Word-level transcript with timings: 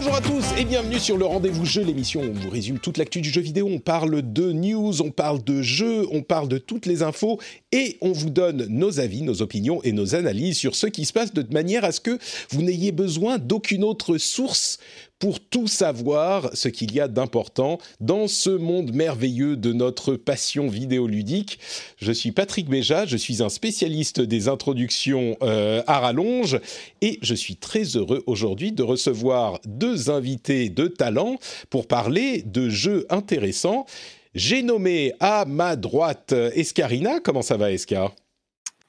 Bonjour 0.00 0.14
à 0.14 0.20
tous 0.20 0.44
et 0.56 0.64
bienvenue 0.64 1.00
sur 1.00 1.18
le 1.18 1.24
Rendez-vous 1.24 1.64
Jeu, 1.64 1.82
l'émission 1.82 2.20
où 2.20 2.26
on 2.26 2.32
vous 2.32 2.50
résume 2.50 2.78
toute 2.78 2.98
l'actu 2.98 3.20
du 3.20 3.30
jeu 3.30 3.40
vidéo. 3.40 3.66
On 3.68 3.80
parle 3.80 4.22
de 4.32 4.52
news, 4.52 5.02
on 5.02 5.10
parle 5.10 5.42
de 5.42 5.60
jeux, 5.60 6.06
on 6.12 6.22
parle 6.22 6.46
de 6.46 6.58
toutes 6.58 6.86
les 6.86 7.02
infos 7.02 7.40
et 7.72 7.98
on 8.00 8.12
vous 8.12 8.30
donne 8.30 8.66
nos 8.68 9.00
avis, 9.00 9.22
nos 9.22 9.42
opinions 9.42 9.82
et 9.82 9.90
nos 9.90 10.14
analyses 10.14 10.56
sur 10.56 10.76
ce 10.76 10.86
qui 10.86 11.04
se 11.04 11.12
passe 11.12 11.34
de 11.34 11.44
manière 11.52 11.84
à 11.84 11.90
ce 11.90 11.98
que 11.98 12.16
vous 12.50 12.62
n'ayez 12.62 12.92
besoin 12.92 13.38
d'aucune 13.38 13.82
autre 13.82 14.18
source 14.18 14.78
pour 15.18 15.40
tout 15.40 15.66
savoir 15.66 16.50
ce 16.54 16.68
qu'il 16.68 16.92
y 16.94 17.00
a 17.00 17.08
d'important 17.08 17.78
dans 18.00 18.28
ce 18.28 18.50
monde 18.50 18.92
merveilleux 18.92 19.56
de 19.56 19.72
notre 19.72 20.14
passion 20.14 20.68
vidéoludique. 20.68 21.58
Je 21.96 22.12
suis 22.12 22.32
Patrick 22.32 22.68
Béja, 22.68 23.06
je 23.06 23.16
suis 23.16 23.42
un 23.42 23.48
spécialiste 23.48 24.20
des 24.20 24.48
introductions 24.48 25.36
euh, 25.42 25.82
à 25.86 26.00
rallonge 26.00 26.60
et 27.00 27.18
je 27.22 27.34
suis 27.34 27.56
très 27.56 27.96
heureux 27.96 28.22
aujourd'hui 28.26 28.72
de 28.72 28.82
recevoir 28.82 29.60
deux 29.66 30.10
invités 30.10 30.68
de 30.68 30.86
talent 30.86 31.38
pour 31.70 31.86
parler 31.86 32.42
de 32.42 32.68
jeux 32.68 33.06
intéressants. 33.10 33.86
J'ai 34.34 34.62
nommé 34.62 35.14
à 35.20 35.44
ma 35.46 35.74
droite 35.74 36.32
Escarina. 36.54 37.18
Comment 37.20 37.42
ça 37.42 37.56
va, 37.56 37.72
Escar? 37.72 38.14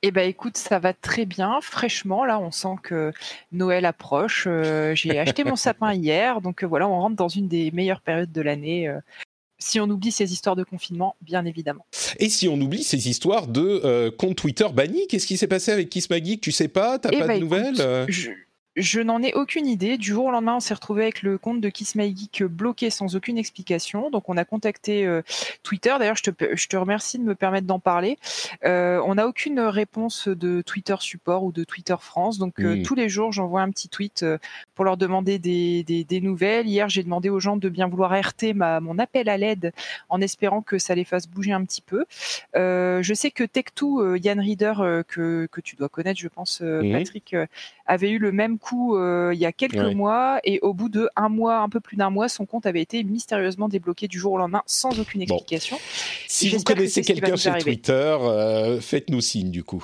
Eh 0.02 0.12
ben 0.12 0.28
écoute, 0.30 0.58
ça 0.58 0.80
va 0.80 0.94
très 0.94 1.26
bien, 1.26 1.60
fraîchement. 1.62 2.26
Là, 2.26 2.40
on 2.40 2.52
sent 2.52 2.76
que 2.84 3.12
Noël 3.52 3.86
approche. 3.86 4.46
Euh, 4.48 4.96
j'ai 4.96 5.20
acheté 5.20 5.44
mon 5.44 5.56
sapin 5.56 5.94
hier, 5.94 6.42
donc 6.42 6.64
euh, 6.64 6.68
voilà, 6.68 6.88
on 6.88 7.00
rentre 7.00 7.16
dans 7.16 7.28
une 7.28 7.48
des 7.48 7.72
meilleures 7.72 8.02
périodes 8.02 8.32
de 8.32 8.42
l'année. 8.42 8.88
euh, 8.88 9.00
si 9.62 9.78
on 9.82 9.90
oublie 9.90 10.12
ces 10.14 10.32
histoires 10.32 10.56
de 10.56 10.64
confinement, 10.64 11.18
bien 11.22 11.44
évidemment. 11.44 11.86
Et 12.18 12.30
si 12.30 12.48
on 12.48 12.54
oublie 12.54 12.82
ces 12.84 13.10
histoires 13.10 13.46
de 13.48 14.08
compte 14.18 14.38
Twitter 14.38 14.68
banni, 14.74 15.06
qu'est-ce 15.08 15.28
qui 15.28 15.36
s'est 15.36 15.48
passé 15.48 15.74
avec 15.74 15.90
Kiss 15.90 16.10
Magic 16.10 16.40
Tu 16.40 16.54
sais 16.54 16.70
pas? 16.70 16.98
T'as 16.98 17.10
Eh 17.12 17.20
pas 17.20 17.28
ben, 17.28 17.34
de 17.42 17.46
écoute, 17.46 17.58
nouvelles? 17.60 18.06
Je, 18.08 18.30
je 18.76 19.02
n'en 19.02 19.22
ai 19.22 19.34
aucune 19.34 19.68
idée. 19.68 19.98
Du 19.98 20.10
jour 20.12 20.26
au 20.26 20.32
lendemain, 20.32 20.56
on 20.56 20.60
s'est 20.60 20.74
retrouvé 20.74 21.04
avec 21.04 21.22
le 21.22 21.38
compte 21.38 21.60
de 21.60 21.70
Kiss 21.70 21.96
My 21.96 22.16
Geek 22.16 22.44
bloqué 22.44 22.90
sans 22.90 23.16
aucune 23.16 23.38
explication. 23.38 24.10
Donc, 24.10 24.30
on 24.30 24.38
a 24.38 24.46
contacté 24.46 25.06
euh, 25.06 25.22
Twitter. 25.64 25.94
D'ailleurs, 26.00 26.16
je 26.16 26.32
te, 26.32 26.56
je 26.56 26.68
te 26.68 26.78
remercie 26.78 27.18
de 27.18 27.24
me 27.24 27.36
permettre 27.36 27.68
d'en 27.68 27.80
parler. 27.80 28.18
Euh, 28.66 29.02
on 29.06 29.16
n'a 29.16 29.28
aucune 29.28 29.60
réponse 29.60 30.28
de 30.28 30.62
Twitter 30.62 30.96
support 31.00 31.44
ou 31.44 31.52
de 31.52 31.64
Twitter 31.64 31.96
France. 32.00 32.38
Donc, 32.38 32.60
euh, 32.60 32.84
tous 32.84 32.96
les 32.96 33.10
jours, 33.10 33.32
j'envoie 33.32 33.62
un 33.62 33.72
petit 33.72 33.90
tweet 33.90 34.26
pour 34.76 34.86
leur 34.86 34.98
demander 34.98 35.40
des, 35.40 35.84
des, 35.84 36.04
des 36.04 36.22
nouvelles. 36.22 36.68
Hier, 36.68 36.88
j'ai 36.90 37.04
demandé 37.04 37.30
aux 37.30 37.40
gens 37.40 37.58
de 37.58 37.70
bien 37.70 37.88
vouloir 37.88 38.12
RT 38.12 38.54
ma, 38.54 38.80
mon 38.80 39.00
appel 39.00 39.30
à 39.30 39.38
l'aide 39.38 39.74
en 40.10 40.22
espérant 40.22 40.62
que 40.62 40.78
ça 40.78 40.96
les 40.96 41.06
fasse 41.06 41.28
bouger 41.28 41.52
un 41.52 41.66
petit 41.66 41.82
peu. 41.82 42.06
Je 42.54 43.14
sais 43.14 43.32
que 43.32 43.44
Tech2, 43.44 44.02
euh, 44.02 44.18
Yann 44.18 44.40
Reader, 44.40 45.04
que, 45.08 45.48
que 45.52 45.62
tu 45.62 45.76
dois 45.76 45.90
connaître, 45.90 46.20
je 46.20 46.28
pense. 46.28 46.64
Patrick, 46.92 47.36
avait 47.90 48.12
eu 48.12 48.20
le 48.20 48.32
même 48.32 48.59
coup 48.60 48.96
euh, 48.98 49.32
il 49.34 49.40
y 49.40 49.46
a 49.46 49.52
quelques 49.52 49.74
Ouais. 49.80 49.96
mois 49.96 50.40
et 50.44 50.60
au 50.62 50.74
bout 50.74 50.90
de 50.90 51.10
un 51.16 51.30
mois, 51.30 51.58
un 51.60 51.70
peu 51.70 51.80
plus 51.80 51.98
d'un 51.98 52.10
mois, 52.12 52.30
son 52.30 52.46
compte 52.46 52.66
avait 52.68 52.82
été 52.82 53.04
mystérieusement 53.04 53.68
débloqué 53.70 54.08
du 54.08 54.20
jour 54.20 54.34
au 54.34 54.38
lendemain 54.38 54.62
sans 54.68 55.00
aucune 55.00 55.26
Bon. 55.26 55.36
explication. 55.38 55.78
Si 56.28 56.50
vous 56.50 56.58
que 56.60 56.74
connaissez 56.74 57.02
quelqu'un 57.02 57.34
arriver. 57.46 57.64
Twitter, 57.64 57.94
euh, 58.22 58.80
faites-nous 58.80 59.22
signe 59.22 59.50
du 59.50 59.64
coup. 59.64 59.84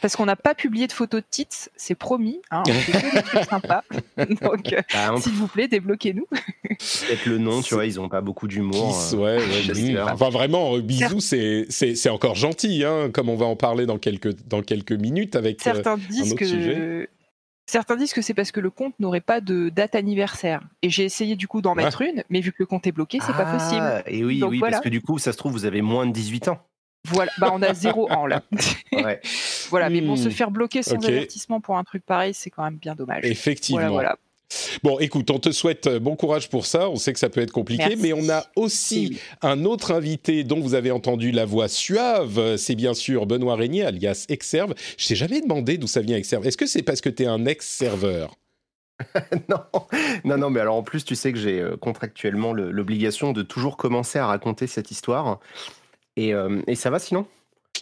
Parce 0.00 0.16
qu'on 0.16 0.26
n'a 0.26 0.36
pas 0.36 0.54
publié 0.54 0.86
de 0.88 0.92
photos 0.92 1.20
de 1.22 1.26
titres, 1.28 1.56
c'est 1.76 1.94
promis. 1.94 2.40
Hein, 2.50 2.62
on 2.68 2.72
fait 2.72 2.92
que 2.92 3.16
des 3.16 3.22
trucs 3.22 3.44
sympas. 3.50 3.84
Donc, 4.16 4.72
euh, 4.72 4.80
Bah, 4.92 5.12
on 5.14 5.20
s'il 5.20 5.32
vous 5.32 5.46
plaît, 5.48 5.68
débloquez-nous. 5.68 6.26
peut-être 6.30 7.26
le 7.26 7.38
nom, 7.38 7.62
tu 7.62 7.74
vois, 7.74 7.86
ils 7.86 7.98
ont 8.00 8.08
pas 8.08 8.20
beaucoup 8.20 8.48
d'humour. 8.48 8.96
Euh, 9.12 9.16
ouais, 9.16 9.36
ouais. 9.38 9.98
Enfin, 10.00 10.30
vraiment, 10.30 10.76
euh, 10.76 10.80
bisous, 10.80 11.20
c'est, 11.20 11.66
c'est, 11.68 11.94
c'est 11.94 12.08
encore 12.10 12.34
gentil, 12.34 12.84
hein, 12.84 13.10
comme 13.12 13.28
on 13.28 13.36
va 13.36 13.46
en 13.46 13.56
parler 13.56 13.86
dans 13.86 13.98
quelques, 13.98 14.34
dans 14.48 14.62
quelques 14.62 14.92
minutes 14.92 15.36
avec. 15.36 15.64
euh, 15.66 15.74
Certains 15.74 15.96
disent 15.96 16.32
autre 16.32 16.44
sujet. 16.44 17.08
Certains 17.68 17.96
disent 17.96 18.12
que 18.12 18.22
c'est 18.22 18.34
parce 18.34 18.50
que 18.50 18.60
le 18.60 18.70
compte 18.70 18.94
n'aurait 18.98 19.20
pas 19.20 19.40
de 19.40 19.68
date 19.68 19.94
anniversaire. 19.94 20.60
Et 20.82 20.90
j'ai 20.90 21.04
essayé 21.04 21.36
du 21.36 21.46
coup 21.46 21.60
d'en 21.60 21.74
Ouais. 21.76 21.84
mettre 21.84 22.02
une, 22.02 22.24
mais 22.30 22.40
vu 22.40 22.50
que 22.50 22.56
le 22.60 22.66
compte 22.66 22.86
est 22.86 22.92
bloqué, 22.92 23.18
c'est 23.20 23.34
pas 23.34 23.44
possible. 23.44 23.82
Ah, 23.82 24.02
Et 24.06 24.24
oui, 24.24 24.40
Donc 24.40 24.50
oui, 24.50 24.58
voilà. 24.58 24.72
parce 24.76 24.84
que 24.84 24.88
du 24.88 25.00
coup, 25.00 25.18
ça 25.18 25.32
se 25.32 25.36
trouve, 25.38 25.52
vous 25.52 25.64
avez 25.66 25.82
moins 25.82 26.06
de 26.06 26.12
18 26.12 26.48
ans. 26.48 26.58
Voilà, 27.06 27.30
bah 27.38 27.50
on 27.52 27.62
a 27.62 27.72
zéro 27.74 28.10
an 28.10 28.26
là. 28.26 28.42
Ouais. 28.92 29.20
voilà, 29.70 29.88
mais 29.88 30.00
bon, 30.00 30.16
se 30.16 30.28
Hmm. 30.28 30.32
faire 30.32 30.50
bloquer 30.50 30.82
sans 30.82 30.96
avertissement 31.06 31.60
pour 31.60 31.76
un 31.78 31.84
truc 31.84 32.04
pareil, 32.04 32.34
c'est 32.34 32.50
quand 32.50 32.64
même 32.64 32.76
bien 32.76 32.94
dommage. 32.94 33.24
Effectivement. 33.24 33.78
Voilà, 33.80 33.92
voilà. 33.92 34.16
Bon, 34.82 34.98
écoute, 34.98 35.30
on 35.30 35.38
te 35.38 35.50
souhaite 35.52 35.86
euh, 35.86 35.98
bon 36.00 36.16
courage 36.16 36.48
pour 36.48 36.64
ça. 36.66 36.88
On 36.88 36.96
sait 36.96 37.12
que 37.12 37.18
ça 37.18 37.28
peut 37.28 37.40
être 37.40 37.52
compliqué, 37.52 37.84
Merci. 37.86 38.02
mais 38.02 38.12
on 38.14 38.28
a 38.30 38.44
aussi 38.56 39.18
un 39.42 39.64
autre 39.64 39.92
invité 39.92 40.42
dont 40.44 40.60
vous 40.60 40.74
avez 40.74 40.90
entendu 40.90 41.32
la 41.32 41.44
voix 41.44 41.68
suave. 41.68 42.56
C'est 42.56 42.74
bien 42.74 42.94
sûr 42.94 43.26
Benoît 43.26 43.56
Régnier, 43.56 43.84
alias 43.84 44.24
Exerve. 44.28 44.74
Je 44.96 45.06
t'ai 45.08 45.16
jamais 45.16 45.40
demandé 45.42 45.76
d'où 45.78 45.86
ça 45.86 46.00
vient 46.00 46.16
Exerve. 46.16 46.46
Est-ce 46.46 46.56
que 46.56 46.66
c'est 46.66 46.82
parce 46.82 47.00
que 47.00 47.10
tu 47.10 47.24
es 47.24 47.26
un 47.26 47.44
ex-serveur? 47.46 48.36
Non, 49.48 49.60
non, 50.24 50.38
non, 50.38 50.50
mais 50.50 50.58
alors 50.60 50.74
en 50.74 50.82
plus, 50.82 51.04
tu 51.04 51.14
sais 51.14 51.32
que 51.32 51.38
j'ai 51.38 51.60
euh, 51.60 51.76
contractuellement 51.76 52.52
le- 52.52 52.72
l'obligation 52.72 53.32
de 53.32 53.42
toujours 53.42 53.76
commencer 53.76 54.18
à 54.18 54.26
raconter 54.26 54.66
cette 54.66 54.90
histoire. 54.90 55.38
Et, 56.16 56.34
euh, 56.34 56.60
et 56.66 56.74
ça 56.74 56.90
va 56.90 56.98
sinon? 56.98 57.26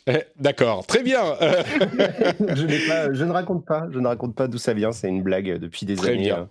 Eh, 0.06 0.22
D'accord, 0.38 0.86
très 0.86 1.02
bien. 1.02 1.22
Euh, 1.42 1.62
je, 2.56 2.66
n'ai 2.66 2.78
pas- 2.86 3.12
je 3.12 3.24
ne 3.24 3.32
raconte 3.32 3.64
pas, 3.66 3.86
je 3.92 3.98
ne 3.98 4.06
raconte 4.06 4.34
pas 4.34 4.48
d'où 4.48 4.58
ça 4.58 4.72
vient. 4.74 4.92
C'est 4.92 5.08
une 5.08 5.22
blague 5.22 5.58
depuis 5.58 5.86
des 5.86 5.96
Très 5.96 6.10
années. 6.12 6.24
bien. 6.24 6.48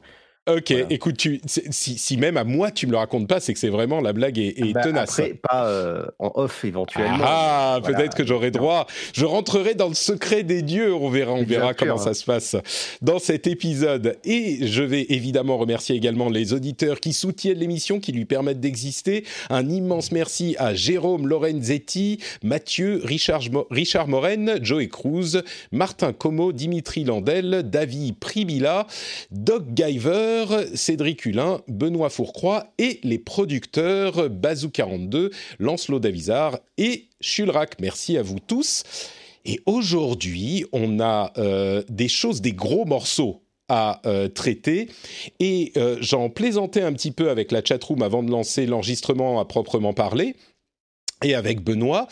Ok, 0.47 0.63
Voilà. 0.71 0.85
écoute, 0.89 1.17
tu, 1.17 1.41
si, 1.45 1.97
si 1.97 2.17
même 2.17 2.37
à 2.37 2.43
moi 2.43 2.71
tu 2.71 2.87
me 2.87 2.91
le 2.91 2.97
racontes 2.97 3.27
pas, 3.27 3.39
c'est 3.39 3.53
que 3.53 3.59
c'est 3.59 3.69
vraiment 3.69 4.01
la 4.01 4.13
blague 4.13 4.37
est, 4.37 4.59
est 4.59 4.73
Bah, 4.73 4.81
tenace. 4.83 5.19
Après, 5.19 5.33
pas 5.33 5.67
euh, 5.67 6.05
en 6.19 6.31
off 6.35 6.63
éventuellement. 6.65 7.23
Ah, 7.23 7.79
Voilà. 7.81 7.97
peut-être 7.97 8.15
que 8.15 8.25
j'aurai 8.25 8.51
droit. 8.51 8.87
Je 9.13 9.25
rentrerai 9.25 9.73
dans 9.75 9.87
le 9.87 9.93
secret 9.95 10.43
des 10.43 10.61
dieux. 10.61 10.93
On 10.93 11.09
verra, 11.09 11.33
on 11.33 11.43
verra 11.43 11.67
sûr, 11.69 11.75
comment 11.77 11.95
hein. 11.95 11.97
ça 11.97 12.13
se 12.13 12.23
passe 12.25 12.55
dans 13.01 13.19
cet 13.19 13.47
épisode. 13.47 14.17
Et 14.23 14.67
je 14.67 14.83
vais 14.83 15.05
évidemment 15.09 15.57
remercier 15.57 15.95
également 15.95 16.29
les 16.29 16.53
auditeurs 16.53 16.99
qui 16.99 17.13
soutiennent 17.13 17.57
l'émission, 17.59 17.99
qui 17.99 18.11
lui 18.11 18.25
permettent 18.25 18.59
d'exister. 18.59 19.25
Un 19.49 19.69
immense 19.69 20.11
merci 20.11 20.55
à 20.59 20.73
Jérôme 20.75 21.27
Lorenzetti, 21.27 22.19
Mathieu, 22.43 23.01
Richard, 23.03 23.41
Mo- 23.51 23.67
Richard 23.71 24.07
Moren, 24.07 24.59
Joey 24.61 24.89
Cruz, 24.89 25.41
Martin 25.71 26.13
Como, 26.13 26.51
Dimitri 26.51 27.03
Landel, 27.03 27.63
David 27.69 28.15
Pribila, 28.19 28.87
Doc 29.31 29.63
Giver, 29.75 30.34
Cédric 30.73 31.25
Hulin, 31.25 31.61
Benoît 31.67 32.09
Fourcroy 32.09 32.67
et 32.77 32.99
les 33.03 33.19
producteurs 33.19 34.29
Bazou42, 34.29 35.31
Lancelot 35.59 35.99
Davizard 35.99 36.59
et 36.77 37.05
Chulrac. 37.21 37.79
Merci 37.79 38.17
à 38.17 38.21
vous 38.21 38.39
tous. 38.39 38.83
Et 39.45 39.61
aujourd'hui, 39.65 40.65
on 40.71 40.99
a 40.99 41.31
euh, 41.37 41.83
des 41.87 42.07
choses, 42.07 42.41
des 42.41 42.53
gros 42.53 42.85
morceaux 42.85 43.43
à 43.69 44.01
euh, 44.05 44.27
traiter. 44.27 44.89
Et 45.39 45.71
euh, 45.77 45.97
j'en 46.01 46.29
plaisantais 46.29 46.81
un 46.81 46.93
petit 46.93 47.11
peu 47.11 47.29
avec 47.29 47.51
la 47.51 47.63
chatroom 47.63 48.01
avant 48.01 48.23
de 48.23 48.31
lancer 48.31 48.65
l'enregistrement 48.65 49.39
à 49.39 49.45
proprement 49.45 49.93
parler. 49.93 50.35
Et 51.23 51.33
avec 51.33 51.63
Benoît, 51.63 52.07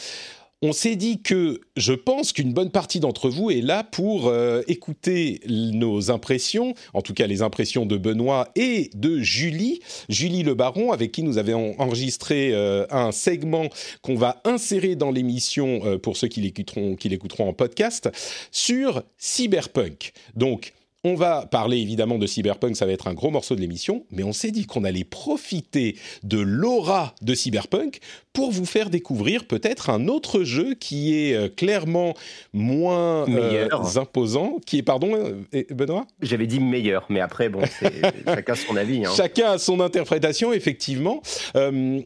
on 0.64 0.72
s'est 0.72 0.96
dit 0.96 1.22
que 1.22 1.60
je 1.76 1.92
pense 1.92 2.32
qu'une 2.32 2.54
bonne 2.54 2.72
partie 2.72 3.02
d'entre 3.02 3.30
vous 3.30 3.52
est 3.52 3.60
là 3.60 3.84
pour 3.84 4.28
euh, 4.28 4.62
écouter 4.70 5.42
nos 5.46 6.10
impressions, 6.10 6.74
en 6.94 7.02
tout 7.02 7.14
cas 7.14 7.28
les 7.28 7.42
impressions 7.42 7.86
de 7.86 7.98
Benoît 7.98 8.48
et 8.56 8.90
de 8.96 9.20
Julie, 9.20 9.82
Julie 10.08 10.42
Le 10.42 10.54
Baron, 10.54 10.94
avec 10.94 11.12
qui 11.12 11.22
nous 11.22 11.38
avions 11.38 11.76
enregistré 11.82 12.54
euh, 12.54 12.86
un 12.92 13.12
segment 13.12 13.68
qu'on 14.02 14.16
va 14.16 14.42
insérer 14.46 14.96
dans 14.96 15.12
l'émission 15.12 15.82
euh, 15.84 15.98
pour 15.98 16.16
ceux 16.16 16.30
qui 16.30 16.40
l'écouteront, 16.40 16.96
qui 16.96 17.10
l'écouteront 17.10 17.50
en 17.50 17.54
podcast 17.54 18.10
sur 18.50 19.04
Cyberpunk. 19.18 20.14
Donc, 20.38 20.72
on 21.04 21.16
va 21.16 21.46
parler 21.46 21.78
évidemment 21.78 22.18
de 22.18 22.26
Cyberpunk, 22.26 22.78
ça 22.78 22.86
va 22.86 22.94
être 22.94 23.08
un 23.08 23.14
gros 23.14 23.30
morceau 23.30 23.56
de 23.56 23.62
l'émission, 23.62 24.06
mais 24.12 24.24
on 24.24 24.32
s'est 24.32 24.52
dit 24.52 24.66
qu'on 24.66 24.86
allait 24.86 25.04
profiter 25.04 25.98
de 26.24 26.40
l'aura 26.40 27.14
de 27.22 27.34
Cyberpunk 27.34 28.00
pour 28.32 28.52
vous 28.52 28.66
faire 28.66 28.90
découvrir 28.90 29.46
peut-être 29.46 29.90
un 29.90 30.08
autre 30.08 30.44
jeu 30.44 30.74
qui 30.74 31.16
est 31.16 31.36
euh, 31.36 31.50
clairement 31.50 32.16
moins 32.52 33.30
euh, 33.30 33.68
imposant, 33.96 34.60
qui 34.66 34.80
est, 34.80 34.82
pardon, 34.82 35.14
euh, 35.54 35.64
Benoît? 35.70 36.08
J'avais 36.22 36.48
dit 36.48 36.60
meilleur, 36.60 37.06
mais 37.10 37.20
après, 37.20 37.50
bon, 37.50 37.62
chacun 38.26 38.56
son 38.56 38.76
avis. 38.76 39.06
Hein. 39.06 39.12
Chacun 39.16 39.52
a 39.52 39.58
son 39.60 39.80
interprétation, 39.82 40.52
effectivement. 40.52 41.22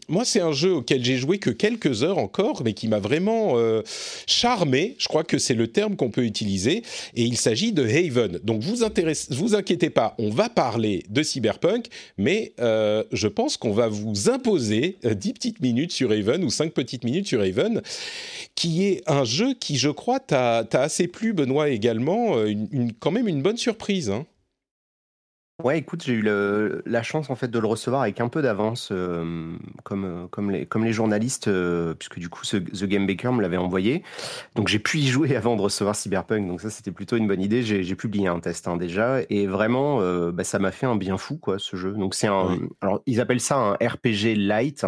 moi, 0.09 0.25
c'est 0.25 0.41
un 0.41 0.51
jeu 0.51 0.73
auquel 0.73 1.03
j'ai 1.03 1.17
joué 1.17 1.37
que 1.37 1.49
quelques 1.49 2.03
heures 2.03 2.17
encore, 2.17 2.61
mais 2.65 2.73
qui 2.73 2.87
m'a 2.87 2.99
vraiment 2.99 3.55
charmé. 4.25 4.95
Je 4.97 5.07
crois 5.07 5.23
que 5.23 5.37
c'est 5.37 5.53
le 5.53 5.67
terme 5.67 5.95
qu'on 5.95 6.09
peut 6.09 6.25
utiliser. 6.25 6.83
Et 7.15 7.23
il 7.23 7.37
s'agit 7.37 7.71
de 7.71 7.85
Haven. 7.85 8.39
Donc, 8.43 8.61
vous 8.61 8.83
vous 9.29 9.55
inquiétez 9.55 9.89
pas, 9.89 10.15
on 10.17 10.29
va 10.29 10.49
parler 10.49 11.03
de 11.09 11.23
Cyberpunk, 11.23 11.87
mais 12.17 12.53
je 12.57 13.27
pense 13.27 13.57
qu'on 13.57 13.71
va 13.71 13.87
vous 13.87 14.29
imposer 14.29 14.97
10 15.03 15.33
petites 15.33 15.61
minutes 15.61 15.91
sur 15.91 16.11
ou 16.43 16.49
5 16.49 16.73
petites 16.73 17.03
minutes 17.03 17.27
sur 17.27 17.41
Haven, 17.41 17.81
qui 18.55 18.85
est 18.85 19.03
un 19.07 19.23
jeu 19.23 19.53
qui, 19.53 19.77
je 19.77 19.89
crois, 19.89 20.19
t'a 20.19 20.65
assez 20.73 21.07
plu, 21.07 21.33
Benoît, 21.33 21.69
également. 21.69 22.37
Euh, 22.37 22.53
quand 22.99 23.11
même 23.11 23.27
une 23.27 23.41
bonne 23.41 23.57
surprise. 23.57 24.09
Hein. 24.09 24.25
Ouais, 25.63 25.79
écoute, 25.79 26.03
j'ai 26.03 26.13
eu 26.13 26.21
la 26.21 27.01
chance 27.01 27.31
en 27.31 27.35
fait 27.35 27.47
de 27.47 27.57
le 27.57 27.65
recevoir 27.65 28.03
avec 28.03 28.21
un 28.21 28.29
peu 28.29 28.43
d'avance, 28.43 28.89
euh, 28.91 29.57
comme, 29.83 30.05
euh, 30.05 30.27
comme, 30.27 30.51
les, 30.51 30.67
comme 30.67 30.85
les 30.85 30.93
journalistes, 30.93 31.49
puisque 31.97 32.19
du 32.19 32.29
coup, 32.29 32.43
The 32.45 32.83
Game 32.83 33.07
Baker 33.07 33.31
me 33.31 33.41
l'avait 33.41 33.57
envoyé. 33.57 34.03
Donc 34.53 34.67
j'ai 34.67 34.77
pu 34.77 34.99
y 34.99 35.07
jouer 35.07 35.35
avant 35.35 35.55
de 35.55 35.61
recevoir 35.63 35.95
Cyberpunk, 35.95 36.47
donc 36.47 36.61
ça 36.61 36.69
c'était 36.69 36.91
plutôt 36.91 37.17
une 37.17 37.27
bonne 37.27 37.41
idée. 37.41 37.63
J'ai 37.63 37.95
publié 37.95 38.27
un 38.27 38.39
test 38.39 38.67
hein, 38.67 38.77
déjà, 38.77 39.21
et 39.31 39.47
vraiment, 39.47 39.99
bah, 40.31 40.43
ça 40.43 40.59
m'a 40.59 40.71
fait 40.71 40.85
un 40.85 40.95
bien 40.95 41.17
fou, 41.17 41.37
quoi, 41.37 41.57
ce 41.57 41.75
jeu. 41.75 41.93
Donc 41.93 42.13
c'est 42.13 42.27
un. 42.27 42.59
Alors, 42.81 43.01
ils 43.07 43.19
appellent 43.19 43.41
ça 43.41 43.57
un 43.57 43.73
RPG 43.73 44.35
light. 44.35 44.85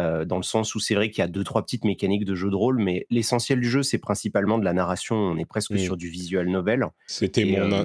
Euh, 0.00 0.24
dans 0.24 0.38
le 0.38 0.42
sens 0.42 0.74
où 0.74 0.80
c'est 0.80 0.96
vrai 0.96 1.10
qu'il 1.10 1.22
y 1.22 1.24
a 1.24 1.28
deux 1.28 1.44
trois 1.44 1.62
petites 1.62 1.84
mécaniques 1.84 2.24
de 2.24 2.34
jeu 2.34 2.50
de 2.50 2.56
rôle, 2.56 2.82
mais 2.82 3.06
l'essentiel 3.10 3.60
du 3.60 3.70
jeu 3.70 3.84
c'est 3.84 3.98
principalement 3.98 4.58
de 4.58 4.64
la 4.64 4.72
narration. 4.72 5.14
On 5.14 5.38
est 5.38 5.44
presque 5.44 5.78
sur 5.78 5.96
du 5.96 6.08
visual 6.08 6.48
novel. 6.48 6.86
C'était 7.06 7.44
mon, 7.44 7.72
euh, 7.72 7.84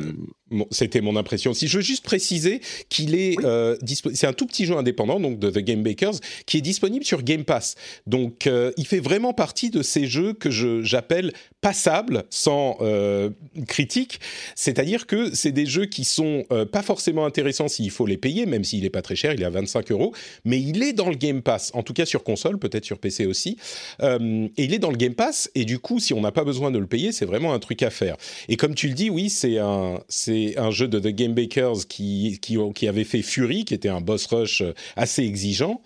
c'était 0.71 1.01
mon 1.01 1.15
impression. 1.15 1.53
Si 1.53 1.67
je 1.67 1.77
veux 1.77 1.83
juste 1.83 2.03
préciser 2.03 2.61
qu'il 2.89 3.15
est, 3.15 3.35
euh, 3.43 3.77
c'est 4.13 4.27
un 4.27 4.33
tout 4.33 4.47
petit 4.47 4.65
jeu 4.65 4.75
indépendant 4.75 5.19
donc 5.19 5.39
de 5.39 5.49
The 5.49 5.59
Game 5.59 5.83
Bakers 5.83 6.15
qui 6.45 6.57
est 6.57 6.61
disponible 6.61 7.05
sur 7.05 7.21
Game 7.23 7.43
Pass. 7.43 7.75
Donc 8.07 8.47
euh, 8.47 8.71
il 8.77 8.87
fait 8.87 8.99
vraiment 8.99 9.33
partie 9.33 9.69
de 9.69 9.81
ces 9.81 10.07
jeux 10.07 10.33
que 10.33 10.49
j'appelle 10.49 11.33
passables 11.61 12.23
sans 12.29 12.77
euh, 12.81 13.29
critique. 13.67 14.19
C'est-à-dire 14.55 15.07
que 15.07 15.33
c'est 15.35 15.51
des 15.51 15.65
jeux 15.65 15.85
qui 15.85 16.05
sont 16.05 16.45
euh, 16.51 16.65
pas 16.65 16.81
forcément 16.81 17.25
intéressants 17.25 17.67
s'il 17.67 17.91
faut 17.91 18.05
les 18.05 18.17
payer, 18.17 18.45
même 18.45 18.63
s'il 18.63 18.85
est 18.85 18.89
pas 18.89 19.01
très 19.01 19.15
cher, 19.15 19.33
il 19.33 19.41
est 19.41 19.45
à 19.45 19.49
25 19.49 19.91
euros, 19.91 20.13
mais 20.45 20.59
il 20.59 20.83
est 20.83 20.93
dans 20.93 21.09
le 21.09 21.15
Game 21.15 21.41
Pass. 21.41 21.71
En 21.73 21.83
tout 21.83 21.93
cas 21.93 21.98
sur 22.05 22.23
console, 22.23 22.59
peut-être 22.59 22.85
sur 22.85 22.99
PC 22.99 23.25
aussi. 23.25 23.57
Euh, 24.01 24.47
et 24.57 24.63
il 24.63 24.73
est 24.73 24.79
dans 24.79 24.91
le 24.91 24.97
Game 24.97 25.15
Pass 25.15 25.49
et 25.55 25.65
du 25.65 25.79
coup 25.79 25.99
si 25.99 26.13
on 26.13 26.21
n'a 26.21 26.31
pas 26.31 26.43
besoin 26.43 26.71
de 26.71 26.79
le 26.79 26.87
payer, 26.87 27.11
c'est 27.11 27.25
vraiment 27.25 27.53
un 27.53 27.59
truc 27.59 27.83
à 27.83 27.89
faire. 27.89 28.15
Et 28.47 28.57
comme 28.57 28.75
tu 28.75 28.87
le 28.87 28.93
dis, 28.93 29.09
oui, 29.09 29.29
c'est 29.29 29.57
un 29.57 30.01
c'est 30.07 30.57
un 30.57 30.71
jeu 30.71 30.87
de 30.87 30.99
The 30.99 31.13
Game 31.13 31.33
Bakers 31.33 31.87
qui, 31.87 32.39
qui, 32.41 32.57
qui 32.75 32.87
avait 32.87 33.03
fait 33.03 33.21
Fury, 33.21 33.65
qui 33.65 33.73
était 33.73 33.89
un 33.89 34.01
boss 34.01 34.25
rush 34.27 34.63
assez 34.95 35.23
exigeant. 35.23 35.81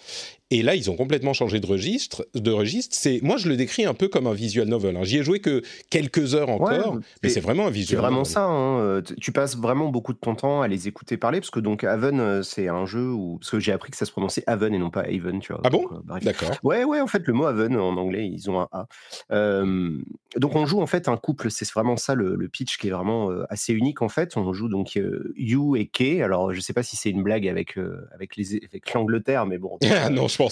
Et 0.53 0.61
là, 0.61 0.75
ils 0.75 0.91
ont 0.91 0.95
complètement 0.95 1.33
changé 1.33 1.59
de 1.59 1.65
registre. 1.65 2.27
De 2.35 2.51
registre. 2.51 2.95
C'est 2.95 3.19
moi, 3.23 3.37
je 3.37 3.49
le 3.49 3.57
décris 3.57 3.85
un 3.85 3.95
peu 3.95 4.07
comme 4.07 4.27
un 4.27 4.33
visual 4.33 4.67
novel. 4.67 4.95
Hein. 4.95 5.03
J'y 5.03 5.17
ai 5.17 5.23
joué 5.23 5.39
que 5.39 5.63
quelques 5.89 6.35
heures 6.35 6.49
encore, 6.49 6.99
mais 7.23 7.29
c'est 7.29 7.39
vraiment 7.39 7.65
un 7.65 7.71
visual. 7.71 7.97
C'est 7.97 8.07
vraiment 8.07 8.23
ça. 8.23 8.43
Hein. 8.43 8.79
Euh, 8.81 9.01
tu 9.19 9.31
passes 9.31 9.57
vraiment 9.57 9.89
beaucoup 9.89 10.13
de 10.13 10.19
ton 10.19 10.35
temps 10.35 10.61
à 10.61 10.67
les 10.67 10.87
écouter 10.87 11.17
parler, 11.17 11.39
parce 11.39 11.49
que 11.49 11.59
donc 11.59 11.83
Haven, 11.83 12.19
euh, 12.19 12.43
c'est 12.43 12.67
un 12.67 12.85
jeu 12.85 13.09
où 13.09 13.39
parce 13.39 13.49
que 13.49 13.59
j'ai 13.59 13.71
appris 13.71 13.89
que 13.89 13.97
ça 13.97 14.05
se 14.05 14.11
prononçait 14.11 14.43
Haven 14.45 14.75
et 14.75 14.77
non 14.77 14.91
pas 14.91 15.01
Haven, 15.01 15.39
tu 15.39 15.53
vois. 15.53 15.61
Ah 15.63 15.71
bon 15.71 15.87
euh, 15.91 16.19
D'accord. 16.21 16.51
Ouais, 16.61 16.83
ouais. 16.83 17.01
En 17.01 17.07
fait, 17.07 17.25
le 17.25 17.33
mot 17.33 17.45
Haven 17.45 17.75
en 17.75 17.97
anglais, 17.97 18.29
ils 18.31 18.51
ont 18.51 18.61
un 18.61 18.69
A. 18.71 18.85
donc 20.37 20.55
on 20.55 20.67
joue 20.67 20.81
en 20.81 20.87
fait 20.87 21.07
un 21.07 21.17
couple. 21.17 21.49
C'est 21.49 21.67
vraiment 21.71 21.97
ça 21.97 22.13
le, 22.13 22.47
pitch 22.47 22.77
qui 22.77 22.89
est 22.89 22.91
vraiment 22.91 23.31
assez 23.49 23.73
unique 23.73 24.03
en 24.03 24.09
fait. 24.09 24.37
On 24.37 24.53
joue 24.53 24.69
donc 24.69 24.99
You 25.35 25.77
et 25.77 25.87
Kay. 25.87 26.21
Alors 26.21 26.53
je 26.53 26.61
sais 26.61 26.73
pas 26.73 26.83
si 26.83 26.95
c'est 26.95 27.09
une 27.09 27.23
blague 27.23 27.47
avec 27.47 27.79
avec 28.13 28.35
les 28.35 28.61
avec 28.63 28.93
l'Angleterre, 28.93 29.47
mais 29.47 29.57
bon. 29.57 29.79
non, 30.11 30.27
je 30.27 30.42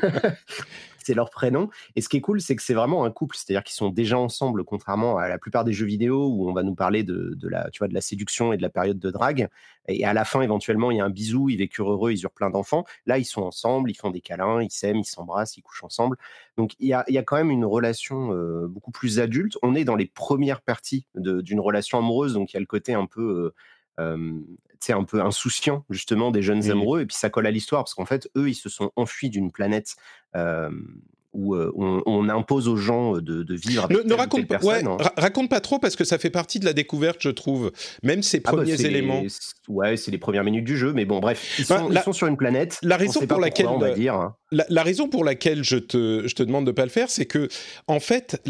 c'est 1.06 1.14
leur 1.14 1.30
prénom. 1.30 1.70
Et 1.94 2.00
ce 2.00 2.08
qui 2.08 2.16
est 2.16 2.20
cool, 2.20 2.40
c'est 2.40 2.56
que 2.56 2.62
c'est 2.62 2.74
vraiment 2.74 3.04
un 3.04 3.12
couple, 3.12 3.36
c'est-à-dire 3.36 3.62
qu'ils 3.62 3.76
sont 3.76 3.90
déjà 3.90 4.18
ensemble, 4.18 4.64
contrairement 4.64 5.18
à 5.18 5.28
la 5.28 5.38
plupart 5.38 5.64
des 5.64 5.72
jeux 5.72 5.86
vidéo 5.86 6.28
où 6.28 6.50
on 6.50 6.52
va 6.52 6.64
nous 6.64 6.74
parler 6.74 7.04
de, 7.04 7.36
la, 7.44 7.70
tu 7.70 7.78
vois, 7.78 7.86
de 7.86 7.94
la 7.94 8.00
séduction 8.00 8.52
et 8.52 8.56
de 8.56 8.62
la 8.62 8.70
période 8.70 8.98
de 8.98 9.10
drague. 9.10 9.48
Et 9.86 10.04
à 10.04 10.12
la 10.12 10.24
fin, 10.24 10.40
éventuellement, 10.40 10.90
il 10.90 10.96
y 10.96 11.00
a 11.00 11.04
un 11.04 11.10
bisou, 11.10 11.48
ils 11.48 11.58
vécurent 11.58 11.92
heureux, 11.92 12.10
ils 12.10 12.22
eurent 12.24 12.32
plein 12.32 12.50
d'enfants. 12.50 12.84
Là, 13.06 13.18
ils 13.18 13.24
sont 13.24 13.42
ensemble, 13.42 13.88
ils 13.90 13.94
font 13.94 14.10
des 14.10 14.20
câlins, 14.20 14.60
ils 14.60 14.70
s'aiment, 14.72 14.98
ils 14.98 15.04
s'embrassent, 15.04 15.56
ils 15.56 15.62
couchent 15.62 15.84
ensemble. 15.84 16.16
Donc, 16.56 16.72
il 16.80 16.88
y 16.88 16.92
a, 16.92 17.04
quand 17.22 17.36
même 17.36 17.52
une 17.52 17.64
relation 17.64 18.32
euh, 18.32 18.66
beaucoup 18.66 18.90
plus 18.90 19.20
adulte. 19.20 19.56
On 19.62 19.76
est 19.76 19.84
dans 19.84 19.96
les 19.96 20.06
premières 20.06 20.60
parties 20.60 21.06
d'une 21.14 21.60
relation 21.60 21.98
amoureuse, 21.98 22.34
donc 22.34 22.52
il 22.52 22.54
y 22.54 22.58
a 22.58 22.60
le 22.60 22.66
côté 22.66 22.94
un 22.94 23.06
peu... 23.06 23.52
Euh, 23.52 23.52
c'est 24.00 24.65
un 24.90 25.04
peu 25.04 25.20
insouciant 25.22 25.84
justement 25.90 26.30
des 26.30 26.42
jeunes 26.42 26.70
amoureux 26.70 27.00
et 27.00 27.06
puis 27.06 27.16
ça 27.16 27.30
colle 27.30 27.46
à 27.46 27.50
l'histoire 27.50 27.82
parce 27.82 27.94
qu'en 27.94 28.06
fait 28.06 28.28
eux 28.36 28.48
ils 28.48 28.54
se 28.54 28.68
sont 28.68 28.92
enfuis 28.96 29.30
d'une 29.30 29.50
planète 29.50 29.96
où 31.36 31.56
on, 31.56 32.28
impose 32.28 32.66
aux 32.66 32.76
gens 32.76 33.18
de, 33.18 33.54
vivre 33.54 33.84
avec 33.84 33.96
ne, 33.96 34.02
ne 34.02 34.14
raconte, 34.14 34.46
pas, 34.46 34.56
hein. 34.56 34.96
raconte 35.16 35.48
pas 35.48 35.60
trop 35.60 35.78
parce 35.78 35.94
que 35.94 36.04
ça 36.04 36.18
fait 36.18 36.30
partie 36.30 36.58
de 36.58 36.64
la 36.64 36.72
découverte, 36.72 37.18
je 37.20 37.28
trouve. 37.28 37.72
Même 38.02 38.22
ces 38.22 38.38
ah 38.44 38.50
bah, 38.50 38.58
premiers 38.58 38.80
éléments. 38.84 39.22
ouais, 39.68 39.96
c'est 39.96 40.10
les 40.10 40.18
premières 40.18 40.44
minutes 40.44 40.64
du 40.64 40.76
jeu, 40.76 40.92
mais 40.92 41.04
bon, 41.04 41.20
bref, 41.20 41.56
ils, 41.58 41.66
bah, 41.66 42.02
sont, 42.02 42.12
sur 42.12 42.26
une 42.26 42.36
planète. 42.36 42.78
La 42.82 42.96
raison 42.96 43.26
pour 43.26 43.40
laquelle, 43.40 43.66
on 43.66 43.78
va 43.78 43.92
dire. 43.92 44.14
Hein. 44.14 44.34
La, 44.52 44.82
raison 44.84 45.08
pour 45.08 45.24
laquelle 45.24 45.64
je 45.64 45.76
te, 45.76 46.22
je 46.26 46.34
te 46.34 46.42
demande 46.42 46.66
de 46.66 46.70
pas 46.70 46.84
le 46.84 46.90
faire, 46.90 47.10
c'est 47.10 47.26
que 47.26 47.48
en 47.88 47.98
fait, 47.98 48.40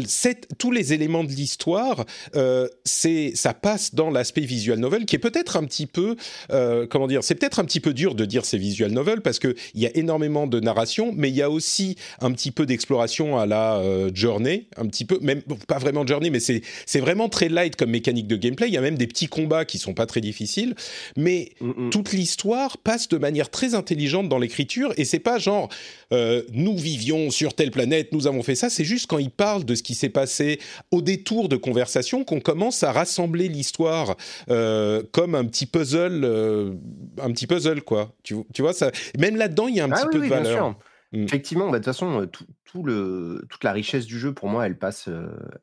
tous 0.59 0.71
les 0.71 0.93
éléments 0.93 1.23
de 1.23 1.31
l'histoire, 1.31 2.05
euh, 2.35 2.67
c'est 2.85 3.31
ça 3.33 3.55
passe 3.55 3.95
dans 3.95 4.11
l'aspect 4.11 4.41
visual 4.41 4.77
novel, 4.77 5.05
qui 5.05 5.15
est 5.15 5.19
peut-être 5.19 5.57
un 5.57 5.63
petit 5.63 5.87
peu, 5.87 6.15
euh, 6.51 6.85
comment 6.87 7.07
dire, 7.07 7.23
c'est 7.23 7.33
peut-être 7.33 7.59
un 7.59 7.65
petit 7.65 7.79
peu 7.79 7.93
dur 7.93 8.13
de 8.13 8.25
dire 8.25 8.45
c'est 8.45 8.59
visual 8.59 8.91
novel 8.91 9.21
parce 9.21 9.39
que 9.39 9.55
il 9.73 9.81
y 9.81 9.87
a 9.87 9.97
énormément 9.97 10.45
de 10.45 10.59
narration, 10.59 11.13
mais 11.15 11.29
il 11.29 11.35
y 11.35 11.41
a 11.41 11.49
aussi 11.49 11.95
un 12.21 12.31
petit 12.31 12.51
peu 12.51 12.67
d'exploration 12.77 13.39
à 13.39 13.47
la 13.47 13.77
euh, 13.77 14.11
Journey, 14.13 14.67
un 14.77 14.85
petit 14.85 15.03
peu, 15.03 15.17
même 15.21 15.41
pas 15.67 15.79
vraiment 15.79 16.05
Journey, 16.05 16.29
mais 16.29 16.39
c'est 16.39 16.61
c'est 16.85 16.99
vraiment 16.99 17.27
très 17.27 17.49
light 17.49 17.75
comme 17.75 17.89
mécanique 17.89 18.27
de 18.27 18.35
gameplay. 18.35 18.67
Il 18.67 18.73
y 18.73 18.77
a 18.77 18.81
même 18.81 18.97
des 18.97 19.07
petits 19.07 19.27
combats 19.27 19.65
qui 19.65 19.79
sont 19.79 19.95
pas 19.95 20.05
très 20.05 20.21
difficiles, 20.21 20.75
mais 21.15 21.49
mm, 21.59 21.87
mm. 21.87 21.89
toute 21.89 22.13
l'histoire 22.13 22.77
passe 22.77 23.07
de 23.09 23.17
manière 23.17 23.49
très 23.49 23.73
intelligente 23.73 24.29
dans 24.29 24.37
l'écriture 24.37 24.93
et 24.97 25.05
c'est 25.05 25.19
pas 25.19 25.39
genre 25.39 25.69
euh, 26.13 26.43
nous 26.53 26.77
vivions 26.77 27.31
sur 27.31 27.55
telle 27.55 27.71
planète, 27.71 28.13
nous 28.13 28.27
avons 28.27 28.43
fait 28.43 28.55
ça. 28.55 28.69
C'est 28.69 28.85
juste 28.85 29.07
quand 29.07 29.17
il 29.17 29.31
parle 29.31 29.65
de 29.65 29.73
ce 29.73 29.81
qui 29.81 29.95
s'est 29.95 30.09
passé 30.09 30.59
au 30.91 31.01
détour 31.01 31.49
de 31.49 31.57
conversation 31.57 32.23
qu'on 32.23 32.39
commence 32.39 32.83
à 32.83 32.91
rassembler 32.91 33.47
l'histoire 33.47 34.15
euh, 34.49 35.01
comme 35.11 35.33
un 35.33 35.45
petit 35.45 35.65
puzzle, 35.65 36.21
euh, 36.23 36.73
un 37.21 37.31
petit 37.31 37.47
puzzle 37.47 37.81
quoi. 37.81 38.13
Tu, 38.23 38.35
tu, 38.53 38.61
vois 38.61 38.73
ça. 38.73 38.91
Même 39.17 39.35
là-dedans, 39.35 39.67
il 39.67 39.75
y 39.75 39.79
a 39.79 39.85
un 39.85 39.91
ah 39.91 39.95
petit 39.95 40.07
peu 40.11 40.23
de 40.23 40.29
valeur. 40.29 40.75
Mmh. 41.13 41.23
Effectivement, 41.23 41.65
bah, 41.69 41.79
de 41.79 41.83
toute 41.83 41.85
façon, 41.85 42.27
tout, 42.65 42.83
le, 42.83 43.45
toute 43.49 43.63
la 43.63 43.71
richesse 43.71 44.05
du 44.05 44.19
jeu, 44.19 44.33
pour 44.33 44.49
moi, 44.49 44.65
elle 44.65 44.77
passe, 44.77 45.09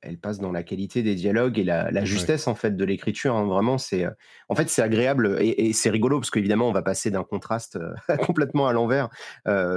elle 0.01 0.19
passe 0.19 0.39
dans 0.39 0.53
la 0.53 0.63
qualité 0.63 1.03
des 1.03 1.15
dialogues 1.15 1.59
et 1.59 1.65
la, 1.65 2.05
justesse 2.05 2.47
en 2.49 2.55
fait 2.55 2.77
de 2.77 2.85
l'écriture. 2.85 3.37
Hein. 3.37 3.45
Vraiment, 3.45 3.77
c'est, 3.77 4.07
en 4.49 4.55
fait, 4.55 4.71
c'est 4.71 4.81
agréable 4.81 5.37
et, 5.41 5.73
c'est 5.75 5.91
rigolo 5.91 6.19
parce 6.19 6.31
qu'évidemment, 6.31 6.69
on 6.69 6.73
va 6.73 6.83
passer 6.83 7.11
d'un 7.11 7.25
contraste 7.25 7.79
complètement 8.27 8.69
à 8.69 8.73
l'envers 8.73 9.11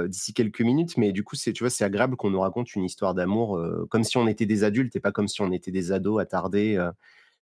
d'ici 0.06 0.32
quelques 0.32 0.62
minutes. 0.62 0.96
Mais 0.96 1.12
du 1.12 1.22
coup, 1.22 1.36
c'est, 1.36 1.52
tu 1.52 1.64
vois, 1.64 1.70
c'est 1.70 1.84
agréable 1.84 2.16
qu'on 2.16 2.30
nous 2.30 2.40
raconte 2.40 2.74
une 2.74 2.84
histoire 2.84 3.14
d'amour 3.14 3.60
comme 3.90 4.04
si 4.04 4.16
on 4.16 4.26
était 4.26 4.46
des 4.46 4.64
adultes 4.64 4.96
et 4.96 5.00
pas 5.00 5.12
comme 5.12 5.28
si 5.28 5.42
on 5.42 5.52
était 5.52 5.70
des 5.70 5.92
ados 5.92 6.20
attardés. 6.20 6.78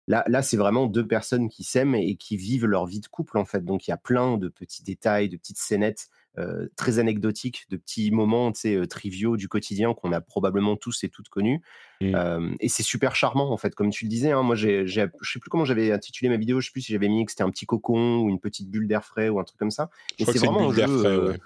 Là, 0.08 0.24
là 0.28 0.42
c'est 0.42 0.56
vraiment 0.56 0.86
deux 0.86 1.06
personnes 1.06 1.48
qui 1.48 1.64
s'aiment 1.64 1.94
et 1.94 2.16
qui 2.16 2.36
vivent 2.36 2.66
leur 2.66 2.86
vie 2.86 3.00
de 3.00 3.06
couple 3.06 3.38
en 3.38 3.44
fait. 3.44 3.64
Donc 3.64 3.86
il 3.86 3.90
y 3.90 3.94
a 3.94 3.96
plein 3.96 4.38
de 4.38 4.48
petits 4.48 4.84
détails, 4.84 5.28
de 5.28 5.36
petites 5.36 5.58
scénettes 5.58 6.08
euh, 6.38 6.68
très 6.76 6.98
anecdotiques, 6.98 7.66
de 7.70 7.76
petits 7.76 8.10
moments 8.10 8.52
euh, 8.66 8.86
triviaux 8.86 9.36
du 9.36 9.48
quotidien 9.48 9.94
qu'on 9.94 10.12
a 10.12 10.20
probablement 10.20 10.76
tous 10.76 11.02
et 11.04 11.08
toutes 11.08 11.28
connus. 11.28 11.62
Mmh. 12.00 12.14
Euh, 12.14 12.54
et 12.60 12.68
c'est 12.68 12.82
super 12.82 13.16
charmant, 13.16 13.50
en 13.50 13.56
fait, 13.56 13.74
comme 13.74 13.90
tu 13.90 14.04
le 14.04 14.10
disais. 14.10 14.32
Hein, 14.32 14.42
moi, 14.42 14.54
je 14.54 14.82
ne 14.82 14.86
sais 14.86 15.38
plus 15.38 15.48
comment 15.50 15.64
j'avais 15.64 15.92
intitulé 15.92 16.28
ma 16.28 16.36
vidéo, 16.36 16.60
je 16.60 16.66
sais 16.66 16.72
plus 16.72 16.82
si 16.82 16.92
j'avais 16.92 17.08
mis 17.08 17.24
que 17.24 17.32
c'était 17.32 17.44
un 17.44 17.50
petit 17.50 17.64
cocon 17.64 18.18
ou 18.18 18.28
une 18.28 18.38
petite 18.38 18.70
bulle 18.70 18.86
d'air 18.86 19.04
frais 19.04 19.28
ou 19.28 19.40
un 19.40 19.44
truc 19.44 19.58
comme 19.58 19.70
ça. 19.70 19.88
Mais 20.18 20.26
c'est 20.26 20.38
vraiment 20.38 20.70
un 20.70 20.74
jeu 20.74 21.38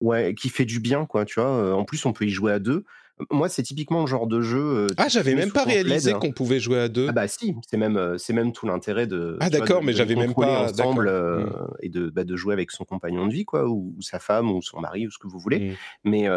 ouais. 0.00 0.34
qui 0.34 0.48
fait 0.48 0.64
du 0.64 0.80
bien, 0.80 1.06
quoi, 1.06 1.24
tu 1.24 1.40
vois. 1.40 1.74
En 1.74 1.84
plus, 1.84 2.06
on 2.06 2.12
peut 2.12 2.26
y 2.26 2.30
jouer 2.30 2.52
à 2.52 2.58
deux. 2.58 2.84
Moi, 3.30 3.48
c'est 3.48 3.62
typiquement 3.62 4.02
le 4.02 4.06
genre 4.06 4.26
de 4.26 4.42
jeu. 4.42 4.60
Euh, 4.60 4.86
ah, 4.98 5.08
j'avais 5.08 5.34
même 5.34 5.50
pas 5.50 5.64
réalisé 5.64 6.12
qu'on 6.12 6.32
pouvait 6.32 6.60
jouer 6.60 6.78
à 6.78 6.88
deux. 6.88 7.06
Ah 7.08 7.12
bah 7.12 7.28
si, 7.28 7.54
c'est 7.66 7.78
même 7.78 7.96
euh, 7.96 8.18
c'est 8.18 8.34
même 8.34 8.52
tout 8.52 8.66
l'intérêt 8.66 9.06
de. 9.06 9.38
Ah 9.40 9.48
d'accord, 9.48 9.82
mais 9.82 9.94
j'avais 9.94 10.16
même 10.16 10.34
pas 10.34 10.64
ensemble 10.64 11.08
euh, 11.08 11.46
mmh. 11.46 11.68
et 11.80 11.88
de 11.88 12.10
bah, 12.10 12.24
de 12.24 12.36
jouer 12.36 12.52
avec 12.52 12.70
son 12.70 12.84
compagnon 12.84 13.26
de 13.26 13.32
vie 13.32 13.46
quoi, 13.46 13.66
ou, 13.66 13.96
sa 14.00 14.18
femme 14.18 14.50
ou 14.50 14.60
son 14.60 14.80
mari 14.80 15.06
ou 15.06 15.10
ce 15.10 15.18
que 15.18 15.28
vous 15.28 15.38
voulez. 15.38 15.70
Mmh. 15.70 15.74
Mais 16.04 16.28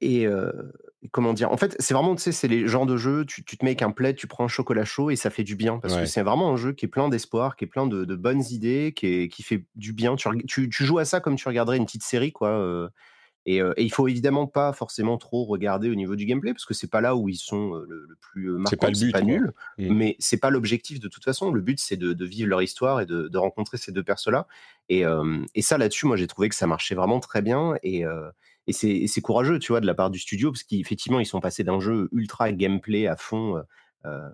et, 0.00 0.26
comment 1.10 1.34
dire 1.34 1.52
En 1.52 1.58
fait, 1.58 1.76
c'est 1.78 1.92
vraiment, 1.92 2.14
tu 2.14 2.22
sais, 2.22 2.32
c'est 2.32 2.48
les 2.48 2.66
genres 2.66 2.86
de 2.86 2.96
jeux, 2.96 3.26
tu, 3.26 3.44
tu 3.44 3.58
te 3.58 3.64
mets 3.66 3.72
avec 3.72 3.82
un 3.82 3.90
plaid, 3.90 4.16
tu 4.16 4.26
prends 4.26 4.44
un 4.44 4.48
chocolat 4.48 4.86
chaud 4.86 5.10
et 5.10 5.16
ça 5.16 5.28
fait 5.28 5.44
du 5.44 5.56
bien. 5.56 5.78
Parce 5.78 5.94
que 5.94 6.06
c'est 6.06 6.22
vraiment 6.22 6.50
un 6.54 6.56
jeu 6.56 6.72
qui 6.72 6.86
est 6.86 6.88
plein 6.88 7.10
d'espoir, 7.10 7.56
qui 7.56 7.66
est 7.66 7.68
plein 7.68 7.86
de, 7.86 8.14
bonnes 8.16 8.42
idées, 8.50 8.94
qui, 8.96 9.06
est, 9.08 9.28
qui 9.28 9.42
fait 9.42 9.66
du 9.76 9.92
bien. 9.92 10.16
Tu, 10.16 10.26
tu, 10.46 10.70
tu, 10.70 10.84
joues 10.86 11.00
à 11.00 11.04
ça 11.04 11.20
comme 11.20 11.36
tu 11.36 11.46
regarderais 11.46 11.76
une 11.76 11.84
petite 11.84 12.02
série, 12.02 12.32
quoi. 12.32 12.90
Euh, 13.48 13.74
et, 13.76 13.82
et, 13.82 13.84
il 13.84 13.92
faut 13.92 14.08
évidemment 14.08 14.46
pas 14.46 14.72
forcément 14.72 15.18
trop 15.18 15.44
regarder 15.44 15.90
au 15.90 15.94
niveau 15.94 16.16
du 16.16 16.24
gameplay, 16.24 16.52
parce 16.52 16.64
que 16.64 16.74
c'est 16.74 16.90
pas 16.90 17.00
là 17.00 17.16
où 17.16 17.28
ils 17.28 17.36
sont 17.36 17.74
le, 17.74 18.08
plus 18.20 18.50
marquants, 18.50 18.70
c'est 18.70 18.76
pas, 18.76 18.90
le 18.90 18.98
but, 18.98 19.12
pas 19.12 19.22
nul, 19.22 19.52
mmh. 19.78 19.94
mais 19.94 20.16
c'est 20.18 20.38
pas 20.38 20.50
l'objectif 20.50 21.00
de 21.00 21.08
toute 21.08 21.24
façon. 21.24 21.50
Le 21.50 21.60
but, 21.60 21.78
c'est 21.78 21.96
de, 21.96 22.12
de, 22.12 22.24
vivre 22.24 22.48
leur 22.48 22.62
histoire 22.62 23.00
et 23.00 23.06
de, 23.06 23.28
de 23.28 23.38
rencontrer 23.38 23.76
ces 23.76 23.92
deux 23.92 24.02
persos-là. 24.02 24.46
Et, 24.88 25.04
et 25.54 25.62
ça, 25.62 25.78
là-dessus, 25.78 26.06
moi, 26.06 26.16
j'ai 26.16 26.26
trouvé 26.26 26.50
que 26.50 26.54
ça 26.54 26.66
marchait 26.66 26.94
vraiment 26.94 27.18
très 27.18 27.40
bien. 27.40 27.74
Et, 27.82 28.04
et 28.66 28.72
c'est 28.72 29.20
courageux, 29.22 29.58
tu 29.58 29.72
vois, 29.72 29.80
de 29.80 29.86
la 29.86 29.94
part 29.94 30.10
du 30.10 30.18
studio, 30.18 30.50
parce 30.52 30.62
qu'effectivement, 30.62 31.20
ils 31.20 31.26
sont 31.26 31.40
passés 31.40 31.64
d'un 31.64 31.80
jeu 31.80 32.10
ultra 32.12 32.52
gameplay 32.52 33.06
à 33.06 33.16
fond, 33.16 33.62
euh, 34.06 34.28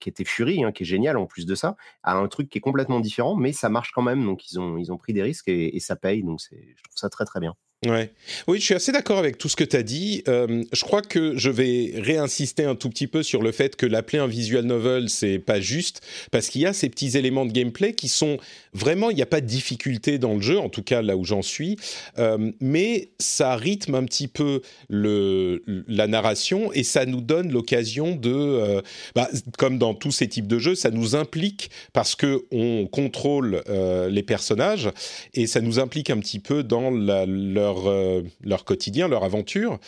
qui, 0.00 0.10
était 0.10 0.24
Fury, 0.24 0.64
hein, 0.64 0.72
qui 0.72 0.82
est 0.82 0.86
génial 0.86 1.16
en 1.16 1.24
plus 1.24 1.46
de 1.46 1.54
ça, 1.54 1.76
à 2.02 2.14
un 2.14 2.28
truc 2.28 2.50
qui 2.50 2.58
est 2.58 2.60
complètement 2.60 3.00
différent, 3.00 3.36
mais 3.36 3.52
ça 3.54 3.70
marche 3.70 3.90
quand 3.92 4.02
même. 4.02 4.22
Donc, 4.22 4.50
ils 4.50 4.60
ont, 4.60 4.76
ils 4.76 4.92
ont 4.92 4.98
pris 4.98 5.14
des 5.14 5.22
risques 5.22 5.48
et, 5.48 5.74
et 5.74 5.80
ça 5.80 5.96
paye. 5.96 6.22
Donc, 6.22 6.40
je 6.50 6.82
trouve 6.82 6.96
ça 6.96 7.08
très, 7.08 7.24
très 7.24 7.40
bien. 7.40 7.54
Ouais. 7.86 8.10
Oui, 8.48 8.60
je 8.60 8.64
suis 8.64 8.74
assez 8.74 8.92
d'accord 8.92 9.18
avec 9.18 9.36
tout 9.36 9.48
ce 9.48 9.56
que 9.56 9.64
tu 9.64 9.76
as 9.76 9.82
dit. 9.82 10.22
Euh, 10.28 10.64
je 10.72 10.82
crois 10.82 11.02
que 11.02 11.36
je 11.36 11.50
vais 11.50 11.92
réinsister 11.96 12.64
un 12.64 12.74
tout 12.74 12.88
petit 12.88 13.06
peu 13.06 13.22
sur 13.22 13.42
le 13.42 13.52
fait 13.52 13.76
que 13.76 13.84
l'appeler 13.86 14.18
un 14.18 14.26
visual 14.26 14.64
novel, 14.64 15.10
c'est 15.10 15.38
pas 15.38 15.60
juste, 15.60 16.00
parce 16.30 16.48
qu'il 16.48 16.62
y 16.62 16.66
a 16.66 16.72
ces 16.72 16.88
petits 16.88 17.16
éléments 17.16 17.44
de 17.44 17.52
gameplay 17.52 17.92
qui 17.92 18.08
sont 18.08 18.38
vraiment, 18.72 19.10
il 19.10 19.16
n'y 19.16 19.22
a 19.22 19.26
pas 19.26 19.40
de 19.40 19.46
difficulté 19.46 20.18
dans 20.18 20.34
le 20.34 20.40
jeu, 20.40 20.58
en 20.58 20.68
tout 20.68 20.82
cas 20.82 21.02
là 21.02 21.16
où 21.16 21.24
j'en 21.24 21.42
suis, 21.42 21.76
euh, 22.18 22.52
mais 22.60 23.10
ça 23.18 23.56
rythme 23.56 23.94
un 23.94 24.04
petit 24.04 24.28
peu 24.28 24.62
le, 24.88 25.62
la 25.86 26.06
narration 26.06 26.72
et 26.72 26.84
ça 26.84 27.04
nous 27.06 27.20
donne 27.20 27.52
l'occasion 27.52 28.16
de, 28.16 28.32
euh, 28.32 28.80
bah, 29.14 29.28
comme 29.58 29.78
dans 29.78 29.94
tous 29.94 30.12
ces 30.12 30.28
types 30.28 30.48
de 30.48 30.58
jeux, 30.58 30.74
ça 30.74 30.90
nous 30.90 31.16
implique 31.16 31.70
parce 31.92 32.14
que 32.14 32.44
on 32.50 32.86
contrôle 32.86 33.62
les 34.08 34.22
personnages 34.22 34.90
et 35.34 35.46
ça 35.46 35.60
nous 35.60 35.78
implique 35.78 36.10
un 36.10 36.18
petit 36.18 36.38
peu 36.38 36.62
dans 36.62 36.90
la, 36.90 37.26
leur 37.64 37.88
euh, 37.88 38.22
leur, 38.42 38.64
quotidien, 38.64 39.08
leur 39.08 39.24
aventure. 39.24 39.78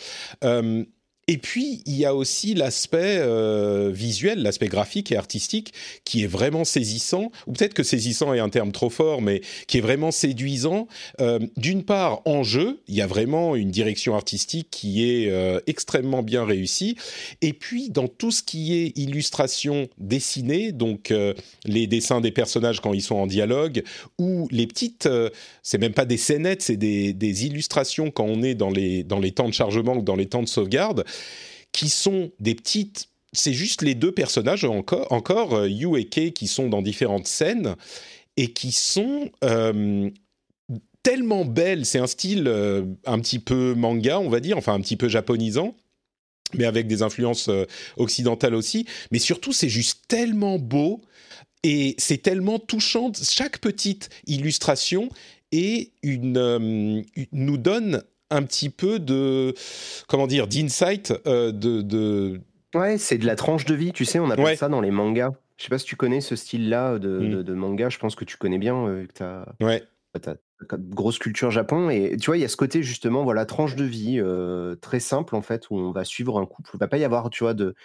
Euh, 0.43 0.83
et 1.29 1.37
puis, 1.37 1.81
il 1.85 1.97
y 1.97 2.05
a 2.05 2.15
aussi 2.15 2.53
l'aspect 2.53 3.17
euh, 3.19 3.91
visuel, 3.93 4.41
l'aspect 4.41 4.69
graphique 4.69 5.11
et 5.11 5.17
artistique 5.17 5.73
qui 6.05 6.23
est 6.23 6.27
vraiment 6.27 6.63
saisissant, 6.63 7.33
ou 7.47 7.51
peut-être 7.51 7.73
que 7.73 7.83
saisissant 7.83 8.33
est 8.33 8.39
un 8.39 8.47
terme 8.47 8.71
trop 8.71 8.89
fort, 8.89 9.21
mais 9.21 9.41
qui 9.67 9.79
est 9.79 9.81
vraiment 9.81 10.11
séduisant. 10.11 10.87
Euh, 11.19 11.39
D'une 11.57 11.83
part, 11.83 12.21
en 12.25 12.43
jeu, 12.43 12.79
il 12.87 12.95
y 12.95 13.01
a 13.01 13.07
vraiment 13.07 13.57
une 13.57 13.71
direction 13.71 14.15
artistique 14.15 14.69
qui 14.71 15.03
est 15.03 15.29
euh, 15.29 15.59
extrêmement 15.67 16.23
bien 16.23 16.45
réussie. 16.45 16.95
Et 17.41 17.51
puis, 17.51 17.89
dans 17.89 18.07
tout 18.07 18.31
ce 18.31 18.41
qui 18.41 18.75
est 18.75 18.97
illustration 18.97 19.89
dessinée, 19.97 20.71
donc 20.71 21.11
euh, 21.11 21.33
les 21.65 21.87
dessins 21.87 22.21
des 22.21 22.31
personnages 22.31 22.79
quand 22.79 22.93
ils 22.93 23.01
sont 23.01 23.15
en 23.15 23.27
dialogue, 23.27 23.83
ou 24.17 24.47
les 24.49 24.65
petites, 24.65 25.07
euh, 25.07 25.29
c'est 25.61 25.77
même 25.77 25.93
pas 25.93 26.05
des 26.05 26.15
scénettes, 26.15 26.61
c'est 26.61 26.77
des, 26.77 27.11
des, 27.11 27.45
illustrations 27.45 28.11
quand 28.11 28.23
on 28.23 28.43
est 28.43 28.55
dans 28.55 28.69
les, 28.69 29.03
dans 29.03 29.19
les 29.19 29.31
temps 29.31 29.49
de 29.49 29.53
chargement 29.53 29.97
ou 29.97 30.01
dans 30.01 30.15
les 30.15 30.27
temps 30.27 30.41
de 30.41 30.47
sauvegarde, 30.47 31.03
qui 31.71 31.89
sont 31.89 32.31
des 32.39 32.55
petites 32.55 33.09
c'est 33.33 33.53
juste 33.53 33.81
les 33.81 33.95
deux 33.95 34.11
personnages 34.11 34.63
encore, 34.63 35.11
encore 35.11 35.53
euh, 35.53 35.69
Yu 35.69 35.97
et 35.97 36.05
Kei 36.05 36.31
qui 36.31 36.47
sont 36.47 36.69
dans 36.69 36.81
différentes 36.81 37.27
scènes 37.27 37.75
et 38.35 38.51
qui 38.51 38.71
sont 38.71 39.29
euh, 39.43 40.09
tellement 41.03 41.45
belles. 41.45 41.85
C'est 41.85 41.99
un 41.99 42.07
style 42.07 42.47
euh, 42.47 42.83
un 43.05 43.19
petit 43.19 43.39
peu 43.39 43.73
manga, 43.75 44.19
on 44.19 44.29
va 44.29 44.39
dire, 44.39 44.57
enfin 44.57 44.73
un 44.73 44.81
petit 44.81 44.97
peu 44.97 45.07
japonisant, 45.07 45.75
mais 46.53 46.65
avec 46.65 46.87
des 46.87 47.01
influences 47.01 47.49
occidentales 47.97 48.55
aussi. 48.55 48.85
Mais 49.11 49.19
surtout, 49.19 49.53
c'est 49.53 49.69
juste 49.69 50.05
tellement 50.07 50.59
beau 50.59 51.01
et 51.63 51.95
c'est 51.97 52.21
tellement 52.21 52.59
touchant. 52.59 53.11
Chaque 53.21 53.59
petite 53.59 54.09
illustration 54.25 55.09
est 55.51 55.91
une, 56.01 57.03
nous 57.31 57.57
donne 57.57 58.03
un 58.29 58.43
petit 58.43 58.69
peu 58.69 58.99
de 58.99 59.53
comment 60.07 60.27
dire 60.27 60.47
d'insight 60.47 61.13
euh, 61.25 61.51
de, 61.51 61.81
de, 61.81 62.41
ouais 62.75 62.97
c'est 62.97 63.17
de 63.17 63.25
la 63.25 63.35
tranche 63.35 63.65
de 63.65 63.75
vie 63.75 63.91
tu 63.93 64.05
sais 64.05 64.19
on 64.19 64.29
appelle 64.29 64.57
ça 64.57 64.69
dans 64.69 64.81
les 64.81 64.91
mangas. 64.91 65.33
Je 65.57 65.63
sais 65.63 65.69
pas 65.69 65.79
si 65.79 65.85
tu 65.85 65.95
connais 65.95 66.21
ce 66.21 66.35
style 66.35 66.69
là 66.69 66.99
de, 66.99 67.17
mm. 67.17 67.43
de, 67.43 67.53
manga. 67.55 67.89
Je 67.89 67.97
pense 67.97 68.15
que 68.15 68.25
tu 68.25 68.37
connais 68.37 68.59
bien 68.59 68.75
euh, 68.87 69.07
que 69.07 69.13
tu 69.13 69.23
as 69.23 69.45
ouais 69.61 69.83
grosse 70.71 71.19
culture 71.19 71.51
Japon. 71.51 71.89
Et 71.89 72.15
tu 72.17 72.27
vois 72.27 72.37
il 72.37 72.41
y 72.41 72.45
a 72.45 72.47
ce 72.47 72.57
côté 72.57 72.83
justement 72.83 73.23
voilà 73.23 73.45
tranche 73.45 73.75
de 73.75 73.83
vie 73.83 74.19
euh, 74.19 74.75
très 74.75 74.99
simple 74.99 75.35
en 75.35 75.41
fait 75.41 75.69
où 75.69 75.77
on 75.77 75.91
va 75.91 76.03
suivre 76.03 76.39
un 76.39 76.45
couple. 76.45 76.71
Il 76.73 76.79
va 76.79 76.87
pas 76.87 76.97
y 76.97 77.03
avoir 77.03 77.29
tu 77.29 77.43
vois 77.43 77.53
de 77.53 77.75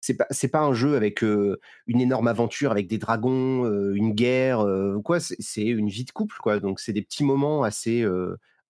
c'est 0.00 0.16
pas 0.16 0.26
c'est 0.30 0.48
pas 0.48 0.60
un 0.60 0.74
jeu 0.74 0.96
avec 0.96 1.22
une 1.22 1.56
énorme 1.86 2.28
aventure 2.28 2.70
avec 2.70 2.88
des 2.88 2.98
dragons 2.98 3.64
une 3.92 4.12
guerre 4.12 4.66
quoi. 5.02 5.18
C'est 5.20 5.64
une 5.64 5.88
vie 5.88 6.04
de 6.04 6.10
couple 6.10 6.36
quoi. 6.40 6.60
Donc 6.60 6.80
c'est 6.80 6.92
des 6.92 7.02
petits 7.02 7.24
moments 7.24 7.62
assez 7.62 8.04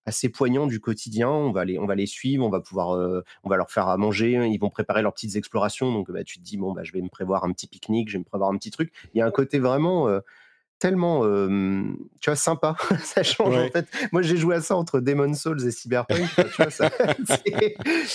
assez 0.05 0.29
poignants 0.29 0.67
du 0.67 0.79
quotidien. 0.79 1.29
On 1.29 1.51
va 1.51 1.65
les, 1.65 1.79
on 1.79 1.85
va 1.85 1.95
les 1.95 2.05
suivre, 2.05 2.45
on 2.45 2.49
va 2.49 2.61
pouvoir, 2.61 2.95
euh, 2.95 3.23
on 3.43 3.49
va 3.49 3.57
leur 3.57 3.71
faire 3.71 3.87
à 3.87 3.97
manger. 3.97 4.47
Ils 4.47 4.57
vont 4.59 4.69
préparer 4.69 5.01
leurs 5.01 5.13
petites 5.13 5.35
explorations. 5.35 5.91
Donc, 5.91 6.11
bah, 6.11 6.23
tu 6.23 6.39
te 6.39 6.43
dis 6.43 6.57
bon, 6.57 6.73
bah, 6.73 6.83
je 6.83 6.91
vais 6.91 7.01
me 7.01 7.09
prévoir 7.09 7.43
un 7.43 7.51
petit 7.51 7.67
pique-nique, 7.67 8.09
je 8.09 8.13
vais 8.13 8.19
me 8.19 8.25
prévoir 8.25 8.49
un 8.49 8.57
petit 8.57 8.71
truc. 8.71 8.91
Il 9.13 9.17
y 9.17 9.21
a 9.21 9.25
un 9.25 9.31
côté 9.31 9.59
vraiment 9.59 10.07
euh, 10.07 10.19
tellement, 10.79 11.21
tu 12.19 12.29
vois, 12.29 12.35
sympa. 12.35 12.75
ça 13.03 13.23
change 13.23 13.55
en 13.55 13.69
fait. 13.69 13.87
Moi, 14.11 14.21
j'ai 14.21 14.37
joué 14.37 14.55
à 14.55 14.61
ça 14.61 14.75
entre 14.75 14.99
Demon's 14.99 15.39
Souls 15.39 15.65
et 15.65 15.71
Cyberpunk. 15.71 16.27
tu 16.35 16.61
vois, 16.61 16.69
ça, 16.69 16.89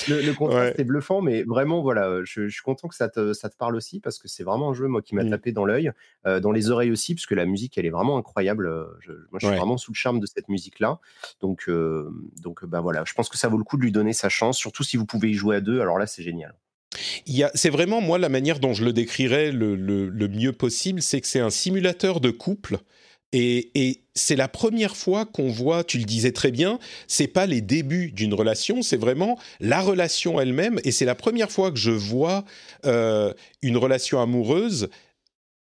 le, 0.09 0.33
contraste 0.33 0.79
est 0.79 0.85
bluffant, 0.85 1.21
mais 1.23 1.43
vraiment, 1.43 1.83
voilà, 1.83 2.23
je, 2.25 2.49
suis 2.49 2.63
content 2.63 2.89
que 2.89 2.95
ça 2.95 3.09
te, 3.09 3.33
ça 3.33 3.49
te 3.49 3.57
parle 3.57 3.77
aussi 3.77 4.01
parce 4.01 4.19
que 4.19 4.29
c'est 4.29 4.45
vraiment 4.45 4.71
un 4.71 4.75
jeu, 4.75 4.87
moi, 4.89 5.03
qui 5.03 5.15
m'a 5.15 5.25
mmh. 5.25 5.31
tapé 5.31 5.53
dans 5.53 5.65
l'œil, 5.65 5.93
dans 6.25 6.53
les 6.53 6.71
oreilles 6.71 6.91
aussi, 6.91 7.15
parce 7.15 7.27
que 7.27 7.35
la 7.35 7.47
musique, 7.47 7.79
elle 7.79 7.87
est 7.87 7.91
vraiment 7.91 8.19
incroyable. 8.19 8.71
Je, 9.01 9.13
moi, 9.31 9.39
je 9.41 9.47
suis 9.47 9.57
vraiment 9.57 9.77
sous 9.77 9.93
le 9.93 9.97
charme 9.97 10.21
de 10.21 10.27
cette 10.27 10.49
musique-là. 10.49 10.99
Donc, 11.41 11.71
donc, 12.43 12.65
bah 12.65 12.81
voilà, 12.81 13.05
je 13.07 13.15
pense 13.15 13.29
que 13.29 13.39
ça 13.39 13.49
vaut 13.49 13.59
le 13.59 13.65
coup 13.65 13.77
de 13.77 13.83
lui 13.83 13.93
donner 13.93 14.13
sa 14.13 14.29
chance, 14.29 14.59
surtout 14.59 14.83
si 14.83 14.97
vous 14.97 15.07
pouvez 15.07 15.31
y 15.31 15.35
jouer 15.35 15.57
à 15.57 15.61
deux. 15.61 15.81
Alors 15.81 15.99
là, 15.99 16.07
c'est 16.07 16.23
génial 16.23 16.55
c'est 17.55 17.71
vraiment 17.71 18.01
moi 18.01 18.19
la 18.19 18.29
manière 18.29 18.61
dont 18.61 18.73
je 18.73 18.85
le 18.85 18.93
décrirais 18.93 19.53
le, 19.53 20.29
mieux 20.29 20.53
possible, 20.53 21.03
c'est 21.03 21.21
que 21.21 21.27
c'est 21.27 21.41
un 21.41 21.51
simulateur 21.51 22.21
de 22.21 22.31
couple. 22.31 22.79
Et, 23.33 24.03
c'est 24.17 24.37
la 24.37 24.49
première 24.49 24.97
fois 24.97 25.25
qu'on 25.25 25.49
voit, 25.49 25.83
tu 25.83 25.97
le 25.97 26.05
disais 26.05 26.33
très 26.33 26.51
bien, 26.51 26.79
c'est 27.07 27.29
pas 27.29 27.47
les 27.47 27.61
débuts 27.63 28.11
d'une 28.11 28.35
relation, 28.35 28.83
c'est 28.83 28.99
vraiment 28.99 29.39
la 29.61 29.81
relation 29.81 30.41
elle-même. 30.41 30.79
Et 30.85 30.91
c'est 30.91 31.05
la 31.05 31.15
première 31.15 31.51
fois 31.51 31.71
que 31.71 31.79
je 31.79 31.93
vois 31.93 32.45
euh, 32.85 33.33
une 33.63 33.77
relation 33.79 34.21
amoureuse 34.21 34.91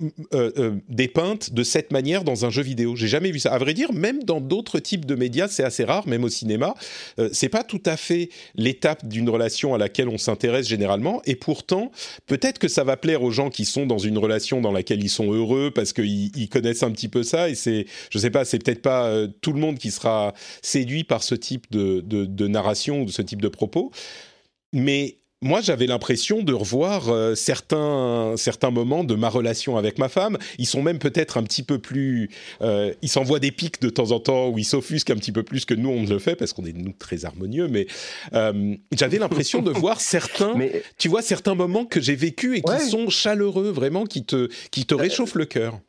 euh, 0.01 0.51
euh, 0.57 0.75
dépeinte 0.89 1.53
de 1.53 1.63
cette 1.63 1.93
manière 1.93 2.25
dans 2.25 2.43
un 2.43 2.49
jeu 2.49 2.61
vidéo. 2.61 2.97
J'ai 2.97 3.07
jamais 3.07 3.31
vu 3.31 3.39
ça. 3.39 3.53
À 3.53 3.57
vrai 3.57 3.73
dire, 3.73 3.93
même 3.93 4.23
dans 4.25 4.41
d'autres 4.41 4.79
types 4.79 5.05
de 5.05 5.15
médias, 5.15 5.47
c'est 5.47 5.63
assez 5.63 5.85
rare, 5.85 6.05
même 6.05 6.25
au 6.25 6.29
cinéma. 6.29 6.75
Euh, 7.17 7.29
c'est 7.31 7.47
pas 7.47 7.63
tout 7.63 7.81
à 7.85 7.95
fait 7.95 8.27
l'étape 8.55 9.07
d'une 9.07 9.29
relation 9.29 9.73
à 9.73 9.77
laquelle 9.77 10.09
on 10.09 10.17
s'intéresse 10.17 10.67
généralement. 10.67 11.21
Et 11.23 11.37
pourtant, 11.37 11.91
peut-être 12.25 12.59
que 12.59 12.67
ça 12.67 12.83
va 12.83 12.97
plaire 12.97 13.23
aux 13.23 13.31
gens 13.31 13.49
qui 13.49 13.63
sont 13.63 13.85
dans 13.85 13.97
une 13.97 14.17
relation 14.17 14.59
dans 14.59 14.73
laquelle 14.73 15.01
ils 15.01 15.09
sont 15.09 15.31
heureux 15.31 15.71
parce 15.73 15.93
qu'ils 15.93 16.49
connaissent 16.49 16.83
un 16.83 16.91
petit 16.91 17.07
peu 17.07 17.23
ça. 17.23 17.47
Et 17.47 17.55
c'est, 17.55 17.85
je 18.09 18.17
sais 18.17 18.31
pas, 18.31 18.43
c'est 18.43 18.59
peut-être 18.59 18.81
pas 18.81 19.07
euh, 19.07 19.29
tout 19.39 19.53
le 19.53 19.61
monde 19.61 19.77
qui 19.77 19.91
sera 19.91 20.33
séduit 20.61 21.05
par 21.05 21.23
ce 21.23 21.35
type 21.35 21.71
de, 21.71 22.01
de, 22.01 22.47
narration 22.49 23.03
ou 23.03 23.05
de 23.05 23.11
ce 23.11 23.21
type 23.21 23.41
de 23.41 23.47
propos. 23.47 23.91
Mais 24.73 25.19
moi, 25.41 25.61
j'avais 25.61 25.85
l'impression 25.85 26.41
de 26.41 26.53
revoir 26.53 27.09
euh, 27.09 27.35
certains, 27.35 28.33
certains 28.37 28.71
moments 28.71 29.03
de 29.03 29.15
ma 29.15 29.29
relation 29.29 29.77
avec 29.77 29.99
ma 29.99 30.09
femme. 30.09 30.37
Ils 30.57 30.65
sont 30.65 30.81
même 30.81 30.97
peut-être 30.97 31.37
un 31.37 31.43
petit 31.43 31.61
peu 31.61 31.77
plus... 31.77 32.29
Euh, 32.61 32.93
ils 33.01 33.09
s'envoient 33.09 33.39
des 33.39 33.51
pics 33.51 33.81
de 33.81 33.89
temps 33.89 34.11
en 34.11 34.19
temps 34.19 34.49
où 34.49 34.57
ils 34.57 34.65
s'offusquent 34.65 35.11
un 35.11 35.17
petit 35.17 35.31
peu 35.31 35.43
plus 35.43 35.65
que 35.65 35.73
nous, 35.73 35.89
on 35.89 36.03
le 36.03 36.19
fait, 36.19 36.35
parce 36.35 36.53
qu'on 36.53 36.65
est, 36.65 36.73
nous, 36.73 36.93
très 36.93 37.25
harmonieux. 37.25 37.67
Mais 37.67 37.85
euh, 38.33 38.75
j'avais 38.93 39.19
l'impression 39.19 39.61
de 39.61 39.71
voir 39.71 39.99
certains... 40.01 40.55
Tu 40.97 41.09
vois, 41.09 41.21
certains 41.21 41.55
moments 41.55 41.85
que 41.85 41.99
j'ai 41.99 42.15
vécus 42.15 42.59
et 42.59 42.61
qui 42.61 42.89
sont 42.89 43.09
chaleureux, 43.09 43.69
vraiment, 43.69 44.05
qui 44.05 44.23
te, 44.23 44.49
qui 44.71 44.85
te 44.85 44.95
réchauffent 44.95 45.35
le 45.35 45.45
cœur. 45.45 45.79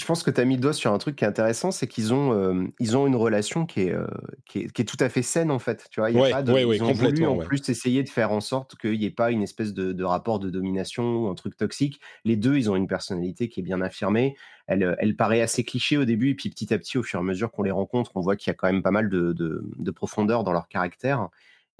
Je 0.00 0.06
pense 0.06 0.22
que 0.22 0.30
tu 0.30 0.40
as 0.40 0.44
mis 0.44 0.54
le 0.54 0.60
doigt 0.60 0.72
sur 0.72 0.92
un 0.92 0.98
truc 0.98 1.16
qui 1.16 1.24
est 1.24 1.28
intéressant, 1.28 1.72
c'est 1.72 1.88
qu'ils 1.88 2.14
ont, 2.14 2.32
euh, 2.32 2.64
ils 2.78 2.96
ont 2.96 3.08
une 3.08 3.16
relation 3.16 3.66
qui 3.66 3.80
est, 3.82 3.92
euh, 3.92 4.06
qui 4.46 4.60
est, 4.60 4.72
qui, 4.72 4.82
est, 4.82 4.84
tout 4.84 4.96
à 5.00 5.08
fait 5.08 5.22
saine 5.22 5.50
en 5.50 5.58
fait. 5.58 5.88
Tu 5.90 5.98
vois, 5.98 6.12
y 6.12 6.18
a 6.18 6.30
pas 6.30 6.42
de, 6.42 6.56
ils 6.56 6.82
ont 6.84 6.92
voulu 6.92 7.26
en 7.26 7.38
plus 7.38 7.68
essayer 7.68 8.04
de 8.04 8.08
faire 8.08 8.30
en 8.30 8.40
sorte 8.40 8.76
qu'il 8.76 8.96
n'y 8.96 9.06
ait 9.06 9.10
pas 9.10 9.32
une 9.32 9.42
espèce 9.42 9.74
de, 9.74 9.92
de, 9.92 10.04
rapport 10.04 10.38
de 10.38 10.50
domination 10.50 11.24
ou 11.24 11.28
un 11.28 11.34
truc 11.34 11.56
toxique. 11.56 12.00
Les 12.24 12.36
deux, 12.36 12.56
ils 12.56 12.70
ont 12.70 12.76
une 12.76 12.86
personnalité 12.86 13.48
qui 13.48 13.58
est 13.58 13.64
bien 13.64 13.80
affirmée. 13.80 14.36
Elle, 14.68 14.84
euh, 14.84 14.94
elle 15.00 15.16
paraît 15.16 15.40
assez 15.40 15.64
cliché 15.64 15.96
au 15.96 16.04
début, 16.04 16.30
et 16.30 16.34
puis 16.36 16.48
petit 16.48 16.72
à 16.72 16.78
petit, 16.78 16.96
au 16.96 17.02
fur 17.02 17.18
et 17.18 17.22
à 17.22 17.24
mesure 17.24 17.50
qu'on 17.50 17.64
les 17.64 17.72
rencontre, 17.72 18.12
on 18.14 18.20
voit 18.20 18.36
qu'il 18.36 18.50
y 18.50 18.52
a 18.52 18.54
quand 18.54 18.68
même 18.68 18.84
pas 18.84 18.92
mal 18.92 19.08
de, 19.08 19.32
de 19.32 19.90
profondeur 19.90 20.44
dans 20.44 20.52
leur 20.52 20.68
caractère. 20.68 21.28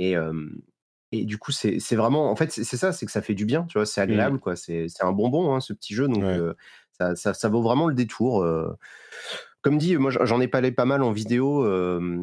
Et, 0.00 0.16
et 1.12 1.24
du 1.24 1.38
coup, 1.38 1.52
c'est 1.52 1.94
vraiment, 1.94 2.30
en 2.30 2.36
fait, 2.36 2.50
c'est 2.52 2.64
ça, 2.64 2.92
c'est 2.92 3.06
que 3.06 3.12
ça 3.12 3.22
fait 3.22 3.34
du 3.34 3.44
bien, 3.44 3.64
tu 3.64 3.78
vois, 3.78 3.86
c'est 3.86 4.00
mmh. 4.00 4.10
agréable, 4.10 4.38
quoi. 4.40 4.56
C'est 4.56 4.88
un 5.00 5.12
bonbon, 5.12 5.54
hein, 5.54 5.60
ce 5.60 5.72
petit 5.72 5.94
jeu, 5.94 6.08
donc 6.08 6.22
ça, 6.98 7.34
ça, 7.34 7.48
vaut 7.48 7.62
vraiment 7.62 7.88
le 7.88 7.94
détour. 7.94 8.46
comme 9.60 9.78
dit, 9.78 9.96
moi 9.96 10.10
j'en 10.10 10.40
ai 10.40 10.48
parlé 10.48 10.72
pas 10.72 10.84
mal 10.84 11.02
en 11.02 11.12
vidéo. 11.12 11.66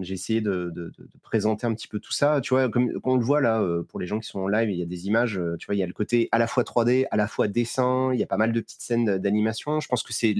j'ai 0.01 0.13
essayé 0.13 0.41
de, 0.41 0.91
présenter 1.23 1.67
un 1.67 1.73
petit 1.73 1.87
peu 1.87 1.99
tout 1.99 2.13
ça. 2.13 2.41
Tu 2.41 2.53
vois, 2.53 2.69
comme, 2.69 2.91
on 3.03 3.15
le 3.15 3.23
voit 3.23 3.41
là, 3.41 3.63
pour 3.89 3.99
les 3.99 4.07
gens 4.07 4.19
qui 4.19 4.27
sont 4.27 4.39
en 4.39 4.47
live, 4.47 4.69
il 4.69 4.77
y 4.77 4.83
a 4.83 4.85
des 4.85 5.07
images. 5.07 5.39
tu 5.59 5.65
vois, 5.65 5.75
il 5.75 5.79
y 5.79 5.83
a 5.83 5.87
le 5.87 5.93
côté 5.93 6.29
à 6.31 6.39
la 6.39 6.47
fois 6.47 6.63
3D, 6.63 7.05
à 7.11 7.17
la 7.17 7.27
fois 7.27 7.47
dessin. 7.47 8.11
Il 8.13 8.19
y 8.19 8.23
a 8.23 8.27
pas 8.27 8.37
mal 8.37 8.51
de 8.51 8.59
petites 8.59 8.81
scènes 8.81 9.17
d'animation. 9.17 9.79
Je 9.79 9.87
pense 9.87 10.03
que 10.03 10.13
c'est 10.13 10.35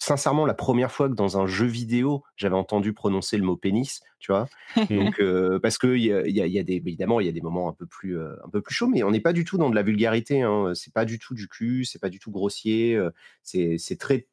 sincèrement 0.00 0.46
la 0.46 0.54
première 0.54 0.90
fois 0.90 1.08
que 1.08 1.14
dans 1.14 1.38
un 1.38 1.46
jeu 1.46 1.66
vidéo 1.66 2.24
j'avais 2.36 2.56
entendu 2.56 2.92
prononcer 2.92 3.36
le 3.36 3.44
mot 3.44 3.56
pénis, 3.56 4.00
tu 4.18 4.32
vois. 4.32 4.48
Donc 4.90 5.22
parce 5.62 5.78
que 5.78 5.94
il 5.96 6.02
y 6.04 6.58
a, 6.58 6.62
des 6.64 6.74
évidemment 6.74 7.20
il 7.20 7.26
y 7.26 7.28
a 7.28 7.32
des 7.32 7.40
moments 7.40 7.68
un 7.68 7.72
peu 7.72 7.86
plus 7.86 8.18
un 8.18 8.48
peu 8.50 8.60
plus 8.60 8.74
chauds, 8.74 8.88
mais 8.88 9.02
on 9.02 9.12
n'est 9.12 9.20
pas 9.20 9.32
du 9.32 9.44
tout 9.44 9.58
dans 9.58 9.70
de 9.70 9.76
la 9.76 9.82
vulgarité. 9.82 10.42
Hein. 10.42 10.72
C'est 10.74 10.92
pas 10.92 11.04
du 11.04 11.18
tout 11.18 11.34
du 11.34 11.46
cul, 11.46 11.84
c'est 11.84 12.00
pas 12.00 12.08
du 12.08 12.18
tout 12.18 12.30
grossier. 12.32 12.98
c'est 13.42 13.98
très 13.98 14.26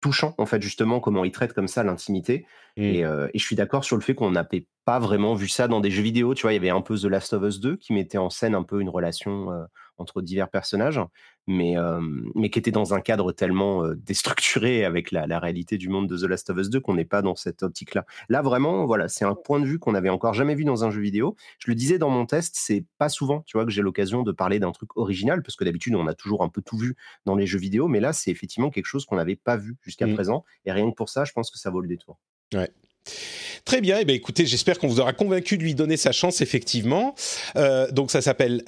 touchant 0.00 0.34
en 0.36 0.44
fait 0.44 0.60
justement 0.60 1.00
comment 1.00 1.24
il 1.24 1.32
traite 1.32 1.54
comme 1.54 1.68
ça 1.68 1.82
l'intimité 1.82 2.44
mmh. 2.76 2.82
et, 2.82 2.98
et, 3.00 3.38
je 3.38 3.42
suis 3.42 3.56
d'accord 3.56 3.84
sur 3.84 3.96
le 3.96 4.02
fait 4.02 4.14
qu'on 4.14 4.30
n'avait 4.30 4.66
pas 4.84 4.98
vraiment 4.98 5.34
vu 5.34 5.48
ça 5.48 5.66
dans 5.66 5.80
des 5.80 5.90
jeux 5.90 6.02
vidéo 6.02 6.34
tu 6.34 6.42
vois 6.42 6.52
il 6.52 6.56
y 6.56 6.58
avait 6.58 6.68
un 6.68 6.82
peu 6.82 6.98
The 6.98 7.04
Last 7.04 7.32
of 7.32 7.42
Us 7.42 7.58
2 7.58 7.76
qui 7.76 7.94
mettait 7.94 8.18
en 8.18 8.28
scène 8.28 8.54
un 8.54 8.64
peu 8.64 8.82
une 8.82 8.90
relation 8.90 9.50
entre 9.98 10.22
divers 10.22 10.48
personnages 10.48 11.00
mais, 11.46 11.74
mais 12.34 12.50
qui 12.50 12.58
était 12.58 12.70
dans 12.70 12.94
un 12.94 13.00
cadre 13.00 13.32
tellement 13.32 13.86
déstructuré 13.94 14.84
avec 14.84 15.10
la, 15.10 15.26
la, 15.26 15.38
réalité 15.38 15.76
du 15.76 15.88
monde 15.88 16.08
de 16.08 16.16
The 16.16 16.28
Last 16.28 16.50
of 16.50 16.58
Us 16.58 16.70
2 16.70 16.80
qu'on 16.80 16.94
n'est 16.94 17.04
pas 17.04 17.22
dans 17.22 17.34
cette 17.34 17.62
optique-là. 17.62 18.06
Là, 18.28 18.42
vraiment, 18.42 18.86
voilà, 18.86 19.08
c'est 19.08 19.24
un 19.24 19.34
point 19.34 19.60
de 19.60 19.66
vue 19.66 19.78
qu'on 19.78 19.92
n'avait 19.92 20.08
encore 20.08 20.34
jamais 20.34 20.54
vu 20.54 20.64
dans 20.64 20.84
un 20.84 20.90
jeu 20.90 21.00
vidéo. 21.00 21.36
Je 21.58 21.70
le 21.70 21.74
disais 21.74 21.98
dans 21.98 22.10
mon 22.10 22.26
test, 22.26 22.54
c'est 22.56 22.84
pas 22.98 23.08
souvent, 23.08 23.42
tu 23.46 23.56
vois, 23.56 23.64
que 23.64 23.70
j'ai 23.70 23.82
l'occasion 23.82 24.22
de 24.22 24.32
parler 24.32 24.58
d'un 24.58 24.72
truc 24.72 24.96
original, 24.96 25.42
parce 25.42 25.56
que 25.56 25.64
d'habitude, 25.64 25.94
on 25.94 26.06
a 26.06 26.14
toujours 26.14 26.42
un 26.42 26.48
peu 26.48 26.62
tout 26.62 26.78
vu 26.78 26.96
dans 27.26 27.34
les 27.34 27.46
jeux 27.46 27.58
vidéo, 27.58 27.88
mais 27.88 28.00
là, 28.00 28.12
c'est 28.12 28.30
effectivement 28.30 28.70
quelque 28.70 28.86
chose 28.86 29.04
qu'on 29.04 29.16
n'avait 29.16 29.36
pas 29.36 29.56
vu 29.56 29.76
jusqu'à 29.82 30.06
mmh. 30.06 30.14
présent, 30.14 30.44
et 30.64 30.72
rien 30.72 30.90
que 30.90 30.94
pour 30.94 31.08
ça, 31.08 31.24
je 31.24 31.32
pense 31.32 31.50
que 31.50 31.58
ça 31.58 31.70
vaut 31.70 31.80
le 31.80 31.88
détour. 31.88 32.18
Ouais. 32.54 32.70
Très 33.66 33.82
bien, 33.82 33.98
et 33.98 34.02
eh 34.02 34.04
bien 34.06 34.14
écoutez, 34.14 34.46
j'espère 34.46 34.78
qu'on 34.78 34.88
vous 34.88 35.00
aura 35.00 35.12
convaincu 35.12 35.58
de 35.58 35.62
lui 35.62 35.74
donner 35.74 35.98
sa 35.98 36.12
chance, 36.12 36.40
effectivement. 36.40 37.14
Euh, 37.56 37.90
donc 37.90 38.10
ça 38.10 38.22
s'appelle 38.22 38.62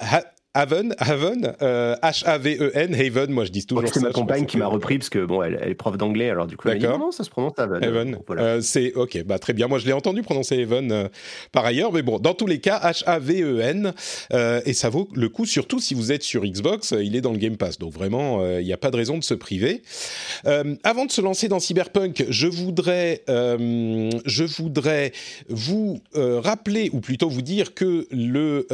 Haven, 0.57 0.95
Haven, 0.97 1.53
H-A-V-E-N, 1.61 2.95
Haven, 2.95 3.31
moi 3.31 3.45
je 3.45 3.51
dis 3.51 3.63
toujours 3.67 3.87
ça. 3.87 3.93
C'est 3.93 3.99
ma 3.99 4.11
compagne 4.11 4.47
qui 4.47 4.57
m'a 4.57 4.65
repris 4.65 4.97
parce 4.97 5.11
que 5.11 5.23
bon, 5.23 5.43
elle, 5.43 5.61
est 5.63 5.75
prof 5.75 5.97
d'anglais, 5.97 6.31
alors 6.31 6.47
du 6.47 6.57
coup, 6.57 6.67
elle 6.67 6.79
dit, 6.79 6.87
non, 6.87 6.97
non, 6.97 7.11
ça 7.11 7.23
se 7.23 7.29
prononce 7.29 7.53
Haven. 7.59 7.83
Haven. 7.83 8.17
Euh, 8.31 8.59
c'est 8.61 8.91
ok, 8.95 9.23
bah 9.23 9.37
très 9.37 9.53
bien. 9.53 9.67
Moi 9.67 9.77
je 9.77 9.85
l'ai 9.85 9.93
entendu 9.93 10.23
prononcer 10.23 10.59
Haven 10.63 10.91
euh, 10.91 11.07
par 11.51 11.63
ailleurs, 11.63 11.93
mais 11.93 12.01
bon, 12.01 12.17
dans 12.17 12.33
tous 12.33 12.47
les 12.47 12.59
cas, 12.59 12.79
H-A-V-E-N, 12.83 13.93
euh, 14.33 14.61
et 14.65 14.73
ça 14.73 14.89
vaut 14.89 15.07
le 15.13 15.29
coup, 15.29 15.45
surtout 15.45 15.79
si 15.79 15.93
vous 15.93 16.11
êtes 16.11 16.23
sur 16.23 16.43
Xbox, 16.43 16.95
il 16.99 17.15
est 17.15 17.21
dans 17.21 17.33
le 17.33 17.37
Game 17.37 17.57
Pass, 17.57 17.77
donc 17.77 17.93
vraiment, 17.93 18.43
il 18.57 18.65
n'y 18.65 18.73
a 18.73 18.77
pas 18.77 18.89
de 18.89 18.97
raison 18.97 19.19
de 19.19 19.23
se 19.23 19.35
priver. 19.35 19.83
avant 20.83 21.05
de 21.05 21.11
se 21.11 21.21
lancer 21.21 21.49
dans 21.49 21.59
Cyberpunk, 21.59 22.25
je 22.29 22.47
voudrais, 22.47 23.21
je 23.27 24.43
voudrais 24.43 25.11
vous 25.49 25.99
rappeler, 26.15 26.89
ou 26.93 26.99
plutôt 26.99 27.29
vous 27.29 27.43
dire 27.43 27.75
que 27.75 28.07
le, 28.09 28.65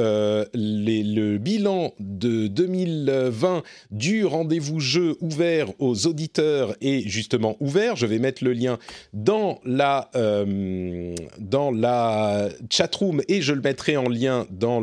les, 0.54 1.04
le 1.04 1.38
bilan 1.38 1.73
de 2.00 2.48
2020 2.48 3.64
du 3.92 4.26
rendez-vous 4.26 4.80
jeu 4.80 5.18
ouvert 5.22 5.70
aux 5.80 6.08
auditeurs 6.08 6.76
est 6.82 7.08
justement 7.08 7.58
ouvert. 7.60 7.96
Je 7.96 8.06
vais 8.06 8.20
mettre 8.20 8.44
le 8.44 8.54
lien 8.54 8.80
dans 9.14 9.60
la, 9.66 10.10
euh, 10.16 11.16
dans 11.40 11.72
la 11.72 12.50
chatroom 12.70 13.22
et 13.28 13.42
je 13.42 13.54
le 13.54 13.62
mettrai 13.62 13.98
en 13.98 14.10
lien 14.10 14.48
dans 14.52 14.82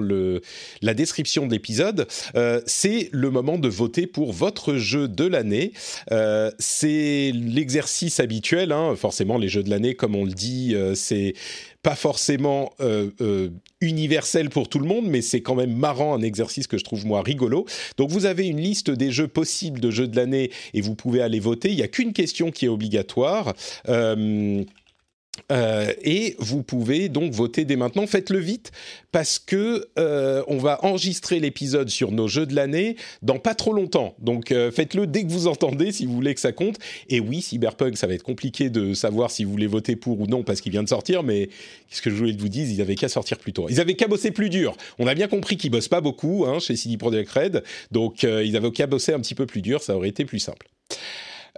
la 0.83 0.95
description 0.95 1.47
de 1.47 1.53
l'épisode. 1.53 2.07
Euh, 2.35 2.61
c'est 2.67 3.09
le 3.13 3.31
moment 3.31 3.59
de 3.59 3.69
voter 3.69 4.07
pour 4.07 4.33
votre 4.33 4.75
jeu 4.75 5.09
de 5.09 5.25
l'année. 5.25 5.73
Euh, 6.13 6.51
c'est 6.59 7.33
l'exercice 7.35 8.21
habituel. 8.21 8.73
Hein. 8.73 8.95
Forcément, 8.97 9.39
les 9.39 9.49
jeux 9.49 9.63
de 9.63 9.71
l'année, 9.71 9.95
comme 9.95 10.15
on 10.15 10.25
le 10.25 10.33
dit, 10.33 10.75
c'est 10.95 11.35
pas 11.83 11.95
forcément 11.95 12.73
euh, 12.81 13.11
euh, 13.21 13.49
universel 13.81 14.51
pour 14.51 14.69
tout 14.69 14.79
le 14.79 14.87
monde, 14.87 15.07
mais 15.07 15.23
c'est 15.23 15.41
quand 15.41 15.55
même 15.55 15.75
marrant, 15.75 16.15
un 16.15 16.23
exercice 16.23 16.67
que 16.67 16.77
je 16.77 16.85
trouve 16.85 17.07
moi 17.07 17.23
rigolo. 17.23 17.65
Donc 17.97 18.11
vous 18.11 18.27
avez 18.27 18.47
une 18.47 18.61
liste 18.61 18.91
des 18.91 19.11
jeux 19.11 19.29
possibles 19.29 19.81
de 19.81 19.91
jeux 19.91 20.07
de 20.07 20.17
l'année 20.17 20.51
et 20.75 20.83
vous 20.83 20.95
pouvez 20.95 21.23
aller 21.23 21.41
voter. 21.41 21.71
Il 21.71 21.77
n'y 21.77 21.83
a 21.83 21.89
qu'une 21.89 22.13
question 22.13 22.51
qui 22.51 22.67
est 22.67 22.69
obligatoire. 22.69 23.55
Euh, 23.89 24.63
euh, 25.51 25.93
et 26.03 26.37
vous 26.39 26.63
pouvez 26.63 27.09
donc 27.09 27.33
voter 27.33 27.65
dès 27.65 27.77
maintenant. 27.77 28.07
Faites-le 28.07 28.39
vite 28.39 28.73
parce 29.13 29.39
que 29.39 29.89
euh, 29.99 30.43
on 30.47 30.59
va 30.59 30.85
enregistrer 30.85 31.41
l'épisode 31.41 31.89
sur 31.89 32.13
nos 32.13 32.29
jeux 32.29 32.47
de 32.47 32.55
l'année 32.55 32.97
dans 33.23 33.39
pas 33.39 33.55
trop 33.55 33.73
longtemps. 33.73 34.15
Donc 34.19 34.53
euh, 34.53 34.71
faites-le 34.71 35.07
dès 35.07 35.25
que 35.25 35.31
vous 35.31 35.47
entendez 35.47 35.93
si 35.93 36.07
vous 36.07 36.15
voulez 36.15 36.35
que 36.35 36.41
ça 36.41 36.53
compte. 36.53 36.79
Et 37.09 37.21
oui, 37.21 37.43
Cyberpunk, 37.43 37.97
ça 37.97 38.07
va 38.07 38.15
être 38.15 38.23
compliqué 38.23 38.71
de 38.71 38.95
savoir 38.95 39.31
si 39.31 39.45
vous 39.45 39.51
voulez 39.51 39.67
voter 39.67 39.97
pour 39.97 40.21
ou 40.21 40.27
non 40.27 40.43
parce 40.43 40.61
qu'il 40.61 40.73
vient 40.73 40.83
de 40.83 40.89
sortir. 40.89 41.23
Mais 41.23 41.47
qu'est-ce 41.89 42.03
que 42.03 42.11
je 42.11 42.17
voulais 42.17 42.37
vous 42.37 42.49
dire 42.49 42.67
Ils 42.69 42.81
avaient 42.81 42.97
qu'à 42.97 43.09
sortir 43.09 43.39
plus 43.39 43.53
tôt. 43.53 43.67
Ils 43.69 43.81
avaient 43.81 43.95
qu'à 43.95 44.09
bosser 44.09 44.31
plus 44.31 44.51
dur. 44.51 44.77
On 44.99 45.07
a 45.07 45.15
bien 45.15 45.29
compris 45.29 45.57
qu'ils 45.57 45.71
bossent 45.71 45.89
pas 45.89 46.01
beaucoup 46.01 46.45
hein, 46.47 46.59
chez 46.59 46.77
CD 46.77 46.97
Projekt 46.97 47.31
Red. 47.31 47.63
Donc 47.91 48.23
ils 48.23 48.57
avaient 48.57 48.71
qu'à 48.71 48.87
bosser 48.87 49.13
un 49.13 49.21
petit 49.21 49.35
peu 49.35 49.47
plus 49.47 49.63
dur. 49.63 49.83
Ça 49.83 49.97
aurait 49.97 50.09
été 50.09 50.25
plus 50.25 50.39
simple. 50.39 50.69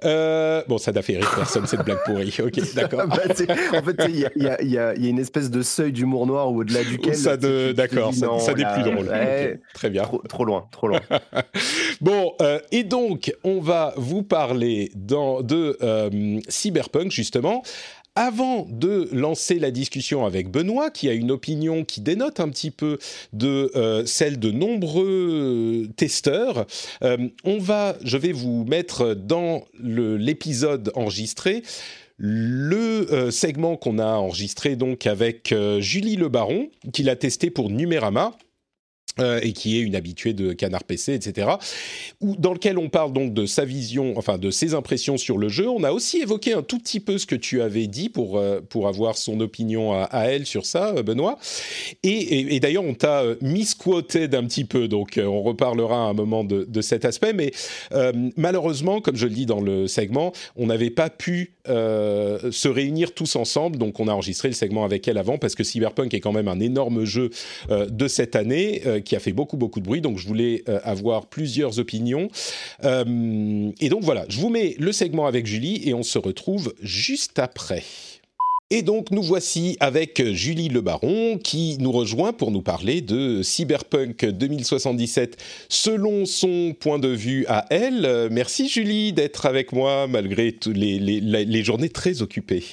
Euh, 0.05 0.63
bon, 0.69 0.79
ça 0.79 0.93
n'a 0.93 1.03
fait 1.03 1.17
rire 1.17 1.33
personne, 1.35 1.67
cette 1.67 1.85
blague 1.85 2.03
pourrie. 2.05 2.35
Ok, 2.43 2.61
d'accord. 2.75 3.07
Bah, 3.07 3.19
en 3.27 3.83
fait, 3.83 4.07
il 4.09 4.29
y, 4.71 4.79
a, 4.79 4.95
une 4.95 5.19
espèce 5.19 5.51
de 5.51 5.63
seuil 5.63 5.93
d'humour 5.93 6.27
noir 6.27 6.51
au-delà 6.53 6.85
duquel. 6.85 7.15
Ça 7.15 7.37
de, 7.37 7.73
d'accord, 7.73 8.13
ça, 8.15 8.27
ça 8.39 8.55
n'est 8.55 8.65
plus 8.75 8.91
drôle. 8.91 9.11
très 9.75 9.91
bien. 9.91 10.05
Trop, 10.29 10.45
loin, 10.45 10.67
trop 10.71 10.89
loin. 10.89 11.01
bon, 12.01 12.33
euh, 12.41 12.59
et 12.71 12.85
donc, 12.85 13.35
on 13.45 13.61
va 13.61 13.95
vous 13.97 14.23
parler 14.23 14.91
dans, 14.95 15.43
de 15.43 15.77
euh, 15.83 16.41
Cyberpunk, 16.49 17.11
justement. 17.11 17.63
Avant 18.15 18.67
de 18.69 19.09
lancer 19.11 19.59
la 19.59 19.71
discussion 19.71 20.27
avec 20.27 20.51
Benoît, 20.51 20.91
qui 20.91 21.09
a 21.09 21.15
une 21.15 21.31
opinion 21.31 21.83
qui 21.83 22.03
dénote 22.03 22.41
un 22.41 22.51
petit 22.51 22.71
peu 22.71 22.99
de 23.33 23.71
euh, 23.75 24.05
celle 24.05 24.39
de 24.39 24.51
nombreux 24.51 25.89
testeurs, 25.97 26.67
euh, 27.03 27.17
je 28.05 28.17
vais 28.19 28.33
vous 28.33 28.65
mettre 28.65 29.15
dans 29.15 29.65
l'épisode 29.81 30.93
enregistré 30.95 31.63
le 32.19 33.11
euh, 33.13 33.31
segment 33.31 33.77
qu'on 33.77 33.99
a 33.99 34.15
enregistré 34.17 34.77
donc 34.77 35.07
avec 35.07 35.55
Julie 35.79 36.17
Le 36.17 36.29
Baron, 36.29 36.69
qui 36.93 37.05
l'a 37.05 37.17
testé 37.17 37.49
pour 37.49 37.71
Numérama. 37.71 38.37
Euh, 39.21 39.41
et 39.43 39.53
qui 39.53 39.77
est 39.77 39.83
une 39.83 39.95
habituée 39.95 40.33
de 40.33 40.55
Canard 40.55 40.85
PC, 40.85 41.13
etc. 41.13 41.47
Où, 42.23 42.35
dans 42.35 42.55
lequel 42.55 42.79
on 42.79 42.89
parle 42.89 43.13
donc 43.13 43.35
de 43.35 43.45
sa 43.45 43.67
vision, 43.67 44.15
enfin 44.17 44.39
de 44.39 44.51
ses 44.51 44.73
impressions 44.73 45.19
sur 45.19 45.37
le 45.37 45.51
jeu. 45.51 45.69
On 45.69 45.85
a 45.85 45.93
aussi 45.93 46.23
évoqué 46.23 46.55
un 46.55 46.63
tout 46.63 46.79
petit 46.79 46.99
peu 46.99 47.19
ce 47.19 47.27
que 47.27 47.35
tu 47.35 47.61
avais 47.61 47.89
dit 47.89 48.09
pour, 48.09 48.39
euh, 48.39 48.63
pour 48.67 48.89
avoir 48.89 49.19
son 49.19 49.41
opinion 49.41 49.93
à, 49.93 50.25
elle 50.29 50.47
sur 50.47 50.65
ça, 50.65 50.95
euh, 50.97 51.03
Benoît. 51.03 51.39
Et, 52.03 52.59
d'ailleurs, 52.61 52.85
on 52.85 52.95
t'a 52.95 53.23
misquoted 53.43 54.35
un 54.35 54.45
petit 54.45 54.65
peu, 54.65 54.89
donc 54.89 55.21
on 55.23 55.43
reparlera 55.43 55.97
à 55.97 56.09
un 56.09 56.15
moment 56.15 56.43
de 56.43 56.81
cet 56.81 57.05
aspect. 57.05 57.35
Mais 57.35 57.53
malheureusement, 58.37 59.01
comme 59.01 59.17
je 59.17 59.27
le 59.27 59.35
dis 59.35 59.47
dans 59.47 59.61
le 59.61 59.89
segment, 59.89 60.33
on 60.57 60.67
n'avait 60.67 60.91
pas 60.91 61.11
pu 61.11 61.55
se 61.67 62.69
réunir 62.69 63.15
tous 63.15 63.37
ensemble, 63.37 63.79
donc 63.79 64.01
on 64.01 64.09
a 64.09 64.13
enregistré 64.13 64.49
le 64.49 64.55
segment 64.55 64.85
avec 64.85 65.07
elle 65.09 65.19
avant 65.19 65.39
parce 65.39 65.55
que 65.55 65.65
Cyberpunk 65.65 66.15
est 66.15 66.21
quand 66.21 66.33
même 66.33 66.49
un 66.49 66.61
énorme 66.61 67.05
jeu 67.05 67.31
de 67.71 68.09
cette 68.09 68.37
année 68.37 68.83
qui 69.03 69.17
a 69.17 69.21
fait 69.21 69.33
beaucoup 69.33 69.57
beaucoup 69.57 69.81
de 69.81 69.85
bruit, 69.85 70.01
donc 70.01 70.19
je 70.19 70.27
voulais 70.27 70.63
euh, 70.69 70.81
avoir 70.85 71.27
plusieurs 71.27 71.79
opinions. 71.79 72.29
Euh, 72.85 73.71
et 73.81 73.89
donc 73.89 74.03
voilà, 74.03 74.25
je 74.29 74.39
vous 74.39 74.49
mets 74.49 74.77
le 74.79 74.93
segment 74.93 75.27
avec 75.27 75.47
Julie 75.47 75.89
et 75.89 75.95
on 75.95 76.03
se 76.03 76.19
retrouve 76.19 76.75
juste 76.83 77.39
après. 77.39 77.83
Et 78.71 78.81
donc 78.81 79.11
nous 79.11 79.23
voici 79.23 79.77
avec 79.81 80.23
Julie 80.33 80.71
Le 80.71 80.81
Baron 80.81 81.37
qui 81.37 81.77
nous 81.79 81.93
rejoint 81.93 82.33
pour 82.33 82.51
nous 82.51 82.63
parler 82.63 83.03
de 83.03 83.43
Cyberpunk 83.43 84.25
2077 84.25 85.37
selon 85.69 86.25
son 86.25 86.75
point 86.81 86.99
de 86.99 87.09
vue 87.09 87.45
à 87.49 87.67
elle. 87.69 88.29
Merci 88.31 88.71
Julie 88.71 89.13
d'être 89.13 89.45
avec 89.45 89.73
moi 89.73 90.07
malgré 90.07 90.57
les, 90.65 90.99
les, 90.99 91.21
les 91.21 91.65
journées 91.65 91.91
très 91.91 92.23
occupées. 92.23 92.65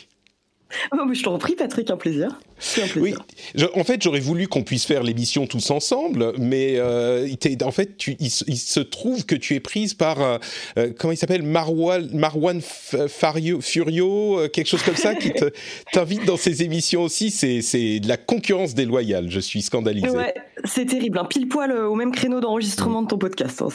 Oh, 0.92 1.06
mais 1.08 1.16
je 1.16 1.24
t'en 1.24 1.38
prie, 1.38 1.56
Patrick, 1.56 1.90
un 1.90 1.98
plaisir. 1.98 2.40
Un 2.78 2.88
plaisir. 2.88 3.24
Oui, 3.56 3.66
en 3.76 3.84
fait, 3.84 4.02
j'aurais 4.02 4.20
voulu 4.20 4.48
qu'on 4.48 4.64
puisse 4.64 4.86
faire 4.86 5.04
l'émission 5.04 5.48
tous 5.48 5.72
ensemble, 5.72 6.34
mais 6.38 6.76
euh, 6.78 7.28
en 7.64 7.72
fait, 7.72 7.98
tu, 7.98 8.16
il, 8.20 8.30
se 8.30 8.80
trouve 8.80 9.26
que 9.26 9.36
tu 9.36 9.56
es 9.56 9.60
prise 9.60 9.94
par, 9.94 10.22
euh, 10.22 10.38
euh, 10.78 10.92
comment 10.98 11.12
il 11.12 11.18
s'appelle, 11.18 11.44
Marwan, 11.44 12.10
Marwan 12.14 12.62
Fario, 12.62 13.62
Furio, 13.62 14.48
quelque 14.52 14.68
chose 14.68 14.84
comme 14.84 14.96
ça, 14.96 15.16
qui 15.16 15.32
t'invite 15.94 16.26
dans 16.26 16.38
ses 16.38 16.64
émissions 16.64 17.04
aussi. 17.04 17.32
C'est 17.32 18.00
de 18.00 18.08
la 18.08 18.18
concurrence 18.18 18.74
déloyale. 18.74 19.30
Je 19.30 19.40
suis 19.40 19.62
scandalisé. 19.62 20.10
Ouais, 20.10 20.34
c'est 20.66 20.86
terrible. 20.86 21.18
Hein. 21.18 21.26
Pile 21.26 21.48
poil 21.48 21.72
au 21.72 21.96
même 21.96 22.12
créneau 22.12 22.40
d'enregistrement 22.40 23.02
de 23.04 23.08
ton 23.08 23.18
podcast. 23.18 23.62
Hein, 23.62 23.70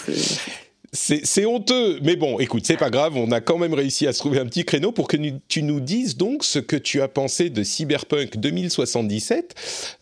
C'est 0.97 1.45
honteux, 1.45 1.99
mais 2.05 2.15
bon, 2.15 2.39
écoute, 2.39 2.65
c'est 2.65 2.77
pas 2.77 2.89
grave, 2.89 3.17
on 3.17 3.33
a 3.33 3.41
quand 3.41 3.59
même 3.59 3.75
réussi 3.75 4.07
à 4.07 4.13
se 4.13 4.21
trouver 4.21 4.39
un 4.39 4.47
petit 4.47 4.65
créneau 4.65 4.93
pour 4.93 5.09
que 5.09 5.17
tu 5.49 5.65
nous 5.65 5.81
dises 5.81 6.17
donc 6.17 6.45
ce 6.45 6.61
que 6.61 6.77
tu 6.77 7.03
as 7.03 7.09
pensé 7.09 7.51
de 7.51 7.65
Cyberpunk 7.65 8.37
2077, 8.37 9.55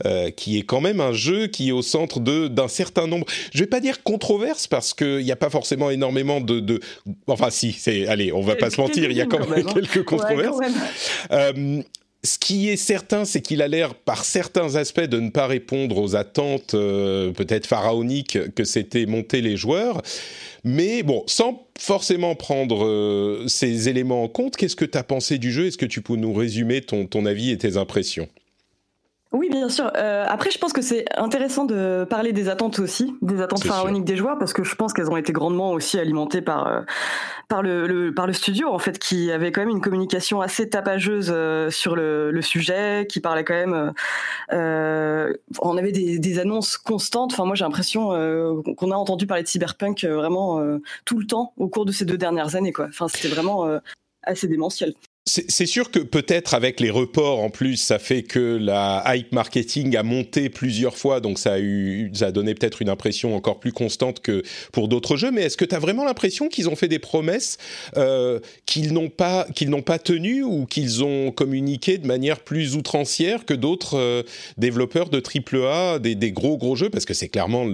euh, 0.05 0.31
qui 0.31 0.59
est 0.59 0.65
quand 0.65 0.83
même 0.83 1.01
un 1.01 1.15
jeu 1.15 1.47
qui 1.47 1.71
est 1.71 1.73
au 1.73 1.81
centre 1.81 2.21
d'un 2.21 2.69
certain 2.69 3.07
nombre, 3.07 3.27
je 3.55 3.61
vais 3.61 3.67
pas 3.67 3.81
dire 3.81 4.03
controverses, 4.03 4.67
parce 4.67 4.93
qu'il 4.93 5.25
n'y 5.25 5.33
a 5.33 5.37
pas 5.37 5.51
forcément 5.51 5.89
énormément 5.89 6.43
de... 6.43 6.61
de... 6.61 6.81
Enfin 7.27 7.49
si, 7.49 7.73
c'est, 7.73 8.07
allez, 8.07 8.31
on 8.31 8.43
va 8.43 8.55
pas 8.55 8.69
se 8.69 8.79
mentir, 8.79 9.11
il 9.11 9.17
y 9.17 9.23
a 9.23 9.27
quand, 9.27 9.49
même, 9.49 9.67
hein. 9.67 9.73
quelques 9.73 10.05
controverses. 10.05 10.59
Euh, 11.31 11.83
ce 12.25 12.39
qui 12.39 12.69
est 12.69 12.77
certain, 12.77 13.25
c'est 13.25 13.41
qu'il 13.41 13.63
a 13.63 13.69
l'air, 13.69 13.95
par 13.95 14.25
certains 14.25 14.77
aspects, 14.77 15.01
de 15.01 15.19
ne 15.19 15.31
pas 15.31 15.49
répondre 15.49 15.99
aux 15.99 16.15
attentes 16.15 16.75
euh, 16.75 17.33
peut-être 17.33 17.67
pharaoniques 17.67 18.55
que 18.55 18.63
s'étaient 18.63 19.07
montés 19.07 19.41
les 19.41 19.57
joueurs. 19.57 20.03
Mais 20.63 21.03
bon, 21.03 21.25
sans 21.27 21.67
forcément 21.77 22.37
prendre 22.37 22.85
euh, 22.85 23.49
ces 23.49 23.89
éléments 23.89 24.23
en 24.23 24.29
compte, 24.29 24.57
qu'est-ce 24.57 24.77
que 24.77 24.85
tu 24.85 24.97
as 24.97 25.03
pensé 25.03 25.39
du 25.39 25.51
jeu? 25.51 25.67
Est-ce 25.67 25.79
que 25.79 25.87
tu 25.87 26.01
peux 26.01 26.15
nous 26.15 26.33
résumer 26.33 26.81
ton, 26.81 27.07
ton 27.07 27.27
avis 27.27 27.51
et 27.51 27.59
tes 27.59 27.77
impressions? 27.77 28.29
Oui, 29.33 29.49
bien 29.49 29.71
sûr. 29.71 29.91
Euh, 29.97 30.27
après, 30.29 30.51
je 30.51 30.59
pense 30.59 30.75
que 30.75 30.83
c'est 30.83 31.07
intéressant 31.17 31.65
de 31.65 32.05
parler 32.09 32.35
des 32.35 32.51
attentes 32.51 32.79
aussi, 32.79 33.15
des 33.23 33.41
attentes 33.41 33.65
pharaoniques 33.65 34.05
des 34.05 34.17
joueurs, 34.17 34.39
parce 34.39 34.53
que 34.53 34.63
je 34.63 34.75
pense 34.75 34.93
qu'elles 34.93 35.11
ont 35.11 35.17
été 35.17 35.33
grandement 35.33 35.71
aussi 35.71 35.99
alimentées 35.99 36.43
par 36.43 36.67
euh, 36.67 36.83
par 37.49 37.63
le, 37.63 38.13
par 38.15 38.27
le 38.27 38.35
studio 38.35 38.69
en 38.69 38.79
fait, 38.79 38.99
qui 38.99 39.33
avait 39.33 39.51
quand 39.51 39.63
même 39.63 39.71
une 39.71 39.81
communication 39.81 40.43
assez 40.43 40.69
tapageuse 40.69 41.33
euh, 41.35 41.71
sur 41.71 41.97
le, 41.97 42.31
le, 42.31 42.43
sujet, 42.43 43.07
qui 43.09 43.21
parlait 43.21 43.45
quand 43.45 43.55
même. 43.55 43.93
on 44.51 45.77
avait 45.79 45.93
des, 45.93 46.19
des, 46.19 46.39
annonces 46.39 46.77
constantes. 46.77 47.33
Enfin, 47.33 47.47
moi, 47.47 47.55
j'ai 47.55 47.65
l'impression 47.65 48.09
qu'on 48.77 48.91
a 48.91 48.97
entendu 48.97 49.27
parler 49.27 49.45
de 49.45 49.49
cyberpunk 49.49 50.05
vraiment 50.05 50.61
tout 51.07 51.19
le 51.19 51.27
temps 51.27 51.55
au 51.57 51.69
cours 51.69 51.87
de 51.87 51.93
ces 51.93 52.05
deux 52.05 52.19
dernières 52.19 52.55
années, 52.55 52.73
quoi. 52.73 52.87
Enfin, 52.89 53.09
c'était 53.09 53.29
vraiment 53.29 53.67
assez 54.25 54.47
démentiel. 54.47 54.95
C'est 55.25 55.67
sûr 55.67 55.93
que 55.93 56.01
peut-être 56.01 56.53
avec 56.53 56.81
les 56.81 56.91
reports 56.91 57.39
en 57.39 57.49
plus, 57.49 57.77
ça 57.77 58.01
fait 58.01 58.25
que 58.25 58.59
la 58.61 59.05
hype 59.07 59.31
marketing 59.31 59.97
a 59.97 60.03
monté 60.03 60.49
plusieurs 60.49 60.97
fois, 60.97 61.21
donc 61.21 61.39
ça 61.39 61.53
a 61.53 61.59
eu, 61.61 62.11
ça 62.13 62.27
a 62.27 62.33
donné 62.33 62.57
peut-être 62.57 62.83
une 62.83 62.89
impression 62.89 63.37
encore 63.37 63.61
plus 63.61 63.71
constante 63.71 64.19
que 64.19 64.43
pour 64.73 64.89
d'autres 64.89 65.17
jeux. 65.17 65.31
Mais 65.31 65.43
est-ce 65.43 65.57
que 65.57 65.65
tu 65.65 65.77
as 65.77 65.79
vraiment 65.79 66.05
l'impression 66.05 66.49
qu'ils 66.49 66.69
ont 66.69 66.75
fait 66.75 66.89
des 66.89 66.99
promesses 66.99 67.59
euh, 67.97 68.41
qu'ils 68.67 68.93
n'ont 68.93 69.11
pas, 69.11 69.47
qu'ils 69.55 69.71
pas 69.85 70.01
tenues 70.01 70.43
ou 70.43 70.67
qu'ils 70.67 71.05
ont 71.05 71.31
communiqué 71.31 71.99
de 71.99 72.07
manière 72.09 72.41
plus 72.41 72.75
outrancière 72.75 73.45
que 73.45 73.55
d'autres 73.55 73.99
euh, 73.99 74.25
développeurs 74.59 75.09
de 75.09 75.23
AAA, 75.23 76.01
des, 76.01 76.17
des 76.17 76.33
gros 76.33 76.59
gros 76.59 76.75
jeux, 76.75 76.91
parce 76.91 77.05
que 77.05 77.15
c'est 77.15 77.29
clairement 77.29 77.65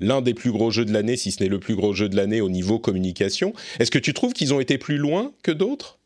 l'un 0.00 0.22
des 0.22 0.32
plus 0.32 0.50
gros 0.50 0.70
jeux 0.70 0.86
de 0.86 0.94
l'année, 0.94 1.18
si 1.18 1.30
ce 1.30 1.42
n'est 1.42 1.50
le 1.50 1.60
plus 1.60 1.76
gros 1.76 1.92
jeu 1.92 2.08
de 2.08 2.16
l'année 2.16 2.40
au 2.40 2.48
niveau 2.48 2.78
communication. 2.78 3.52
Est-ce 3.80 3.90
que 3.90 3.98
tu 3.98 4.14
trouves 4.14 4.32
qu'ils 4.32 4.54
ont 4.54 4.60
été 4.60 4.78
plus 4.78 4.96
loin 4.96 5.32
que 5.42 5.52
d'autres? 5.52 5.98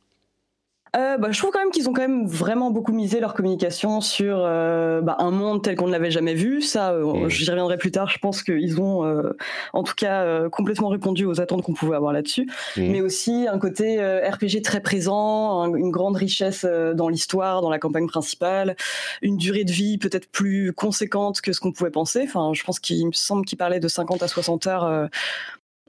Euh, 0.96 1.18
bah, 1.18 1.28
je 1.30 1.38
trouve 1.38 1.50
quand 1.52 1.60
même 1.60 1.70
qu'ils 1.70 1.88
ont 1.88 1.92
quand 1.92 2.02
même 2.02 2.26
vraiment 2.26 2.70
beaucoup 2.70 2.92
misé 2.92 3.20
leur 3.20 3.34
communication 3.34 4.00
sur 4.00 4.38
euh, 4.40 5.00
bah, 5.00 5.16
un 5.20 5.30
monde 5.30 5.62
tel 5.62 5.76
qu'on 5.76 5.86
ne 5.86 5.92
l'avait 5.92 6.10
jamais 6.10 6.34
vu. 6.34 6.62
Ça, 6.62 6.92
euh, 6.92 7.26
mmh. 7.26 7.28
j'y 7.28 7.48
reviendrai 7.48 7.78
plus 7.78 7.92
tard. 7.92 8.08
Je 8.08 8.18
pense 8.18 8.42
qu'ils 8.42 8.80
ont, 8.80 9.04
euh, 9.04 9.36
en 9.72 9.84
tout 9.84 9.94
cas, 9.94 10.22
euh, 10.22 10.48
complètement 10.48 10.88
répondu 10.88 11.24
aux 11.24 11.40
attentes 11.40 11.62
qu'on 11.62 11.74
pouvait 11.74 11.94
avoir 11.94 12.12
là-dessus. 12.12 12.48
Mmh. 12.76 12.82
Mais 12.90 13.00
aussi 13.02 13.46
un 13.48 13.58
côté 13.58 14.00
RPG 14.00 14.62
très 14.62 14.80
présent, 14.80 15.72
une 15.74 15.90
grande 15.90 16.16
richesse 16.16 16.64
dans 16.64 17.08
l'histoire, 17.08 17.62
dans 17.62 17.70
la 17.70 17.78
campagne 17.78 18.08
principale, 18.08 18.74
une 19.22 19.36
durée 19.36 19.64
de 19.64 19.72
vie 19.72 19.98
peut-être 19.98 20.28
plus 20.30 20.72
conséquente 20.72 21.40
que 21.40 21.52
ce 21.52 21.60
qu'on 21.60 21.72
pouvait 21.72 21.90
penser. 21.90 22.22
Enfin, 22.24 22.52
je 22.52 22.64
pense 22.64 22.80
qu'il 22.80 23.06
me 23.06 23.12
semble 23.12 23.44
qu'il 23.44 23.58
parlait 23.58 23.80
de 23.80 23.88
50 23.88 24.22
à 24.22 24.28
60 24.28 24.66
heures 24.66 25.08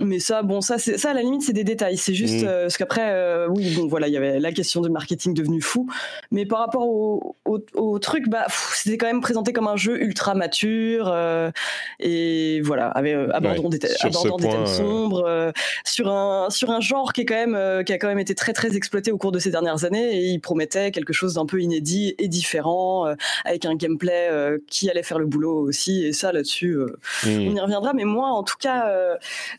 mais 0.02 0.20
ça, 0.20 0.42
bon, 0.42 0.62
ça, 0.62 0.78
c'est 0.78 0.98
ça 0.98 1.12
à 1.12 1.14
la 1.14 1.22
limite, 1.22 1.44
c'est 1.44 1.54
des 1.54 1.64
détails. 1.64 1.98
C'est 1.98 2.14
juste 2.14 2.44
mmh. 2.44 2.48
euh, 2.48 2.62
parce 2.64 2.78
qu'après, 2.78 3.12
euh, 3.12 3.48
oui, 3.50 3.74
bon, 3.76 3.88
voilà, 3.88 4.08
il 4.08 4.14
y 4.14 4.18
avait 4.18 4.40
la 4.40 4.52
question 4.52 4.82
du 4.82 4.90
marketing 4.90 5.34
devenu 5.34 5.62
fou. 5.62 5.88
Mais 6.32 6.46
par 6.46 6.60
rapport 6.60 6.88
au, 6.88 7.36
au, 7.46 8.00
truc, 8.00 8.28
bah, 8.30 8.46
c'était 8.74 8.98
quand 8.98 9.08
même 9.08 9.22
présenté 9.22 9.54
comme 9.54 9.68
un 9.68 9.76
jeu 9.76 10.02
ultra 10.02 10.34
mature 10.34 11.10
euh, 11.12 11.52
et 12.00 12.62
voilà, 12.62 12.88
avec 12.88 13.16
abordant 13.34 13.70
des, 13.70 13.80
abordant 14.02 14.38
des 14.38 14.50
thèmes 14.50 14.66
sombres 14.66 15.52
sur 15.86 16.10
un 16.10 16.50
sur 16.50 16.72
un 16.72 16.80
genre 16.80 17.14
qui 17.14 17.22
est 17.22 17.26
quand 17.26 17.48
même 17.48 17.84
qui 17.84 17.94
a 17.94 17.98
quand 17.98 18.08
même 18.08 18.20
été 18.20 18.36
très 18.36 18.54
très 18.54 18.76
exploité 18.76 19.12
au 19.12 19.18
cours 19.18 19.32
de 19.32 19.40
ces 19.40 19.52
dernières 19.52 19.84
années 19.84 20.18
et 20.18 20.26
il 20.28 20.40
promettait 20.40 20.92
quelque 20.92 21.14
chose 21.14 21.36
d'un 21.36 21.46
peu 21.46 21.62
inédit 21.62 22.16
et 22.18 22.28
différent 22.28 23.14
avec 23.46 23.66
un 23.66 23.76
gameplay 23.76 24.30
qui 24.68 24.90
allait 24.90 25.04
faire 25.04 25.20
le 25.20 25.26
boulot 25.26 25.60
aussi. 25.60 26.04
Et 26.06 26.14
ça, 26.14 26.32
là-dessus, 26.32 26.78
mmh. 27.24 27.28
on 27.28 27.56
y 27.56 27.60
reviendra. 27.60 27.94
Mais 27.94 28.06
moi, 28.06 28.30
en 28.30 28.44
tout 28.44 28.58
cas, 28.60 28.88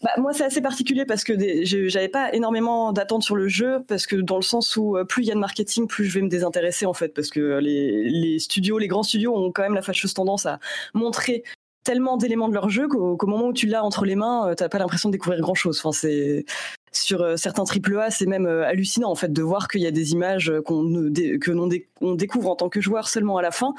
bah, 0.03 0.11
moi 0.19 0.32
c'est 0.33 0.45
assez 0.45 0.61
particulier 0.61 1.05
parce 1.05 1.25
que 1.25 1.35
j'avais 1.65 2.09
pas 2.09 2.33
énormément 2.35 2.93
d'attentes 2.93 3.23
sur 3.23 3.37
le 3.37 3.49
jeu 3.49 3.85
parce 3.87 4.07
que 4.07 4.17
dans 4.17 4.37
le 4.37 4.43
sens 4.43 4.77
où 4.77 4.97
euh, 4.97 5.05
plus 5.05 5.23
il 5.23 5.29
y 5.29 5.31
a 5.31 5.35
de 5.35 5.41
marketing, 5.41 5.87
plus 5.87 6.05
je 6.05 6.15
vais 6.15 6.23
me 6.23 6.29
désintéresser 6.29 6.87
en 6.87 6.93
fait 6.93 7.09
parce 7.09 7.31
que 7.31 7.59
les, 7.59 8.09
les 8.09 8.39
studios, 8.39 8.79
les 8.79 8.89
grands 8.89 9.03
studios 9.03 9.37
ont 9.37 9.53
quand 9.53 9.63
même 9.63 9.75
la 9.75 9.83
fâcheuse 9.83 10.15
tendance 10.15 10.47
à 10.47 10.59
montrer 10.95 11.43
tellement 11.85 12.17
d'éléments 12.17 12.49
de 12.49 12.55
leur 12.55 12.71
jeu 12.71 12.87
qu'au 12.89 13.27
moment 13.27 13.49
où 13.49 13.53
tu 13.53 13.67
l'as 13.67 13.85
entre 13.85 14.05
les 14.05 14.15
mains, 14.15 14.49
euh, 14.49 14.55
t'as 14.55 14.69
pas 14.69 14.79
l'impression 14.79 15.09
de 15.09 15.13
découvrir 15.13 15.41
grand 15.41 15.55
chose. 15.55 15.81
Enfin, 15.81 15.93
c'est 15.93 16.45
sur 16.93 17.23
euh, 17.23 17.37
certains 17.37 17.65
triple 17.65 17.99
A, 17.99 18.11
c'est 18.11 18.27
même 18.27 18.47
hallucinant 18.47 19.11
en 19.11 19.15
fait 19.15 19.33
de 19.33 19.43
voir 19.43 19.67
qu'il 19.67 19.81
y 19.81 19.87
a 19.87 19.91
des 19.91 20.13
images 20.13 20.53
qu'on 20.65 20.85
que 20.85 22.15
découvre 22.15 22.51
en 22.51 22.57
tant 22.57 22.69
que 22.69 22.81
joueur 22.81 23.09
seulement 23.09 23.37
à 23.39 23.43
la 23.43 23.51
fin, 23.51 23.75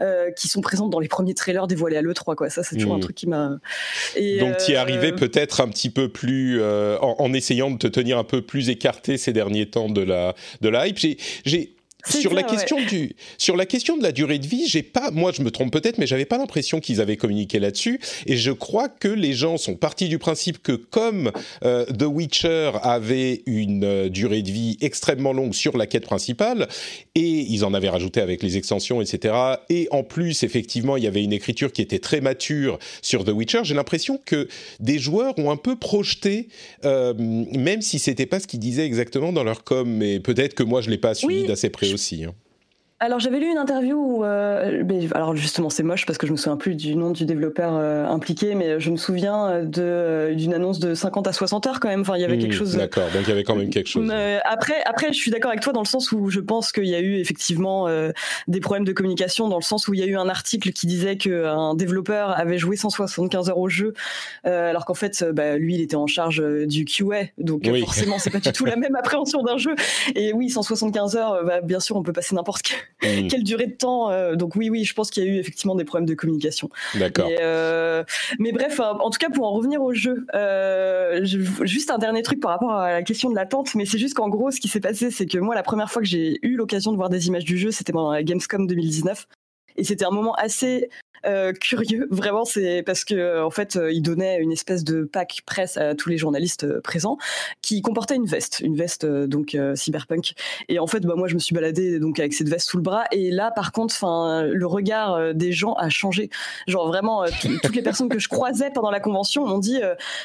euh, 0.00 0.30
qui 0.32 0.48
sont 0.48 0.60
présentes 0.60 0.90
dans 0.90 1.00
les 1.00 1.08
premiers 1.08 1.34
trailers 1.34 1.66
dévoilés 1.66 1.96
à 1.96 2.02
l'E3. 2.02 2.34
Quoi. 2.34 2.50
Ça, 2.50 2.62
c'est 2.62 2.76
toujours 2.76 2.94
un 2.94 2.98
hmm. 2.98 3.00
truc 3.00 3.16
qui 3.16 3.26
m'a. 3.26 3.58
Donc, 4.40 4.56
tu 4.58 4.72
es 4.72 4.76
arrivé 4.76 5.12
peut-être 5.12 5.60
un 5.60 5.68
petit 5.68 5.90
peu 5.90 6.08
plus. 6.08 6.60
Euh, 6.60 6.98
en, 7.00 7.16
en, 7.18 7.32
essayant 7.32 7.70
de 7.70 7.78
te 7.78 7.86
tenir 7.86 8.18
un 8.18 8.24
peu 8.24 8.42
plus 8.42 8.70
écarté 8.70 9.16
ces 9.16 9.32
derniers 9.32 9.66
temps 9.66 9.88
de 9.88 10.02
la, 10.02 10.34
de 10.60 10.68
la 10.68 10.86
hype. 10.86 10.98
J'ai 11.44 11.74
sur 12.08 12.34
la 12.34 12.42
question 12.42 12.80
du 12.84 13.14
sur 13.38 13.56
la 13.56 13.66
question 13.66 13.96
de 13.96 14.02
la 14.02 14.12
durée 14.12 14.38
de 14.38 14.46
vie, 14.46 14.66
j'ai 14.66 14.82
pas 14.82 15.10
moi 15.10 15.32
je 15.34 15.42
me 15.42 15.50
trompe 15.50 15.72
peut-être 15.72 15.98
mais 15.98 16.06
j'avais 16.06 16.24
pas 16.24 16.38
l'impression 16.38 16.80
qu'ils 16.80 17.00
avaient 17.00 17.16
communiqué 17.16 17.58
là-dessus. 17.58 18.00
Et 18.26 18.36
je 18.36 18.52
crois 18.52 18.88
que 18.88 19.08
les 19.08 19.32
gens 19.32 19.56
sont 19.56 19.74
partis 19.74 20.08
du 20.08 20.18
principe 20.18 20.62
que 20.62 20.72
comme 20.72 21.30
euh, 21.64 21.84
The 21.86 22.04
Witcher 22.04 22.72
avait 22.82 23.42
une 23.46 23.84
euh, 23.84 24.08
durée 24.08 24.42
de 24.42 24.50
vie 24.50 24.76
extrêmement 24.80 25.32
longue 25.32 25.54
sur 25.54 25.76
la 25.76 25.86
quête 25.86 26.04
principale 26.04 26.68
et 27.14 27.20
ils 27.20 27.64
en 27.64 27.74
avaient 27.74 27.88
rajouté 27.88 28.20
avec 28.20 28.42
les 28.42 28.56
extensions 28.56 29.00
etc 29.00 29.34
et 29.68 29.88
en 29.90 30.02
plus 30.02 30.42
effectivement 30.42 30.96
il 30.96 31.04
y 31.04 31.06
avait 31.06 31.22
une 31.22 31.32
écriture 31.32 31.72
qui 31.72 31.82
était 31.82 31.98
très 31.98 32.20
mature 32.20 32.78
sur 33.02 33.24
The 33.24 33.30
Witcher, 33.30 33.60
j'ai 33.64 33.74
l'impression 33.74 34.20
que 34.24 34.48
des 34.80 34.98
joueurs 34.98 35.38
ont 35.38 35.50
un 35.50 35.56
peu 35.56 35.76
projeté 35.76 36.48
euh, 36.84 37.14
même 37.16 37.82
si 37.82 37.98
c'était 37.98 38.26
pas 38.26 38.40
ce 38.40 38.46
qu'ils 38.46 38.60
disaient 38.60 38.86
exactement 38.86 39.32
dans 39.32 39.44
leur 39.44 39.64
com 39.64 39.88
mais 39.88 40.20
peut-être 40.20 40.54
que 40.54 40.62
moi 40.62 40.80
je 40.80 40.90
l'ai 40.90 40.98
pas 40.98 41.14
suivi 41.14 41.46
d'assez 41.46 41.70
près 41.70 41.89
aussi. 41.94 42.24
Hein. 42.24 42.34
Alors 43.02 43.18
j'avais 43.18 43.40
lu 43.40 43.46
une 43.50 43.56
interview 43.56 43.96
où, 43.96 44.24
euh, 44.24 44.84
alors 45.14 45.34
justement 45.34 45.70
c'est 45.70 45.82
moche 45.82 46.04
parce 46.04 46.18
que 46.18 46.26
je 46.26 46.32
me 46.32 46.36
souviens 46.36 46.58
plus 46.58 46.74
du 46.74 46.96
nom 46.96 47.12
du 47.12 47.24
développeur 47.24 47.72
euh, 47.74 48.04
impliqué, 48.04 48.54
mais 48.54 48.78
je 48.78 48.90
me 48.90 48.98
souviens 48.98 49.64
de 49.64 49.80
euh, 49.80 50.34
d'une 50.34 50.52
annonce 50.52 50.80
de 50.80 50.94
50 50.94 51.26
à 51.26 51.32
60 51.32 51.66
heures 51.66 51.80
quand 51.80 51.88
même. 51.88 52.02
Enfin 52.02 52.16
il 52.16 52.20
y 52.20 52.26
avait 52.26 52.36
quelque 52.36 52.52
hmm, 52.52 52.58
chose. 52.58 52.76
D'accord, 52.76 53.04
donc 53.14 53.22
il 53.22 53.30
y 53.30 53.32
avait 53.32 53.42
quand 53.42 53.56
même 53.56 53.70
quelque 53.70 53.86
chose. 53.86 54.12
après 54.44 54.82
après 54.84 55.14
je 55.14 55.18
suis 55.18 55.30
d'accord 55.30 55.50
avec 55.50 55.62
toi 55.62 55.72
dans 55.72 55.80
le 55.80 55.86
sens 55.86 56.12
où 56.12 56.28
je 56.28 56.40
pense 56.40 56.72
qu'il 56.72 56.88
y 56.88 56.94
a 56.94 57.00
eu 57.00 57.14
effectivement 57.14 57.88
des 58.48 58.60
problèmes 58.60 58.84
de 58.84 58.92
communication 58.92 59.48
dans 59.48 59.56
le 59.56 59.62
sens 59.62 59.88
où 59.88 59.94
il 59.94 60.00
y 60.00 60.02
a 60.02 60.06
eu 60.06 60.16
un 60.16 60.28
article 60.28 60.70
qui 60.72 60.86
disait 60.86 61.16
qu'un 61.16 61.74
développeur 61.74 62.38
avait 62.38 62.58
joué 62.58 62.76
175 62.76 63.48
heures 63.48 63.56
au 63.56 63.70
jeu, 63.70 63.94
alors 64.44 64.84
qu'en 64.84 64.92
fait 64.92 65.24
bah, 65.24 65.56
lui 65.56 65.76
il 65.76 65.80
était 65.80 65.96
en 65.96 66.06
charge 66.06 66.42
du 66.66 66.84
QA, 66.84 67.28
donc 67.38 67.66
forcément 67.80 68.18
c'est 68.18 68.28
pas 68.28 68.40
du 68.40 68.52
tout 68.52 68.66
la 68.66 68.76
même 68.76 68.94
appréhension 68.94 69.42
d'un 69.42 69.56
jeu. 69.56 69.74
Et 70.14 70.34
oui 70.34 70.50
175 70.50 71.16
heures, 71.16 71.44
bah, 71.46 71.62
bien 71.62 71.80
sûr 71.80 71.96
on 71.96 72.02
peut 72.02 72.12
passer 72.12 72.34
n'importe 72.34 72.60
quel 72.60 72.89
Mmh. 73.02 73.26
Quelle 73.30 73.44
durée 73.44 73.66
de 73.66 73.74
temps 73.74 74.10
euh, 74.10 74.36
Donc 74.36 74.56
oui, 74.56 74.70
oui, 74.70 74.84
je 74.84 74.94
pense 74.94 75.10
qu'il 75.10 75.24
y 75.24 75.26
a 75.26 75.30
eu 75.30 75.36
effectivement 75.36 75.74
des 75.74 75.84
problèmes 75.84 76.08
de 76.08 76.14
communication. 76.14 76.70
D'accord. 76.94 77.28
Euh, 77.40 78.04
mais 78.38 78.52
bref, 78.52 78.80
en 78.80 79.10
tout 79.10 79.18
cas, 79.18 79.30
pour 79.30 79.46
en 79.46 79.52
revenir 79.52 79.82
au 79.82 79.92
jeu, 79.92 80.26
euh, 80.34 81.24
juste 81.62 81.90
un 81.90 81.98
dernier 81.98 82.22
truc 82.22 82.40
par 82.40 82.50
rapport 82.52 82.72
à 82.72 82.92
la 82.92 83.02
question 83.02 83.30
de 83.30 83.34
l'attente, 83.34 83.74
mais 83.74 83.86
c'est 83.86 83.98
juste 83.98 84.14
qu'en 84.14 84.28
gros, 84.28 84.50
ce 84.50 84.60
qui 84.60 84.68
s'est 84.68 84.80
passé, 84.80 85.10
c'est 85.10 85.26
que 85.26 85.38
moi, 85.38 85.54
la 85.54 85.62
première 85.62 85.90
fois 85.90 86.02
que 86.02 86.08
j'ai 86.08 86.38
eu 86.42 86.56
l'occasion 86.56 86.92
de 86.92 86.96
voir 86.96 87.08
des 87.08 87.28
images 87.28 87.44
du 87.44 87.58
jeu, 87.58 87.70
c'était 87.70 87.92
pendant 87.92 88.12
la 88.12 88.22
Gamescom 88.22 88.66
2019. 88.66 89.26
Et 89.76 89.84
c'était 89.84 90.04
un 90.04 90.10
moment 90.10 90.34
assez 90.34 90.90
euh, 91.26 91.52
curieux. 91.52 92.06
Vraiment, 92.10 92.44
c'est 92.44 92.82
parce 92.84 93.04
que 93.04 93.14
euh, 93.14 93.44
en 93.44 93.50
fait, 93.50 93.76
euh, 93.76 93.92
il 93.92 94.02
donnait 94.02 94.38
une 94.40 94.52
espèce 94.52 94.84
de 94.84 95.04
pack 95.04 95.42
presse 95.46 95.76
à 95.76 95.94
tous 95.94 96.08
les 96.08 96.18
journalistes 96.18 96.80
présents 96.80 97.18
qui 97.62 97.82
comportait 97.82 98.16
une 98.16 98.26
veste, 98.26 98.60
une 98.60 98.76
veste 98.76 99.06
donc 99.06 99.56
cyberpunk. 99.74 100.34
Et 100.68 100.78
en 100.78 100.86
fait, 100.86 101.00
bah 101.00 101.14
moi, 101.16 101.28
je 101.28 101.34
me 101.34 101.38
suis 101.38 101.54
baladée 101.54 101.98
donc 101.98 102.18
avec 102.18 102.32
cette 102.32 102.48
veste 102.48 102.68
sous 102.68 102.76
le 102.76 102.82
bras. 102.82 103.04
Et 103.12 103.30
là, 103.30 103.50
par 103.50 103.72
contre, 103.72 103.94
enfin, 103.94 104.44
le 104.44 104.66
regard 104.66 105.34
des 105.34 105.52
gens 105.52 105.74
a 105.74 105.88
changé. 105.88 106.30
Genre 106.66 106.86
vraiment, 106.86 107.24
toutes 107.62 107.76
les 107.76 107.82
personnes 107.82 108.08
que 108.08 108.18
je 108.18 108.28
croisais 108.28 108.70
pendant 108.70 108.90
la 108.90 109.00
convention 109.00 109.46
m'ont 109.46 109.58
dit, 109.58 109.80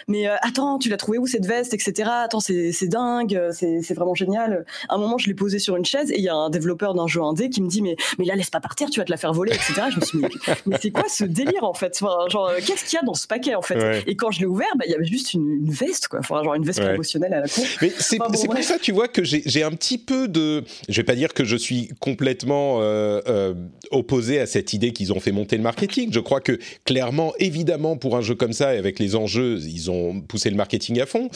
mais 0.07 0.27
attends, 0.27 0.79
tu 0.79 0.89
l'as 0.89 0.97
trouvé 0.97 1.17
où 1.17 1.27
cette 1.27 1.45
veste, 1.45 1.73
etc. 1.73 2.09
Attends, 2.23 2.39
c'est 2.39 2.87
dingue, 2.87 3.49
c'est 3.51 3.93
vraiment 3.93 4.15
génial. 4.15 4.65
À 4.89 4.95
un 4.95 4.97
moment, 4.97 5.17
je 5.17 5.27
l'ai 5.27 5.35
posée 5.35 5.59
sur 5.59 5.75
une 5.75 5.85
chaise 5.85 6.11
et 6.11 6.17
il 6.17 6.23
y 6.23 6.29
a 6.29 6.35
un 6.35 6.49
développeur 6.49 6.93
d'un 6.93 7.07
jeu 7.07 7.21
indé 7.21 7.49
qui 7.49 7.61
me 7.61 7.67
dit, 7.67 7.81
mais 7.81 7.95
mais 8.17 8.25
là, 8.25 8.35
laisse 8.35 8.49
pas 8.49 8.59
partir, 8.59 8.89
tu 8.89 8.99
vas 8.99 9.05
te 9.05 9.11
la 9.11 9.17
faire 9.17 9.33
voler, 9.33 9.53
etc. 9.53 9.73
Je 9.89 9.99
me 9.99 10.05
suis 10.05 10.19
dit, 10.19 10.25
mais 10.65 10.77
c'est 10.85 10.91
quoi 10.91 11.09
ce 11.09 11.23
délire 11.23 11.63
en 11.63 11.73
fait? 11.73 11.99
Genre, 11.99 12.51
qu'est-ce 12.65 12.85
qu'il 12.85 12.93
y 12.93 13.01
a 13.01 13.05
dans 13.05 13.15
ce 13.15 13.25
paquet 13.27 13.55
en 13.55 13.61
fait? 13.61 14.03
Et 14.07 14.15
quand 14.15 14.31
je 14.31 14.39
l'ai 14.39 14.45
ouvert, 14.45 14.67
bah, 14.77 14.85
il 14.87 14.91
y 14.91 14.95
avait 14.95 15.05
juste 15.05 15.33
une, 15.33 15.69
veste, 15.69 16.07
quoi. 16.07 16.19
Enfin, 16.19 16.43
genre 16.43 16.53
une 16.53 16.63
veste 16.63 16.81
promotionnelle 16.81 17.33
à 17.33 17.41
la 17.41 17.47
con. 17.47 17.63
Mais 17.81 17.91
c'est 17.97 18.17
pour 18.17 18.35
ça, 18.61 18.77
tu 18.79 18.91
vois, 18.91 19.07
que 19.07 19.23
j'ai 19.23 19.63
un 19.63 19.71
petit 19.71 19.97
peu 19.97 20.27
de. 20.27 20.63
Je 20.87 20.95
vais 20.97 21.03
pas 21.03 21.15
dire 21.15 21.33
que 21.33 21.43
je 21.43 21.55
suis 21.55 21.89
complètement 21.99 22.81
euh, 22.81 23.21
euh, 23.27 23.53
opposé 23.91 24.39
à 24.39 24.45
cette 24.45 24.73
idée 24.73 24.91
qu'ils 24.91 25.11
ont 25.11 25.19
fait 25.19 25.31
monter 25.31 25.57
le 25.57 25.63
marketing. 25.63 26.09
Je 26.13 26.19
crois 26.19 26.41
que 26.41 26.59
clairement, 26.85 27.33
évidemment, 27.39 27.97
pour 27.97 28.15
un 28.15 28.21
jeu 28.21 28.35
comme 28.35 28.53
ça, 28.53 28.75
et 28.75 28.77
avec 28.77 28.99
les 28.99 29.15
enjeux, 29.15 29.59
ils 29.61 29.89
ont 29.89 30.21
poussé 30.21 30.49
le 30.49 30.55
marketing 30.55 31.01
à 31.01 31.05
fond. 31.05 31.29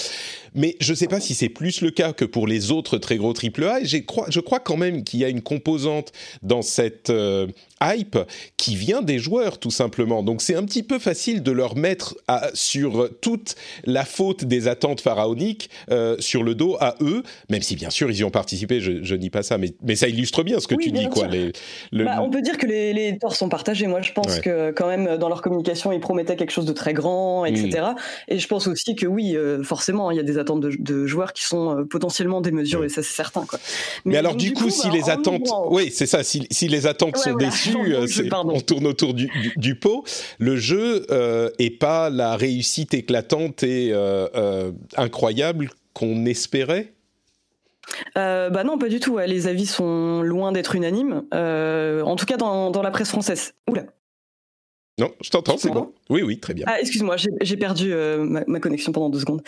Mais 0.53 0.75
je 0.79 0.93
sais 0.93 1.07
pas 1.07 1.19
si 1.19 1.33
c'est 1.33 1.49
plus 1.49 1.81
le 1.81 1.91
cas 1.91 2.13
que 2.13 2.25
pour 2.25 2.47
les 2.47 2.71
autres 2.71 2.97
très 2.97 3.17
gros 3.17 3.33
AAA. 3.33 3.81
Et 3.93 4.05
crois, 4.05 4.27
je 4.29 4.39
crois 4.39 4.59
quand 4.59 4.77
même 4.77 5.03
qu'il 5.03 5.19
y 5.19 5.25
a 5.25 5.29
une 5.29 5.41
composante 5.41 6.11
dans 6.43 6.61
cette 6.61 7.09
euh, 7.09 7.47
hype 7.81 8.17
qui 8.57 8.75
vient 8.75 9.01
des 9.01 9.19
joueurs 9.19 9.59
tout 9.59 9.71
simplement. 9.71 10.23
Donc 10.23 10.41
c'est 10.41 10.55
un 10.55 10.63
petit 10.63 10.83
peu 10.83 10.99
facile 10.99 11.43
de 11.43 11.51
leur 11.51 11.75
mettre 11.75 12.15
sur 12.53 13.09
toute 13.21 13.55
la 13.85 14.05
faute 14.05 14.45
des 14.45 14.67
attentes 14.67 15.01
pharaoniques 15.01 15.69
euh, 15.91 16.15
sur 16.19 16.43
le 16.43 16.55
dos 16.55 16.77
à 16.79 16.95
eux, 17.01 17.23
même 17.49 17.61
si 17.61 17.75
bien 17.75 17.89
sûr 17.89 18.09
ils 18.11 18.17
y 18.17 18.23
ont 18.23 18.29
participé, 18.29 18.79
je, 18.79 18.91
ne 18.91 19.17
dis 19.17 19.29
pas 19.29 19.43
ça, 19.43 19.57
mais, 19.57 19.73
mais 19.81 19.95
ça 19.95 20.07
illustre 20.07 20.43
bien 20.43 20.59
ce 20.59 20.67
que 20.67 20.75
tu 20.75 20.91
dis. 20.91 21.07
Quoi, 21.09 21.27
bah, 21.93 22.21
on 22.21 22.29
peut 22.29 22.41
dire 22.41 22.57
que 22.57 22.65
les, 22.65 22.93
les 22.93 23.17
torts 23.17 23.35
sont 23.35 23.49
partagés. 23.49 23.87
Moi 23.87 24.01
je 24.01 24.11
pense 24.11 24.39
que 24.39 24.71
quand 24.71 24.87
même 24.87 25.17
dans 25.17 25.29
leur 25.29 25.41
communication 25.41 25.91
ils 25.91 25.99
promettaient 25.99 26.35
quelque 26.35 26.51
chose 26.51 26.65
de 26.65 26.73
très 26.73 26.93
grand, 26.93 27.45
etc. 27.45 27.69
Mm. 27.69 27.95
Et 28.29 28.39
je 28.39 28.47
pense 28.47 28.67
aussi 28.67 28.95
que 28.95 29.07
oui, 29.07 29.35
euh, 29.35 29.63
forcément 29.63 30.11
il 30.11 30.17
y 30.17 30.19
a 30.19 30.23
des 30.23 30.37
attentes 30.37 30.61
de, 30.61 31.05
joueurs 31.05 31.33
qui 31.33 31.45
sont 31.45 31.79
euh, 31.79 31.83
potentiellement 31.85 32.41
démesurées, 32.41 32.87
et 32.87 32.89
ça 32.89 33.03
c'est 33.03 33.15
certain. 33.15 33.45
Quoi. 33.45 33.59
Mais, 34.05 34.17
alors 34.17 34.35
du, 34.35 34.53
coup, 34.53 34.69
si 34.69 34.87
bah, 34.87 34.93
les 34.93 35.09
attentes, 35.09 35.49
oui 35.69 35.91
c'est 35.93 36.05
ça, 36.05 36.23
si, 36.23 36.47
si, 36.51 36.67
les 36.67 36.87
attentes 36.87 37.17
sont 37.17 37.35
déçues 37.35 37.68
euh, 37.75 38.07
on 38.31 38.59
tourne 38.59 38.87
autour 38.87 39.13
du, 39.13 39.75
pot. 39.75 40.03
Le 40.37 40.55
jeu 40.55 41.05
euh, 41.11 41.49
est 41.59 41.69
pas 41.69 42.09
la 42.09 42.35
réussite 42.35 42.93
éclatante 42.93 43.63
et 43.63 43.89
euh, 43.91 44.71
incroyable 44.97 45.69
qu'on 45.93 46.25
espérait? 46.25 46.93
bah 48.15 48.63
non, 48.63 48.77
pas 48.77 48.87
du 48.87 48.99
tout. 48.99 49.17
Les 49.17 49.47
avis 49.47 49.65
sont 49.65 50.21
loin 50.21 50.51
d'être 50.51 50.75
unanimes. 50.75 51.23
en 51.31 52.15
tout 52.15 52.25
cas, 52.25 52.37
dans, 52.37 52.81
la 52.81 52.91
presse 52.91 53.09
française. 53.09 53.53
Oula. 53.69 53.83
Non, 54.99 55.11
je 55.21 55.29
t'entends, 55.29 55.57
c'est 55.57 55.71
bon. 55.71 55.93
Oui, 56.09 56.21
oui, 56.21 56.39
très 56.39 56.53
bien. 56.53 56.65
Ah, 56.67 56.81
excuse-moi, 56.81 57.15
j'ai 57.41 57.57
perdu 57.57 57.93
ma, 57.93 58.59
connexion 58.59 58.91
pendant 58.91 59.09
deux 59.09 59.19
secondes. 59.19 59.41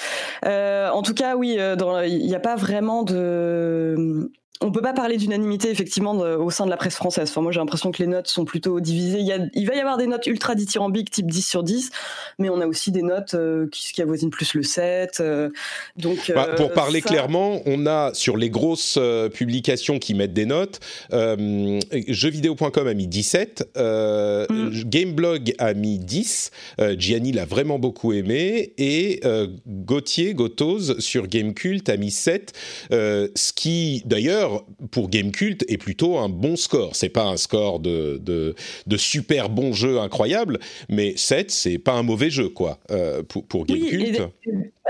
en 0.43 1.01
tout 1.01 1.13
cas, 1.13 1.35
oui, 1.35 1.57
il 1.59 2.25
n'y 2.25 2.35
a 2.35 2.39
pas 2.39 2.55
vraiment 2.55 3.03
de 3.03 4.31
on 4.61 4.71
peut 4.71 4.81
pas 4.81 4.93
parler 4.93 5.17
d'unanimité 5.17 5.69
effectivement 5.69 6.11
au 6.11 6.51
sein 6.51 6.65
de 6.65 6.69
la 6.69 6.77
presse 6.77 6.95
française. 6.95 7.29
Enfin, 7.29 7.41
moi 7.41 7.51
j'ai 7.51 7.59
l'impression 7.59 7.91
que 7.91 8.01
les 8.01 8.07
notes 8.07 8.27
sont 8.27 8.45
plutôt 8.45 8.79
divisées. 8.79 9.19
Il, 9.53 9.67
va 9.67 9.75
y 9.75 9.79
avoir 9.79 9.97
des 9.97 10.07
notes 10.07 10.27
ultra 10.27 10.55
dithyrambiques 10.55 11.09
type 11.09 11.29
10 11.29 11.41
sur 11.41 11.63
10, 11.63 11.89
mais 12.37 12.49
on 12.49 12.61
a 12.61 12.67
aussi 12.67 12.91
des 12.91 13.01
notes 13.01 13.33
euh, 13.33 13.67
qui, 13.71 13.91
qui, 13.93 14.01
avoisinent 14.01 14.29
plus 14.29 14.53
le 14.53 14.63
7. 14.63 15.19
Euh, 15.19 15.49
donc, 15.97 16.31
bah, 16.33 16.49
pour 16.55 16.69
euh, 16.69 16.73
parler 16.73 17.01
clairement, 17.01 17.61
on 17.65 17.87
a 17.87 18.13
sur 18.13 18.37
les 18.37 18.49
grosses 18.49 18.99
publications 19.33 19.97
qui 19.99 20.13
mettent 20.13 20.33
des 20.33 20.45
notes, 20.45 20.79
jeuxvideo.com 21.11 22.87
a 22.87 22.93
mis 22.93 23.07
17, 23.07 23.71
mm. 23.75 24.83
Gameblog 24.85 25.53
a 25.57 25.73
mis 25.73 25.97
10, 25.97 26.51
Gianni 26.97 27.31
l'a 27.31 27.45
vraiment 27.45 27.79
beaucoup 27.79 28.13
aimé, 28.13 28.73
et 28.77 29.21
Gauthier, 29.67 30.33
Gotoz 30.33 30.99
sur 30.99 31.27
Gamecult 31.27 31.89
a 31.89 31.97
mis 31.97 32.11
7, 32.11 32.53
ce 32.91 33.53
qui 33.53 34.03
d'ailleurs 34.05 34.50
pour 34.91 35.09
Gamecult, 35.09 35.63
est 35.67 35.77
plutôt 35.77 36.17
un 36.17 36.29
bon 36.29 36.55
score. 36.55 36.95
C'est 36.95 37.09
pas 37.09 37.25
un 37.25 37.37
score 37.37 37.79
de, 37.79 38.17
de, 38.17 38.97
super 38.97 39.49
bon 39.49 39.73
jeu 39.73 39.99
incroyable, 39.99 40.59
mais 40.89 41.13
7, 41.15 41.51
c'est 41.51 41.77
pas 41.77 41.93
un 41.93 42.03
mauvais 42.03 42.29
jeu, 42.29 42.49
quoi, 42.49 42.79
euh, 42.91 43.23
pour, 43.23 43.45
pour 43.45 43.65
Gamecult. 43.65 44.21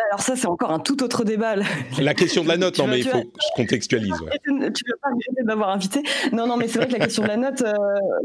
Alors 0.08 0.22
ça, 0.22 0.36
c'est 0.38 0.48
encore 0.48 0.72
un 0.72 0.80
tout 0.80 1.04
autre 1.04 1.26
débat. 1.26 1.56
La 2.00 2.14
question 2.14 2.44
de 2.44 2.48
la 2.48 2.58
note, 2.58 2.80
non, 2.80 2.88
mais 2.88 3.00
il 3.00 3.08
faut 3.08 3.22
que 3.22 3.28
je 3.40 3.62
contextualise. 3.62 4.14
Tu 4.44 4.54
ne 4.54 4.66
veux 4.66 4.98
pas 5.02 5.10
m'avoir 5.44 5.70
invité. 5.70 6.02
Non, 6.32 6.48
non, 6.48 6.56
mais 6.56 6.68
c'est 6.68 6.80
vrai 6.80 6.88
que 6.88 6.94
la 6.94 7.00
question 7.00 7.24
de 7.24 7.28
la 7.28 7.38
note, 7.38 7.62
euh, 7.62 7.74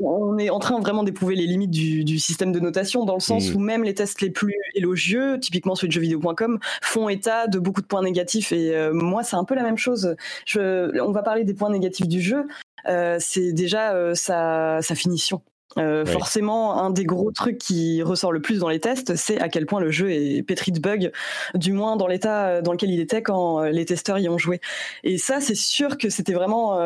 on 0.02 0.38
est 0.38 0.48
en 0.50 0.60
train 0.60 0.78
vraiment 0.80 1.02
d'éprouver 1.02 1.34
les 1.34 1.46
limites 1.46 1.70
du, 1.70 2.18
système 2.18 2.52
de 2.52 2.60
notation, 2.60 3.04
dans 3.04 3.14
le 3.14 3.20
sens 3.20 3.50
mm. 3.50 3.56
où 3.56 3.58
même 3.58 3.82
les 3.82 3.94
tests 3.94 4.20
les 4.20 4.30
plus 4.30 4.54
élogieux, 4.74 5.40
typiquement 5.40 5.74
celui 5.74 5.88
de 5.88 5.92
jeuxvideo.com, 5.92 6.58
font 6.82 7.08
état 7.08 7.48
de 7.48 7.58
beaucoup 7.58 7.82
de 7.82 7.86
points 7.86 8.02
négatifs. 8.02 8.52
Et 8.52 8.74
euh, 8.74 8.92
moi, 8.92 9.24
c'est 9.24 9.36
un 9.36 9.44
peu 9.44 9.54
la 9.54 9.62
même 9.62 9.78
chose. 9.78 10.14
Je, 10.46 11.00
on 11.00 11.10
va 11.10 11.22
parler 11.22 11.44
des 11.44 11.54
points 11.54 11.70
négatifs 11.70 12.08
du 12.08 12.20
jeu, 12.20 12.46
euh, 12.88 13.16
c'est 13.18 13.52
déjà 13.52 14.14
sa, 14.14 14.80
finition. 14.94 15.42
Euh, 15.78 16.06
forcément, 16.06 16.78
un 16.82 16.90
des 16.90 17.04
gros 17.04 17.30
trucs 17.32 17.58
qui 17.58 18.02
ressort 18.02 18.32
le 18.32 18.40
plus 18.40 18.58
dans 18.58 18.68
les 18.68 18.80
tests, 18.80 19.14
c'est 19.16 19.40
à 19.40 19.48
quel 19.48 19.66
point 19.66 19.80
le 19.80 19.90
jeu 19.90 20.10
est 20.10 20.42
pétri 20.42 20.72
de 20.72 20.80
bugs, 20.80 21.10
du 21.54 21.72
moins 21.72 21.96
dans 21.96 22.06
l'état 22.06 22.62
dans 22.62 22.72
lequel 22.72 22.90
il 22.90 23.00
était 23.00 23.22
quand 23.22 23.62
les 23.64 23.84
testeurs 23.84 24.18
y 24.18 24.28
ont 24.28 24.38
joué. 24.38 24.60
Et 25.04 25.18
ça, 25.18 25.40
c'est 25.40 25.54
sûr 25.54 25.98
que 25.98 26.08
c'était 26.08 26.32
vraiment 26.32 26.78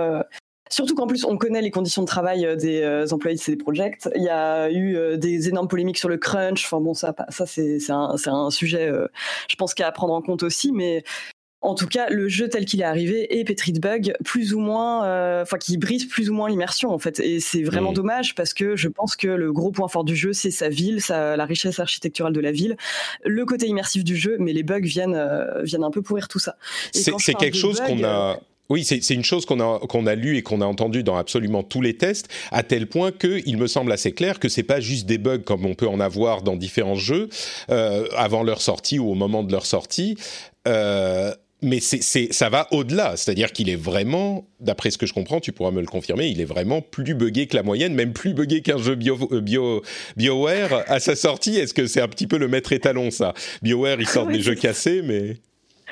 Surtout 0.72 0.94
qu'en 0.94 1.08
plus, 1.08 1.24
on 1.24 1.36
connaît 1.36 1.62
les 1.62 1.72
conditions 1.72 2.02
de 2.02 2.06
travail 2.06 2.46
des 2.56 3.12
employés 3.12 3.36
de 3.36 3.40
CD 3.40 3.56
Projekt. 3.56 4.08
Il 4.14 4.22
y 4.22 4.28
a 4.28 4.70
eu 4.70 5.18
des 5.18 5.48
énormes 5.48 5.66
polémiques 5.66 5.98
sur 5.98 6.08
le 6.08 6.16
crunch. 6.16 6.64
Enfin 6.64 6.80
bon, 6.80 6.94
ça, 6.94 7.14
ça 7.28 7.44
c'est 7.44 7.90
un, 7.90 8.14
un, 8.26 8.50
sujet, 8.50 8.88
je 9.48 9.56
pense, 9.56 9.74
qu'à 9.74 9.90
prendre 9.90 10.14
en 10.14 10.22
compte 10.22 10.44
aussi. 10.44 10.70
Mais 10.70 11.02
en 11.62 11.74
tout 11.74 11.86
cas, 11.86 12.08
le 12.08 12.28
jeu 12.28 12.48
tel 12.48 12.64
qu'il 12.64 12.80
est 12.80 12.84
arrivé 12.84 13.38
est 13.38 13.44
pétri 13.44 13.72
de 13.72 13.80
bugs, 13.80 14.12
plus 14.24 14.54
ou 14.54 14.60
moins, 14.60 15.04
euh, 15.04 15.42
enfin 15.42 15.58
qui 15.58 15.76
brise 15.76 16.06
plus 16.06 16.30
ou 16.30 16.34
moins 16.34 16.48
l'immersion 16.48 16.90
en 16.90 16.98
fait. 16.98 17.20
Et 17.20 17.38
c'est 17.38 17.62
vraiment 17.62 17.92
dommage 17.92 18.34
parce 18.34 18.54
que 18.54 18.76
je 18.76 18.88
pense 18.88 19.14
que 19.14 19.28
le 19.28 19.52
gros 19.52 19.70
point 19.70 19.88
fort 19.88 20.04
du 20.04 20.16
jeu, 20.16 20.32
c'est 20.32 20.50
sa 20.50 20.70
ville, 20.70 21.02
sa, 21.02 21.36
la 21.36 21.44
richesse 21.44 21.78
architecturale 21.78 22.32
de 22.32 22.40
la 22.40 22.52
ville, 22.52 22.76
le 23.24 23.44
côté 23.44 23.66
immersif 23.66 24.04
du 24.04 24.16
jeu, 24.16 24.36
mais 24.38 24.54
les 24.54 24.62
bugs 24.62 24.80
viennent 24.80 25.14
euh, 25.14 25.62
viennent 25.62 25.84
un 25.84 25.90
peu 25.90 26.00
pourrir 26.00 26.28
tout 26.28 26.38
ça. 26.38 26.56
C'est 26.92 27.34
quelque 27.34 27.56
chose 27.56 27.80
qu'on 27.80 28.02
a. 28.04 28.32
Euh, 28.32 28.34
oui, 28.70 28.84
c'est 28.84 29.14
une 29.14 29.24
chose 29.24 29.46
qu'on 29.46 29.58
a, 29.58 29.80
qu'on 29.80 30.06
a 30.06 30.14
lu 30.14 30.36
et 30.36 30.42
qu'on 30.42 30.60
a 30.60 30.64
entendu 30.64 31.02
dans 31.02 31.16
absolument 31.16 31.64
tous 31.64 31.80
les 31.80 31.96
tests, 31.96 32.28
à 32.52 32.62
tel 32.62 32.86
point 32.86 33.10
qu'il 33.10 33.58
me 33.58 33.66
semble 33.66 33.90
assez 33.90 34.12
clair 34.12 34.38
que 34.38 34.48
c'est 34.48 34.62
pas 34.62 34.78
juste 34.78 35.06
des 35.06 35.18
bugs 35.18 35.40
comme 35.40 35.66
on 35.66 35.74
peut 35.74 35.88
en 35.88 35.98
avoir 35.98 36.42
dans 36.42 36.54
différents 36.54 36.94
jeux 36.94 37.28
avant 37.68 38.44
leur 38.44 38.62
sortie 38.62 39.00
ou 39.00 39.10
au 39.10 39.14
moment 39.14 39.42
de 39.42 39.50
leur 39.50 39.66
sortie. 39.66 40.16
Euh, 40.68 41.34
mais 41.62 41.80
c'est, 41.80 42.32
ça 42.32 42.48
va 42.48 42.68
au-delà. 42.70 43.16
C'est-à-dire 43.16 43.52
qu'il 43.52 43.68
est 43.68 43.76
vraiment, 43.76 44.48
d'après 44.60 44.90
ce 44.90 44.98
que 44.98 45.06
je 45.06 45.12
comprends, 45.12 45.40
tu 45.40 45.52
pourras 45.52 45.70
me 45.70 45.80
le 45.80 45.86
confirmer, 45.86 46.28
il 46.28 46.40
est 46.40 46.46
vraiment 46.46 46.80
plus 46.80 47.14
buggé 47.14 47.46
que 47.46 47.56
la 47.56 47.62
moyenne, 47.62 47.94
même 47.94 48.12
plus 48.12 48.34
buggé 48.34 48.62
qu'un 48.62 48.78
jeu 48.78 48.94
bio, 48.94 49.18
euh, 49.32 49.40
bio, 49.40 49.82
BioWare 50.16 50.84
à 50.86 51.00
sa 51.00 51.16
sortie. 51.16 51.56
Est-ce 51.56 51.74
que 51.74 51.86
c'est 51.86 52.00
un 52.00 52.08
petit 52.08 52.26
peu 52.26 52.38
le 52.38 52.48
maître 52.48 52.72
étalon, 52.72 53.10
ça? 53.10 53.34
BioWare, 53.62 54.00
ils 54.00 54.08
sortent 54.08 54.32
des 54.32 54.42
jeux 54.42 54.54
cassés, 54.54 55.02
mais 55.02 55.36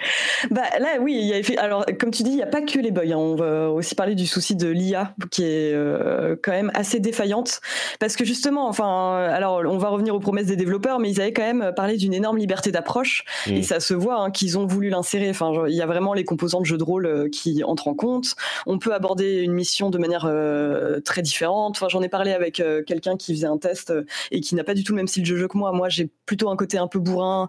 bah 0.50 0.62
là 0.78 0.98
oui, 1.00 1.16
il 1.18 1.26
y 1.26 1.32
a 1.32 1.38
effet... 1.38 1.56
alors 1.56 1.84
comme 1.98 2.10
tu 2.10 2.22
dis, 2.22 2.30
il 2.30 2.36
n'y 2.36 2.42
a 2.42 2.46
pas 2.46 2.62
que 2.62 2.78
les 2.78 2.90
bugs. 2.90 3.12
Hein. 3.12 3.16
On 3.16 3.36
va 3.36 3.70
aussi 3.70 3.94
parler 3.94 4.14
du 4.14 4.26
souci 4.26 4.56
de 4.56 4.68
l'IA 4.68 5.14
qui 5.30 5.44
est 5.44 5.72
euh, 5.74 6.36
quand 6.42 6.52
même 6.52 6.70
assez 6.74 7.00
défaillante 7.00 7.60
parce 8.00 8.16
que 8.16 8.24
justement, 8.24 8.68
enfin, 8.68 9.16
alors 9.16 9.62
on 9.66 9.78
va 9.78 9.88
revenir 9.88 10.14
aux 10.14 10.20
promesses 10.20 10.46
des 10.46 10.56
développeurs, 10.56 10.98
mais 10.98 11.10
ils 11.10 11.20
avaient 11.20 11.32
quand 11.32 11.42
même 11.42 11.72
parlé 11.74 11.96
d'une 11.96 12.14
énorme 12.14 12.38
liberté 12.38 12.70
d'approche 12.70 13.24
et 13.46 13.60
mm. 13.60 13.62
ça 13.62 13.80
se 13.80 13.94
voit 13.94 14.20
hein, 14.20 14.30
qu'ils 14.30 14.58
ont 14.58 14.66
voulu 14.66 14.88
l'insérer. 14.88 15.30
Enfin, 15.30 15.52
il 15.68 15.74
y 15.74 15.82
a 15.82 15.86
vraiment 15.86 16.14
les 16.14 16.24
composants 16.24 16.60
de 16.60 16.66
jeu 16.66 16.78
de 16.78 16.84
rôle 16.84 17.06
euh, 17.06 17.28
qui 17.28 17.64
entrent 17.64 17.88
en 17.88 17.94
compte. 17.94 18.34
On 18.66 18.78
peut 18.78 18.94
aborder 18.94 19.42
une 19.42 19.52
mission 19.52 19.90
de 19.90 19.98
manière 19.98 20.26
euh, 20.26 21.00
très 21.00 21.22
différente. 21.22 21.76
Enfin, 21.76 21.88
j'en 21.88 22.02
ai 22.02 22.08
parlé 22.08 22.32
avec 22.32 22.62
quelqu'un 22.86 23.16
qui 23.16 23.34
faisait 23.34 23.46
un 23.46 23.58
test 23.58 23.92
et 24.30 24.40
qui 24.40 24.54
n'a 24.54 24.64
pas 24.64 24.74
du 24.74 24.84
tout 24.84 24.92
le 24.92 24.96
même 24.96 25.06
style 25.06 25.22
de 25.22 25.36
jeu 25.36 25.48
que 25.48 25.56
moi. 25.56 25.72
Moi, 25.72 25.88
j'ai 25.88 26.08
plutôt 26.26 26.50
un 26.50 26.56
côté 26.56 26.78
un 26.78 26.88
peu 26.88 26.98
bourrin, 26.98 27.48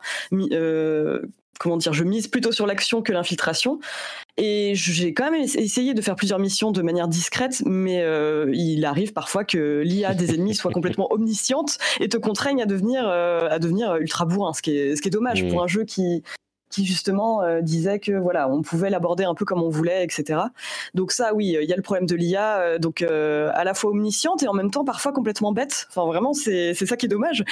comment 1.59 1.77
dire, 1.77 1.93
je 1.93 2.03
mise 2.03 2.27
plutôt 2.27 2.51
sur 2.51 2.65
l'action 2.65 3.01
que 3.01 3.11
l'infiltration. 3.11 3.79
Et 4.37 4.71
j'ai 4.75 5.13
quand 5.13 5.29
même 5.29 5.41
essayé 5.41 5.93
de 5.93 6.01
faire 6.01 6.15
plusieurs 6.15 6.39
missions 6.39 6.71
de 6.71 6.81
manière 6.81 7.07
discrète, 7.07 7.61
mais 7.65 8.01
euh, 8.01 8.49
il 8.53 8.85
arrive 8.85 9.11
parfois 9.11 9.43
que 9.43 9.81
l'IA 9.83 10.13
des 10.13 10.33
ennemis 10.33 10.55
soit 10.55 10.71
complètement 10.71 11.07
omnisciente 11.11 11.77
et 11.99 12.07
te 12.07 12.17
contraigne 12.17 12.61
à 12.61 12.65
devenir, 12.65 13.03
euh, 13.05 13.49
à 13.49 13.59
devenir 13.59 13.95
ultra 13.97 14.25
bourrin, 14.25 14.53
ce 14.53 14.61
qui 14.61 14.77
est, 14.77 14.95
ce 14.95 15.01
qui 15.01 15.09
est 15.09 15.11
dommage 15.11 15.43
mmh. 15.43 15.49
pour 15.49 15.61
un 15.61 15.67
jeu 15.67 15.83
qui, 15.83 16.23
qui 16.69 16.85
justement 16.85 17.41
euh, 17.43 17.61
disait 17.61 17.99
que 17.99 18.11
voilà, 18.11 18.49
on 18.49 18.61
pouvait 18.61 18.89
l'aborder 18.89 19.23
un 19.23 19.33
peu 19.33 19.45
comme 19.45 19.61
on 19.61 19.69
voulait, 19.69 20.03
etc. 20.03 20.39
Donc 20.93 21.11
ça, 21.11 21.33
oui, 21.33 21.57
il 21.59 21.69
y 21.69 21.73
a 21.73 21.75
le 21.75 21.81
problème 21.81 22.05
de 22.05 22.15
l'IA, 22.15 22.59
euh, 22.59 22.77
donc 22.77 23.01
euh, 23.01 23.51
à 23.53 23.63
la 23.63 23.73
fois 23.73 23.91
omnisciente 23.91 24.43
et 24.43 24.47
en 24.47 24.53
même 24.53 24.71
temps 24.71 24.85
parfois 24.85 25.11
complètement 25.11 25.51
bête. 25.51 25.87
Enfin 25.89 26.05
vraiment, 26.05 26.33
c'est 26.33 26.73
ça 26.73 26.97
qui 26.97 27.05
est 27.05 27.09
dommage. 27.09 27.43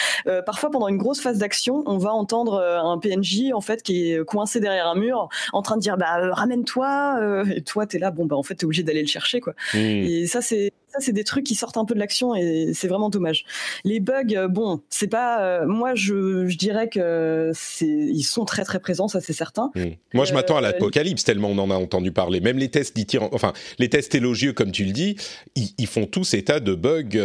parfois 0.45 0.69
pendant 0.69 0.87
une 0.87 0.97
grosse 0.97 1.21
phase 1.21 1.39
d'action, 1.39 1.83
on 1.85 1.97
va 1.97 2.13
entendre 2.13 2.61
un 2.61 2.97
PNJ 2.97 3.51
en 3.53 3.61
fait 3.61 3.83
qui 3.83 4.11
est 4.11 4.25
coincé 4.25 4.59
derrière 4.59 4.87
un 4.87 4.95
mur, 4.95 5.29
en 5.53 5.61
train 5.61 5.75
de 5.75 5.81
dire 5.81 5.97
bah 5.97 6.33
ramène-toi, 6.33 7.43
et 7.55 7.61
toi 7.61 7.85
t'es 7.85 7.99
là, 7.99 8.11
bon 8.11 8.25
bah 8.25 8.35
en 8.35 8.43
fait 8.43 8.55
t'es 8.55 8.65
obligé 8.65 8.83
d'aller 8.83 9.01
le 9.01 9.07
chercher 9.07 9.39
quoi. 9.39 9.53
Mmh. 9.73 9.77
Et 9.77 10.27
ça 10.27 10.41
c'est 10.41 10.73
ça, 10.99 11.05
c'est 11.05 11.13
des 11.13 11.23
trucs 11.23 11.45
qui 11.45 11.55
sortent 11.55 11.77
un 11.77 11.85
peu 11.85 11.93
de 11.93 11.99
l'action 11.99 12.35
et 12.35 12.71
c'est 12.73 12.87
vraiment 12.87 13.09
dommage. 13.09 13.45
Les 13.83 13.99
bugs, 13.99 14.47
bon, 14.49 14.81
c'est 14.89 15.07
pas. 15.07 15.65
moi, 15.65 15.95
je, 15.95 16.47
je, 16.47 16.57
dirais 16.57 16.89
que 16.89 17.51
ils 17.81 18.23
sont 18.23 18.45
très 18.45 18.63
très 18.63 18.79
présents, 18.79 19.07
ça 19.07 19.21
c'est 19.21 19.33
certain. 19.33 19.71
Hmm. 19.75 19.91
Moi, 20.13 20.25
je 20.25 20.33
m'attends 20.33 20.57
à 20.57 20.61
l'apocalypse 20.61 21.23
tellement 21.23 21.49
on 21.49 21.57
en 21.57 21.71
a 21.71 21.75
entendu 21.75 22.11
parler. 22.11 22.41
Même 22.41 22.57
les 22.57 22.69
tests 22.69 22.97
enfin 23.31 23.53
les 23.79 23.89
tests 23.89 24.15
élogieux, 24.15 24.53
comme 24.53 24.71
tu 24.71 24.83
le 24.85 24.91
dis, 24.91 25.15
ils, 25.55 25.87
font 25.87 26.05
tous 26.05 26.33
état 26.33 26.59
de 26.59 26.73
bugs 26.73 27.17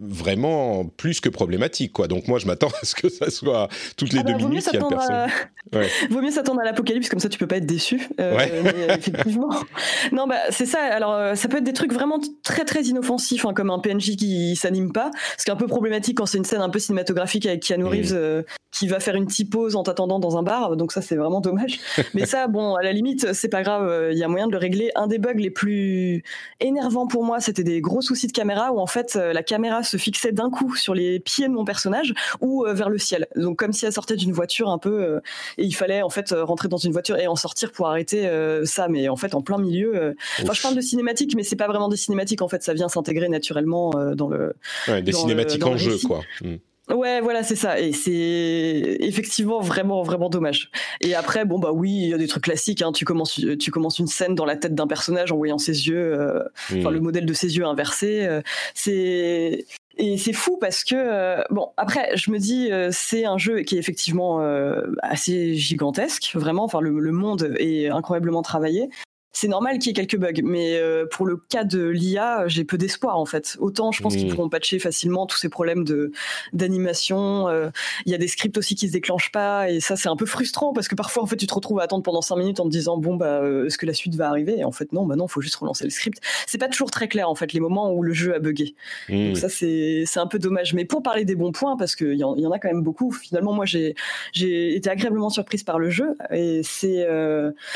vraiment 0.00 0.84
plus 0.84 1.20
que 1.20 1.28
problématiques, 1.28 1.92
quoi. 1.92 2.08
Donc 2.08 2.28
moi, 2.28 2.38
je 2.38 2.46
m'attends 2.46 2.68
à 2.82 2.84
ce 2.84 2.94
que 2.94 3.08
ça 3.08 3.30
soit 3.30 3.68
toutes 3.96 4.12
les 4.12 4.20
ah 4.20 4.24
deux 4.24 4.32
bah, 4.32 4.38
minutes, 4.38 4.66
y 4.72 4.76
a 4.76 4.88
personne. 4.88 5.28
Vaut 6.10 6.20
mieux 6.20 6.30
s'attendre 6.30 6.60
à 6.60 6.64
l'apocalypse, 6.64 7.08
comme 7.08 7.20
ça 7.20 7.28
tu 7.28 7.38
peux 7.38 7.46
pas 7.46 7.56
être 7.56 7.66
déçu. 7.66 8.08
Euh, 8.20 8.36
mais, 8.64 8.94
effectivement. 8.94 9.50
non, 10.12 10.26
bah 10.26 10.36
c'est 10.50 10.66
ça. 10.66 10.82
Alors 10.82 11.14
euh, 11.14 11.34
ça 11.34 11.48
peut 11.48 11.58
être 11.58 11.64
des 11.64 11.72
trucs 11.72 11.92
vraiment 11.92 12.18
très 12.42 12.64
très 12.64 12.89
inoffensifs, 12.90 13.44
hein, 13.44 13.54
comme 13.54 13.70
un 13.70 13.78
PNJ 13.78 14.16
qui 14.16 14.56
s'anime 14.56 14.92
pas, 14.92 15.10
ce 15.38 15.44
qui 15.44 15.50
est 15.50 15.52
un 15.52 15.56
peu 15.56 15.66
problématique 15.66 16.18
quand 16.18 16.26
c'est 16.26 16.38
une 16.38 16.44
scène 16.44 16.60
un 16.60 16.70
peu 16.70 16.78
cinématographique 16.78 17.46
avec 17.46 17.62
Keanu 17.62 17.84
Reeves 17.84 18.12
euh, 18.12 18.42
qui 18.72 18.86
va 18.86 19.00
faire 19.00 19.14
une 19.14 19.26
petite 19.26 19.50
pause 19.50 19.76
en 19.76 19.82
t'attendant 19.82 20.18
dans 20.18 20.36
un 20.36 20.42
bar. 20.42 20.76
Donc 20.76 20.92
ça 20.92 21.02
c'est 21.02 21.16
vraiment 21.16 21.40
dommage. 21.40 21.80
mais 22.14 22.26
ça, 22.26 22.46
bon, 22.48 22.74
à 22.74 22.82
la 22.82 22.92
limite, 22.92 23.32
c'est 23.32 23.48
pas 23.48 23.62
grave. 23.62 24.10
Il 24.12 24.18
y 24.18 24.24
a 24.24 24.28
moyen 24.28 24.46
de 24.46 24.52
le 24.52 24.58
régler. 24.58 24.90
Un 24.94 25.06
des 25.06 25.18
bugs 25.18 25.32
les 25.34 25.50
plus 25.50 26.22
énervants 26.60 27.06
pour 27.06 27.24
moi, 27.24 27.40
c'était 27.40 27.64
des 27.64 27.80
gros 27.80 28.02
soucis 28.02 28.26
de 28.26 28.32
caméra 28.32 28.72
où 28.72 28.78
en 28.78 28.86
fait 28.86 29.14
la 29.14 29.42
caméra 29.42 29.82
se 29.82 29.96
fixait 29.96 30.32
d'un 30.32 30.50
coup 30.50 30.76
sur 30.76 30.94
les 30.94 31.20
pieds 31.20 31.48
de 31.48 31.52
mon 31.52 31.64
personnage 31.64 32.14
ou 32.40 32.64
vers 32.68 32.88
le 32.88 32.98
ciel. 32.98 33.26
Donc 33.36 33.58
comme 33.58 33.72
si 33.72 33.86
elle 33.86 33.92
sortait 33.92 34.16
d'une 34.16 34.32
voiture 34.32 34.70
un 34.70 34.78
peu 34.78 35.20
et 35.58 35.64
il 35.64 35.72
fallait 35.72 36.02
en 36.02 36.10
fait 36.10 36.32
rentrer 36.32 36.68
dans 36.68 36.76
une 36.76 36.92
voiture 36.92 37.16
et 37.18 37.26
en 37.26 37.36
sortir 37.36 37.72
pour 37.72 37.88
arrêter 37.88 38.26
euh, 38.26 38.64
ça. 38.64 38.88
Mais 38.88 39.08
en 39.08 39.16
fait, 39.16 39.34
en 39.34 39.42
plein 39.42 39.58
milieu. 39.58 39.96
Euh, 39.96 40.14
enfin, 40.42 40.52
je 40.52 40.62
parle 40.62 40.76
de 40.76 40.80
cinématiques, 40.80 41.34
mais 41.36 41.42
c'est 41.42 41.56
pas 41.56 41.66
vraiment 41.66 41.88
des 41.88 41.96
cinématiques. 41.96 42.42
En 42.42 42.48
fait, 42.48 42.62
ça 42.62 42.74
vient 42.80 42.88
s'intégrer 42.88 43.28
naturellement 43.28 43.92
euh, 43.96 44.14
dans 44.14 44.28
le. 44.28 44.54
des 45.02 45.12
cinématiques 45.12 45.64
en 45.64 45.76
jeu, 45.76 45.96
quoi. 46.06 46.20
Hmm. 46.42 46.56
Ouais, 46.92 47.20
voilà, 47.20 47.44
c'est 47.44 47.56
ça. 47.56 47.78
Et 47.78 47.92
c'est 47.92 48.96
effectivement 48.98 49.60
vraiment, 49.60 50.02
vraiment 50.02 50.28
dommage. 50.28 50.72
Et 51.00 51.14
après, 51.14 51.44
bon, 51.44 51.60
bah 51.60 51.70
oui, 51.72 51.90
il 51.90 52.08
y 52.08 52.14
a 52.14 52.18
des 52.18 52.26
trucs 52.26 52.42
classiques. 52.42 52.82
Hein. 52.82 52.90
Tu, 52.90 53.04
commences, 53.04 53.40
tu 53.60 53.70
commences 53.70 54.00
une 54.00 54.08
scène 54.08 54.34
dans 54.34 54.44
la 54.44 54.56
tête 54.56 54.74
d'un 54.74 54.88
personnage 54.88 55.30
en 55.30 55.36
voyant 55.36 55.58
ses 55.58 55.86
yeux, 55.86 56.42
enfin, 56.72 56.90
hmm. 56.90 56.94
le 56.94 57.00
modèle 57.00 57.26
de 57.26 57.32
ses 57.32 57.56
yeux 57.56 57.64
inversé. 57.64 58.28
c'est 58.74 59.66
et 60.00 60.16
c'est 60.16 60.32
fou 60.32 60.56
parce 60.58 60.82
que 60.82 60.94
euh, 60.96 61.42
bon 61.50 61.68
après 61.76 62.16
je 62.16 62.30
me 62.30 62.38
dis 62.38 62.72
euh, 62.72 62.88
c'est 62.90 63.24
un 63.26 63.38
jeu 63.38 63.60
qui 63.60 63.76
est 63.76 63.78
effectivement 63.78 64.40
euh, 64.40 64.86
assez 65.02 65.54
gigantesque 65.54 66.32
vraiment 66.34 66.64
enfin 66.64 66.80
le, 66.80 67.12
monde 67.12 67.54
est 67.58 67.88
incroyablement 67.88 68.42
travaillé 68.42 68.88
c'est 69.32 69.48
normal 69.48 69.78
qu'il 69.78 69.88
y 69.88 69.90
ait 69.90 70.06
quelques 70.06 70.18
bugs, 70.18 70.42
mais 70.42 70.76
euh, 70.76 71.06
pour 71.06 71.24
le 71.24 71.36
cas 71.36 71.62
de 71.62 71.86
l'IA, 71.86 72.48
j'ai 72.48 72.64
peu 72.64 72.76
d'espoir 72.76 73.16
en 73.16 73.26
fait. 73.26 73.56
Autant 73.60 73.92
je 73.92 74.02
pense 74.02 74.16
qu'ils 74.16 74.28
pourront 74.28 74.48
patcher 74.48 74.78
facilement 74.80 75.26
tous 75.26 75.36
ces 75.36 75.48
problèmes 75.48 75.84
de 75.84 76.10
d'animation. 76.52 77.48
Euh, 77.48 77.70
il 78.06 78.12
y 78.12 78.14
a 78.14 78.18
des 78.18 78.26
scripts 78.26 78.58
aussi 78.58 78.74
qui 78.74 78.88
se 78.88 78.92
déclenchent 78.92 79.30
pas, 79.30 79.70
et 79.70 79.80
ça 79.80 79.94
c'est 79.94 80.08
un 80.08 80.16
peu 80.16 80.26
frustrant 80.26 80.72
parce 80.72 80.88
que 80.88 80.96
parfois 80.96 81.22
en 81.22 81.26
fait 81.26 81.36
tu 81.36 81.46
te 81.46 81.54
retrouves 81.54 81.78
à 81.78 81.84
attendre 81.84 82.02
pendant 82.02 82.22
5 82.22 82.36
minutes 82.36 82.60
en 82.60 82.64
te 82.64 82.70
disant 82.70 82.98
bon 82.98 83.14
bah 83.14 83.40
euh, 83.40 83.66
est-ce 83.66 83.78
que 83.78 83.86
la 83.86 83.94
suite 83.94 84.16
va 84.16 84.28
arriver? 84.28 84.58
Et 84.58 84.64
en 84.64 84.72
fait 84.72 84.92
non, 84.92 85.06
bah 85.06 85.14
non, 85.14 85.28
faut 85.28 85.40
juste 85.40 85.56
relancer 85.56 85.84
le 85.84 85.90
script. 85.90 86.20
C'est 86.46 86.58
pas 86.58 86.68
toujours 86.68 86.90
très 86.90 87.06
clair 87.06 87.28
en 87.30 87.36
fait 87.36 87.52
les 87.52 87.60
moments 87.60 87.92
où 87.92 88.02
le 88.02 88.12
jeu 88.12 88.34
a 88.34 88.40
bugué. 88.40 88.74
Donc 89.08 89.36
ça 89.36 89.48
c'est 89.48 90.04
c'est 90.06 90.20
un 90.20 90.26
peu 90.26 90.40
dommage. 90.40 90.74
Mais 90.74 90.84
pour 90.84 91.02
parler 91.02 91.24
des 91.24 91.36
bons 91.36 91.52
points, 91.52 91.76
parce 91.76 91.94
qu'il 91.94 92.14
y, 92.14 92.24
en, 92.24 92.36
y 92.36 92.46
en 92.46 92.50
a 92.50 92.58
quand 92.58 92.68
même 92.68 92.82
beaucoup. 92.82 93.12
Finalement 93.12 93.52
moi 93.52 93.64
j'ai 93.64 93.94
j'ai 94.32 94.74
été 94.74 94.90
agréablement 94.90 95.30
surprise 95.30 95.62
par 95.62 95.78
le 95.78 95.88
jeu 95.90 96.16
et 96.32 96.62
c'est 96.64 97.06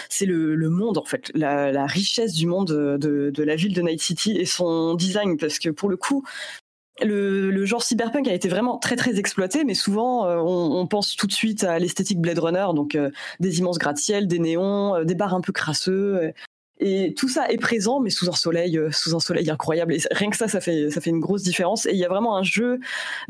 c'est 0.08 0.26
le, 0.26 0.56
le 0.56 0.68
monde 0.68 0.98
en 0.98 1.04
fait 1.04 1.30
la, 1.34 1.43
richesse 1.86 2.32
du 2.32 2.46
monde 2.46 2.68
de, 2.68 3.42
la 3.42 3.56
ville 3.56 3.74
de 3.74 3.82
Night 3.82 4.00
City 4.00 4.36
et 4.38 4.46
son 4.46 4.94
design, 4.94 5.36
parce 5.36 5.58
que 5.58 5.70
pour 5.70 5.88
le 5.88 5.96
coup, 5.96 6.24
le, 7.02 7.64
genre 7.64 7.82
cyberpunk 7.82 8.28
a 8.28 8.32
été 8.32 8.48
vraiment 8.48 8.78
très 8.78 8.96
très 8.96 9.18
exploité, 9.18 9.64
mais 9.64 9.74
souvent 9.74 10.26
euh, 10.26 10.38
on, 10.38 10.86
pense 10.86 11.16
tout 11.16 11.26
de 11.26 11.32
suite 11.32 11.64
à 11.64 11.78
l'esthétique 11.78 12.20
Blade 12.20 12.38
Runner, 12.38 12.66
donc 12.74 12.94
euh, 12.94 13.10
des 13.40 13.58
immenses 13.58 13.78
gratte-ciel, 13.78 14.26
des 14.26 14.38
néons, 14.38 14.94
euh, 14.94 15.04
des 15.04 15.14
bars 15.14 15.34
un 15.34 15.40
peu 15.40 15.52
crasseux. 15.52 16.32
Et 16.86 17.14
tout 17.14 17.30
ça 17.30 17.50
est 17.50 17.56
présent, 17.56 17.98
mais 17.98 18.10
sous 18.10 18.28
un 18.28 18.34
soleil, 18.34 18.76
euh, 18.76 18.92
sous 18.92 19.16
un 19.16 19.20
soleil 19.20 19.48
incroyable. 19.48 19.94
Et 19.94 20.00
rien 20.10 20.28
que 20.28 20.36
ça, 20.36 20.48
ça 20.48 20.60
fait, 20.60 20.90
ça 20.90 21.00
fait 21.00 21.08
une 21.08 21.18
grosse 21.18 21.42
différence. 21.42 21.86
Et 21.86 21.92
il 21.92 21.96
y 21.96 22.04
a 22.04 22.08
vraiment 22.10 22.36
un 22.36 22.42
jeu 22.42 22.78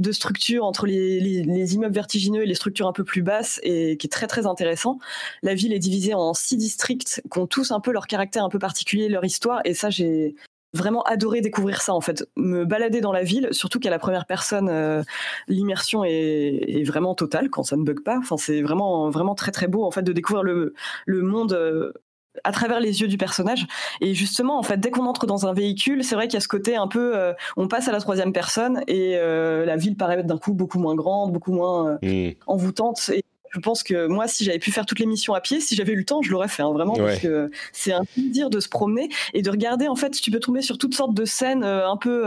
de 0.01 0.11
structure 0.11 0.64
entre 0.64 0.87
les, 0.87 1.21
les, 1.21 1.75
immeubles 1.77 1.95
vertigineux 1.95 2.43
et 2.43 2.47
les 2.47 2.57
structures 2.57 2.88
un 2.88 2.93
peu 2.93 3.05
plus 3.05 3.23
basses, 3.23 3.61
et 3.62 3.97
qui 3.97 4.09
est 4.09 4.11
très 4.11 4.27
très 4.27 4.47
intéressant. 4.47 4.99
La 5.45 5.55
ville 5.55 5.73
est 5.73 5.79
divisée 5.79 6.14
en 6.14 6.35
six 6.35 6.57
districts 6.57 7.23
qui 7.33 7.38
ont 7.38 7.47
tous 7.47 7.71
un 7.71 7.79
peu 7.79 7.93
leur 7.93 8.09
caractère 8.09 8.43
un 8.43 8.49
peu 8.49 8.59
particulier, 8.59 9.09
leur 9.09 9.25
histoire. 9.25 9.61
Et 9.64 9.73
ça, 9.75 9.88
j'ai 9.88 10.35
vraiment 10.73 11.05
adoré 11.05 11.40
découvrir 11.40 11.81
ça 11.81 11.95
en 11.95 12.01
fait. 12.01 12.29
Me 12.35 12.64
balader 12.64 13.01
dans 13.01 13.12
la 13.12 13.23
ville, 13.23 13.51
surtout 13.53 13.79
qu'à 13.79 13.90
la 13.90 14.01
première 14.01 14.27
personne, 14.27 14.69
euh, 14.69 15.05
l'immersion 15.47 16.05
est, 16.05 16.11
est, 16.11 16.83
vraiment 16.83 17.14
totale 17.14 17.51
quand 17.51 17.62
ça 17.62 17.77
ne 17.77 17.85
bug 17.85 18.03
pas. 18.03 18.19
Enfin, 18.19 18.37
c'est 18.37 18.62
vraiment 18.62 19.11
vraiment 19.11 19.37
très 19.37 19.53
très 19.53 19.69
beau 19.69 19.85
en 19.85 19.93
fait 19.93 20.03
de 20.03 20.12
découvrir 20.12 20.43
le, 20.43 20.75
le 21.07 21.23
monde 21.23 21.53
euh, 21.53 21.93
à 22.42 22.53
travers 22.53 22.81
les 22.81 23.01
yeux 23.01 23.09
du 23.09 23.16
personnage. 23.16 23.66
Et 24.01 24.14
justement, 24.14 24.59
en 24.59 24.62
fait, 24.62 24.79
dès 24.79 24.90
qu'on 24.90 25.07
entre 25.07 25.27
dans 25.27 25.47
un 25.47 25.53
véhicule, 25.53 26.03
c'est 26.03 26.14
vrai 26.14 26.27
qu'il 26.27 26.35
y 26.35 26.38
a 26.38 26.40
ce 26.40 26.49
côté 26.49 26.77
un 26.77 26.88
peu, 26.88 27.16
euh, 27.16 27.33
on 27.57 27.68
passe 27.68 27.88
à 27.88 27.92
la 27.92 28.01
troisième 28.01 28.33
personne 28.33 28.83
et 28.88 29.16
euh, 29.16 29.64
la 29.64 29.77
ville 29.77 29.97
paraît 29.97 30.23
d'un 30.23 30.38
coup 30.38 30.53
beaucoup 30.53 30.79
moins 30.79 30.94
grande, 30.94 31.33
beaucoup 31.33 31.53
moins 31.53 31.99
euh, 32.03 32.31
hmm. 32.31 32.35
envoûtante. 32.47 33.11
Et 33.14 33.25
je 33.53 33.61
pense 33.61 33.85
que 33.85 34.09
moi, 34.09 34.27
si 34.27 34.44
j'avais 34.44 34.59
pu 34.59 34.73
faire 34.73 34.85
toutes 34.85 34.99
les 34.99 35.07
missions 35.07 35.35
à 35.35 35.40
pied, 35.40 35.61
si 35.61 35.77
j'avais 35.77 35.92
eu 35.92 35.97
le 35.97 36.05
temps, 36.05 36.23
je 36.23 36.33
l'aurais 36.33 36.49
fait, 36.49 36.62
hein, 36.62 36.73
vraiment, 36.73 36.94
parce 36.94 37.20
que 37.20 37.51
c'est 37.73 37.92
un 37.92 38.05
plaisir 38.05 38.51
de 38.51 38.59
se 38.59 38.68
promener 38.68 39.09
et 39.33 39.42
de 39.42 39.51
regarder. 39.51 39.87
En 39.87 39.94
fait, 39.94 40.11
tu 40.11 40.33
peux 40.33 40.40
tomber 40.40 40.61
sur 40.61 40.77
toutes 40.77 40.94
sortes 40.94 41.14
de 41.14 41.25
scènes 41.25 41.62
un 41.62 41.97
peu 41.97 42.25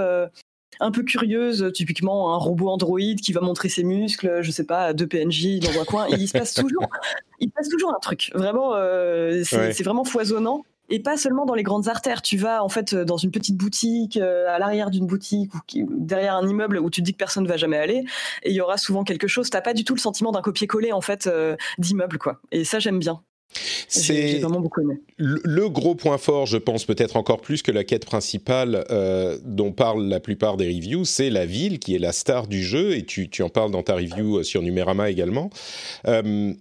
un 0.79 0.91
peu 0.91 1.03
curieuse, 1.03 1.71
typiquement 1.73 2.33
un 2.33 2.37
robot 2.37 2.69
androïde 2.69 3.21
qui 3.21 3.33
va 3.33 3.41
montrer 3.41 3.69
ses 3.69 3.83
muscles, 3.83 4.39
je 4.41 4.51
sais 4.51 4.65
pas, 4.65 4.93
deux 4.93 5.07
PNJ 5.07 5.59
dans 5.59 5.79
un 5.79 5.85
coin. 5.85 6.07
il 6.09 6.27
se 6.27 6.37
passe 6.37 6.53
toujours, 6.53 6.87
il 7.39 7.49
passe 7.49 7.69
toujours 7.69 7.93
un 7.95 7.99
truc. 7.99 8.31
Vraiment, 8.33 8.73
euh, 8.75 9.43
c'est 9.43 9.83
vraiment 9.83 10.03
foisonnant. 10.03 10.63
Et 10.89 11.01
pas 11.01 11.17
seulement 11.17 11.45
dans 11.45 11.53
les 11.53 11.63
grandes 11.63 11.89
artères. 11.89 12.21
Tu 12.21 12.37
vas 12.37 12.63
en 12.63 12.69
fait 12.69 12.95
dans 12.95 13.17
une 13.17 13.29
petite 13.29 13.57
boutique, 13.57 14.15
euh, 14.15 14.45
à 14.47 14.57
l'arrière 14.57 14.89
d'une 14.89 15.05
boutique 15.05 15.53
ou 15.53 15.59
derrière 15.89 16.35
un 16.35 16.47
immeuble 16.47 16.79
où 16.79 16.89
tu 16.89 17.01
te 17.01 17.05
dis 17.05 17.11
que 17.11 17.17
personne 17.17 17.43
ne 17.43 17.49
va 17.49 17.57
jamais 17.57 17.77
aller. 17.77 18.05
Et 18.43 18.51
il 18.51 18.55
y 18.55 18.61
aura 18.61 18.77
souvent 18.77 19.03
quelque 19.03 19.27
chose. 19.27 19.49
T'as 19.49 19.59
pas 19.59 19.73
du 19.73 19.83
tout 19.83 19.95
le 19.95 19.99
sentiment 19.99 20.31
d'un 20.31 20.41
copier-coller 20.41 20.93
en 20.93 21.01
fait 21.01 21.27
euh, 21.27 21.57
d'immeuble 21.77 22.17
quoi. 22.17 22.39
Et 22.53 22.63
ça 22.63 22.79
j'aime 22.79 22.99
bien. 22.99 23.21
C'est. 23.87 24.41
Le, 25.17 25.69
gros 25.69 25.95
point 25.95 26.17
fort, 26.17 26.45
je 26.45 26.57
pense 26.57 26.85
peut-être 26.85 27.15
encore 27.15 27.41
plus 27.41 27.61
que 27.61 27.71
la 27.71 27.83
quête 27.83 28.05
principale 28.05 28.85
euh, 28.91 29.37
dont 29.43 29.71
parlent 29.71 30.07
la 30.07 30.19
plupart 30.19 30.57
des 30.57 30.67
reviews, 30.67 31.05
c'est 31.05 31.29
la 31.29 31.45
ville 31.45 31.79
qui 31.79 31.95
est 31.95 31.99
la 31.99 32.11
star 32.11 32.47
du 32.47 32.63
jeu 32.63 32.95
et 32.95 33.03
tu, 33.03 33.29
tu 33.29 33.43
en 33.43 33.49
parles 33.49 33.71
dans 33.71 33.83
ta 33.83 33.95
review 33.95 34.37
euh, 34.39 34.43
sur 34.43 34.61
Numérama 34.61 35.09
également. 35.09 35.49
Euh, 36.07 36.53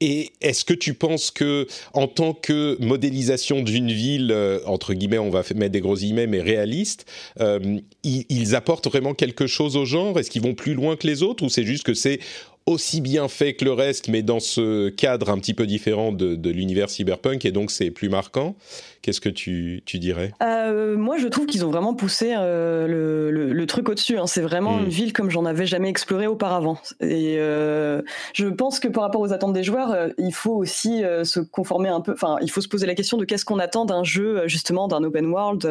et 0.00 0.32
est-ce 0.40 0.64
que 0.64 0.74
tu 0.74 0.94
penses 0.94 1.30
que, 1.30 1.68
en 1.92 2.08
tant 2.08 2.34
que 2.34 2.76
modélisation 2.80 3.62
d'une 3.62 3.92
ville, 3.92 4.36
entre 4.66 4.94
guillemets, 4.94 5.18
on 5.18 5.30
va 5.30 5.44
mettre 5.54 5.70
des 5.70 5.80
gros 5.80 5.94
guillemets, 5.94 6.26
mais 6.26 6.40
réaliste, 6.40 7.06
ils, 7.38 7.84
ils, 8.28 8.56
apportent 8.56 8.88
vraiment 8.88 9.14
quelque 9.14 9.46
chose 9.46 9.76
au 9.76 9.84
genre? 9.84 10.18
Est-ce 10.18 10.28
qu'ils 10.28 10.42
vont 10.42 10.54
plus 10.54 10.74
loin 10.74 10.96
que 10.96 11.06
les 11.06 11.22
autres 11.22 11.44
ou 11.44 11.48
c'est 11.48 11.62
juste 11.62 11.84
que 11.84 11.94
c'est 11.94 12.18
aussi 12.66 13.00
bien 13.00 13.28
fait 13.28 13.54
que 13.54 13.64
le 13.64 13.72
reste, 13.72 14.08
mais 14.08 14.22
dans 14.22 14.40
ce 14.40 14.88
cadre 14.88 15.30
un 15.30 15.38
petit 15.38 15.54
peu 15.54 15.66
différent 15.66 16.12
de, 16.12 16.50
l'univers 16.50 16.90
cyberpunk, 16.90 17.44
et 17.44 17.52
donc 17.52 17.70
c'est 17.70 17.90
plus 17.90 18.08
marquant. 18.08 18.54
Qu'est-ce 19.02 19.20
que 19.20 19.28
tu, 19.28 19.82
tu 19.84 19.98
dirais? 19.98 20.32
Euh, 20.44 20.96
Moi, 20.96 21.18
je 21.18 21.26
trouve 21.26 21.46
qu'ils 21.46 21.64
ont 21.66 21.70
vraiment 21.72 21.92
poussé 21.92 22.34
euh, 22.38 22.86
le, 22.86 23.52
le, 23.52 23.66
truc 23.66 23.88
au-dessus. 23.88 24.16
Hein. 24.16 24.28
C'est 24.28 24.42
vraiment 24.42 24.76
hmm. 24.76 24.84
une 24.84 24.88
ville 24.90 25.12
comme 25.12 25.28
j'en 25.28 25.44
avais 25.44 25.66
jamais 25.66 25.88
exploré 25.88 26.28
auparavant. 26.28 26.78
Et 27.00 27.34
euh, 27.38 28.02
je 28.32 28.46
pense 28.46 28.78
que 28.78 28.86
par 28.86 29.02
rapport 29.02 29.20
aux 29.20 29.32
attentes 29.32 29.54
des 29.54 29.64
joueurs, 29.64 30.10
il 30.18 30.32
faut 30.32 30.54
aussi 30.54 31.02
se 31.24 31.40
conformer 31.40 31.88
un 31.88 32.00
peu. 32.00 32.12
Enfin, 32.12 32.36
il 32.42 32.50
faut 32.50 32.60
se 32.60 32.68
poser 32.68 32.86
la 32.86 32.94
question 32.94 33.16
de 33.16 33.24
qu'est-ce 33.24 33.44
qu'on 33.44 33.58
attend 33.58 33.86
d'un 33.86 34.04
jeu, 34.04 34.46
justement, 34.46 34.86
d'un 34.86 35.02
open 35.02 35.26
world. 35.26 35.64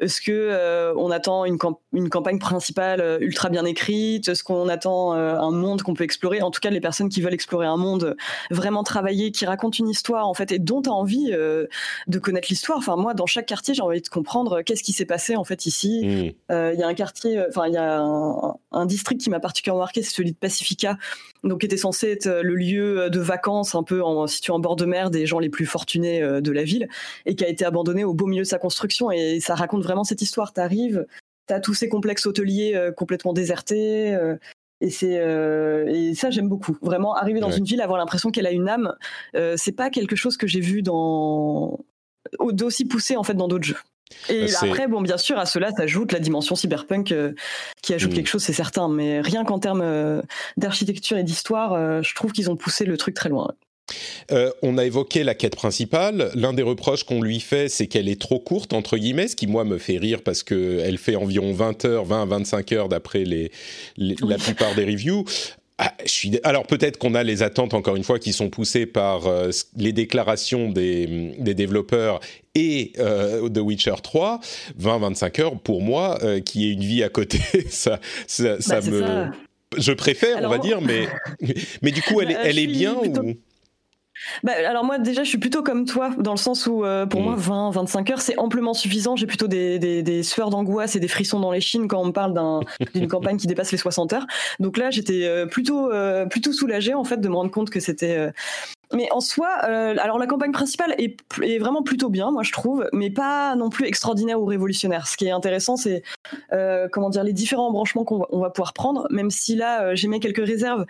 Est-ce 0.00 0.20
que 0.20 0.92
on 0.96 1.10
attend 1.10 1.46
une, 1.46 1.56
une 1.94 2.10
campagne 2.10 2.38
principale 2.38 3.18
ultra 3.22 3.48
bien 3.48 3.64
écrite? 3.64 4.28
Est-ce 4.28 4.44
qu'on 4.44 4.68
attend 4.68 5.12
un 5.12 5.50
monde 5.50 5.80
qu'on 5.80 5.94
peut 5.94 6.04
explorer? 6.04 6.42
En 6.42 6.50
tout 6.50 6.60
cas, 6.60 6.68
les 6.68 6.80
personnes 6.80 7.08
qui 7.08 7.22
veulent 7.22 7.32
explorer 7.32 7.66
un 7.66 7.78
monde 7.78 8.16
vraiment 8.50 8.82
travaillé, 8.82 9.30
qui 9.32 9.46
raconte 9.46 9.78
une 9.78 9.88
histoire, 9.88 10.28
en 10.28 10.34
fait, 10.34 10.52
et 10.52 10.58
dont 10.58 10.82
tu 10.82 10.90
as 10.90 10.92
envie 10.92 11.30
de 11.30 12.18
connaître 12.18 12.49
l'histoire. 12.50 12.78
Enfin, 12.78 12.96
moi, 12.96 13.14
dans 13.14 13.26
chaque 13.26 13.46
quartier, 13.46 13.72
j'ai 13.74 13.82
envie 13.82 14.02
de 14.02 14.08
comprendre 14.08 14.58
euh, 14.58 14.62
qu'est-ce 14.62 14.82
qui 14.82 14.92
s'est 14.92 15.06
passé 15.06 15.36
en 15.36 15.44
fait 15.44 15.66
ici. 15.66 16.02
Mm. 16.04 16.52
Euh, 16.52 16.72
il 16.74 16.80
y 16.80 16.82
a 16.82 16.86
un 16.86 16.94
quartier, 16.94 17.38
euh, 17.38 17.46
enfin, 17.48 17.66
il 17.66 17.74
y 17.74 17.76
a 17.76 18.00
un, 18.72 18.86
district 18.86 19.20
qui 19.20 19.30
m'a 19.30 19.40
particulièrement 19.40 19.80
marqué, 19.80 20.02
c'est 20.02 20.14
celui 20.14 20.32
de 20.32 20.36
Pacifica, 20.36 20.98
donc 21.44 21.60
qui 21.60 21.66
était 21.66 21.76
censé 21.76 22.10
être 22.10 22.28
le 22.42 22.54
lieu 22.54 23.08
de 23.10 23.20
vacances 23.20 23.74
un 23.74 23.82
peu 23.82 24.02
en, 24.02 24.26
situé 24.26 24.52
en 24.52 24.58
bord 24.58 24.76
de 24.76 24.84
mer 24.84 25.10
des 25.10 25.26
gens 25.26 25.38
les 25.38 25.48
plus 25.48 25.66
fortunés 25.66 26.20
de 26.20 26.52
la 26.52 26.64
ville, 26.64 26.88
et 27.26 27.34
qui 27.34 27.44
a 27.44 27.48
été 27.48 27.64
abandonné 27.64 28.04
au 28.04 28.14
beau 28.14 28.26
milieu 28.26 28.42
de 28.42 28.48
sa 28.48 28.58
construction. 28.58 29.10
Et 29.10 29.40
ça 29.40 29.54
raconte 29.54 29.82
vraiment 29.82 30.02
cette 30.02 30.22
histoire. 30.22 30.52
T'arrives, 30.52 31.06
t'as 31.46 31.60
tous 31.60 31.74
ces 31.74 31.88
complexes 31.88 32.26
hôteliers 32.26 32.90
complètement 32.96 33.32
désertés. 33.32 34.18
Et 34.80 34.90
c'est 34.90 35.14
et 35.14 36.14
ça 36.14 36.30
j'aime 36.30 36.48
beaucoup. 36.48 36.76
Vraiment 36.82 37.14
arriver 37.14 37.40
dans 37.40 37.50
une 37.50 37.64
ville, 37.64 37.80
avoir 37.80 37.98
l'impression 37.98 38.30
qu'elle 38.30 38.46
a 38.46 38.52
une 38.52 38.68
âme, 38.68 38.94
c'est 39.56 39.76
pas 39.76 39.90
quelque 39.90 40.16
chose 40.16 40.36
que 40.36 40.46
j'ai 40.46 40.60
vu 40.60 40.82
dans 40.82 41.78
d'aussi 42.52 42.84
poussé 42.84 43.16
en 43.16 43.22
fait 43.22 43.34
dans 43.34 43.48
d'autres 43.48 43.64
jeux. 43.64 43.78
Et 44.28 44.52
après, 44.56 44.88
bon, 44.88 45.00
bien 45.00 45.16
sûr, 45.16 45.38
à 45.38 45.46
cela 45.46 45.70
s'ajoute 45.70 46.10
la 46.12 46.18
dimension 46.18 46.56
cyberpunk 46.56 47.14
qui 47.80 47.94
ajoute 47.94 48.10
mm. 48.10 48.14
quelque 48.14 48.26
chose, 48.26 48.42
c'est 48.42 48.52
certain. 48.52 48.88
Mais 48.88 49.20
rien 49.20 49.44
qu'en 49.44 49.60
termes 49.60 50.22
d'architecture 50.56 51.16
et 51.16 51.22
d'histoire, 51.22 52.02
je 52.02 52.14
trouve 52.14 52.32
qu'ils 52.32 52.50
ont 52.50 52.56
poussé 52.56 52.84
le 52.84 52.96
truc 52.96 53.14
très 53.14 53.28
loin. 53.28 53.54
Euh, 54.32 54.50
on 54.62 54.78
a 54.78 54.84
évoqué 54.84 55.24
la 55.24 55.34
quête 55.34 55.56
principale. 55.56 56.30
L'un 56.34 56.52
des 56.52 56.62
reproches 56.62 57.04
qu'on 57.04 57.22
lui 57.22 57.40
fait, 57.40 57.68
c'est 57.68 57.86
qu'elle 57.86 58.08
est 58.08 58.20
trop 58.20 58.38
courte, 58.38 58.72
entre 58.72 58.96
guillemets, 58.96 59.28
ce 59.28 59.36
qui, 59.36 59.46
moi, 59.46 59.64
me 59.64 59.78
fait 59.78 59.98
rire 59.98 60.22
parce 60.22 60.42
qu'elle 60.42 60.98
fait 60.98 61.16
environ 61.16 61.52
20 61.52 61.84
heures, 61.84 62.04
20 62.04 62.22
à 62.22 62.26
25 62.26 62.72
heures 62.72 62.88
d'après 62.88 63.24
les, 63.24 63.50
la 63.96 64.36
plupart 64.36 64.74
des 64.74 64.84
reviews. 64.84 65.24
Ah, 65.82 65.94
je 66.04 66.10
suis... 66.10 66.38
Alors 66.44 66.66
peut-être 66.66 66.98
qu'on 66.98 67.14
a 67.14 67.22
les 67.22 67.42
attentes, 67.42 67.72
encore 67.72 67.96
une 67.96 68.04
fois, 68.04 68.18
qui 68.18 68.34
sont 68.34 68.50
poussées 68.50 68.84
par 68.84 69.26
euh, 69.26 69.50
les 69.76 69.92
déclarations 69.92 70.68
des, 70.68 71.34
des 71.38 71.54
développeurs 71.54 72.20
et 72.54 72.92
euh, 72.98 73.48
The 73.48 73.58
Witcher 73.58 73.94
3, 74.02 74.40
20-25 74.78 75.40
heures, 75.40 75.58
pour 75.58 75.80
moi, 75.80 76.18
qui 76.44 76.68
est 76.68 76.72
une 76.74 76.84
vie 76.84 77.02
à 77.02 77.08
côté, 77.08 77.40
ça, 77.70 77.98
ça, 78.26 78.58
bah, 78.68 78.80
me... 78.82 79.26
Je 79.78 79.92
préfère, 79.92 80.42
on 80.42 80.48
va 80.48 80.58
dire, 80.58 80.82
mais, 80.82 81.08
mais 81.82 81.92
du 81.92 82.02
coup, 82.02 82.20
elle, 82.20 82.32
est, 82.32 82.34
bah, 82.34 82.40
elle 82.44 82.58
est 82.58 82.66
bien 82.66 82.94
ou 82.94 83.34
bah, 84.42 84.52
alors 84.66 84.84
moi 84.84 84.98
déjà 84.98 85.24
je 85.24 85.28
suis 85.28 85.38
plutôt 85.38 85.62
comme 85.62 85.84
toi 85.84 86.10
dans 86.18 86.32
le 86.32 86.38
sens 86.38 86.66
où 86.66 86.84
euh, 86.84 87.06
pour 87.06 87.20
moi 87.20 87.34
20 87.36 87.70
mm. 87.70 87.72
25 87.72 88.10
heures 88.10 88.20
c'est 88.20 88.38
amplement 88.38 88.74
suffisant 88.74 89.16
j'ai 89.16 89.26
plutôt 89.26 89.48
des, 89.48 89.78
des, 89.78 90.02
des 90.02 90.22
sueurs 90.22 90.50
d'angoisse 90.50 90.96
et 90.96 91.00
des 91.00 91.08
frissons 91.08 91.40
dans 91.40 91.50
les 91.50 91.60
chines 91.60 91.88
quand 91.88 92.00
on 92.00 92.06
me 92.06 92.12
parle 92.12 92.34
d'une 92.94 93.08
campagne 93.08 93.36
qui 93.36 93.46
dépasse 93.46 93.72
les 93.72 93.78
60 93.78 94.12
heures 94.12 94.26
donc 94.58 94.76
là 94.76 94.90
j'étais 94.90 95.24
euh, 95.24 95.46
plutôt 95.46 95.90
euh, 95.90 96.26
plutôt 96.26 96.52
soulagée 96.52 96.94
en 96.94 97.04
fait 97.04 97.18
de 97.18 97.28
me 97.28 97.34
rendre 97.34 97.50
compte 97.50 97.70
que 97.70 97.80
c'était 97.80 98.30
mais 98.92 99.06
en 99.12 99.20
soi, 99.20 99.46
alors 99.46 100.18
la 100.18 100.26
campagne 100.26 100.50
principale 100.50 100.96
est, 100.98 101.16
est, 101.42 101.58
vraiment 101.58 101.84
plutôt 101.84 102.08
bien, 102.08 102.32
moi 102.32 102.42
je 102.42 102.50
trouve, 102.50 102.88
mais 102.92 103.08
pas 103.08 103.54
non 103.54 103.70
plus 103.70 103.86
extraordinaire 103.86 104.40
ou 104.40 104.46
révolutionnaire. 104.46 105.06
Ce 105.06 105.16
qui 105.16 105.26
est 105.26 105.30
intéressant, 105.30 105.76
c'est 105.76 106.02
comment 106.90 107.08
dire 107.08 107.22
les 107.22 107.32
différents 107.32 107.68
embranchements 107.68 108.04
qu'on 108.04 108.18
va, 108.18 108.26
va, 108.32 108.50
pouvoir 108.50 108.72
prendre. 108.72 109.06
Même 109.10 109.30
si 109.30 109.54
là, 109.54 109.94
j'ai 109.94 110.08
mis 110.08 110.18
quelques 110.18 110.44
réserves 110.44 110.86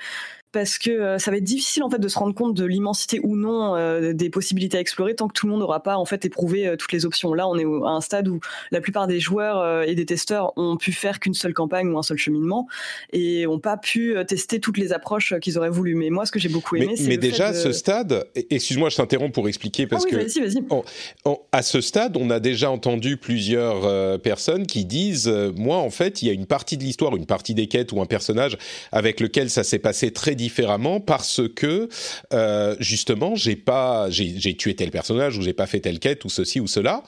parce 0.52 0.78
que 0.78 0.90
euh, 0.90 1.18
ça 1.18 1.30
va 1.30 1.36
être 1.36 1.44
difficile 1.44 1.82
en 1.82 1.90
fait 1.90 1.98
de 1.98 2.08
se 2.08 2.18
rendre 2.18 2.34
compte 2.34 2.54
de 2.54 2.64
l'immensité 2.64 3.20
ou 3.22 3.36
non 3.36 3.76
euh, 3.76 4.12
des 4.12 4.30
possibilités 4.30 4.78
à 4.78 4.80
explorer 4.80 5.14
tant 5.14 5.28
que 5.28 5.32
tout 5.32 5.46
le 5.46 5.52
monde 5.52 5.60
n'aura 5.60 5.82
pas 5.82 5.96
en 5.96 6.04
fait 6.04 6.24
éprouvé 6.24 6.66
euh, 6.66 6.76
toutes 6.76 6.92
les 6.92 7.06
options. 7.06 7.34
Là, 7.34 7.48
on 7.48 7.56
est 7.56 7.64
à 7.64 7.90
un 7.90 8.00
stade 8.00 8.28
où 8.28 8.40
la 8.70 8.80
plupart 8.80 9.06
des 9.06 9.20
joueurs 9.20 9.84
et 9.84 9.94
des 9.94 10.06
testeurs 10.06 10.52
ont 10.56 10.76
pu 10.76 10.92
faire 10.92 11.20
qu'une 11.20 11.34
seule 11.34 11.54
campagne 11.54 11.88
ou 11.88 11.98
un 11.98 12.02
seul 12.02 12.16
cheminement 12.16 12.66
et 13.12 13.46
ont 13.46 13.58
pas 13.58 13.76
pu 13.76 14.16
tester 14.26 14.60
toutes 14.60 14.78
les 14.78 14.92
approches 14.92 15.34
qu'ils 15.40 15.58
auraient 15.58 15.70
voulu. 15.70 15.94
Mais 15.94 16.10
moi, 16.10 16.26
ce 16.26 16.32
que 16.32 16.38
j'ai 16.38 16.48
beaucoup 16.48 16.76
aimé, 16.76 16.94
c'est 16.96 17.06
mais 17.06 17.16
déjà 17.16 17.48
à 17.48 17.54
ce 17.54 17.72
stade, 17.72 18.26
excuse-moi, 18.50 18.88
je 18.88 18.96
t'interromps 18.96 19.32
pour 19.32 19.48
expliquer 19.48 19.86
parce 19.86 20.04
ah 20.06 20.10
que 20.10 20.16
vas-y, 20.16 20.40
vas-y. 20.40 21.36
à 21.52 21.62
ce 21.62 21.80
stade, 21.80 22.16
on 22.16 22.30
a 22.30 22.40
déjà 22.40 22.70
entendu 22.70 23.16
plusieurs 23.16 24.20
personnes 24.20 24.66
qui 24.66 24.84
disent, 24.84 25.28
moi 25.56 25.76
en 25.76 25.90
fait, 25.90 26.22
il 26.22 26.28
y 26.28 26.30
a 26.30 26.34
une 26.34 26.46
partie 26.46 26.76
de 26.76 26.82
l'histoire, 26.82 27.14
une 27.16 27.26
partie 27.26 27.54
des 27.54 27.66
quêtes 27.66 27.92
ou 27.92 28.00
un 28.00 28.06
personnage 28.06 28.56
avec 28.92 29.20
lequel 29.20 29.50
ça 29.50 29.64
s'est 29.64 29.78
passé 29.78 30.10
très 30.12 30.34
différemment 30.40 31.00
parce 31.00 31.42
que 31.54 31.88
euh, 32.32 32.74
justement 32.80 33.34
j'ai 33.34 33.56
pas 33.56 34.08
j'ai 34.10 34.56
tué 34.56 34.74
tel 34.74 34.90
personnage 34.90 35.36
ou 35.36 35.42
j'ai 35.42 35.52
pas 35.52 35.66
fait 35.66 35.80
telle 35.80 35.98
quête 35.98 36.24
ou 36.24 36.30
ceci 36.30 36.60
ou 36.60 36.66
cela 36.66 37.02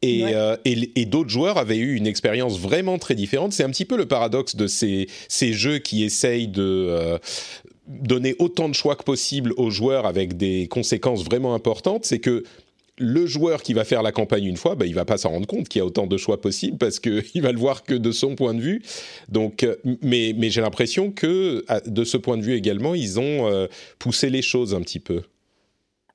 et, 0.00 0.22
euh, 0.26 0.56
et, 0.64 1.06
d'autres 1.06 1.30
joueurs 1.30 1.58
avaient 1.58 1.76
eu 1.76 1.96
une 1.96 2.06
expérience 2.06 2.56
vraiment 2.56 2.98
très 2.98 3.16
différente. 3.16 3.52
C'est 3.52 3.64
un 3.64 3.70
petit 3.70 3.84
peu 3.84 3.96
le 3.96 4.06
paradoxe 4.06 4.54
de 4.54 4.68
ces, 4.68 5.08
ces 5.26 5.52
jeux 5.52 5.78
qui 5.78 6.04
essayent 6.04 6.46
de 6.46 6.62
euh, 6.62 7.18
donner 7.88 8.36
autant 8.38 8.68
de 8.68 8.74
choix 8.74 8.94
que 8.94 9.02
possible 9.02 9.52
aux 9.56 9.70
joueurs 9.70 10.06
avec 10.06 10.36
des 10.36 10.68
conséquences 10.68 11.24
vraiment 11.24 11.52
importantes. 11.52 12.04
C'est 12.04 12.20
que 12.20 12.44
le 12.98 13.26
joueur 13.26 13.62
qui 13.62 13.74
va 13.74 13.84
faire 13.84 14.02
la 14.02 14.12
campagne 14.12 14.44
une 14.44 14.56
fois, 14.56 14.74
bah, 14.74 14.86
il 14.86 14.94
va 14.94 15.04
pas 15.04 15.18
s'en 15.18 15.30
rendre 15.30 15.46
compte 15.46 15.68
qu'il 15.68 15.80
y 15.80 15.82
a 15.82 15.86
autant 15.86 16.06
de 16.06 16.16
choix 16.16 16.40
possibles 16.40 16.78
parce 16.78 17.00
qu'il 17.00 17.22
va 17.42 17.52
le 17.52 17.58
voir 17.58 17.84
que 17.84 17.94
de 17.94 18.12
son 18.12 18.34
point 18.34 18.54
de 18.54 18.60
vue. 18.60 18.82
Donc, 19.28 19.62
euh, 19.62 19.76
mais, 20.02 20.34
mais 20.36 20.50
j'ai 20.50 20.60
l'impression 20.60 21.10
que 21.10 21.64
de 21.86 22.04
ce 22.04 22.16
point 22.16 22.36
de 22.36 22.42
vue 22.42 22.54
également, 22.54 22.94
ils 22.94 23.18
ont 23.18 23.50
euh, 23.50 23.66
poussé 23.98 24.30
les 24.30 24.42
choses 24.42 24.74
un 24.74 24.80
petit 24.80 25.00
peu. 25.00 25.22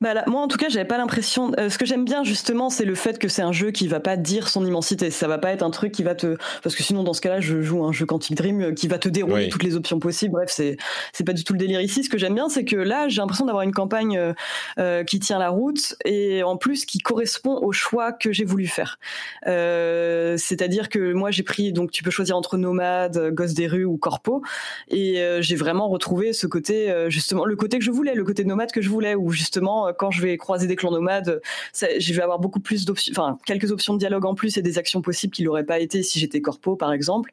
Bah 0.04 0.22
moi, 0.28 0.42
en 0.42 0.50
tout 0.50 0.58
cas, 0.58 0.68
j'avais 0.68 0.84
pas 0.84 0.98
l'impression. 0.98 1.54
Euh, 1.58 1.70
ce 1.70 1.78
que 1.78 1.86
j'aime 1.86 2.04
bien 2.04 2.26
justement, 2.26 2.70
c'est 2.70 2.84
le 2.84 2.94
fait 2.94 3.18
que 3.18 3.30
c'est 3.30 3.42
un 3.42 3.54
jeu 3.54 3.72
qui 3.72 3.88
va 3.88 4.02
pas 4.02 4.18
dire 4.18 4.50
son 4.50 4.66
immensité. 4.66 5.10
Ça 5.12 5.30
va 5.30 5.38
pas 5.38 5.54
être 5.54 5.64
un 5.64 5.70
truc 5.70 5.94
qui 5.94 6.04
va 6.04 6.14
te, 6.14 6.36
parce 6.62 6.76
que 6.76 6.84
sinon, 6.84 7.04
dans 7.04 7.14
ce 7.14 7.22
cas-là, 7.22 7.40
je 7.40 7.62
joue 7.62 7.86
un 7.86 7.94
jeu 7.94 8.06
Quantic 8.06 8.36
Dream 8.36 8.62
euh, 8.62 8.74
qui 8.74 8.90
va 8.90 9.00
te 9.00 9.08
dérouler 9.08 9.48
toutes 9.48 9.64
les 9.64 9.78
options 9.78 10.00
possibles. 10.00 10.34
Bref, 10.34 10.50
c'est 10.52 10.76
c'est 11.14 11.24
pas 11.24 11.32
du 11.32 11.46
tout 11.46 11.54
le 11.54 11.60
délire 11.60 11.80
ici. 11.80 12.04
Ce 12.04 12.10
que 12.10 12.18
j'aime 12.18 12.36
bien, 12.36 12.50
c'est 12.50 12.66
que 12.66 12.76
là, 12.76 13.08
j'ai 13.08 13.22
l'impression 13.22 13.46
d'avoir 13.46 13.64
une 13.64 13.72
campagne 13.72 14.34
euh, 14.78 15.04
qui 15.06 15.22
tient 15.22 15.40
la 15.40 15.48
route 15.48 15.96
et 16.04 16.44
en 16.44 16.58
plus 16.58 16.84
qui 16.84 16.98
correspond 16.98 17.60
au 17.62 17.72
choix 17.72 18.12
que 18.12 18.34
j'ai 18.34 18.44
voulu 18.44 18.68
faire. 18.68 19.00
C'est-à-dire 19.46 20.90
que 20.90 21.14
moi, 21.14 21.32
j'ai 21.32 21.44
pris 21.44 21.72
donc 21.72 21.92
tu 21.92 22.04
peux 22.04 22.12
choisir 22.12 22.36
entre 22.36 22.58
nomade, 22.58 23.30
gosse 23.34 23.54
des 23.54 23.68
rues 23.68 23.86
ou 23.86 23.96
corpo, 23.96 24.42
et 24.90 25.24
j'ai 25.40 25.56
vraiment 25.56 25.88
retrouvé 25.88 26.34
ce 26.34 26.46
côté 26.46 26.94
justement 27.08 27.46
le 27.46 27.56
côté 27.56 27.80
que 27.80 27.86
je 27.86 27.92
voulais, 27.92 28.16
le 28.16 28.26
côté 28.26 28.44
nomade 28.44 28.74
que 28.74 28.82
je 28.82 28.90
voulais, 28.90 29.16
où 29.16 29.32
justement 29.32 29.93
quand 29.98 30.12
je 30.12 30.22
vais 30.22 30.38
croiser 30.38 30.68
des 30.68 30.76
clans 30.76 30.92
nomades, 30.92 31.42
je 31.74 32.14
vais 32.14 32.22
avoir 32.22 32.40
beaucoup 32.40 32.60
plus 32.60 32.86
d'options, 32.86 33.12
enfin 33.16 33.38
quelques 33.46 33.72
options 33.72 33.94
de 33.94 34.00
dialogue 34.00 34.26
en 34.26 34.36
plus 34.36 34.58
et 34.58 34.62
des 34.62 34.78
actions 34.78 35.02
possibles 35.02 35.34
qui 35.34 35.44
n'auraient 35.44 35.66
pas 35.66 35.80
été 35.80 36.04
si 36.04 36.20
j'étais 36.20 36.42
corpo 36.42 36.76
par 36.76 36.94
exemple. 36.94 37.32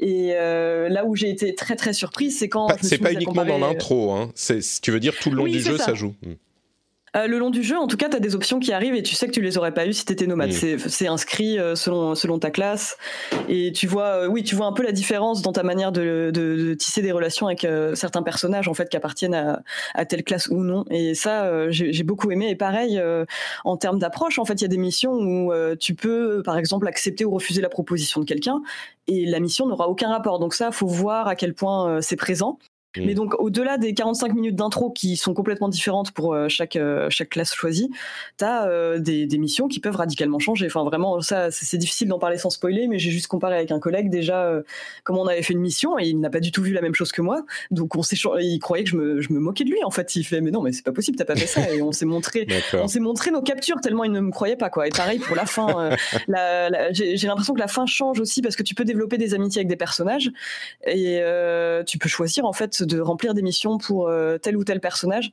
Et 0.00 0.32
euh, 0.34 0.88
là 0.88 1.04
où 1.04 1.14
j'ai 1.14 1.30
été 1.30 1.54
très 1.54 1.76
très 1.76 1.92
surprise, 1.92 2.38
c'est 2.38 2.48
quand. 2.48 2.68
c'est 2.82 2.98
pas 2.98 3.12
uniquement 3.12 3.44
dans 3.44 3.58
l'intro, 3.58 4.12
hein. 4.12 4.32
tu 4.82 4.90
veux 4.90 5.00
dire 5.00 5.14
tout 5.20 5.30
le 5.30 5.36
long 5.36 5.46
du 5.46 5.60
jeu, 5.60 5.78
ça, 5.78 5.94
joue. 5.94 6.14
Euh, 7.16 7.26
le 7.28 7.38
long 7.38 7.50
du 7.50 7.62
jeu, 7.62 7.78
en 7.78 7.86
tout 7.86 7.96
cas, 7.96 8.08
tu 8.08 8.16
as 8.16 8.20
des 8.20 8.34
options 8.34 8.58
qui 8.58 8.72
arrivent 8.72 8.94
et 8.94 9.02
tu 9.02 9.14
sais 9.14 9.26
que 9.26 9.32
tu 9.32 9.40
les 9.40 9.56
aurais 9.56 9.72
pas 9.72 9.86
eues 9.86 9.92
si 9.92 10.04
tu 10.04 10.12
étais 10.12 10.26
nomade. 10.26 10.52
C'est 10.52 11.06
inscrit 11.06 11.58
euh, 11.58 11.76
selon, 11.76 12.14
selon 12.14 12.38
ta 12.38 12.50
classe. 12.50 12.96
Et 13.48 13.72
tu 13.72 13.86
vois, 13.86 14.24
euh, 14.24 14.26
oui, 14.26 14.42
tu 14.42 14.54
vois 14.54 14.66
un 14.66 14.72
peu 14.72 14.82
la 14.82 14.92
différence 14.92 15.42
dans 15.42 15.52
ta 15.52 15.62
manière 15.62 15.92
de, 15.92 16.30
de, 16.32 16.74
tisser 16.74 17.02
des 17.02 17.12
relations 17.12 17.46
avec 17.46 17.66
certains 17.94 18.22
personnages 18.22 18.68
en 18.68 18.74
fait 18.74 18.88
qui 18.88 18.96
appartiennent 18.96 19.34
à, 19.34 19.62
à 19.94 20.04
telle 20.04 20.24
classe 20.24 20.48
ou 20.48 20.62
non. 20.62 20.84
Et 20.90 21.14
ça, 21.14 21.70
j'ai 21.70 22.02
beaucoup 22.02 22.30
aimé. 22.30 22.50
Et 22.50 22.56
pareil, 22.56 23.00
en 23.64 23.76
termes 23.76 23.98
d'approche, 23.98 24.38
en 24.38 24.44
fait, 24.44 24.54
il 24.54 24.62
y 24.62 24.64
a 24.64 24.68
des 24.68 24.78
missions 24.78 25.12
où 25.12 25.52
tu 25.78 25.94
peux, 25.94 26.42
par 26.44 26.58
exemple, 26.58 26.88
accepter 26.88 27.24
ou 27.24 27.30
refuser 27.30 27.60
la 27.60 27.68
proposition 27.68 28.20
de 28.20 28.26
quelqu'un 28.26 28.62
et 29.06 29.26
la 29.26 29.40
mission 29.40 29.66
n'aura 29.66 29.88
aucun 29.88 30.08
rapport. 30.08 30.38
Donc 30.38 30.54
ça, 30.54 30.72
faut 30.72 30.86
voir 30.86 31.28
à 31.28 31.36
quel 31.36 31.54
point 31.54 32.00
c'est 32.00 32.16
présent. 32.16 32.58
Mais 32.96 33.12
mm. 33.12 33.14
donc, 33.14 33.34
au-delà 33.38 33.78
des 33.78 33.94
45 33.94 34.34
minutes 34.34 34.56
d'intro 34.56 34.90
qui 34.90 35.16
sont 35.16 35.34
complètement 35.34 35.68
différentes 35.68 36.12
pour 36.12 36.34
euh, 36.34 36.48
chaque, 36.48 36.76
euh, 36.76 37.08
chaque 37.10 37.30
classe 37.30 37.54
choisie, 37.54 37.90
tu 38.38 38.44
as 38.44 38.66
euh, 38.66 38.98
des, 38.98 39.26
des, 39.26 39.38
missions 39.38 39.68
qui 39.68 39.80
peuvent 39.80 39.96
radicalement 39.96 40.38
changer. 40.38 40.66
Enfin, 40.66 40.84
vraiment, 40.84 41.20
ça, 41.20 41.50
c'est 41.50 41.78
difficile 41.78 42.08
d'en 42.08 42.18
parler 42.18 42.38
sans 42.38 42.50
spoiler, 42.50 42.86
mais 42.86 42.98
j'ai 42.98 43.10
juste 43.10 43.26
comparé 43.26 43.56
avec 43.56 43.70
un 43.70 43.80
collègue 43.80 44.10
déjà 44.10 44.52
comment 45.02 45.22
on 45.22 45.26
avait 45.26 45.42
fait 45.42 45.52
une 45.52 45.60
mission 45.60 45.98
et 45.98 46.06
il 46.06 46.20
n'a 46.20 46.30
pas 46.30 46.40
du 46.40 46.52
tout 46.52 46.62
vu 46.62 46.72
la 46.72 46.80
même 46.80 46.94
chose 46.94 47.12
que 47.12 47.22
moi. 47.22 47.44
Donc, 47.70 47.96
on 47.96 48.02
s'est, 48.02 48.16
il 48.40 48.58
croyait 48.58 48.84
que 48.84 48.90
je 48.90 48.96
me, 48.96 49.20
je 49.20 49.32
me 49.32 49.38
moquais 49.38 49.64
de 49.64 49.70
lui. 49.70 49.82
En 49.84 49.90
fait, 49.90 50.14
il 50.16 50.24
fait, 50.24 50.40
mais 50.40 50.50
non, 50.50 50.62
mais 50.62 50.72
c'est 50.72 50.84
pas 50.84 50.92
possible, 50.92 51.16
t'as 51.16 51.24
pas 51.24 51.36
fait 51.36 51.46
ça. 51.46 51.72
Et 51.72 51.82
on 51.82 51.92
s'est 51.92 52.06
montré, 52.06 52.46
on 52.74 52.88
s'est 52.88 53.00
montré 53.00 53.30
nos 53.30 53.42
captures 53.42 53.80
tellement 53.80 54.04
il 54.04 54.12
ne 54.12 54.20
me 54.20 54.30
croyait 54.30 54.56
pas, 54.56 54.70
quoi. 54.70 54.86
Et 54.86 54.90
pareil 54.90 55.18
pour 55.18 55.36
la 55.36 55.46
fin. 55.46 55.90
j'ai 56.92 57.26
l'impression 57.26 57.54
que 57.54 57.60
la 57.60 57.68
fin 57.68 57.86
change 57.86 58.20
aussi 58.20 58.42
parce 58.42 58.56
que 58.56 58.62
tu 58.62 58.74
peux 58.74 58.84
développer 58.84 59.18
des 59.18 59.34
amitiés 59.34 59.60
avec 59.60 59.68
des 59.68 59.76
personnages 59.76 60.30
et 60.86 61.20
tu 61.86 61.98
peux 61.98 62.08
choisir, 62.08 62.44
en 62.44 62.52
fait, 62.52 62.83
de 62.84 63.00
remplir 63.00 63.34
des 63.34 63.42
missions 63.42 63.78
pour 63.78 64.08
euh, 64.08 64.38
tel 64.38 64.56
ou 64.56 64.64
tel 64.64 64.80
personnage. 64.80 65.32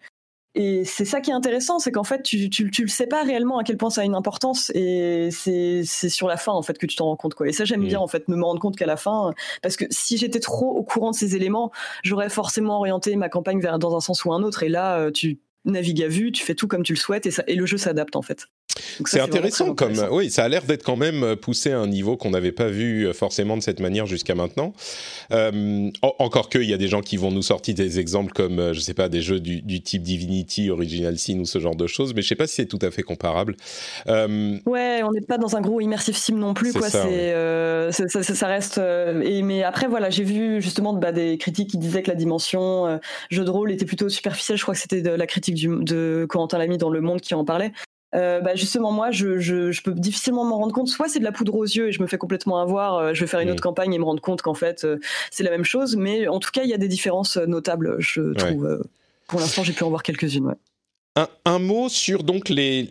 Et 0.54 0.84
c'est 0.84 1.06
ça 1.06 1.22
qui 1.22 1.32
est 1.32 1.34
intéressant, 1.34 1.80
c'est 1.80 1.94
qu'en 1.94 2.04
fait, 2.04 2.24
tu, 2.24 2.50
tu, 2.50 2.70
tu, 2.72 2.82
le 2.82 2.90
sais 2.90 3.08
pas 3.08 3.24
réellement 3.24 3.58
à 3.58 3.64
quel 3.64 3.78
point 3.78 3.90
ça 3.90 4.02
a 4.02 4.04
une 4.04 4.16
importance, 4.16 4.70
et 4.76 5.30
c'est 5.32 5.84
sur 5.86 6.28
la 6.28 6.36
fin 6.36 6.52
en 6.52 6.62
fait 6.62 6.78
que 6.78 6.86
tu 6.86 6.98
t'en 6.98 7.06
rends 7.06 7.16
compte 7.16 7.36
quoi. 7.36 7.48
Et 7.48 7.54
ça 7.54 7.64
j'aime 7.64 7.86
bien 7.86 8.00
en 8.00 8.08
fait, 8.08 8.28
me 8.28 8.44
rendre 8.44 8.60
compte 8.60 8.76
qu'à 8.76 8.86
la 8.86 8.98
fin, 8.98 9.34
parce 9.62 9.78
que 9.78 9.86
si 9.92 10.18
j'étais 10.18 10.42
trop 10.42 10.68
au 10.72 10.84
courant 10.84 11.12
de 11.12 11.16
ces 11.16 11.38
éléments, 11.38 11.72
j'aurais 12.04 12.30
forcément 12.30 12.80
orienté 12.80 13.16
ma 13.16 13.30
campagne 13.30 13.62
vers 13.62 13.80
dans 13.80 13.96
un 13.96 14.02
sens 14.02 14.26
ou 14.26 14.34
un 14.34 14.44
autre. 14.44 14.64
Et 14.64 14.70
là, 14.70 14.98
euh, 14.98 15.12
tu 15.12 15.40
navigues 15.64 16.04
à 16.04 16.10
vue, 16.10 16.34
tu 16.34 16.44
fais 16.44 16.56
tout 16.56 16.68
comme 16.68 16.84
tu 16.84 16.94
le 16.94 17.00
souhaites, 17.00 17.26
et, 17.26 17.32
ça, 17.32 17.44
et 17.48 17.56
le 17.56 17.66
jeu 17.66 17.78
s'adapte 17.78 18.18
en 18.18 18.22
fait. 18.22 18.48
C'est 19.06 19.20
intéressant 19.20 19.74
comme 19.74 19.94
oui, 20.12 20.30
ça 20.30 20.44
a 20.44 20.50
l'air 20.50 20.64
d'être 20.64 20.84
quand 20.84 20.96
même 20.96 21.24
euh, 21.24 21.36
poussé 21.36 21.72
à 21.72 21.80
un 21.80 21.88
niveau 21.88 22.18
qu'on 22.18 22.32
n'avait 22.32 22.52
pas 22.52 22.68
vu 22.68 23.08
euh, 23.08 23.14
forcément 23.14 23.58
de 23.58 23.62
cette 23.62 23.80
manière 23.80 24.06
jusqu'à 24.06 24.36
maintenant. 24.36 24.74
Euh, 25.32 25.90
encore 26.02 26.50
que 26.50 26.60
il 26.60 26.70
y 26.70 26.74
a 26.74 26.78
des 26.78 26.88
gens 26.88 27.02
qui 27.02 27.18
vont 27.18 27.32
nous 27.32 27.42
sortir 27.42 27.76
des 27.76 28.00
exemples 28.00 28.32
comme 28.34 28.74
je 28.74 28.80
sais 28.80 28.94
pas 28.94 29.10
des 29.10 29.22
jeux 29.22 29.40
du, 29.40 29.82
type 29.82 30.04
Divinity, 30.04 30.70
Original 30.70 31.18
Sin 31.18 31.40
ou 31.40 31.46
ce 31.46 31.60
genre 31.60 31.76
de 31.76 31.88
choses, 31.88 32.14
mais 32.14 32.22
je 32.22 32.28
sais 32.28 32.36
pas 32.36 32.48
si 32.48 32.56
c'est 32.56 32.66
tout 32.66 32.80
à 32.82 32.92
fait 32.92 33.04
comparable. 33.04 33.56
Ouais, 34.08 35.02
on 35.04 35.12
n'est 35.12 35.22
pas 35.28 35.38
dans 35.38 35.56
un 35.56 35.62
gros 35.62 35.82
immersive 35.82 36.16
sim 36.16 36.36
non 36.36 36.54
plus 36.54 36.74
quoi. 36.74 36.90
C'est 36.90 37.34
ça, 37.92 38.24
ça, 38.24 38.48
reste. 38.48 38.80
et 39.24 39.42
mais 39.42 39.64
après 39.64 39.88
voilà, 39.88 40.10
j'ai 40.10 40.24
vu 40.24 40.62
justement 40.62 40.94
bah, 40.94 41.12
des 41.12 41.38
critiques 41.38 41.70
qui 41.70 41.78
disaient 41.78 42.04
que 42.04 42.10
la 42.12 42.16
dimension 42.16 43.00
jeu 43.30 43.44
de 43.44 43.50
rôle 43.50 43.72
était 43.72 43.86
plutôt 43.86 44.10
superficielle. 44.10 44.58
Je 44.58 44.64
crois 44.64 44.74
que 44.74 44.80
c'était 44.80 45.02
la 45.02 45.28
critique 45.28 45.56
du, 45.56 45.68
de 45.68 46.26
Corentin 46.30 46.58
Lamy 46.58 46.78
dans 46.78 46.90
Le 46.90 47.02
Monde 47.02 47.22
qui 47.22 47.34
en 47.34 47.46
parlait. 47.46 47.72
Euh, 48.14 48.42
bah 48.42 48.56
justement 48.56 48.92
moi 48.92 49.12
je, 49.12 49.40
je, 49.40 49.72
je 49.72 49.82
peux 49.82 49.94
difficilement 49.94 50.44
m'en 50.44 50.58
rendre 50.58 50.74
compte. 50.74 50.90
Soit 50.90 51.08
c'est 51.08 51.20
de 51.20 51.24
la 51.24 51.32
poudre 51.32 51.56
aux 51.56 51.64
yeux 51.64 51.88
et 51.88 51.92
je 51.92 52.02
me 52.02 52.08
fais 52.08 52.18
complètement 52.18 52.60
avoir 52.60 52.98
euh, 52.98 53.14
je 53.14 53.22
vais 53.22 53.28
faire 53.28 53.40
une 53.40 53.50
autre 53.50 53.64
campagne 53.64 53.94
et 53.94 54.00
me 54.00 54.04
rendre 54.04 54.22
compte 54.22 54.42
qu'en 54.42 54.54
fait 54.54 54.84
euh, 54.84 54.98
c'est 55.30 55.44
la 55.44 55.50
même 55.50 55.64
chose. 55.64 55.96
Mais 55.96 56.28
en 56.28 56.40
tout 56.40 56.52
cas 56.52 56.64
il 56.64 56.70
y 56.70 56.74
a 56.74 56.78
des 56.78 56.90
différences 56.90 57.38
notables 57.38 57.96
je 58.00 58.34
trouve 58.34 58.84
pour 59.28 59.40
l'instant 59.40 59.64
j'ai 59.64 59.74
pu 59.74 59.84
en 59.84 59.90
voir 59.90 60.04
quelques-unes 60.04 60.48
ouais. 60.48 60.56
Un, 61.44 61.60
mot 61.60 61.90
sur 61.90 62.24
donc 62.24 62.48
les, 62.48 62.88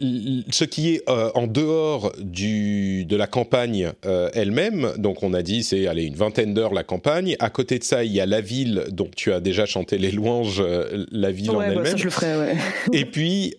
ce 0.50 0.64
qui 0.64 0.94
est 0.94 1.08
euh, 1.08 1.30
en 1.34 1.46
dehors 1.46 2.12
du, 2.18 3.06
de 3.06 3.16
la 3.16 3.26
campagne 3.26 3.92
euh, 4.04 4.28
elle-même. 4.34 4.92
Donc 4.98 5.22
on 5.22 5.32
a 5.32 5.40
dit 5.40 5.62
c'est 5.62 5.86
allez 5.86 6.04
une 6.04 6.16
vingtaine 6.16 6.52
d'heures 6.52 6.74
la 6.74 6.84
campagne. 6.84 7.34
À 7.38 7.48
côté 7.48 7.78
de 7.78 7.84
ça, 7.84 8.04
il 8.04 8.12
y 8.12 8.20
a 8.20 8.26
la 8.26 8.42
ville 8.42 8.84
dont 8.90 9.08
tu 9.16 9.32
as 9.32 9.40
déjà 9.40 9.64
chanté 9.64 9.96
les 9.96 10.10
louanges, 10.10 10.60
euh, 10.60 11.06
la 11.10 11.30
ville 11.30 11.50
en 11.52 11.58
bah, 11.58 11.68
elle-même. 11.68 11.96
je 11.96 12.04
le 12.04 12.10
ferai, 12.10 12.36
ouais. 12.36 12.56
Et 12.92 13.06
puis 13.06 13.54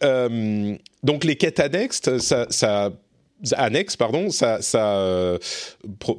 donc 1.01 1.23
les 1.23 1.37
quêtes 1.37 1.59
annexes, 1.59 2.17
ça, 2.19 2.45
ça 2.51 2.91
annexe, 3.53 3.95
pardon, 3.95 4.29
ça, 4.29 4.61
ça, 4.61 4.97
euh, 4.97 5.37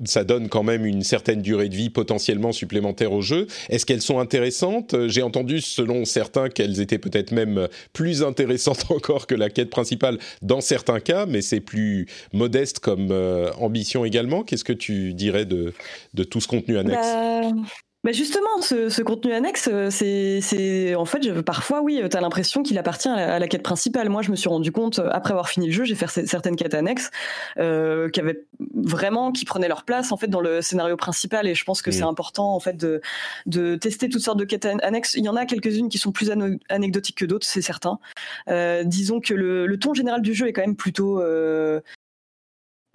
ça 0.05 0.25
donne 0.25 0.49
quand 0.49 0.63
même 0.63 0.85
une 0.85 1.03
certaine 1.03 1.43
durée 1.43 1.69
de 1.69 1.75
vie 1.75 1.91
potentiellement 1.91 2.53
supplémentaire 2.53 3.13
au 3.13 3.21
jeu. 3.21 3.47
Est-ce 3.69 3.87
qu'elles 3.87 4.03
sont 4.03 4.19
intéressantes? 4.19 4.95
J'ai 5.09 5.23
entendu, 5.23 5.61
selon 5.61 6.05
certains, 6.05 6.49
qu'elles 6.49 6.81
étaient 6.81 6.99
peut-être 6.99 7.33
même 7.33 7.69
plus 7.93 8.23
intéressantes 8.23 8.87
encore 8.91 9.27
que 9.27 9.35
la 9.35 9.51
quête 9.51 9.71
principale 9.71 10.19
dans 10.43 10.61
certains 10.61 11.01
cas, 11.01 11.27
mais 11.27 11.43
c'est 11.43 11.61
plus 11.61 12.07
modeste 12.33 12.79
comme 12.81 13.09
euh, 13.11 13.53
ambition 13.59 14.05
également. 14.05 14.43
Qu'est-ce 14.43 14.65
que 14.65 14.73
tu 14.73 15.15
dirais 15.15 15.45
de, 15.45 15.73
de 16.15 16.25
tout 16.25 16.41
ce 16.41 16.49
contenu 16.49 16.79
annexe? 16.79 16.99
Bah, 17.01 17.51
bah 18.05 18.11
justement, 18.11 18.61
ce, 18.61 18.89
ce, 18.89 19.01
contenu 19.01 19.33
annexe, 19.33 19.69
euh, 19.73 19.89
c'est, 19.91 20.95
en 20.97 21.05
fait, 21.05 21.23
je, 21.23 21.41
parfois, 21.41 21.83
oui, 21.83 22.03
tu 22.11 22.17
as 22.17 22.21
l'impression 22.21 22.65
qu'il 22.65 22.77
appartient 22.77 23.09
à 23.09 23.39
la, 23.39 23.47
quête 23.47 23.63
principale. 23.63 24.09
Moi, 24.09 24.23
je 24.23 24.33
me 24.33 24.37
suis 24.37 24.49
rendu 24.49 24.73
compte, 24.73 24.99
euh, 24.99 25.09
après 25.13 25.31
avoir 25.31 25.49
fini 25.49 25.67
le 25.69 25.73
jeu, 25.73 25.85
j'ai 25.85 25.95
fait 25.95 26.27
certaines 26.27 26.57
quêtes 26.57 26.75
annexes 26.75 27.13
euh, 27.59 28.11
qui 28.11 28.19
avaient 28.19 28.45
vraiment, 28.75 29.31
qui 29.31 29.45
prenaient 29.45 29.69
leur 29.69 29.85
place 29.85 30.11
en 30.11 30.17
fait 30.17 30.27
dans 30.27 30.41
le 30.41 30.63
scénario 30.63 30.97
principal. 30.97 31.47
Et 31.47 31.55
je 31.55 31.65
pense 31.65 31.81
que 31.81 31.93
c'est 31.93 32.03
important 32.03 32.55
en 32.55 32.61
fait 32.61 32.77
de, 32.77 33.01
de 33.47 33.77
tester 33.77 34.09
toutes 34.09 34.23
sortes 34.23 34.39
de 34.39 34.45
quêtes 34.45 34.67
annexes. 34.67 35.15
Il 35.15 35.25
y 35.25 35.29
en 35.29 35.37
a 35.37 35.47
quelques-unes 35.47 35.89
qui 35.89 35.99
sont 35.99 36.11
plus 36.11 36.33
anecdotiques 36.69 37.19
que 37.19 37.25
d'autres, 37.25 37.47
c'est 37.47 37.63
certain. 37.63 38.01
Euh, 38.49 38.83
disons 38.83 39.21
que 39.21 39.33
le, 39.33 39.67
le, 39.67 39.79
ton 39.79 39.95
général 39.95 40.23
du 40.23 40.35
jeu 40.35 40.49
est 40.49 40.53
quand 40.53 40.63
même 40.63 40.77
plutôt 40.77 41.21
euh, 41.21 41.81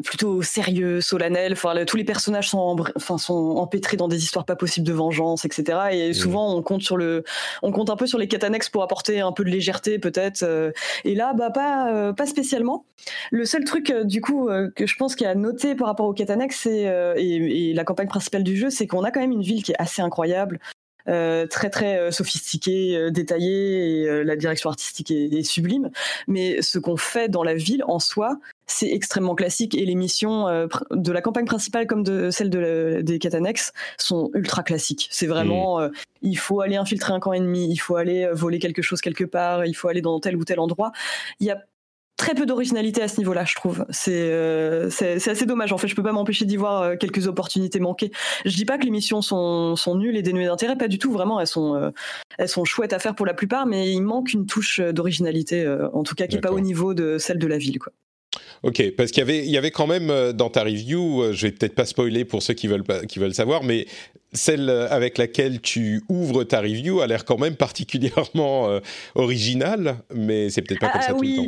plutôt 0.03 0.41
sérieux, 0.43 1.01
solennel. 1.01 1.53
Enfin, 1.53 1.73
tous 1.85 1.97
les 1.97 2.03
personnages 2.03 2.49
sont, 2.49 2.75
enfin, 2.95 3.17
sont 3.17 3.55
empêtrés 3.57 3.97
dans 3.97 4.07
des 4.07 4.23
histoires 4.23 4.45
pas 4.45 4.55
possibles 4.55 4.85
de 4.85 4.93
vengeance, 4.93 5.43
etc. 5.45 5.79
Et 5.91 6.09
mmh. 6.09 6.13
souvent, 6.13 6.55
on 6.55 6.61
compte 6.61 6.83
sur 6.83 6.97
le, 6.97 7.23
on 7.63 7.71
compte 7.71 7.89
un 7.89 7.95
peu 7.95 8.05
sur 8.05 8.19
les 8.19 8.27
quêtes 8.27 8.43
annexes 8.43 8.69
pour 8.69 8.83
apporter 8.83 9.21
un 9.21 9.31
peu 9.31 9.43
de 9.43 9.49
légèreté, 9.49 9.97
peut-être. 9.97 10.43
Euh. 10.43 10.71
Et 11.03 11.15
là, 11.15 11.33
bah, 11.33 11.49
pas, 11.49 11.91
euh, 11.91 12.13
pas 12.13 12.27
spécialement. 12.27 12.85
Le 13.31 13.45
seul 13.45 13.63
truc, 13.63 13.89
euh, 13.89 14.03
du 14.03 14.21
coup, 14.21 14.49
que 14.75 14.85
je 14.85 14.95
pense 14.97 15.15
qu'il 15.15 15.25
y 15.25 15.27
a 15.27 15.31
à 15.31 15.35
noter 15.35 15.75
par 15.75 15.87
rapport 15.87 16.05
aux 16.05 16.13
quêtes 16.13 16.29
annexes 16.29 16.65
et, 16.65 16.83
et, 17.17 17.73
la 17.73 17.83
campagne 17.83 18.07
principale 18.07 18.43
du 18.43 18.55
jeu, 18.55 18.69
c'est 18.69 18.87
qu'on 18.87 19.03
a 19.03 19.11
quand 19.11 19.19
même 19.19 19.31
une 19.31 19.41
ville 19.41 19.63
qui 19.63 19.71
est 19.71 19.79
assez 19.81 20.01
incroyable. 20.01 20.59
Euh, 21.07 21.47
très 21.47 21.69
très 21.69 22.11
sophistiquée, 22.11 23.09
détaillée, 23.11 24.01
et 24.01 24.23
la 24.23 24.35
direction 24.35 24.69
artistique 24.69 25.11
est, 25.11 25.33
est, 25.33 25.43
sublime. 25.43 25.89
Mais 26.27 26.61
ce 26.61 26.79
qu'on 26.79 26.97
fait 26.97 27.29
dans 27.29 27.43
la 27.43 27.53
ville 27.53 27.83
en 27.87 27.99
soi, 27.99 28.39
c'est 28.67 28.91
extrêmement 28.91 29.33
classique 29.33 29.75
et 29.75 29.85
les 29.85 29.95
missions 29.95 30.47
euh, 30.47 30.67
de 30.91 31.11
la 31.11 31.21
campagne 31.21 31.45
principale 31.45 31.87
comme 31.87 32.03
de 32.03 32.29
celle 32.29 32.49
de 32.49 33.01
des 33.01 33.35
annexes 33.35 33.73
sont 33.97 34.29
ultra 34.33 34.61
classiques. 34.61 35.07
C'est 35.09 35.27
vraiment, 35.27 35.79
mm. 35.79 35.83
euh, 35.83 35.89
il 36.21 36.37
faut 36.37 36.61
aller 36.61 36.75
infiltrer 36.75 37.13
un 37.13 37.19
camp 37.19 37.33
ennemi, 37.33 37.69
il 37.71 37.77
faut 37.77 37.95
aller 37.95 38.25
euh, 38.25 38.33
voler 38.33 38.59
quelque 38.59 38.81
chose 38.81 39.01
quelque 39.01 39.23
part, 39.23 39.65
il 39.65 39.73
faut 39.73 39.87
aller 39.87 40.01
dans 40.01 40.19
tel 40.19 40.35
ou 40.35 40.43
tel 40.43 40.59
endroit. 40.59 40.91
Il 41.39 41.47
y 41.47 41.49
a 41.49 41.57
très 42.17 42.33
peu 42.33 42.45
d'originalité 42.45 43.01
à 43.01 43.07
ce 43.07 43.19
niveau-là, 43.19 43.45
je 43.45 43.55
trouve. 43.55 43.85
C'est 43.89 44.89
c'est 44.89 45.29
assez 45.29 45.45
dommage. 45.45 45.71
En 45.71 45.77
fait, 45.77 45.87
je 45.87 45.95
peux 45.95 46.03
pas 46.03 46.11
m'empêcher 46.11 46.45
d'y 46.45 46.57
voir 46.57 46.97
quelques 46.97 47.27
opportunités 47.27 47.79
manquées. 47.79 48.11
Je 48.43 48.55
dis 48.55 48.65
pas 48.65 48.79
que 48.79 48.85
les 48.85 48.89
missions 48.89 49.21
sont, 49.21 49.75
sont 49.75 49.95
nulles 49.95 50.17
et 50.17 50.23
dénuées 50.23 50.47
d'intérêt, 50.47 50.75
pas 50.75 50.87
du 50.87 50.97
tout. 50.97 51.11
Vraiment, 51.11 51.39
elles 51.39 51.47
sont 51.47 51.93
elles 52.39 52.49
sont 52.49 52.65
chouettes 52.65 52.93
à 52.93 52.99
faire 52.99 53.13
pour 53.13 53.27
la 53.27 53.35
plupart, 53.35 53.67
mais 53.67 53.91
il 53.91 54.01
manque 54.01 54.33
une 54.33 54.47
touche 54.47 54.79
d'originalité, 54.79 55.67
en 55.93 56.01
tout 56.01 56.15
cas 56.15 56.25
qui 56.25 56.37
est 56.37 56.41
pas 56.41 56.51
au 56.51 56.59
niveau 56.59 56.95
de 56.95 57.19
celle 57.19 57.37
de 57.37 57.47
la 57.47 57.59
ville, 57.59 57.77
quoi. 57.77 57.93
Ok, 58.63 58.83
parce 58.95 59.11
qu'il 59.11 59.21
y 59.21 59.23
avait, 59.23 59.45
il 59.45 59.51
y 59.51 59.57
avait 59.57 59.71
quand 59.71 59.87
même 59.87 60.09
euh, 60.09 60.33
dans 60.33 60.49
ta 60.49 60.63
review, 60.63 61.21
euh, 61.21 61.33
je 61.33 61.47
vais 61.47 61.51
peut-être 61.51 61.75
pas 61.75 61.85
spoiler 61.85 62.25
pour 62.25 62.41
ceux 62.41 62.53
qui 62.53 62.67
veulent 62.67 62.83
qui 63.07 63.19
veulent 63.19 63.33
savoir, 63.33 63.63
mais 63.63 63.85
celle 64.33 64.69
euh, 64.69 64.89
avec 64.89 65.17
laquelle 65.17 65.61
tu 65.61 66.03
ouvres 66.09 66.43
ta 66.43 66.61
review 66.61 67.01
a 67.01 67.07
l'air 67.07 67.25
quand 67.25 67.37
même 67.37 67.55
particulièrement 67.67 68.79
originale, 69.15 69.97
mais 70.13 70.49
c'est 70.49 70.61
peut-être 70.61 70.81
pas 70.81 70.89
comme 70.89 71.01
ah, 71.03 71.07
ça 71.07 71.13
tout 71.13 71.21
le 71.21 71.35
temps. 71.35 71.45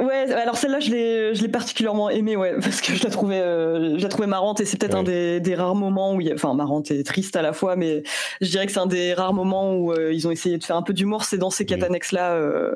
Ouais, 0.00 0.32
alors 0.32 0.56
celle-là, 0.56 0.80
je 0.80 0.90
l'ai, 0.90 1.34
je 1.34 1.42
l'ai 1.42 1.48
particulièrement 1.48 2.08
aimée, 2.08 2.34
ouais, 2.34 2.54
parce 2.60 2.80
que 2.80 2.94
je 2.94 3.04
la 3.04 3.10
trouvais, 3.10 3.40
euh, 3.40 3.98
je 3.98 4.02
la 4.02 4.08
trouvais 4.08 4.26
marrante 4.26 4.60
et 4.60 4.64
c'est 4.64 4.78
peut-être 4.78 4.96
un 4.96 5.02
des, 5.02 5.38
des, 5.38 5.54
rares 5.54 5.74
moments 5.74 6.14
où, 6.14 6.20
il 6.22 6.28
y 6.28 6.30
a, 6.30 6.34
enfin, 6.34 6.54
marrante 6.54 6.90
et 6.90 7.04
triste 7.04 7.36
à 7.36 7.42
la 7.42 7.52
fois, 7.52 7.76
mais 7.76 8.02
je 8.40 8.48
dirais 8.48 8.64
que 8.64 8.72
c'est 8.72 8.78
un 8.78 8.86
des 8.86 9.12
rares 9.12 9.34
moments 9.34 9.74
où 9.74 9.92
euh, 9.92 10.12
ils 10.12 10.26
ont 10.26 10.30
essayé 10.30 10.56
de 10.56 10.64
faire 10.64 10.76
un 10.76 10.82
peu 10.82 10.94
d'humour. 10.94 11.24
C'est 11.24 11.36
dans 11.36 11.50
ces 11.50 11.66
quatre 11.66 11.82
annexes-là 11.82 12.32
euh, 12.32 12.74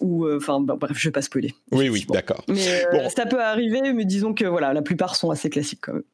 où, 0.00 0.28
enfin, 0.30 0.60
bah, 0.60 0.76
bref, 0.78 0.92
je 0.94 1.08
vais 1.08 1.12
pas 1.12 1.22
spoiler. 1.22 1.54
Oui, 1.70 1.88
oui, 1.88 2.04
d'accord. 2.10 2.44
Mais 2.48 3.08
ça 3.08 3.24
peut 3.24 3.40
arriver, 3.40 3.80
mais 3.94 4.04
disons 4.04 4.34
que 4.34 4.44
voilà, 4.44 4.74
la 4.74 4.82
plupart 4.82 5.16
sont 5.16 5.30
assez 5.30 5.48
classiques 5.48 5.80
quand 5.80 5.94
même. 5.94 6.04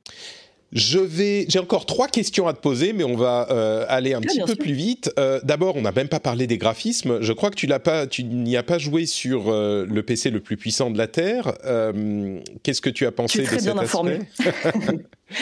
Je 0.73 0.99
vais, 0.99 1.47
j'ai 1.49 1.59
encore 1.59 1.87
trois 1.87 2.09
questions 2.09 2.47
à 2.47 2.53
te 2.53 2.61
poser, 2.61 2.93
mais 2.93 3.05
on 3.05 3.16
va 3.16 3.49
euh, 3.51 3.87
aller 3.89 4.12
un 4.12 4.21
petit 4.21 4.41
peu 4.45 4.55
plus 4.55 4.75
vite. 4.75 5.11
Euh, 5.19 5.41
D'abord, 5.43 5.77
on 5.77 5.83
n'a 5.83 5.93
même 5.93 6.09
pas 6.09 6.21
parlé 6.21 6.47
des 6.47 6.59
graphismes. 6.59 7.23
Je 7.23 7.33
crois 7.33 7.51
que 7.51 7.57
tu 7.57 7.66
l'as 7.66 7.79
pas, 7.79 8.07
tu 8.07 8.25
n'y 8.25 8.57
as 8.57 8.62
pas 8.62 8.79
joué 8.79 9.07
sur 9.07 9.49
euh, 9.49 9.87
le 9.89 10.03
PC 10.03 10.31
le 10.31 10.41
plus 10.41 10.59
puissant 10.59 10.91
de 10.91 10.99
la 10.99 11.07
Terre. 11.07 11.55
Euh, 11.64 12.41
qu'est-ce 12.62 12.83
que 12.83 12.91
tu 12.91 13.07
as 13.07 13.12
pensé 13.12 13.43
de 13.43 13.47
cet 13.47 13.62
bien 13.62 13.79
informé. 13.79 14.19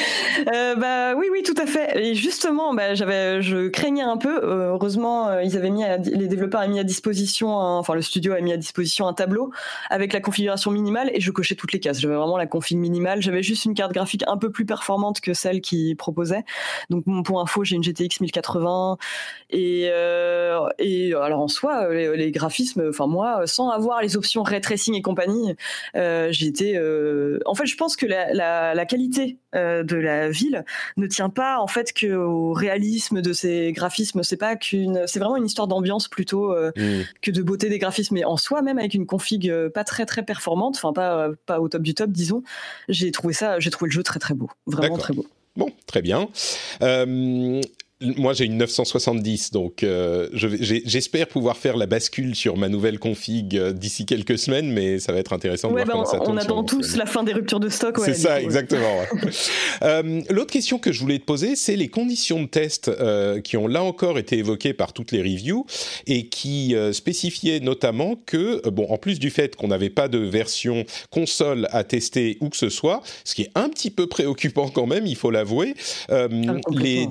Euh, 0.53 0.75
bah 0.75 1.15
oui, 1.17 1.27
oui, 1.33 1.43
tout 1.43 1.55
à 1.57 1.67
fait. 1.67 1.99
Et 1.99 2.15
justement, 2.15 2.75
bah, 2.75 2.95
j'avais, 2.95 3.41
je 3.41 3.69
craignais 3.69 4.03
un 4.03 4.19
peu. 4.19 4.45
Euh, 4.45 4.73
heureusement, 4.73 5.29
euh, 5.29 5.43
ils 5.43 5.57
avaient 5.57 5.71
mis, 5.71 5.83
les 6.05 6.29
développeurs 6.29 6.61
avaient 6.61 6.71
mis 6.71 6.79
à 6.79 6.85
disposition, 6.85 7.57
enfin 7.57 7.95
le 7.95 8.03
studio 8.03 8.35
a 8.35 8.41
mis 8.41 8.53
à 8.53 8.59
disposition 8.59 9.09
un 9.09 9.15
tableau 9.15 9.51
avec 9.89 10.13
la 10.13 10.21
configuration 10.21 10.71
minimale 10.71 11.11
et 11.15 11.21
je 11.21 11.31
cochais 11.31 11.55
toutes 11.55 11.73
les 11.73 11.81
cases. 11.81 12.01
J'avais 12.01 12.15
vraiment 12.15 12.37
la 12.37 12.47
config 12.47 12.77
minimale. 12.77 13.23
J'avais 13.23 13.43
juste 13.43 13.65
une 13.65 13.75
carte 13.75 13.93
graphique 13.93 14.25
un 14.27 14.37
peu 14.37 14.51
plus 14.51 14.67
performante 14.67 15.21
que 15.21 15.33
celle 15.33 15.63
qui 15.63 15.95
proposait. 15.95 16.45
Donc 16.91 17.05
pour 17.25 17.41
info, 17.41 17.65
j'ai 17.65 17.77
une 17.77 17.83
GTX 17.83 18.21
1080 18.21 18.99
et 19.51 19.91
et 20.79 21.15
alors 21.15 21.41
en 21.41 21.49
soi, 21.49 21.89
les, 21.93 22.31
graphismes, 22.31 22.89
enfin 22.91 23.07
moi, 23.07 23.47
sans 23.47 23.71
avoir 23.71 24.03
les 24.03 24.17
options 24.17 24.43
ray 24.43 24.61
tracing 24.61 24.95
et 24.95 25.03
compagnie, 25.03 25.55
j'étais. 25.95 26.79
en 27.47 27.55
fait, 27.55 27.67
je 27.67 27.77
pense 27.77 27.97
que 27.97 28.07
la 28.07 28.87
qualité 28.87 29.39
de 29.83 29.97
la 29.97 30.29
ville 30.31 30.65
ne 30.97 31.07
tient 31.07 31.31
pas 31.31 31.59
en 31.59 31.67
fait 31.67 31.93
que 31.93 32.15
au 32.15 32.53
réalisme 32.53 33.23
de 33.23 33.33
ces 33.33 33.73
graphismes. 33.73 34.23
C'est 34.23 34.37
pas 34.37 34.57
qu'une, 34.57 35.03
c'est 35.07 35.19
vraiment 35.19 35.37
une 35.37 35.47
histoire 35.47 35.69
d'ambiance 35.69 36.09
plutôt 36.09 36.53
euh, 36.53 36.71
mmh. 36.77 37.03
que 37.23 37.31
de 37.31 37.43
beauté 37.43 37.69
des 37.69 37.79
graphismes. 37.79 38.15
Mais 38.15 38.25
en 38.25 38.37
soi, 38.37 38.63
même 38.63 38.79
avec 38.79 38.95
une 38.95 39.07
config 39.07 39.49
euh, 39.49 39.69
pas 39.69 39.85
très 39.85 40.07
très 40.07 40.23
performante, 40.23 40.77
enfin 40.77 40.93
pas 40.93 41.29
pas 41.47 41.61
au 41.61 41.69
top 41.69 41.83
du 41.83 41.95
top, 41.95 42.11
disons, 42.11 42.43
j'ai 42.89 43.11
trouvé 43.11 43.35
ça, 43.35 43.61
j'ai 43.61 43.71
trouvé 43.71 43.89
le 43.89 43.95
jeu 43.95 44.03
très 44.03 44.19
très 44.19 44.35
beau, 44.35 44.51
vraiment 44.67 44.99
très 44.99 45.15
beau. 45.15 45.27
Bon, 45.57 45.71
très 45.87 46.03
bien. 46.03 46.29
Euh, 46.83 47.61
moi, 48.03 48.35
j'ai 48.35 48.45
une 48.45 48.59
970, 48.59 49.53
donc 49.53 49.83
euh, 49.83 50.29
j'espère 50.35 51.29
pouvoir 51.29 51.57
faire 51.57 51.79
la 51.79 51.87
bascule 51.87 52.35
sur 52.35 52.59
ma 52.59 52.69
nouvelle 52.69 52.99
config 52.99 53.57
euh, 53.57 53.73
d'ici 53.73 54.05
quelques 54.05 54.39
semaines, 54.39 54.71
mais 54.71 54.99
ça 54.99 55.13
va 55.15 55.19
être 55.19 55.33
intéressant 55.33 55.69
de 55.69 55.73
voir 55.73 55.87
bah, 55.87 55.93
comment 55.93 56.05
ça. 56.05 56.21
On 56.27 56.37
attend 56.37 56.63
tous 56.63 56.97
la 56.97 57.07
fin 57.07 57.25
des 57.25 57.33
ruptures 57.33 57.59
de 57.59 57.71
stock. 57.71 57.99
c'est 58.05 58.13
ça, 58.13 58.43
exactement. 58.43 59.01
euh, 59.83 60.21
L'autre 60.29 60.53
question 60.53 60.79
que 60.79 60.93
je 60.93 61.01
voulais 61.01 61.19
te 61.19 61.25
poser, 61.25 61.57
c'est 61.57 61.75
les 61.75 61.89
conditions 61.89 62.43
de 62.43 62.47
test 62.47 62.89
euh, 62.89 63.41
qui 63.41 63.57
ont 63.57 63.67
là 63.67 63.83
encore 63.83 64.19
été 64.19 64.37
évoquées 64.37 64.75
par 64.75 64.93
toutes 64.93 65.11
les 65.11 65.23
reviews 65.23 65.65
et 66.07 66.29
qui 66.29 66.75
spécifiaient 66.93 67.61
notamment 67.61 68.17
que, 68.27 68.69
bon, 68.69 68.87
en 68.91 68.99
plus 68.99 69.19
du 69.19 69.31
fait 69.31 69.57
qu'on 69.57 69.69
n'avait 69.69 69.91
pas 69.91 70.09
de 70.09 70.19
version 70.19 70.85
console 71.11 71.67
à 71.71 71.83
tester 71.83 72.37
ou 72.43 72.51
que 72.51 72.57
ce 72.59 72.69
soit, 72.69 73.03
ce 73.25 73.35
qui 73.35 73.43
est 73.43 73.51
un 73.55 73.71
petit 73.71 73.91
peu 73.91 74.07
préoccupant 74.07 74.69
quand 74.69 74.87
même, 74.87 75.07
il 75.07 75.17
faut 75.17 75.31
l'avouer, 75.31 75.75
ah, 76.11 76.27
les, 76.71 77.09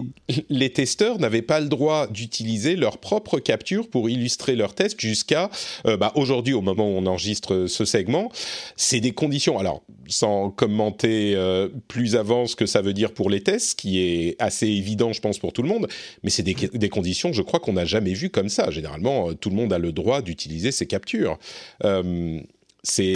les 0.50 0.75
testeurs 0.76 1.20
n'avaient 1.20 1.42
pas 1.42 1.60
le 1.60 1.68
droit 1.68 2.06
d'utiliser 2.08 2.76
leur 2.76 3.00
propre 3.00 3.40
capture 3.40 3.90
pour 3.90 4.10
illustrer 4.10 4.56
leur 4.56 4.76
test 4.76 5.00
jusqu'à 5.00 5.50
euh, 5.88 5.98
bah, 5.98 6.12
aujourd'hui, 6.16 6.54
au 6.54 6.62
moment 6.62 6.86
où 6.88 6.98
on 6.98 7.06
enregistre 7.08 7.66
ce 7.68 7.86
segment. 7.86 8.30
C'est 8.76 9.00
des 9.00 9.14
conditions. 9.14 9.58
Alors, 9.58 9.82
sans 10.08 10.52
commenter 10.52 11.34
euh, 11.36 11.70
plus 11.88 12.16
avant 12.16 12.46
ce 12.46 12.56
que 12.56 12.66
ça 12.66 12.82
veut 12.82 12.94
dire 12.94 13.14
pour 13.14 13.30
les 13.30 13.42
tests, 13.42 13.80
qui 13.80 14.02
est 14.02 14.36
assez 14.38 14.68
évident, 14.68 15.14
je 15.14 15.22
pense, 15.22 15.40
pour 15.40 15.54
tout 15.54 15.64
le 15.64 15.70
monde, 15.70 15.88
mais 16.24 16.30
c'est 16.30 16.44
des, 16.44 16.54
des, 16.54 16.90
conditions, 16.90 17.32
je 17.32 17.42
crois, 17.42 17.60
qu'on 17.60 17.74
n'a 17.74 17.86
jamais 17.86 18.14
vues 18.14 18.30
comme 18.30 18.50
ça. 18.50 18.70
Généralement, 18.70 19.30
euh, 19.30 19.34
tout 19.34 19.50
le 19.50 19.56
monde 19.56 19.72
a 19.72 19.80
le 19.80 19.94
droit 19.94 20.22
d'utiliser 20.22 20.72
ses 20.72 20.86
captures. 20.86 21.40
Ah 21.84 22.02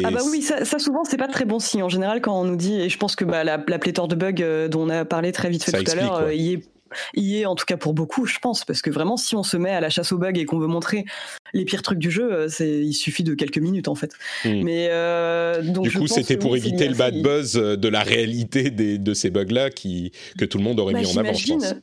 bah 0.10 0.22
oui, 0.32 0.42
ça, 0.42 0.66
ça 0.66 0.80
souvent 0.80 1.04
c'est 1.04 1.18
pas 1.18 1.28
très 1.28 1.46
bon 1.46 1.60
signe 1.60 1.84
en 1.84 1.90
général 1.90 2.22
quand 2.22 2.42
on 2.42 2.44
nous 2.44 2.56
dit 2.56 2.82
et 2.82 2.90
je 2.90 2.98
pense 2.98 3.16
que 3.16 3.24
bah, 3.24 3.44
la, 3.44 3.60
pléthore 3.60 4.08
de 4.08 4.16
bugs 4.16 4.68
dont 4.68 4.88
on 4.88 4.90
a 4.90 5.06
parlé 5.06 5.32
très 5.32 5.52
vite 5.52 5.64
fait 5.64 5.84
tout 5.84 5.92
à 5.92 5.94
l'heure, 5.94 6.32
il 6.32 6.54
est 6.54 6.64
y 7.16 7.38
est 7.38 7.46
en 7.46 7.56
tout 7.56 7.66
cas 7.66 7.78
pour 7.78 7.94
beaucoup, 7.94 8.26
je 8.26 8.40
pense, 8.40 8.66
parce 8.66 8.82
que 8.82 8.90
vraiment, 8.90 9.18
si 9.18 9.36
on 9.36 9.44
se 9.44 9.58
met 9.58 9.72
à 9.72 9.80
la 9.80 9.90
chasse 9.90 10.12
aux 10.12 10.18
bugs 10.18 10.34
et 10.36 10.46
qu'on 10.46 10.60
veut 10.60 10.68
montrer 10.68 11.06
les 11.54 11.66
pires 11.66 11.82
trucs 11.82 12.00
du 12.00 12.12
jeu, 12.12 12.32
euh, 12.32 12.48
c'est 12.50 12.70
il 12.70 12.94
suffit 12.94 13.24
de 13.24 13.34
quelques 13.34 13.58
minutes 13.58 13.88
en 13.88 13.96
fait. 13.96 14.14
Hmm. 14.46 14.64
Mais 14.64 14.88
euh, 14.92 15.62
donc 15.62 15.88
du 15.88 15.98
coup, 15.98 16.08
c'était 16.08 16.38
pour 16.38 16.56
éviter 16.56 16.88
le 16.88 16.96
bad 16.96 17.22
buzz 17.22 17.54
de 17.54 17.88
la 17.88 18.02
réalité 18.02 18.70
des, 18.70 18.98
de 18.98 19.14
ces 19.14 19.30
bugs-là 19.30 19.70
qui 19.70 20.12
que 20.38 20.46
tout 20.46 20.58
le 20.58 20.64
monde 20.64 20.80
aurait 20.80 20.94
bah, 20.94 21.02
mis 21.02 21.08
en 21.08 21.18
avant, 21.18 21.34
je 21.34 21.54
pense. 21.54 21.76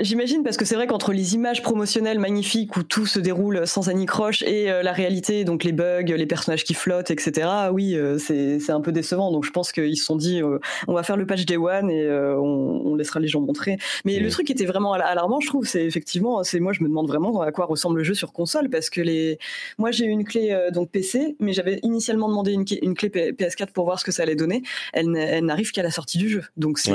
J'imagine 0.00 0.42
parce 0.44 0.56
que 0.56 0.64
c'est 0.64 0.74
vrai 0.74 0.86
qu'entre 0.86 1.12
les 1.12 1.34
images 1.34 1.62
promotionnelles 1.62 2.18
magnifiques 2.18 2.76
où 2.76 2.82
tout 2.82 3.06
se 3.06 3.18
déroule 3.18 3.66
sans 3.66 3.88
anicroche 3.88 4.42
et 4.42 4.70
euh, 4.70 4.82
la 4.82 4.92
réalité, 4.92 5.44
donc 5.44 5.64
les 5.64 5.72
bugs, 5.72 6.02
les 6.02 6.26
personnages 6.26 6.64
qui 6.64 6.74
flottent, 6.74 7.10
etc. 7.10 7.48
Oui, 7.72 7.96
euh, 7.96 8.18
c'est 8.18 8.70
un 8.70 8.80
peu 8.80 8.92
décevant. 8.92 9.32
Donc 9.32 9.44
je 9.44 9.50
pense 9.50 9.72
qu'ils 9.72 9.96
se 9.96 10.04
sont 10.04 10.16
dit, 10.16 10.40
euh, 10.40 10.58
on 10.86 10.94
va 10.94 11.02
faire 11.02 11.16
le 11.16 11.26
patch 11.26 11.44
Day 11.46 11.56
One 11.56 11.90
et 11.90 12.08
on, 12.10 12.86
on, 12.86 12.94
laissera 12.94 13.18
les 13.18 13.28
gens 13.28 13.40
montrer. 13.40 13.78
Mais 14.04 14.18
le 14.18 14.30
truc 14.30 14.46
qui 14.46 14.52
était 14.52 14.66
vraiment 14.66 14.92
alarmant, 14.92 15.40
je 15.40 15.48
trouve, 15.48 15.66
c'est 15.66 15.84
effectivement, 15.84 16.44
c'est 16.44 16.60
moi 16.60 16.72
je 16.72 16.82
me 16.82 16.88
demande 16.88 17.08
vraiment 17.08 17.40
à 17.40 17.50
quoi 17.50 17.66
ressemble 17.66 17.98
le 17.98 18.04
jeu 18.04 18.14
sur 18.14 18.32
console 18.32 18.70
parce 18.70 18.90
que 18.90 19.00
les, 19.00 19.38
moi 19.78 19.90
j'ai 19.90 20.04
une 20.04 20.24
clé 20.24 20.56
donc 20.72 20.90
PC, 20.90 21.36
mais 21.40 21.52
j'avais 21.52 21.80
initialement 21.82 22.28
demandé 22.28 22.52
une, 22.52 22.64
une, 22.82 22.94
clé 22.94 23.08
PS4 23.08 23.72
pour 23.72 23.84
voir 23.84 23.98
ce 23.98 24.04
que 24.04 24.12
ça 24.12 24.22
allait 24.22 24.36
donner. 24.36 24.62
Elle, 24.92 25.10
n'arrive 25.44 25.72
qu'à 25.72 25.82
la 25.82 25.90
sortie 25.90 26.18
du 26.18 26.28
jeu. 26.28 26.44
Donc 26.56 26.78
c'est 26.78 26.92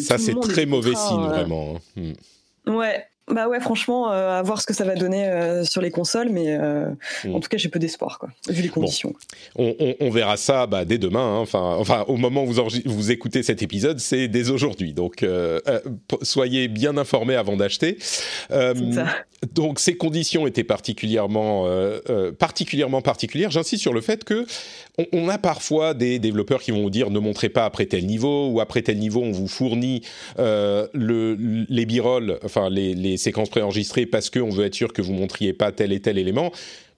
ça 0.00 0.18
c'est 0.18 0.38
très 0.40 0.66
mauvais 0.66 0.94
signe 0.94 1.26
vraiment. 1.26 1.81
Hmm. 1.96 2.12
Ouais, 2.66 3.06
bah 3.30 3.48
ouais, 3.48 3.60
franchement, 3.60 4.10
euh, 4.10 4.38
à 4.38 4.42
voir 4.42 4.60
ce 4.60 4.66
que 4.66 4.74
ça 4.74 4.84
va 4.84 4.96
donner 4.96 5.28
euh, 5.28 5.64
sur 5.64 5.80
les 5.80 5.90
consoles, 5.90 6.28
mais 6.28 6.46
euh, 6.48 6.88
hmm. 7.24 7.36
en 7.36 7.40
tout 7.40 7.48
cas, 7.48 7.56
j'ai 7.56 7.68
peu 7.68 7.78
d'espoir, 7.78 8.18
quoi, 8.18 8.30
vu 8.48 8.62
les 8.62 8.68
conditions. 8.68 9.14
On, 9.56 10.10
verra 10.10 10.36
ça 10.36 10.66
bah, 10.66 10.84
dès 10.84 10.98
demain. 10.98 11.36
Hein. 11.36 11.38
Enfin, 11.38 11.76
enfin, 11.78 12.04
au 12.08 12.16
moment 12.16 12.42
où 12.42 12.52
vous, 12.52 12.62
vous 12.84 13.10
écoutez 13.10 13.44
cet 13.44 13.62
épisode, 13.62 14.00
c'est 14.00 14.26
dès 14.26 14.50
aujourd'hui. 14.50 14.92
Donc, 14.92 15.24
soyez 16.22 16.68
bien 16.68 16.96
informés 16.96 17.36
avant 17.36 17.56
d'acheter. 17.56 17.98
donc, 19.52 19.78
ces 19.78 19.96
conditions 19.96 20.46
étaient 20.46 20.64
particulièrement, 20.64 21.66
particulièrement 22.38 23.02
particulières. 23.02 23.50
J'insiste 23.50 23.82
sur 23.82 23.94
le 23.94 24.00
fait 24.00 24.24
que 24.24 24.46
on, 25.12 25.28
a 25.28 25.38
parfois 25.38 25.94
des 25.94 26.18
développeurs 26.18 26.60
qui 26.60 26.70
vont 26.70 26.82
vous 26.82 26.90
dire 26.90 27.10
ne 27.10 27.18
montrez 27.18 27.48
pas 27.48 27.64
après 27.64 27.86
tel 27.86 28.06
niveau 28.06 28.48
ou 28.48 28.60
après 28.60 28.82
tel 28.82 28.98
niveau, 28.98 29.22
on 29.22 29.32
vous 29.32 29.48
fournit 29.48 30.02
le, 30.38 31.36
les 31.68 31.86
b 31.86 32.00
enfin 32.44 32.68
les, 32.68 32.94
les 32.94 33.16
séquences 33.16 33.48
préenregistrées 33.48 34.06
parce 34.06 34.30
qu'on 34.30 34.50
veut 34.50 34.66
être 34.66 34.74
sûr 34.74 34.92
que 34.92 35.02
vous 35.02 35.12
montriez 35.12 35.52
pas 35.52 35.72
tel 35.72 35.92
et 35.92 36.00
tel 36.00 36.18
élément. 36.18 36.52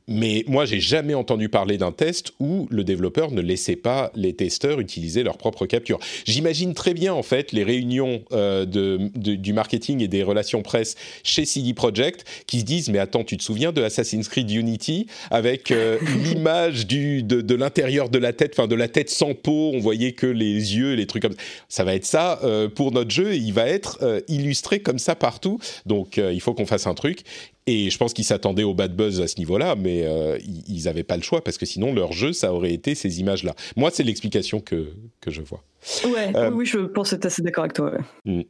Mais 0.06 0.44
moi, 0.46 0.66
j'ai 0.66 0.80
jamais 0.80 1.14
entendu 1.14 1.48
parler 1.48 1.78
d'un 1.78 1.92
test 1.92 2.32
où 2.38 2.66
le 2.70 2.84
développeur 2.84 3.30
ne 3.30 3.40
laissait 3.40 3.76
pas 3.76 4.12
les 4.14 4.34
testeurs 4.34 4.80
utiliser 4.80 5.22
leur 5.22 5.38
propre 5.38 5.64
capture. 5.66 5.98
J'imagine 6.26 6.74
très 6.74 6.92
bien 6.92 7.14
en 7.14 7.22
fait 7.22 7.52
les 7.52 7.64
réunions 7.64 8.22
euh, 8.32 8.66
de, 8.66 9.10
du 9.14 9.52
marketing 9.52 10.02
et 10.02 10.08
des 10.08 10.22
relations 10.22 10.62
presse 10.62 10.96
chez 11.22 11.46
CD 11.46 11.72
Projekt 11.72 12.24
qui 12.46 12.60
se 12.60 12.64
disent 12.64 12.90
mais 12.90 12.98
attends, 12.98 13.24
tu 13.24 13.36
te 13.36 13.42
souviens 13.42 13.72
de 13.72 13.82
Assassin's 13.82 14.28
Creed 14.28 14.50
Unity 14.50 15.06
avec 15.30 15.70
euh, 15.70 15.98
l'image 16.24 16.86
de, 16.86 17.20
de 17.22 17.54
l'intérieur 17.54 18.10
de 18.10 18.18
la 18.18 18.32
tête, 18.32 18.54
enfin 18.58 18.68
de 18.68 18.74
la 18.74 18.88
tête 18.88 19.08
sans 19.08 19.34
peau, 19.34 19.72
on 19.74 19.78
voyait 19.78 20.12
que 20.12 20.26
les 20.26 20.76
yeux, 20.76 20.94
les 20.94 21.06
trucs 21.06 21.22
comme 21.22 21.32
ça. 21.32 21.38
Ça 21.68 21.84
va 21.84 21.94
être 21.94 22.04
ça 22.04 22.40
euh, 22.44 22.68
pour 22.68 22.92
notre 22.92 23.10
jeu 23.10 23.32
et 23.32 23.36
il 23.36 23.52
va 23.52 23.66
être 23.66 24.22
illustré 24.28 24.80
comme 24.80 24.98
ça 24.98 25.14
partout. 25.14 25.58
Donc 25.86 26.18
il 26.18 26.40
faut 26.40 26.54
qu'on 26.54 26.66
fasse 26.66 26.86
un 26.86 26.94
truc. 26.94 27.20
Et 27.66 27.88
je 27.88 27.96
pense 27.96 28.12
qu'ils 28.12 28.24
s'attendaient 28.24 28.62
au 28.62 28.74
bad 28.74 28.94
buzz 28.94 29.22
à 29.22 29.26
ce 29.26 29.38
niveau-là, 29.38 29.74
mais 29.74 30.02
euh, 30.04 30.38
ils 30.68 30.84
n'avaient 30.84 31.02
pas 31.02 31.16
le 31.16 31.22
choix 31.22 31.42
parce 31.42 31.56
que 31.56 31.64
sinon 31.64 31.94
leur 31.94 32.12
jeu, 32.12 32.34
ça 32.34 32.52
aurait 32.52 32.74
été 32.74 32.94
ces 32.94 33.20
images-là. 33.20 33.54
Moi, 33.76 33.90
c'est 33.90 34.02
l'explication 34.02 34.60
que, 34.60 34.92
que 35.20 35.30
je 35.30 35.40
vois. 35.40 35.62
Ouais, 36.04 36.34
euh, 36.36 36.50
oui, 36.50 36.66
je 36.66 36.78
pense 36.78 37.14
être 37.14 37.24
assez 37.24 37.40
d'accord 37.40 37.64
avec 37.64 37.74
toi. 37.74 37.92
Hmm. 38.26 38.42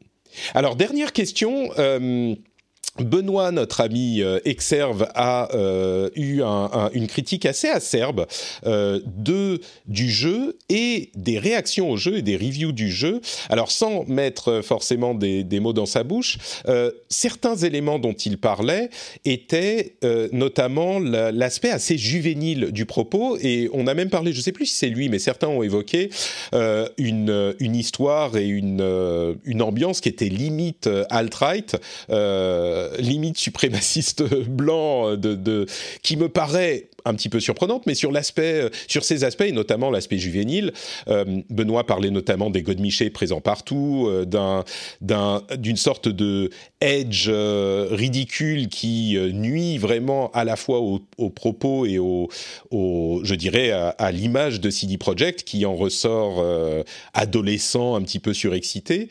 Alors, 0.53 0.75
dernière 0.75 1.13
question. 1.13 1.71
Euh, 1.79 2.35
Benoît, 3.01 3.51
notre 3.51 3.81
ami 3.81 4.23
euh, 4.23 4.39
Exerve, 4.45 5.09
a 5.15 5.53
euh, 5.55 6.11
eu 6.15 6.43
une 6.93 7.09
critique 7.09 7.45
assez 7.45 7.69
acerbe 7.69 8.27
euh, 8.67 9.01
de 9.05 9.61
du 9.87 10.11
jeu 10.11 10.57
et 10.69 11.11
des 11.17 11.39
réactions 11.39 11.91
au 11.91 11.97
jeu 11.97 12.19
et 12.19 12.23
des 12.23 12.37
reviews 12.37 12.71
du 12.71 12.93
jeu. 12.93 13.21
Alors 13.49 13.73
sans 13.73 14.05
mettre 14.05 14.63
forcément 14.63 15.15
des, 15.15 15.45
mots 15.61 15.73
dans 15.73 15.87
sa 15.87 16.05
bouche, 16.05 16.39
certains 17.09 17.57
éléments 17.57 17.99
dont 17.99 18.13
il 18.13 18.39
parlait 18.39 18.91
étaient 19.25 19.97
notamment 20.33 20.99
l'aspect 20.99 21.71
assez 21.71 21.97
juvénile 21.97 22.73
du 22.73 22.87
propos 22.87 23.37
et 23.41 23.71
on 23.73 23.87
a 23.87 23.95
même 23.95 24.11
parlé, 24.11 24.33
je 24.33 24.39
ne 24.39 24.43
sais 24.43 24.53
plus 24.53 24.67
si 24.67 24.77
c'est 24.77 24.89
lui, 24.89 25.09
mais 25.09 25.19
certains 25.19 25.49
ont 25.49 25.63
évoqué 25.63 26.11
une, 26.99 27.55
une 27.61 27.77
histoire 27.77 28.37
et 28.37 28.47
une, 28.47 29.37
une 29.45 29.63
ambiance 29.63 30.01
qui 30.01 30.09
était 30.09 30.29
limite 30.29 30.89
alt-right 31.11 31.77
euh, 32.11 32.84
limite 32.99 33.39
suprémaciste 33.39 34.23
blanc 34.49 35.11
euh, 35.11 35.17
de, 35.17 35.67
qui 36.03 36.17
me 36.17 36.29
paraît 36.29 36.89
un 37.07 37.15
petit 37.15 37.29
peu 37.29 37.39
surprenante, 37.39 37.85
mais 37.87 37.95
sur 37.95 38.11
l'aspect, 38.11 38.63
euh, 38.63 38.71
sur 38.89 39.05
ces 39.05 39.25
aspects, 39.25 39.43
et 39.43 39.53
notamment 39.53 39.91
l'aspect 39.91 40.17
juvénile, 40.17 40.73
Benoît 41.51 41.85
parlait 41.85 42.11
notamment 42.11 42.49
des 42.49 42.63
godemichés 42.63 43.11
présents 43.11 43.43
partout, 43.43 44.11
d'un, 44.27 44.65
d'une 45.59 45.77
sorte 45.77 46.09
de 46.09 46.51
edge 46.81 47.29
ridicule 47.29 48.69
qui 48.69 49.19
nuit 49.33 49.77
vraiment 49.77 50.31
à 50.33 50.45
la 50.45 50.57
fois 50.57 50.81
aux, 50.81 51.31
propos 51.31 51.85
et 51.85 51.99
au, 51.99 52.29
je 52.73 53.35
dirais, 53.35 53.71
à, 53.71 54.13
l'image 54.13 54.61
de 54.61 54.71
CD 54.71 54.97
Projekt 54.97 55.43
qui 55.45 55.67
en 55.67 55.77
ressort 55.77 56.45
adolescent, 57.13 57.97
un 57.97 58.03
petit 58.03 58.19
peu 58.19 58.33
surexcité. 58.33 59.09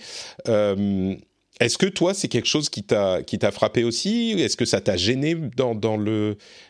Est-ce 1.63 1.77
que 1.77 1.85
toi, 1.85 2.13
c'est 2.13 2.27
quelque 2.27 2.47
chose 2.47 2.69
qui 2.69 2.83
t'a 2.83 3.51
frappé 3.53 3.85
aussi? 3.85 4.35
Est-ce 4.37 4.57
que 4.57 4.65
ça 4.65 4.81
t'a 4.81 4.97
gêné 4.97 5.33
dans, 5.55 5.97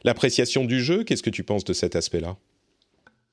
l'appréciation 0.03 0.65
du 0.65 0.81
jeu? 0.81 1.03
Qu'est-ce 1.03 1.23
que 1.23 1.31
tu 1.31 1.43
penses 1.43 1.63
de 1.63 1.73
cet 1.73 1.95
aspect-là? 1.95 2.35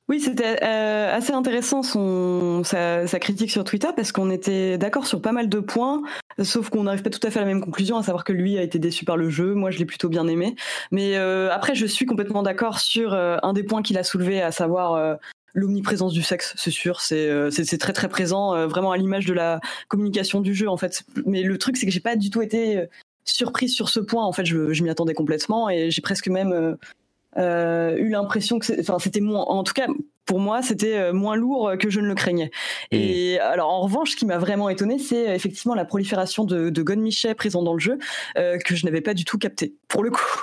Oui, 0.08 0.20
c'était 0.20 0.56
euh, 0.64 1.14
assez 1.14 1.32
intéressant 1.32 1.82
sa, 1.82 3.18
critique 3.20 3.50
sur 3.50 3.62
Twitter 3.62 3.88
parce 3.94 4.10
qu'on 4.10 4.30
était 4.30 4.78
d'accord 4.78 5.06
sur 5.06 5.20
pas 5.20 5.32
mal 5.32 5.50
de 5.50 5.60
points, 5.60 6.02
sauf 6.42 6.70
qu'on 6.70 6.84
n'arrive 6.84 7.02
pas 7.02 7.10
tout 7.10 7.24
à 7.24 7.30
fait 7.30 7.38
à 7.38 7.42
la 7.42 7.48
même 7.48 7.60
conclusion, 7.60 7.98
à 7.98 8.02
savoir 8.02 8.24
que 8.24 8.32
lui 8.32 8.58
a 8.58 8.62
été 8.62 8.78
déçu 8.78 9.04
par 9.04 9.18
le 9.18 9.28
jeu, 9.28 9.54
moi 9.54 9.70
je 9.70 9.78
l'ai 9.78 9.84
plutôt 9.84 10.08
bien 10.08 10.26
aimé. 10.26 10.56
Mais 10.90 11.16
euh, 11.16 11.52
après, 11.52 11.74
je 11.74 11.86
suis 11.86 12.06
complètement 12.06 12.42
d'accord 12.42 12.80
sur 12.80 13.12
euh, 13.12 13.36
un 13.42 13.52
des 13.52 13.64
points 13.64 13.82
qu'il 13.82 13.98
a 13.98 14.02
soulevé, 14.02 14.40
à 14.40 14.50
savoir 14.50 15.18
l'omniprésence 15.54 16.12
du 16.12 16.22
sexe, 16.22 16.54
c'est 16.56 16.70
sûr, 16.70 17.00
c'est 17.00 17.28
euh, 17.28 17.50
c'est 17.50 17.78
très 17.78 17.92
très 17.92 18.08
présent, 18.08 18.54
euh, 18.54 18.66
vraiment 18.66 18.92
à 18.92 18.96
l'image 18.96 19.26
de 19.26 19.34
la 19.34 19.60
communication 19.88 20.40
du 20.40 20.54
jeu 20.54 20.68
en 20.68 20.76
fait. 20.76 21.02
Mais 21.26 21.42
le 21.42 21.58
truc 21.58 21.76
c'est 21.76 21.86
que 21.86 21.92
j'ai 21.92 22.00
pas 22.00 22.16
du 22.16 22.30
tout 22.30 22.42
été 22.42 22.78
euh, 22.78 22.86
surprise 23.24 23.74
sur 23.74 23.88
ce 23.88 24.00
point. 24.00 24.24
En 24.24 24.32
fait, 24.32 24.44
je, 24.44 24.72
je 24.72 24.82
m'y 24.82 24.90
attendais 24.90 25.14
complètement 25.14 25.68
et 25.70 25.90
j'ai 25.90 26.02
presque 26.02 26.28
même 26.28 26.76
eu 27.36 28.08
l'impression 28.08 28.58
que, 28.58 28.80
enfin, 28.80 28.98
c'était 28.98 29.20
moins, 29.20 29.42
en 29.42 29.62
tout 29.62 29.74
cas. 29.74 29.86
Pour 30.26 30.38
moi, 30.38 30.62
c'était 30.62 31.12
moins 31.12 31.34
lourd 31.34 31.72
que 31.78 31.90
je 31.90 31.98
ne 31.98 32.06
le 32.06 32.14
craignais. 32.14 32.52
Et 32.92 33.40
alors, 33.40 33.70
en 33.70 33.80
revanche, 33.80 34.12
ce 34.12 34.16
qui 34.16 34.26
m'a 34.26 34.38
vraiment 34.38 34.68
étonné, 34.68 34.98
c'est 35.00 35.34
effectivement 35.34 35.74
la 35.74 35.84
prolifération 35.84 36.44
de, 36.44 36.70
de 36.70 36.94
Michet 36.94 37.34
présent 37.34 37.62
dans 37.62 37.74
le 37.74 37.80
jeu 37.80 37.98
que 38.36 38.76
je 38.76 38.84
n'avais 38.84 39.00
pas 39.00 39.14
du 39.14 39.24
tout 39.24 39.38
capté. 39.38 39.74
Pour 39.88 40.04
le 40.04 40.10
coup, 40.10 40.40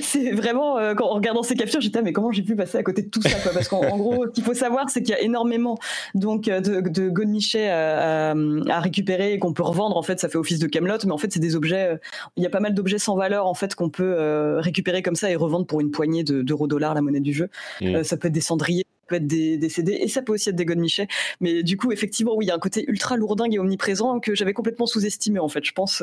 c'est 0.00 0.30
vraiment 0.32 0.78
euh, 0.78 0.94
quand 0.94 1.06
en 1.06 1.14
regardant 1.14 1.42
ces 1.42 1.54
captures 1.54 1.80
j'étais 1.80 1.98
ah, 1.98 2.02
mais 2.02 2.12
comment 2.12 2.32
j'ai 2.32 2.42
pu 2.42 2.56
passer 2.56 2.78
à 2.78 2.82
côté 2.82 3.02
de 3.02 3.08
tout 3.08 3.22
ça 3.22 3.38
quoi 3.40 3.52
parce 3.52 3.68
qu'en 3.68 3.96
gros 3.96 4.26
ce 4.26 4.30
qu'il 4.30 4.44
faut 4.44 4.54
savoir 4.54 4.90
c'est 4.90 5.02
qu'il 5.02 5.14
y 5.14 5.18
a 5.18 5.20
énormément 5.20 5.78
donc 6.14 6.48
euh, 6.48 6.60
de, 6.60 6.80
de 6.80 7.08
godemichet 7.08 7.68
à, 7.68 8.30
à, 8.30 8.80
récupérer 8.80 9.34
et 9.34 9.38
qu'on 9.38 9.52
peut 9.52 9.62
revendre 9.62 9.96
en 9.96 10.02
fait 10.02 10.20
ça 10.20 10.28
fait 10.28 10.38
office 10.38 10.58
de 10.58 10.66
Camelot 10.66 10.98
mais 11.04 11.12
en 11.12 11.18
fait 11.18 11.32
c'est 11.32 11.40
des 11.40 11.56
objets 11.56 11.92
euh, 11.92 11.96
il 12.36 12.42
y 12.42 12.46
a 12.46 12.50
pas 12.50 12.60
mal 12.60 12.74
d'objets 12.74 12.98
sans 12.98 13.16
valeur 13.16 13.46
en 13.46 13.54
fait 13.54 13.74
qu'on 13.74 13.90
peut 13.90 14.14
récupérer 14.58 15.02
comme 15.02 15.16
ça 15.16 15.30
et 15.30 15.36
revendre 15.36 15.66
pour 15.66 15.80
une 15.80 15.90
poignée 15.90 16.24
d'euros 16.24 16.66
dollars 16.66 16.94
la 16.94 17.00
monnaie 17.00 17.20
du 17.20 17.32
jeu 17.32 17.48
mmh. 17.80 18.02
ça 18.02 18.16
peut 18.16 18.28
être 18.28 18.34
des 18.34 18.40
cendriers 18.40 18.86
ça 18.86 19.06
peut 19.08 19.14
être 19.16 19.26
des, 19.26 19.56
des, 19.56 19.68
CD 19.68 19.92
et 19.92 20.08
ça 20.08 20.22
peut 20.22 20.32
aussi 20.32 20.48
être 20.48 20.56
des 20.56 20.64
godemichet 20.64 21.08
mais 21.40 21.62
du 21.62 21.76
coup 21.76 21.92
effectivement 21.92 22.34
oui 22.34 22.46
il 22.46 22.48
y 22.48 22.50
a 22.50 22.54
un 22.54 22.60
côté 22.60 22.84
ultra 22.88 23.16
lourdingue 23.16 23.54
et 23.54 23.58
omniprésent 23.58 24.20
que 24.20 24.34
j'avais 24.34 24.52
complètement 24.52 24.86
sous-estimé 24.86 25.38
en 25.38 25.48
fait 25.48 25.64
je 25.64 25.72
pense 25.72 26.02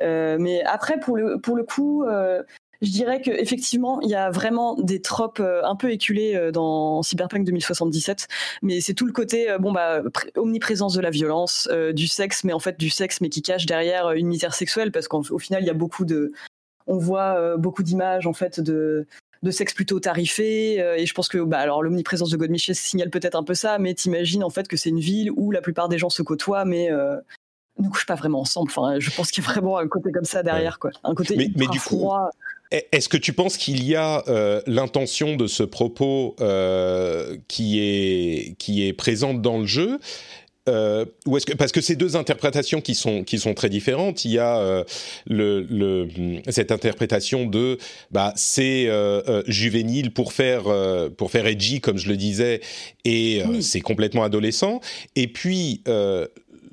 mais 0.00 0.62
après 0.64 0.98
pour 0.98 1.16
le 1.16 1.38
pour 1.38 1.56
le 1.56 1.64
coup 1.64 2.04
je 2.82 2.90
dirais 2.90 3.20
qu'effectivement, 3.20 4.00
il 4.00 4.10
y 4.10 4.14
a 4.14 4.30
vraiment 4.30 4.74
des 4.74 5.00
tropes 5.00 5.40
euh, 5.40 5.62
un 5.64 5.76
peu 5.76 5.90
éculés 5.90 6.34
euh, 6.36 6.50
dans 6.50 7.02
Cyberpunk 7.02 7.44
2077, 7.44 8.28
mais 8.62 8.80
c'est 8.80 8.94
tout 8.94 9.06
le 9.06 9.12
côté 9.12 9.50
euh, 9.50 9.58
bon 9.58 9.72
bah 9.72 10.02
omniprésence 10.36 10.94
de 10.94 11.00
la 11.00 11.10
violence, 11.10 11.68
du 11.94 12.06
sexe, 12.06 12.44
mais 12.44 12.52
en 12.52 12.58
fait 12.58 12.78
du 12.78 12.90
sexe, 12.90 13.20
mais 13.20 13.28
qui 13.28 13.42
cache 13.42 13.66
derrière 13.66 14.12
une 14.12 14.26
misère 14.26 14.54
sexuelle, 14.54 14.92
parce 14.92 15.08
qu'au 15.08 15.38
final, 15.38 15.62
il 15.62 15.66
y 15.66 15.70
a 15.70 15.74
beaucoup 15.74 16.04
de, 16.04 16.32
on 16.86 16.98
voit 16.98 17.56
beaucoup 17.56 17.82
d'images 17.82 18.26
en 18.26 18.32
fait 18.32 18.60
de 18.60 19.06
de 19.42 19.50
sexe 19.50 19.74
plutôt 19.74 20.00
tarifé 20.00 20.78
et 20.78 21.04
je 21.04 21.14
pense 21.14 21.28
que 21.28 21.38
bah 21.38 21.58
alors 21.58 21.82
l'omniprésence 21.82 22.30
de 22.30 22.36
Godmiché 22.36 22.72
signale 22.72 23.10
peut-être 23.10 23.34
un 23.34 23.44
peu 23.44 23.52
ça 23.52 23.78
mais 23.78 23.92
t'imagines 23.92 24.42
en 24.42 24.50
fait 24.50 24.66
que 24.66 24.78
c'est 24.78 24.88
une 24.88 24.98
ville 24.98 25.30
où 25.30 25.50
la 25.50 25.60
plupart 25.60 25.88
des 25.88 25.98
gens 25.98 26.08
se 26.08 26.22
côtoient 26.22 26.64
mais 26.64 26.90
ne 27.78 27.88
couchent 27.88 28.06
pas 28.06 28.14
vraiment 28.14 28.40
ensemble. 28.40 28.70
Enfin 28.70 28.98
je 28.98 29.10
pense 29.10 29.30
qu'il 29.30 29.44
y 29.44 29.46
a 29.46 29.50
vraiment 29.50 29.78
un 29.78 29.88
côté 29.88 30.10
comme 30.10 30.24
ça 30.24 30.42
derrière 30.42 30.78
quoi. 30.78 30.90
Un 31.04 31.14
côté 31.14 31.36
mais, 31.36 31.50
mais 31.56 31.66
du 31.68 31.78
froid. 31.78 32.30
Est-ce 32.70 33.08
que 33.08 33.16
tu 33.16 33.32
penses 33.32 33.56
qu'il 33.56 33.84
y 33.84 33.94
a 33.94 34.24
euh, 34.28 34.60
l'intention 34.66 35.36
de 35.36 35.46
ce 35.46 35.62
propos 35.62 36.34
euh, 36.40 37.36
qui 37.48 37.80
est 37.80 38.56
qui 38.58 38.86
est 38.86 38.92
présente 38.92 39.40
dans 39.40 39.58
le 39.58 39.66
jeu 39.66 40.00
euh, 40.68 41.04
ou 41.26 41.36
est-ce 41.36 41.46
que 41.46 41.52
parce 41.52 41.70
que 41.70 41.80
ces 41.80 41.94
deux 41.94 42.16
interprétations 42.16 42.80
qui 42.80 42.94
sont 42.94 43.22
qui 43.22 43.38
sont 43.38 43.54
très 43.54 43.68
différentes, 43.68 44.24
il 44.24 44.32
y 44.32 44.38
a 44.38 44.58
euh, 44.58 44.84
le, 45.26 45.62
le, 45.62 46.08
cette 46.48 46.72
interprétation 46.72 47.46
de 47.46 47.78
bah 48.10 48.32
c'est 48.34 48.86
euh, 48.88 49.42
juvénile 49.46 50.12
pour 50.12 50.32
faire 50.32 50.64
pour 51.16 51.30
faire 51.30 51.46
edgy 51.46 51.80
comme 51.80 51.98
je 51.98 52.08
le 52.08 52.16
disais 52.16 52.60
et 53.04 53.42
c'est 53.60 53.80
complètement 53.80 54.24
adolescent. 54.24 54.80
Et 55.14 55.28
puis 55.28 55.82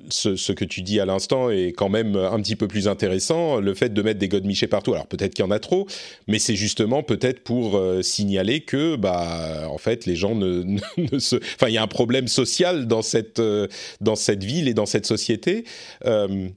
ce, 0.09 0.51
que 0.51 0.65
tu 0.65 0.81
dis 0.81 0.99
à 0.99 1.05
l'instant 1.05 1.49
est 1.49 1.73
quand 1.73 1.89
même 1.89 2.15
un 2.15 2.39
petit 2.41 2.55
peu 2.55 2.67
plus 2.67 2.87
intéressant. 2.87 3.59
Le 3.59 3.73
fait 3.73 3.93
de 3.93 4.01
mettre 4.01 4.19
des 4.19 4.27
godemichés 4.27 4.67
partout, 4.67 4.93
alors 4.93 5.07
peut-être 5.07 5.33
qu'il 5.33 5.45
y 5.45 5.47
en 5.47 5.51
a 5.51 5.59
trop, 5.59 5.87
mais 6.27 6.39
c'est 6.39 6.55
justement 6.55 7.03
peut-être 7.03 7.43
pour 7.43 7.77
euh, 7.77 8.01
signaler 8.01 8.61
que, 8.61 8.95
bah, 8.95 9.67
en 9.69 9.77
fait, 9.77 10.05
les 10.05 10.15
gens 10.15 10.35
ne, 10.35 10.63
ne, 10.97 11.19
se, 11.19 11.35
enfin, 11.35 11.67
il 11.67 11.73
y 11.73 11.77
a 11.77 11.83
un 11.83 11.87
problème 11.87 12.27
social 12.27 12.87
dans 12.87 13.01
cette 13.01 13.39
euh, 13.39 13.67
dans 14.01 14.15
cette 14.15 14.43
ville 14.43 14.67
et 14.67 14.73
dans 14.73 14.85
cette 14.85 15.05
société. 15.05 15.65
Euh, 16.05 16.49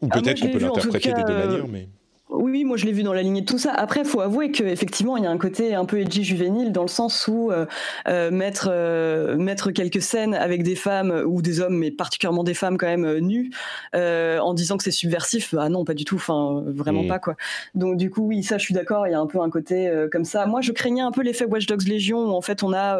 ou 0.00 0.08
ah, 0.10 0.20
peut-être 0.20 0.40
qu'on 0.40 0.50
peut 0.50 0.58
l'interpréter 0.58 1.12
des 1.12 1.22
deux 1.24 1.34
manières, 1.34 1.68
mais. 1.68 1.88
Oui, 2.32 2.64
moi 2.64 2.78
je 2.78 2.86
l'ai 2.86 2.92
vu 2.92 3.02
dans 3.02 3.12
la 3.12 3.22
lignée 3.22 3.42
de 3.42 3.46
tout 3.46 3.58
ça. 3.58 3.72
Après, 3.72 4.00
il 4.00 4.06
faut 4.06 4.20
avouer 4.20 4.50
qu'effectivement, 4.50 5.18
il 5.18 5.24
y 5.24 5.26
a 5.26 5.30
un 5.30 5.38
côté 5.38 5.74
un 5.74 5.84
peu 5.84 6.00
edgy 6.00 6.24
juvénile 6.24 6.72
dans 6.72 6.82
le 6.82 6.88
sens 6.88 7.28
où 7.28 7.50
euh, 7.50 7.66
euh, 8.08 8.30
mettre, 8.30 8.68
euh, 8.70 9.36
mettre 9.36 9.70
quelques 9.70 10.00
scènes 10.00 10.34
avec 10.34 10.62
des 10.62 10.74
femmes 10.74 11.24
ou 11.26 11.42
des 11.42 11.60
hommes, 11.60 11.76
mais 11.76 11.90
particulièrement 11.90 12.42
des 12.42 12.54
femmes 12.54 12.78
quand 12.78 12.86
même 12.86 13.18
nues, 13.18 13.50
en 13.94 14.54
disant 14.54 14.78
que 14.78 14.84
c'est 14.84 14.90
subversif, 14.90 15.54
ah 15.58 15.68
non, 15.68 15.84
pas 15.84 15.94
du 15.94 16.04
tout, 16.04 16.16
enfin 16.16 16.62
vraiment 16.66 17.02
mm. 17.02 17.08
pas 17.08 17.18
quoi. 17.18 17.36
Donc 17.74 17.98
du 17.98 18.08
coup, 18.10 18.26
oui, 18.26 18.42
ça 18.42 18.56
je 18.56 18.64
suis 18.64 18.74
d'accord, 18.74 19.06
il 19.06 19.10
y 19.10 19.14
a 19.14 19.20
un 19.20 19.26
peu 19.26 19.40
un 19.40 19.50
côté 19.50 19.92
comme 20.10 20.24
ça. 20.24 20.46
Moi 20.46 20.62
je 20.62 20.72
craignais 20.72 21.02
un 21.02 21.12
peu 21.12 21.22
l'effet 21.22 21.44
Watch 21.44 21.66
Dogs 21.66 21.86
Légion 21.86 22.18
où 22.18 22.30
en 22.30 22.40
fait 22.40 22.62
on 22.62 22.72
a 22.72 22.98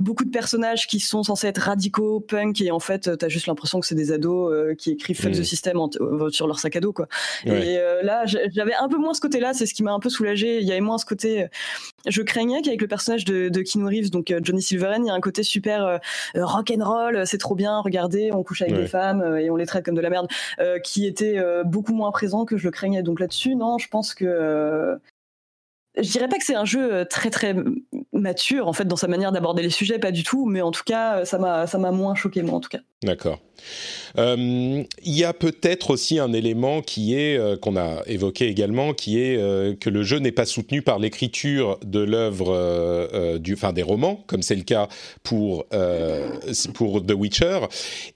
beaucoup 0.00 0.24
de 0.24 0.30
personnages 0.30 0.86
qui 0.88 0.98
sont 0.98 1.22
censés 1.22 1.46
être 1.46 1.58
radicaux, 1.58 2.20
punk, 2.20 2.60
et 2.60 2.72
en 2.72 2.80
fait 2.80 3.16
tu 3.16 3.24
as 3.24 3.28
juste 3.28 3.46
l'impression 3.46 3.78
que 3.78 3.86
c'est 3.86 3.94
des 3.94 4.12
ados 4.12 4.74
qui 4.76 4.90
écrivent 4.90 5.20
Fuck 5.20 5.32
the. 5.32 5.42
System 5.42 5.78
sur 6.30 6.46
leur 6.46 6.58
sac 6.58 6.76
à 6.76 6.80
dos 6.80 6.92
quoi. 6.92 7.06
Et 7.44 7.78
là, 8.02 8.24
j'avais 8.26 8.71
un 8.80 8.88
peu 8.88 8.98
moins 8.98 9.14
ce 9.14 9.20
côté-là, 9.20 9.54
c'est 9.54 9.66
ce 9.66 9.74
qui 9.74 9.82
m'a 9.82 9.92
un 9.92 10.00
peu 10.00 10.08
soulagé. 10.08 10.60
Il 10.60 10.66
y 10.66 10.72
avait 10.72 10.80
moins 10.80 10.98
ce 10.98 11.06
côté. 11.06 11.44
Euh, 11.44 11.46
je 12.06 12.22
craignais 12.22 12.62
qu'avec 12.62 12.80
le 12.80 12.88
personnage 12.88 13.24
de, 13.24 13.48
de 13.48 13.62
Keanu 13.62 13.86
Reeves, 13.86 14.10
donc 14.10 14.30
euh, 14.30 14.40
Johnny 14.42 14.62
Silverhand, 14.62 15.02
il 15.04 15.06
y 15.06 15.10
a 15.10 15.14
un 15.14 15.20
côté 15.20 15.42
super 15.42 15.84
euh, 15.84 15.98
rock 16.34 16.72
and 16.76 16.84
roll, 16.84 17.26
c'est 17.26 17.38
trop 17.38 17.54
bien, 17.54 17.80
regardez, 17.80 18.30
on 18.32 18.42
couche 18.42 18.62
avec 18.62 18.74
des 18.74 18.86
femmes 18.86 19.36
et 19.38 19.50
on 19.50 19.56
les 19.56 19.66
traite 19.66 19.84
comme 19.84 19.94
de 19.94 20.00
la 20.00 20.10
merde, 20.10 20.28
qui 20.84 21.06
était 21.06 21.40
beaucoup 21.64 21.92
moins 21.92 22.10
présent 22.10 22.44
que 22.44 22.56
je 22.56 22.64
le 22.64 22.70
craignais. 22.70 23.02
Donc 23.02 23.20
là-dessus, 23.20 23.54
non, 23.54 23.78
je 23.78 23.88
pense 23.88 24.14
que 24.14 24.98
je 25.96 26.10
dirais 26.10 26.28
pas 26.28 26.38
que 26.38 26.44
c'est 26.44 26.54
un 26.54 26.64
jeu 26.64 27.04
très 27.04 27.30
très 27.30 27.54
mature 28.12 28.68
en 28.68 28.72
fait 28.72 28.86
dans 28.86 28.96
sa 28.96 29.08
manière 29.08 29.32
d'aborder 29.32 29.62
les 29.62 29.70
sujets, 29.70 29.98
pas 29.98 30.10
du 30.10 30.24
tout, 30.24 30.46
mais 30.46 30.62
en 30.62 30.70
tout 30.70 30.84
cas 30.84 31.24
ça 31.24 31.38
m'a 31.38 31.66
ça 31.66 31.78
m'a 31.78 31.90
moins 31.90 32.14
choqué 32.14 32.42
moi 32.42 32.54
en 32.54 32.60
tout 32.60 32.70
cas. 32.70 32.80
D'accord. 33.02 33.40
Euh, 34.18 34.82
il 35.04 35.12
y 35.16 35.24
a 35.24 35.32
peut-être 35.32 35.90
aussi 35.90 36.18
un 36.18 36.32
élément 36.32 36.82
qui 36.82 37.14
est 37.14 37.36
euh, 37.36 37.56
qu'on 37.56 37.76
a 37.76 38.02
évoqué 38.06 38.48
également, 38.48 38.92
qui 38.92 39.20
est 39.20 39.36
euh, 39.36 39.74
que 39.74 39.90
le 39.90 40.02
jeu 40.02 40.18
n'est 40.18 40.32
pas 40.32 40.44
soutenu 40.44 40.82
par 40.82 40.98
l'écriture 40.98 41.78
de 41.84 42.00
l'œuvre 42.00 43.38
du, 43.38 43.54
enfin 43.54 43.72
des 43.72 43.82
romans, 43.82 44.22
comme 44.26 44.42
c'est 44.42 44.54
le 44.54 44.62
cas 44.62 44.88
pour 45.22 45.66
pour 46.74 47.04
The 47.04 47.12
Witcher. 47.12 47.60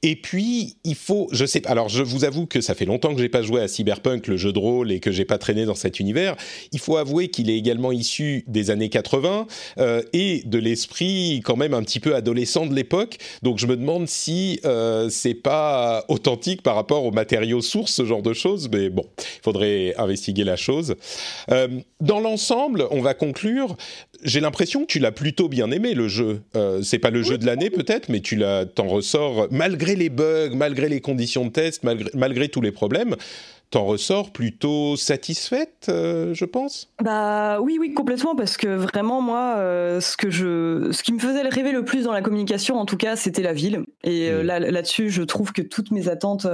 Et 0.03 0.17
puis 0.17 0.77
il 0.85 0.95
faut, 0.95 1.29
je 1.33 1.45
sais, 1.45 1.67
alors 1.67 1.89
je 1.89 2.03
vous 2.03 2.25
avoue 2.25 2.47
que 2.47 2.61
ça 2.61 2.75
fait 2.75 2.85
longtemps 2.85 3.15
que 3.15 3.21
j'ai 3.21 3.29
pas 3.29 3.43
joué 3.43 3.61
à 3.61 3.69
Cyberpunk, 3.69 4.27
le 4.27 4.37
jeu 4.37 4.53
de 4.53 4.59
rôle, 4.59 4.93
et 4.93 5.01
que 5.01 5.11
j'ai 5.11 5.25
pas 5.25 5.39
traîné 5.39 5.65
dans 5.65 5.75
cet 5.75 6.01
univers. 6.01 6.37
Il 6.73 6.79
faut 6.79 6.97
avouer 6.97 7.29
qu'il 7.29 7.51
est 7.51 7.57
également 7.57 7.93
issu 7.93 8.45
des 8.47 8.71
années 8.71 8.89
80 8.89 9.47
et 10.13 10.43
de 10.45 10.59
l'esprit 10.59 11.41
quand 11.45 11.57
même 11.57 11.75
un 11.75 11.83
petit 11.83 12.01
peu 12.01 12.15
adolescent 12.15 12.67
de 12.67 12.75
l'époque. 12.75 13.19
Donc 13.43 13.59
je 13.59 13.67
me 13.67 13.77
demande 13.77 14.09
si 14.09 14.61
c'est 15.09 15.26
pas 15.35 16.05
authentique 16.09 16.63
par 16.63 16.75
rapport 16.75 17.05
aux 17.05 17.11
matériaux 17.11 17.61
sources, 17.61 17.93
ce 17.93 18.05
genre 18.05 18.23
de 18.23 18.33
choses, 18.33 18.69
mais 18.73 18.91
bon, 18.91 19.07
il 19.19 19.43
faudrait 19.43 19.95
investiguer 19.99 20.45
la 20.45 20.57
chose. 20.57 20.97
Euh, 21.51 21.69
dans 22.01 22.21
l'ensemble, 22.21 22.87
on 22.91 23.01
va 23.01 23.15
conclure. 23.15 23.77
J'ai 24.23 24.41
l'impression 24.41 24.83
que 24.83 24.87
tu 24.87 24.99
l'as 24.99 25.13
plutôt 25.13 25.49
bien 25.49 25.71
aimé 25.71 25.95
le 25.95 26.09
jeu. 26.09 26.43
Euh, 26.57 26.83
c'est 26.83 26.99
pas 26.99 27.11
le 27.11 27.23
jeu 27.23 27.39
de 27.39 27.47
l'année 27.47 27.71
peut-être, 27.71 28.09
mais 28.09 28.21
tu 28.21 28.43
t'en 28.75 28.89
ressors 28.89 29.49
malgré 29.51 29.97
les 29.97 30.09
bugs, 30.09 30.55
malgré 30.55 30.89
les 30.89 31.01
conditions 31.01 31.47
de 31.47 31.51
test, 31.51 31.83
malgré, 31.85 32.11
malgré 32.15 32.49
tous 32.49 32.61
les 32.61 32.73
problèmes 32.73 33.17
t'en 33.71 33.85
ressors 33.85 34.33
plutôt 34.33 34.97
satisfaite, 34.97 35.87
euh, 35.89 36.35
je 36.35 36.45
pense? 36.45 36.93
Bah 37.03 37.61
oui, 37.61 37.79
oui, 37.81 37.93
complètement, 37.93 38.37
parce 38.37 38.57
que 38.57 38.69
vraiment 38.69 39.21
moi, 39.21 39.57
euh, 39.57 40.01
ce 40.01 40.17
que 40.17 40.31
je, 40.31 40.89
ce 40.93 41.03
qui 41.03 41.13
me 41.13 41.19
faisait 41.19 41.43
rêver 41.43 41.73
le 41.73 41.85
plus 41.85 42.05
dans 42.05 42.13
la 42.13 42.23
communication, 42.23 42.79
en 42.79 42.87
tout 42.87 42.97
cas, 42.97 43.17
c'était 43.17 43.43
la 43.43 43.53
ville. 43.53 43.85
Et 44.05 44.31
euh, 44.31 44.43
mm. 44.43 44.47
là, 44.47 44.61
là-dessus, 44.61 45.11
je 45.11 45.23
trouve 45.23 45.53
que 45.53 45.63
toutes 45.63 45.91
mes 45.91 46.09
attentes 46.09 46.47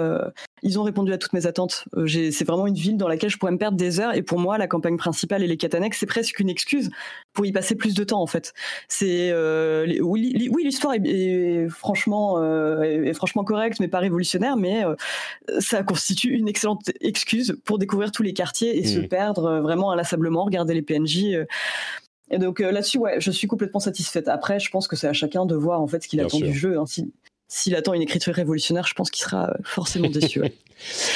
ils 0.62 0.78
ont 0.78 0.84
répondu 0.84 1.12
à 1.12 1.18
toutes 1.18 1.32
mes 1.32 1.46
attentes. 1.46 1.84
Euh, 1.96 2.06
c'est 2.06 2.44
vraiment 2.44 2.66
une 2.66 2.74
ville 2.74 2.96
dans 2.96 3.08
laquelle 3.08 3.30
je 3.30 3.36
pourrais 3.36 3.52
me 3.52 3.58
perdre 3.58 3.76
des 3.76 3.98
heures. 3.98 4.14
Et 4.14 4.22
pour 4.22 4.38
moi, 4.38 4.58
la 4.58 4.68
campagne 4.68 4.96
principale 4.96 5.42
et 5.42 5.46
les 5.46 5.56
quêtes 5.56 5.74
annexes, 5.74 5.98
c'est 5.98 6.06
presque 6.06 6.38
une 6.38 6.48
excuse 6.48 6.90
pour 7.32 7.44
y 7.44 7.52
passer 7.52 7.74
plus 7.74 7.94
de 7.94 8.04
temps, 8.04 8.22
en 8.22 8.26
fait. 8.26 8.54
C'est 8.88 9.30
euh, 9.30 9.86
oui, 10.00 10.50
l'histoire 10.62 10.94
est, 10.94 11.68
franchement 11.68 12.38
euh, 12.38 12.82
est, 12.82 13.12
franchement 13.12 13.42
correcte, 13.42 13.80
mais 13.80 13.88
pas 13.88 13.98
révolutionnaire. 13.98 14.56
Mais 14.56 14.84
ça 15.58 15.82
constitue 15.82 16.32
une 16.34 16.48
excellente 16.48 16.90
excuse 17.00 17.56
pour 17.64 17.78
découvrir 17.78 18.12
tous 18.12 18.22
les 18.22 18.32
quartiers 18.32 18.78
et 18.78 18.84
se 18.84 19.00
mmh. 19.00 19.08
perdre 19.08 19.60
vraiment 19.60 19.90
inlassablement, 19.90 20.44
regarder 20.44 20.74
les 20.74 20.82
PNJ. 20.82 21.38
Et 22.30 22.38
donc 22.38 22.60
là-dessus, 22.60 22.98
ouais, 22.98 23.20
je 23.20 23.30
suis 23.30 23.48
complètement 23.48 23.80
satisfaite. 23.80 24.28
Après, 24.28 24.60
je 24.60 24.70
pense 24.70 24.86
que 24.86 24.96
c'est 24.96 25.08
à 25.08 25.12
chacun 25.12 25.44
de 25.44 25.54
voir 25.54 25.80
en 25.80 25.86
fait 25.86 26.02
ce 26.02 26.08
qu'il 26.08 26.20
attend 26.20 26.38
du 26.38 26.54
jeu. 26.54 26.78
Hein 26.78 26.84
s'il 27.52 27.74
attend 27.76 27.92
une 27.92 28.00
écriture 28.00 28.34
révolutionnaire, 28.34 28.86
je 28.86 28.94
pense 28.94 29.10
qu'il 29.10 29.22
sera 29.22 29.50
euh, 29.50 29.54
forcément 29.62 30.08
déçu. 30.08 30.40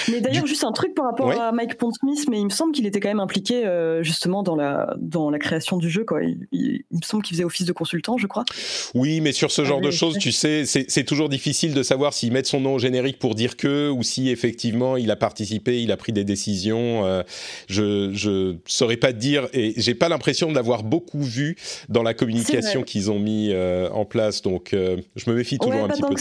Mais 0.08 0.20
d'ailleurs, 0.20 0.46
juste 0.46 0.64
un 0.64 0.72
truc 0.72 0.94
par 0.94 1.06
rapport 1.06 1.30
à 1.30 1.52
Mike 1.52 1.76
Pondsmith, 1.76 2.28
mais 2.28 2.38
il 2.38 2.44
me 2.44 2.50
semble 2.50 2.72
qu'il 2.72 2.86
était 2.86 3.00
quand 3.00 3.08
même 3.08 3.20
impliqué 3.20 3.66
euh, 3.66 4.02
justement 4.02 4.42
dans 4.42 4.54
la, 4.54 4.94
dans 4.98 5.30
la 5.30 5.38
création 5.38 5.76
du 5.76 5.90
jeu. 5.90 6.04
Quoi. 6.04 6.20
Il, 6.52 6.84
me 6.92 7.02
semble 7.02 7.22
qu'il 7.22 7.34
faisait 7.34 7.44
office 7.44 7.66
de 7.66 7.72
consultant, 7.72 8.16
je 8.16 8.26
crois. 8.26 8.44
Oui, 8.94 9.20
mais 9.20 9.32
sur 9.32 9.50
ce 9.50 9.64
genre 9.64 9.80
de 9.80 9.90
choses, 9.90 10.18
tu 10.18 10.32
sais, 10.32 10.64
c'est 10.66 11.04
toujours 11.04 11.28
difficile 11.28 11.74
de 11.74 11.82
savoir 11.82 12.12
s'il 12.12 12.32
met 12.32 12.44
son 12.44 12.60
nom 12.60 12.74
au 12.74 12.78
générique 12.78 13.18
pour 13.18 13.34
dire 13.34 13.56
que, 13.56 13.90
ou 13.90 14.02
si 14.02 14.30
effectivement 14.30 14.96
il 14.96 15.10
a 15.10 15.16
participé, 15.16 15.82
il 15.82 15.90
a 15.90 15.96
pris 15.96 16.12
des 16.12 16.24
décisions. 16.24 17.04
Euh, 17.04 17.22
je 17.68 18.10
ne 18.10 18.56
saurais 18.66 18.96
pas 18.96 19.12
te 19.12 19.18
dire, 19.18 19.48
et 19.52 19.74
j'ai 19.76 19.94
pas 19.94 20.08
l'impression 20.08 20.48
de 20.48 20.54
l'avoir 20.54 20.82
beaucoup 20.82 21.22
vu 21.22 21.56
dans 21.88 22.02
la 22.02 22.14
communication 22.14 22.82
qu'ils 22.82 23.10
ont 23.10 23.18
mis 23.18 23.52
en 23.92 24.04
place, 24.04 24.42
donc 24.42 24.70
je 24.72 25.30
me 25.30 25.34
méfie 25.34 25.58
toujours 25.58 25.84
un 25.84 25.88
petit 25.88 26.02
peu 26.02 26.14
de 26.14 26.20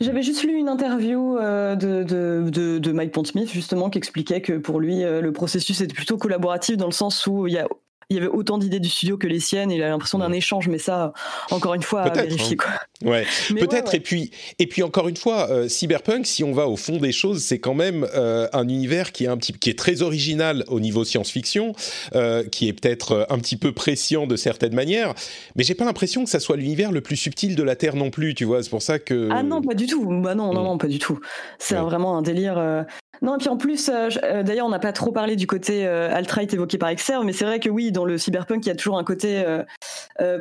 j'avais 0.00 0.22
juste 0.22 0.42
lu 0.44 0.54
une 0.54 0.68
interview 0.68 1.36
euh, 1.38 1.74
de, 1.74 2.02
de, 2.02 2.78
de, 2.78 2.92
Mike 2.92 3.12
Pondsmith, 3.12 3.50
justement, 3.50 3.90
qui 3.90 3.98
expliquait 3.98 4.40
que 4.40 4.54
pour 4.54 4.80
lui, 4.80 5.04
euh, 5.04 5.20
le 5.20 5.32
processus 5.32 5.80
était 5.80 5.94
plutôt 5.94 6.16
collaboratif 6.16 6.76
dans 6.76 6.86
le 6.86 6.92
sens 6.92 7.26
où 7.26 7.46
il 7.46 7.54
y 7.54 7.58
a 7.58 7.66
il 8.10 8.16
y 8.16 8.18
avait 8.18 8.28
autant 8.28 8.56
d'idées 8.56 8.80
du 8.80 8.88
studio 8.88 9.18
que 9.18 9.26
les 9.26 9.38
siennes. 9.38 9.70
Il 9.70 9.82
a 9.82 9.88
l'impression 9.88 10.18
d'un 10.18 10.32
échange, 10.32 10.68
mais 10.68 10.78
ça, 10.78 11.12
encore 11.50 11.74
une 11.74 11.82
fois, 11.82 12.02
à 12.02 12.10
vérifier. 12.10 12.56
Hein. 12.58 12.78
Quoi. 13.02 13.10
Ouais, 13.10 13.26
peut-être. 13.50 13.94
Et 13.94 14.00
puis, 14.00 14.30
et 14.58 14.66
puis 14.66 14.82
encore 14.82 15.08
une 15.08 15.16
fois, 15.16 15.50
euh, 15.50 15.68
Cyberpunk, 15.68 16.26
si 16.26 16.42
on 16.42 16.52
va 16.52 16.68
au 16.68 16.76
fond 16.76 16.96
des 16.96 17.12
choses, 17.12 17.42
c'est 17.42 17.58
quand 17.58 17.74
même 17.74 18.08
euh, 18.14 18.48
un 18.54 18.66
univers 18.66 19.12
qui 19.12 19.24
est 19.24 19.28
un 19.28 19.36
petit, 19.36 19.52
qui 19.52 19.68
est 19.68 19.78
très 19.78 20.00
original 20.00 20.64
au 20.68 20.80
niveau 20.80 21.04
science-fiction, 21.04 21.74
euh, 22.14 22.44
qui 22.44 22.68
est 22.68 22.72
peut-être 22.72 23.26
un 23.28 23.38
petit 23.38 23.56
peu 23.56 23.72
prescient 23.72 24.26
de 24.26 24.36
certaines 24.36 24.74
manières, 24.74 25.14
mais 25.54 25.62
j'ai 25.62 25.74
pas 25.74 25.84
l'impression 25.84 26.24
que 26.24 26.30
ça 26.30 26.40
soit 26.40 26.56
l'univers 26.56 26.92
le 26.92 27.02
plus 27.02 27.16
subtil 27.16 27.56
de 27.56 27.62
la 27.62 27.76
Terre 27.76 27.94
non 27.94 28.10
plus. 28.10 28.34
Tu 28.34 28.44
vois, 28.44 28.62
c'est 28.62 28.70
pour 28.70 28.82
ça 28.82 28.98
que. 28.98 29.28
Ah 29.30 29.42
non, 29.42 29.60
pas 29.60 29.74
du 29.74 29.86
tout. 29.86 30.06
Bah 30.22 30.34
non, 30.34 30.54
non, 30.54 30.62
mm. 30.62 30.64
non, 30.64 30.78
pas 30.78 30.88
du 30.88 30.98
tout. 30.98 31.20
C'est 31.58 31.76
vraiment 31.76 32.16
un 32.16 32.22
délire. 32.22 32.86
Non, 33.22 33.36
et 33.36 33.38
puis 33.38 33.48
en 33.48 33.56
plus, 33.56 33.88
euh, 33.88 34.08
euh, 34.22 34.42
d'ailleurs, 34.42 34.66
on 34.66 34.70
n'a 34.70 34.78
pas 34.78 34.92
trop 34.92 35.12
parlé 35.12 35.36
du 35.36 35.46
côté 35.46 35.86
euh, 35.86 36.14
alt-right 36.14 36.52
évoqué 36.54 36.78
par 36.78 36.88
Exerve, 36.88 37.24
mais 37.24 37.32
c'est 37.32 37.44
vrai 37.44 37.60
que 37.60 37.68
oui, 37.68 37.92
dans 37.92 38.04
le 38.04 38.18
cyberpunk, 38.18 38.64
il 38.64 38.68
y 38.68 38.72
a 38.72 38.76
toujours 38.76 38.98
un 38.98 39.04
côté 39.04 39.44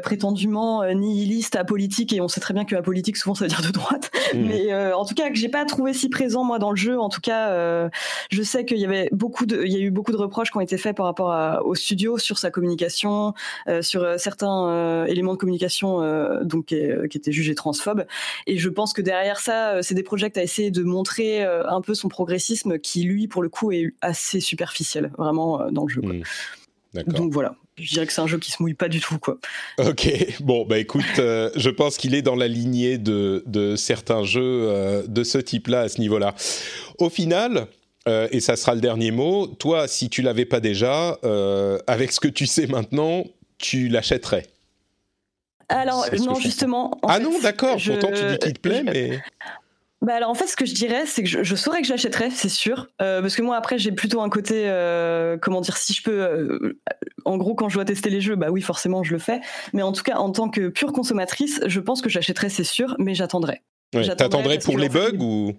prétendument 0.04 0.84
nihiliste, 0.94 1.56
apolitique, 1.56 2.14
et 2.14 2.22
on 2.22 2.28
sait 2.28 2.40
très 2.40 2.54
bien 2.54 2.66
que 2.66 2.76
apolitique, 2.76 3.18
souvent, 3.18 3.36
ça 3.36 3.46
veut 3.46 3.50
dire 3.50 3.62
de 3.62 3.72
droite. 3.72 4.12
Mmh. 4.34 4.40
Mais 4.40 4.94
en 4.94 5.06
tout 5.06 5.16
cas, 5.16 5.30
que 5.30 5.36
j'ai 5.36 5.50
pas 5.50 5.66
trouvé 5.66 5.94
si 5.94 6.10
présent, 6.10 6.44
moi, 6.44 6.60
dans 6.60 6.72
le 6.72 6.76
jeu. 6.76 7.00
En 7.00 7.10
tout 7.10 7.22
cas, 7.22 7.90
je 8.30 8.44
sais 8.44 8.66
qu'il 8.66 8.78
y 8.78 8.86
avait 8.86 9.10
beaucoup 9.12 9.46
de, 9.46 9.64
il 9.64 9.72
y 9.72 9.76
a 9.76 9.80
eu 9.80 9.92
beaucoup 9.92 10.12
de 10.12 10.18
reproches 10.18 10.52
qui 10.52 10.58
ont 10.58 10.62
été 10.62 10.78
faits 10.78 10.96
par 10.96 11.06
rapport 11.06 11.32
à, 11.32 11.64
au 11.64 11.76
studio 11.76 12.18
sur 12.18 12.38
sa 12.38 12.52
communication, 12.52 13.34
sur 13.82 14.20
certains 14.20 15.06
éléments 15.06 15.34
de 15.34 15.38
communication 15.38 16.02
donc 16.44 16.66
qui, 16.66 16.76
étaient 16.76 17.32
jugés 17.32 17.56
transphobes. 17.56 18.06
Et 18.46 18.58
je 18.58 18.70
pense 18.70 18.94
que 18.94 19.02
derrière 19.02 19.40
ça, 19.40 19.82
c'est 19.82 19.96
des 19.96 20.04
projets 20.04 20.32
qui 20.32 20.40
a 20.40 20.44
essayé 20.44 20.72
de 20.72 20.84
montrer 20.84 21.44
un 21.44 21.82
peu 21.82 21.94
son 21.94 22.10
progressisme 22.10 22.66
qui, 22.76 23.03
lui, 23.03 23.28
pour 23.28 23.41
le 23.41 23.49
coup, 23.49 23.72
est 23.72 23.93
assez 24.01 24.39
superficiel, 24.39 25.11
vraiment, 25.18 25.61
euh, 25.61 25.72
dans 25.72 25.86
le 25.86 25.89
jeu. 25.89 26.01
Hmm. 26.01 26.22
Donc 27.07 27.32
voilà, 27.32 27.55
je 27.78 27.89
dirais 27.89 28.07
que 28.07 28.13
c'est 28.13 28.22
un 28.22 28.28
jeu 28.28 28.39
qui 28.39 28.51
se 28.51 28.61
mouille 28.61 28.74
pas 28.74 28.89
du 28.89 28.99
tout, 28.99 29.20
quoi. 29.20 29.38
Ok, 29.80 30.09
bon, 30.39 30.65
bah 30.65 30.80
écoute, 30.80 31.05
euh, 31.20 31.49
je 31.55 31.70
pense 31.70 31.97
qu'il 31.97 32.15
est 32.15 32.22
dans 32.22 32.36
la 32.36 32.47
lignée 32.47 32.97
de, 32.97 33.43
de 33.45 33.76
certains 33.76 34.24
jeux 34.24 34.41
euh, 34.43 35.03
de 35.07 35.24
ce 35.24 35.38
type-là, 35.38 35.82
à 35.82 35.89
ce 35.89 36.01
niveau-là. 36.01 36.34
Au 36.97 37.09
final, 37.09 37.68
et 38.32 38.39
ça 38.39 38.55
sera 38.55 38.74
le 38.74 38.80
dernier 38.80 39.11
mot, 39.11 39.47
toi, 39.47 39.86
si 39.89 40.09
tu 40.09 40.22
l'avais 40.22 40.45
pas 40.45 40.61
déjà, 40.61 41.20
avec 41.88 42.13
ce 42.13 42.22
que 42.22 42.30
tu 42.30 42.45
sais 42.45 42.65
maintenant, 42.65 43.26
tu 43.57 43.89
l'achèterais? 43.89 44.45
Alors 45.70 46.05
non 46.20 46.36
justement. 46.36 46.97
ah 47.03 47.20
non 47.20 47.39
d'accord. 47.41 47.78
Pourtant 47.86 48.07
tu 48.07 48.24
dis 48.24 48.38
qu'il 48.38 48.53
te 48.53 48.59
plaît, 48.59 48.84
mais 48.84 49.22
bah 50.02 50.14
alors 50.14 50.30
en 50.30 50.36
fait, 50.36 50.45
ce 50.45 50.56
que 50.56 50.66
je 50.66 50.76
dirais, 50.76 51.06
c'est 51.08 51.24
que 51.24 51.43
je, 51.43 51.56
saurais 51.56 51.82
que 51.82 51.88
j'achèterais, 51.88 52.30
c'est 52.30 52.50
sûr, 52.50 52.88
euh, 53.02 53.20
parce 53.22 53.36
que 53.36 53.41
moi 53.41 53.56
après 53.56 53.80
j'ai 53.80 53.91
plutôt 53.91 54.22
un 54.22 54.30
côté, 54.30 54.70
euh, 54.70 55.38
comment 55.41 55.60
dire, 55.60 55.76
si 55.76 55.93
je 55.93 56.04
peux, 56.04 56.22
euh, 56.22 56.80
en 57.26 57.38
gros 57.38 57.56
quand 57.56 57.68
je 57.68 57.76
dois 57.76 57.86
tester 57.86 58.12
les 58.12 58.22
jeux, 58.22 58.36
bah 58.36 58.52
oui 58.52 58.62
forcément 58.62 59.04
je 59.04 59.12
le 59.12 59.18
fais, 59.18 59.41
mais 59.74 59.82
en 59.82 59.91
tout 59.91 60.04
cas 60.04 60.18
en 60.18 60.32
tant 60.32 60.50
que 60.50 60.70
pure 60.70 60.93
consommatrice, 60.93 61.62
je 61.66 61.80
pense 61.80 62.04
que 62.04 62.10
j'achèterais, 62.10 62.50
c'est 62.50 62.64
sûr, 62.64 62.95
mais 63.00 63.16
j'attendrai. 63.16 63.64
T'attendrais 63.91 64.60
pour 64.60 64.78
les 64.78 64.89
bugs 64.89 65.18
ou? 65.20 65.54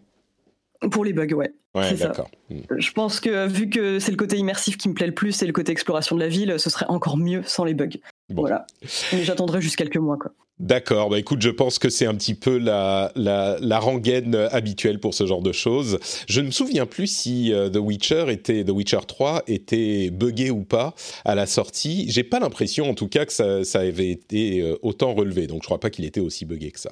Pour 0.92 1.04
les 1.04 1.12
bugs, 1.12 1.34
ouais. 1.34 1.52
Ouais, 1.74 1.94
d'accord. 1.94 2.30
Hmm. 2.48 2.60
Je 2.76 2.92
pense 2.92 3.18
que 3.18 3.48
vu 3.48 3.68
que 3.68 3.98
c'est 3.98 4.12
le 4.12 4.16
côté 4.16 4.36
immersif 4.36 4.76
qui 4.76 4.88
me 4.88 4.94
plaît 4.94 5.08
le 5.08 5.14
plus 5.14 5.42
et 5.42 5.46
le 5.46 5.52
côté 5.52 5.72
exploration 5.72 6.14
de 6.14 6.20
la 6.20 6.28
ville, 6.28 6.54
ce 6.58 6.70
serait 6.70 6.86
encore 6.88 7.16
mieux 7.16 7.42
sans 7.44 7.64
les 7.64 7.74
bugs. 7.74 7.88
Voilà. 8.28 8.66
Mais 9.12 9.24
j'attendrai 9.24 9.60
juste 9.60 9.74
quelques 9.74 9.96
mois, 9.96 10.16
quoi. 10.16 10.32
D'accord, 10.60 11.08
bah 11.08 11.20
écoute, 11.20 11.40
je 11.40 11.50
pense 11.50 11.78
que 11.78 11.88
c'est 11.88 12.06
un 12.06 12.16
petit 12.16 12.34
peu 12.34 12.58
la, 12.58 13.12
la, 13.14 13.56
la, 13.60 13.78
rengaine 13.78 14.34
habituelle 14.50 14.98
pour 14.98 15.14
ce 15.14 15.24
genre 15.24 15.40
de 15.40 15.52
choses. 15.52 16.00
Je 16.28 16.40
ne 16.40 16.46
me 16.46 16.50
souviens 16.50 16.84
plus 16.84 17.06
si 17.06 17.52
euh, 17.52 17.70
The 17.70 17.76
Witcher 17.76 18.24
était, 18.30 18.64
The 18.64 18.70
Witcher 18.70 18.98
3 19.06 19.44
était 19.46 20.10
buggé 20.10 20.50
ou 20.50 20.64
pas 20.64 20.94
à 21.24 21.36
la 21.36 21.46
sortie. 21.46 22.06
J'ai 22.10 22.24
pas 22.24 22.40
l'impression, 22.40 22.90
en 22.90 22.94
tout 22.94 23.06
cas, 23.06 23.24
que 23.24 23.32
ça, 23.32 23.62
ça 23.62 23.80
avait 23.80 24.10
été 24.10 24.60
euh, 24.60 24.76
autant 24.82 25.14
relevé. 25.14 25.46
Donc, 25.46 25.62
je 25.62 25.66
crois 25.66 25.78
pas 25.78 25.90
qu'il 25.90 26.04
était 26.04 26.20
aussi 26.20 26.44
buggé 26.44 26.72
que 26.72 26.80
ça. 26.80 26.90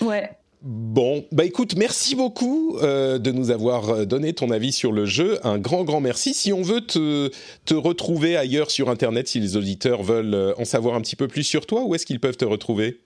Ouais, 0.00 0.30
Bon, 0.62 1.24
bah 1.32 1.46
écoute, 1.46 1.74
merci 1.76 2.14
beaucoup 2.14 2.76
euh, 2.82 3.18
de 3.18 3.32
nous 3.32 3.50
avoir 3.50 3.88
euh, 3.88 4.04
donné 4.04 4.34
ton 4.34 4.50
avis 4.50 4.72
sur 4.72 4.92
le 4.92 5.06
jeu. 5.06 5.38
Un 5.42 5.58
grand, 5.58 5.84
grand 5.84 6.02
merci. 6.02 6.34
Si 6.34 6.52
on 6.52 6.60
veut 6.60 6.82
te, 6.82 7.30
te 7.64 7.72
retrouver 7.72 8.36
ailleurs 8.36 8.70
sur 8.70 8.90
Internet, 8.90 9.26
si 9.26 9.40
les 9.40 9.56
auditeurs 9.56 10.02
veulent 10.02 10.34
euh, 10.34 10.52
en 10.58 10.66
savoir 10.66 10.96
un 10.96 11.00
petit 11.00 11.16
peu 11.16 11.28
plus 11.28 11.44
sur 11.44 11.64
toi, 11.64 11.84
où 11.84 11.94
est-ce 11.94 12.04
qu'ils 12.04 12.20
peuvent 12.20 12.36
te 12.36 12.44
retrouver? 12.44 13.00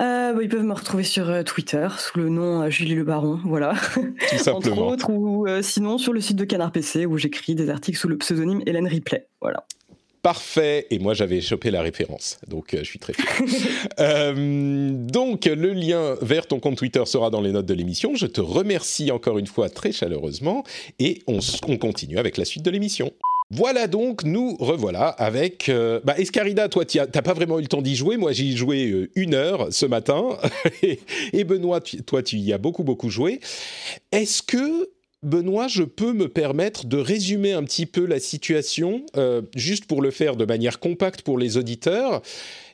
Euh, 0.00 0.32
bah, 0.32 0.40
ils 0.42 0.48
peuvent 0.48 0.64
me 0.64 0.72
retrouver 0.72 1.04
sur 1.04 1.44
Twitter 1.44 1.86
sous 1.96 2.18
le 2.18 2.28
nom 2.28 2.68
Julie 2.68 2.96
Le 2.96 3.04
Baron, 3.04 3.38
voilà. 3.44 3.74
Tout 3.94 4.38
simplement. 4.38 4.88
Entre 4.88 5.10
autres, 5.10 5.10
ou 5.12 5.46
sinon 5.62 5.96
sur 5.96 6.12
le 6.12 6.20
site 6.20 6.36
de 6.36 6.44
Canard 6.44 6.72
PC 6.72 7.06
où 7.06 7.18
j'écris 7.18 7.54
des 7.54 7.70
articles 7.70 7.98
sous 7.98 8.08
le 8.08 8.18
pseudonyme 8.18 8.62
Hélène 8.66 8.88
Ripley, 8.88 9.28
voilà. 9.40 9.64
Parfait. 10.24 10.86
Et 10.90 10.98
moi, 10.98 11.12
j'avais 11.12 11.42
chopé 11.42 11.70
la 11.70 11.82
référence. 11.82 12.38
Donc, 12.48 12.72
euh, 12.72 12.78
je 12.78 12.84
suis 12.84 12.98
très 12.98 13.12
fier. 13.12 13.26
euh, 14.00 14.90
donc, 14.90 15.44
le 15.44 15.74
lien 15.74 16.16
vers 16.22 16.46
ton 16.46 16.60
compte 16.60 16.78
Twitter 16.78 17.02
sera 17.04 17.28
dans 17.28 17.42
les 17.42 17.52
notes 17.52 17.66
de 17.66 17.74
l'émission. 17.74 18.14
Je 18.14 18.24
te 18.24 18.40
remercie 18.40 19.10
encore 19.10 19.36
une 19.36 19.46
fois 19.46 19.68
très 19.68 19.92
chaleureusement. 19.92 20.64
Et 20.98 21.20
on, 21.26 21.40
on 21.68 21.76
continue 21.76 22.16
avec 22.16 22.38
la 22.38 22.46
suite 22.46 22.64
de 22.64 22.70
l'émission. 22.70 23.12
Voilà 23.50 23.86
donc, 23.86 24.24
nous 24.24 24.56
revoilà 24.56 25.08
avec... 25.08 25.68
Euh, 25.68 26.00
bah, 26.02 26.18
Escarida, 26.18 26.68
toi, 26.68 26.84
tu 26.84 26.98
n'as 26.98 27.06
pas 27.06 27.34
vraiment 27.34 27.58
eu 27.58 27.62
le 27.62 27.68
temps 27.68 27.82
d'y 27.82 27.94
jouer. 27.94 28.16
Moi, 28.16 28.32
j'y 28.32 28.52
ai 28.52 28.56
joué 28.56 28.90
euh, 28.90 29.10
une 29.14 29.34
heure 29.34 29.68
ce 29.70 29.84
matin. 29.84 30.38
et, 31.32 31.44
Benoît, 31.44 31.80
toi, 31.80 32.22
tu 32.22 32.38
y 32.38 32.52
as 32.52 32.58
beaucoup, 32.58 32.82
beaucoup 32.82 33.10
joué. 33.10 33.40
Est-ce 34.10 34.42
que 34.42 34.88
Benoît, 35.24 35.68
je 35.68 35.82
peux 35.82 36.12
me 36.12 36.28
permettre 36.28 36.86
de 36.86 36.98
résumer 36.98 37.52
un 37.52 37.64
petit 37.64 37.86
peu 37.86 38.04
la 38.04 38.20
situation, 38.20 39.04
euh, 39.16 39.42
juste 39.56 39.86
pour 39.86 40.02
le 40.02 40.10
faire 40.10 40.36
de 40.36 40.44
manière 40.44 40.78
compacte 40.78 41.22
pour 41.22 41.38
les 41.38 41.56
auditeurs. 41.56 42.22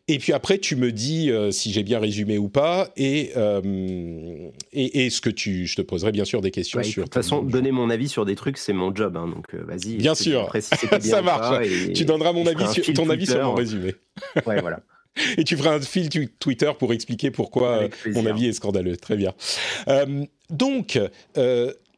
Et 0.09 0.19
puis 0.19 0.33
après, 0.33 0.59
tu 0.59 0.75
me 0.75 0.91
dis 0.91 1.31
euh, 1.31 1.53
si 1.53 1.71
j'ai 1.73 1.85
bien 1.85 2.01
résumé 2.01 2.37
ou 2.37 2.49
pas, 2.49 2.91
et, 2.97 3.31
euh, 3.37 4.51
et, 4.73 5.09
ce 5.09 5.21
que 5.21 5.31
tu, 5.31 5.67
je 5.69 5.77
te 5.77 5.83
poserai 5.83 6.11
bien 6.11 6.25
sûr 6.25 6.41
des 6.41 6.51
questions 6.51 6.83
sur. 6.83 7.05
De 7.05 7.07
toute 7.07 7.15
façon, 7.15 7.43
donner 7.43 7.71
mon 7.71 7.91
avis 7.91 8.09
sur 8.09 8.25
des 8.25 8.35
trucs, 8.35 8.59
c'est 8.59 8.73
mon 8.73 8.93
job, 8.93 9.17
hein, 9.17 9.29
donc 9.29 9.55
vas-y. 9.55 9.97
Bien 9.97 10.17
sûr, 10.17 10.51
ça 11.01 11.23
marche. 11.23 11.69
tu 11.95 12.05
donneras 12.05 12.33
mon 12.33 12.47
avis 12.47 12.67
sur, 12.73 12.93
ton 12.93 13.09
avis 13.09 13.27
sur 13.27 13.43
mon 13.45 13.55
résumé. 13.55 13.95
ouais, 14.47 14.61
voilà. 14.61 14.81
Et 15.39 15.45
tu 15.45 15.57
feras 15.57 15.75
un 15.75 15.81
fil 15.81 16.09
Twitter 16.39 16.71
pour 16.79 16.93
expliquer 16.93 17.31
pourquoi 17.31 17.89
mon 18.07 18.27
avis 18.27 18.47
est 18.47 18.53
scandaleux. 18.53 18.97
Très 18.97 19.17
bien. 19.17 19.35
donc, 20.51 20.99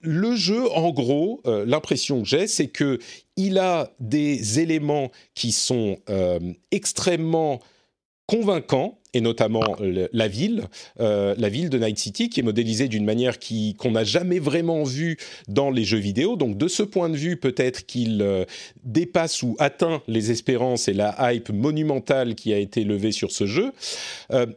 le 0.02 0.34
jeu, 0.34 0.70
en 0.72 0.90
gros, 0.90 1.40
euh, 1.46 1.64
l'impression 1.66 2.22
que 2.22 2.28
j'ai, 2.28 2.46
c'est 2.46 2.68
que 2.68 2.98
il 3.36 3.58
a 3.58 3.90
des 4.00 4.60
éléments 4.60 5.10
qui 5.34 5.52
sont 5.52 5.98
euh, 6.10 6.38
extrêmement 6.70 7.60
convaincants, 8.26 8.98
et 9.14 9.20
notamment 9.20 9.76
la 9.80 10.26
ville, 10.26 10.64
euh, 11.00 11.34
la 11.36 11.50
ville 11.50 11.68
de 11.68 11.78
Night 11.78 11.98
City, 11.98 12.30
qui 12.30 12.40
est 12.40 12.42
modélisée 12.42 12.88
d'une 12.88 13.04
manière 13.04 13.36
qu'on 13.76 13.90
n'a 13.90 14.04
jamais 14.04 14.38
vraiment 14.38 14.84
vue 14.84 15.18
dans 15.48 15.70
les 15.70 15.84
jeux 15.84 15.98
vidéo. 15.98 16.36
Donc 16.36 16.56
de 16.56 16.66
ce 16.66 16.82
point 16.82 17.10
de 17.10 17.16
vue, 17.16 17.36
peut-être 17.36 17.84
qu'il 17.84 18.46
dépasse 18.84 19.42
ou 19.42 19.54
atteint 19.58 20.02
les 20.08 20.30
espérances 20.30 20.88
et 20.88 20.94
la 20.94 21.14
hype 21.30 21.50
monumentale 21.50 22.34
qui 22.34 22.54
a 22.54 22.58
été 22.58 22.84
levée 22.84 23.12
sur 23.12 23.32
ce 23.32 23.44
jeu. 23.44 23.72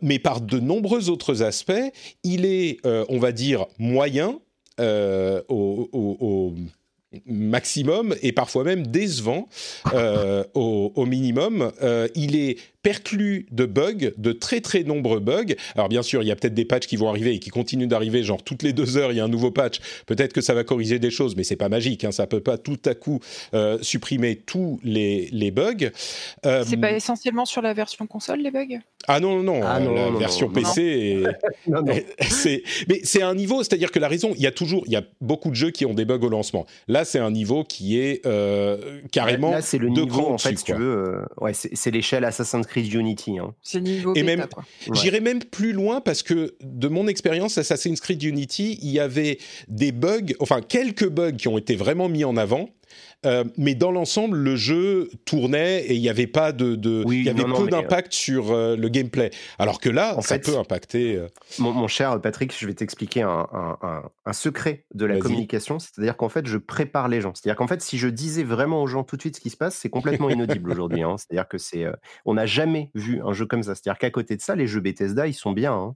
mais 0.02 0.20
par 0.20 0.40
de 0.40 0.60
nombreux 0.60 1.10
autres 1.10 1.44
aspects, 1.44 1.74
il 2.24 2.46
est, 2.46 2.78
on 2.86 3.20
va 3.20 3.34
dire, 3.34 3.66
moyen 3.78 4.40
euh, 4.80 5.42
au, 5.50 6.54
maximum 7.28 8.14
et 8.22 8.34
parfois 8.34 8.66
même 8.66 8.88
décevant 8.88 9.48
euh, 9.94 10.44
au, 10.54 11.06
minimum. 11.06 11.72
Euh, 11.82 12.10
il 12.16 12.36
est 12.36 12.58
perclus 12.86 13.48
de 13.52 13.66
bugs, 13.66 14.12
de 14.16 14.32
très 14.32 14.62
très 14.62 14.84
nombreux 14.84 15.20
bugs. 15.20 15.56
Alors 15.74 15.90
bien 15.90 16.04
sûr, 16.04 16.22
il 16.22 16.28
y 16.28 16.32
a 16.32 16.36
peut-être 16.36 16.54
des 16.54 16.66
patchs 16.66 16.86
qui 16.86 16.98
vont 16.98 17.10
arriver 17.10 17.34
et 17.34 17.40
qui 17.40 17.50
continuent 17.50 17.88
d'arriver, 17.88 18.22
genre 18.22 18.44
toutes 18.44 18.62
les 18.62 18.74
deux 18.74 18.96
heures, 18.96 19.12
il 19.12 19.18
y 19.18 19.20
a 19.20 19.24
un 19.24 19.28
nouveau 19.28 19.50
patch. 19.50 19.80
Peut-être 20.06 20.34
que 20.34 20.42
ça 20.42 20.54
va 20.54 20.64
corriger 20.64 21.00
des 21.00 21.10
choses, 21.10 21.36
mais 21.36 21.44
c'est 21.44 21.56
pas 21.56 21.68
magique. 21.68 22.04
Hein, 22.04 22.12
ça 22.12 22.28
peut 22.28 22.42
pas 22.42 22.60
tout 22.60 22.78
à 22.86 22.94
coup 22.94 23.22
euh, 23.56 23.80
supprimer 23.82 24.36
tous 24.36 24.80
les, 24.84 25.30
les 25.32 25.50
bugs. 25.50 25.90
Euh, 26.46 26.64
c'est 26.64 26.78
pas 26.78 26.92
essentiellement 26.92 27.46
sur 27.46 27.64
la 27.64 27.74
version 27.74 28.06
console 28.06 28.42
les 28.42 28.52
bugs? 28.52 28.80
Ah 29.08 29.20
non 29.20 29.42
non 29.42 29.62
non, 29.62 29.66
ah, 29.66 29.80
la 29.80 30.20
version 30.20 30.50
PC 30.50 31.24
c'est 32.22 32.64
mais 32.88 33.00
c'est 33.04 33.24
un 33.24 33.34
niveau, 33.34 33.64
c'est-à-dire 33.64 33.92
que 33.92 34.00
la 34.00 34.08
raison, 34.08 34.34
il 34.36 34.42
y 34.42 34.48
a 34.48 34.52
toujours, 34.52 34.84
il 34.86 34.92
y 34.92 34.96
a 34.96 35.04
beaucoup 35.22 35.50
de 35.50 35.56
jeux 35.56 35.72
qui 35.72 35.88
ont 35.88 35.94
des 35.96 36.06
bugs 36.06 36.22
au 36.22 36.30
lancement. 36.30 36.68
Là, 36.88 37.04
c'est 37.04 37.20
un 37.20 37.32
niveau 37.32 37.64
qui 37.64 38.00
est 38.00 38.26
euh, 38.28 39.02
carrément 39.12 39.52
là, 39.52 39.62
c'est 39.64 39.80
le 39.80 39.90
niveau 39.90 40.28
en 40.28 40.38
fait, 40.38 40.56
si 40.56 40.66
tu 40.66 40.74
veux. 40.74 41.26
ouais, 41.42 41.54
c'est 41.54 41.92
l'échelle 41.92 42.26
Assassin's 42.26 42.68
Creed 42.68 42.75
Unity. 42.82 43.40
Hein. 43.40 43.54
C'est 43.62 43.82
niveau 43.82 44.14
Et 44.16 44.24
même, 44.24 44.46
j'irais 44.94 45.20
même 45.20 45.44
plus 45.44 45.74
loin 45.74 46.02
parce 46.02 46.24
que 46.24 46.56
de 46.62 46.88
mon 46.88 47.08
expérience 47.08 47.58
Assassin's 47.58 48.00
Creed 48.00 48.24
Unity, 48.24 48.80
il 48.82 48.90
y 48.90 49.00
avait 49.00 49.40
des 49.68 49.92
bugs, 49.92 50.34
enfin 50.40 50.62
quelques 50.62 51.08
bugs 51.08 51.34
qui 51.34 51.48
ont 51.48 51.58
été 51.58 51.76
vraiment 51.76 52.10
mis 52.10 52.24
en 52.24 52.38
avant 52.38 52.70
euh, 53.26 53.44
mais 53.58 53.76
dans 53.76 53.92
l'ensemble, 53.92 54.38
le 54.38 54.56
jeu 54.56 55.10
tournait 55.26 55.84
et 55.86 55.96
il 55.96 56.02
n'y 56.02 56.10
avait 56.10 56.28
pas 56.28 56.52
de, 56.52 56.76
il 57.12 57.24
y 57.24 57.30
avait 57.30 57.44
peu 57.44 57.68
d'impact 57.68 58.14
sur 58.14 58.52
euh, 58.52 58.76
le 58.76 58.90
gameplay. 58.90 59.32
Alors 59.60 59.80
que 59.80 59.90
là, 59.90 60.18
ça 60.22 60.40
peut 60.40 60.58
impacter. 60.58 61.16
Euh, 61.16 61.28
mon, 61.60 61.88
cher 61.88 62.20
Patrick, 62.22 62.58
je 62.58 62.66
vais 62.68 62.74
t'expliquer 62.74 63.24
un, 63.24 63.48
un, 64.26 64.34
secret 64.34 64.86
de 64.94 65.06
la 65.06 65.18
communication. 65.18 65.80
C'est-à-dire 65.80 66.18
qu'en 66.18 66.30
fait, 66.30 66.46
je 66.46 66.58
prépare 66.58 67.08
les 67.08 67.22
gens. 67.22 67.34
C'est-à-dire 67.34 67.58
qu'en 67.58 67.68
fait, 67.68 67.82
si 67.82 67.98
je 67.98 68.08
disais 68.08 68.44
vraiment 68.44 68.82
aux 68.82 68.88
gens 68.88 69.04
tout 69.04 69.16
de 69.16 69.22
suite 69.22 69.38
ce 69.38 69.42
qui 69.42 69.50
se 69.50 69.58
passe, 69.58 69.76
c'est 69.76 69.90
complètement 69.90 70.30
inaudible 70.32 70.72
aujourd'hui. 70.72 71.04
Hein. 71.04 71.16
C'est-à-dire 71.18 71.48
que 71.48 71.58
c'est, 71.58 71.86
on 72.26 72.36
n'a 72.36 72.46
jamais 72.46 72.92
vu 72.94 73.22
un 73.24 73.34
jeu 73.34 73.46
comme 73.46 73.64
ça. 73.64 73.76
C'est-à-dire 73.76 73.98
qu'à 73.98 74.12
côté 74.12 74.36
de 74.36 74.42
ça, 74.42 74.56
les 74.56 74.68
jeux 74.68 74.82
Bethesda, 74.82 75.28
ils 75.28 75.34
sont 75.34 75.52
bien. 75.52 75.74
Hein. 75.74 75.96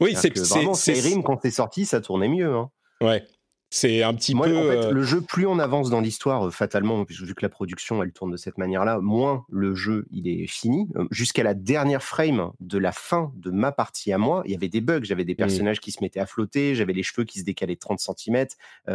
Oui, 0.00 0.14
c'est 0.16 0.36
vraiment 0.36 0.74
Skyrim 0.74 1.22
quand 1.22 1.38
c'est 1.40 1.50
sorti, 1.50 1.86
ça 1.86 2.00
tournait 2.00 2.28
mieux. 2.28 2.54
Hein. 2.54 2.70
Ouais. 3.00 3.24
C'est 3.70 4.02
un 4.02 4.14
petit 4.14 4.32
peu. 4.32 4.40
En 4.40 4.44
fait, 4.44 4.76
euh, 4.76 4.90
le 4.92 5.02
jeu, 5.02 5.20
plus 5.20 5.46
on 5.46 5.58
avance 5.58 5.90
dans 5.90 6.00
l'histoire, 6.00 6.46
euh, 6.46 6.50
fatalement, 6.50 7.04
vu 7.08 7.34
que 7.34 7.42
la 7.42 7.48
production, 7.48 8.02
elle 8.02 8.12
tourne 8.12 8.30
de 8.30 8.36
cette 8.36 8.58
manière-là, 8.58 9.00
moins 9.00 9.44
le 9.50 9.74
jeu, 9.74 10.06
il 10.12 10.28
est 10.28 10.46
fini. 10.46 10.88
Euh, 10.96 11.06
jusqu'à 11.10 11.42
la 11.42 11.54
dernière 11.54 12.02
frame 12.02 12.52
de 12.60 12.78
la 12.78 12.92
fin 12.92 13.32
de 13.36 13.50
ma 13.50 13.72
partie 13.72 14.12
à 14.12 14.18
moi, 14.18 14.42
il 14.46 14.52
y 14.52 14.54
avait 14.54 14.68
des 14.68 14.80
bugs. 14.80 15.02
J'avais 15.02 15.24
des 15.24 15.34
mmh. 15.34 15.36
personnages 15.36 15.80
qui 15.80 15.90
se 15.90 15.98
mettaient 16.00 16.20
à 16.20 16.26
flotter, 16.26 16.74
j'avais 16.74 16.92
les 16.92 17.02
cheveux 17.02 17.24
qui 17.24 17.40
se 17.40 17.44
décalaient 17.44 17.74
de 17.74 17.80
30 17.80 17.98
cm, 17.98 18.46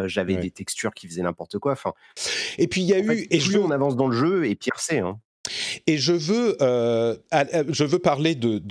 j'avais 0.05 0.35
des 0.35 0.51
textures 0.51 0.93
qui 0.93 1.07
faisaient 1.07 1.21
n'importe 1.21 1.59
quoi. 1.59 1.73
Enfin. 1.73 1.93
Et 2.57 2.67
puis 2.67 2.81
il 2.81 2.87
y 2.87 2.93
a 2.93 2.99
eu. 2.99 3.27
et 3.29 3.39
plus 3.39 3.57
on 3.57 3.71
avance 3.71 3.95
dans 3.95 4.07
le 4.07 4.15
jeu, 4.15 4.45
et 4.45 4.55
pire 4.55 4.79
c'est. 4.79 4.99
Hein. 4.99 5.19
Et 5.87 5.97
je 5.97 6.13
veux, 6.13 6.57
euh, 6.61 7.15
je 7.69 7.83
veux 7.83 7.99
parler 7.99 8.35
de, 8.35 8.61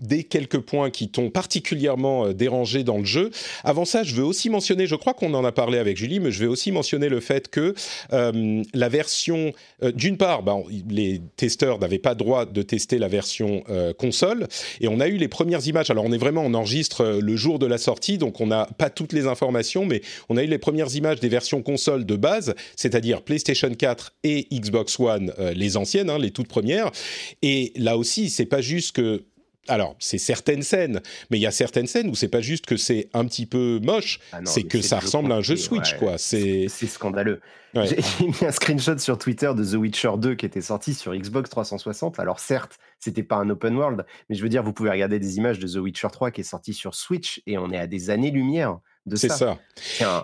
des 0.00 0.24
quelques 0.24 0.60
points 0.60 0.90
qui 0.90 1.08
t'ont 1.08 1.30
particulièrement 1.30 2.26
euh, 2.26 2.32
dérangé 2.32 2.84
dans 2.84 2.98
le 2.98 3.04
jeu. 3.04 3.30
Avant 3.64 3.84
ça, 3.84 4.02
je 4.02 4.14
veux 4.14 4.24
aussi 4.24 4.50
mentionner, 4.50 4.86
je 4.86 4.94
crois 4.94 5.14
qu'on 5.14 5.34
en 5.34 5.44
a 5.44 5.52
parlé 5.52 5.78
avec 5.78 5.96
Julie, 5.96 6.20
mais 6.20 6.30
je 6.30 6.40
vais 6.40 6.46
aussi 6.46 6.72
mentionner 6.72 7.08
le 7.08 7.20
fait 7.20 7.48
que 7.48 7.74
euh, 8.12 8.62
la 8.74 8.88
version, 8.88 9.52
d'une 9.94 10.16
part, 10.16 10.42
ben, 10.42 10.62
les 10.88 11.20
testeurs 11.36 11.78
n'avaient 11.78 11.98
pas 11.98 12.14
droit 12.14 12.46
de 12.46 12.62
tester 12.62 12.98
la 12.98 13.08
version 13.08 13.62
console, 13.98 14.48
et 14.80 14.88
on 14.88 15.00
a 15.00 15.08
eu 15.08 15.16
les 15.16 15.28
premières 15.28 15.66
images. 15.66 15.90
Alors 15.90 16.04
on 16.04 16.12
est 16.12 16.18
vraiment, 16.18 16.42
on 16.42 16.54
enregistre 16.54 17.18
le 17.20 17.36
jour 17.36 17.58
de 17.58 17.66
la 17.66 17.78
sortie, 17.78 18.18
donc 18.18 18.40
on 18.40 18.46
n'a 18.46 18.66
pas 18.78 18.90
toutes 18.90 19.12
les 19.12 19.26
informations, 19.26 19.84
mais 19.84 20.02
on 20.28 20.36
a 20.36 20.42
eu 20.42 20.46
les 20.46 20.58
premières 20.58 20.94
images 20.94 21.20
des 21.20 21.28
versions 21.28 21.62
console 21.62 22.04
de 22.04 22.16
base, 22.16 22.54
c'est-à-dire 22.76 23.22
PlayStation 23.22 23.70
4 23.70 24.14
et 24.24 24.46
Xbox 24.52 24.98
One, 24.98 25.32
les 25.54 25.76
Hein, 26.06 26.18
les 26.18 26.30
toutes 26.30 26.48
premières. 26.48 26.90
Et 27.42 27.72
là 27.76 27.96
aussi, 27.96 28.30
c'est 28.30 28.46
pas 28.46 28.60
juste 28.60 28.94
que 28.94 29.24
alors, 29.70 29.96
c'est 29.98 30.16
certaines 30.16 30.62
scènes, 30.62 31.02
mais 31.30 31.38
il 31.38 31.42
y 31.42 31.46
a 31.46 31.50
certaines 31.50 31.86
scènes 31.86 32.08
où 32.08 32.14
c'est 32.14 32.28
pas 32.28 32.40
juste 32.40 32.64
que 32.64 32.78
c'est 32.78 33.10
un 33.12 33.26
petit 33.26 33.44
peu 33.44 33.80
moche, 33.82 34.18
ah 34.32 34.40
c'est 34.44 34.62
que 34.62 34.80
ça 34.80 34.98
ressemble 34.98 35.30
à 35.30 35.36
un 35.36 35.40
jeu 35.42 35.56
Switch, 35.56 35.94
quoi. 35.98 36.16
C'est 36.16 36.68
scandaleux. 36.68 37.40
J'ai 37.74 38.26
mis 38.26 38.46
un 38.46 38.50
screenshot 38.50 38.96
sur 38.96 39.18
Twitter 39.18 39.52
de 39.54 39.62
The 39.62 39.74
Witcher 39.74 40.12
2 40.16 40.36
qui 40.36 40.46
était 40.46 40.62
sorti 40.62 40.94
sur 40.94 41.14
Xbox 41.14 41.50
360. 41.50 42.18
Alors 42.18 42.40
certes, 42.40 42.78
c'était 42.98 43.22
pas 43.22 43.36
un 43.36 43.50
open 43.50 43.76
world, 43.76 44.06
mais 44.30 44.36
je 44.36 44.42
veux 44.42 44.48
dire, 44.48 44.62
vous 44.62 44.72
pouvez 44.72 44.88
regarder 44.88 45.18
des 45.18 45.36
images 45.36 45.58
de 45.58 45.68
The 45.68 45.76
Witcher 45.76 46.08
3 46.10 46.30
qui 46.30 46.40
est 46.40 46.44
sorti 46.44 46.72
sur 46.72 46.94
Switch 46.94 47.42
et 47.46 47.58
on 47.58 47.70
est 47.70 47.78
à 47.78 47.86
des 47.86 48.08
années-lumière 48.08 48.78
c'est 49.16 49.28
ça. 49.28 49.58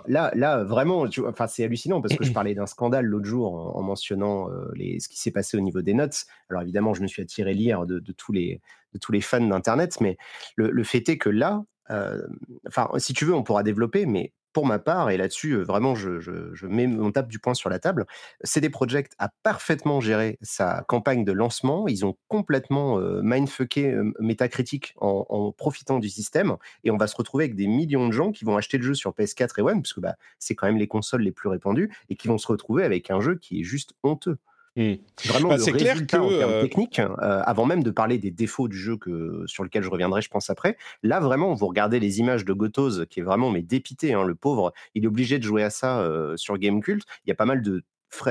là, 0.07 0.31
là, 0.35 0.63
vraiment, 0.63 1.05
enfin, 1.27 1.47
c'est 1.47 1.63
hallucinant 1.63 2.01
parce 2.01 2.15
que 2.15 2.23
je 2.23 2.31
parlais 2.33 2.55
d'un 2.55 2.65
scandale 2.65 3.05
l'autre 3.05 3.25
jour 3.25 3.75
en, 3.75 3.81
mentionnant 3.81 4.49
euh, 4.49 4.71
les, 4.75 4.99
ce 4.99 5.07
qui 5.07 5.19
s'est 5.19 5.31
passé 5.31 5.57
au 5.57 5.61
niveau 5.61 5.81
des 5.81 5.93
notes. 5.93 6.25
Alors 6.49 6.61
évidemment, 6.61 6.93
je 6.93 7.01
me 7.01 7.07
suis 7.07 7.21
attiré 7.21 7.53
lire 7.53 7.85
de, 7.85 7.99
tous, 8.13 8.31
les, 8.31 8.61
de 8.93 8.99
tous 8.99 9.11
les 9.11 9.21
fans 9.21 9.41
d'Internet, 9.41 9.99
mais 10.01 10.17
le, 10.55 10.83
fait 10.83 11.07
est 11.09 11.17
que 11.17 11.29
là, 11.29 11.63
euh, 11.91 12.21
enfin, 12.67 12.89
si 12.97 13.13
tu 13.13 13.25
veux, 13.25 13.33
on 13.33 13.43
pourra 13.43 13.63
développer, 13.63 14.05
mais 14.05 14.33
pour 14.55 14.65
ma 14.65 14.79
part, 14.79 15.09
et 15.09 15.17
là-dessus, 15.17 15.57
vraiment, 15.57 15.95
je, 15.95 16.65
mets 16.65 16.87
mon 16.87 17.11
tape 17.11 17.27
du 17.27 17.39
poing 17.39 17.53
sur 17.53 17.69
la 17.69 17.77
table, 17.77 18.05
CD 18.41 18.69
Projekt 18.69 19.13
a 19.19 19.27
parfaitement 19.43 19.99
géré 19.99 20.37
sa 20.41 20.85
campagne 20.87 21.25
de 21.25 21.33
lancement. 21.33 21.89
Ils 21.89 22.05
ont 22.05 22.15
complètement 22.29 22.97
mindfucké 23.21 23.97
Metacritic 24.21 24.93
en, 24.95 25.25
en, 25.27 25.51
profitant 25.51 25.99
du 25.99 26.07
système, 26.07 26.55
et 26.85 26.89
on 26.89 26.95
va 26.95 27.07
se 27.07 27.17
retrouver 27.17 27.43
avec 27.43 27.55
des 27.57 27.67
millions 27.67 28.07
de 28.07 28.13
gens 28.13 28.31
qui 28.31 28.45
vont 28.45 28.55
acheter 28.55 28.77
le 28.77 28.83
jeu 28.83 28.93
sur 28.93 29.11
PS4 29.11 29.59
et 29.59 29.61
One, 29.61 29.81
parce 29.81 29.91
que 29.91 29.99
bah, 29.99 30.15
c'est 30.39 30.55
quand 30.55 30.67
même 30.67 30.77
les 30.77 30.87
consoles 30.87 31.23
les 31.23 31.33
plus 31.33 31.49
répandues, 31.49 31.91
et 32.07 32.15
qui 32.15 32.29
vont 32.29 32.37
se 32.37 32.47
retrouver 32.47 32.85
avec 32.85 33.11
un 33.11 33.19
jeu 33.19 33.35
qui 33.35 33.59
est 33.59 33.63
juste 33.63 33.91
honteux. 34.03 34.37
Mmh. 34.75 34.93
Vraiment, 35.25 35.49
bah, 35.49 35.57
c'est 35.57 35.71
clair 35.71 36.05
que 36.05 36.17
en 36.17 36.29
termes 36.29 36.61
techniques, 36.61 37.01
avant 37.19 37.65
même 37.65 37.83
de 37.83 37.91
parler 37.91 38.17
des 38.17 38.31
défauts 38.31 38.67
du 38.67 38.77
jeu 38.77 38.97
que, 38.97 39.43
sur 39.47 39.63
lequel 39.63 39.83
je 39.83 39.89
reviendrai, 39.89 40.21
je 40.21 40.29
pense 40.29 40.49
après. 40.49 40.77
Là, 41.03 41.19
vraiment, 41.19 41.53
vous 41.53 41.67
regardez 41.67 41.99
les 41.99 42.19
images 42.19 42.43
de 42.45 42.53
Gotoz, 42.53 43.05
qui 43.09 43.21
est 43.21 43.23
vraiment 43.23 43.51
mais 43.51 43.61
dépité, 43.61 44.13
hein, 44.13 44.23
le 44.23 44.35
pauvre. 44.35 44.73
Il 44.93 45.05
est 45.05 45.07
obligé 45.07 45.39
de 45.39 45.43
jouer 45.43 45.63
à 45.63 45.69
ça 45.69 46.05
sur 46.35 46.57
Gamecult. 46.57 47.03
Il 47.25 47.29
y 47.29 47.31
a 47.31 47.35
pas 47.35 47.45
mal 47.45 47.61
de 47.61 47.83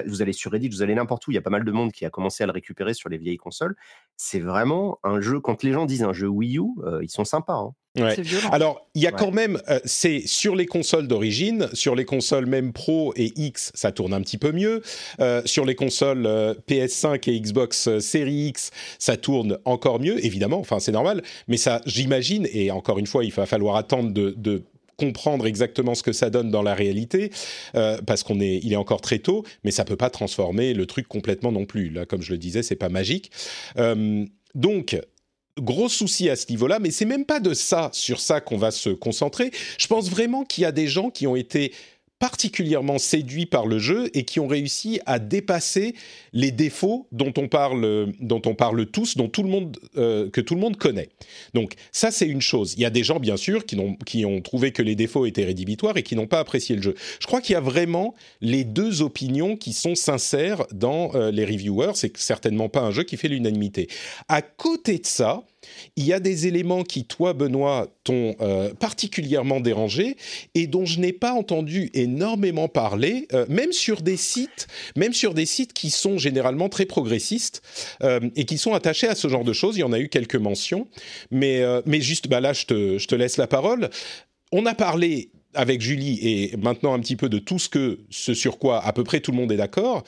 vous 0.06 0.22
allez 0.22 0.32
sur 0.32 0.50
Reddit, 0.50 0.70
vous 0.70 0.80
allez 0.80 0.94
n'importe 0.94 1.26
où, 1.26 1.30
il 1.30 1.34
y 1.34 1.38
a 1.38 1.42
pas 1.42 1.50
mal 1.50 1.64
de 1.64 1.72
monde 1.72 1.92
qui 1.92 2.06
a 2.06 2.10
commencé 2.10 2.42
à 2.42 2.46
le 2.46 2.52
récupérer 2.52 2.94
sur 2.94 3.10
les 3.10 3.18
vieilles 3.18 3.36
consoles. 3.36 3.76
C'est 4.16 4.40
vraiment 4.40 4.98
un 5.02 5.20
jeu, 5.20 5.40
quand 5.40 5.62
les 5.62 5.72
gens 5.72 5.84
disent 5.84 6.04
un 6.04 6.14
jeu 6.14 6.28
Wii 6.28 6.58
U, 6.58 6.68
ils 7.02 7.10
sont 7.10 7.24
sympas. 7.24 7.58
Hein. 7.58 7.74
Alors, 8.50 8.88
il 8.94 9.02
y 9.02 9.06
a 9.06 9.12
quand 9.12 9.30
même, 9.30 9.60
euh, 9.68 9.78
c'est 9.84 10.22
sur 10.26 10.56
les 10.56 10.66
consoles 10.66 11.06
d'origine, 11.06 11.68
sur 11.74 11.94
les 11.94 12.04
consoles 12.04 12.46
même 12.46 12.72
Pro 12.72 13.12
et 13.16 13.32
X, 13.36 13.70
ça 13.74 13.92
tourne 13.92 14.12
un 14.12 14.20
petit 14.20 14.38
peu 14.38 14.50
mieux. 14.50 14.82
Euh, 15.20 15.42
sur 15.44 15.64
les 15.64 15.76
consoles 15.76 16.26
euh, 16.26 16.54
PS5 16.68 17.30
et 17.30 17.40
Xbox 17.40 17.98
Series 18.00 18.48
X, 18.48 18.70
ça 18.98 19.16
tourne 19.16 19.58
encore 19.64 20.00
mieux, 20.00 20.24
évidemment. 20.24 20.58
Enfin, 20.58 20.80
c'est 20.80 20.92
normal, 20.92 21.22
mais 21.46 21.56
ça, 21.56 21.80
j'imagine, 21.86 22.48
et 22.52 22.72
encore 22.72 22.98
une 22.98 23.06
fois, 23.06 23.24
il 23.24 23.32
va 23.32 23.46
falloir 23.46 23.76
attendre 23.76 24.12
de, 24.12 24.62
comprendre 24.96 25.44
exactement 25.48 25.96
ce 25.96 26.04
que 26.04 26.12
ça 26.12 26.30
donne 26.30 26.52
dans 26.52 26.62
la 26.62 26.72
réalité, 26.72 27.32
parce 27.72 28.22
qu'on 28.22 28.38
est, 28.38 28.60
il 28.62 28.72
est 28.72 28.76
encore 28.76 29.00
très 29.00 29.18
tôt, 29.18 29.42
mais 29.64 29.72
ça 29.72 29.84
peut 29.84 29.96
pas 29.96 30.08
transformer 30.08 30.72
le 30.72 30.86
truc 30.86 31.08
complètement 31.08 31.50
non 31.50 31.66
plus. 31.66 31.90
Là, 31.90 32.06
comme 32.06 32.22
je 32.22 32.30
le 32.30 32.38
disais, 32.38 32.62
c'est 32.62 32.76
pas 32.76 32.88
magique. 32.88 33.32
donc, 34.54 34.96
gros 35.60 35.88
souci 35.88 36.28
à 36.28 36.36
ce 36.36 36.46
niveau-là, 36.50 36.78
mais 36.78 36.90
c'est 36.90 37.04
même 37.04 37.24
pas 37.24 37.40
de 37.40 37.54
ça, 37.54 37.90
sur 37.92 38.20
ça 38.20 38.40
qu'on 38.40 38.56
va 38.56 38.70
se 38.70 38.90
concentrer. 38.90 39.50
Je 39.78 39.86
pense 39.86 40.10
vraiment 40.10 40.44
qu'il 40.44 40.62
y 40.62 40.64
a 40.64 40.72
des 40.72 40.88
gens 40.88 41.10
qui 41.10 41.26
ont 41.26 41.36
été 41.36 41.72
particulièrement 42.18 42.98
séduits 42.98 43.46
par 43.46 43.66
le 43.66 43.78
jeu 43.78 44.10
et 44.14 44.24
qui 44.24 44.40
ont 44.40 44.46
réussi 44.46 45.00
à 45.04 45.18
dépasser 45.18 45.94
les 46.32 46.50
défauts 46.50 47.06
dont 47.12 47.32
on 47.36 47.48
parle, 47.48 48.12
dont 48.20 48.40
on 48.46 48.54
parle 48.54 48.86
tous, 48.86 49.16
dont 49.16 49.28
tout 49.28 49.42
le 49.42 49.48
monde, 49.48 49.78
euh, 49.96 50.30
que 50.30 50.40
tout 50.40 50.54
le 50.54 50.60
monde 50.60 50.76
connaît. 50.76 51.08
Donc 51.54 51.74
ça, 51.92 52.10
c'est 52.10 52.26
une 52.26 52.40
chose. 52.40 52.74
Il 52.76 52.80
y 52.80 52.86
a 52.86 52.90
des 52.90 53.02
gens, 53.02 53.20
bien 53.20 53.36
sûr, 53.36 53.66
qui, 53.66 53.78
ont, 53.78 53.96
qui 54.06 54.24
ont 54.24 54.40
trouvé 54.40 54.72
que 54.72 54.82
les 54.82 54.94
défauts 54.94 55.26
étaient 55.26 55.44
rédhibitoires 55.44 55.96
et 55.96 56.02
qui 56.02 56.16
n'ont 56.16 56.26
pas 56.26 56.40
apprécié 56.40 56.76
le 56.76 56.82
jeu. 56.82 56.94
Je 57.20 57.26
crois 57.26 57.40
qu'il 57.40 57.54
y 57.54 57.56
a 57.56 57.60
vraiment 57.60 58.14
les 58.40 58.64
deux 58.64 59.02
opinions 59.02 59.56
qui 59.56 59.72
sont 59.72 59.94
sincères 59.94 60.64
dans 60.72 61.14
euh, 61.14 61.30
les 61.30 61.44
reviewers. 61.44 61.92
C'est 61.94 62.16
certainement 62.16 62.68
pas 62.68 62.80
un 62.80 62.90
jeu 62.90 63.02
qui 63.02 63.16
fait 63.16 63.28
l'unanimité. 63.28 63.88
À 64.28 64.42
côté 64.42 64.98
de 64.98 65.06
ça, 65.06 65.44
il 65.96 66.04
y 66.04 66.12
a 66.12 66.20
des 66.20 66.46
éléments 66.46 66.82
qui, 66.82 67.04
toi, 67.04 67.32
Benoît, 67.32 67.88
t'ont 68.04 68.34
euh, 68.40 68.72
particulièrement 68.74 69.60
dérangé 69.60 70.16
et 70.54 70.66
dont 70.66 70.84
je 70.84 71.00
n'ai 71.00 71.12
pas 71.12 71.32
entendu 71.32 71.90
énormément 71.94 72.68
parler, 72.68 73.26
euh, 73.32 73.46
même 73.48 73.72
sur 73.72 74.02
des 74.02 74.16
sites, 74.16 74.66
même 74.96 75.12
sur 75.12 75.34
des 75.34 75.46
sites 75.46 75.72
qui 75.72 75.90
sont 75.90 76.18
généralement 76.18 76.68
très 76.68 76.86
progressistes 76.86 77.62
euh, 78.02 78.20
et 78.36 78.44
qui 78.44 78.58
sont 78.58 78.74
attachés 78.74 79.08
à 79.08 79.14
ce 79.14 79.28
genre 79.28 79.44
de 79.44 79.52
choses. 79.52 79.76
Il 79.76 79.80
y 79.80 79.84
en 79.84 79.92
a 79.92 79.98
eu 79.98 80.08
quelques 80.08 80.36
mentions, 80.36 80.88
mais 81.30 81.62
mais 81.86 82.00
juste, 82.00 82.28
bah 82.28 82.40
là, 82.40 82.52
je 82.52 82.66
te, 82.66 82.98
je 82.98 83.06
te 83.06 83.14
laisse 83.14 83.36
la 83.36 83.46
parole. 83.46 83.90
On 84.52 84.66
a 84.66 84.74
parlé 84.74 85.30
avec 85.54 85.80
Julie 85.80 86.18
et 86.22 86.56
maintenant 86.56 86.94
un 86.94 87.00
petit 87.00 87.16
peu 87.16 87.28
de 87.28 87.38
tout 87.38 87.58
ce 87.58 87.68
que, 87.68 88.00
ce 88.10 88.34
sur 88.34 88.58
quoi 88.58 88.84
à 88.84 88.92
peu 88.92 89.04
près 89.04 89.20
tout 89.20 89.30
le 89.30 89.36
monde 89.36 89.52
est 89.52 89.56
d'accord. 89.56 90.04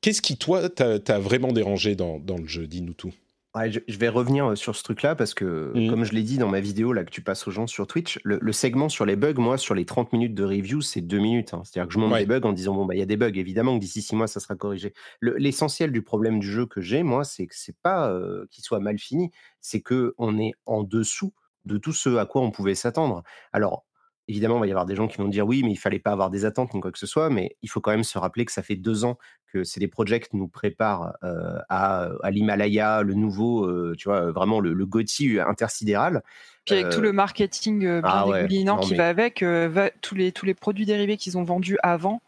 Qu'est-ce 0.00 0.22
qui, 0.22 0.36
toi, 0.36 0.68
t'a 0.70 1.18
vraiment 1.18 1.52
dérangé 1.52 1.94
dans, 1.94 2.18
dans 2.18 2.38
le 2.38 2.46
jeu? 2.46 2.66
Dis-nous 2.66 2.94
tout 2.94 3.12
je, 3.54 3.98
vais 3.98 4.08
revenir 4.08 4.56
sur 4.56 4.76
ce 4.76 4.82
truc-là 4.82 5.14
parce 5.14 5.34
que, 5.34 5.72
mmh. 5.74 5.90
comme 5.90 6.04
je 6.04 6.12
l'ai 6.12 6.22
dit 6.22 6.38
dans 6.38 6.48
ma 6.48 6.60
vidéo 6.60 6.92
là 6.92 7.04
que 7.04 7.10
tu 7.10 7.20
passes 7.20 7.46
aux 7.48 7.50
gens 7.50 7.66
sur 7.66 7.86
Twitch, 7.86 8.20
le, 8.22 8.52
segment 8.52 8.88
sur 8.88 9.06
les 9.06 9.16
bugs, 9.16 9.34
moi, 9.38 9.58
sur 9.58 9.74
les 9.74 9.84
30 9.84 10.12
minutes 10.12 10.34
de 10.34 10.44
review, 10.44 10.80
c'est 10.80 11.00
2 11.00 11.18
minutes. 11.18 11.54
Hein. 11.54 11.62
C'est-à-dire 11.64 11.88
que 11.88 11.94
je 11.94 11.98
monte 11.98 12.16
des 12.16 12.26
bugs 12.26 12.46
en 12.46 12.52
disant 12.52 12.74
bon 12.74 12.86
bah 12.86 12.94
il 12.94 12.98
y 12.98 13.02
a 13.02 13.06
des 13.06 13.16
bugs, 13.16 13.32
évidemment 13.34 13.74
que 13.74 13.80
d'ici 13.80 14.02
6 14.02 14.16
mois 14.16 14.26
ça 14.26 14.40
sera 14.40 14.54
corrigé. 14.54 14.92
L'essentiel 15.20 15.92
du 15.92 16.02
problème 16.02 16.38
du 16.38 16.50
jeu 16.50 16.66
que 16.66 16.80
j'ai, 16.80 17.02
moi, 17.02 17.24
c'est 17.24 17.46
que 17.46 17.54
c'est 17.56 17.76
pas 17.82 18.12
qu'il 18.50 18.62
soit 18.62 18.80
mal 18.80 18.98
fini, 18.98 19.30
c'est 19.60 19.80
que 19.80 20.14
on 20.18 20.38
est 20.38 20.52
en 20.66 20.82
dessous 20.82 21.32
de 21.64 21.76
tout 21.76 21.92
ce 21.92 22.16
à 22.16 22.26
quoi 22.26 22.42
on 22.42 22.50
pouvait 22.50 22.74
s'attendre. 22.74 23.22
Alors 23.52 23.84
évidemment, 24.30 24.56
il 24.56 24.60
va 24.60 24.66
y 24.66 24.70
avoir 24.70 24.86
des 24.86 24.94
gens 24.94 25.08
qui 25.08 25.18
vont 25.18 25.28
dire 25.28 25.46
oui, 25.46 25.62
mais 25.64 25.72
il 25.72 25.76
fallait 25.76 25.98
pas 25.98 26.12
avoir 26.12 26.30
des 26.30 26.44
attentes 26.44 26.72
ni 26.72 26.80
quoi 26.80 26.92
que 26.92 26.98
ce 26.98 27.06
soit, 27.06 27.30
mais 27.30 27.56
il 27.62 27.68
faut 27.68 27.80
quand 27.80 27.90
même 27.90 28.04
se 28.04 28.16
rappeler 28.16 28.44
que 28.44 28.52
ça 28.52 28.62
fait 28.62 28.76
deux 28.76 29.04
ans 29.04 29.18
que 29.52 29.64
CD 29.64 29.88
Projekt 29.88 30.32
nous 30.32 30.46
prépare 30.46 31.14
euh, 31.24 31.58
à, 31.68 32.30
l'Himalaya, 32.30 33.02
le 33.02 33.14
nouveau, 33.14 33.64
euh, 33.64 33.94
tu 33.98 34.08
vois, 34.08 34.30
vraiment 34.30 34.60
le, 34.60 34.72
le 34.72 34.86
intersidéral. 35.40 36.22
Puis 36.64 36.76
avec 36.76 36.92
tout 36.92 37.00
le 37.00 37.08
euh, 37.08 37.12
marketing 37.12 37.80
bien 37.80 38.00
ah 38.04 38.24
dégoulinant 38.26 38.78
qui 38.78 38.94
va 38.94 39.08
avec, 39.08 39.44
tous, 40.00 40.14
les, 40.14 40.30
tous 40.30 40.46
les 40.46 40.54
produits 40.54 40.86
dérivés 40.86 41.16
qu'ils 41.16 41.36
ont 41.36 41.44
vendus 41.44 41.78
avant, 41.82 42.22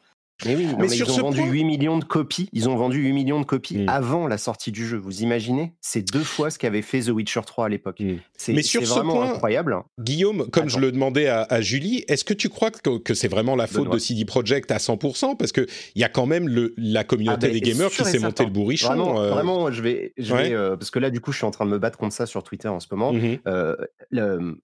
mais 0.44 0.56
oui, 0.56 0.68
mais, 0.78 0.88
ils 0.88 1.10
ont 1.10 1.16
vendu 1.16 1.42
8 1.42 1.64
millions 1.64 1.98
de 1.98 2.04
copies. 2.04 2.48
Ils 2.52 2.68
ont 2.68 2.76
vendu 2.76 2.98
8 2.98 3.12
millions 3.12 3.40
de 3.40 3.46
copies 3.46 3.78
mm. 3.78 3.88
avant 3.88 4.26
la 4.26 4.38
sortie 4.38 4.72
du 4.72 4.86
jeu. 4.86 4.96
Vous 4.96 5.22
imaginez? 5.22 5.72
C'est 5.80 6.02
deux 6.02 6.24
fois 6.24 6.50
ce 6.50 6.58
qu'avait 6.58 6.82
fait 6.82 7.00
The 7.00 7.08
Witcher 7.08 7.40
3 7.46 7.66
à 7.66 7.68
l'époque. 7.68 8.00
Mm. 8.00 8.16
C'est 8.36 8.52
vraiment 8.84 9.14
point, 9.14 9.30
incroyable. 9.32 9.76
Guillaume, 10.00 10.48
comme 10.50 10.68
je 10.68 10.78
le 10.78 10.92
demandais 10.92 11.28
à, 11.28 11.60
Julie, 11.60 12.04
est-ce 12.08 12.24
que 12.24 12.34
tu 12.34 12.48
crois 12.48 12.70
que, 12.70 13.14
c'est 13.14 13.28
vraiment 13.28 13.56
la 13.56 13.66
faute 13.66 13.90
de 13.90 13.98
CD 13.98 14.24
Projekt 14.24 14.70
à 14.70 14.78
100% 14.78 15.36
Parce 15.36 15.52
qu'il 15.52 15.66
y 15.96 16.04
a 16.04 16.08
quand 16.08 16.26
même 16.26 16.48
le, 16.48 16.74
la 16.76 17.04
communauté 17.04 17.48
ah, 17.48 17.52
des 17.52 17.60
gamers 17.60 17.90
qui 17.90 18.04
s'est 18.04 18.18
monté 18.18 18.44
le 18.44 18.50
bourrichon. 18.50 18.88
Vraiment, 18.88 19.20
euh. 19.20 19.30
vraiment, 19.30 19.70
je 19.70 19.82
vais, 19.82 20.12
je 20.16 20.34
vais 20.34 20.52
euh, 20.52 20.76
parce 20.76 20.90
que 20.90 20.98
là, 20.98 21.10
du 21.10 21.20
coup, 21.20 21.32
je 21.32 21.38
suis 21.38 21.46
en 21.46 21.50
train 21.50 21.64
de 21.64 21.70
me 21.70 21.78
battre 21.78 21.98
contre 21.98 22.14
ça 22.14 22.26
sur 22.26 22.42
Twitter 22.42 22.68
en 22.68 22.80
ce 22.80 22.88
moment. 22.90 23.12
Mm-hmm. 23.12 23.40
Euh, 23.46 23.76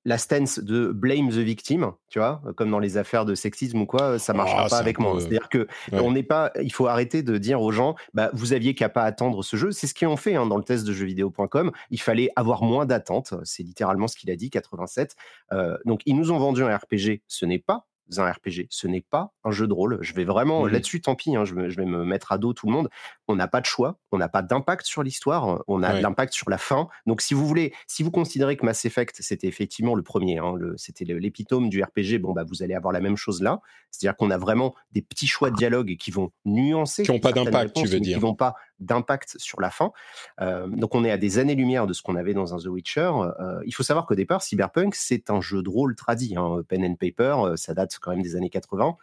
la 0.04 0.18
stance 0.18 0.58
de 0.58 0.92
blame 0.92 1.28
the 1.30 1.38
victim, 1.38 1.92
tu 2.10 2.18
vois, 2.18 2.42
comme 2.56 2.70
dans 2.70 2.78
les 2.78 2.96
affaires 2.96 3.24
de 3.24 3.34
sexisme 3.34 3.80
ou 3.82 3.86
quoi, 3.86 4.18
ça 4.18 4.32
marchera 4.32 4.64
ah, 4.66 4.68
pas 4.68 4.78
avec 4.78 4.98
moi. 4.98 5.16
C'est-à-dire 5.18 5.48
que 5.48 5.67
on 5.92 6.12
n'est 6.12 6.22
pas, 6.22 6.52
il 6.60 6.72
faut 6.72 6.86
arrêter 6.86 7.22
de 7.22 7.38
dire 7.38 7.60
aux 7.60 7.72
gens, 7.72 7.94
bah, 8.14 8.30
vous 8.32 8.52
aviez 8.52 8.74
qu'à 8.74 8.88
pas 8.88 9.02
attendre 9.02 9.42
ce 9.42 9.56
jeu. 9.56 9.72
C'est 9.72 9.86
ce 9.86 9.94
qu'ils 9.94 10.08
ont 10.08 10.16
fait 10.16 10.34
hein, 10.34 10.46
dans 10.46 10.56
le 10.56 10.64
test 10.64 10.86
de 10.86 10.92
jeuxvideo.com. 10.92 11.72
Il 11.90 12.00
fallait 12.00 12.30
avoir 12.36 12.62
moins 12.62 12.86
d'attentes. 12.86 13.34
C'est 13.44 13.62
littéralement 13.62 14.08
ce 14.08 14.16
qu'il 14.16 14.30
a 14.30 14.36
dit, 14.36 14.50
87. 14.50 15.16
Euh, 15.52 15.76
donc, 15.84 16.02
ils 16.06 16.16
nous 16.16 16.30
ont 16.32 16.38
vendu 16.38 16.62
un 16.62 16.76
RPG. 16.76 17.22
Ce 17.26 17.46
n'est 17.46 17.58
pas 17.58 17.86
un 18.16 18.30
RPG. 18.30 18.66
Ce 18.70 18.86
n'est 18.86 19.00
pas 19.00 19.32
un 19.44 19.50
jeu 19.50 19.66
de 19.66 19.72
rôle. 19.72 19.98
Je 20.00 20.14
vais 20.14 20.24
vraiment 20.24 20.64
mmh 20.64 20.68
là-dessus, 20.68 21.00
tant 21.00 21.14
pis, 21.14 21.36
hein, 21.36 21.44
je, 21.44 21.54
vais 21.54 21.84
me 21.84 22.04
mettre 22.04 22.32
à 22.32 22.38
dos 22.38 22.52
tout 22.52 22.66
le 22.66 22.72
monde. 22.72 22.88
On 23.26 23.36
n'a 23.36 23.48
pas 23.48 23.60
de 23.60 23.66
choix, 23.66 23.98
on 24.12 24.18
n'a 24.18 24.28
pas 24.28 24.42
d'impact 24.42 24.86
sur 24.86 25.02
l'histoire, 25.02 25.62
on 25.66 25.82
a 25.82 25.94
de 25.94 26.02
l'impact 26.02 26.32
sur 26.32 26.50
la 26.50 26.58
fin. 26.58 26.88
Donc, 27.06 27.20
si 27.20 27.34
vous 27.34 27.46
voulez, 27.46 27.72
si 27.86 28.02
vous 28.02 28.10
considérez 28.10 28.56
que 28.56 28.64
Mass 28.64 28.84
Effect, 28.84 29.16
c'était 29.20 29.46
effectivement 29.46 29.94
le 29.94 30.02
premier, 30.02 30.38
hein, 30.38 30.54
c'était 30.76 31.04
l'épitome 31.04 31.68
du 31.68 31.82
RPG, 31.82 32.18
bon, 32.20 32.32
bah, 32.32 32.44
vous 32.46 32.62
allez 32.62 32.74
avoir 32.74 32.92
la 32.92 33.00
même 33.00 33.16
chose 33.16 33.42
là. 33.42 33.60
C'est-à-dire 33.90 34.16
qu'on 34.16 34.30
a 34.30 34.38
vraiment 34.38 34.74
des 34.92 35.02
petits 35.02 35.26
choix 35.26 35.50
de 35.50 35.56
dialogue 35.56 35.96
qui 35.98 36.10
vont 36.10 36.30
nuancer. 36.44 37.02
Qui 37.02 37.12
n'ont 37.12 37.20
pas 37.20 37.32
d'impact, 37.32 37.76
tu 37.76 37.86
veux 37.86 38.00
dire. 38.00 38.16
Qui 38.16 38.20
vont 38.20 38.34
pas 38.34 38.54
d'impact 38.80 39.36
sur 39.38 39.60
la 39.60 39.70
fin. 39.70 39.92
Euh, 40.40 40.66
donc 40.68 40.94
on 40.94 41.04
est 41.04 41.10
à 41.10 41.16
des 41.16 41.38
années-lumière 41.38 41.86
de 41.86 41.92
ce 41.92 42.02
qu'on 42.02 42.16
avait 42.16 42.34
dans 42.34 42.54
un 42.54 42.58
The 42.58 42.66
Witcher. 42.66 43.10
Euh, 43.40 43.60
il 43.66 43.74
faut 43.74 43.82
savoir 43.82 44.06
qu'au 44.06 44.14
départ, 44.14 44.42
Cyberpunk, 44.42 44.94
c'est 44.94 45.30
un 45.30 45.40
jeu 45.40 45.62
de 45.62 45.68
rôle 45.68 45.96
tradit. 45.96 46.36
Hein, 46.36 46.62
pen 46.68 46.84
and 46.84 46.94
paper, 46.94 47.36
euh, 47.44 47.56
ça 47.56 47.74
date 47.74 47.98
quand 48.00 48.10
même 48.10 48.22
des 48.22 48.36
années 48.36 48.50
80. 48.50 48.96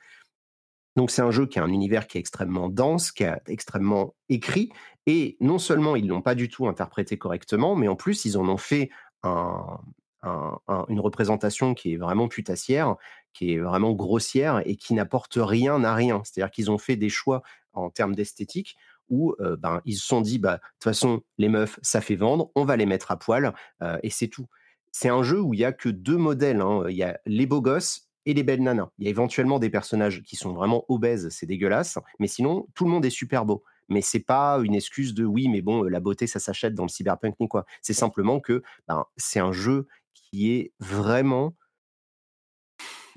Donc 0.95 1.11
c'est 1.11 1.21
un 1.21 1.31
jeu 1.31 1.45
qui 1.45 1.59
a 1.59 1.63
un 1.63 1.71
univers 1.71 2.07
qui 2.07 2.17
est 2.17 2.21
extrêmement 2.21 2.69
dense, 2.69 3.11
qui 3.11 3.23
est 3.23 3.41
extrêmement 3.47 4.15
écrit, 4.29 4.71
et 5.07 5.35
non 5.41 5.59
seulement 5.59 5.97
ils 5.97 6.07
l'ont 6.07 6.21
pas 6.21 6.35
du 6.35 6.47
tout 6.47 6.67
interprété 6.67 7.17
correctement, 7.17 7.75
mais 7.75 7.89
en 7.89 7.97
plus 7.97 8.23
ils 8.23 8.37
en 8.37 8.47
ont 8.47 8.57
fait 8.57 8.89
une 10.23 10.99
représentation 10.99 11.73
qui 11.73 11.93
est 11.93 11.97
vraiment 11.97 12.29
putassière, 12.29 12.95
qui 13.33 13.53
est 13.53 13.59
vraiment 13.59 13.91
grossière 13.91 14.61
et 14.65 14.77
qui 14.77 14.93
n'apporte 14.93 15.37
rien 15.37 15.83
à 15.83 15.93
rien. 15.93 16.21
C'est-à-dire 16.23 16.49
qu'ils 16.49 16.71
ont 16.71 16.77
fait 16.77 16.95
des 16.95 17.09
choix 17.09 17.43
en 17.73 17.89
termes 17.89 18.15
d'esthétique 18.15 18.77
où 19.09 19.35
ben, 19.59 19.81
ils 19.85 19.95
se 19.95 20.05
sont 20.05 20.21
dit, 20.21 20.39
bah, 20.39 20.55
de 20.55 20.61
toute 20.79 20.83
façon, 20.83 21.21
les 21.37 21.49
meufs, 21.49 21.79
ça 21.81 22.01
fait 22.01 22.15
vendre, 22.15 22.51
on 22.55 22.65
va 22.65 22.75
les 22.75 22.85
mettre 22.85 23.11
à 23.11 23.17
poil, 23.17 23.53
et 24.03 24.09
c'est 24.09 24.27
tout. 24.27 24.47
C'est 24.91 25.09
un 25.09 25.23
jeu 25.23 25.41
où 25.41 25.53
il 25.53 25.59
y 25.59 25.65
a 25.65 25.73
que 25.73 25.89
deux 25.89 26.17
modèles. 26.17 26.61
Hein. 26.61 26.85
Il 26.89 26.95
y 26.95 27.03
a 27.03 27.19
les 27.25 27.45
beaux 27.45 27.61
gosses 27.61 28.09
et 28.25 28.33
les 28.33 28.43
belles 28.43 28.63
nanas. 28.63 28.89
Il 28.97 29.03
y 29.03 29.07
a 29.07 29.09
éventuellement 29.09 29.59
des 29.59 29.69
personnages 29.69 30.23
qui 30.23 30.35
sont 30.35 30.53
vraiment 30.53 30.85
obèses, 30.87 31.29
c'est 31.29 31.45
dégueulasse, 31.45 31.99
mais 32.19 32.27
sinon, 32.27 32.67
tout 32.73 32.85
le 32.85 32.91
monde 32.91 33.05
est 33.05 33.09
super 33.09 33.45
beau. 33.45 33.63
Mais 33.89 34.01
c'est 34.01 34.21
pas 34.21 34.59
une 34.63 34.73
excuse 34.73 35.13
de 35.13 35.25
oui, 35.25 35.47
mais 35.47 35.61
bon, 35.61 35.83
la 35.83 35.99
beauté, 35.99 36.25
ça 36.27 36.39
s'achète 36.39 36.73
dans 36.73 36.83
le 36.83 36.89
cyberpunk 36.89 37.35
ni 37.39 37.47
quoi. 37.47 37.65
C'est 37.81 37.93
simplement 37.93 38.39
que 38.39 38.63
ben, 38.87 39.05
c'est 39.17 39.39
un 39.39 39.51
jeu 39.51 39.87
qui 40.13 40.51
est 40.53 40.73
vraiment 40.79 41.55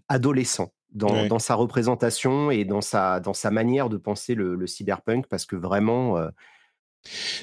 adolescent 0.08 0.72
dans, 0.92 1.38
sa 1.38 1.54
représentation 1.54 2.50
et 2.50 2.64
dans 2.64 2.80
sa, 2.80 3.20
dans 3.20 3.34
sa 3.34 3.50
manière 3.50 3.88
de 3.88 3.96
penser 3.96 4.34
le, 4.34 4.66
cyberpunk, 4.66 5.26
parce 5.26 5.46
que 5.46 5.56
vraiment. 5.56 6.18
Euh, 6.18 6.28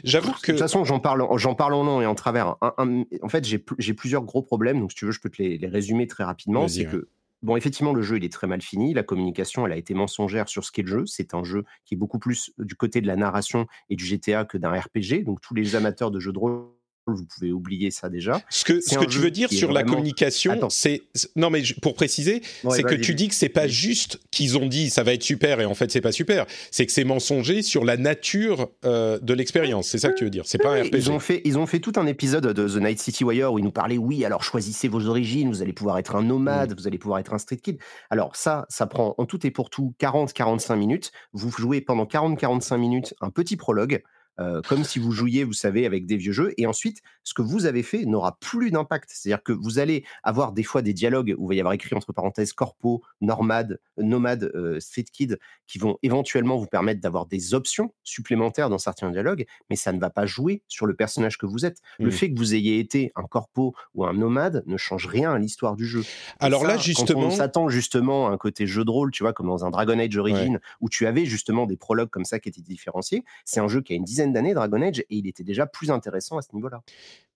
J'avoue 0.03 0.31
que. 0.33 0.47
De 0.47 0.51
toute 0.51 0.59
façon, 0.59 0.83
j'en 0.83 0.99
parle, 0.99 1.25
j'en 1.37 1.55
parle 1.55 1.73
en 1.73 1.83
nom 1.83 2.01
et 2.01 2.05
en 2.05 2.15
travers. 2.15 2.55
en 2.61 3.29
fait, 3.29 3.45
j'ai 3.45 3.93
plusieurs 3.93 4.23
gros 4.23 4.41
problèmes, 4.41 4.79
donc 4.79 4.91
si 4.91 4.97
tu 4.97 5.05
veux, 5.05 5.11
je 5.11 5.21
peux 5.21 5.29
te 5.29 5.41
les, 5.41 5.67
résumer 5.67 6.07
très 6.07 6.23
rapidement. 6.23 6.67
C'est 6.67 6.85
que 6.85 7.07
bon, 7.41 7.55
effectivement, 7.55 7.93
le 7.93 8.01
jeu, 8.01 8.17
il 8.17 8.23
est 8.23 8.33
très 8.33 8.47
mal 8.47 8.61
fini. 8.61 8.93
La 8.93 9.03
communication, 9.03 9.65
elle 9.65 9.73
a 9.73 9.77
été 9.77 9.93
mensongère 9.93 10.49
sur 10.49 10.63
ce 10.63 10.71
qu'est 10.71 10.81
le 10.81 10.87
jeu. 10.87 11.05
C'est 11.05 11.33
un 11.33 11.43
jeu 11.43 11.63
qui 11.85 11.93
est 11.93 11.97
beaucoup 11.97 12.19
plus 12.19 12.51
du 12.57 12.75
côté 12.75 13.01
de 13.01 13.07
la 13.07 13.15
narration 13.15 13.67
et 13.89 13.95
du 13.95 14.05
GTA 14.05 14.45
que 14.45 14.57
d'un 14.57 14.71
RPG. 14.71 15.23
Donc, 15.23 15.41
tous 15.41 15.53
les 15.53 15.75
amateurs 15.75 16.11
de 16.11 16.19
jeux 16.19 16.33
de 16.33 16.39
rôle 16.39 16.65
vous 17.07 17.25
pouvez 17.25 17.51
oublier 17.51 17.91
ça 17.91 18.09
déjà. 18.09 18.41
Ce 18.49 18.63
que, 18.63 18.81
ce 18.81 18.97
que 18.97 19.05
tu 19.05 19.19
veux 19.19 19.31
dire 19.31 19.51
sur 19.51 19.71
la 19.71 19.83
communication, 19.83 20.69
c'est 20.69 21.03
non 21.35 21.49
mais 21.49 21.61
pour 21.81 21.93
préciser, 21.95 22.41
c'est 22.69 22.83
que 22.83 22.95
tu 22.95 23.15
dis 23.15 23.27
que 23.27 23.35
c'est 23.35 23.49
pas 23.49 23.67
juste 23.67 24.19
qu'ils 24.31 24.57
ont 24.57 24.67
dit 24.67 24.89
ça 24.89 25.03
va 25.03 25.13
être 25.13 25.23
super 25.23 25.61
et 25.61 25.65
en 25.65 25.75
fait 25.75 25.91
c'est 25.91 26.01
pas 26.01 26.11
super. 26.11 26.45
C'est 26.71 26.85
que 26.85 26.91
c'est 26.91 27.03
mensonger 27.03 27.61
sur 27.61 27.85
la 27.85 27.97
nature 27.97 28.69
euh, 28.85 29.19
de 29.19 29.33
l'expérience. 29.33 29.87
C'est 29.87 29.99
ça 29.99 30.09
que 30.09 30.17
tu 30.17 30.23
veux 30.23 30.29
dire. 30.29 30.43
C'est 30.45 30.57
pas 30.57 30.75
un 30.75 30.83
RPG. 30.83 30.95
Ils 30.95 31.11
ont 31.11 31.19
fait 31.19 31.41
ils 31.45 31.57
ont 31.57 31.65
fait 31.65 31.79
tout 31.79 31.93
un 31.97 32.07
épisode 32.07 32.47
de 32.47 32.67
The 32.67 32.81
Night 32.81 32.99
City 32.99 33.23
Wire 33.23 33.53
où 33.53 33.59
ils 33.59 33.63
nous 33.63 33.71
parlaient 33.71 33.97
oui 33.97 34.25
alors 34.25 34.43
choisissez 34.43 34.87
vos 34.87 35.05
origines, 35.07 35.49
vous 35.49 35.61
allez 35.61 35.73
pouvoir 35.73 35.97
être 35.99 36.15
un 36.15 36.23
nomade, 36.23 36.71
mm. 36.71 36.75
vous 36.75 36.87
allez 36.87 36.97
pouvoir 36.97 37.19
être 37.19 37.33
un 37.33 37.37
street 37.37 37.57
kid. 37.57 37.77
Alors 38.09 38.35
ça 38.35 38.65
ça 38.69 38.87
prend 38.87 39.15
en 39.17 39.25
tout 39.25 39.45
et 39.45 39.51
pour 39.51 39.69
tout 39.69 39.93
40-45 39.99 40.75
minutes. 40.75 41.11
Vous 41.33 41.51
jouez 41.51 41.81
pendant 41.81 42.05
40-45 42.05 42.77
minutes 42.77 43.13
un 43.21 43.29
petit 43.29 43.57
prologue 43.57 44.01
comme 44.37 44.83
si 44.83 44.99
vous 44.99 45.11
jouiez, 45.11 45.43
vous 45.43 45.53
savez, 45.53 45.85
avec 45.85 46.05
des 46.05 46.17
vieux 46.17 46.33
jeux. 46.33 46.53
Et 46.57 46.65
ensuite, 46.65 47.01
ce 47.25 47.33
que 47.33 47.41
vous 47.41 47.65
avez 47.65 47.83
fait 47.83 48.05
n'aura 48.05 48.37
plus 48.39 48.71
d'impact. 48.71 49.09
C'est-à-dire 49.11 49.43
que 49.43 49.51
vous 49.51 49.79
allez 49.79 50.05
avoir 50.23 50.53
des 50.53 50.63
fois 50.63 50.81
des 50.81 50.93
dialogues 50.93 51.35
où 51.37 51.45
il 51.45 51.47
va 51.49 51.55
y 51.55 51.59
avoir 51.59 51.73
écrit 51.73 51.93
entre 51.95 52.13
parenthèses 52.13 52.53
corpo, 52.53 53.03
nomade, 53.19 53.79
nomade, 53.97 54.51
euh, 54.55 54.79
street 54.79 55.05
kid, 55.11 55.39
qui 55.67 55.79
vont 55.79 55.97
éventuellement 56.03 56.57
vous 56.57 56.67
permettre 56.67 57.01
d'avoir 57.01 57.25
des 57.25 57.53
options 57.53 57.93
supplémentaires 58.03 58.69
dans 58.69 58.77
certains 58.77 59.09
dialogues, 59.09 59.45
mais 59.69 59.75
ça 59.75 59.91
ne 59.91 59.99
va 59.99 60.09
pas 60.09 60.25
jouer 60.25 60.61
sur 60.67 60.85
le 60.85 60.95
personnage 60.95 61.37
que 61.37 61.47
vous 61.47 61.65
êtes. 61.65 61.79
Le 61.99 62.07
mmh. 62.07 62.11
fait 62.11 62.31
que 62.31 62.37
vous 62.37 62.53
ayez 62.53 62.79
été 62.79 63.11
un 63.15 63.23
corpo 63.23 63.73
ou 63.95 64.05
un 64.05 64.13
nomade 64.13 64.63
ne 64.67 64.77
change 64.77 65.07
rien 65.07 65.33
à 65.33 65.39
l'histoire 65.39 65.75
du 65.75 65.85
jeu. 65.85 66.03
Alors 66.39 66.63
là, 66.63 66.77
justement, 66.77 67.21
quand 67.21 67.27
on 67.27 67.31
s'attend 67.31 67.69
justement 67.69 68.27
à 68.27 68.31
un 68.31 68.37
côté 68.37 68.67
jeu 68.67 68.85
de 68.85 68.91
rôle, 68.91 69.11
tu 69.11 69.23
vois, 69.23 69.33
comme 69.33 69.47
dans 69.47 69.65
un 69.65 69.71
Dragon 69.71 69.97
Age 69.97 70.15
Origin, 70.17 70.59
où 70.79 70.89
tu 70.89 71.07
avais 71.07 71.25
justement 71.25 71.65
des 71.65 71.77
prologues 71.77 72.09
comme 72.09 72.25
ça 72.25 72.39
qui 72.39 72.49
étaient 72.49 72.61
différenciés. 72.61 73.23
C'est 73.43 73.59
un 73.59 73.67
jeu 73.67 73.81
qui 73.81 73.93
a 73.93 73.95
une 73.95 74.03
dizaine 74.03 74.33
d'années, 74.33 74.53
Dragon 74.53 74.81
Age, 74.81 74.99
et 74.99 75.05
il 75.09 75.27
était 75.27 75.43
déjà 75.43 75.65
plus 75.65 75.89
intéressant 75.89 76.37
à 76.37 76.41
ce 76.41 76.49
niveau-là. 76.53 76.81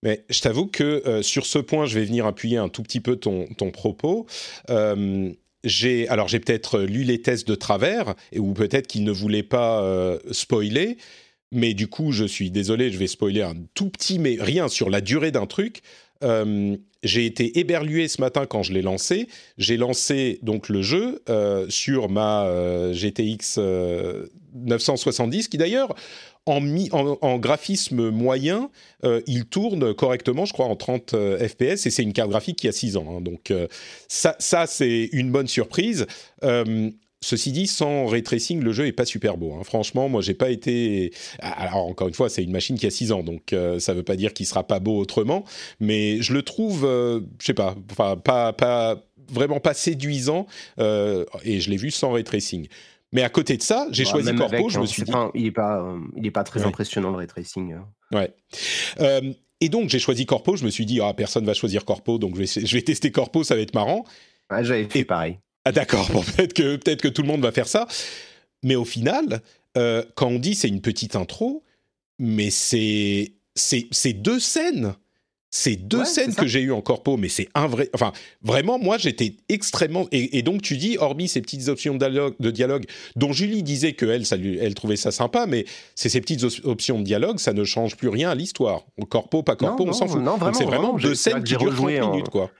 Mais 0.02 0.24
je 0.30 0.40
t'avoue 0.40 0.66
que 0.66 1.02
euh, 1.06 1.22
sur 1.22 1.46
ce 1.46 1.58
point, 1.58 1.86
je 1.86 1.98
vais 1.98 2.04
venir 2.04 2.26
appuyer 2.26 2.56
un 2.56 2.68
tout 2.68 2.82
petit 2.82 3.00
peu 3.00 3.16
ton, 3.16 3.46
ton 3.56 3.70
propos. 3.70 4.26
Euh, 4.70 5.30
j'ai 5.62 6.08
alors 6.08 6.26
j'ai 6.26 6.40
peut-être 6.40 6.80
lu 6.80 7.02
les 7.02 7.20
tests 7.20 7.46
de 7.46 7.54
travers 7.54 8.14
ou 8.34 8.54
peut-être 8.54 8.86
qu'il 8.86 9.04
ne 9.04 9.12
voulait 9.12 9.42
pas 9.42 9.82
euh, 9.82 10.18
spoiler 10.30 10.96
mais 11.52 11.74
du 11.74 11.86
coup 11.86 12.12
je 12.12 12.24
suis 12.24 12.50
désolé 12.50 12.90
je 12.90 12.96
vais 12.96 13.06
spoiler 13.06 13.42
un 13.42 13.52
tout 13.74 13.90
petit 13.90 14.18
mais 14.18 14.38
rien 14.40 14.68
sur 14.68 14.88
la 14.88 15.02
durée 15.02 15.32
d'un 15.32 15.44
truc 15.44 15.82
j'ai 17.02 17.26
été 17.26 17.58
éberlué 17.58 18.08
ce 18.08 18.20
matin 18.20 18.44
quand 18.44 18.62
je 18.62 18.74
l'ai 18.74 18.82
lancé. 18.82 19.26
J'ai 19.56 19.78
lancé 19.78 20.38
donc 20.42 20.68
le 20.68 20.82
jeu 20.82 21.22
sur 21.70 22.10
ma 22.10 22.46
GTX 22.92 23.58
970, 24.54 25.48
qui 25.48 25.58
d'ailleurs 25.58 25.94
en, 26.46 27.38
graphisme 27.38 28.10
moyen, 28.10 28.70
euh, 29.04 29.20
il 29.26 29.46
tourne 29.46 29.94
correctement, 29.94 30.44
je 30.44 30.52
crois, 30.52 30.66
en 30.66 30.76
30 30.76 31.14
euh, 31.14 31.48
FPS, 31.48 31.86
et 31.86 31.90
c'est 31.90 32.02
une 32.02 32.12
carte 32.12 32.30
graphique 32.30 32.56
qui 32.56 32.68
a 32.68 32.72
6 32.72 32.96
ans. 32.96 33.06
Hein. 33.08 33.20
donc 33.20 33.50
euh, 33.50 33.66
ça, 34.08 34.34
c'est 34.66 35.08
une 35.12 35.30
bonne 35.30 35.48
surprise. 35.48 36.06
Ceci 37.22 37.52
dit, 37.52 37.66
sans 37.66 38.06
ray 38.06 38.22
tracing, 38.22 38.62
le 38.62 38.72
jeu 38.72 38.86
est 38.86 38.92
pas 38.92 39.04
super 39.04 39.36
beau. 39.36 39.52
Hein. 39.52 39.62
Franchement, 39.62 40.08
moi, 40.08 40.22
j'ai 40.22 40.32
pas 40.32 40.48
été. 40.48 41.12
Alors 41.40 41.84
encore 41.84 42.08
une 42.08 42.14
fois, 42.14 42.30
c'est 42.30 42.42
une 42.42 42.50
machine 42.50 42.78
qui 42.78 42.86
a 42.86 42.90
6 42.90 43.12
ans, 43.12 43.22
donc 43.22 43.54
ça 43.78 43.92
veut 43.92 44.02
pas 44.02 44.16
dire 44.16 44.32
qu'il 44.32 44.46
sera 44.46 44.66
pas 44.66 44.80
beau 44.80 44.98
autrement. 44.98 45.44
Mais 45.80 46.22
je 46.22 46.32
le 46.32 46.42
trouve, 46.42 46.80
je 46.82 47.44
sais 47.44 47.52
pas, 47.52 47.76
pas 47.94 49.04
vraiment 49.30 49.60
pas 49.60 49.74
séduisant, 49.74 50.46
et 50.78 51.60
je 51.60 51.70
l'ai 51.70 51.76
vu 51.76 51.90
sans 51.90 52.12
ray 52.12 52.24
tracing. 52.24 52.68
Mais 53.12 53.22
à 53.22 53.28
côté 53.28 53.56
de 53.56 53.62
ça, 53.62 53.86
j'ai 53.90 54.04
bah, 54.04 54.10
choisi 54.10 54.34
Corpo. 54.34 54.68
je 54.68 54.78
me 54.78 54.84
hein, 54.84 54.86
suis 54.86 55.02
dit, 55.02 55.12
il 55.34 55.42
n'est 55.44 55.50
pas, 55.50 55.82
euh, 55.82 55.98
il 56.16 56.26
est 56.26 56.30
pas 56.30 56.44
très 56.44 56.62
impressionnant 56.62 57.10
le 57.10 57.16
ray 57.16 57.26
tracing. 57.26 57.72
Hein. 57.72 57.88
Ouais. 58.12 58.32
Euh, 59.00 59.32
et 59.60 59.68
donc 59.68 59.88
j'ai 59.88 59.98
choisi 59.98 60.26
Corpo. 60.26 60.56
Je 60.56 60.64
me 60.64 60.70
suis 60.70 60.86
dit, 60.86 61.00
ah 61.00 61.12
personne 61.12 61.44
va 61.44 61.54
choisir 61.54 61.84
Corpo, 61.84 62.18
donc 62.18 62.36
je 62.36 62.40
vais, 62.40 62.66
je 62.66 62.76
vais 62.76 62.82
tester 62.82 63.10
Corpo, 63.10 63.42
ça 63.42 63.56
va 63.56 63.60
être 63.60 63.74
marrant. 63.74 64.04
Ah, 64.48 64.62
J'avais 64.62 64.88
fait 64.88 65.04
pareil. 65.04 65.38
Ah 65.64 65.72
d'accord. 65.72 66.08
Bon, 66.12 66.22
peut-être 66.22 66.54
que 66.54 66.76
peut-être 66.76 67.02
que 67.02 67.08
tout 67.08 67.22
le 67.22 67.28
monde 67.28 67.42
va 67.42 67.52
faire 67.52 67.68
ça. 67.68 67.86
Mais 68.62 68.76
au 68.76 68.84
final, 68.84 69.40
euh, 69.76 70.04
quand 70.14 70.28
on 70.28 70.38
dit 70.38 70.54
c'est 70.54 70.68
une 70.68 70.80
petite 70.80 71.16
intro, 71.16 71.64
mais 72.18 72.50
c'est 72.50 73.32
c'est 73.54 74.12
deux 74.12 74.40
scènes 74.40 74.94
c'est 75.50 75.76
deux 75.76 76.04
scènes 76.04 76.34
que 76.34 76.46
j'ai 76.46 76.60
eues 76.60 76.72
en 76.72 76.80
corpo, 76.80 77.16
mais 77.16 77.28
c'est 77.28 77.48
un 77.54 77.66
vrai. 77.66 77.90
Enfin, 77.92 78.12
vraiment, 78.42 78.78
moi, 78.78 78.98
j'étais 78.98 79.34
extrêmement. 79.48 80.06
Et, 80.12 80.42
donc, 80.42 80.62
tu 80.62 80.76
dis, 80.76 80.96
hormis 80.98 81.28
ces 81.28 81.40
petites 81.40 81.68
options 81.68 81.96
de 81.96 82.50
dialogue, 82.50 82.84
dont 83.16 83.32
Julie 83.32 83.64
disait 83.64 83.94
qu'elle, 83.94 84.22
elle 84.60 84.74
trouvait 84.74 84.96
ça 84.96 85.10
sympa, 85.10 85.46
mais 85.46 85.64
c'est 85.96 86.08
ces 86.08 86.20
petites 86.20 86.44
options 86.64 87.00
de 87.00 87.04
dialogue, 87.04 87.38
ça 87.38 87.52
ne 87.52 87.64
change 87.64 87.96
plus 87.96 88.08
rien 88.08 88.30
à 88.30 88.34
l'histoire. 88.34 88.84
Corpo, 89.08 89.42
pas 89.42 89.56
corpo, 89.56 89.84
on 89.86 89.92
s'en 89.92 90.06
fout. 90.06 90.22
c'est 90.54 90.64
vraiment, 90.64 90.96
deux 90.96 91.14
scènes 91.14 91.42
qui 91.42 91.56
durent 91.56 91.74
30 91.74 92.10
minutes, 92.12 92.28
quoi. 92.28 92.50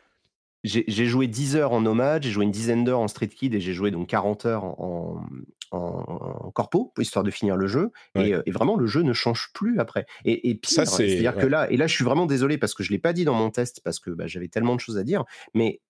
J'ai 0.63 1.07
joué 1.07 1.27
10 1.27 1.57
heures 1.57 1.73
en 1.73 1.81
nomade, 1.81 2.23
j'ai 2.23 2.31
joué 2.31 2.45
une 2.45 2.51
dizaine 2.51 2.85
d'heures 2.85 3.01
en 3.01 3.09
street 3.09 3.29
kid 3.29 3.55
et 3.55 3.61
j'ai 3.61 3.73
joué 3.73 3.91
donc 3.91 4.09
40 4.09 4.45
heures 4.45 4.65
en, 4.65 5.25
en, 5.71 6.51
corpo, 6.53 6.93
histoire 6.99 7.25
de 7.25 7.31
finir 7.31 7.57
le 7.57 7.67
jeu. 7.67 7.93
Euh, 8.19 8.43
et, 8.45 8.51
vraiment, 8.51 8.77
le 8.77 8.87
jeu 8.87 9.03
ne 9.03 9.13
change 9.15 9.51
plus 9.55 9.79
après. 9.81 10.07
Et, 10.25 10.51
et 10.51 10.55
pire, 10.55 10.87
c'est-à-dire 10.87 11.37
que 11.37 11.47
là, 11.47 11.71
et 11.71 11.77
là, 11.77 11.87
je 11.87 11.95
suis 11.95 12.05
vraiment 12.05 12.27
désolé 12.27 12.59
parce 12.59 12.75
que 12.75 12.83
je 12.83 12.91
l'ai 12.91 12.99
pas 12.99 13.13
dit 13.13 13.25
dans 13.25 13.35
mon 13.35 13.51
test 13.51 13.81
parce 13.83 13.99
que 14.01 14.11
bah, 14.11 14.27
j'avais 14.27 14.49
tellement 14.49 14.75
de 14.75 14.81
choses 14.81 14.99
à 14.99 15.05
dire, 15.05 15.25
mais 15.55 15.81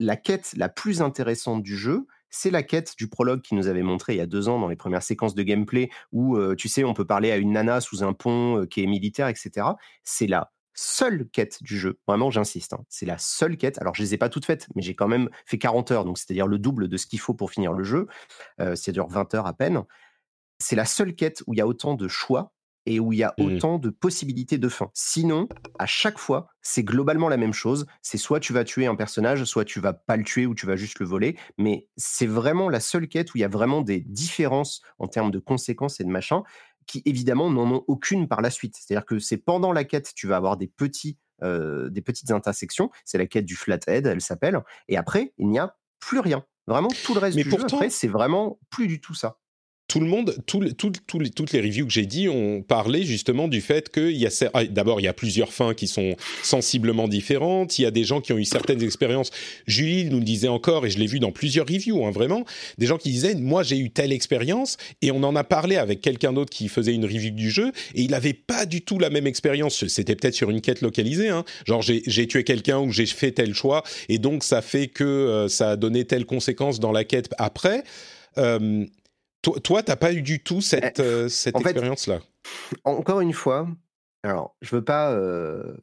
la 0.00 0.16
quête 0.16 0.52
la 0.56 0.68
plus 0.68 1.02
intéressante 1.02 1.62
du 1.62 1.76
jeu, 1.76 2.06
c'est 2.30 2.50
la 2.50 2.62
quête 2.62 2.94
du 2.98 3.08
prologue 3.08 3.40
qui 3.40 3.54
nous 3.54 3.68
avait 3.68 3.82
montré 3.82 4.14
il 4.14 4.18
y 4.18 4.20
a 4.20 4.26
deux 4.26 4.48
ans 4.48 4.58
dans 4.58 4.68
les 4.68 4.76
premières 4.76 5.02
séquences 5.02 5.34
de 5.34 5.42
gameplay 5.42 5.88
où, 6.12 6.36
euh, 6.36 6.54
tu 6.54 6.68
sais, 6.68 6.84
on 6.84 6.94
peut 6.94 7.06
parler 7.06 7.30
à 7.30 7.36
une 7.36 7.52
nana 7.52 7.80
sous 7.80 8.02
un 8.02 8.12
pont 8.12 8.62
euh, 8.62 8.66
qui 8.66 8.82
est 8.82 8.86
militaire, 8.86 9.28
etc. 9.28 9.68
C'est 10.02 10.26
là 10.26 10.52
seule 10.76 11.26
quête 11.28 11.62
du 11.62 11.78
jeu. 11.78 11.98
Vraiment, 12.06 12.30
j'insiste. 12.30 12.74
Hein. 12.74 12.84
C'est 12.88 13.06
la 13.06 13.18
seule 13.18 13.56
quête. 13.56 13.78
Alors, 13.80 13.94
je 13.94 14.02
les 14.02 14.14
ai 14.14 14.18
pas 14.18 14.28
toutes 14.28 14.44
faites, 14.44 14.68
mais 14.76 14.82
j'ai 14.82 14.94
quand 14.94 15.08
même 15.08 15.28
fait 15.46 15.58
40 15.58 15.90
heures, 15.90 16.04
donc 16.04 16.18
c'est-à-dire 16.18 16.46
le 16.46 16.58
double 16.58 16.88
de 16.88 16.96
ce 16.96 17.06
qu'il 17.06 17.18
faut 17.18 17.34
pour 17.34 17.50
finir 17.50 17.72
le 17.72 17.82
jeu. 17.82 18.06
Euh, 18.60 18.76
ça 18.76 18.92
dure 18.92 19.08
20 19.08 19.34
heures 19.34 19.46
à 19.46 19.54
peine. 19.54 19.82
C'est 20.58 20.76
la 20.76 20.84
seule 20.84 21.14
quête 21.14 21.42
où 21.46 21.54
il 21.54 21.58
y 21.58 21.60
a 21.60 21.66
autant 21.66 21.94
de 21.94 22.08
choix 22.08 22.52
et 22.86 23.00
où 23.00 23.12
il 23.12 23.18
y 23.18 23.24
a 23.24 23.34
mmh. 23.36 23.42
autant 23.42 23.78
de 23.78 23.90
possibilités 23.90 24.58
de 24.58 24.68
fin. 24.68 24.90
Sinon, 24.94 25.48
à 25.78 25.86
chaque 25.86 26.18
fois, 26.18 26.48
c'est 26.62 26.84
globalement 26.84 27.28
la 27.28 27.36
même 27.36 27.52
chose. 27.52 27.86
C'est 28.00 28.16
soit 28.16 28.40
tu 28.40 28.52
vas 28.52 28.64
tuer 28.64 28.86
un 28.86 28.94
personnage, 28.94 29.44
soit 29.44 29.64
tu 29.64 29.80
vas 29.80 29.92
pas 29.92 30.16
le 30.16 30.22
tuer 30.22 30.46
ou 30.46 30.54
tu 30.54 30.66
vas 30.66 30.76
juste 30.76 31.00
le 31.00 31.06
voler. 31.06 31.36
Mais 31.58 31.88
c'est 31.96 32.26
vraiment 32.26 32.68
la 32.68 32.80
seule 32.80 33.08
quête 33.08 33.34
où 33.34 33.38
il 33.38 33.40
y 33.40 33.44
a 33.44 33.48
vraiment 33.48 33.82
des 33.82 34.00
différences 34.00 34.82
en 34.98 35.08
termes 35.08 35.32
de 35.32 35.40
conséquences 35.40 36.00
et 36.00 36.04
de 36.04 36.10
machin 36.10 36.44
qui 36.86 37.02
évidemment 37.04 37.50
n'en 37.50 37.70
ont 37.70 37.84
aucune 37.86 38.28
par 38.28 38.40
la 38.40 38.50
suite. 38.50 38.76
C'est-à-dire 38.76 39.06
que 39.06 39.18
c'est 39.18 39.36
pendant 39.36 39.72
la 39.72 39.84
quête, 39.84 40.12
tu 40.14 40.26
vas 40.26 40.36
avoir 40.36 40.56
des 40.56 40.68
petits, 40.68 41.18
euh, 41.42 41.88
des 41.90 42.02
petites 42.02 42.30
intersections. 42.30 42.90
C'est 43.04 43.18
la 43.18 43.26
quête 43.26 43.44
du 43.44 43.56
flathead, 43.56 44.06
elle 44.06 44.20
s'appelle. 44.20 44.60
Et 44.88 44.96
après, 44.96 45.32
il 45.38 45.48
n'y 45.48 45.58
a 45.58 45.76
plus 46.00 46.20
rien. 46.20 46.44
Vraiment, 46.66 46.88
tout 47.04 47.14
le 47.14 47.20
reste 47.20 47.36
du 47.36 47.48
jeu, 47.48 47.56
après, 47.60 47.90
c'est 47.90 48.08
vraiment 48.08 48.58
plus 48.70 48.88
du 48.88 49.00
tout 49.00 49.14
ça 49.14 49.38
tout 49.96 50.04
le 50.04 50.10
monde, 50.10 50.36
tout, 50.44 50.92
toutes 51.34 51.52
les 51.52 51.60
reviews 51.60 51.86
que 51.86 51.92
j'ai 51.92 52.04
dit 52.04 52.28
ont 52.28 52.60
parlé 52.60 53.04
justement 53.04 53.48
du 53.48 53.62
fait 53.62 53.90
qu'il 53.90 54.16
y 54.16 54.26
a 54.26 54.30
ah, 54.52 54.64
d'abord 54.64 55.00
il 55.00 55.04
y 55.04 55.08
a 55.08 55.14
plusieurs 55.14 55.54
fins 55.54 55.72
qui 55.72 55.88
sont 55.88 56.16
sensiblement 56.42 57.08
différentes. 57.08 57.78
Il 57.78 57.82
y 57.82 57.86
a 57.86 57.90
des 57.90 58.04
gens 58.04 58.20
qui 58.20 58.34
ont 58.34 58.38
eu 58.38 58.44
certaines 58.44 58.82
expériences. 58.82 59.30
Julie 59.66 60.04
nous 60.04 60.18
le 60.18 60.24
disait 60.24 60.48
encore 60.48 60.84
et 60.84 60.90
je 60.90 60.98
l'ai 60.98 61.06
vu 61.06 61.18
dans 61.18 61.32
plusieurs 61.32 61.66
reviews, 61.66 62.04
hein, 62.04 62.10
vraiment, 62.10 62.44
des 62.76 62.84
gens 62.84 62.98
qui 62.98 63.10
disaient 63.10 63.34
moi 63.36 63.62
j'ai 63.62 63.78
eu 63.78 63.88
telle 63.88 64.12
expérience 64.12 64.76
et 65.00 65.10
on 65.12 65.22
en 65.22 65.34
a 65.34 65.44
parlé 65.44 65.76
avec 65.76 66.02
quelqu'un 66.02 66.34
d'autre 66.34 66.50
qui 66.50 66.68
faisait 66.68 66.92
une 66.92 67.06
review 67.06 67.30
du 67.30 67.50
jeu 67.50 67.72
et 67.94 68.02
il 68.02 68.10
n'avait 68.10 68.34
pas 68.34 68.66
du 68.66 68.82
tout 68.82 68.98
la 68.98 69.08
même 69.08 69.26
expérience. 69.26 69.86
C'était 69.86 70.14
peut-être 70.14 70.34
sur 70.34 70.50
une 70.50 70.60
quête 70.60 70.82
localisée, 70.82 71.30
hein. 71.30 71.44
genre 71.66 71.80
j'ai 71.80 72.26
tué 72.26 72.44
quelqu'un 72.44 72.80
ou 72.80 72.92
j'ai 72.92 73.06
fait 73.06 73.32
tel 73.32 73.54
choix 73.54 73.82
et 74.10 74.18
donc 74.18 74.44
ça 74.44 74.60
fait 74.60 74.88
que 74.88 75.04
euh, 75.04 75.48
ça 75.48 75.70
a 75.70 75.76
donné 75.76 76.04
telle 76.04 76.26
conséquence 76.26 76.80
dans 76.80 76.92
la 76.92 77.04
quête 77.04 77.30
après. 77.38 77.82
Euh, 78.36 78.84
toi, 79.46 79.60
toi 79.60 79.82
t'as 79.82 79.96
pas 79.96 80.12
eu 80.12 80.22
du 80.22 80.42
tout 80.42 80.60
cette, 80.60 80.98
eh, 80.98 81.02
euh, 81.02 81.28
cette 81.28 81.56
expérience-là? 81.56 82.18
Encore 82.84 83.20
une 83.20 83.32
fois, 83.32 83.68
alors 84.24 84.56
je 84.60 84.74
veux 84.74 84.84
pas. 84.84 85.12
Euh, 85.12 85.76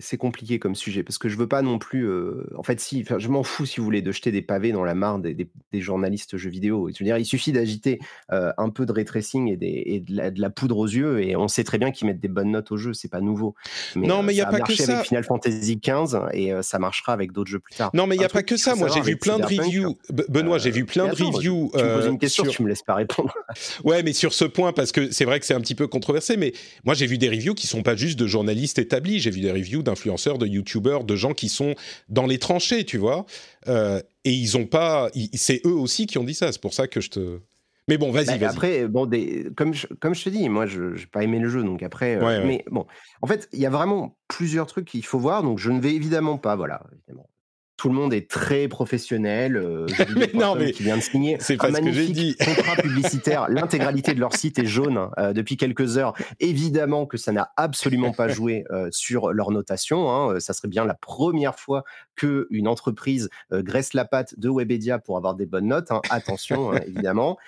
c'est 0.00 0.16
compliqué 0.16 0.58
comme 0.58 0.74
sujet 0.74 1.02
parce 1.02 1.18
que 1.18 1.28
je 1.28 1.36
veux 1.36 1.46
pas 1.46 1.62
non 1.62 1.78
plus. 1.78 2.08
Euh, 2.08 2.46
en 2.56 2.62
fait, 2.62 2.80
si, 2.80 3.04
je 3.18 3.28
m'en 3.28 3.42
fous 3.42 3.66
si 3.66 3.78
vous 3.78 3.84
voulez 3.84 4.02
de 4.02 4.12
jeter 4.12 4.32
des 4.32 4.42
pavés 4.42 4.72
dans 4.72 4.84
la 4.84 4.94
mare 4.94 5.18
des, 5.18 5.48
journalistes 5.74 6.36
jeux 6.36 6.50
vidéo. 6.50 6.88
Je 6.88 6.98
veux 6.98 7.04
dire, 7.04 7.18
il 7.18 7.26
suffit 7.26 7.52
d'agiter 7.52 7.98
euh, 8.32 8.52
un 8.56 8.70
peu 8.70 8.86
de 8.86 8.92
ray 8.92 9.04
tracing 9.04 9.48
et, 9.48 9.56
des, 9.56 10.04
de, 10.06 10.40
la, 10.40 10.50
poudre 10.50 10.78
aux 10.78 10.86
yeux 10.86 11.20
et 11.20 11.36
on 11.36 11.48
sait 11.48 11.64
très 11.64 11.78
bien 11.78 11.90
qu'ils 11.90 12.06
mettent 12.06 12.20
des 12.20 12.28
bonnes 12.28 12.52
notes 12.52 12.72
au 12.72 12.76
jeu. 12.76 12.94
C'est 12.94 13.10
pas 13.10 13.20
nouveau. 13.20 13.54
non, 13.96 14.22
mais 14.22 14.32
il 14.32 14.36
y 14.36 14.40
a 14.40 14.46
pas 14.46 14.60
que 14.60 14.74
ça. 14.74 14.94
avec 14.94 15.06
Final 15.06 15.24
Fantasy 15.24 15.76
XV 15.76 16.18
et 16.32 16.52
euh, 16.52 16.62
ça 16.62 16.78
marchera 16.78 17.12
avec 17.12 17.32
d'autres 17.32 17.50
jeux 17.50 17.58
plus 17.58 17.74
tard. 17.74 17.90
Non, 17.92 18.06
mais 18.06 18.14
il 18.16 18.22
y 18.22 18.24
a 18.24 18.28
pas 18.28 18.42
que 18.42 18.56
ça. 18.56 18.74
Moi, 18.74 18.88
j'ai 18.88 19.00
vu 19.00 19.16
plein 19.16 19.38
de 19.38 19.44
reviews. 19.44 19.98
Benoît, 20.28 20.58
j'ai 20.58 20.70
vu 20.70 20.84
plein 20.84 21.08
de 21.08 21.12
reviews. 21.12 21.70
Tu 21.74 21.82
me 21.82 21.94
poses 21.96 22.06
une 22.06 22.18
question, 22.18 22.44
tu 22.44 22.62
me 22.62 22.68
laisses 22.68 22.82
pas 22.82 22.94
répondre. 22.94 23.34
ouais, 23.84 24.02
mais 24.02 24.12
sur 24.12 24.32
ce 24.32 24.44
point, 24.44 24.72
parce 24.72 24.92
que 24.92 25.10
c'est 25.10 25.24
vrai 25.24 25.40
que 25.40 25.46
c'est 25.46 25.54
un 25.54 25.60
petit 25.60 25.74
peu 25.74 25.88
controversé, 25.88 26.36
mais 26.36 26.52
moi 26.84 26.94
j'ai 26.94 27.06
vu 27.06 27.18
des 27.18 27.28
reviews 27.28 27.54
qui 27.54 27.66
sont 27.66 27.82
pas 27.82 27.96
juste 27.96 28.18
de 28.18 28.26
journalistes 28.26 28.78
établis. 28.78 29.20
J'ai 29.20 29.30
vu 29.30 29.40
des 29.40 29.50
reviews 29.50 29.73
d'influenceurs, 29.82 30.38
de 30.38 30.46
youtubeurs, 30.46 31.04
de 31.04 31.16
gens 31.16 31.32
qui 31.34 31.48
sont 31.48 31.74
dans 32.08 32.26
les 32.26 32.38
tranchées, 32.38 32.84
tu 32.84 32.98
vois. 32.98 33.26
et 33.66 34.02
ils 34.24 34.56
ont 34.56 34.66
pas, 34.66 35.10
c'est 35.34 35.60
eux 35.66 35.74
aussi 35.74 36.06
qui 36.06 36.18
ont 36.18 36.24
dit 36.24 36.34
ça. 36.34 36.52
C'est 36.52 36.60
pour 36.60 36.74
ça 36.74 36.86
que 36.86 37.00
je 37.00 37.10
te. 37.10 37.40
Mais 37.88 37.98
bon, 37.98 38.10
vas-y, 38.10 38.38
bah. 38.38 38.48
Après, 38.48 38.88
bon, 38.88 39.04
des, 39.04 39.48
comme, 39.56 39.74
je, 39.74 39.86
comme 39.86 40.14
je 40.14 40.24
te 40.24 40.30
dis, 40.30 40.48
moi, 40.48 40.64
je 40.66 40.82
n'ai 40.82 41.06
pas 41.06 41.22
aimé 41.22 41.38
le 41.38 41.48
jeu, 41.48 41.62
donc 41.62 41.82
après. 41.82 42.16
Mais 42.44 42.64
bon, 42.70 42.86
en 43.20 43.26
fait, 43.26 43.48
il 43.52 43.60
y 43.60 43.66
a 43.66 43.70
vraiment 43.70 44.16
plusieurs 44.28 44.66
trucs 44.66 44.86
qu'il 44.86 45.04
faut 45.04 45.18
voir, 45.18 45.42
donc 45.42 45.58
je 45.58 45.70
ne 45.70 45.80
vais 45.80 45.94
évidemment 45.94 46.38
pas, 46.38 46.56
voilà, 46.56 46.82
évidemment, 46.92 47.28
tout 47.76 47.88
le 47.88 47.94
monde 47.94 48.14
est 48.14 48.30
très 48.30 48.68
professionnel. 48.68 49.56
Euh, 49.56 49.86
mais 50.16 50.30
non, 50.34 50.54
mais 50.54 50.72
qui 50.72 50.82
vient 50.82 50.96
de 50.96 51.02
signer 51.02 51.36
c'est 51.40 51.62
un 51.62 51.70
magnifique 51.70 52.12
dit. 52.12 52.36
contrat 52.44 52.76
publicitaire. 52.76 53.48
L'intégralité 53.48 54.14
de 54.14 54.20
leur 54.20 54.34
site 54.34 54.58
est 54.58 54.66
jaune 54.66 55.10
euh, 55.18 55.32
depuis 55.32 55.56
quelques 55.56 55.98
heures. 55.98 56.14
Évidemment 56.40 57.06
que 57.06 57.16
ça 57.16 57.32
n'a 57.32 57.50
absolument 57.56 58.12
pas 58.12 58.28
joué 58.28 58.64
euh, 58.70 58.88
sur 58.92 59.32
leur 59.32 59.50
notation. 59.50 60.10
Hein. 60.10 60.40
Ça 60.40 60.52
serait 60.52 60.68
bien 60.68 60.84
la 60.84 60.94
première 60.94 61.58
fois 61.58 61.84
que 62.16 62.46
une 62.50 62.68
entreprise 62.68 63.28
graisse 63.50 63.92
la 63.94 64.04
patte 64.04 64.38
de 64.38 64.48
Webedia 64.48 64.98
pour 64.98 65.16
avoir 65.16 65.34
des 65.34 65.46
bonnes 65.46 65.68
notes. 65.68 65.90
Hein. 65.90 66.00
Attention, 66.10 66.72
hein, 66.72 66.80
évidemment. 66.86 67.38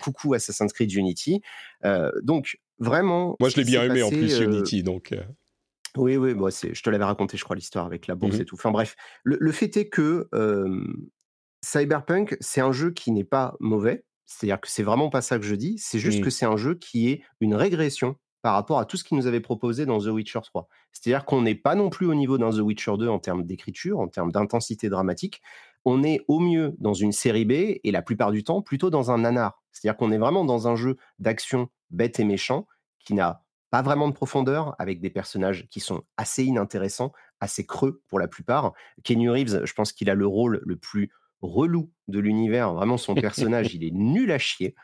coucou 0.00 0.34
Assassin's 0.34 0.72
Creed 0.72 0.92
Unity. 0.92 1.42
donc 2.22 2.58
vraiment. 2.78 3.36
Moi, 3.38 3.50
je 3.50 3.56
l'ai 3.56 3.64
bien 3.64 3.84
aimé 3.84 4.02
en 4.02 4.10
plus 4.10 4.38
Unity, 4.40 4.82
donc. 4.82 5.14
Oui, 5.96 6.16
oui, 6.16 6.34
c'est, 6.50 6.74
je 6.74 6.82
te 6.82 6.90
l'avais 6.90 7.04
raconté, 7.04 7.36
je 7.36 7.44
crois, 7.44 7.56
l'histoire 7.56 7.86
avec 7.86 8.06
la 8.06 8.14
bourse 8.14 8.38
mmh 8.38 8.40
et 8.40 8.44
tout. 8.44 8.54
Enfin 8.54 8.70
bref, 8.70 8.96
le, 9.24 9.52
fait 9.52 9.76
est 9.76 9.88
que 9.88 10.28
Cyberpunk, 11.62 12.36
c'est 12.40 12.60
un 12.60 12.72
jeu 12.72 12.90
qui 12.90 13.12
n'est 13.12 13.24
pas 13.24 13.56
mauvais. 13.60 14.04
C'est-à-dire 14.26 14.60
que 14.60 14.68
c'est 14.68 14.84
vraiment 14.84 15.10
pas 15.10 15.22
ça 15.22 15.38
que 15.38 15.44
je 15.44 15.54
dis. 15.54 15.76
C'est 15.78 15.98
juste 15.98 16.22
que 16.22 16.30
c'est 16.30 16.46
un 16.46 16.56
jeu 16.56 16.74
qui 16.76 17.08
est 17.10 17.22
une 17.40 17.54
régression 17.54 18.16
par 18.42 18.54
rapport 18.54 18.78
à 18.78 18.84
tout 18.84 18.96
ce 18.96 19.04
qu'il 19.04 19.16
nous 19.16 19.26
avait 19.26 19.40
proposé 19.40 19.86
dans 19.86 19.98
The 19.98 20.06
Witcher 20.06 20.40
3. 20.42 20.68
C'est-à-dire 20.92 21.24
qu'on 21.24 21.42
n'est 21.42 21.54
pas 21.54 21.74
non 21.74 21.90
plus 21.90 22.06
au 22.06 22.14
niveau 22.14 22.38
d'un 22.38 22.50
The 22.50 22.60
Witcher 22.60 22.96
2 22.98 23.08
en 23.08 23.18
termes 23.18 23.44
d'écriture, 23.44 23.98
en 23.98 24.08
termes 24.08 24.32
d'intensité 24.32 24.88
dramatique. 24.88 25.42
On 25.84 26.02
est 26.02 26.24
au 26.28 26.40
mieux 26.40 26.74
dans 26.78 26.94
une 26.94 27.12
série 27.12 27.44
B 27.44 27.52
et 27.52 27.90
la 27.90 28.02
plupart 28.02 28.30
du 28.30 28.44
temps 28.44 28.62
plutôt 28.62 28.88
dans 28.88 29.10
un 29.10 29.18
nanar. 29.18 29.62
C'est-à-dire 29.72 29.96
qu'on 29.96 30.12
est 30.12 30.18
vraiment 30.18 30.44
dans 30.44 30.68
un 30.68 30.76
jeu 30.76 30.96
d'action 31.18 31.68
bête 31.90 32.20
et 32.20 32.24
méchant 32.24 32.66
qui 33.04 33.14
n'a 33.14 33.42
pas 33.70 33.82
vraiment 33.82 34.08
de 34.08 34.14
profondeur, 34.14 34.74
avec 34.78 35.00
des 35.00 35.10
personnages 35.10 35.68
qui 35.70 35.80
sont 35.80 36.02
assez 36.16 36.44
inintéressants, 36.44 37.12
assez 37.40 37.64
creux 37.64 38.02
pour 38.08 38.18
la 38.18 38.28
plupart. 38.28 38.72
Kenny 39.04 39.28
Reeves, 39.28 39.64
je 39.64 39.72
pense 39.72 39.92
qu'il 39.92 40.10
a 40.10 40.14
le 40.14 40.26
rôle 40.26 40.60
le 40.64 40.76
plus 40.76 41.10
relou 41.40 41.90
de 42.08 42.18
l'univers. 42.18 42.74
Vraiment, 42.74 42.96
son 42.96 43.14
personnage, 43.14 43.74
il 43.74 43.84
est 43.84 43.92
nul 43.92 44.32
à 44.32 44.38
chier. 44.38 44.74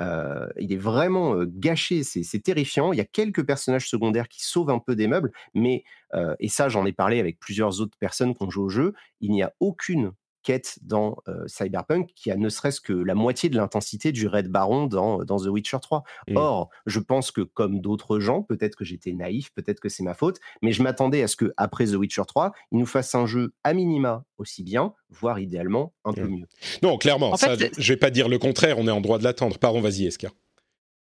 Euh, 0.00 0.48
il 0.58 0.72
est 0.72 0.78
vraiment 0.78 1.36
gâché, 1.44 2.02
c'est 2.02 2.40
terrifiant. 2.40 2.92
Il 2.92 2.96
y 2.96 3.00
a 3.00 3.04
quelques 3.04 3.46
personnages 3.46 3.88
secondaires 3.88 4.28
qui 4.28 4.44
sauvent 4.44 4.70
un 4.70 4.80
peu 4.80 4.96
des 4.96 5.06
meubles, 5.06 5.30
mais, 5.54 5.84
euh, 6.14 6.34
et 6.40 6.48
ça 6.48 6.68
j'en 6.68 6.84
ai 6.84 6.92
parlé 6.92 7.20
avec 7.20 7.38
plusieurs 7.38 7.80
autres 7.80 7.96
personnes 7.98 8.34
qui 8.34 8.42
ont 8.42 8.50
joué 8.50 8.64
au 8.64 8.68
jeu, 8.68 8.94
il 9.20 9.30
n'y 9.30 9.42
a 9.42 9.52
aucune 9.60 10.12
quête 10.44 10.78
dans 10.82 11.16
Cyberpunk 11.46 12.10
qui 12.14 12.30
a 12.30 12.36
ne 12.36 12.48
serait-ce 12.48 12.80
que 12.80 12.92
la 12.92 13.14
moitié 13.14 13.48
de 13.48 13.56
l'intensité 13.56 14.12
du 14.12 14.28
Red 14.28 14.48
Baron 14.48 14.86
dans, 14.86 15.24
dans 15.24 15.38
The 15.38 15.46
Witcher 15.46 15.78
3. 15.82 16.04
Or, 16.36 16.70
je 16.86 17.00
pense 17.00 17.30
que 17.32 17.40
comme 17.40 17.80
d'autres 17.80 18.20
gens, 18.20 18.42
peut-être 18.42 18.76
que 18.76 18.84
j'étais 18.84 19.12
naïf, 19.12 19.52
peut-être 19.54 19.80
que 19.80 19.88
c'est 19.88 20.02
ma 20.02 20.14
faute, 20.14 20.38
mais 20.62 20.72
je 20.72 20.82
m'attendais 20.82 21.22
à 21.22 21.26
ce 21.26 21.36
que 21.36 21.52
après 21.56 21.86
The 21.86 21.94
Witcher 21.94 22.22
3, 22.28 22.52
ils 22.70 22.78
nous 22.78 22.86
fassent 22.86 23.14
un 23.14 23.26
jeu 23.26 23.54
à 23.64 23.72
minima 23.72 24.24
aussi 24.38 24.62
bien, 24.62 24.94
voire 25.10 25.38
idéalement 25.38 25.92
un 26.04 26.12
peu 26.12 26.28
mieux. 26.28 26.46
Non, 26.82 26.98
clairement, 26.98 27.36
ça, 27.36 27.56
je 27.56 27.92
vais 27.92 27.98
pas 27.98 28.10
dire 28.10 28.28
le 28.28 28.38
contraire, 28.38 28.78
on 28.78 28.86
est 28.86 28.92
en 28.92 29.00
droit 29.00 29.18
de 29.18 29.24
l'attendre. 29.24 29.58
Pardon, 29.58 29.80
vas-y, 29.80 30.06
Eska. 30.06 30.28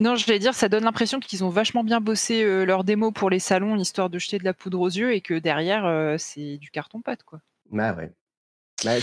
Non, 0.02 0.16
je 0.16 0.26
vais 0.26 0.40
dire, 0.40 0.54
ça 0.54 0.70
donne 0.70 0.84
l'impression 0.84 1.20
qu'ils 1.20 1.44
ont 1.44 1.50
vachement 1.50 1.84
bien 1.84 2.02
bossé 2.02 2.44
leur 2.66 2.84
démo 2.84 3.12
pour 3.12 3.30
les 3.30 3.40
salons, 3.40 3.76
histoire 3.76 4.10
de 4.10 4.20
jeter 4.20 4.38
de 4.38 4.46
la 4.46 4.54
poudre 4.54 4.80
aux 4.80 4.90
yeux, 4.90 5.14
et 5.14 5.22
que 5.22 5.38
derrière, 5.38 6.16
c'est 6.20 6.58
du 6.58 6.72
carton-pâte, 6.72 7.24
quoi. 7.24 7.40
Bah 7.72 7.94
ouais. 7.94 8.12
Bah, 8.86 8.96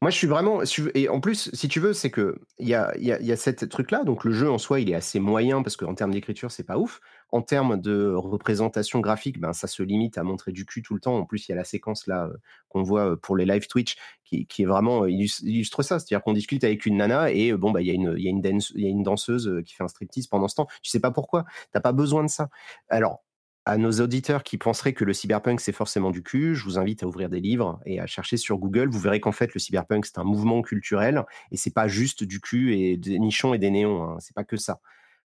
moi, 0.00 0.10
je 0.12 0.16
suis 0.16 0.28
vraiment. 0.28 0.60
Et 0.94 1.08
en 1.08 1.20
plus, 1.20 1.50
si 1.54 1.66
tu 1.68 1.80
veux, 1.80 1.92
c'est 1.92 2.10
que 2.10 2.38
il 2.58 2.68
y 2.68 2.74
a, 2.74 2.96
y, 2.98 3.10
a, 3.10 3.20
y 3.20 3.32
a 3.32 3.36
cette 3.36 3.68
truc-là. 3.68 4.04
Donc, 4.04 4.24
le 4.24 4.32
jeu 4.32 4.48
en 4.48 4.58
soi, 4.58 4.78
il 4.78 4.88
est 4.90 4.94
assez 4.94 5.18
moyen 5.18 5.62
parce 5.62 5.76
qu'en 5.76 5.94
termes 5.94 6.12
d'écriture, 6.12 6.52
c'est 6.52 6.62
pas 6.62 6.78
ouf. 6.78 7.00
En 7.30 7.42
termes 7.42 7.80
de 7.80 8.12
représentation 8.14 9.00
graphique, 9.00 9.40
ben, 9.40 9.52
ça 9.52 9.66
se 9.66 9.82
limite 9.82 10.16
à 10.16 10.22
montrer 10.22 10.52
du 10.52 10.64
cul 10.66 10.82
tout 10.82 10.94
le 10.94 11.00
temps. 11.00 11.16
En 11.16 11.24
plus, 11.24 11.48
il 11.48 11.52
y 11.52 11.54
a 11.54 11.56
la 11.56 11.64
séquence 11.64 12.06
là 12.06 12.26
euh, 12.26 12.36
qu'on 12.68 12.84
voit 12.84 13.12
euh, 13.12 13.16
pour 13.16 13.36
les 13.36 13.44
live 13.44 13.66
Twitch 13.66 13.96
qui, 14.24 14.46
qui 14.46 14.62
est 14.62 14.66
vraiment 14.66 15.02
euh, 15.02 15.10
illustre, 15.10 15.82
ça. 15.82 15.98
C'est-à-dire 15.98 16.22
qu'on 16.22 16.32
discute 16.32 16.62
avec 16.62 16.86
une 16.86 16.98
nana 16.98 17.32
et 17.32 17.52
bon, 17.54 17.72
bah, 17.72 17.80
il 17.82 17.88
y, 17.88 17.90
a 17.90 17.94
une, 17.94 18.14
y, 18.18 18.28
a 18.28 18.30
une 18.30 18.60
y 18.76 18.86
a 18.86 18.88
une 18.88 19.02
danseuse 19.02 19.62
qui 19.66 19.74
fait 19.74 19.84
un 19.84 19.88
striptease 19.88 20.28
pendant 20.28 20.46
ce 20.48 20.54
temps. 20.54 20.68
Tu 20.82 20.90
sais 20.90 21.00
pas 21.00 21.10
pourquoi. 21.10 21.44
T'as 21.72 21.80
pas 21.80 21.92
besoin 21.92 22.22
de 22.22 22.30
ça. 22.30 22.50
Alors, 22.88 23.24
à 23.68 23.76
nos 23.76 23.92
auditeurs 24.00 24.44
qui 24.44 24.56
penseraient 24.56 24.94
que 24.94 25.04
le 25.04 25.12
cyberpunk 25.12 25.60
c'est 25.60 25.72
forcément 25.72 26.10
du 26.10 26.22
cul, 26.22 26.54
je 26.54 26.64
vous 26.64 26.78
invite 26.78 27.02
à 27.02 27.06
ouvrir 27.06 27.28
des 27.28 27.38
livres 27.38 27.78
et 27.84 28.00
à 28.00 28.06
chercher 28.06 28.38
sur 28.38 28.56
Google. 28.56 28.88
Vous 28.88 28.98
verrez 28.98 29.20
qu'en 29.20 29.30
fait 29.30 29.52
le 29.52 29.60
cyberpunk 29.60 30.06
c'est 30.06 30.18
un 30.18 30.24
mouvement 30.24 30.62
culturel 30.62 31.22
et 31.52 31.58
c'est 31.58 31.74
pas 31.74 31.86
juste 31.86 32.24
du 32.24 32.40
cul 32.40 32.74
et 32.74 32.96
des 32.96 33.18
nichons 33.18 33.52
et 33.52 33.58
des 33.58 33.70
néons. 33.70 34.02
Hein. 34.02 34.16
C'est 34.20 34.34
pas 34.34 34.44
que 34.44 34.56
ça. 34.56 34.80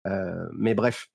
Euh, 0.08 0.50
mais 0.58 0.74
bref, 0.74 1.12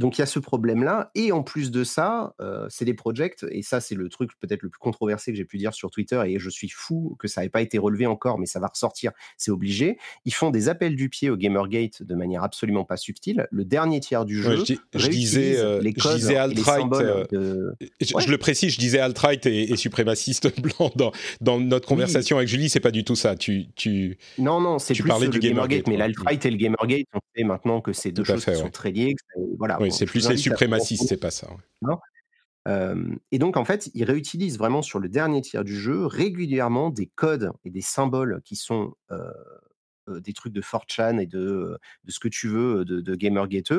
donc 0.00 0.16
il 0.16 0.22
y 0.22 0.24
a 0.24 0.26
ce 0.26 0.38
problème-là. 0.38 1.10
Et 1.14 1.30
en 1.30 1.42
plus 1.42 1.70
de 1.70 1.84
ça, 1.84 2.34
euh, 2.40 2.66
c'est 2.70 2.86
des 2.86 2.94
projects, 2.94 3.44
et 3.50 3.62
ça 3.62 3.80
c'est 3.80 3.94
le 3.94 4.08
truc 4.08 4.30
peut-être 4.40 4.62
le 4.62 4.70
plus 4.70 4.78
controversé 4.78 5.30
que 5.30 5.36
j'ai 5.36 5.44
pu 5.44 5.58
dire 5.58 5.74
sur 5.74 5.90
Twitter, 5.90 6.20
et 6.26 6.38
je 6.38 6.48
suis 6.48 6.70
fou 6.70 7.16
que 7.18 7.28
ça 7.28 7.42
n'ait 7.42 7.50
pas 7.50 7.60
été 7.60 7.76
relevé 7.76 8.06
encore, 8.06 8.38
mais 8.38 8.46
ça 8.46 8.60
va 8.60 8.68
ressortir, 8.68 9.12
c'est 9.36 9.50
obligé. 9.50 9.98
Ils 10.24 10.32
font 10.32 10.50
des 10.50 10.70
appels 10.70 10.96
du 10.96 11.10
pied 11.10 11.28
au 11.28 11.36
Gamergate 11.36 12.02
de 12.02 12.14
manière 12.14 12.42
absolument 12.42 12.84
pas 12.84 12.96
subtile. 12.96 13.46
Le 13.50 13.66
dernier 13.66 14.00
tiers 14.00 14.24
du 14.24 14.40
jeu, 14.42 14.64
je, 14.94 15.08
disais, 15.08 15.58
euh, 15.58 15.82
les 15.82 15.92
codes 15.92 16.12
je 16.12 16.16
disais 16.16 16.36
alt-right, 16.36 16.92
euh, 17.34 17.72
je, 18.00 18.30
le 18.30 18.38
précise, 18.38 18.72
je 18.72 18.78
disais 18.78 19.00
alt-right 19.00 19.44
et, 19.44 19.76
suprémaciste 19.76 20.58
blanc 20.62 20.90
dans, 20.96 21.12
dans 21.42 21.60
notre 21.60 21.86
conversation 21.86 22.38
avec 22.38 22.48
Julie, 22.48 22.70
c'est 22.70 22.80
pas 22.80 22.90
du 22.90 23.04
tout 23.04 23.16
ça. 23.16 23.36
Tu, 23.36 23.66
tu, 23.76 24.16
non, 24.38 24.62
non, 24.62 24.78
c'est 24.78 24.94
plus 24.94 25.04
parlais 25.04 25.28
du 25.28 25.40
Gamergate, 25.40 25.88
mais 25.88 25.98
l'alt-right 25.98 26.46
et 26.46 26.50
le 26.50 26.56
Gamergate, 26.56 27.06
on 27.12 27.20
sait 27.36 27.44
maintenant 27.44 27.82
que 27.82 27.92
c'est 27.92 28.12
deux 28.12 28.24
choses 28.24 28.46
qui 28.46 28.56
sont 28.56 28.70
très 28.70 28.92
liées. 28.92 29.14
voilà, 29.58 29.78
c'est 29.90 30.06
plus 30.06 30.28
les 30.28 30.36
suprémacistes, 30.36 31.08
c'est 31.08 31.16
pas 31.16 31.30
ça. 31.30 31.48
et 33.30 33.38
donc, 33.38 33.56
en 33.56 33.64
fait, 33.64 33.90
ils 33.94 34.04
réutilisent 34.04 34.58
vraiment 34.58 34.82
sur 34.82 34.98
le 34.98 35.08
dernier 35.08 35.40
tiers 35.40 35.64
du 35.64 35.78
jeu 35.78 36.06
régulièrement 36.06 36.90
des 36.90 37.06
codes 37.06 37.50
et 37.64 37.70
des 37.70 37.80
symboles 37.80 38.40
qui 38.44 38.56
sont 38.56 38.94
des 40.08 40.32
trucs 40.32 40.52
de 40.52 40.60
4chan 40.60 41.20
et 41.20 41.26
de, 41.26 41.78
de 42.04 42.10
ce 42.10 42.18
que 42.18 42.28
tu 42.28 42.48
veux 42.48 42.84
de, 42.84 43.00
de 43.00 43.14
Gamergate 43.14 43.72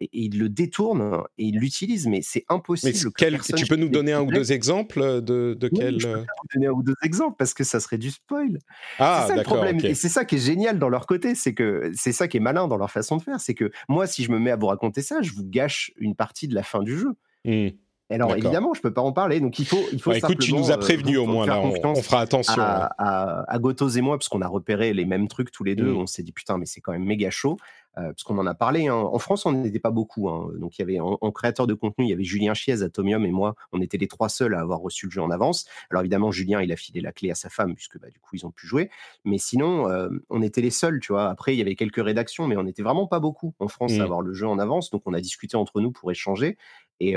et, 0.00 0.08
il 0.12 0.38
le 0.38 0.48
détourne 0.48 1.22
et 1.38 1.44
il 1.44 1.58
l'utilise, 1.58 2.06
mais 2.06 2.20
c'est 2.22 2.44
impossible. 2.48 2.92
Mais 3.20 3.38
tu 3.56 3.66
peux 3.66 3.76
nous 3.76 3.88
donner 3.88 4.12
un 4.12 4.22
ou 4.22 4.30
deux 4.30 4.52
exemples 4.52 5.22
de, 5.22 5.56
de 5.58 5.68
quel. 5.68 6.00
Je 6.00 6.08
peux 6.08 6.24
donner 6.54 6.66
un 6.66 6.72
ou 6.72 6.82
deux 6.82 6.94
exemples 7.02 7.36
parce 7.38 7.54
que 7.54 7.64
ça 7.64 7.80
serait 7.80 7.98
du 7.98 8.10
spoil. 8.10 8.58
Ah, 8.98 9.24
c'est 9.26 9.34
ça 9.34 9.36
le 9.38 9.42
problème. 9.44 9.78
Et 9.84 9.94
c'est 9.94 10.08
ça 10.08 10.24
qui 10.24 10.36
est 10.36 10.44
génial 10.44 10.78
dans 10.78 10.88
leur 10.88 11.06
côté, 11.06 11.34
c'est 11.34 11.54
que 11.54 11.90
c'est 11.94 12.12
ça 12.12 12.28
qui 12.28 12.36
est 12.36 12.40
malin 12.40 12.68
dans 12.68 12.76
leur 12.76 12.90
façon 12.90 13.16
de 13.16 13.22
faire, 13.22 13.40
c'est 13.40 13.54
que 13.54 13.70
moi, 13.88 14.06
si 14.06 14.24
je 14.24 14.32
me 14.32 14.38
mets 14.38 14.50
à 14.50 14.56
vous 14.56 14.66
raconter 14.66 15.02
ça, 15.02 15.22
je 15.22 15.32
vous 15.32 15.44
gâche 15.44 15.92
une 15.98 16.14
partie 16.14 16.48
de 16.48 16.54
la 16.54 16.62
fin 16.62 16.82
du 16.82 16.98
jeu. 16.98 17.14
Mmh. 17.44 17.68
Alors 18.10 18.34
évidemment, 18.34 18.74
je 18.74 18.80
peux 18.80 18.92
pas 18.92 19.02
en 19.02 19.12
parler, 19.12 19.38
donc 19.38 19.58
il 19.60 19.64
faut, 19.64 19.84
il 19.92 20.02
faut. 20.02 20.10
Bah, 20.10 20.18
écoute, 20.18 20.40
tu 20.40 20.52
nous 20.52 20.72
as 20.72 20.78
prévenu 20.78 21.16
au 21.16 21.26
moins 21.26 21.46
là, 21.46 21.60
on, 21.60 21.94
fera 21.94 22.20
attention. 22.20 22.60
À, 22.60 22.90
à, 22.98 23.52
à 23.52 23.58
Gotos 23.60 23.90
et 23.90 24.00
moi, 24.00 24.18
parce 24.18 24.28
qu'on 24.28 24.42
a 24.42 24.48
repéré 24.48 24.92
les 24.92 25.04
mêmes 25.04 25.28
trucs 25.28 25.52
tous 25.52 25.62
les 25.62 25.76
deux, 25.76 25.92
mmh. 25.92 25.96
on 25.96 26.06
s'est 26.06 26.24
dit 26.24 26.32
putain, 26.32 26.58
mais 26.58 26.66
c'est 26.66 26.80
quand 26.80 26.92
même 26.92 27.04
méga 27.04 27.30
chaud. 27.30 27.56
Euh, 27.98 28.12
parce 28.12 28.22
qu'on 28.22 28.38
en 28.38 28.46
a 28.46 28.54
parlé. 28.54 28.86
Hein. 28.86 28.94
En 28.94 29.18
France, 29.18 29.46
on 29.46 29.52
n'était 29.52 29.80
pas 29.80 29.90
beaucoup. 29.90 30.28
Hein. 30.28 30.50
Donc, 30.58 30.78
il 30.78 30.82
y 30.82 30.84
avait 30.84 31.00
en, 31.00 31.32
créateur 31.32 31.66
de 31.66 31.74
contenu, 31.74 32.04
il 32.04 32.10
y 32.10 32.12
avait 32.12 32.24
Julien 32.24 32.54
Chiez, 32.54 32.82
Atomium 32.82 33.24
et 33.26 33.32
moi. 33.32 33.56
On 33.72 33.80
était 33.80 33.98
les 33.98 34.06
trois 34.06 34.28
seuls 34.28 34.54
à 34.54 34.60
avoir 34.60 34.80
reçu 34.80 35.06
le 35.06 35.10
jeu 35.10 35.20
en 35.20 35.30
avance. 35.30 35.66
Alors, 35.90 36.02
évidemment, 36.02 36.30
Julien, 36.30 36.62
il 36.62 36.70
a 36.70 36.76
filé 36.76 37.00
la 37.00 37.12
clé 37.12 37.30
à 37.30 37.34
sa 37.34 37.48
femme, 37.48 37.74
puisque 37.74 37.98
bah, 37.98 38.08
du 38.08 38.20
coup, 38.20 38.36
ils 38.36 38.46
ont 38.46 38.52
pu 38.52 38.66
jouer. 38.66 38.90
Mais 39.24 39.38
sinon, 39.38 39.88
euh, 39.88 40.08
on 40.30 40.40
était 40.40 40.60
les 40.60 40.70
seuls, 40.70 41.00
tu 41.00 41.12
vois. 41.12 41.28
Après, 41.28 41.54
il 41.54 41.58
y 41.58 41.62
avait 41.62 41.74
quelques 41.74 42.02
rédactions, 42.02 42.46
mais 42.46 42.56
on 42.56 42.62
n'était 42.62 42.82
vraiment 42.82 43.08
pas 43.08 43.18
beaucoup 43.18 43.54
en 43.58 43.66
France 43.66 43.92
à 43.92 43.98
mmh. 43.98 44.02
avoir 44.02 44.22
le 44.22 44.32
jeu 44.34 44.46
en 44.46 44.58
avance. 44.60 44.90
Donc, 44.90 45.02
on 45.06 45.12
a 45.12 45.20
discuté 45.20 45.56
entre 45.56 45.80
nous 45.80 45.90
pour 45.90 46.10
échanger. 46.12 46.56
Et, 47.00 47.16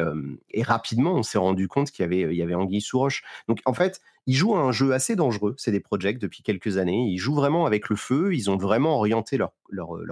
rapidement, 0.63 1.13
on 1.13 1.23
s'est 1.23 1.37
rendu 1.37 1.67
compte 1.67 1.91
qu'il 1.91 2.03
y 2.03 2.41
avait, 2.41 2.55
Anguille 2.55 2.81
sous 2.81 2.99
roche. 2.99 3.23
Donc, 3.47 3.59
en 3.65 3.73
fait, 3.73 4.01
ils 4.25 4.35
jouent 4.35 4.55
à 4.55 4.59
un 4.59 4.71
jeu 4.71 4.93
assez 4.93 5.17
dangereux, 5.17 5.55
c'est 5.57 5.71
des 5.71 5.81
projects 5.81 6.17
depuis 6.17 6.41
quelques 6.41 6.77
années. 6.77 7.09
Ils 7.09 7.17
jouent 7.17 7.35
vraiment 7.35 7.65
avec 7.65 7.89
le 7.89 7.97
feu, 7.97 8.33
ils 8.33 8.49
ont 8.49 8.55
vraiment 8.55 8.95
orienté 8.95 9.37
leur 9.37 9.51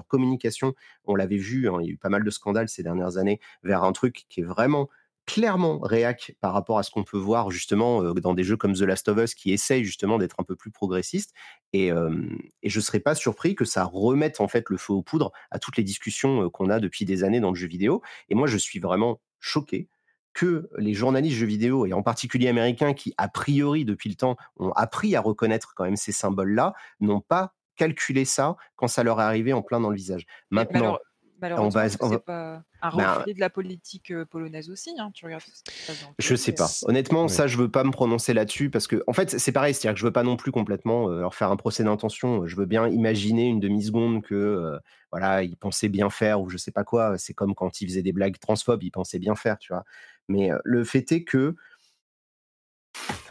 communication. 0.08 0.74
On 1.06 1.16
l'avait 1.16 1.38
vu, 1.38 1.70
hein, 1.70 1.78
il 1.80 1.86
y 1.86 1.90
a 1.90 1.94
eu 1.94 1.98
pas 1.98 2.10
mal 2.10 2.24
de 2.24 2.30
scandales 2.30 2.68
ces 2.68 2.84
dernières 2.84 3.18
années, 3.18 3.40
vers 3.64 3.84
un 3.86 3.94
truc 3.94 4.26
qui 4.28 4.42
est 4.42 4.46
vraiment 4.46 4.90
clairement 5.26 5.80
réac 5.80 6.36
par 6.42 6.54
rapport 6.54 6.80
à 6.80 6.84
ce 6.84 6.92
qu'on 6.92 7.04
peut 7.04 7.18
voir 7.18 7.52
justement 7.52 8.14
dans 8.14 8.34
des 8.34 8.44
jeux 8.44 8.58
comme 8.58 8.74
The 8.74 8.82
Last 8.82 9.08
of 9.08 9.18
Us 9.18 9.36
qui 9.36 9.52
essayent 9.52 9.84
justement 9.84 10.18
d'être 10.18 10.36
un 10.40 10.44
peu 10.44 10.56
plus 10.56 10.72
progressistes. 10.72 11.34
Et, 11.74 11.88
et 11.88 12.70
je 12.70 12.80
ne 12.80 12.84
serais 12.84 13.00
pas 13.00 13.16
surpris 13.16 13.56
que 13.56 13.66
ça 13.66 13.84
remette 13.84 14.42
en 14.42 14.48
fait 14.48 14.70
le 14.70 14.78
feu 14.78 14.94
aux 14.94 15.04
poudres 15.04 15.32
à 15.52 15.60
toutes 15.60 15.78
les 15.78 15.84
discussions 15.84 16.50
qu'on 16.50 16.70
a 16.70 16.80
depuis 16.80 17.06
des 17.06 17.24
années 17.24 17.40
dans 17.40 17.52
le 17.52 17.56
jeu 17.56 17.68
vidéo. 17.68 18.02
Et 18.30 18.36
moi, 18.36 18.48
je 18.48 18.58
suis 18.58 18.80
vraiment 18.80 19.22
choqué 19.40 19.88
que 20.34 20.70
les 20.78 20.94
journalistes 20.94 21.38
jeux 21.38 21.46
vidéo, 21.46 21.86
et 21.86 21.94
en 21.94 22.04
particulier 22.04 22.48
américains, 22.48 22.94
qui 22.94 23.14
a 23.18 23.28
priori 23.28 23.86
depuis 23.86 24.10
le 24.10 24.16
temps 24.16 24.38
ont 24.58 24.72
appris 24.72 25.16
à 25.16 25.22
reconnaître 25.22 25.74
quand 25.76 25.84
même 25.84 25.98
ces 25.98 26.12
symboles-là, 26.12 26.74
n'ont 27.00 27.22
pas 27.22 27.54
calculé 27.76 28.26
ça 28.26 28.56
quand 28.76 28.88
ça 28.88 29.04
leur 29.04 29.20
est 29.20 29.24
arrivé 29.24 29.54
en 29.54 29.62
plein 29.62 29.80
dans 29.80 29.90
le 29.90 29.96
visage. 29.96 30.26
Maintenant, 30.50 31.00
Malheureusement, 31.42 31.82
c'est 31.90 32.24
pas 32.24 32.64
un 32.82 32.96
ben, 32.96 33.14
reflet 33.14 33.34
de 33.34 33.40
la 33.40 33.50
politique 33.50 34.14
polonaise 34.26 34.70
aussi. 34.70 34.92
Hein, 34.98 35.12
tu 35.14 35.26
regardes 35.26 35.44
je 36.20 36.36
sais 36.36 36.54
pas. 36.54 36.70
Honnêtement, 36.84 37.28
ça, 37.28 37.48
je 37.48 37.58
veux 37.58 37.70
pas 37.70 37.84
me 37.84 37.92
prononcer 37.92 38.34
là-dessus 38.34 38.70
parce 38.70 38.88
que, 38.88 39.04
en 39.08 39.14
fait, 39.14 39.40
c'est 39.40 39.52
pareil. 39.52 39.74
C'est-à-dire 39.74 39.96
que 39.96 40.00
je 40.00 40.06
veux 40.06 40.12
pas 40.12 40.24
non 40.24 40.38
plus 40.38 40.52
complètement 40.52 41.08
leur 41.08 41.36
faire 41.36 41.52
un 41.52 41.58
procès 41.58 41.84
d'intention. 41.84 42.46
Je 42.46 42.56
veux 42.56 42.66
bien 42.66 42.88
imaginer 42.88 43.48
une 43.48 43.60
demi-seconde 43.60 44.22
que, 44.22 44.80
voilà, 45.12 45.44
ils 45.44 45.58
pensaient 45.58 45.90
bien 45.90 46.10
faire 46.10 46.42
ou 46.42 46.50
je 46.50 46.58
sais 46.58 46.72
pas 46.72 46.84
quoi. 46.84 47.18
C'est 47.18 47.34
comme 47.34 47.56
quand 47.56 47.82
ils 47.82 47.88
faisaient 47.88 48.04
des 48.04 48.14
blagues 48.14 48.38
transphobes, 48.40 48.84
ils 48.84 48.92
pensaient 48.92 49.20
bien 49.20 49.36
faire, 49.36 49.58
tu 49.58 49.74
vois. 49.74 49.84
Mais 50.28 50.52
le 50.64 50.84
fait 50.84 51.12
est 51.12 51.24
que 51.24 51.56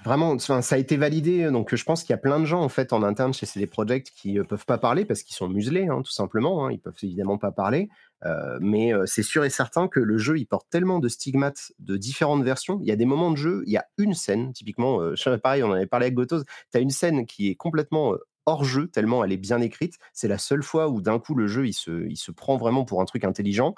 Vraiment, 0.04 0.38
ça 0.38 0.62
a 0.70 0.78
été 0.78 0.96
validé. 0.96 1.50
Donc, 1.50 1.74
je 1.74 1.84
pense 1.84 2.02
qu'il 2.02 2.10
y 2.10 2.14
a 2.14 2.18
plein 2.18 2.40
de 2.40 2.46
gens 2.46 2.62
en 2.62 2.70
fait 2.70 2.94
en 2.94 3.02
interne 3.02 3.34
chez 3.34 3.44
CD 3.44 3.66
Projekt 3.66 4.10
qui 4.16 4.32
ne 4.32 4.40
euh, 4.40 4.44
peuvent 4.44 4.64
pas 4.64 4.78
parler 4.78 5.04
parce 5.04 5.22
qu'ils 5.22 5.36
sont 5.36 5.48
muselés, 5.48 5.88
hein, 5.88 6.00
tout 6.02 6.10
simplement. 6.10 6.64
Hein, 6.64 6.72
ils 6.72 6.80
peuvent 6.80 6.96
évidemment 7.02 7.36
pas 7.36 7.52
parler. 7.52 7.90
Euh, 8.24 8.58
mais 8.60 8.94
euh, 8.94 9.04
c'est 9.04 9.22
sûr 9.22 9.44
et 9.44 9.50
certain 9.50 9.88
que 9.88 10.00
le 10.00 10.16
jeu, 10.16 10.36
porte 10.48 10.68
tellement 10.70 11.00
de 11.00 11.08
stigmates 11.08 11.72
de 11.78 11.98
différentes 11.98 12.42
versions. 12.42 12.78
Il 12.82 12.88
y 12.88 12.92
a 12.92 12.96
des 12.96 13.04
moments 13.04 13.30
de 13.30 13.36
jeu, 13.36 13.62
il 13.66 13.72
y 13.72 13.76
a 13.76 13.84
une 13.98 14.14
scène, 14.14 14.52
typiquement, 14.54 15.00
pareil, 15.42 15.62
on 15.62 15.68
en 15.68 15.72
avait 15.72 15.86
parlé 15.86 16.06
avec 16.06 16.14
Gotos, 16.14 16.44
tu 16.44 16.78
as 16.78 16.80
une 16.80 16.90
scène 16.90 17.26
qui 17.26 17.50
est 17.50 17.54
complètement 17.54 18.14
hors 18.46 18.64
jeu, 18.64 18.88
tellement 18.88 19.22
elle 19.22 19.32
est 19.32 19.36
bien 19.36 19.60
écrite. 19.60 19.98
C'est 20.12 20.28
la 20.28 20.38
seule 20.38 20.62
fois 20.62 20.88
où 20.88 21.02
d'un 21.02 21.18
coup 21.18 21.34
le 21.34 21.46
jeu, 21.46 21.70
se 21.72 22.30
prend 22.32 22.56
vraiment 22.56 22.84
pour 22.84 23.00
un 23.00 23.04
truc 23.04 23.24
intelligent. 23.24 23.74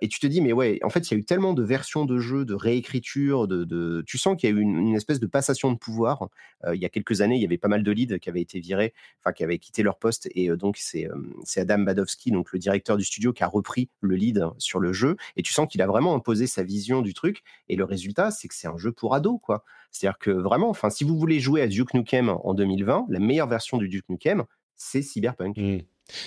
Et, 0.00 0.08
tu 0.08 0.18
te 0.18 0.26
dis, 0.26 0.40
mais 0.40 0.52
ouais, 0.52 0.78
en 0.82 0.90
fait, 0.90 1.10
il 1.10 1.14
y 1.14 1.16
a 1.16 1.20
eu 1.20 1.24
tellement 1.24 1.52
de 1.52 1.62
versions 1.62 2.04
de 2.04 2.18
jeux, 2.18 2.44
de 2.44 2.54
réécriture, 2.54 3.46
de, 3.48 4.02
tu 4.06 4.18
sens 4.18 4.36
qu'il 4.36 4.50
y 4.50 4.52
a 4.52 4.56
eu 4.56 4.60
une, 4.60 4.94
espèce 4.94 5.20
de 5.20 5.26
passation 5.26 5.72
de 5.72 5.78
pouvoir. 5.78 6.28
il 6.72 6.80
y 6.80 6.84
a 6.84 6.88
quelques 6.88 7.20
années, 7.20 7.36
il 7.36 7.42
y 7.42 7.44
avait 7.44 7.58
pas 7.58 7.68
mal 7.68 7.82
de 7.82 7.92
leads 7.92 8.18
qui 8.18 8.28
avaient 8.28 8.40
été 8.40 8.60
virés, 8.60 8.94
enfin, 9.22 9.32
qui 9.32 9.44
avaient 9.44 9.58
quitté 9.58 9.82
leur 9.82 9.98
poste. 9.98 10.28
Et 10.34 10.48
donc, 10.56 10.76
c'est 10.78 11.08
Adam 11.56 11.78
Badowski, 11.80 12.30
donc 12.30 12.52
le 12.52 12.58
directeur 12.58 12.96
du 12.96 13.04
studio, 13.04 13.32
qui 13.32 13.42
a 13.42 13.48
repris 13.48 13.90
le 14.00 14.16
lead 14.16 14.46
sur 14.58 14.80
le 14.80 14.92
jeu. 14.92 15.16
Et 15.36 15.42
tu 15.42 15.52
sens 15.52 15.68
qu'il 15.68 15.82
a 15.82 15.86
vraiment 15.86 16.14
imposé 16.14 16.46
sa 16.46 16.62
vision 16.62 17.02
du 17.02 17.14
truc. 17.14 17.42
Et 17.68 17.76
le 17.76 17.84
résultat, 17.84 18.30
c'est 18.30 18.48
que 18.48 18.54
c'est 18.54 18.68
un 18.68 18.78
jeu 18.78 18.92
pour 18.92 19.14
ados, 19.14 19.38
quoi. 19.42 19.64
C'est-à-dire 19.90 20.18
que 20.18 20.30
vraiment, 20.30 20.68
enfin, 20.70 20.90
si 20.90 21.04
vous 21.04 21.18
voulez 21.18 21.40
jouer 21.40 21.62
à 21.62 21.66
Duke 21.66 21.94
Nukem 21.94 22.28
en 22.28 22.54
2020, 22.54 23.06
la 23.08 23.18
meilleure 23.18 23.48
version 23.48 23.78
du 23.78 23.88
Duke 23.88 24.08
Nukem, 24.08 24.44
c'est 24.76 25.02
Cyberpunk. 25.02 25.56
Mmh. 25.56 25.78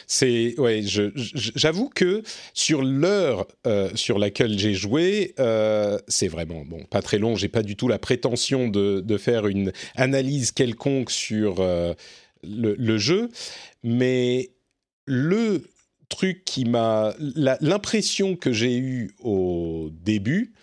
C'est 0.07 0.59
ouais, 0.59 0.81
j'avoue 0.83 1.89
que 1.89 2.21
sur 2.53 2.83
l'heure 2.83 3.47
euh, 3.65 3.89
sur 3.95 4.19
laquelle 4.19 4.57
j'ai 4.57 4.73
joué, 4.73 5.33
euh, 5.39 5.97
c'est 6.07 6.27
vraiment 6.27 6.63
bon, 6.65 6.83
pas 6.89 7.01
très 7.01 7.17
long. 7.17 7.35
J'ai 7.35 7.47
pas 7.47 7.63
du 7.63 7.75
tout 7.75 7.87
la 7.87 7.99
prétention 7.99 8.67
de, 8.67 9.17
faire 9.17 9.47
une 9.47 9.71
analyse 9.95 10.51
quelconque 10.51 11.11
sur 11.11 11.57
euh, 11.59 11.93
le, 12.43 12.97
jeu, 12.97 13.29
mais 13.83 14.51
le 15.05 15.63
truc 16.09 16.43
qui 16.45 16.65
m'a 16.65 17.13
l'impression 17.19 18.35
que 18.35 18.51
j'ai 18.51 18.77
eue 18.77 19.11
au 19.19 19.89
début. 19.91 20.53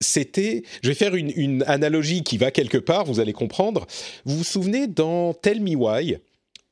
c'était, 0.00 0.62
je 0.82 0.88
vais 0.88 0.94
faire 0.94 1.14
une, 1.14 1.64
analogie 1.66 2.22
qui 2.22 2.36
va 2.38 2.50
quelque 2.50 2.78
part, 2.78 3.04
vous 3.04 3.20
allez 3.20 3.32
comprendre. 3.32 3.86
Vous 4.24 4.38
vous 4.38 4.44
souvenez 4.44 4.86
dans 4.86 5.32
Tell 5.34 5.60
Me 5.60 5.74
Why, 5.74 6.18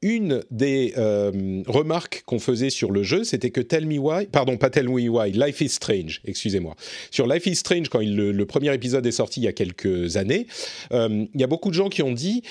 une 0.04 0.44
des 0.50 0.92
euh, 0.98 1.62
remarques 1.66 2.24
qu'on 2.26 2.38
faisait 2.38 2.68
sur 2.68 2.92
le 2.92 3.02
jeu, 3.02 3.24
c'était 3.24 3.50
que 3.50 3.62
Tell 3.62 3.86
Me 3.86 3.96
Why, 3.96 4.26
pardon, 4.26 4.58
pas 4.58 4.68
Tell 4.68 4.86
Me 4.86 5.08
Why, 5.08 5.32
Life 5.32 5.62
is 5.62 5.70
Strange, 5.70 6.20
excusez-moi. 6.26 6.76
Sur 7.10 7.26
Life 7.26 7.46
is 7.46 7.56
Strange, 7.56 7.88
quand 7.88 8.02
le, 8.02 8.44
premier 8.44 8.72
épisode 8.74 9.06
est 9.06 9.12
sorti 9.12 9.40
il 9.40 9.44
y 9.44 9.48
a 9.48 9.54
quelques 9.54 10.18
années, 10.18 10.46
euh, 10.92 11.24
il 11.32 11.40
y 11.40 11.42
a 11.42 11.46
beaucoup 11.46 11.70
de 11.70 11.74
gens 11.74 11.88
qui 11.88 12.02
ont 12.02 12.12
dit 12.12 12.42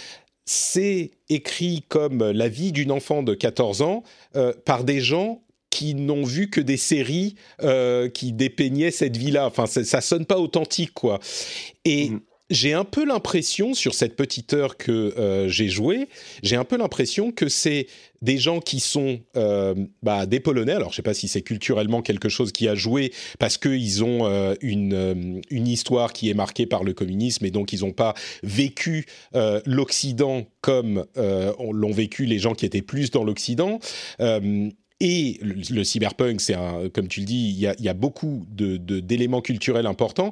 c'est 0.46 1.12
écrit 1.30 1.86
comme 1.88 2.32
la 2.32 2.50
vie 2.50 2.72
d'une 2.72 2.92
enfant 2.92 3.22
de 3.22 3.36
14 3.36 3.84
ans 3.84 4.02
euh, 4.36 4.52
par 4.66 4.84
des 4.84 5.00
gens 5.00 5.44
qui 5.70 5.94
n'ont 5.94 6.24
vu 6.24 6.50
que 6.50 6.60
des 6.60 6.78
séries 6.78 7.36
qui 8.14 8.32
dépeignaient 8.32 8.92
cette 8.92 9.18
vie-là. 9.18 9.48
Enfin, 9.48 9.66
ça, 9.66 9.84
ça 9.84 10.02
sonne 10.02 10.26
pas 10.26 10.38
authentique, 10.38 10.94
quoi. 10.94 11.20
Et 11.84 12.10
mm 12.10 12.20
j'ai 12.54 12.74
un 12.74 12.86
peu 12.86 13.04
l'impression, 13.04 13.74
sur 13.74 13.96
cette 13.96 14.16
petite 14.16 14.54
heure 14.54 14.78
que 14.78 14.92
euh, 14.92 15.50
j'ai 15.50 15.70
joué, 15.70 16.08
j'ai 16.44 16.56
un 16.56 16.64
peu 16.64 16.78
l'impression 16.78 17.32
que 17.32 17.50
c'est 17.50 17.88
des 18.22 18.38
gens 18.38 18.60
qui 18.60 18.80
sont 18.80 19.20
euh, 19.36 19.74
bah, 20.04 20.28
des 20.28 20.40
Polonais. 20.40 20.74
Alors, 20.74 20.90
je 20.90 20.94
ne 20.94 20.96
sais 20.98 21.02
pas 21.02 21.16
si 21.16 21.28
c'est 21.28 21.42
culturellement 21.42 22.04
quelque 22.04 22.30
chose 22.30 22.52
qui 22.52 22.68
a 22.68 22.76
joué 22.76 23.12
parce 23.40 23.58
qu'ils 23.58 24.04
ont 24.04 24.28
euh, 24.28 24.54
une, 24.62 25.42
une 25.50 25.68
histoire 25.68 26.14
qui 26.14 26.30
est 26.30 26.36
marquée 26.36 26.68
par 26.68 26.84
le 26.84 26.94
communisme 26.94 27.44
et 27.46 27.52
donc 27.52 27.74
ils 27.74 27.82
n'ont 27.82 27.92
pas 27.92 28.14
vécu 28.44 29.06
l'Occident 29.66 30.46
comme 30.62 31.06
l'ont 31.16 31.92
vécu 31.92 32.26
les 32.26 32.38
gens 32.38 32.54
qui 32.54 32.66
étaient 32.66 32.82
plus 32.82 33.10
dans 33.12 33.24
l'Occident. 33.24 33.80
Et 35.00 35.40
le, 35.42 35.84
cyberpunk, 35.84 36.40
c'est 36.40 36.56
comme 36.94 37.08
tu 37.08 37.20
le 37.20 37.26
dis, 37.26 37.50
il 37.50 37.60
y 37.60 37.68
a, 37.68 37.76
y 37.80 37.90
a, 37.90 37.94
beaucoup 37.94 38.46
d'éléments 38.50 39.40
de, 39.40 39.44
culturels 39.44 39.88
importants. 39.88 40.32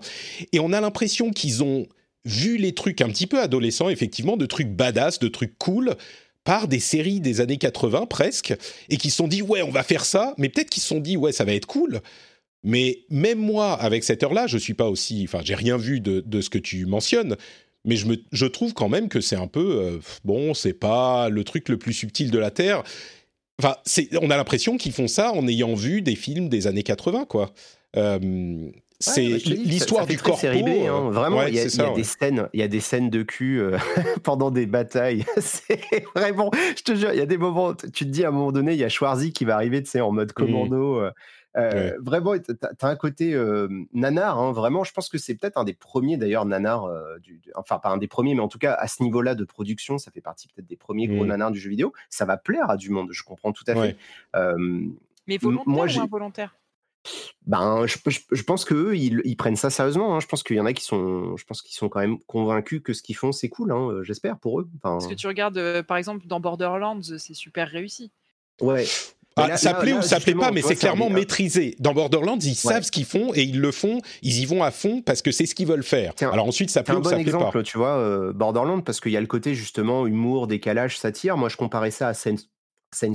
Et 0.53 0.59
on 0.59 0.71
a 0.71 0.79
l'impression 0.79 1.31
qu'ils 1.31 1.63
ont 1.63 1.87
vu 2.25 2.57
les 2.57 2.73
trucs 2.73 3.01
un 3.01 3.09
petit 3.09 3.27
peu 3.27 3.39
adolescents, 3.39 3.89
effectivement, 3.89 4.37
de 4.37 4.45
trucs 4.45 4.69
badass, 4.69 5.19
de 5.19 5.27
trucs 5.27 5.57
cool, 5.57 5.95
par 6.43 6.67
des 6.67 6.79
séries 6.79 7.19
des 7.19 7.41
années 7.41 7.57
80 7.57 8.07
presque, 8.07 8.53
et 8.89 8.97
qui 8.97 9.09
se 9.09 9.17
sont 9.17 9.27
dit, 9.27 9.41
ouais, 9.41 9.61
on 9.61 9.71
va 9.71 9.83
faire 9.83 10.05
ça, 10.05 10.33
mais 10.37 10.49
peut-être 10.49 10.69
qu'ils 10.69 10.83
se 10.83 10.89
sont 10.89 10.99
dit, 10.99 11.17
ouais, 11.17 11.31
ça 11.31 11.45
va 11.45 11.53
être 11.53 11.67
cool. 11.67 12.01
Mais 12.63 12.99
même 13.09 13.39
moi, 13.39 13.73
avec 13.73 14.03
cette 14.03 14.23
heure-là, 14.23 14.47
je 14.47 14.57
suis 14.57 14.73
pas 14.73 14.89
aussi. 14.89 15.23
Enfin, 15.27 15.41
j'ai 15.43 15.55
rien 15.55 15.77
vu 15.77 15.99
de, 15.99 16.41
ce 16.41 16.49
que 16.49 16.59
tu 16.59 16.85
mentionnes, 16.85 17.35
mais 17.85 17.95
je, 17.95 18.05
me, 18.05 18.17
je 18.31 18.45
trouve 18.45 18.73
quand 18.73 18.89
même 18.89 19.09
que 19.09 19.21
c'est 19.21 19.35
un 19.35 19.47
peu. 19.47 19.81
Euh, 19.81 19.99
bon, 20.23 20.53
c'est 20.53 20.73
pas 20.73 21.29
le 21.29 21.43
truc 21.43 21.69
le 21.69 21.77
plus 21.77 21.93
subtil 21.93 22.29
de 22.29 22.37
la 22.37 22.51
Terre. 22.51 22.83
Enfin, 23.59 23.77
on 24.21 24.29
a 24.29 24.37
l'impression 24.37 24.77
qu'ils 24.77 24.91
font 24.91 25.07
ça 25.07 25.31
en 25.33 25.47
ayant 25.47 25.73
vu 25.73 26.01
des 26.01 26.15
films 26.15 26.49
des 26.49 26.67
années 26.67 26.83
80, 26.83 27.25
quoi. 27.25 27.53
Euh, 27.97 28.69
c'est 29.01 29.21
l'histoire 29.21 30.07
du 30.07 30.17
corps. 30.17 30.37
Série 30.37 30.63
B, 30.63 30.67
hein. 30.67 31.07
Euh, 31.07 31.09
vraiment. 31.09 31.43
il 31.43 31.55
y 31.55 31.59
a, 31.59 31.93
des 31.93 32.03
scènes, 32.03 32.47
il 32.53 32.59
y 32.59 32.63
a 32.63 32.67
des 32.67 32.79
scènes 32.79 33.09
de 33.09 33.23
cul 33.23 33.59
euh, 33.59 33.77
pendant 34.23 34.51
des 34.51 34.65
batailles. 34.65 35.25
c'est 35.37 35.81
vraiment. 36.15 36.51
Je 36.75 36.83
te 36.83 36.95
jure, 36.95 37.11
il 37.11 37.17
y 37.17 37.21
a 37.21 37.25
des 37.25 37.37
moments. 37.37 37.73
Tu 37.73 38.05
te 38.05 38.09
dis 38.09 38.23
à 38.23 38.29
un 38.29 38.31
moment 38.31 38.51
donné, 38.51 38.73
il 38.73 38.79
y 38.79 38.83
a 38.83 38.89
Schwarzy 38.89 39.33
qui 39.33 39.45
va 39.45 39.55
arriver, 39.55 39.81
tu 39.83 39.89
sais, 39.89 40.01
en 40.01 40.11
mode 40.11 40.29
mmh. 40.29 40.33
commando. 40.33 41.01
Euh, 41.57 41.91
vraiment, 41.99 42.37
tu 42.39 42.51
as, 42.61 42.87
un 42.87 42.95
côté 42.95 43.35
nanar, 43.93 44.39
hein, 44.39 44.51
vraiment. 44.51 44.83
Je 44.83 44.93
pense 44.93 45.09
que 45.09 45.17
c'est 45.17 45.35
peut-être 45.35 45.57
un 45.57 45.63
des 45.63 45.73
premiers 45.73 46.17
d'ailleurs 46.17 46.45
nanar, 46.45 46.89
du, 47.21 47.41
enfin 47.55 47.79
pas 47.79 47.89
un 47.89 47.97
des 47.97 48.07
premiers, 48.07 48.35
mais 48.35 48.41
en 48.41 48.47
tout 48.47 48.59
cas 48.59 48.73
à 48.73 48.87
ce 48.87 49.03
niveau-là 49.03 49.35
de 49.35 49.43
production, 49.43 49.97
ça 49.97 50.11
fait 50.11 50.21
partie 50.21 50.47
peut-être 50.47 50.67
des 50.67 50.77
premiers 50.77 51.07
gros 51.07 51.25
mmh. 51.25 51.27
nanars 51.27 51.51
du 51.51 51.59
jeu 51.59 51.69
vidéo. 51.69 51.91
Ça 52.09 52.25
va 52.25 52.37
plaire 52.37 52.69
à 52.69 52.77
du 52.77 52.89
monde, 52.89 53.09
je 53.11 53.23
comprends 53.23 53.51
tout 53.51 53.65
à 53.67 53.75
fait. 53.75 53.97
mais 55.27 55.37
volontaire 55.37 55.67
moi, 55.67 55.85
ou 55.85 56.01
involontaire? 56.01 56.55
Ben, 57.47 57.85
je, 57.87 58.43
pense 58.43 58.65
qu'eux, 58.65 58.95
ils, 58.95 59.21
ils, 59.25 59.35
prennent 59.35 59.55
ça 59.55 59.69
sérieusement. 59.69 60.15
Hein. 60.15 60.19
Je 60.19 60.27
pense 60.27 60.43
qu'il 60.43 60.55
y 60.55 60.59
en 60.59 60.65
a 60.65 60.73
qui 60.73 60.83
sont, 60.83 61.35
je 61.35 61.43
pense 61.45 61.61
qu'ils 61.61 61.75
sont 61.75 61.89
quand 61.89 61.99
même 61.99 62.19
convaincus 62.27 62.81
que 62.83 62.93
ce 62.93 63.01
qu'ils 63.01 63.15
font, 63.15 63.31
c'est 63.31 63.49
cool. 63.49 63.71
Hein, 63.71 63.89
euh, 63.89 64.03
j'espère 64.03 64.37
pour 64.37 64.59
eux. 64.59 64.69
Parce 64.81 65.07
que 65.07 65.13
tu 65.13 65.27
regardes, 65.27 65.57
euh, 65.57 65.83
par 65.83 65.97
exemple, 65.97 66.27
dans 66.27 66.39
Borderlands, 66.39 67.01
c'est 67.01 67.33
super 67.33 67.67
réussi. 67.67 68.11
Ouais. 68.61 68.85
Ah, 69.37 69.57
ça 69.57 69.73
plaît 69.73 69.93
ou 69.93 70.01
ça 70.01 70.19
plaît 70.19 70.35
pas, 70.35 70.51
mais 70.51 70.61
c'est 70.61 70.75
clairement 70.75 71.09
maîtrisé. 71.09 71.75
Dans 71.79 71.93
Borderlands, 71.93 72.37
ils 72.39 72.55
savent 72.55 72.83
ce 72.83 72.91
qu'ils 72.91 73.05
font 73.05 73.33
et 73.33 73.43
ils 73.43 73.59
le 73.59 73.71
font, 73.71 74.01
ils 74.21 74.41
y 74.41 74.45
vont 74.45 74.61
à 74.61 74.71
fond 74.71 75.01
parce 75.01 75.21
que 75.21 75.31
c'est 75.31 75.45
ce 75.45 75.55
qu'ils 75.55 75.67
veulent 75.67 75.83
faire. 75.83 76.13
Alors 76.19 76.47
ensuite, 76.47 76.69
ça 76.69 76.83
plaît 76.83 76.95
ou 76.95 77.03
ça 77.03 77.15
plaît 77.15 77.23
pas. 77.23 77.29
un 77.29 77.37
bon 77.37 77.45
exemple, 77.45 77.63
tu 77.63 77.77
vois, 77.77 77.97
euh, 77.97 78.33
Borderlands, 78.33 78.81
parce 78.81 78.99
qu'il 78.99 79.13
y 79.13 79.17
a 79.17 79.21
le 79.21 79.27
côté 79.27 79.55
justement 79.55 80.05
humour, 80.05 80.47
décalage, 80.47 80.99
satire. 80.99 81.37
Moi, 81.37 81.49
je 81.49 81.57
comparais 81.57 81.91
ça 81.91 82.09
à 82.09 82.13
Saints 82.13 82.35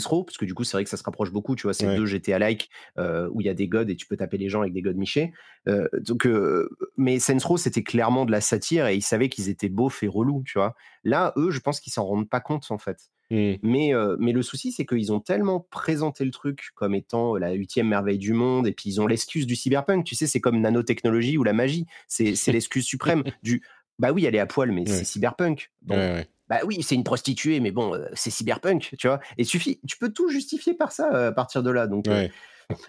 Row, 0.07 0.25
parce 0.25 0.39
que 0.39 0.45
du 0.45 0.55
coup, 0.55 0.65
c'est 0.65 0.77
vrai 0.77 0.85
que 0.85 0.91
ça 0.91 0.97
se 0.97 1.03
rapproche 1.03 1.31
beaucoup, 1.33 1.55
tu 1.55 1.65
vois, 1.65 1.75
c'est 1.75 1.95
deux 1.95 2.07
GTA-like 2.07 2.71
euh, 2.99 3.29
où 3.33 3.41
il 3.41 3.47
y 3.47 3.51
a 3.51 3.55
des 3.55 3.69
gods 3.69 3.89
et 3.89 3.97
tu 3.97 4.07
peux 4.07 4.17
taper 4.17 4.39
les 4.39 4.49
gens 4.49 4.61
avec 4.63 4.73
des 4.73 4.83
gods 4.83 4.95
michés. 4.95 5.33
Euh, 5.69 5.89
donc, 6.01 6.27
euh, 6.27 6.69
mais 6.97 7.19
Saints 7.19 7.45
Row, 7.45 7.57
c'était 7.57 7.83
clairement 7.83 8.25
de 8.25 8.33
la 8.33 8.41
satire 8.41 8.87
et 8.87 8.97
ils 8.97 9.03
savaient 9.03 9.29
qu'ils 9.29 9.49
étaient 9.49 9.69
beaufs 9.69 10.03
et 10.03 10.09
relous, 10.09 10.43
tu 10.47 10.59
vois. 10.59 10.75
Là, 11.05 11.33
eux, 11.37 11.51
je 11.51 11.61
pense 11.61 11.81
qu'ils 11.81 11.93
s'en 11.93 12.05
rendent 12.05 12.29
pas 12.29 12.41
compte, 12.41 12.67
en 12.71 12.79
fait. 12.79 13.11
Mmh. 13.31 13.55
Mais, 13.63 13.93
mais 14.19 14.33
le 14.33 14.43
souci, 14.43 14.73
c'est 14.73 14.87
qu'ils 14.87 15.13
ont 15.13 15.21
tellement 15.21 15.67
présenté 15.71 16.25
le 16.25 16.31
truc 16.31 16.71
comme 16.75 16.95
étant 16.95 17.37
la 17.37 17.53
huitième 17.53 17.89
merveille 17.89 18.19
du 18.19 18.33
monde, 18.33 18.67
et 18.67 18.73
puis 18.73 18.89
ils 18.89 19.01
ont 19.01 19.07
l'excuse 19.07 19.47
du 19.47 19.57
cyberpunk, 19.57 20.05
tu 20.05 20.15
sais, 20.15 20.27
c'est 20.27 20.41
comme 20.41 20.61
nanotechnologie 20.61 21.37
ou 21.37 21.45
la 21.45 21.53
magie, 21.53 21.87
c'est 22.07 22.35
l'excuse 22.49 22.85
suprême 22.85 23.25
du 23.43 23.63
bah 23.99 24.13
oui, 24.13 24.27
elle 24.27 24.35
est 24.35 24.41
à 24.41 24.47
poil, 24.47 24.73
mais 24.73 24.85
c'est 24.87 25.05
cyberpunk. 25.05 25.71
Bon, 25.83 26.23
bah 26.49 26.61
oui, 26.65 26.83
c'est 26.83 26.95
une 26.95 27.05
prostituée, 27.05 27.61
mais 27.61 27.71
bon, 27.71 27.99
c'est 28.15 28.31
cyberpunk, 28.31 28.95
tu 28.99 29.07
vois? 29.07 29.21
Et 29.39 29.45
suffit, 29.45 29.81
tu 29.87 29.99
peux 29.99 30.13
tout 30.13 30.29
justifier 30.29 30.75
par 30.75 30.93
ça 30.93 31.29
à 31.29 31.33
partir 31.33 31.63
de 31.63 31.71
là. 31.71 31.87
Donc, 31.87 32.07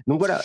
donc 0.08 0.20
voilà. 0.20 0.42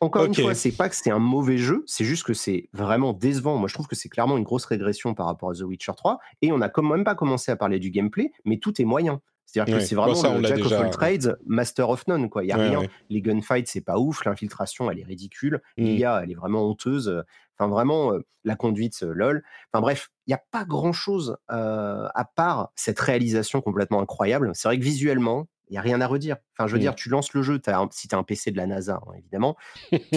Encore 0.00 0.24
une 0.26 0.34
fois, 0.34 0.54
c'est 0.54 0.72
pas 0.72 0.88
que 0.88 0.94
c'est 0.94 1.10
un 1.10 1.18
mauvais 1.18 1.58
jeu, 1.58 1.82
c'est 1.86 2.04
juste 2.04 2.24
que 2.24 2.34
c'est 2.34 2.68
vraiment 2.72 3.12
décevant. 3.12 3.56
Moi, 3.56 3.68
je 3.68 3.74
trouve 3.74 3.88
que 3.88 3.96
c'est 3.96 4.08
clairement 4.08 4.36
une 4.36 4.44
grosse 4.44 4.64
régression 4.64 5.14
par 5.14 5.26
rapport 5.26 5.50
à 5.50 5.54
The 5.54 5.62
Witcher 5.62 5.92
3. 5.96 6.20
Et 6.42 6.52
on 6.52 6.58
n'a 6.58 6.68
quand 6.68 6.82
même 6.82 7.04
pas 7.04 7.16
commencé 7.16 7.50
à 7.50 7.56
parler 7.56 7.80
du 7.80 7.90
gameplay, 7.90 8.30
mais 8.44 8.58
tout 8.58 8.80
est 8.80 8.84
moyen. 8.84 9.20
C'est-à-dire 9.44 9.78
que 9.78 9.80
c'est 9.80 9.94
vraiment 9.94 10.36
le 10.36 10.46
Jack 10.46 10.60
of 10.60 10.72
all 10.72 10.90
trades, 10.90 11.38
Master 11.46 11.88
of 11.88 12.06
none. 12.06 12.28
Quoi. 12.28 12.44
Il 12.44 12.48
n'y 12.48 12.52
a 12.52 12.56
rien. 12.56 12.82
Les 13.08 13.22
gunfights, 13.22 13.66
c'est 13.66 13.80
pas 13.80 13.98
ouf. 13.98 14.24
L'infiltration, 14.26 14.90
elle 14.90 15.00
est 15.00 15.04
ridicule. 15.04 15.62
Mmh. 15.78 15.84
L'IA, 15.84 16.20
elle 16.22 16.30
est 16.30 16.34
vraiment 16.34 16.68
honteuse. 16.68 17.24
Enfin, 17.58 17.68
vraiment, 17.68 18.12
la 18.44 18.56
conduite, 18.56 19.02
lol. 19.02 19.42
Enfin, 19.72 19.80
bref, 19.80 20.10
il 20.26 20.30
n'y 20.30 20.34
a 20.34 20.42
pas 20.50 20.64
grand-chose 20.64 21.36
à 21.48 22.30
part 22.36 22.70
cette 22.76 23.00
réalisation 23.00 23.60
complètement 23.60 24.00
incroyable. 24.00 24.52
C'est 24.54 24.68
vrai 24.68 24.78
que 24.78 24.84
visuellement, 24.84 25.48
il 25.68 25.72
n'y 25.72 25.78
a 25.78 25.82
rien 25.82 26.00
à 26.00 26.06
redire. 26.06 26.36
Enfin, 26.52 26.66
je 26.66 26.72
veux 26.72 26.78
dire, 26.78 26.94
tu 26.94 27.08
lances 27.08 27.34
le 27.34 27.42
jeu, 27.42 27.60
as 27.66 27.86
si 27.90 28.08
tu 28.08 28.14
as 28.14 28.18
un 28.18 28.22
PC 28.22 28.50
de 28.50 28.56
la 28.56 28.66
NASA, 28.66 29.00
hein, 29.06 29.12
évidemment, 29.18 29.56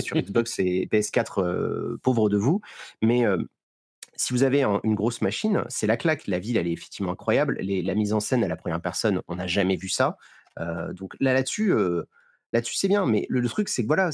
sur 0.02 0.18
Xbox 0.22 0.60
et 0.60 0.88
PS4, 0.92 1.98
pauvre 1.98 2.30
de 2.30 2.38
vous, 2.38 2.62
mais 3.02 3.26
si 4.16 4.34
vous 4.34 4.44
avez 4.44 4.64
une 4.84 4.96
grosse 4.96 5.22
machine, 5.22 5.64
c'est 5.68 5.88
la 5.88 5.98
claque. 5.98 6.28
La 6.28 6.40
ville, 6.40 6.58
elle 6.58 6.68
est 6.68 6.74
effectivement 6.74 7.12
incroyable. 7.12 7.58
la 7.60 7.96
mise 7.96 8.14
en 8.14 8.20
scène 8.20 8.44
à 8.44 8.48
la 8.48 8.56
première 8.56 8.82
personne, 8.82 9.22
on 9.28 9.36
n'a 9.36 9.48
jamais 9.48 9.76
vu 9.76 9.90
ça. 9.90 10.18
donc 10.58 11.16
là, 11.20 11.34
là-dessus, 11.34 11.74
Là-dessus, 12.54 12.76
c'est 12.76 12.88
bien, 12.88 13.06
mais 13.06 13.26
le, 13.30 13.48
truc, 13.48 13.70
c'est 13.70 13.84
que 13.84 13.88
voilà, 13.88 14.10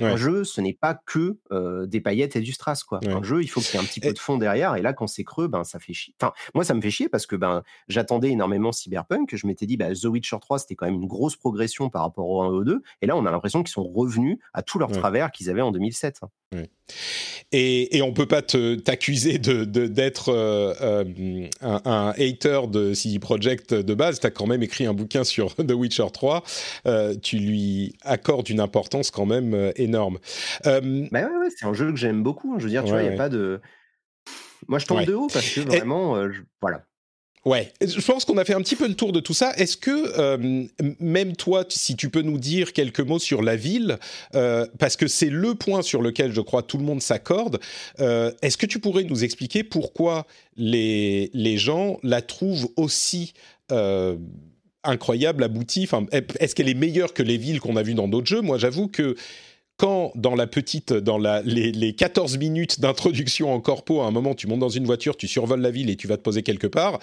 un 0.00 0.16
jeu, 0.16 0.44
ce 0.44 0.60
n'est 0.60 0.74
pas 0.74 0.94
que 1.06 1.38
des 1.86 2.00
paillettes 2.00 2.36
et 2.36 2.40
du 2.40 2.52
strass, 2.52 2.84
quoi. 2.84 3.00
Un 3.06 3.22
jeu, 3.22 3.42
il 3.42 3.48
faut 3.48 3.60
qu'il 3.60 3.74
y 3.74 3.76
ait 3.76 3.84
un 3.84 3.86
petit 3.86 4.00
peu 4.00 4.12
de 4.12 4.18
fond 4.18 4.36
derrière, 4.36 4.76
et 4.76 4.82
là, 4.82 4.92
quand 4.92 5.06
c'est 5.06 5.24
creux, 5.24 5.48
ben, 5.48 5.64
ça 5.64 5.78
fait 5.78 5.92
chier. 5.92 6.14
Enfin, 6.20 6.32
moi, 6.54 6.64
ça 6.64 6.74
me 6.74 6.80
fait 6.80 6.90
chier 6.90 7.08
parce 7.08 7.26
que 7.26 7.36
ben, 7.36 7.62
j'attendais 7.88 8.30
énormément 8.30 8.72
Cyberpunk, 8.72 9.34
je 9.34 9.46
m'étais 9.46 9.66
dit, 9.66 9.76
bah, 9.76 9.92
The 9.92 10.04
Witcher 10.04 10.36
3, 10.40 10.60
c'était 10.60 10.74
quand 10.74 10.86
même 10.86 10.96
une 10.96 11.08
grosse 11.08 11.36
progression 11.36 11.90
par 11.90 12.02
rapport 12.02 12.28
au 12.28 12.42
1 12.42 12.46
et 12.46 12.50
au 12.50 12.64
2, 12.64 12.82
et 13.02 13.06
là, 13.06 13.16
on 13.16 13.26
a 13.26 13.30
l'impression 13.30 13.62
qu'ils 13.62 13.72
sont 13.72 13.88
revenus 13.88 14.38
à 14.52 14.62
tous 14.62 14.78
leurs 14.78 14.90
travers 14.90 15.30
qu'ils 15.30 15.50
avaient 15.50 15.62
en 15.62 15.72
2007. 15.72 16.20
Hein. 16.22 16.62
Et, 17.52 17.96
et 17.96 18.02
on 18.02 18.12
peut 18.12 18.26
pas 18.26 18.42
t'accuser 18.42 19.38
de, 19.38 19.64
d'être 19.64 20.32
un, 21.60 21.80
un, 21.84 22.14
hater 22.16 22.60
de 22.68 22.94
CD 22.94 23.18
Projekt 23.18 23.74
de 23.74 23.94
base, 23.94 24.20
tu 24.20 24.26
as 24.26 24.30
quand 24.30 24.46
même 24.46 24.62
écrit 24.62 24.86
un 24.86 24.94
bouquin 24.94 25.24
sur 25.24 25.54
The 25.56 25.72
Witcher 25.72 26.06
3, 26.12 26.42
tu 27.22 27.38
lui 27.38 27.67
accorde 28.02 28.48
une 28.48 28.60
importance 28.60 29.10
quand 29.10 29.26
même 29.26 29.54
euh, 29.54 29.72
énorme. 29.76 30.18
Euh, 30.66 31.06
bah 31.10 31.22
ouais, 31.22 31.48
c'est 31.56 31.66
un 31.66 31.74
jeu 31.74 31.90
que 31.90 31.98
j'aime 31.98 32.22
beaucoup. 32.22 32.52
Hein. 32.52 32.56
Je 32.58 32.64
veux 32.64 32.70
dire, 32.70 32.84
tu 32.84 32.90
vois, 32.90 33.02
il 33.02 33.08
n'y 33.08 33.14
a 33.14 33.16
pas 33.16 33.28
de. 33.28 33.60
Moi, 34.66 34.78
je 34.78 34.86
tombe 34.86 35.04
de 35.04 35.14
haut 35.14 35.28
parce 35.32 35.48
que 35.48 35.60
vraiment, 35.60 36.16
euh, 36.16 36.30
voilà. 36.60 36.84
Ouais, 37.44 37.72
je 37.80 38.04
pense 38.04 38.24
qu'on 38.24 38.36
a 38.36 38.44
fait 38.44 38.52
un 38.52 38.60
petit 38.60 38.76
peu 38.76 38.86
le 38.86 38.94
tour 38.94 39.12
de 39.12 39.20
tout 39.20 39.32
ça. 39.32 39.54
Est-ce 39.56 39.76
que 39.76 40.68
même 41.00 41.34
toi, 41.34 41.64
si 41.68 41.96
tu 41.96 42.10
peux 42.10 42.20
nous 42.20 42.36
dire 42.36 42.74
quelques 42.74 43.00
mots 43.00 43.20
sur 43.20 43.42
la 43.42 43.56
ville, 43.56 43.96
parce 44.32 44.96
que 44.96 45.06
c'est 45.06 45.30
le 45.30 45.54
point 45.54 45.80
sur 45.80 46.02
lequel 46.02 46.32
je 46.32 46.42
crois 46.42 46.62
tout 46.62 46.76
le 46.76 46.84
monde 46.84 47.00
s'accorde, 47.00 47.60
est-ce 47.98 48.58
que 48.58 48.66
tu 48.66 48.80
pourrais 48.80 49.04
nous 49.04 49.24
expliquer 49.24 49.62
pourquoi 49.62 50.26
les, 50.56 51.30
les 51.32 51.56
gens 51.56 51.98
la 52.02 52.20
trouvent 52.20 52.68
aussi 52.76 53.32
incroyable, 54.84 55.44
aboutie. 55.44 55.84
Enfin, 55.84 56.06
est-ce 56.12 56.54
qu'elle 56.54 56.68
est 56.68 56.74
meilleure 56.74 57.14
que 57.14 57.22
les 57.22 57.36
villes 57.36 57.60
qu'on 57.60 57.76
a 57.76 57.82
vues 57.82 57.94
dans 57.94 58.08
d'autres 58.08 58.26
jeux? 58.26 58.40
Moi, 58.40 58.58
j'avoue 58.58 58.88
que 58.88 59.16
quand 59.76 60.12
dans 60.16 60.34
la 60.34 60.46
petite, 60.46 60.92
dans 60.92 61.18
la, 61.18 61.40
les, 61.42 61.94
14 61.94 62.36
minutes 62.38 62.80
d'introduction 62.80 63.52
en 63.52 63.60
corpo, 63.60 64.00
à 64.00 64.06
un 64.06 64.10
moment, 64.10 64.34
tu 64.34 64.46
montes 64.46 64.60
dans 64.60 64.68
une 64.68 64.84
voiture, 64.84 65.16
tu 65.16 65.28
survoles 65.28 65.60
la 65.60 65.70
ville 65.70 65.88
et 65.88 65.96
tu 65.96 66.08
vas 66.08 66.16
te 66.16 66.22
poser 66.22 66.42
quelque 66.42 66.66
part. 66.66 66.98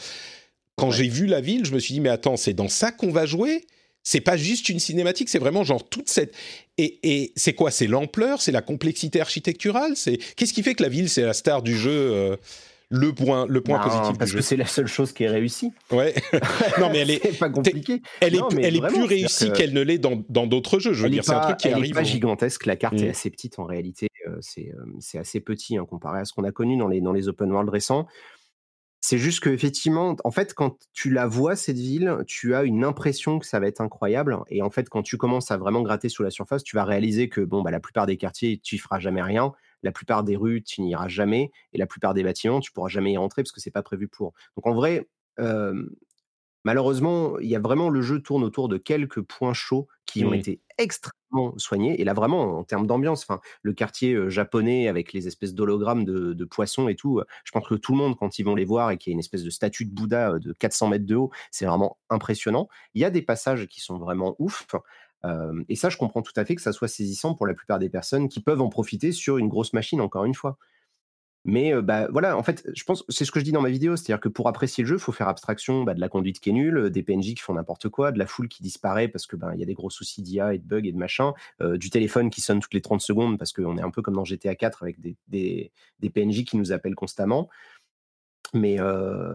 Quand 0.75 0.91
j'ai 0.91 1.07
vu 1.07 1.25
la 1.25 1.39
ville, 1.39 1.65
je 1.65 1.73
me 1.73 1.79
suis 1.79 1.93
dit, 1.93 2.01
mais 2.01 2.09
attends, 2.09 2.35
c'est 2.35 2.53
dans 2.53 2.67
ça 2.67 2.91
qu'on 2.91 3.11
va 3.11 3.25
jouer? 3.25 3.65
C'est 4.03 4.21
pas 4.21 4.37
juste 4.37 4.69
une 4.69 4.79
cinématique, 4.79 5.29
c'est 5.29 5.39
vraiment 5.39 5.63
genre 5.63 5.87
toute 5.89 6.09
cette 6.09 6.35
et, 6.77 6.99
et 7.01 7.33
c'est 7.35 7.53
quoi? 7.53 7.71
C'est 7.71 7.87
l'ampleur, 7.87 8.39
c'est 8.39 8.51
la 8.51 8.61
complexité 8.61 9.19
architecturale, 9.19 9.93
c'est 9.95 10.17
qu'est-ce 10.35 10.53
qui 10.53 10.61
fait 10.61 10.75
que 10.75 10.83
la 10.83 10.89
ville 10.89 11.09
c'est 11.09 11.23
la 11.23 11.33
star 11.33 11.63
du 11.63 11.75
jeu 11.75 11.91
euh, 11.91 12.35
le 12.95 13.13
point, 13.13 13.45
le 13.47 13.61
point 13.61 13.79
positif. 13.79 14.17
Parce 14.17 14.31
que 14.31 14.41
c'est 14.41 14.55
la 14.55 14.65
seule 14.65 14.87
chose 14.87 15.11
qui 15.11 15.23
est 15.23 15.29
réussie. 15.29 15.71
Ouais. 15.91 16.13
non, 16.79 16.89
mais 16.91 16.99
elle 16.99 17.11
est, 17.11 17.39
pas 17.39 17.49
compliqué. 17.49 18.01
Elle 18.21 18.35
est, 18.35 18.41
elle 18.61 18.75
est 18.75 18.87
plus 18.87 19.03
réussie 19.03 19.51
qu'elle 19.51 19.73
ne 19.73 19.81
l'est 19.81 19.97
dans 19.97 20.47
d'autres 20.47 20.79
jeux. 20.79 20.93
Je 20.93 21.03
veux 21.03 21.09
dire, 21.09 21.23
c'est 21.23 21.33
un 21.33 21.41
truc 21.41 21.57
qui 21.57 21.67
elle 21.67 21.73
arrive. 21.75 21.85
Elle 21.87 21.93
pas 21.93 22.03
gigantesque. 22.03 22.65
La 22.65 22.75
carte 22.75 22.95
est 22.95 23.07
mm. 23.07 23.11
assez 23.11 23.29
petite 23.29 23.59
en 23.59 23.65
réalité. 23.65 24.07
Euh, 24.27 24.37
c'est 24.41 24.73
euh, 24.73 24.85
c'est 24.99 25.17
assez 25.17 25.39
petit 25.39 25.77
hein, 25.77 25.85
comparé 25.85 26.19
à 26.19 26.25
ce 26.25 26.33
qu'on 26.33 26.43
a 26.43 26.51
connu 26.51 26.77
dans 26.77 26.87
les 26.87 27.01
dans 27.01 27.13
les 27.13 27.27
open 27.27 27.51
world 27.51 27.69
récents. 27.69 28.07
C'est 29.01 29.19
juste 29.19 29.41
que 29.41 29.51
effectivement, 29.51 30.15
en 30.23 30.31
fait, 30.31 30.55
quand 30.55 30.79
tu 30.93 31.11
la 31.11 31.27
vois 31.27 31.55
cette 31.55 31.77
ville, 31.77 32.17
tu 32.25 32.55
as 32.55 32.63
une 32.63 32.83
impression 32.83 33.37
que 33.37 33.45
ça 33.45 33.59
va 33.59 33.67
être 33.67 33.81
incroyable. 33.81 34.39
Et 34.49 34.63
en 34.63 34.71
fait, 34.71 34.89
quand 34.89 35.03
tu 35.03 35.17
commences 35.17 35.51
à 35.51 35.57
vraiment 35.57 35.83
gratter 35.83 36.09
sous 36.09 36.23
la 36.23 36.31
surface, 36.31 36.63
tu 36.63 36.75
vas 36.75 36.85
réaliser 36.85 37.29
que 37.29 37.41
bon, 37.41 37.61
bah, 37.61 37.69
la 37.69 37.79
plupart 37.79 38.07
des 38.07 38.17
quartiers, 38.17 38.59
tu 38.63 38.75
y 38.75 38.77
feras 38.79 38.99
jamais 38.99 39.21
rien 39.21 39.53
la 39.85 39.91
plupart 39.91 40.23
des 40.23 40.35
rues, 40.35 40.63
tu 40.63 40.81
n'y 40.81 40.89
iras 40.89 41.07
jamais, 41.07 41.51
et 41.71 41.77
la 41.77 41.85
plupart 41.85 42.13
des 42.13 42.23
bâtiments, 42.23 42.59
tu 42.59 42.71
pourras 42.71 42.89
jamais 42.89 43.13
y 43.13 43.17
rentrer 43.17 43.43
parce 43.43 43.51
que 43.51 43.61
c'est 43.61 43.71
pas 43.71 43.83
prévu 43.83 44.07
pour. 44.07 44.33
Donc 44.57 44.67
en 44.67 44.73
vrai, 44.73 45.07
malheureusement, 46.65 47.39
il 47.39 47.47
y 47.47 47.55
a 47.55 47.59
vraiment 47.59 47.89
le 47.89 48.01
jeu 48.01 48.19
tourne 48.19 48.43
autour 48.43 48.67
de 48.67 48.77
quelques 48.77 49.21
points 49.21 49.53
chauds 49.53 49.87
qui 50.05 50.25
ont 50.25 50.33
été 50.33 50.59
extrêmement 50.77 51.53
soignés. 51.57 52.01
Et 52.01 52.03
là, 52.03 52.13
vraiment, 52.13 52.57
en 52.57 52.63
termes 52.63 52.87
d'ambiance, 52.87 53.23
enfin, 53.23 53.39
le 53.61 53.73
quartier 53.73 54.29
japonais 54.29 54.87
avec 54.87 55.13
les 55.13 55.27
espèces 55.27 55.53
d'hologrammes 55.53 56.03
de, 56.03 56.45
poissons 56.45 56.87
et 56.87 56.95
tout, 56.95 57.21
je 57.43 57.51
pense 57.51 57.67
que 57.67 57.75
tout 57.75 57.91
le 57.91 57.99
monde, 57.99 58.15
quand 58.17 58.39
ils 58.39 58.43
vont 58.43 58.55
les 58.55 58.65
voir 58.65 58.91
et 58.91 58.97
qu'il 58.97 59.11
y 59.11 59.13
a 59.13 59.15
une 59.15 59.19
espèce 59.19 59.43
de 59.43 59.49
statue 59.49 59.85
de 59.85 59.93
Bouddha 59.93 60.39
de 60.39 60.53
400 60.53 60.89
mètres 60.89 61.05
de 61.05 61.15
haut, 61.15 61.31
c'est 61.51 61.65
vraiment 61.65 61.97
impressionnant. 62.09 62.67
Il 62.95 63.01
y 63.01 63.05
a 63.05 63.11
des 63.11 63.21
passages 63.21 63.67
qui 63.67 63.81
sont 63.81 63.97
vraiment 63.97 64.35
ouf 64.39 64.65
et 65.69 65.75
ça, 65.75 65.89
je 65.89 65.97
comprends 65.97 66.21
tout 66.21 66.33
à 66.35 66.45
fait 66.45 66.55
que 66.55 66.61
ça 66.61 66.71
soit 66.71 66.87
saisissant 66.87 67.33
pour 67.33 67.47
la 67.47 67.53
plupart 67.53 67.79
des 67.79 67.89
personnes 67.89 68.29
qui 68.29 68.41
peuvent 68.41 68.61
en 68.61 68.69
profiter 68.69 69.11
sur 69.11 69.37
une 69.37 69.47
grosse 69.47 69.73
machine, 69.73 70.01
encore 70.01 70.25
une 70.25 70.35
fois. 70.35 70.57
Mais 71.47 71.79
bah, 71.83 72.07
voilà, 72.11 72.35
en 72.37 72.41
fait, 72.41 72.67
je 72.75 72.83
pense, 72.83 73.05
c'est 73.07 73.23
ce 73.23 73.31
que 73.31 73.39
je 73.39 73.45
dis 73.45 73.51
dans 73.51 73.61
ma 73.61 73.69
vidéo, 73.69 73.95
c'est-à-dire 73.95 74.19
que 74.19 74.29
pour 74.29 74.47
apprécier 74.47 74.83
le 74.83 74.87
jeu, 74.87 74.95
il 74.95 74.99
faut 74.99 75.11
faire 75.11 75.27
abstraction 75.27 75.83
bah, 75.83 75.93
de 75.93 75.99
la 75.99 76.09
conduite 76.09 76.39
qui 76.39 76.49
est 76.49 76.53
nulle, 76.53 76.89
des 76.89 77.03
PNJ 77.03 77.35
qui 77.35 77.41
font 77.41 77.53
n'importe 77.53 77.87
quoi, 77.87 78.11
de 78.11 78.17
la 78.17 78.25
foule 78.25 78.47
qui 78.47 78.63
disparaît 78.63 79.07
parce 79.07 79.27
que 79.27 79.35
ben 79.35 79.53
il 79.53 79.59
y 79.59 79.63
a 79.63 79.65
des 79.67 79.75
gros 79.75 79.91
soucis 79.91 80.23
d'IA 80.23 80.55
et 80.55 80.57
de 80.57 80.63
bugs 80.63 80.81
et 80.83 80.91
de 80.91 80.97
machin, 80.97 81.33
du 81.61 81.91
téléphone 81.91 82.31
qui 82.31 82.41
sonne 82.41 82.61
toutes 82.61 82.73
les 82.73 82.81
30 82.81 82.99
secondes 82.99 83.37
parce 83.37 83.53
qu'on 83.53 83.77
est 83.77 83.81
un 83.83 83.91
peu 83.91 84.01
comme 84.01 84.15
dans 84.15 84.25
GTA 84.25 84.55
4 84.55 84.81
avec 84.81 84.99
des 84.99 85.71
PNJ 86.01 86.45
qui 86.45 86.57
nous 86.57 86.71
appellent 86.71 86.95
constamment. 86.95 87.47
Mais, 88.53 88.77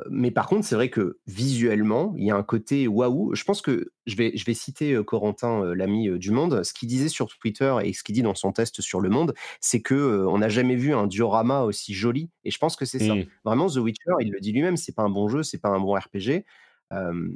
mais 0.09 0.31
par 0.31 0.47
contre, 0.47 0.65
c'est 0.65 0.75
vrai 0.75 0.89
que 0.89 1.19
visuellement, 1.27 2.15
il 2.17 2.25
y 2.25 2.31
a 2.31 2.37
un 2.37 2.43
côté 2.43 2.89
waouh. 2.89 3.35
Je 3.35 3.45
pense 3.45 3.61
que 3.61 3.93
je 4.07 4.17
vais, 4.17 4.33
je 4.35 4.45
vais 4.45 4.55
citer 4.55 4.99
Corentin, 5.05 5.75
l'ami 5.75 6.19
du 6.19 6.31
Monde. 6.31 6.63
Ce 6.63 6.73
qu'il 6.73 6.89
disait 6.89 7.09
sur 7.09 7.29
Twitter 7.29 7.75
et 7.83 7.93
ce 7.93 8.03
qu'il 8.03 8.15
dit 8.15 8.23
dans 8.23 8.35
son 8.35 8.53
test 8.53 8.81
sur 8.81 9.01
Le 9.01 9.11
Monde, 9.11 9.35
c'est 9.61 9.83
que 9.83 10.25
on 10.27 10.39
n'a 10.39 10.49
jamais 10.49 10.77
vu 10.77 10.95
un 10.95 11.07
diorama 11.07 11.63
aussi 11.63 11.93
joli. 11.93 12.31
Et 12.45 12.51
je 12.51 12.59
pense 12.59 12.77
que 12.77 12.85
c'est 12.85 12.99
ça. 12.99 13.15
Mmh. 13.15 13.27
Vraiment, 13.45 13.69
The 13.69 13.77
Witcher, 13.77 14.13
il 14.21 14.31
le 14.31 14.41
dit 14.41 14.53
lui-même, 14.53 14.77
c'est 14.77 14.95
pas 14.95 15.03
un 15.03 15.11
bon 15.11 15.29
jeu, 15.29 15.43
c'est 15.43 15.59
pas 15.59 15.69
un 15.69 15.81
bon 15.81 15.95
RPG. 15.95 16.45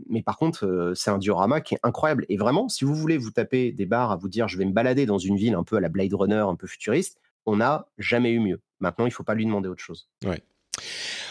mais 0.08 0.22
par 0.22 0.36
contre, 0.36 0.92
c'est 0.94 1.10
un 1.10 1.18
diorama 1.18 1.60
qui 1.60 1.74
est 1.74 1.80
incroyable. 1.82 2.26
Et 2.28 2.36
vraiment, 2.36 2.68
si 2.68 2.84
vous 2.84 2.94
voulez 2.94 3.16
vous 3.16 3.30
taper 3.30 3.72
des 3.72 3.86
barres 3.86 4.10
à 4.10 4.16
vous 4.16 4.28
dire, 4.28 4.48
je 4.48 4.58
vais 4.58 4.64
me 4.64 4.72
balader 4.72 5.06
dans 5.06 5.18
une 5.18 5.36
ville 5.36 5.54
un 5.54 5.64
peu 5.64 5.76
à 5.76 5.80
la 5.80 5.88
Blade 5.88 6.14
Runner, 6.14 6.44
un 6.48 6.56
peu 6.56 6.66
futuriste, 6.66 7.18
on 7.46 7.56
n'a 7.56 7.86
jamais 7.98 8.32
eu 8.32 8.40
mieux. 8.40 8.60
Maintenant, 8.80 9.06
il 9.06 9.12
faut 9.12 9.22
pas 9.22 9.34
lui 9.34 9.44
demander 9.44 9.68
autre 9.68 9.82
chose. 9.82 10.08
Ouais. 10.24 10.42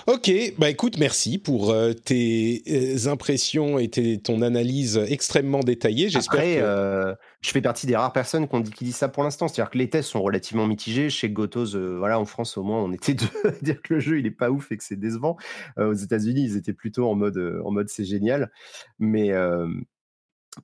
Ok, 0.06 0.30
bah 0.58 0.70
écoute, 0.70 0.98
merci 0.98 1.38
pour 1.38 1.72
euh, 1.72 1.94
tes 1.94 2.62
euh, 2.70 3.10
impressions 3.10 3.80
et 3.80 3.90
ton 4.22 4.42
analyse 4.42 4.98
extrêmement 4.98 5.62
détaillée. 5.62 6.10
J'espère 6.10 6.42
que... 6.42 6.60
Euh, 6.60 7.16
je 7.40 7.52
fais 7.52 7.62
partie 7.62 7.88
des 7.88 7.96
rares 7.96 8.12
personnes 8.12 8.48
qui, 8.48 8.62
dit, 8.64 8.72
disent 8.86 8.96
ça 8.98 9.08
pour 9.08 9.24
l'instant. 9.24 9.48
C'est-à-dire 9.48 9.72
que 9.72 9.78
les 9.78 9.90
tests 9.90 10.10
sont 10.10 10.22
relativement 10.22 10.68
mitigés. 10.68 11.10
Chez 11.10 11.30
Gotos, 11.30 11.78
voilà, 11.98 12.20
en 12.20 12.26
France 12.26 12.58
au 12.58 12.64
moins, 12.64 12.84
on 12.84 12.92
était 12.92 13.14
deux 13.14 13.28
à 13.46 13.52
dire 13.62 13.82
que 13.82 13.94
le 13.94 14.00
jeu 14.02 14.20
il 14.20 14.26
est 14.26 14.32
pas 14.32 14.50
ouf 14.50 14.72
et 14.72 14.78
que 14.78 14.84
c'est 14.84 15.00
décevant. 15.00 15.38
aux 15.78 15.94
États-Unis, 15.94 16.44
ils 16.44 16.58
étaient 16.58 16.74
plutôt 16.74 17.10
en 17.10 17.16
mode, 17.16 17.62
en 17.64 17.72
mode 17.72 17.88
c'est 17.90 18.06
génial. 18.06 18.52
Mais 19.00 19.32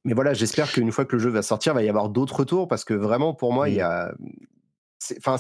mais 0.03 0.13
voilà, 0.13 0.33
j'espère 0.33 0.71
qu'une 0.71 0.91
fois 0.91 1.05
que 1.05 1.15
le 1.15 1.21
jeu 1.21 1.29
va 1.29 1.41
sortir, 1.41 1.73
il 1.73 1.75
va 1.75 1.83
y 1.83 1.89
avoir 1.89 2.09
d'autres 2.09 2.43
tours 2.43 2.67
parce 2.67 2.85
que 2.85 2.93
vraiment, 2.93 3.33
pour 3.33 3.53
moi, 3.53 3.69
il 3.69 3.75
y 3.75 3.81
a, 3.81 4.13
enfin, 5.17 5.37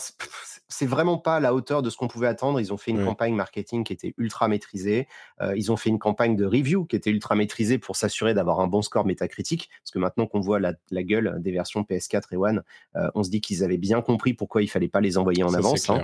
c'est 0.67 0.85
vraiment 0.85 1.17
pas 1.17 1.37
à 1.37 1.39
la 1.39 1.53
hauteur 1.53 1.81
de 1.81 1.89
ce 1.89 1.97
qu'on 1.97 2.07
pouvait 2.07 2.27
attendre. 2.27 2.59
Ils 2.59 2.71
ont 2.71 2.77
fait 2.77 2.91
une 2.91 3.03
campagne 3.03 3.35
marketing 3.35 3.83
qui 3.83 3.93
était 3.93 4.13
ultra 4.17 4.47
maîtrisée. 4.47 5.07
Euh, 5.41 5.53
ils 5.57 5.71
ont 5.71 5.77
fait 5.77 5.89
une 5.89 5.99
campagne 5.99 6.35
de 6.35 6.45
review 6.45 6.85
qui 6.85 6.95
était 6.95 7.09
ultra 7.09 7.35
maîtrisée 7.35 7.77
pour 7.77 7.95
s'assurer 7.95 8.33
d'avoir 8.33 8.61
un 8.61 8.67
bon 8.67 8.81
score 8.81 9.05
métacritique. 9.05 9.69
Parce 9.83 9.91
que 9.91 9.99
maintenant 9.99 10.27
qu'on 10.27 10.39
voit 10.39 10.59
la, 10.59 10.73
gueule 11.03 11.37
des 11.39 11.51
versions 11.51 11.81
PS4 11.81 12.23
et 12.31 12.37
One, 12.37 12.63
euh, 12.95 13.09
on 13.15 13.23
se 13.23 13.29
dit 13.29 13.41
qu'ils 13.41 13.63
avaient 13.63 13.77
bien 13.77 14.01
compris 14.01 14.33
pourquoi 14.33 14.61
il 14.61 14.67
fallait 14.67 14.87
pas 14.87 15.01
les 15.01 15.17
envoyer 15.17 15.43
en 15.43 15.53
avance. 15.53 15.89
Hein. 15.89 16.03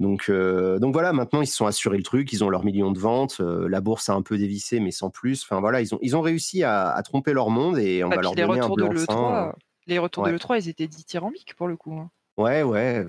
Donc, 0.00 0.26
euh, 0.28 0.80
donc 0.80 0.92
voilà, 0.92 1.12
maintenant 1.12 1.40
ils 1.40 1.46
se 1.46 1.54
sont 1.54 1.66
assurés 1.66 1.98
le 1.98 2.02
truc, 2.02 2.32
ils 2.32 2.42
ont 2.42 2.48
leur 2.48 2.64
million 2.64 2.90
de 2.90 2.98
ventes, 2.98 3.38
la 3.38 3.80
bourse 3.80 4.08
a 4.08 4.14
un 4.14 4.22
peu 4.22 4.36
dévissé, 4.36 4.80
mais 4.80 4.90
sans 4.90 5.08
plus. 5.08 5.44
Enfin 5.44 5.60
voilà, 5.60 5.82
ils 5.82 5.94
ont, 5.94 5.98
ils 6.02 6.16
ont 6.16 6.20
réussi 6.20 6.64
à, 6.64 7.00
tromper 7.04 7.32
leur 7.32 7.50
monde 7.50 7.78
et 7.78 8.02
on 8.02 8.08
va 8.08 8.16
leur 8.16 8.34
donner 8.34 8.42
un 8.42 8.68
blanc 8.68 9.52
Les 9.86 9.98
retours 9.98 10.24
de 10.24 10.30
l'E3, 10.30 10.64
ils 10.64 10.68
étaient 10.68 10.88
dithyrambiques 10.88 11.54
pour 11.54 11.68
le 11.68 11.76
coup. 11.76 11.92
Hein. 11.92 12.10
Ouais, 12.36 12.64
ouais. 12.64 13.06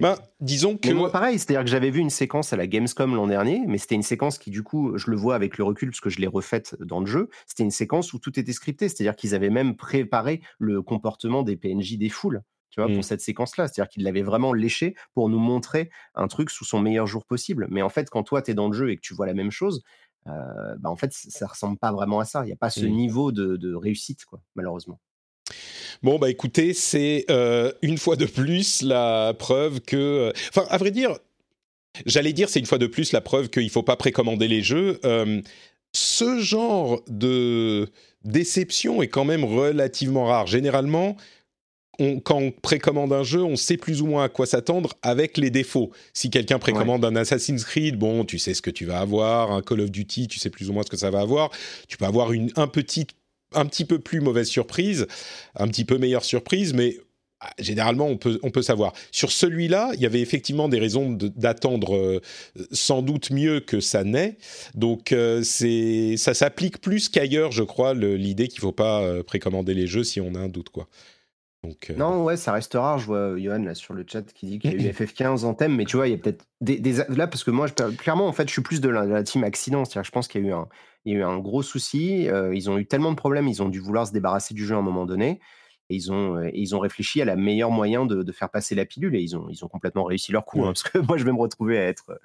Ben, 0.00 0.16
disons 0.40 0.76
que. 0.76 0.90
moi, 0.92 1.12
pareil, 1.12 1.38
c'est-à-dire 1.38 1.62
que 1.62 1.70
j'avais 1.70 1.90
vu 1.90 2.00
une 2.00 2.10
séquence 2.10 2.52
à 2.52 2.56
la 2.56 2.66
Gamescom 2.66 3.14
l'an 3.14 3.28
dernier, 3.28 3.62
mais 3.68 3.78
c'était 3.78 3.94
une 3.94 4.02
séquence 4.02 4.36
qui, 4.36 4.50
du 4.50 4.64
coup, 4.64 4.98
je 4.98 5.10
le 5.10 5.16
vois 5.16 5.36
avec 5.36 5.58
le 5.58 5.64
recul, 5.64 5.90
parce 5.90 6.00
que 6.00 6.10
je 6.10 6.18
l'ai 6.18 6.26
refaite 6.26 6.76
dans 6.80 6.98
le 6.98 7.06
jeu. 7.06 7.28
C'était 7.46 7.62
une 7.62 7.70
séquence 7.70 8.12
où 8.12 8.18
tout 8.18 8.38
était 8.38 8.52
scripté, 8.52 8.88
c'est-à-dire 8.88 9.14
qu'ils 9.14 9.34
avaient 9.36 9.50
même 9.50 9.76
préparé 9.76 10.42
le 10.58 10.82
comportement 10.82 11.44
des 11.44 11.56
PNJ 11.56 11.98
des 11.98 12.08
foules, 12.08 12.42
tu 12.70 12.80
vois, 12.80 12.88
pour 12.88 12.98
mmh. 12.98 13.02
cette 13.02 13.20
séquence-là. 13.20 13.68
C'est-à-dire 13.68 13.88
qu'ils 13.88 14.02
l'avaient 14.02 14.22
vraiment 14.22 14.52
léché 14.52 14.96
pour 15.14 15.28
nous 15.28 15.38
montrer 15.38 15.90
un 16.16 16.26
truc 16.26 16.50
sous 16.50 16.64
son 16.64 16.80
meilleur 16.80 17.06
jour 17.06 17.26
possible. 17.26 17.68
Mais 17.70 17.82
en 17.82 17.88
fait, 17.88 18.10
quand 18.10 18.24
toi, 18.24 18.42
tu 18.42 18.50
es 18.50 18.54
dans 18.54 18.66
le 18.66 18.74
jeu 18.74 18.90
et 18.90 18.96
que 18.96 19.02
tu 19.02 19.14
vois 19.14 19.26
la 19.26 19.34
même 19.34 19.52
chose, 19.52 19.84
euh, 20.26 20.32
bah, 20.80 20.90
en 20.90 20.96
fait, 20.96 21.12
ça 21.12 21.46
ressemble 21.46 21.78
pas 21.78 21.92
vraiment 21.92 22.18
à 22.18 22.24
ça. 22.24 22.42
Il 22.42 22.46
n'y 22.46 22.52
a 22.52 22.56
pas 22.56 22.70
ce 22.70 22.84
mmh. 22.84 22.90
niveau 22.90 23.30
de, 23.30 23.56
de 23.56 23.72
réussite, 23.72 24.24
quoi, 24.24 24.40
malheureusement. 24.56 24.98
Bon, 26.02 26.18
bah 26.18 26.30
écoutez, 26.30 26.74
c'est 26.74 27.24
euh, 27.30 27.72
une 27.82 27.98
fois 27.98 28.16
de 28.16 28.26
plus 28.26 28.82
la 28.82 29.34
preuve 29.38 29.80
que... 29.80 29.96
Euh, 29.96 30.32
enfin, 30.50 30.66
à 30.70 30.78
vrai 30.78 30.90
dire, 30.90 31.18
j'allais 32.06 32.32
dire 32.32 32.48
c'est 32.48 32.60
une 32.60 32.66
fois 32.66 32.78
de 32.78 32.86
plus 32.86 33.12
la 33.12 33.20
preuve 33.20 33.48
qu'il 33.48 33.64
ne 33.64 33.70
faut 33.70 33.82
pas 33.82 33.96
précommander 33.96 34.48
les 34.48 34.62
jeux. 34.62 35.00
Euh, 35.04 35.40
ce 35.92 36.38
genre 36.40 37.02
de 37.08 37.88
déception 38.24 39.02
est 39.02 39.08
quand 39.08 39.24
même 39.24 39.44
relativement 39.44 40.26
rare. 40.26 40.46
Généralement, 40.46 41.16
quand 41.98 42.36
on 42.36 42.50
précommande 42.52 43.12
un 43.12 43.24
jeu, 43.24 43.42
on 43.42 43.56
sait 43.56 43.76
plus 43.76 44.02
ou 44.02 44.06
moins 44.06 44.24
à 44.24 44.28
quoi 44.28 44.46
s'attendre 44.46 44.94
avec 45.02 45.36
les 45.36 45.50
défauts. 45.50 45.90
Si 46.12 46.30
quelqu'un 46.30 46.60
précommande 46.60 47.04
un 47.04 47.16
Assassin's 47.16 47.64
Creed, 47.64 47.96
bon, 47.96 48.24
tu 48.24 48.38
sais 48.38 48.54
ce 48.54 48.62
que 48.62 48.70
tu 48.70 48.84
vas 48.84 49.00
avoir, 49.00 49.50
un 49.50 49.62
Call 49.62 49.80
of 49.80 49.90
Duty, 49.90 50.28
tu 50.28 50.38
sais 50.38 50.50
plus 50.50 50.70
ou 50.70 50.72
moins 50.72 50.84
ce 50.84 50.90
que 50.90 50.96
ça 50.96 51.10
va 51.10 51.20
avoir. 51.20 51.50
Tu 51.88 51.96
peux 51.96 52.04
avoir 52.04 52.32
une 52.32 52.50
un 52.54 52.68
petit 52.68 53.08
un 53.54 53.66
petit 53.66 53.84
peu 53.84 53.98
plus 53.98 54.20
mauvaise 54.20 54.48
surprise, 54.48 55.06
un 55.54 55.68
petit 55.68 55.84
peu 55.84 55.98
meilleure 55.98 56.24
surprise, 56.24 56.74
mais 56.74 56.98
ah, 57.40 57.52
généralement 57.60 58.06
on 58.06 58.16
peut 58.16 58.40
on 58.42 58.50
peut 58.50 58.62
savoir. 58.62 58.92
Sur 59.12 59.30
celui-là, 59.30 59.92
il 59.94 60.00
y 60.00 60.06
avait 60.06 60.20
effectivement 60.20 60.68
des 60.68 60.80
raisons 60.80 61.12
d'attendre 61.12 61.94
euh, 61.94 62.20
sans 62.72 63.00
doute 63.00 63.30
mieux 63.30 63.60
que 63.60 63.78
ça 63.78 64.02
n'est. 64.02 64.38
Donc 64.74 65.12
euh, 65.12 65.44
ça 65.44 66.34
s'applique 66.34 66.80
plus 66.80 67.08
qu'ailleurs, 67.08 67.52
je 67.52 67.62
crois, 67.62 67.94
l'idée 67.94 68.48
qu'il 68.48 68.60
faut 68.60 68.72
pas 68.72 69.02
euh, 69.02 69.22
précommander 69.22 69.74
les 69.74 69.86
jeux 69.86 70.02
si 70.02 70.20
on 70.20 70.34
a 70.34 70.40
un 70.40 70.48
doute 70.48 70.70
quoi. 70.70 70.88
Donc, 71.64 71.92
Non, 71.96 72.24
ouais, 72.24 72.36
ça 72.36 72.52
reste 72.52 72.74
rare. 72.74 72.98
Je 72.98 73.06
vois 73.06 73.38
Johan 73.38 73.58
là 73.58 73.74
sur 73.74 73.94
le 73.94 74.04
chat 74.06 74.22
qui 74.32 74.46
dit 74.46 74.58
qu'il 74.58 74.80
y 74.80 74.86
a 74.86 74.88
eu 74.88 74.92
FF15 74.92 75.44
en 75.44 75.54
thème, 75.54 75.74
mais 75.74 75.84
tu 75.84 75.96
vois, 75.96 76.06
il 76.06 76.12
y 76.12 76.14
a 76.14 76.18
peut-être 76.18 76.46
des, 76.60 76.78
là 77.08 77.26
parce 77.26 77.42
que 77.42 77.50
moi, 77.50 77.66
je, 77.66 77.96
clairement, 77.96 78.28
en 78.28 78.32
fait, 78.32 78.46
je 78.46 78.52
suis 78.52 78.62
plus 78.62 78.80
de 78.80 78.88
la, 78.88 79.22
team 79.22 79.44
accident. 79.44 79.84
C'est-à-dire, 79.84 80.04
je 80.04 80.12
pense 80.12 80.28
qu'il 80.28 80.42
y 80.42 80.44
a 80.44 80.48
eu 80.48 80.52
un, 80.52 80.68
il 81.04 81.12
y 81.12 81.16
a 81.16 81.18
eu 81.20 81.22
un 81.22 81.38
gros 81.38 81.62
souci. 81.62 82.28
ils 82.52 82.70
ont 82.70 82.78
eu 82.78 82.86
tellement 82.86 83.10
de 83.10 83.16
problèmes, 83.16 83.48
ils 83.48 83.62
ont 83.62 83.68
dû 83.68 83.80
vouloir 83.80 84.06
se 84.06 84.12
débarrasser 84.12 84.54
du 84.54 84.64
jeu 84.64 84.76
à 84.76 84.78
un 84.78 84.82
moment 84.82 85.06
donné. 85.06 85.40
Et 85.90 85.96
ils 85.96 86.12
ont, 86.12 86.38
ils 86.52 86.76
ont 86.76 86.80
réfléchi 86.80 87.22
à 87.22 87.24
la 87.24 87.34
meilleure 87.34 87.70
moyen 87.70 88.04
de, 88.04 88.32
faire 88.32 88.50
passer 88.50 88.74
la 88.74 88.84
pilule 88.84 89.16
et 89.16 89.20
ils 89.20 89.36
ont, 89.36 89.48
ils 89.48 89.64
ont 89.64 89.68
complètement 89.68 90.04
réussi 90.04 90.32
leur 90.32 90.44
coup. 90.44 90.62
Hein, 90.62 90.72
parce 90.74 90.82
que 90.82 90.98
moi, 91.08 91.16
je 91.16 91.24
vais 91.24 91.32
me 91.32 91.38
retrouver 91.38 91.78
à 91.78 91.86
être, 91.86 92.20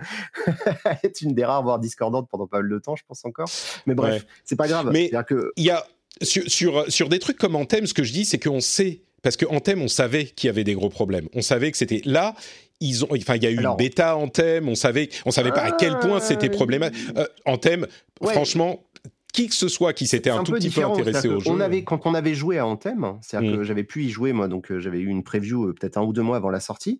être 1.04 1.22
une 1.22 1.34
des 1.34 1.46
rares, 1.46 1.64
voire 1.64 1.80
discordante 1.80 2.28
pendant 2.30 2.46
pas 2.46 2.58
mal 2.60 2.70
de 2.70 2.78
temps, 2.78 2.96
je 2.96 3.04
pense 3.08 3.24
encore. 3.24 3.48
Mais 3.86 3.96
bref, 3.96 4.26
c'est 4.44 4.58
pas 4.58 4.68
grave. 4.68 4.90
Mais 4.92 5.10
il 5.56 5.64
y 5.64 5.70
a 5.70 5.86
sur, 6.22 6.44
sur, 6.48 6.92
sur, 6.92 7.10
des 7.10 7.20
trucs 7.20 7.38
comme 7.38 7.56
Anthem, 7.56 7.88
ce 7.88 7.94
que 7.94 8.04
je 8.04 8.12
dis, 8.14 8.26
c'est 8.26 8.38
qu'on 8.38 8.60
sait 8.60 9.02
parce 9.24 9.38
qu'en 9.38 9.60
thème, 9.62 9.82
on 9.82 9.88
savait 9.88 10.26
qu'il 10.26 10.48
y 10.48 10.50
avait 10.50 10.66
des 10.66 10.76
gros 10.76 10.90
problèmes. 10.90 11.28
On 11.34 11.42
savait 11.42 11.72
que 11.72 11.78
c'était 11.78 12.02
là. 12.06 12.36
Ils 12.82 13.06
ont, 13.06 13.08
enfin, 13.12 13.36
il 13.38 13.44
y 13.44 13.48
a 13.48 13.50
eu 13.50 13.58
une 13.58 13.76
bêta 13.78 14.18
en 14.18 14.28
thème. 14.28 14.68
On 14.68 14.76
savait, 14.76 15.10
on 15.26 15.32
savait 15.32 15.52
pas 15.52 15.62
à 15.62 15.72
quel 15.72 15.98
point 16.00 16.20
c'était 16.20 16.50
ah, 16.52 16.56
problématique. 16.56 17.00
Euh, 17.18 17.26
en 17.46 17.58
thème, 17.58 17.88
franchement, 18.22 18.84
qui 19.32 19.48
que 19.48 19.56
ce 19.56 19.70
soit 19.70 19.94
qui 19.94 20.08
s'était 20.08 20.30
un, 20.30 20.44
tout 20.44 20.52
petit 20.52 20.70
peu 20.70 20.84
intéressé 20.84 21.30
au 21.30 21.40
jeu. 21.40 21.50
On 21.50 21.62
avait, 21.62 21.84
quand 21.86 22.06
on 22.06 22.14
avait 22.14 22.36
joué 22.36 22.60
à 22.60 22.68
Anthem, 22.68 23.18
c'est-à-dire 23.22 23.54
que 23.54 23.58
mm. 23.60 23.64
j'avais 23.64 23.84
pu 23.86 24.04
y 24.04 24.10
jouer 24.10 24.34
moi, 24.34 24.50
donc 24.50 24.70
euh, 24.72 24.80
j'avais 24.80 25.00
eu 25.00 25.08
une 25.08 25.24
preview 25.24 25.70
euh, 25.70 25.74
peut-être 25.74 25.98
un 25.98 26.04
ou 26.04 26.12
deux 26.12 26.22
mois 26.22 26.36
avant 26.36 26.50
la 26.50 26.60
sortie. 26.60 27.00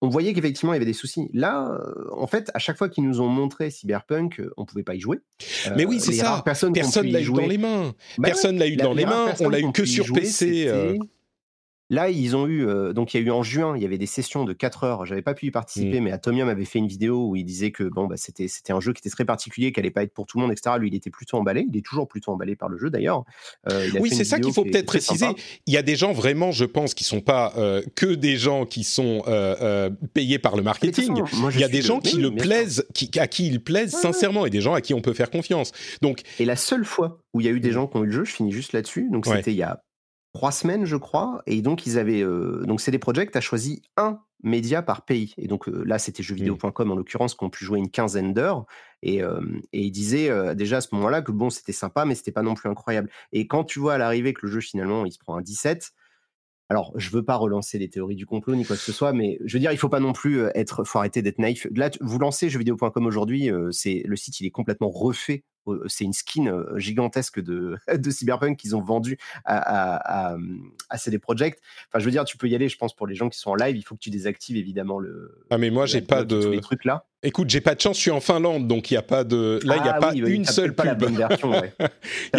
On 0.00 0.08
voyait 0.08 0.32
qu'effectivement 0.32 0.72
il 0.72 0.76
y 0.76 0.78
avait 0.78 0.86
des 0.86 0.94
soucis. 0.94 1.28
Là, 1.34 1.78
en 2.12 2.26
fait, 2.26 2.50
à 2.54 2.58
chaque 2.58 2.78
fois 2.78 2.88
qu'ils 2.88 3.06
nous 3.06 3.20
ont 3.20 3.28
montré 3.28 3.70
Cyberpunk, 3.70 4.40
on 4.56 4.64
pouvait 4.64 4.82
pas 4.82 4.94
y 4.94 5.00
jouer. 5.00 5.18
Mais 5.76 5.84
oui, 5.84 6.00
c'est 6.00 6.12
ça. 6.12 6.40
Personne 6.44 6.72
l'a 7.10 7.20
eu 7.20 7.30
dans 7.30 7.46
les 7.46 7.58
mains. 7.58 7.92
Bah 8.16 8.28
personne 8.28 8.56
l'a 8.56 8.68
eu 8.68 8.76
dans 8.76 8.94
les 8.94 9.04
mains. 9.04 9.34
On 9.40 9.50
l'a 9.50 9.60
eu 9.60 9.72
que 9.72 9.84
sur 9.84 10.10
PC. 10.12 10.70
Là, 11.90 12.08
ils 12.08 12.36
ont 12.36 12.46
eu, 12.46 12.64
euh, 12.66 12.92
donc 12.92 13.12
il 13.12 13.20
y 13.20 13.22
a 13.22 13.26
eu 13.26 13.30
en 13.32 13.42
juin, 13.42 13.76
il 13.76 13.82
y 13.82 13.84
avait 13.84 13.98
des 13.98 14.06
sessions 14.06 14.44
de 14.44 14.52
4 14.52 14.84
heures. 14.84 15.06
J'avais 15.06 15.22
pas 15.22 15.34
pu 15.34 15.46
y 15.46 15.50
participer, 15.50 16.00
mmh. 16.00 16.04
mais 16.04 16.12
Atomium 16.12 16.48
avait 16.48 16.64
fait 16.64 16.78
une 16.78 16.86
vidéo 16.86 17.26
où 17.26 17.36
il 17.36 17.44
disait 17.44 17.72
que 17.72 17.82
bon, 17.82 18.06
bah, 18.06 18.14
c'était 18.16 18.46
c'était 18.46 18.72
un 18.72 18.78
jeu 18.78 18.92
qui 18.92 19.00
était 19.00 19.10
très 19.10 19.24
particulier, 19.24 19.72
qui 19.72 19.80
allait 19.80 19.90
pas 19.90 20.04
être 20.04 20.14
pour 20.14 20.26
tout 20.26 20.38
le 20.38 20.42
monde, 20.42 20.52
etc. 20.52 20.76
Lui, 20.78 20.88
il 20.88 20.94
était 20.94 21.10
plutôt 21.10 21.36
emballé. 21.36 21.66
Il 21.68 21.76
est 21.76 21.84
toujours 21.84 22.06
plutôt 22.06 22.30
emballé 22.30 22.54
par 22.54 22.68
le 22.68 22.78
jeu 22.78 22.90
d'ailleurs. 22.90 23.24
Euh, 23.68 23.88
oui, 23.98 24.10
c'est 24.10 24.24
ça 24.24 24.38
qu'il 24.38 24.52
faut 24.52 24.64
peut-être 24.64 24.86
préciser. 24.86 25.26
Il 25.66 25.74
y 25.74 25.76
a 25.76 25.82
des 25.82 25.96
gens 25.96 26.12
vraiment, 26.12 26.52
je 26.52 26.64
pense, 26.64 26.94
qui 26.94 27.02
sont 27.02 27.20
pas 27.20 27.52
euh, 27.56 27.82
que 27.96 28.14
des 28.14 28.36
gens 28.36 28.66
qui 28.66 28.84
sont 28.84 29.22
payés 30.14 30.38
par 30.38 30.56
le 30.56 30.62
marketing. 30.62 31.22
il 31.52 31.60
y 31.60 31.64
a 31.64 31.68
des 31.68 31.82
gens 31.82 31.98
qui 31.98 32.18
le 32.18 32.30
plaisent, 32.30 32.86
qui, 32.94 33.10
à 33.18 33.26
qui 33.26 33.48
ils 33.48 33.62
plaisent 33.62 33.96
sincèrement, 33.96 34.46
et 34.46 34.50
des 34.50 34.60
gens 34.60 34.74
à 34.74 34.80
qui 34.80 34.94
on 34.94 35.00
peut 35.00 35.12
faire 35.12 35.30
confiance. 35.30 35.72
Donc, 36.02 36.22
et 36.38 36.44
la 36.44 36.56
seule 36.56 36.84
fois 36.84 37.20
où 37.34 37.40
il 37.40 37.46
y 37.46 37.48
a 37.48 37.52
eu 37.52 37.60
des 37.60 37.70
mmh. 37.70 37.72
gens 37.72 37.86
qui 37.88 37.96
ont 37.96 38.04
eu 38.04 38.06
le 38.06 38.12
jeu, 38.12 38.24
je 38.24 38.32
finis 38.32 38.52
juste 38.52 38.72
là-dessus. 38.72 39.08
Donc 39.10 39.26
c'était 39.26 39.50
il 39.50 39.56
y 39.56 39.62
a 39.62 39.82
trois 40.32 40.52
semaines, 40.52 40.84
je 40.84 40.96
crois. 40.96 41.42
Et 41.46 41.62
donc, 41.62 41.86
ils 41.86 41.98
avaient. 41.98 42.22
Euh, 42.22 42.62
donc, 42.64 42.80
CD 42.80 42.98
Projekt 42.98 43.36
a 43.36 43.40
choisi 43.40 43.82
un 43.96 44.20
média 44.42 44.82
par 44.82 45.04
pays. 45.04 45.34
Et 45.36 45.48
donc, 45.48 45.68
euh, 45.68 45.82
là, 45.84 45.98
c'était 45.98 46.22
jeuxvideo.com 46.22 46.90
en 46.90 46.96
l'occurrence, 46.96 47.34
qui 47.34 47.44
ont 47.44 47.50
pu 47.50 47.64
jouer 47.64 47.78
une 47.78 47.90
quinzaine 47.90 48.32
d'heures. 48.32 48.64
Et, 49.02 49.22
euh, 49.22 49.40
et 49.72 49.82
ils 49.82 49.90
disaient 49.90 50.54
déjà 50.54 50.78
à 50.78 50.80
ce 50.80 50.94
moment-là 50.94 51.22
que 51.22 51.32
bon, 51.32 51.50
c'était 51.50 51.72
sympa, 51.72 52.04
mais 52.04 52.14
c'était 52.14 52.32
pas 52.32 52.42
non 52.42 52.54
plus 52.54 52.68
incroyable. 52.68 53.10
Et 53.32 53.46
quand 53.46 53.64
tu 53.64 53.78
vois 53.78 53.94
à 53.94 53.98
l'arrivée 53.98 54.32
que 54.32 54.46
le 54.46 54.52
jeu, 54.52 54.60
finalement, 54.60 55.04
il 55.04 55.12
se 55.12 55.18
prend 55.18 55.36
un 55.36 55.42
17. 55.42 55.90
Alors, 56.68 56.92
je 56.94 57.10
veux 57.10 57.24
pas 57.24 57.34
relancer 57.34 57.78
les 57.78 57.90
théories 57.90 58.14
du 58.14 58.26
complot 58.26 58.54
ni 58.54 58.64
quoi 58.64 58.76
que 58.76 58.82
ce 58.82 58.92
soit, 58.92 59.12
mais 59.12 59.38
je 59.44 59.54
veux 59.54 59.60
dire, 59.60 59.72
il 59.72 59.78
faut 59.78 59.88
pas 59.88 59.98
non 59.98 60.12
plus 60.12 60.42
être, 60.54 60.84
faut 60.84 61.00
arrêter 61.00 61.20
d'être 61.20 61.40
naïf. 61.40 61.66
Là, 61.74 61.90
vous 62.00 62.18
lancez 62.20 62.48
jeuxvideo.com 62.48 63.06
aujourd'hui, 63.06 63.50
c'est 63.72 64.04
le 64.06 64.14
site, 64.14 64.38
il 64.38 64.46
est 64.46 64.52
complètement 64.52 64.88
refait 64.88 65.44
c'est 65.86 66.04
une 66.04 66.12
skin 66.12 66.64
gigantesque 66.76 67.40
de, 67.40 67.76
de 67.94 68.10
Cyberpunk 68.10 68.56
qu'ils 68.58 68.76
ont 68.76 68.80
vendu 68.80 69.18
à, 69.44 70.34
à, 70.88 70.98
CD 70.98 71.18
Projekt. 71.18 71.60
Enfin, 71.88 71.98
je 71.98 72.04
veux 72.04 72.10
dire, 72.10 72.24
tu 72.24 72.36
peux 72.36 72.48
y 72.48 72.54
aller, 72.54 72.68
je 72.68 72.76
pense, 72.76 72.94
pour 72.94 73.06
les 73.06 73.14
gens 73.14 73.28
qui 73.28 73.38
sont 73.38 73.50
en 73.50 73.54
live, 73.54 73.76
il 73.76 73.82
faut 73.82 73.94
que 73.94 74.00
tu 74.00 74.10
désactives 74.10 74.56
évidemment 74.56 74.98
le. 74.98 75.44
Ah, 75.50 75.58
mais 75.58 75.70
moi, 75.70 75.86
j'ai 75.86 76.02
pas 76.02 76.24
de. 76.24 76.42
Tous 76.42 76.50
les 76.50 76.60
trucs 76.60 76.84
là. 76.84 77.06
Écoute, 77.22 77.50
j'ai 77.50 77.60
pas 77.60 77.74
de 77.74 77.80
chance, 77.82 77.96
je 77.96 78.00
suis 78.00 78.10
en 78.10 78.20
Finlande, 78.20 78.66
donc 78.66 78.90
il 78.90 78.94
n'y 78.94 78.98
a 78.98 79.02
pas 79.02 79.24
de. 79.24 79.60
Là, 79.64 79.76
il 79.76 79.82
n'y 79.82 79.88
a 79.90 79.92
pas 79.94 80.14
une 80.14 80.46
seule 80.46 80.74
pub. 80.74 81.04
Il 81.06 81.16
n'y 81.16 81.22
a 81.22 81.28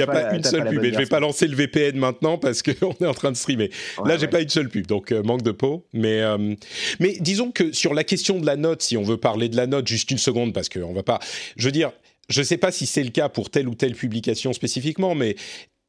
pas, 0.07 0.33
une 0.33 0.43
seule 0.43 0.67
pub. 0.67 0.83
Et 0.83 0.91
je 0.91 0.97
vais 0.97 1.05
pas 1.05 1.19
lancer 1.19 1.47
le 1.47 1.55
VPN 1.55 1.97
maintenant 1.97 2.39
parce 2.39 2.63
qu'on 2.63 2.91
est 2.99 3.05
en 3.05 3.13
train 3.13 3.31
de 3.31 3.37
streamer. 3.37 3.69
là, 4.03 4.17
j'ai 4.17 4.27
pas 4.27 4.41
une 4.41 4.49
seule 4.49 4.69
pub, 4.69 4.87
donc 4.87 5.11
manque 5.11 5.43
de 5.43 5.51
peau. 5.51 5.85
Mais, 5.93 6.23
mais 6.99 7.15
disons 7.19 7.51
que 7.51 7.71
sur 7.73 7.93
la 7.93 8.03
question 8.03 8.39
de 8.39 8.45
la 8.45 8.55
note, 8.55 8.81
si 8.81 8.97
on 8.97 9.03
veut 9.03 9.17
parler 9.17 9.49
de 9.49 9.55
la 9.55 9.67
note, 9.67 9.87
juste 9.87 10.09
une 10.09 10.17
seconde, 10.17 10.51
parce 10.51 10.67
qu'on 10.67 10.93
va 10.93 11.03
pas. 11.03 11.19
Je 11.57 11.65
veux 11.65 11.71
dire, 11.71 11.91
je 12.31 12.39
ne 12.39 12.45
sais 12.45 12.57
pas 12.57 12.71
si 12.71 12.85
c'est 12.85 13.03
le 13.03 13.09
cas 13.09 13.29
pour 13.29 13.49
telle 13.49 13.67
ou 13.67 13.75
telle 13.75 13.93
publication 13.93 14.53
spécifiquement, 14.53 15.15
mais 15.15 15.35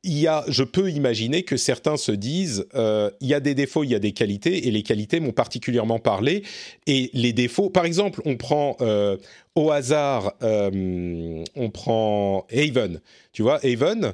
il 0.04 0.18
y 0.18 0.26
a, 0.26 0.44
je 0.48 0.64
peux 0.64 0.90
imaginer 0.90 1.44
que 1.44 1.56
certains 1.56 1.96
se 1.96 2.10
disent, 2.10 2.66
euh, 2.74 3.10
il 3.20 3.28
y 3.28 3.34
a 3.34 3.40
des 3.40 3.54
défauts, 3.54 3.84
il 3.84 3.90
y 3.90 3.94
a 3.94 4.00
des 4.00 4.12
qualités, 4.12 4.66
et 4.66 4.70
les 4.72 4.82
qualités 4.82 5.20
m'ont 5.20 5.32
particulièrement 5.32 6.00
parlé. 6.00 6.42
Et 6.86 7.10
les 7.12 7.32
défauts, 7.32 7.70
par 7.70 7.84
exemple, 7.84 8.20
on 8.24 8.36
prend 8.36 8.76
euh, 8.80 9.16
au 9.54 9.70
hasard, 9.70 10.34
euh, 10.42 11.44
on 11.54 11.70
prend 11.70 12.46
Haven. 12.52 13.00
Tu 13.32 13.42
vois, 13.42 13.60
Haven, 13.64 14.12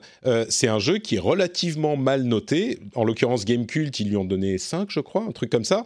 c'est 0.49 0.69
un 0.69 0.79
jeu 0.79 0.99
qui 0.99 1.17
est 1.17 1.21
relativement 1.21 1.97
mal 1.97 2.23
noté. 2.23 2.79
En 2.95 3.05
l'occurrence, 3.05 3.45
Gamecult, 3.45 3.99
ils 3.99 4.11
lui 4.11 4.17
ont 4.17 4.25
donné 4.25 4.59
5, 4.59 4.91
je 4.91 5.01
crois, 5.01 5.23
un 5.23 5.33
truc 5.33 5.51
comme 5.51 5.65
ça. 5.65 5.85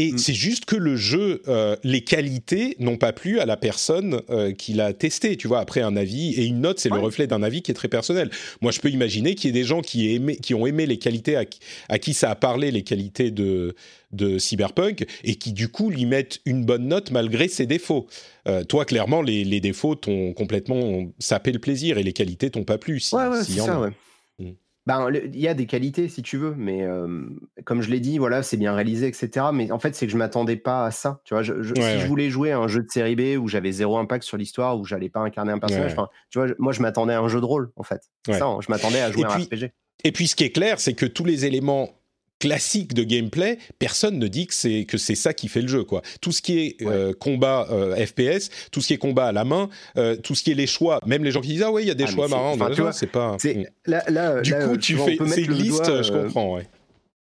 Et 0.00 0.12
mm. 0.12 0.18
c'est 0.18 0.34
juste 0.34 0.64
que 0.64 0.76
le 0.76 0.96
jeu, 0.96 1.42
euh, 1.46 1.76
les 1.84 2.00
qualités 2.00 2.74
n'ont 2.78 2.96
pas 2.96 3.12
plu 3.12 3.38
à 3.38 3.44
la 3.44 3.58
personne 3.58 4.22
euh, 4.30 4.52
qui 4.52 4.72
l'a 4.72 4.94
testé. 4.94 5.36
Tu 5.36 5.46
vois, 5.46 5.60
après 5.60 5.82
un 5.82 5.94
avis 5.94 6.32
et 6.40 6.46
une 6.46 6.62
note, 6.62 6.78
c'est 6.78 6.88
le 6.88 6.98
reflet 6.98 7.26
d'un 7.26 7.42
avis 7.42 7.60
qui 7.60 7.70
est 7.70 7.74
très 7.74 7.88
personnel. 7.88 8.30
Moi, 8.62 8.72
je 8.72 8.80
peux 8.80 8.88
imaginer 8.88 9.34
qu'il 9.34 9.48
y 9.48 9.50
ait 9.50 9.60
des 9.60 9.66
gens 9.66 9.82
qui, 9.82 10.14
aimé, 10.14 10.36
qui 10.36 10.54
ont 10.54 10.66
aimé 10.66 10.86
les 10.86 10.98
qualités 10.98 11.36
à, 11.36 11.98
qui 11.98 12.14
ça 12.14 12.30
a 12.30 12.34
parlé, 12.34 12.70
les 12.70 12.82
qualités 12.82 13.30
de, 13.30 13.74
de 14.12 14.38
Cyberpunk, 14.38 15.06
et 15.22 15.34
qui 15.34 15.52
du 15.52 15.68
coup 15.68 15.90
lui 15.90 16.06
mettent 16.06 16.40
une 16.46 16.64
bonne 16.64 16.88
note 16.88 17.10
malgré 17.10 17.48
ses 17.48 17.66
défauts. 17.66 18.06
Euh, 18.48 18.64
toi, 18.64 18.86
clairement, 18.86 19.20
les, 19.20 19.44
les 19.44 19.60
défauts 19.60 19.96
t'ont 19.96 20.32
complètement 20.32 21.12
sapé 21.18 21.52
le 21.52 21.58
plaisir 21.58 21.98
et 21.98 22.02
les 22.02 22.14
qualités 22.14 22.48
t'ont 22.48 22.64
pas 22.64 22.78
plu. 22.78 23.00
Si, 23.00 23.14
ouais, 23.14 23.26
ouais, 23.26 23.44
c'est 23.44 23.60
ça, 23.60 23.78
ouais. 23.78 23.90
Ben, 24.86 25.08
il 25.12 25.38
y 25.38 25.46
a 25.46 25.54
des 25.54 25.66
qualités 25.66 26.08
si 26.08 26.22
tu 26.22 26.36
veux, 26.36 26.54
mais 26.56 26.86
comme 27.64 27.82
je 27.82 27.90
l'ai 27.90 28.00
dit, 28.00 28.18
voilà, 28.18 28.42
c'est 28.42 28.56
bien 28.56 28.74
réalisé, 28.74 29.06
etc. 29.06 29.46
Mais 29.52 29.70
en 29.70 29.78
fait, 29.78 29.94
c'est 29.94 30.06
que 30.06 30.12
je 30.12 30.16
m'attendais 30.16 30.56
pas 30.56 30.86
à 30.86 30.90
ça. 30.90 31.20
Tu 31.24 31.34
vois, 31.34 31.42
je, 31.42 31.62
si 31.62 32.00
je 32.00 32.06
voulais 32.06 32.30
jouer 32.30 32.52
à 32.52 32.58
un 32.58 32.66
jeu 32.66 32.82
de 32.82 32.90
série 32.90 33.14
B 33.14 33.38
où 33.40 33.46
j'avais 33.46 33.72
zéro 33.72 33.98
impact 33.98 34.24
sur 34.24 34.36
l'histoire, 34.36 34.78
où 34.78 34.84
j'allais 34.84 35.10
pas 35.10 35.20
incarner 35.20 35.52
un 35.52 35.58
personnage, 35.58 35.94
tu 36.30 36.38
vois, 36.38 36.48
moi, 36.58 36.72
je 36.72 36.80
m'attendais 36.82 37.12
à 37.12 37.20
un 37.20 37.28
jeu 37.28 37.40
de 37.40 37.44
rôle, 37.44 37.70
en 37.76 37.82
fait. 37.82 38.02
Ça, 38.26 38.46
hein, 38.46 38.58
je 38.60 38.70
m'attendais 38.70 39.00
à 39.00 39.12
jouer 39.12 39.24
à 39.24 39.34
un 39.34 39.38
RPG. 39.38 39.72
Et 40.02 40.12
puis, 40.12 40.26
ce 40.26 40.34
qui 40.34 40.44
est 40.44 40.50
clair, 40.50 40.80
c'est 40.80 40.94
que 40.94 41.06
tous 41.06 41.24
les 41.24 41.44
éléments 41.44 41.90
classique 42.40 42.94
de 42.94 43.04
gameplay, 43.04 43.58
personne 43.78 44.18
ne 44.18 44.26
dit 44.26 44.48
que 44.48 44.54
c'est 44.54 44.84
que 44.84 44.98
c'est 44.98 45.14
ça 45.14 45.32
qui 45.32 45.46
fait 45.46 45.62
le 45.62 45.68
jeu 45.68 45.84
quoi. 45.84 46.02
Tout 46.20 46.32
ce 46.32 46.42
qui 46.42 46.58
est 46.58 46.76
euh, 46.82 47.12
combat 47.12 47.68
euh, 47.70 47.94
FPS, 47.94 48.50
tout 48.72 48.80
ce 48.80 48.88
qui 48.88 48.94
est 48.94 48.98
combat 48.98 49.26
à 49.26 49.32
la 49.32 49.44
main, 49.44 49.68
euh, 49.96 50.16
tout 50.16 50.34
ce 50.34 50.42
qui 50.42 50.50
est 50.50 50.54
les 50.54 50.66
choix, 50.66 51.00
même 51.06 51.22
les 51.22 51.30
gens 51.30 51.42
qui 51.42 51.48
disent 51.48 51.62
ah 51.62 51.70
ouais 51.70 51.84
il 51.84 51.88
y 51.88 51.92
a 51.92 51.94
des 51.94 52.04
ah, 52.04 52.10
choix 52.10 52.26
marrants, 52.26 52.56
c'est 52.92 53.06
pas. 53.06 53.36
Là, 53.86 54.02
là, 54.08 54.40
du 54.40 54.52
coup 54.54 54.76
tu 54.76 54.96
fais 54.96 55.18
c'est 55.28 55.42
une 55.42 55.52
liste, 55.52 56.02
je 56.02 56.10
comprends 56.10 56.56
ouais 56.56 56.66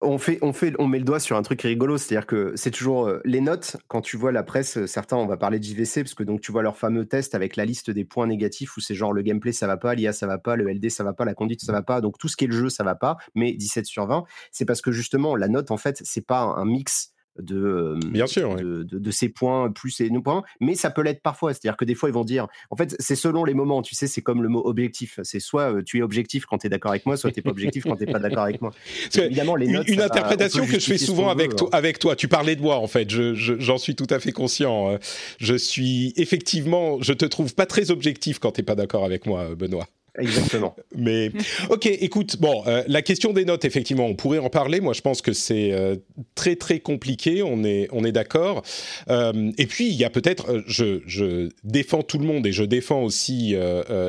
on 0.01 0.17
fait, 0.17 0.39
met 0.41 0.99
le 0.99 1.03
doigt 1.03 1.19
sur 1.19 1.35
un 1.35 1.41
truc 1.41 1.61
rigolo, 1.61 1.97
c'est-à-dire 1.97 2.25
que 2.25 2.53
c'est 2.55 2.71
toujours 2.71 3.07
euh, 3.07 3.21
les 3.25 3.41
notes. 3.41 3.77
Quand 3.87 4.01
tu 4.01 4.17
vois 4.17 4.31
la 4.31 4.43
presse, 4.43 4.77
euh, 4.77 4.87
certains, 4.87 5.17
on 5.17 5.25
va 5.25 5.37
parler 5.37 5.59
de 5.59 5.63
JVC 5.63 6.03
parce 6.03 6.13
que 6.13 6.23
tu 6.37 6.51
vois 6.51 6.63
leur 6.63 6.77
fameux 6.77 7.05
test 7.05 7.35
avec 7.35 7.55
la 7.55 7.65
liste 7.65 7.91
des 7.91 8.05
points 8.05 8.27
négatifs 8.27 8.77
où 8.77 8.79
c'est 8.79 8.95
genre 8.95 9.11
le 9.11 9.21
gameplay 9.21 9.51
ça 9.51 9.67
va 9.67 9.77
pas, 9.77 9.95
l'IA 9.95 10.13
ça 10.13 10.27
va 10.27 10.37
pas, 10.37 10.55
le 10.55 10.71
LD 10.71 10.89
ça 10.89 11.03
va 11.03 11.13
pas, 11.13 11.25
la 11.25 11.33
conduite 11.33 11.61
ça 11.61 11.71
va 11.71 11.81
pas, 11.81 12.01
donc 12.01 12.17
tout 12.17 12.27
ce 12.27 12.37
qui 12.37 12.45
est 12.45 12.47
le 12.47 12.55
jeu 12.55 12.69
ça 12.69 12.83
va 12.83 12.95
pas. 12.95 13.17
Mais 13.35 13.53
17 13.53 13.85
sur 13.85 14.07
20, 14.07 14.23
c'est 14.51 14.65
parce 14.65 14.81
que 14.81 14.91
justement 14.91 15.35
la 15.35 15.47
note 15.47 15.71
en 15.71 15.77
fait 15.77 16.01
c'est 16.03 16.25
pas 16.25 16.41
un 16.41 16.65
mix 16.65 17.11
de, 17.37 17.97
Bien 18.07 18.27
sûr, 18.27 18.55
de, 18.55 19.27
points 19.29 19.71
plus 19.71 20.01
et 20.01 20.09
nos 20.09 20.21
points, 20.21 20.43
mais 20.59 20.75
ça 20.75 20.89
peut 20.89 21.01
l'être 21.01 21.21
parfois. 21.21 21.53
C'est-à-dire 21.53 21.77
que 21.77 21.85
des 21.85 21.95
fois, 21.95 22.09
ils 22.09 22.13
vont 22.13 22.23
dire, 22.23 22.47
en 22.69 22.75
fait, 22.75 22.95
c'est 22.99 23.15
selon 23.15 23.43
les 23.43 23.53
moments, 23.53 23.81
tu 23.81 23.95
sais, 23.95 24.07
c'est 24.07 24.21
comme 24.21 24.43
le 24.43 24.49
mot 24.49 24.61
objectif. 24.65 25.19
C'est 25.23 25.39
soit 25.39 25.83
tu 25.83 25.99
es 25.99 26.01
objectif 26.01 26.45
quand 26.45 26.57
tu 26.57 26.67
es 26.67 26.69
d'accord 26.69 26.91
avec 26.91 27.05
moi, 27.05 27.17
soit 27.17 27.31
tu 27.31 27.39
n'es 27.39 27.43
pas 27.43 27.51
objectif 27.51 27.83
quand 27.83 27.95
tu 27.95 28.05
n'es 28.05 28.11
pas 28.11 28.19
d'accord 28.19 28.43
avec 28.43 28.61
moi. 28.61 28.71
évidemment, 29.15 29.55
les 29.55 29.67
notes, 29.67 29.87
une, 29.87 30.01
interprétation 30.01 30.65
que 30.65 30.79
je 30.79 30.85
fais 30.85 30.97
souvent 30.97 31.29
avec, 31.29 31.55
toi, 31.55 31.69
hein. 31.71 31.77
avec 31.77 31.99
toi, 31.99 32.15
tu 32.15 32.27
parlais 32.27 32.55
de 32.55 32.61
moi, 32.61 32.77
en 32.77 32.87
fait, 32.87 33.09
j'en 33.09 33.33
je, 33.33 33.77
suis 33.77 33.95
tout 33.95 34.07
à 34.09 34.19
fait 34.19 34.31
conscient. 34.31 34.97
Je 35.39 35.55
suis 35.55 36.13
effectivement, 36.17 37.01
je 37.01 37.13
te 37.13 37.25
trouve 37.25 37.55
pas 37.55 37.65
très 37.65 37.91
objectif 37.91 38.39
quand 38.39 38.51
tu 38.51 38.61
n'es 38.61 38.65
pas 38.65 38.75
d'accord 38.75 39.05
avec 39.05 39.25
moi, 39.25 39.55
Benoît. 39.55 39.87
Exactement. 40.19 40.75
Mais 40.95 41.31
ok, 41.69 41.85
écoute, 41.85 42.37
bon, 42.39 42.63
euh, 42.67 42.83
la 42.87 43.01
question 43.01 43.33
des 43.33 43.45
notes, 43.45 43.65
effectivement, 43.65 44.05
on 44.05 44.15
pourrait 44.15 44.39
en 44.39 44.49
parler. 44.49 44.81
Moi, 44.81 44.93
je 44.93 45.01
pense 45.01 45.21
que 45.21 45.33
c'est 45.33 45.71
euh, 45.71 45.95
très 46.35 46.55
très 46.55 46.79
compliqué. 46.79 47.41
On 47.43 47.63
est 47.63 47.87
on 47.91 48.03
est 48.03 48.11
d'accord. 48.11 48.63
Euh, 49.09 49.51
et 49.57 49.65
puis 49.65 49.87
il 49.87 49.95
y 49.95 50.03
a 50.03 50.09
peut-être, 50.09 50.63
je, 50.67 51.01
je, 51.05 51.49
défends 51.63 52.03
tout 52.03 52.17
le 52.17 52.25
monde 52.25 52.45
et 52.45 52.51
je 52.51 52.63
défends 52.63 53.03
aussi 53.03 53.55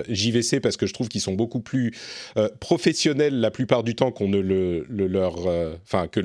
JVC 0.09 0.61
parce 0.61 0.77
que 0.77 0.87
je 0.87 0.95
trouve 0.95 1.09
qu'ils 1.09 1.21
sont 1.21 1.35
beaucoup 1.35 1.61
plus 1.61 1.93
professionnels 2.61 3.41
la 3.41 3.51
plupart 3.51 3.83
du 3.83 3.95
temps 3.95 4.11
qu'on 4.11 4.29
ne 4.29 4.39
le, 4.39 4.87
leur, 4.89 5.47
enfin 5.83 6.09
que 6.09 6.21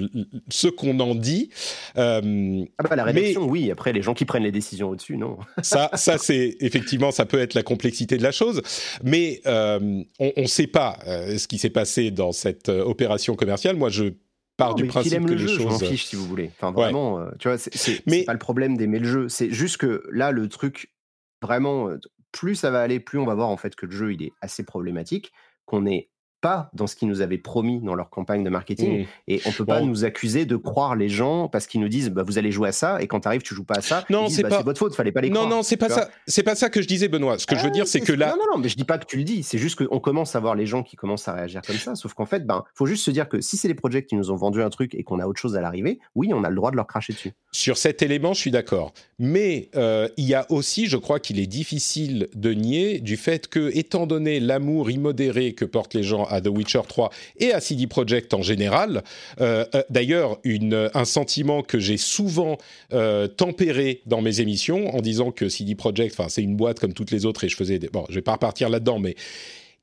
ce 0.50 0.68
qu'on 0.68 1.00
en 1.00 1.16
dit. 1.16 1.50
ah 1.96 2.22
bah 2.22 2.96
la 2.96 3.04
rédaction, 3.04 3.46
oui. 3.46 3.72
Après 3.72 3.94
les 3.94 4.02
gens 4.02 4.14
qui 4.14 4.26
prennent 4.26 4.44
les 4.44 4.52
décisions 4.52 4.90
au-dessus, 4.90 5.18
non. 5.18 5.38
ça, 5.62 5.90
ça 5.94 6.18
c'est 6.18 6.58
effectivement, 6.60 7.12
ça 7.12 7.26
peut 7.26 7.40
être 7.40 7.54
la 7.54 7.64
complexité 7.64 8.18
de 8.18 8.24
la 8.24 8.32
chose, 8.32 8.62
mais 9.04 9.42
euh, 9.46 9.75
on 9.82 10.42
ne 10.42 10.48
sait 10.48 10.68
pas 10.68 11.00
euh, 11.08 11.38
ce 11.38 11.48
qui 11.48 11.58
s'est 11.58 11.70
passé 11.70 12.12
dans 12.12 12.32
cette 12.32 12.70
euh, 12.70 12.84
opération 12.84 13.36
commerciale. 13.36 13.76
Moi, 13.76 13.90
je 13.90 14.14
pars 14.58 14.76
du 14.76 14.86
principe 14.86 15.14
aime 15.14 15.26
que 15.26 15.32
le 15.32 15.36
les 15.36 15.42
jeu, 15.42 15.48
choses. 15.48 15.58
Je 15.58 15.68
m'en 15.68 15.80
fiche 15.80 16.06
si 16.06 16.16
vous 16.16 16.26
voulez. 16.26 16.52
Enfin, 16.58 16.72
vraiment, 16.72 17.26
tu 17.40 17.48
vois, 17.48 17.58
c'est 17.58 18.02
mais... 18.06 18.24
pas 18.24 18.34
le 18.34 18.40
problème 18.40 18.78
d'aimer 18.78 19.00
le 19.00 19.08
jeu. 19.08 19.30
C'est 19.30 19.52
juste 19.52 19.78
que 19.78 20.04
là, 20.12 20.32
le 20.32 20.48
truc, 20.48 20.94
vraiment, 21.42 21.90
plus 22.32 22.56
ça 22.56 22.72
va 22.72 22.82
aller, 22.82 23.00
plus 23.00 23.20
on 23.20 23.26
va 23.26 23.36
voir 23.36 23.50
en 23.50 23.58
fait 23.58 23.76
que 23.76 23.86
le 23.86 23.92
jeu, 23.92 24.14
il 24.14 24.24
est 24.24 24.34
assez 24.42 24.64
problématique, 24.64 25.32
qu'on 25.66 25.86
est 25.86 26.10
pas 26.46 26.70
dans 26.74 26.86
ce 26.86 26.96
qu'ils 26.96 27.08
nous 27.08 27.22
avaient 27.22 27.40
promis 27.40 27.80
dans 27.80 27.96
leur 27.96 28.12
campagne 28.12 28.44
de 28.44 28.52
marketing. 28.52 29.02
Mmh. 29.02 29.06
Et 29.28 29.42
on 29.48 29.52
peut 29.52 29.66
pas 29.66 29.82
nous 29.82 30.06
accuser 30.06 30.46
de 30.46 30.56
croire 30.56 30.96
les 30.96 31.10
gens 31.10 31.48
parce 31.48 31.66
qu'ils 31.66 31.82
nous 31.82 31.90
disent 31.90 32.12
bah, 32.12 32.22
vous 32.22 32.38
allez 32.38 32.52
jouer 32.52 32.70
à 32.70 32.72
ça 32.72 33.02
et 33.02 33.08
quand 33.08 33.22
tu 33.22 33.28
arrives 33.28 33.42
tu 33.42 33.56
joues 33.56 33.64
pas 33.64 33.78
à 33.78 33.82
ça. 33.82 34.06
Non, 34.12 34.30
c'est 34.30 34.44
bah, 34.44 34.50
pas 34.50 34.62
votre 34.62 34.78
faute, 34.78 34.94
fallait 34.94 35.12
pas 35.12 35.22
les 35.22 35.30
non, 35.32 35.42
croire. 35.42 35.50
Non, 35.50 35.64
c'est 35.64 35.76
pas 35.76 35.90
ça. 35.90 36.08
C'est 36.28 36.44
pas 36.44 36.54
ça 36.54 36.70
que 36.70 36.84
je 36.84 36.88
disais, 36.88 37.08
Benoît. 37.08 37.40
Ce 37.40 37.48
que 37.48 37.56
je 37.56 37.62
veux 37.62 37.70
ah, 37.70 37.72
dire, 37.72 37.88
c'est 37.88 38.00
que 38.00 38.14
là. 38.14 38.28
Non, 38.28 38.36
non, 38.36 38.58
non, 38.58 38.62
mais 38.62 38.70
je 38.70 38.78
dis 38.78 38.84
pas 38.84 39.00
que 39.00 39.08
tu 39.08 39.18
le 39.18 39.24
dis. 39.24 39.42
C'est 39.42 39.58
juste 39.58 39.84
qu'on 39.84 40.00
commence 40.00 40.36
à 40.36 40.40
voir 40.40 40.54
les 40.54 40.68
gens 40.68 40.84
qui 40.84 40.96
commencent 40.96 41.28
à 41.28 41.34
réagir 41.34 41.64
comme 41.66 41.78
ça. 41.78 41.96
Sauf 41.96 42.14
qu'en 42.14 42.28
fait, 42.28 42.46
ben, 42.46 42.64
faut 42.76 42.86
juste 42.86 43.04
se 43.04 43.10
dire 43.10 43.28
que 43.28 43.42
si 43.42 43.58
c'est 43.58 43.68
les 43.68 43.74
projets 43.74 44.06
qui 44.06 44.16
nous 44.16 44.30
ont 44.30 44.36
vendu 44.36 44.62
un 44.62 44.70
truc 44.70 44.94
et 44.94 45.04
qu'on 45.04 45.20
a 45.20 45.26
autre 45.26 45.40
chose 45.40 45.58
à 45.58 45.62
l'arrivée, 45.62 46.00
oui, 46.14 46.32
on 46.32 46.44
a 46.44 46.50
le 46.50 46.56
droit 46.56 46.70
de 46.70 46.76
leur 46.76 46.86
cracher 46.86 47.14
dessus. 47.14 47.34
Sur 47.52 47.78
cet 47.78 48.04
élément, 48.04 48.34
je 48.34 48.42
suis 48.42 48.52
d'accord. 48.52 48.94
Mais 49.18 49.70
euh, 49.76 50.10
il 50.18 50.26
y 50.26 50.36
a 50.36 50.46
aussi, 50.52 50.86
je 50.86 50.98
crois 50.98 51.20
qu'il 51.20 51.40
est 51.40 51.48
difficile 51.48 52.28
de 52.36 52.54
nier 52.54 53.00
du 53.00 53.18
fait 53.18 53.48
que, 53.48 53.76
étant 53.76 54.06
donné 54.06 54.40
l'amour 54.40 54.92
immodéré 54.92 55.54
que 55.54 55.66
portent 55.66 55.96
les 55.96 56.04
gens 56.04 56.26
à 56.26 56.35
The 56.42 56.48
Witcher 56.48 56.82
3 56.88 57.10
et 57.40 57.52
à 57.52 57.60
CD 57.60 57.88
Projekt 57.88 58.34
en 58.34 58.42
général. 58.42 59.04
Euh, 59.42 59.66
euh, 59.76 59.84
d'ailleurs, 59.90 60.40
un 60.94 61.06
sentiment 61.06 61.62
que 61.62 61.80
j'ai 61.80 61.98
souvent 61.98 62.58
euh, 62.94 63.28
tempéré 63.28 64.02
dans 64.06 64.22
mes 64.22 64.42
émissions 64.42 64.96
en 64.96 65.02
disant 65.02 65.32
que 65.32 65.50
CD 65.50 65.76
Projekt, 65.76 66.16
c'est 66.30 66.44
une 66.44 66.56
boîte 66.56 66.80
comme 66.80 66.94
toutes 66.94 67.12
les 67.12 67.26
autres 67.26 67.44
et 67.44 67.50
je 67.50 67.56
faisais 67.56 67.80
des... 67.80 67.88
bon, 67.88 68.06
je 68.10 68.16
vais 68.16 68.22
pas 68.22 68.34
repartir 68.34 68.70
là-dedans, 68.70 69.00
mais 69.00 69.16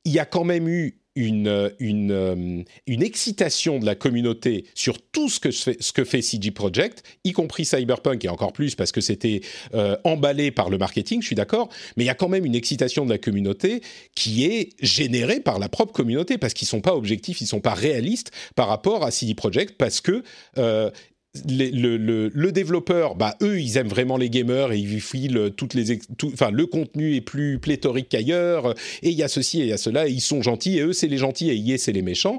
il 0.05 0.13
y 0.13 0.19
a 0.19 0.25
quand 0.25 0.45
même 0.45 0.69
eu 0.69 1.02
une, 1.15 1.73
une, 1.79 2.11
euh, 2.11 2.63
une, 2.87 3.03
excitation 3.03 3.79
de 3.79 3.87
la 3.87 3.95
communauté 3.95 4.65
sur 4.75 5.01
tout 5.01 5.29
ce 5.29 5.41
que 5.41 5.51
fait, 5.51 5.77
ce 5.81 5.93
que 5.93 6.05
fait 6.05 6.23
CG 6.23 6.51
Project, 6.51 7.03
y 7.25 7.33
compris 7.33 7.65
Cyberpunk 7.65 8.25
et 8.25 8.29
encore 8.29 8.53
plus 8.53 8.75
parce 8.75 8.93
que 8.93 9.01
c'était 9.01 9.43
euh, 9.75 9.97
emballé 10.05 10.51
par 10.51 10.71
le 10.71 10.79
marketing, 10.79 11.21
je 11.21 11.27
suis 11.27 11.37
d'accord, 11.37 11.69
mais 11.97 12.05
il 12.05 12.07
y 12.07 12.11
a 12.11 12.15
quand 12.15 12.29
même 12.29 12.47
une 12.47 12.55
excitation 12.55 13.05
de 13.05 13.11
la 13.11 13.19
communauté 13.19 13.83
qui 14.15 14.45
est 14.45 14.71
générée 14.81 15.41
par 15.41 15.59
la 15.59 15.69
propre 15.69 15.93
communauté 15.93 16.39
parce 16.39 16.55
qu'ils 16.55 16.69
sont 16.69 16.81
pas 16.81 16.95
objectifs, 16.95 17.41
ils 17.41 17.47
sont 17.47 17.61
pas 17.61 17.75
réalistes 17.75 18.31
par 18.55 18.69
rapport 18.69 19.05
à 19.05 19.11
CD 19.11 19.35
Project 19.35 19.77
parce 19.77 20.01
que 20.01 20.23
euh, 20.59 20.91
le, 21.35 22.51
développeur, 22.51 23.15
bah, 23.15 23.37
eux, 23.43 23.59
ils 23.59 23.79
aiment 23.79 23.89
vraiment 23.89 24.17
les 24.17 24.29
gamers 24.29 24.73
et 24.73 24.79
ils 24.79 25.01
filent 25.01 25.53
toutes 25.57 25.75
les, 25.75 25.99
enfin, 26.25 26.51
le 26.51 26.67
contenu 26.67 27.17
est 27.17 27.23
plus 27.23 27.59
pléthorique 27.59 28.09
qu'ailleurs 28.11 28.75
et 29.03 29.11
il 29.11 29.17
y 29.17 29.23
a 29.23 29.29
ceci 29.29 29.61
et 29.61 29.65
il 29.65 29.69
y 29.69 29.73
a 29.73 29.79
cela 29.79 30.09
et 30.09 30.11
ils 30.11 30.21
sont 30.21 30.43
gentils 30.43 30.79
et 30.79 30.83
eux, 30.83 30.93
c'est 30.93 31.09
les 31.09 31.17
gentils 31.17 31.51
et 31.51 31.55
yes, 31.55 31.85
c'est 31.85 31.93
les 31.93 32.03
méchants. 32.03 32.39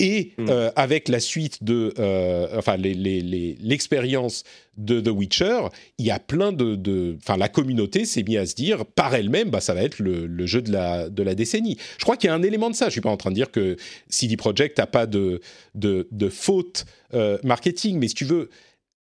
Et 0.00 0.32
mm. 0.38 0.48
euh, 0.48 0.70
avec 0.76 1.08
la 1.08 1.20
suite 1.20 1.62
de, 1.62 1.92
euh, 1.98 2.48
enfin, 2.56 2.78
l'expérience 2.78 4.44
de 4.78 4.98
The 4.98 5.08
Witcher, 5.08 5.60
il 5.98 6.06
y 6.06 6.10
a 6.10 6.18
plein 6.18 6.52
de, 6.52 7.18
enfin, 7.18 7.36
la 7.36 7.50
communauté 7.50 8.06
s'est 8.06 8.22
mise 8.22 8.38
à 8.38 8.46
se 8.46 8.54
dire 8.54 8.86
par 8.86 9.14
elle-même, 9.14 9.50
bah, 9.50 9.60
ça 9.60 9.74
va 9.74 9.82
être 9.82 9.98
le, 9.98 10.46
jeu 10.46 10.62
de 10.62 10.72
la, 10.72 11.10
de 11.10 11.22
la 11.22 11.34
décennie. 11.34 11.76
Je 11.98 12.04
crois 12.04 12.16
qu'il 12.16 12.28
y 12.28 12.30
a 12.30 12.34
un 12.34 12.42
élément 12.42 12.70
de 12.70 12.74
ça. 12.74 12.86
Je 12.86 12.92
suis 12.92 13.02
pas 13.02 13.10
en 13.10 13.18
train 13.18 13.30
de 13.30 13.34
dire 13.34 13.50
que 13.50 13.76
CD 14.08 14.38
Projekt 14.38 14.78
n'a 14.78 14.86
pas 14.86 15.04
de, 15.04 15.42
de, 15.74 16.08
de 16.10 16.28
faute 16.30 16.86
euh, 17.12 17.36
marketing, 17.44 17.98
mais 17.98 18.08
si 18.08 18.14
tu 18.14 18.24
veux, 18.24 18.48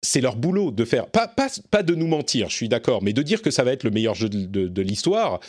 c'est 0.00 0.22
leur 0.22 0.36
boulot 0.36 0.70
de 0.70 0.84
faire, 0.86 1.08
pas, 1.08 1.28
pas, 1.28 1.48
pas 1.70 1.82
de 1.82 1.94
nous 1.94 2.06
mentir, 2.06 2.48
je 2.48 2.54
suis 2.54 2.68
d'accord, 2.70 3.02
mais 3.02 3.12
de 3.12 3.22
dire 3.22 3.42
que 3.42 3.50
ça 3.50 3.64
va 3.64 3.72
être 3.72 3.84
le 3.84 3.90
meilleur 3.90 4.14
jeu 4.14 4.30
de, 4.30 4.68
de 4.68 4.82
l'histoire 4.82 5.40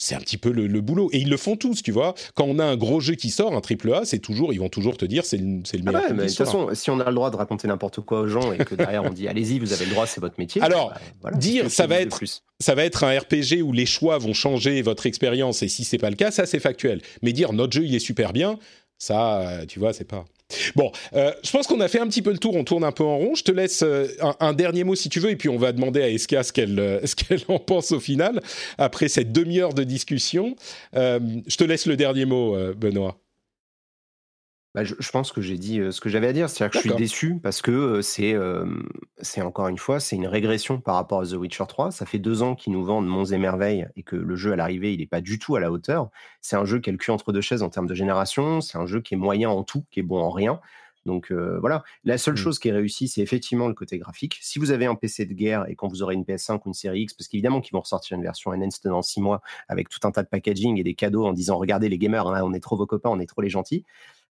c'est 0.00 0.14
un 0.14 0.20
petit 0.20 0.38
peu 0.38 0.50
le, 0.50 0.80
boulot. 0.80 1.10
Et 1.12 1.18
ils 1.18 1.28
le 1.28 1.36
font 1.36 1.56
tous, 1.56 1.82
tu 1.82 1.92
vois. 1.92 2.14
Quand 2.34 2.46
on 2.46 2.58
a 2.58 2.64
un 2.64 2.76
gros 2.76 3.00
jeu 3.00 3.14
qui 3.14 3.28
sort, 3.30 3.54
un 3.54 3.60
triple 3.60 3.92
A, 3.92 4.04
c'est 4.04 4.18
toujours, 4.18 4.52
ils 4.52 4.58
vont 4.58 4.70
toujours 4.70 4.96
te 4.96 5.04
dire 5.04 5.26
c'est 5.26 5.36
le, 5.36 5.44
le 5.44 5.62
ah 5.88 5.92
meilleur. 5.92 6.12
de 6.14 6.26
toute 6.26 6.36
façon, 6.36 6.70
si 6.72 6.90
on 6.90 6.98
a 7.00 7.08
le 7.08 7.14
droit 7.14 7.30
de 7.30 7.36
raconter 7.36 7.68
n'importe 7.68 8.00
quoi 8.00 8.20
aux 8.20 8.26
gens 8.26 8.52
et 8.52 8.58
que 8.58 8.74
derrière 8.74 9.04
on 9.04 9.10
dit 9.10 9.28
allez-y, 9.28 9.58
vous 9.58 9.74
avez 9.74 9.84
le 9.84 9.90
droit, 9.90 10.06
c'est 10.06 10.20
votre 10.20 10.36
métier. 10.38 10.62
Alors, 10.62 10.94
bah, 11.22 11.30
dire 11.32 11.70
ça 11.70 11.86
va 11.86 12.00
être, 12.00 12.18
ça 12.58 12.74
va 12.74 12.84
être 12.84 13.04
un 13.04 13.18
RPG 13.18 13.62
où 13.62 13.72
les 13.72 13.86
choix 13.86 14.16
vont 14.16 14.32
changer 14.32 14.80
votre 14.80 15.04
expérience 15.04 15.62
et 15.62 15.68
si 15.68 15.84
c'est 15.84 15.98
pas 15.98 16.10
le 16.10 16.16
cas, 16.16 16.30
ça 16.30 16.46
c'est 16.46 16.60
factuel. 16.60 17.02
Mais 17.22 17.34
dire 17.34 17.52
notre 17.52 17.74
jeu 17.74 17.84
il 17.84 17.94
est 17.94 18.00
super 18.00 18.32
bien, 18.32 18.58
ça, 18.96 19.60
tu 19.68 19.78
vois, 19.78 19.92
c'est 19.92 20.04
pas. 20.04 20.24
Bon, 20.74 20.92
euh, 21.14 21.32
je 21.42 21.50
pense 21.50 21.66
qu'on 21.66 21.80
a 21.80 21.88
fait 21.88 22.00
un 22.00 22.06
petit 22.06 22.22
peu 22.22 22.32
le 22.32 22.38
tour, 22.38 22.56
on 22.56 22.64
tourne 22.64 22.84
un 22.84 22.92
peu 22.92 23.04
en 23.04 23.16
rond. 23.16 23.34
Je 23.34 23.44
te 23.44 23.52
laisse 23.52 23.82
euh, 23.82 24.08
un, 24.40 24.52
dernier 24.52 24.84
mot 24.84 24.94
si 24.94 25.08
tu 25.08 25.20
veux, 25.20 25.30
et 25.30 25.36
puis 25.36 25.48
on 25.48 25.58
va 25.58 25.72
demander 25.72 26.02
à 26.02 26.08
Eska 26.08 26.42
ce 26.42 26.52
qu'elle 26.52 26.78
euh, 26.78 27.00
en 27.48 27.58
pense 27.58 27.92
au 27.92 28.00
final, 28.00 28.40
après 28.78 29.08
cette 29.08 29.32
demi-heure 29.32 29.74
de 29.74 29.84
discussion. 29.84 30.56
je 30.94 31.56
te 31.56 31.64
laisse 31.64 31.86
le 31.86 31.96
dernier 31.96 32.24
mot, 32.24 32.56
Benoît. 32.74 33.16
Bah, 34.74 34.84
je, 34.84 35.10
pense 35.10 35.32
que 35.32 35.40
j'ai 35.40 35.58
dit 35.58 35.80
ce 35.90 36.00
que 36.00 36.08
j'avais 36.08 36.28
à 36.28 36.32
dire, 36.32 36.48
c'est-à-dire 36.48 36.70
que 36.70 36.78
je 36.78 36.88
suis 36.88 36.96
déçu 36.96 37.40
parce 37.42 37.60
que 37.60 38.02
c'est 38.02 38.36
c'est 39.20 39.42
encore 39.42 39.66
une 39.66 39.78
fois 39.78 39.98
c'est 39.98 40.14
une 40.14 40.28
régression 40.28 40.80
par 40.80 40.94
rapport 40.94 41.20
à 41.22 41.26
The 41.26 41.32
Witcher 41.32 41.64
3. 41.66 41.90
Ça 41.90 42.06
fait 42.06 42.20
deux 42.20 42.42
ans 42.42 42.54
qu'ils 42.54 42.72
nous 42.72 42.84
vendent 42.84 43.08
Monts 43.08 43.32
et 43.32 43.38
Merveilles 43.38 43.88
et 43.96 44.04
que 44.04 44.14
le 44.14 44.36
jeu 44.36 44.52
à 44.52 44.56
l'arrivée 44.56 44.94
il 44.94 45.00
n'est 45.00 45.06
pas 45.06 45.20
du 45.20 45.40
tout 45.40 45.56
à 45.56 45.60
la 45.60 45.72
hauteur. 45.72 46.10
C'est 46.40 46.54
un 46.54 46.64
jeu 46.64 46.78
qui 46.78 46.88
est 46.88 46.92
le 46.92 46.98
cul 46.98 47.10
entre 47.10 47.32
deux 47.32 47.40
chaises 47.40 47.64
en 47.64 47.68
termes 47.68 47.88
de 47.88 47.94
génération. 47.94 48.60
C'est 48.60 48.78
un 48.78 48.86
jeu 48.86 49.00
qui 49.00 49.14
est 49.14 49.16
moyen 49.16 49.50
en 49.50 49.64
tout, 49.64 49.84
qui 49.90 49.98
est 49.98 50.04
bon 50.04 50.20
en 50.20 50.30
rien. 50.30 50.60
Donc 51.06 51.32
voilà, 51.32 51.82
la 52.04 52.18
seule 52.18 52.34
mmh. 52.34 52.36
chose 52.36 52.58
qui 52.58 52.68
est 52.68 52.72
réussie, 52.72 53.08
c'est 53.08 53.22
effectivement 53.22 53.68
le 53.68 53.74
côté 53.74 53.98
graphique. 53.98 54.38
Si 54.42 54.58
vous 54.58 54.70
avez 54.70 54.86
un 54.86 54.94
PC 54.94 55.24
de 55.24 55.32
guerre 55.32 55.64
et 55.68 55.74
quand 55.74 55.88
vous 55.88 56.02
aurez 56.02 56.14
une 56.14 56.24
PS5 56.24 56.56
ou 56.56 56.68
une 56.68 56.74
série 56.74 57.02
X, 57.02 57.14
parce 57.14 57.26
qu'évidemment 57.28 57.60
qu'ils 57.60 57.72
vont 57.72 57.80
ressortir 57.80 58.16
une 58.16 58.22
version 58.22 58.50
enhanced 58.50 58.84
dans 58.84 59.02
six 59.02 59.20
mois 59.20 59.40
avec 59.68 59.88
tout 59.88 60.06
un 60.06 60.10
tas 60.10 60.22
de 60.22 60.28
packaging 60.28 60.78
et 60.78 60.84
des 60.84 60.94
cadeaux 60.94 61.24
en 61.24 61.32
disant 61.32 61.56
regardez 61.56 61.88
les 61.88 61.98
gamers, 61.98 62.26
hein, 62.26 62.42
on 62.44 62.52
est 62.52 62.60
trop 62.60 62.76
vos 62.76 62.86
copains, 62.86 63.10
on 63.10 63.18
est 63.18 63.26
trop 63.26 63.40
les 63.40 63.48
gentils. 63.48 63.84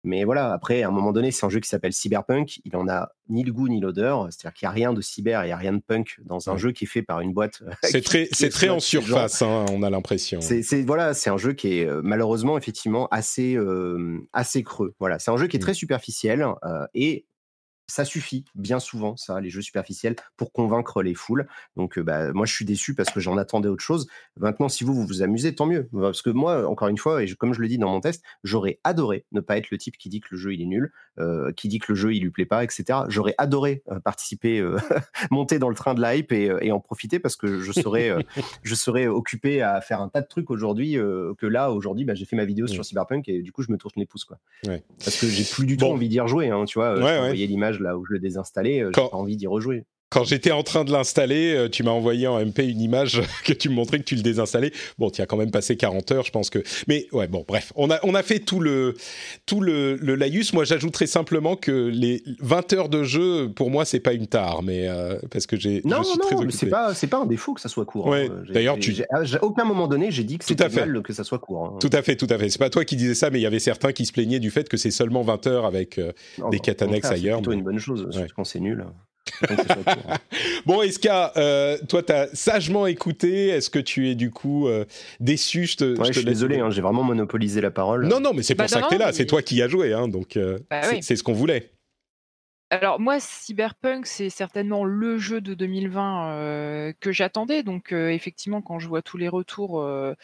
Mais 0.05 0.25
voilà, 0.25 0.53
après, 0.53 0.83
à 0.83 0.89
un 0.89 0.93
moment 0.93 1.13
donné, 1.13 1.33
c'est 1.33 1.45
un 1.45 1.49
jeu 1.49 1.61
qui 1.61 1.69
s'appelle 1.69 1.93
Cyberpunk. 1.93 2.61
Il 2.65 2.77
en 2.77 2.89
a 2.89 3.11
ni 3.29 3.43
le 3.43 3.53
goût 3.53 3.69
ni 3.69 3.81
l'odeur. 3.81 4.29
C'est-à-dire 4.31 4.55
qu'il 4.55 4.67
n'y 4.67 4.71
a 4.71 4.73
rien 4.73 4.93
de 4.93 5.01
cyber, 5.01 5.45
il 5.45 5.49
n'y 5.49 5.53
a 5.53 5.57
rien 5.57 5.73
de 5.73 5.81
punk 5.81 6.19
dans 6.25 6.49
un 6.49 6.57
jeu 6.57 6.73
qui 6.73 6.85
est 6.85 6.89
fait 6.89 7.03
par 7.03 7.21
une 7.21 7.33
boîte. 7.33 7.63
Euh, 7.63 7.73
c'est 7.83 8.01
très, 8.05 8.29
c'est 8.33 8.51
très 8.51 8.69
en 8.69 8.79
surface, 8.79 9.43
hein, 9.43 9.67
on 9.73 9.83
a 9.83 9.91
l'impression. 9.91 10.41
C'est, 10.41 10.83
voilà, 10.83 11.15
c'est 11.15 11.31
un 11.31 11.39
jeu 11.39 11.53
qui 11.53 11.79
est 11.79 11.87
euh, 11.87 12.01
malheureusement 12.05 12.57
effectivement 12.57 13.09
assez, 13.11 13.57
euh, 13.57 14.19
assez 14.33 14.63
creux. 14.63 14.95
Voilà, 15.01 15.19
c'est 15.19 15.31
un 15.31 15.37
jeu 15.37 15.49
qui 15.49 15.57
est 15.57 15.59
mmh. 15.59 15.63
très 15.63 15.75
superficiel 15.75 16.47
et 16.95 17.27
ça 17.87 18.05
suffit 18.05 18.45
bien 18.55 18.81
souvent, 18.81 19.17
ça, 19.17 19.41
les 19.41 19.51
jeux 19.51 19.63
superficiels, 19.63 20.17
pour 20.37 20.53
convaincre 20.53 21.03
les 21.03 21.15
foules. 21.15 21.47
Donc, 21.77 21.99
bah, 21.99 22.33
moi, 22.33 22.47
je 22.47 22.53
suis 22.53 22.65
déçu 22.65 22.95
parce 22.95 23.11
que 23.11 23.21
j'en 23.21 23.37
attendais 23.37 23.69
autre 23.69 23.83
chose. 23.83 24.09
Maintenant, 24.39 24.69
si 24.69 24.85
vous, 24.85 24.95
vous 24.95 25.07
vous 25.07 25.23
amusez, 25.23 25.55
tant 25.55 25.67
mieux. 25.67 25.89
Parce 25.93 26.23
que 26.23 26.31
moi, 26.31 26.69
encore 26.69 26.89
une 26.89 26.99
fois, 26.99 27.23
et 27.23 27.33
comme 27.35 27.55
je 27.55 27.61
le 27.61 27.69
dis 27.69 27.79
dans 27.79 27.91
mon 27.91 28.01
test, 28.01 28.23
j'aurais 28.45 28.81
adoré 28.85 29.25
ne 29.33 29.41
pas 29.41 29.57
être 29.57 29.71
le 29.71 29.79
type 29.79 29.97
qui 29.99 30.09
dit 30.09 30.21
que 30.21 30.29
le 30.33 30.37
jeu, 30.37 30.55
il 30.55 30.63
est 30.63 30.67
nul, 30.67 30.93
qui 31.57 31.69
dit 31.69 31.79
que 31.79 31.93
le 31.93 31.97
jeu, 31.97 32.15
il 32.15 32.23
lui 32.23 32.31
plaît 32.31 32.47
pas, 32.47 32.65
etc. 32.65 33.01
J'aurais 33.09 33.35
adoré 33.39 33.83
participer, 34.05 34.65
monter 35.31 35.59
dans 35.59 35.69
le 35.69 35.75
train 35.75 35.95
de 35.95 36.01
la 36.01 36.17
hype 36.17 36.33
et, 36.33 36.73
en 36.73 36.81
profiter 36.81 37.19
parce 37.19 37.37
que 37.37 37.61
je 37.61 37.73
serais, 37.73 38.13
je 38.63 38.75
serais 38.75 39.07
occupé 39.07 39.63
à 39.63 39.81
faire 39.81 40.01
un 40.01 40.09
tas 40.09 40.21
de 40.21 40.27
trucs 40.27 40.51
aujourd'hui 40.51 40.95
que 40.95 41.47
là, 41.47 41.71
aujourd'hui, 41.71 42.05
bah, 42.05 42.15
j'ai 42.15 42.25
fait 42.25 42.37
ma 42.37 42.45
vidéo 42.45 42.67
sur 42.67 42.85
Cyberpunk 42.85 43.29
et 43.29 43.43
du 43.43 43.53
coup, 43.53 43.63
je 43.63 43.71
me 43.71 43.79
tourne 43.79 43.95
les 43.97 44.07
pouces. 44.07 44.25
Quoi. 44.25 44.39
Parce 44.65 45.21
que 45.21 45.27
j'ai 45.27 45.45
plus 45.45 45.67
du 45.67 45.77
tout 45.77 45.87
envie 45.87 46.09
d'y 46.09 46.21
rejouer. 46.21 46.51
Hein, 46.51 46.65
tu 46.65 46.79
vois, 46.79 46.99
ouais, 46.99 47.35
l'image 47.35 47.76
là 47.83 47.99
où 47.99 48.05
je 48.05 48.15
l'ai 48.15 48.21
désinstallé, 48.21 48.81
euh, 48.81 48.91
j'ai 48.95 49.09
pas 49.09 49.17
envie 49.17 49.37
d'y 49.37 49.47
rejouer. 49.47 49.87
Quand 50.09 50.23
j'étais 50.23 50.53
en 50.53 50.63
train 50.63 50.85
de 50.85 50.93
l'installer, 50.93 51.53
euh, 51.53 51.69
tu 51.69 51.83
m'as 51.83 51.91
envoyé 51.91 52.29
en 52.29 52.39
MP 52.39 52.61
une 52.61 52.81
image 52.81 53.21
que 53.45 53.53
tu 53.53 53.69
me 53.69 53.75
montrais 53.75 53.99
que 53.99 54.05
tu 54.05 54.15
le 54.15 54.23
désinstallais. 54.23 54.71
Bon, 54.99 55.11
tu 55.11 55.21
as 55.21 55.27
quand 55.27 55.37
même 55.37 55.51
passé 55.51 55.77
40 55.77 56.13
heures, 56.13 56.25
je 56.25 56.31
pense 56.31 56.49
que. 56.49 56.63
Mais 56.87 57.09
ouais, 57.11 57.27
bon, 57.27 57.45
bref, 57.47 57.73
on 57.75 57.91
a, 57.91 57.99
on 58.05 58.15
a 58.15 58.23
fait 58.23 58.39
tout 58.39 58.61
le, 58.61 58.95
tout 59.47 59.61
le, 59.61 59.97
le 59.97 60.15
laïus. 60.15 60.53
Moi, 60.53 60.63
j'ajouterais 60.63 61.09
simplement 61.09 61.57
que 61.57 61.73
les 61.73 62.23
20 62.39 62.73
heures 62.75 62.89
de 62.89 63.03
jeu, 63.03 63.51
pour 63.51 63.69
moi, 63.69 63.85
c'est 63.85 63.99
pas 63.99 64.13
une 64.13 64.29
tare, 64.29 64.63
mais 64.63 64.87
euh, 64.87 65.19
parce 65.33 65.47
que 65.47 65.57
j'ai. 65.57 65.83
Non, 65.85 66.03
non, 66.03 66.41
mais 66.45 66.53
c'est 66.53 66.67
pas, 66.67 66.95
c'est 66.95 67.09
pas 67.09 67.19
un 67.19 67.27
défaut 67.27 67.55
que 67.55 67.61
ça 67.61 67.69
soit 67.69 67.85
court. 67.85 68.15
Hein. 68.15 68.29
D'ailleurs, 68.49 68.79
tu. 68.79 68.95
À 69.11 69.43
aucun 69.43 69.65
moment 69.65 69.89
donné, 69.89 70.13
j'ai 70.13 70.25
dit 70.25 70.39
que 70.39 70.45
c'était 70.45 70.69
mal 70.69 71.03
que 71.03 71.13
ça 71.13 71.25
soit 71.25 71.41
court. 71.41 71.65
Hein. 71.65 71.79
Tout 71.81 71.91
à 71.93 72.03
fait, 72.03 72.15
tout 72.15 72.29
à 72.31 72.39
fait. 72.39 72.49
C'est 72.49 72.59
pas 72.59 72.71
toi 72.71 72.85
qui 72.85 72.95
disais 72.95 73.17
ça, 73.17 73.31
mais 73.31 73.41
il 73.41 73.43
y 73.43 73.47
avait 73.47 73.59
certains 73.59 73.93
qui 73.93 74.07
se 74.07 74.13
plaignaient 74.13 74.39
du 74.39 74.53
fait 74.53 74.69
que 74.69 74.77
c'est 74.77 74.93
seulement 74.93 75.23
20 75.23 75.49
heures 75.49 75.67
avec 75.67 76.01
des 76.53 76.61
quêtes 76.61 76.83
annexes 76.83 77.11
ailleurs. 77.11 77.39
C'est 77.39 77.43
plutôt 77.43 77.59
une 77.59 77.65
bonne 77.65 77.81
chose, 77.81 78.09
quand 78.37 78.45
c'est 78.45 78.61
nul. 78.61 78.87
bon, 80.67 80.83
Eska, 80.83 81.33
euh, 81.37 81.79
toi, 81.89 82.03
tu 82.03 82.13
as 82.13 82.29
sagement 82.35 82.87
écouté. 82.87 83.49
Est-ce 83.49 83.71
que 83.71 83.79
tu 83.79 84.11
es 84.11 84.15
du 84.15 84.31
coup 84.31 84.69
euh, 84.69 84.85
déçu? 85.21 85.67
Je, 85.67 85.77
te, 85.77 86.05
je, 86.05 86.13
suis 86.13 86.25
désolé, 86.25 86.61
hein, 86.61 86.71
j'ai 86.71 86.83
vraiment 86.83 87.03
monopolisé 87.03 87.61
la 87.61 87.71
parole. 87.71 88.07
Non, 88.07 88.21
non, 88.21 88.33
mais 88.33 88.43
c'est 88.43 88.55
pour 88.55 88.69
ça 88.69 88.83
que 88.83 88.89
tu 88.89 88.95
es 88.95 88.99
là. 88.99 89.13
C'est 89.13 89.27
toi 89.27 89.43
qui 89.43 89.63
as 89.63 89.69
joué, 89.69 89.93
hein, 89.93 90.09
donc 90.09 90.37
euh, 90.37 90.59
bah 90.71 90.83
c'est 91.01 91.17
ce 91.17 91.23
qu'on 91.23 91.33
voulait. 91.33 91.71
Alors 92.71 92.99
moi, 92.99 93.21
Cyberpunk, 93.21 94.07
c'est 94.07 94.29
certainement 94.29 94.83
le 94.83 95.19
jeu 95.19 95.41
de 95.41 95.55
2020 95.55 96.31
euh, 96.33 96.93
que 96.99 97.13
j'attendais. 97.13 97.63
Donc 97.63 97.93
euh, 97.93 98.09
effectivement, 98.09 98.61
quand 98.61 98.81
je 98.81 98.89
vois 98.89 99.03
tous 99.03 99.17
les 99.17 99.29
retours, 99.29 99.81
euh, 99.81 100.15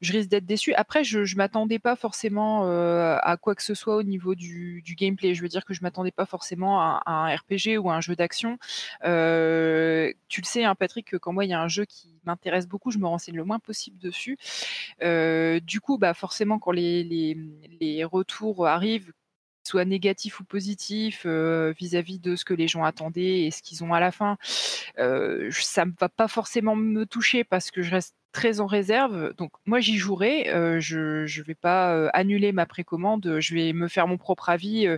je 0.00 0.12
risque 0.12 0.30
d'être 0.30 0.46
déçu. 0.46 0.72
Après, 0.72 1.04
je, 1.04 1.24
je 1.24 1.36
m'attendais 1.36 1.78
pas 1.78 1.96
forcément 1.96 2.62
à 2.62 3.36
quoi 3.36 3.54
que 3.54 3.62
ce 3.62 3.74
soit 3.74 3.96
au 3.96 4.02
niveau 4.02 4.34
du, 4.34 4.82
gameplay. 4.96 5.34
Je 5.34 5.42
veux 5.42 5.48
dire 5.48 5.64
que 5.66 5.74
je 5.74 5.82
m'attendais 5.82 6.10
pas 6.10 6.24
forcément 6.24 6.80
à, 6.80 7.02
un 7.04 7.36
RPG 7.36 7.76
ou 7.78 7.90
à 7.90 7.96
un 7.96 8.00
jeu 8.00 8.16
d'action. 8.16 8.58
tu 9.02 9.06
le 9.06 10.46
sais, 10.46 10.64
hein, 10.64 10.74
Patrick, 10.74 11.18
quand 11.18 11.32
moi 11.34 11.44
il 11.44 11.50
y 11.50 11.54
a 11.54 11.60
un 11.60 11.68
jeu 11.68 11.84
qui 11.84 12.18
m'intéresse 12.24 12.66
beaucoup, 12.66 12.90
je 12.90 12.98
me 12.98 13.06
renseigne 13.06 13.36
le 13.36 13.44
moins 13.44 13.58
possible 13.58 13.98
dessus. 13.98 14.38
du 15.02 15.80
coup, 15.80 15.98
bah 15.98 16.14
forcément, 16.14 16.58
quand 16.58 16.72
les 16.72 18.04
retours 18.10 18.66
arrivent, 18.66 19.12
soit 19.64 19.84
négatif 19.84 20.40
ou 20.40 20.44
positif 20.44 21.26
vis-à-vis 21.26 22.18
de 22.18 22.36
ce 22.36 22.44
que 22.44 22.54
les 22.54 22.68
gens 22.68 22.84
attendaient 22.84 23.42
et 23.42 23.50
ce 23.50 23.62
qu'ils 23.62 23.84
ont 23.84 23.94
à 23.94 24.00
la 24.00 24.12
fin, 24.12 24.36
ça 24.96 25.84
ne 25.84 25.92
va 25.98 26.08
pas 26.08 26.28
forcément 26.28 26.76
me 26.76 27.04
toucher 27.06 27.44
parce 27.44 27.70
que 27.70 27.82
je 27.82 27.90
reste 27.90 28.14
très 28.32 28.60
en 28.60 28.66
réserve. 28.66 29.34
Donc 29.36 29.52
moi 29.66 29.80
j'y 29.80 29.96
jouerai. 29.96 30.44
je 30.80 31.22
ne 31.22 31.44
vais 31.44 31.54
pas 31.54 32.08
annuler 32.08 32.52
ma 32.52 32.66
précommande. 32.66 33.38
Je 33.40 33.54
vais 33.54 33.72
me 33.72 33.88
faire 33.88 34.06
mon 34.06 34.18
propre 34.18 34.48
avis, 34.48 34.88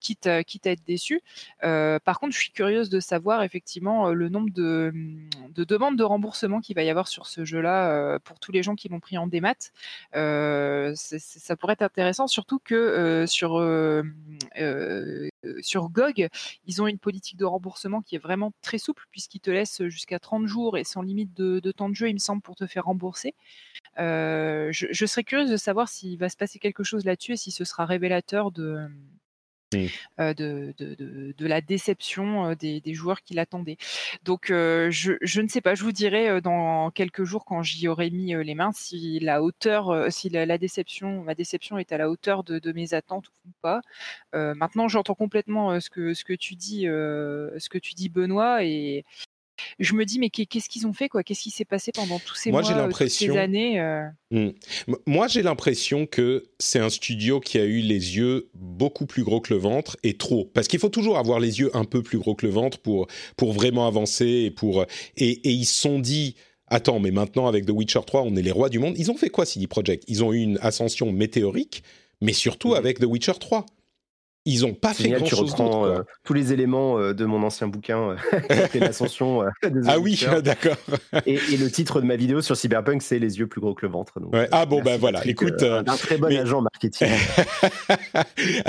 quitte, 0.00 0.26
à, 0.26 0.40
être 0.40 0.84
déçu. 0.86 1.20
par 1.60 2.20
contre, 2.20 2.34
je 2.34 2.38
suis 2.38 2.50
curieuse 2.50 2.90
de 2.90 3.00
savoir 3.00 3.42
effectivement 3.42 4.10
le 4.10 4.28
nombre 4.28 4.50
de, 4.50 4.92
mmh, 4.94 5.28
de 5.54 5.64
demandes 5.64 5.96
de 5.96 6.04
remboursement 6.04 6.60
qu'il 6.60 6.76
va 6.76 6.82
y 6.82 6.90
avoir 6.90 7.08
sur 7.08 7.26
ce 7.26 7.44
jeu-là 7.44 8.18
pour 8.20 8.38
tous 8.40 8.52
les 8.52 8.62
gens 8.62 8.74
qui 8.74 8.88
l'ont 8.88 9.00
pris 9.00 9.18
en 9.18 9.26
démat. 9.26 9.54
ça 10.12 11.56
pourrait 11.56 11.74
être 11.74 11.82
intéressant, 11.82 12.26
surtout 12.26 12.58
que 12.58 13.24
sur 13.26 13.58
sur 15.60 15.88
GOG, 15.90 16.28
ils 16.66 16.82
ont 16.82 16.86
une 16.86 16.98
politique 16.98 17.36
de 17.36 17.44
remboursement 17.44 18.02
qui 18.02 18.16
est 18.16 18.18
vraiment 18.18 18.52
très 18.62 18.78
souple 18.78 19.04
puisqu'ils 19.10 19.40
te 19.40 19.50
laissent 19.50 19.86
jusqu'à 19.88 20.18
30 20.18 20.46
jours 20.46 20.76
et 20.76 20.84
sans 20.84 21.02
limite 21.02 21.34
de, 21.34 21.70
temps 21.72 21.88
de 21.88 21.94
jeu, 21.94 22.08
il 22.08 22.14
me 22.14 22.18
semble, 22.18 22.42
pour 22.42 22.56
te 22.56 22.66
faire 22.66 22.84
rembourser. 22.84 23.34
Euh, 23.98 24.68
je, 24.72 25.06
serais 25.06 25.24
curieuse 25.24 25.50
de 25.50 25.56
savoir 25.56 25.88
s'il 25.88 26.18
va 26.18 26.28
se 26.28 26.36
passer 26.36 26.58
quelque 26.58 26.84
chose 26.84 27.04
là-dessus 27.04 27.32
et 27.32 27.36
si 27.36 27.50
ce 27.50 27.64
sera 27.64 27.84
révélateur 27.86 28.52
de, 28.52 28.88
euh, 29.74 30.34
de, 30.34 31.46
la 31.46 31.60
déception 31.60 32.50
euh, 32.50 32.54
des, 32.54 32.94
joueurs 32.94 33.22
qui 33.22 33.34
l'attendaient. 33.34 33.76
Donc 34.24 34.46
je, 34.48 35.40
ne 35.40 35.48
sais 35.48 35.60
pas, 35.60 35.74
je 35.74 35.84
vous 35.84 35.92
dirai 35.92 36.40
dans 36.40 36.90
quelques 36.90 37.24
jours 37.24 37.44
quand 37.44 37.62
j'y 37.62 37.88
aurai 37.88 38.10
mis 38.10 38.34
les 38.34 38.54
mains 38.54 38.72
si 38.72 39.18
la 39.20 39.42
hauteur, 39.42 40.10
si 40.10 40.30
la, 40.30 40.58
déception, 40.58 41.22
ma 41.22 41.34
déception 41.34 41.78
est 41.78 41.92
à 41.92 41.98
la 41.98 42.08
hauteur 42.10 42.44
de, 42.44 42.72
mes 42.72 42.94
attentes 42.94 43.28
ou 43.28 43.50
pas. 43.62 43.80
maintenant 44.32 44.88
j'entends 44.88 45.14
complètement 45.14 45.80
ce 45.80 45.90
que 45.90 46.14
ce 46.14 46.24
que 46.24 46.34
tu 46.34 46.54
dis, 46.54 46.82
ce 46.82 47.68
que 47.68 47.78
tu 47.78 47.94
dis 47.94 48.08
Benoît 48.08 48.64
et 48.64 49.04
je 49.78 49.94
me 49.94 50.04
dis 50.04 50.18
mais 50.18 50.30
qu'est-ce 50.30 50.68
qu'ils 50.68 50.86
ont 50.86 50.92
fait 50.92 51.08
quoi? 51.08 51.22
Qu'est-ce 51.22 51.42
qui 51.42 51.50
s'est 51.50 51.64
passé 51.64 51.92
pendant 51.92 52.18
tous 52.18 52.34
ces 52.34 52.50
mois, 52.50 52.68
euh, 52.70 52.88
toutes 52.90 53.08
ces 53.08 53.36
années 53.36 53.80
euh? 53.80 54.06
mmh. 54.30 54.50
Moi, 55.06 55.28
j'ai 55.28 55.42
l'impression 55.42 56.06
que 56.06 56.44
c'est 56.58 56.78
un 56.78 56.90
studio 56.90 57.40
qui 57.40 57.58
a 57.58 57.64
eu 57.64 57.80
les 57.80 58.16
yeux 58.16 58.48
beaucoup 58.54 59.06
plus 59.06 59.24
gros 59.24 59.40
que 59.40 59.52
le 59.52 59.60
ventre 59.60 59.96
et 60.02 60.16
trop. 60.16 60.50
Parce 60.54 60.68
qu'il 60.68 60.78
faut 60.78 60.88
toujours 60.88 61.18
avoir 61.18 61.40
les 61.40 61.60
yeux 61.60 61.70
un 61.76 61.84
peu 61.84 62.02
plus 62.02 62.18
gros 62.18 62.34
que 62.34 62.46
le 62.46 62.52
ventre 62.52 62.78
pour 62.78 63.06
pour 63.36 63.52
vraiment 63.52 63.86
avancer 63.86 64.26
et 64.26 64.50
pour 64.50 64.84
et, 65.16 65.30
et 65.30 65.50
ils 65.50 65.66
se 65.66 65.78
sont 65.80 65.98
dit 65.98 66.36
attends 66.66 67.00
mais 67.00 67.10
maintenant 67.10 67.46
avec 67.46 67.64
The 67.64 67.70
Witcher 67.70 68.00
3 68.06 68.22
on 68.22 68.36
est 68.36 68.42
les 68.42 68.52
rois 68.52 68.68
du 68.68 68.78
monde. 68.78 68.94
Ils 68.98 69.10
ont 69.10 69.16
fait 69.16 69.30
quoi 69.30 69.46
CD 69.46 69.66
Projekt 69.66 70.04
Ils 70.08 70.24
ont 70.24 70.32
eu 70.32 70.38
une 70.40 70.58
ascension 70.62 71.12
météorique, 71.12 71.82
mais 72.20 72.32
surtout 72.32 72.70
mmh. 72.70 72.76
avec 72.76 72.98
The 72.98 73.04
Witcher 73.04 73.34
3 73.40 73.66
ils 74.48 74.62
n'ont 74.62 74.74
pas 74.74 74.94
fait 74.94 75.10
grand-chose. 75.10 75.54
Tu 75.54 75.62
reprends 75.62 75.86
euh, 75.86 76.00
tous 76.24 76.32
les 76.34 76.52
éléments 76.52 76.98
euh, 76.98 77.12
de 77.12 77.24
mon 77.24 77.42
ancien 77.42 77.68
bouquin, 77.68 78.16
euh, 78.50 78.66
l'ascension. 78.80 79.42
ah 79.86 79.98
oui, 79.98 80.24
d'accord. 80.42 80.76
et, 81.26 81.38
le 81.56 81.70
titre 81.70 82.00
de 82.00 82.06
ma 82.06 82.16
vidéo 82.16 82.40
sur 82.40 82.56
Cyberpunk, 82.56 83.02
c'est 83.02 83.18
les 83.18 83.38
yeux 83.38 83.46
plus 83.46 83.60
gros 83.60 83.74
que 83.74 83.84
le 83.84 83.92
ventre. 83.92 84.14
ah 84.52 84.66
bon, 84.66 84.82
ben 84.82 84.98
voilà. 84.98 85.26
Écoute, 85.26 85.62
un 85.62 85.84
très 85.84 86.18
bon 86.18 86.34
agent 86.34 86.62
marketing. 86.62 87.08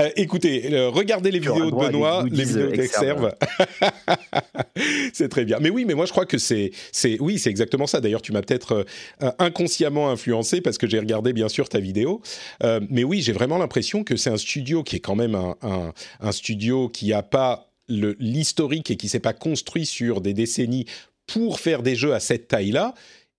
écoutez, 0.15 0.69
regardez 0.87 1.31
les 1.31 1.39
vidéos 1.39 1.71
de 1.71 1.75
Benoît, 1.75 2.25
les 2.29 2.43
vidéos 2.43 2.71
d'Exerve. 2.71 3.33
c'est 5.13 5.29
très 5.29 5.45
bien. 5.45 5.59
Mais 5.61 5.69
oui, 5.69 5.85
mais 5.85 5.93
moi 5.93 6.05
je 6.05 6.11
crois 6.11 6.25
que 6.25 6.37
c'est, 6.37 6.71
c'est, 6.91 7.17
oui, 7.19 7.39
c'est 7.39 7.49
exactement 7.49 7.87
ça. 7.87 8.01
D'ailleurs, 8.01 8.21
tu 8.21 8.31
m'as 8.31 8.41
peut-être 8.41 8.85
inconsciemment 9.37 10.09
influencé 10.09 10.61
parce 10.61 10.77
que 10.77 10.87
j'ai 10.87 10.99
regardé 10.99 11.33
bien 11.33 11.49
sûr 11.49 11.69
ta 11.69 11.79
vidéo. 11.79 12.21
mais 12.89 13.03
oui, 13.03 13.21
j'ai 13.21 13.33
vraiment 13.33 13.57
l'impression 13.57 14.03
que 14.03 14.15
c'est 14.15 14.29
un 14.29 14.37
studio 14.37 14.83
qui 14.83 14.97
est 14.97 14.99
quand 14.99 15.15
même 15.15 15.35
un 15.35 15.55
un, 15.61 15.68
studio 16.31 16.89
qui 16.89 17.09
n'a 17.09 17.23
pas 17.23 17.69
l'historique 17.87 18.91
et 18.91 18.97
qui 18.97 19.09
s'est 19.09 19.19
pas 19.19 19.33
construit 19.33 19.85
sur 19.85 20.21
des 20.21 20.33
décennies 20.33 20.85
pour 21.25 21.59
faire 21.59 21.83
des 21.83 21.95
jeux 21.95 22.13
à 22.13 22.19
cette 22.19 22.47
taille-là, 22.47 22.93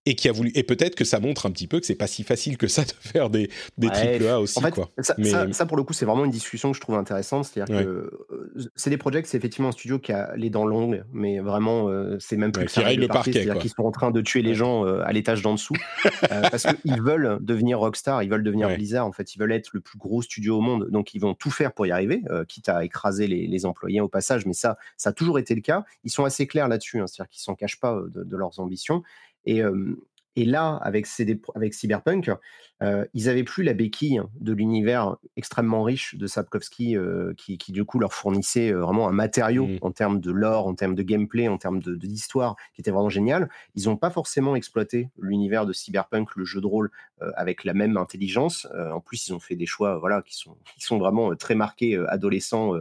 et 0.06 0.14
qui 0.14 0.28
a 0.28 0.32
voulu 0.32 0.51
et 0.55 0.62
peut-être 0.62 0.94
que 0.94 1.05
ça 1.05 1.20
montre 1.20 1.44
un 1.44 1.51
petit 1.51 1.66
peu 1.66 1.78
que 1.78 1.85
c'est 1.85 1.94
pas 1.94 2.06
si 2.06 2.22
facile 2.22 2.56
que 2.56 2.68
ça 2.68 2.85
de 2.85 2.93
faire 3.01 3.28
des 3.28 3.51
des 3.77 3.89
triple 3.89 4.28
A 4.28 4.40
aussi 4.40 4.59
quoi. 4.72 4.90
Ça, 5.01 5.14
Mais... 5.18 5.52
ça, 5.52 5.66
pour 5.66 5.77
le 5.77 5.82
coup 5.82 5.93
c'est 5.93 6.06
vraiment 6.06 6.24
une 6.24 6.31
discussion 6.31 6.70
que 6.70 6.77
je 6.77 6.81
trouve 6.81 6.94
intéressante 6.94 7.44
c'est-à-dire 7.44 7.77
que 7.77 7.85
euh, 7.85 8.70
c'est 8.77 8.89
des 8.89 8.97
projets 8.97 9.22
c'est 9.27 9.36
effectivement 9.36 9.68
un 9.68 9.72
studio 9.72 9.98
qui 9.98 10.12
a 10.12 10.35
les 10.36 10.48
dents 10.48 10.64
longues 10.64 11.05
mais 11.12 11.40
vraiment 11.40 11.89
euh, 11.89 12.16
c'est 12.18 12.36
même 12.36 12.51
plus 12.51 12.64
qui 12.64 12.81
le 12.81 13.09
parquet 13.09 13.32
c'est-à-dire 13.32 13.59
qu'ils 13.59 13.70
sont 13.70 13.82
en 13.82 13.90
train 13.90 14.10
de 14.10 14.20
tuer 14.22 14.40
les 14.40 14.55
gens 14.55 14.86
euh, 14.86 15.02
à 15.05 15.12
l'étage 15.12 15.43
d'en 15.43 15.52
dessous 15.52 15.77
parce 16.31 16.66
qu'ils 16.82 17.02
veulent 17.02 17.39
devenir 17.43 17.81
Rockstar 17.81 18.22
ils 18.22 18.31
veulent 18.31 18.43
devenir 18.43 18.68
Blizzard 18.68 19.06
en 19.06 19.12
fait 19.12 19.35
ils 19.35 19.39
veulent 19.39 19.52
être 19.52 19.70
le 19.74 19.81
plus 19.81 19.98
gros 19.98 20.22
studio 20.22 20.56
au 20.56 20.60
monde 20.62 20.89
donc 20.90 21.12
ils 21.14 21.20
vont 21.20 21.35
tout 21.35 21.51
faire 21.51 21.72
pour 21.72 21.86
y 21.86 21.90
arriver 21.90 22.22
quitte 22.48 22.70
à 22.70 22.85
écraser 22.85 23.27
les, 23.27 23.47
les, 23.47 23.66
employés 23.66 24.01
au 24.01 24.09
passage 24.09 24.47
mais 24.47 24.55
ça 24.55 24.78
ça 24.97 25.10
a 25.10 25.12
toujours 25.12 25.39
été 25.39 25.55
le 25.55 25.60
cas. 25.60 25.85
Ils 26.05 26.10
sont 26.10 26.24
assez 26.24 26.47
clairs 26.47 26.68
là-dessus 26.68 27.01
hein, 27.01 27.06
c'est-à-dire 27.06 27.28
qu'ils 27.28 27.43
s'en 27.43 27.55
cachent 27.55 27.78
pas 27.78 28.01
de, 28.14 28.24
de 28.24 28.36
leurs 28.36 28.59
ambitions 28.60 29.02
et, 29.45 29.62
et 30.37 30.45
là, 30.45 30.77
avec, 30.83 31.07
avec 31.57 31.75
Cyberpunk, 31.75 32.31
euh, 32.83 33.05
ils 33.15 33.25
n'avaient 33.25 33.45
plus 33.45 33.65
la 33.65 33.75
béquille 33.75 34.23
de 34.41 34.53
l'univers 34.53 35.17
extrêmement 35.37 35.83
riche 35.83 36.15
de 36.15 36.27
Sapkowski, 36.29 36.97
euh, 36.97 37.35
qui, 37.37 37.59
du 37.73 37.85
coup 37.85 37.99
leur 37.99 38.15
fournissait 38.15 38.73
vraiment 38.73 39.09
un 39.09 39.12
matériau 39.12 39.67
mmh. 39.67 39.79
en 39.83 39.91
termes 39.91 40.21
de 40.21 40.31
lore, 40.31 40.69
en 40.69 40.75
termes 40.75 40.95
de 40.95 41.03
gameplay, 41.03 41.49
en 41.49 41.59
termes 41.59 41.81
d'histoire, 41.81 42.55
de, 42.55 42.75
qui 42.75 42.81
était 42.81 42.93
vraiment 42.93 43.09
génial. 43.09 43.51
Ils 43.75 43.87
n'ont 43.87 43.97
pas 43.97 44.11
forcément 44.11 44.55
exploité 44.55 45.11
l'univers 45.19 45.67
de 45.67 45.73
Cyberpunk, 45.73 46.37
le 46.37 46.45
jeu 46.45 46.61
de 46.61 46.67
rôle, 46.67 46.91
avec 47.35 47.65
la 47.65 47.75
même 47.75 47.99
intelligence. 47.99 48.67
en 48.75 49.01
plus, 49.01 49.29
ils 49.29 49.35
ont 49.35 49.41
fait 49.41 49.57
des 49.57 49.67
choix 49.67 49.99
voilà, 49.99 50.23
qui, 50.23 50.35
sont, 50.35 50.57
qui 50.75 50.83
sont 50.83 50.97
vraiment 50.97 51.35
très 51.35 51.55
marqués, 51.55 52.03
adolescents, 52.09 52.73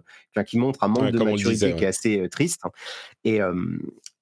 qui 0.46 0.58
montrent 0.58 0.84
un 0.84 0.88
manque 0.88 1.12
de 1.12 1.22
maturité 1.22 1.76
qui 1.76 1.84
est 1.84 1.88
assez 1.88 2.30
triste. 2.30 2.62
Et, 3.26 3.40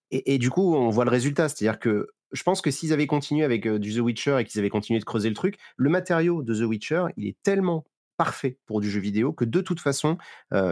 et, 0.09 0.33
et, 0.33 0.37
du 0.39 0.49
coup, 0.49 0.75
on 0.75 0.89
voit 0.89 1.05
le 1.05 1.11
résultat, 1.11 1.49
c'est-à-dire 1.49 1.79
que 1.79 2.07
je 2.31 2.43
pense 2.43 2.61
que 2.61 2.71
s'ils 2.71 2.93
avaient 2.93 3.07
continué 3.07 3.43
avec 3.43 3.67
du 3.67 3.93
The 3.93 3.99
Witcher 3.99 4.37
et 4.39 4.45
qu'ils 4.45 4.59
avaient 4.59 4.69
continué 4.69 4.99
de 4.99 5.05
creuser 5.05 5.29
le 5.29 5.35
truc, 5.35 5.57
le 5.75 5.89
matériau 5.89 6.43
de 6.43 6.53
The 6.53 6.67
Witcher, 6.67 7.05
il 7.17 7.27
est 7.27 7.37
tellement 7.43 7.85
parfait 8.17 8.57
pour 8.65 8.81
du 8.81 8.89
jeu 8.89 8.99
vidéo 8.99 9.31
que 9.31 9.45
de 9.45 9.61
toute 9.61 9.79
façon, 9.79 10.17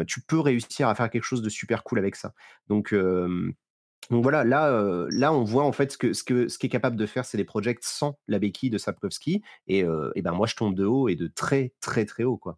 tu 0.08 0.22
peux 0.22 0.40
réussir 0.40 0.88
à 0.88 0.96
faire 0.96 1.10
quelque 1.10 1.24
chose 1.24 1.42
de 1.42 1.50
super 1.50 1.84
cool 1.84 2.00
avec 2.00 2.16
ça. 2.16 2.34
Donc, 2.68 2.94
voilà, 4.10 4.44
là, 4.44 5.08
là, 5.10 5.34
on 5.34 5.44
voit 5.44 5.64
en 5.64 5.72
fait 5.72 5.92
ce 5.92 5.98
que 5.98 6.14
ce 6.14 6.24
que 6.24 6.48
ce 6.48 6.58
qu'est 6.58 6.70
capable 6.70 6.96
de 6.96 7.06
faire, 7.06 7.26
c'est 7.26 7.38
les 7.38 7.46
projects 7.46 7.84
sans 7.84 8.18
la 8.28 8.40
béquille 8.40 8.70
de 8.70 8.78
Sapkowski. 8.78 9.42
Et, 9.68 9.86
et 10.16 10.22
ben 10.22 10.32
moi, 10.32 10.48
je 10.48 10.56
tombe 10.56 10.76
de 10.76 10.86
haut 10.86 11.08
et 11.08 11.16
de 11.16 11.28
très 11.28 11.74
très 11.82 12.06
très 12.06 12.24
haut 12.24 12.38
quoi. 12.38 12.58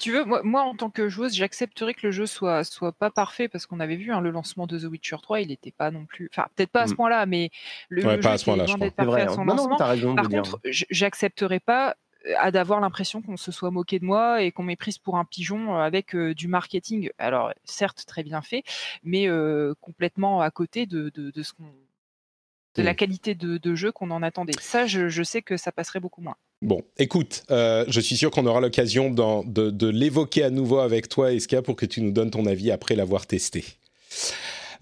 Tu 0.00 0.12
veux, 0.12 0.24
moi, 0.24 0.62
en 0.62 0.74
tant 0.74 0.88
que 0.88 1.08
joueuse, 1.08 1.34
j'accepterais 1.34 1.92
que 1.94 2.06
le 2.06 2.10
jeu 2.10 2.26
soit, 2.26 2.64
soit 2.64 2.92
pas 2.92 3.10
parfait 3.10 3.48
parce 3.48 3.66
qu'on 3.66 3.80
avait 3.80 3.96
vu 3.96 4.12
hein, 4.12 4.20
le 4.20 4.30
lancement 4.30 4.66
de 4.66 4.78
The 4.78 4.84
Witcher 4.84 5.16
3, 5.22 5.42
il 5.42 5.48
n'était 5.48 5.72
pas 5.72 5.90
non 5.90 6.06
plus. 6.06 6.30
Enfin, 6.32 6.46
peut-être 6.56 6.70
pas 6.70 6.82
à 6.82 6.86
ce 6.86 6.94
mmh. 6.94 6.96
point-là, 6.96 7.26
mais 7.26 7.50
le, 7.90 8.00
jeu 8.00 8.20
pas 8.20 8.32
à 8.32 8.38
ce 8.38 8.44
point-là, 8.46 8.64
parfait 8.96 9.22
à 9.22 9.28
son 9.28 9.44
lancement. 9.44 9.76
Par 9.76 10.28
contre, 10.28 10.58
j'accepterais 10.64 11.60
pas 11.60 11.96
à 12.38 12.50
d'avoir 12.50 12.80
l'impression 12.80 13.22
qu'on 13.22 13.36
se 13.36 13.52
soit 13.52 13.70
moqué 13.70 13.98
de 13.98 14.04
moi 14.04 14.42
et 14.42 14.52
qu'on 14.52 14.62
m'ait 14.62 14.76
prise 14.76 14.98
pour 14.98 15.16
un 15.16 15.24
pigeon 15.24 15.76
avec 15.76 16.16
du 16.16 16.48
marketing. 16.48 17.10
Alors, 17.18 17.52
certes, 17.64 18.04
très 18.06 18.22
bien 18.22 18.40
fait, 18.40 18.64
mais 19.02 19.28
complètement 19.80 20.40
à 20.40 20.50
côté 20.50 20.86
de, 20.86 21.10
de, 21.14 21.42
ce 21.42 21.52
qu'on 21.52 21.72
de 22.76 22.82
la 22.82 22.94
qualité 22.94 23.34
de, 23.34 23.74
jeu 23.74 23.92
qu'on 23.92 24.10
en 24.10 24.22
attendait. 24.22 24.52
Ça, 24.60 24.86
je, 24.86 25.22
sais 25.22 25.42
que 25.42 25.56
ça 25.56 25.72
passerait 25.72 26.00
beaucoup 26.00 26.22
moins. 26.22 26.36
Bon, 26.62 26.82
écoute, 26.98 27.44
euh, 27.50 27.86
je 27.88 28.00
suis 28.00 28.16
sûr 28.18 28.30
qu'on 28.30 28.44
aura 28.44 28.60
l'occasion 28.60 29.10
de, 29.10 29.88
l'évoquer 29.88 30.44
à 30.44 30.50
nouveau 30.50 30.78
avec 30.80 31.08
toi, 31.08 31.32
Eska, 31.32 31.62
pour 31.62 31.74
que 31.74 31.86
tu 31.86 32.02
nous 32.02 32.12
donnes 32.12 32.30
ton 32.30 32.44
avis 32.44 32.70
après 32.70 32.94
l'avoir 32.96 33.26
testé. 33.26 33.64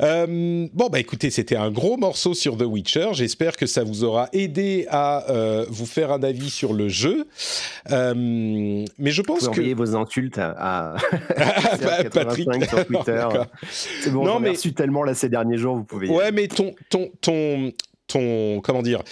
Euh, 0.00 0.68
bon, 0.72 0.88
bah 0.88 1.00
écoutez, 1.00 1.30
c'était 1.30 1.56
un 1.56 1.70
gros 1.70 1.96
morceau 1.96 2.34
sur 2.34 2.56
The 2.56 2.62
Witcher. 2.62 3.08
J'espère 3.12 3.56
que 3.56 3.66
ça 3.66 3.82
vous 3.84 4.04
aura 4.04 4.28
aidé 4.32 4.86
à 4.90 5.30
euh, 5.30 5.66
vous 5.68 5.86
faire 5.86 6.12
un 6.12 6.22
avis 6.22 6.50
sur 6.50 6.72
le 6.72 6.88
jeu. 6.88 7.26
Euh, 7.90 8.14
mais 8.16 9.10
je 9.10 9.22
pense 9.22 9.44
vous 9.44 9.50
que. 9.50 9.74
vos 9.74 9.96
insultes 9.96 10.38
à, 10.38 10.94
à... 10.94 10.96
Bah, 11.82 12.04
Patrick 12.12 12.48
sur 12.68 12.86
Twitter. 12.86 13.28
C'est 13.70 14.10
bon, 14.10 14.24
Non, 14.24 14.38
ai 14.38 14.50
mais- 14.50 14.72
tellement 14.72 15.02
là 15.02 15.14
ces 15.14 15.28
derniers 15.28 15.58
jours, 15.58 15.76
vous 15.76 15.84
pouvez. 15.84 16.08
Ouais, 16.08 16.30
mais 16.32 16.46
ton, 16.46 16.74
ton, 16.90 17.10
ton, 17.20 17.72
ton, 18.06 18.60
comment 18.62 18.82
dire, 18.82 19.02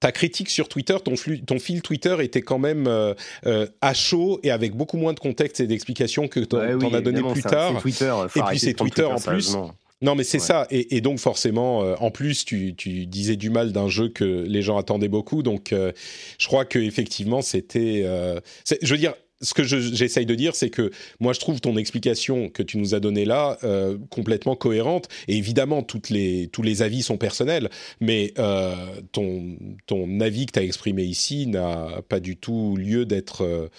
ta 0.00 0.12
critique 0.12 0.48
sur 0.50 0.68
Twitter, 0.68 0.96
ton, 1.04 1.14
flux, 1.16 1.42
ton 1.42 1.58
fil 1.58 1.82
Twitter 1.82 2.16
était 2.20 2.40
quand 2.42 2.58
même 2.58 2.86
euh, 2.86 3.14
euh, 3.46 3.66
à 3.82 3.92
chaud 3.94 4.40
et 4.42 4.50
avec 4.50 4.74
beaucoup 4.74 4.96
moins 4.96 5.12
de 5.12 5.20
contexte 5.20 5.60
et 5.60 5.66
d'explications 5.66 6.26
que 6.26 6.40
t'en 6.40 6.58
Ouais, 6.58 6.74
oui, 6.74 6.80
t'en 6.80 6.94
as 6.94 7.00
donné 7.02 7.22
plus 7.32 7.42
tard. 7.42 7.80
Twitter, 7.80 8.12
Et 8.36 8.40
puis 8.48 8.58
c'est 8.58 8.74
Twitter 8.74 9.04
en 9.04 9.20
plus. 9.20 9.54
non. 10.02 10.14
Mais 10.14 10.24
c'est 10.24 10.38
Ouais. 10.38 10.44
ça. 10.44 10.66
Et, 10.70 10.96
et 10.96 11.00
donc 11.02 11.18
forcément, 11.18 11.82
euh, 11.84 11.94
en 12.00 12.10
plus, 12.10 12.46
tu, 12.46 12.74
tu 12.74 13.04
disais 13.06 13.36
du 13.36 13.50
mal 13.50 13.72
d'un 13.72 13.88
jeu 13.88 14.08
que 14.08 14.24
les 14.48 14.62
gens 14.62 14.78
attendaient 14.78 15.08
beaucoup. 15.08 15.42
Donc, 15.42 15.72
euh, 15.74 15.92
je 16.38 16.46
crois 16.46 16.64
que 16.64 16.78
effectivement, 16.78 17.42
c'était. 17.42 18.00
euh, 18.04 18.40
je 18.80 18.92
veux 18.94 18.98
dire. 18.98 19.12
Ce 19.42 19.54
que 19.54 19.62
je- 19.62 19.78
j'essaye 19.78 20.26
de 20.26 20.34
dire, 20.34 20.54
c'est 20.54 20.68
que 20.68 20.90
moi, 21.18 21.32
je 21.32 21.40
trouve 21.40 21.62
ton 21.62 21.76
explication 21.78 22.50
que 22.50 22.62
tu 22.62 22.76
nous 22.76 22.94
as 22.94 23.00
donnée 23.00 23.24
là 23.24 23.56
euh, 23.64 23.96
complètement 24.10 24.54
cohérente. 24.54 25.08
Et 25.28 25.36
évidemment, 25.38 25.82
toutes 25.82 26.10
les, 26.10 26.48
tous 26.52 26.60
les 26.62 26.82
avis 26.82 27.02
sont 27.02 27.16
personnels, 27.16 27.70
mais 28.00 28.34
euh, 28.38 28.74
ton, 29.12 29.56
ton 29.86 30.20
avis 30.20 30.44
que 30.44 30.52
tu 30.52 30.58
as 30.58 30.62
exprimé 30.62 31.04
ici 31.04 31.46
n'a 31.46 32.02
pas 32.08 32.20
du 32.20 32.36
tout 32.36 32.76
lieu 32.76 33.06
d'être, 33.06 33.70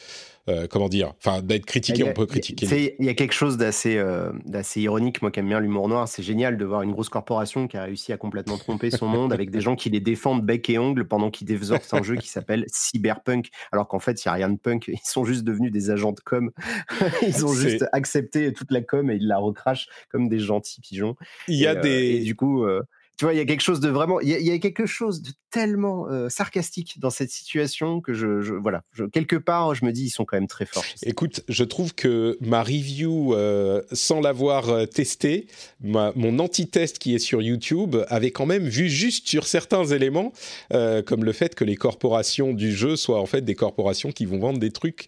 euh, 0.50 0.68
comment 0.68 0.90
dire, 0.90 1.14
enfin, 1.20 1.42
d'être 1.42 1.66
critiqué. 1.66 2.04
A- 2.04 2.08
On 2.10 2.14
peut 2.14 2.26
critiquer. 2.26 2.96
Il 3.00 3.06
y 3.06 3.10
a 3.10 3.14
quelque 3.14 3.34
chose 3.34 3.58
d'assez 3.58 3.98
euh, 3.98 4.32
ironique, 4.76 5.22
moi 5.22 5.32
qui 5.32 5.40
aime 5.40 5.48
bien 5.48 5.60
l'humour 5.60 5.88
noir. 5.88 6.08
C'est 6.08 6.24
génial 6.24 6.58
de 6.58 6.66
voir 6.66 6.82
une 6.82 6.92
grosse 6.92 7.10
corporation 7.10 7.68
qui 7.68 7.78
a 7.78 7.84
réussi 7.84 8.12
à 8.14 8.18
complètement 8.18 8.58
tromper 8.58 8.90
son 8.92 9.08
monde 9.08 9.34
avec 9.34 9.52
des 9.52 9.62
gens 9.62 9.76
qui 9.76 9.90
les 9.90 10.00
défendent 10.00 10.46
bec 10.46 10.70
et 10.70 10.78
ongle 10.80 11.08
pendant 11.08 11.30
qu'ils 11.30 11.48
développent 11.48 11.82
un 11.92 12.04
jeu 12.04 12.16
qui 12.16 12.28
s'appelle 12.28 12.66
Cyberpunk. 12.68 13.50
Alors 13.72 13.88
qu'en 13.88 14.00
fait, 14.00 14.24
il 14.24 14.28
n'y 14.28 14.32
a 14.32 14.34
rien 14.34 14.50
de 14.50 14.58
punk. 14.58 14.88
Ils 14.88 14.98
sont 15.04 15.26
juste 15.26 15.44
devenus 15.44 15.72
des 15.72 15.90
agents 15.90 16.12
de 16.14 16.20
com. 16.22 16.52
Ils 17.22 17.46
ont 17.46 17.54
juste 17.54 17.86
accepté 17.92 18.52
toute 18.54 18.72
la 18.72 18.82
com 18.82 19.10
et 19.12 19.16
ils 19.16 19.28
la 19.28 19.38
recrachent 19.38 19.88
comme 20.10 20.28
des 20.30 20.40
gentils 20.40 20.82
pigeons. 20.82 21.16
Il 21.48 21.56
y 21.58 21.68
a 21.68 21.74
Et, 21.74 21.78
euh, 21.78 21.82
des. 21.82 21.90
et 22.16 22.20
du 22.24 22.36
coup, 22.36 22.64
euh, 22.66 22.82
tu 23.22 23.26
vois, 23.26 23.36
il 23.36 23.38
y 23.38 23.40
a 23.40 23.46
quelque 23.46 23.62
chose 23.62 23.80
de 23.80 23.88
vraiment, 23.88 24.20
il 24.20 24.30
y 24.30 24.50
a, 24.50 24.58
quelque 24.58 24.88
chose 24.88 25.22
de 25.22 25.30
tellement 25.52 26.10
euh, 26.10 26.28
sarcastique 26.28 26.96
dans 26.98 27.12
cette 27.12 27.30
situation 27.30 28.02
que 28.02 28.16
je, 28.16 28.52
voilà, 28.56 28.82
quelque 29.14 29.36
part, 29.36 29.76
je 29.76 29.86
me 29.86 29.92
dis, 29.92 30.06
ils 30.06 30.10
sont 30.10 30.26
quand 30.26 30.38
même 30.38 30.48
très 30.48 30.66
forts. 30.66 30.84
Écoute, 31.04 31.44
je 31.48 31.64
trouve 31.64 31.94
que 31.94 32.36
ma 32.42 32.64
review, 32.64 33.36
euh, 33.36 33.84
sans 33.92 34.22
l'avoir 34.22 34.70
euh, 34.70 34.86
testé, 34.88 35.46
ma- 35.82 36.14
mon 36.16 36.40
anti-test 36.40 36.98
qui 36.98 37.14
est 37.14 37.20
sur 37.20 37.44
YouTube, 37.44 37.96
avait 38.08 38.32
quand 38.32 38.48
même 38.48 38.68
vu 38.68 38.90
juste 38.90 39.28
sur 39.28 39.46
certains 39.46 39.86
éléments, 39.86 40.34
comme 40.72 41.24
le 41.24 41.32
fait 41.32 41.54
que 41.54 41.64
les 41.64 41.76
corporations 41.76 42.54
du 42.54 42.76
jeu 42.76 42.96
soient 42.96 43.22
en 43.22 43.28
fait 43.28 43.42
des 43.42 43.54
corporations 43.54 44.12
qui 44.12 44.26
vont 44.26 44.40
vendre 44.40 44.58
des 44.58 44.72
trucs 44.72 45.06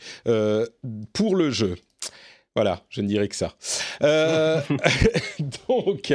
pour 1.14 1.36
le 1.36 1.50
jeu. 1.50 1.78
Voilà, 2.56 2.86
je 2.90 3.02
ne 3.02 3.08
dirais 3.08 3.28
que 3.28 3.36
ça. 3.36 3.56
Euh, 4.04 4.62
donc, 5.68 6.14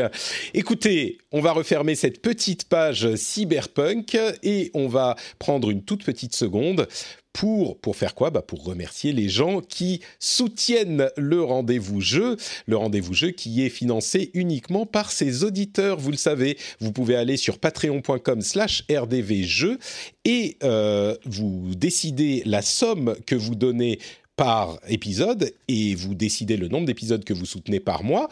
écoutez, 0.55 1.19
on 1.33 1.41
va 1.41 1.51
refermer 1.51 1.97
cette 1.97 2.23
petite 2.23 2.69
page 2.69 3.17
cyberpunk 3.17 4.17
et 4.45 4.71
on 4.73 4.87
va 4.87 5.17
prendre 5.41 5.69
une 5.71 5.83
toute 5.83 6.05
petite 6.05 6.37
seconde 6.37 6.87
pour, 7.33 7.79
pour 7.79 7.97
faire 7.97 8.15
quoi? 8.15 8.31
Bah 8.31 8.43
Pour 8.43 8.65
remercier 8.65 9.13
les 9.13 9.29
gens 9.29 9.61
qui 9.61 10.01
soutiennent 10.19 11.11
le 11.17 11.43
rendez-vous 11.43 12.01
jeu, 12.01 12.37
le 12.67 12.77
rendez-vous 12.77 13.15
jeu 13.15 13.31
qui 13.31 13.65
est 13.65 13.69
financé 13.69 14.31
uniquement 14.35 14.87
par 14.87 15.11
ses 15.11 15.45
auditeurs. 15.45 15.99
Vous 15.99 16.11
le 16.11 16.17
savez, 16.17 16.57
vous 16.81 16.93
pouvez 16.93 17.17
aller 17.17 17.37
sur 17.37 17.59
patreon.com 17.59 18.41
slash 18.43 18.85
rdvjeux 18.91 19.79
et 20.25 20.57
euh, 20.63 21.17
vous 21.25 21.75
décidez 21.77 22.43
la 22.45 22.63
somme 22.63 23.17
que 23.27 23.35
vous 23.35 23.55
donnez 23.55 23.99
par 24.39 24.79
épisode 24.89 25.53
et 25.67 25.97
vous 25.97 26.15
décidez 26.15 26.57
le 26.57 26.69
nombre 26.69 26.87
d'épisodes 26.87 27.25
que 27.25 27.35
vous 27.35 27.45
soutenez 27.45 27.81
par 27.81 28.05
mois. 28.05 28.29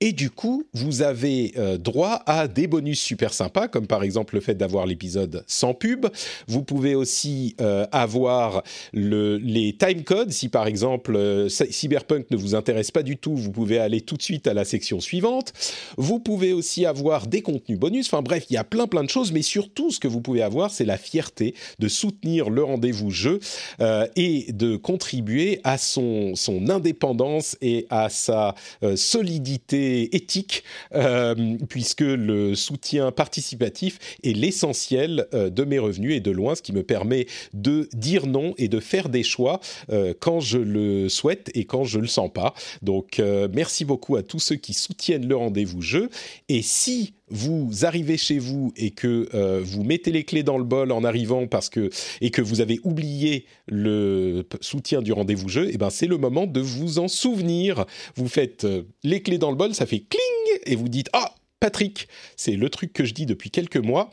Et 0.00 0.12
du 0.12 0.28
coup, 0.28 0.64
vous 0.74 1.00
avez 1.00 1.54
euh, 1.56 1.78
droit 1.78 2.22
à 2.26 2.48
des 2.48 2.66
bonus 2.66 3.00
super 3.00 3.32
sympas, 3.32 3.66
comme 3.66 3.86
par 3.86 4.02
exemple 4.02 4.34
le 4.34 4.42
fait 4.42 4.54
d'avoir 4.54 4.84
l'épisode 4.84 5.42
sans 5.46 5.72
pub. 5.72 6.06
Vous 6.46 6.62
pouvez 6.62 6.94
aussi 6.94 7.56
euh, 7.62 7.86
avoir 7.92 8.62
le, 8.92 9.38
les 9.38 9.74
time 9.74 10.04
codes. 10.04 10.32
Si 10.32 10.50
par 10.50 10.66
exemple 10.66 11.16
euh, 11.16 11.48
Cyberpunk 11.48 12.30
ne 12.30 12.36
vous 12.36 12.54
intéresse 12.54 12.90
pas 12.90 13.02
du 13.02 13.16
tout, 13.16 13.34
vous 13.34 13.50
pouvez 13.50 13.78
aller 13.78 14.02
tout 14.02 14.18
de 14.18 14.22
suite 14.22 14.46
à 14.46 14.52
la 14.52 14.66
section 14.66 15.00
suivante. 15.00 15.54
Vous 15.96 16.20
pouvez 16.20 16.52
aussi 16.52 16.84
avoir 16.84 17.26
des 17.26 17.40
contenus 17.40 17.78
bonus. 17.78 18.08
Enfin 18.08 18.20
bref, 18.20 18.44
il 18.50 18.54
y 18.54 18.58
a 18.58 18.64
plein 18.64 18.86
plein 18.86 19.02
de 19.02 19.08
choses, 19.08 19.32
mais 19.32 19.40
surtout 19.40 19.90
ce 19.90 19.98
que 19.98 20.08
vous 20.08 20.20
pouvez 20.20 20.42
avoir, 20.42 20.70
c'est 20.70 20.84
la 20.84 20.98
fierté 20.98 21.54
de 21.78 21.88
soutenir 21.88 22.50
le 22.50 22.62
rendez-vous 22.62 23.10
jeu 23.10 23.40
et 24.16 24.52
de 24.52 24.76
contribuer 24.76 25.60
à 25.64 25.78
son, 25.78 26.34
son 26.34 26.68
indépendance 26.68 27.56
et 27.62 27.86
à 27.88 28.08
sa 28.10 28.54
euh, 28.82 28.94
éthique, 29.86 30.64
euh, 30.94 31.56
puisque 31.68 32.00
le 32.00 32.54
soutien 32.54 33.12
participatif 33.12 33.98
est 34.22 34.32
l'essentiel 34.32 35.26
euh, 35.34 35.50
de 35.50 35.64
mes 35.64 35.78
revenus 35.78 36.14
et 36.14 36.20
de 36.20 36.30
loin 36.30 36.54
ce 36.54 36.62
qui 36.62 36.72
me 36.72 36.82
permet 36.82 37.26
de 37.52 37.88
dire 37.92 38.26
non 38.26 38.54
et 38.58 38.68
de 38.68 38.80
faire 38.80 39.08
des 39.08 39.22
choix 39.22 39.60
euh, 39.90 40.14
quand 40.18 40.40
je 40.40 40.58
le 40.58 41.08
souhaite 41.08 41.50
et 41.54 41.64
quand 41.64 41.84
je 41.84 41.98
le 41.98 42.06
sens 42.06 42.30
pas. 42.32 42.54
Donc 42.82 43.20
merci 43.52 43.84
beaucoup 43.84 44.16
à 44.16 44.22
tous 44.22 44.38
ceux 44.38 44.56
qui 44.56 44.74
soutiennent 44.74 45.26
le 45.26 45.36
rendez-vous 45.36 45.82
jeu. 45.82 46.10
Et 46.48 46.62
si 46.62 47.14
vous 47.28 47.84
arrivez 47.84 48.16
chez 48.16 48.38
vous 48.38 48.72
et 48.76 48.90
que 48.90 49.28
euh, 49.34 49.60
vous 49.62 49.82
mettez 49.82 50.12
les 50.12 50.24
clés 50.24 50.42
dans 50.42 50.58
le 50.58 50.64
bol 50.64 50.92
en 50.92 51.02
arrivant 51.04 51.46
parce 51.46 51.68
que 51.68 51.90
et 52.20 52.30
que 52.30 52.42
vous 52.42 52.60
avez 52.60 52.78
oublié 52.84 53.46
le 53.66 54.46
soutien 54.60 55.02
du 55.02 55.12
rendez-vous 55.12 55.48
jeu, 55.48 55.72
et 55.72 55.76
ben 55.76 55.90
c'est 55.90 56.06
le 56.06 56.18
moment 56.18 56.46
de 56.46 56.60
vous 56.60 56.98
en 56.98 57.08
souvenir. 57.08 57.84
Vous 58.14 58.28
faites 58.28 58.64
euh, 58.64 58.82
les 59.02 59.22
clés 59.22 59.38
dans 59.38 59.50
le 59.50 59.56
bol, 59.56 59.74
ça 59.74 59.86
fait 59.86 60.00
cling 60.00 60.60
et 60.66 60.76
vous 60.76 60.88
dites 60.88 61.08
ah 61.12 61.34
Patrick, 61.58 62.08
c'est 62.36 62.52
le 62.52 62.68
truc 62.68 62.92
que 62.92 63.04
je 63.04 63.14
dis 63.14 63.26
depuis 63.26 63.50
quelques 63.50 63.76
mois. 63.76 64.10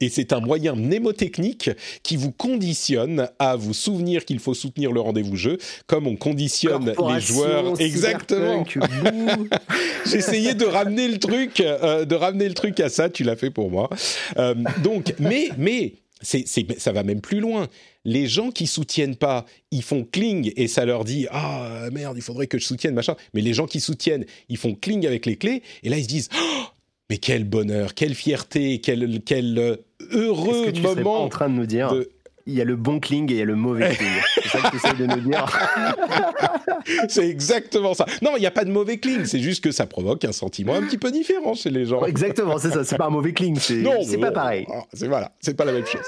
Et 0.00 0.08
c'est 0.08 0.32
un 0.32 0.40
moyen 0.40 0.74
mnémotechnique 0.74 1.70
qui 2.02 2.16
vous 2.16 2.32
conditionne 2.32 3.28
à 3.38 3.56
vous 3.56 3.74
souvenir 3.74 4.24
qu'il 4.24 4.40
faut 4.40 4.54
soutenir 4.54 4.92
le 4.92 5.00
rendez-vous 5.00 5.36
jeu, 5.36 5.58
comme 5.86 6.06
on 6.06 6.16
conditionne 6.16 6.92
les 7.08 7.20
joueurs. 7.20 7.80
Exactement. 7.80 8.64
J'essayais 10.06 10.54
de 10.54 10.64
ramener 10.64 11.08
le 11.08 11.18
truc, 11.18 11.60
euh, 11.60 12.04
de 12.04 12.14
ramener 12.14 12.48
le 12.48 12.54
truc 12.54 12.80
à 12.80 12.88
ça. 12.88 13.08
Tu 13.08 13.24
l'as 13.24 13.36
fait 13.36 13.50
pour 13.50 13.70
moi. 13.70 13.88
Euh, 14.36 14.54
donc, 14.82 15.14
mais, 15.18 15.48
mais, 15.58 15.94
c'est, 16.20 16.44
c'est, 16.46 16.78
ça 16.80 16.92
va 16.92 17.02
même 17.02 17.20
plus 17.20 17.40
loin. 17.40 17.68
Les 18.04 18.26
gens 18.26 18.50
qui 18.50 18.66
soutiennent 18.66 19.16
pas, 19.16 19.46
ils 19.70 19.82
font 19.82 20.06
cling 20.10 20.52
et 20.56 20.68
ça 20.68 20.84
leur 20.84 21.04
dit 21.04 21.26
ah 21.30 21.88
merde, 21.92 22.16
il 22.16 22.22
faudrait 22.22 22.46
que 22.46 22.58
je 22.58 22.66
soutienne 22.66 22.94
machin. 22.94 23.14
Mais 23.32 23.40
les 23.40 23.54
gens 23.54 23.66
qui 23.66 23.80
soutiennent, 23.80 24.24
ils 24.48 24.56
font 24.56 24.74
cling 24.74 25.06
avec 25.06 25.26
les 25.26 25.36
clés 25.36 25.62
et 25.82 25.88
là 25.88 25.96
ils 25.96 26.04
se 26.04 26.08
disent 26.08 26.28
oh, 26.34 26.64
mais 27.10 27.18
quel 27.18 27.44
bonheur, 27.44 27.94
quelle 27.94 28.14
fierté, 28.14 28.80
quel, 28.80 29.20
quel 29.24 29.58
euh, 29.58 29.76
heureux 30.12 30.66
que 30.66 30.70
tu 30.70 30.82
moment. 30.82 31.22
en 31.24 31.28
train 31.28 31.48
de 31.48 31.54
nous 31.54 31.66
dire 31.66 31.92
de- 31.92 32.10
il 32.46 32.52
y 32.52 32.60
a 32.60 32.64
le 32.64 32.76
bon 32.76 33.00
cling 33.00 33.30
et 33.30 33.34
il 33.36 33.38
y 33.38 33.42
a 33.42 33.46
le 33.46 33.56
mauvais 33.56 33.94
cling 33.94 34.08
C'est 34.42 34.48
ça 34.48 34.70
que 34.70 34.96
tu 34.96 35.02
de 35.02 35.06
nous 35.06 35.20
dire 35.20 35.46
C'est 37.08 37.26
exactement 37.26 37.94
ça. 37.94 38.04
Non, 38.20 38.32
il 38.36 38.40
n'y 38.40 38.46
a 38.46 38.50
pas 38.50 38.66
de 38.66 38.70
mauvais 38.70 38.98
cling, 38.98 39.24
c'est 39.24 39.40
juste 39.40 39.64
que 39.64 39.70
ça 39.70 39.86
provoque 39.86 40.24
un 40.26 40.32
sentiment 40.32 40.74
un 40.74 40.82
petit 40.82 40.98
peu 40.98 41.10
différent 41.10 41.54
chez 41.54 41.70
les 41.70 41.86
gens. 41.86 42.04
Exactement, 42.04 42.58
c'est 42.58 42.70
ça. 42.70 42.84
C'est 42.84 42.98
pas 42.98 43.06
un 43.06 43.10
mauvais 43.10 43.32
cling, 43.32 43.56
c'est 43.58 43.76
mais 43.76 44.18
pas 44.18 44.28
bon, 44.28 44.34
pareil. 44.34 44.66
C'est 44.92 45.08
voilà, 45.08 45.32
c'est 45.40 45.56
pas 45.56 45.64
la 45.64 45.72
même 45.72 45.86
chose. 45.86 46.02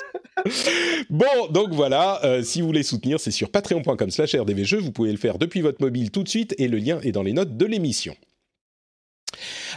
bon, 1.09 1.25
donc 1.51 1.73
voilà, 1.73 2.21
euh, 2.25 2.43
si 2.43 2.61
vous 2.61 2.67
voulez 2.67 2.83
soutenir, 2.83 3.19
c'est 3.19 3.31
sur 3.31 3.51
patreon.com/slash 3.51 4.35
rdvjeux. 4.35 4.79
Vous 4.79 4.93
pouvez 4.93 5.13
le 5.13 5.19
faire 5.19 5.39
depuis 5.39 5.63
votre 5.63 5.81
mobile 5.83 6.11
tout 6.11 6.23
de 6.23 6.29
suite 6.29 6.55
et 6.59 6.69
le 6.69 6.77
lien 6.77 7.01
est 7.03 7.13
dans 7.13 7.23
les 7.23 7.33
notes 7.33 7.57
de 7.57 7.65
l'émission. 7.65 8.15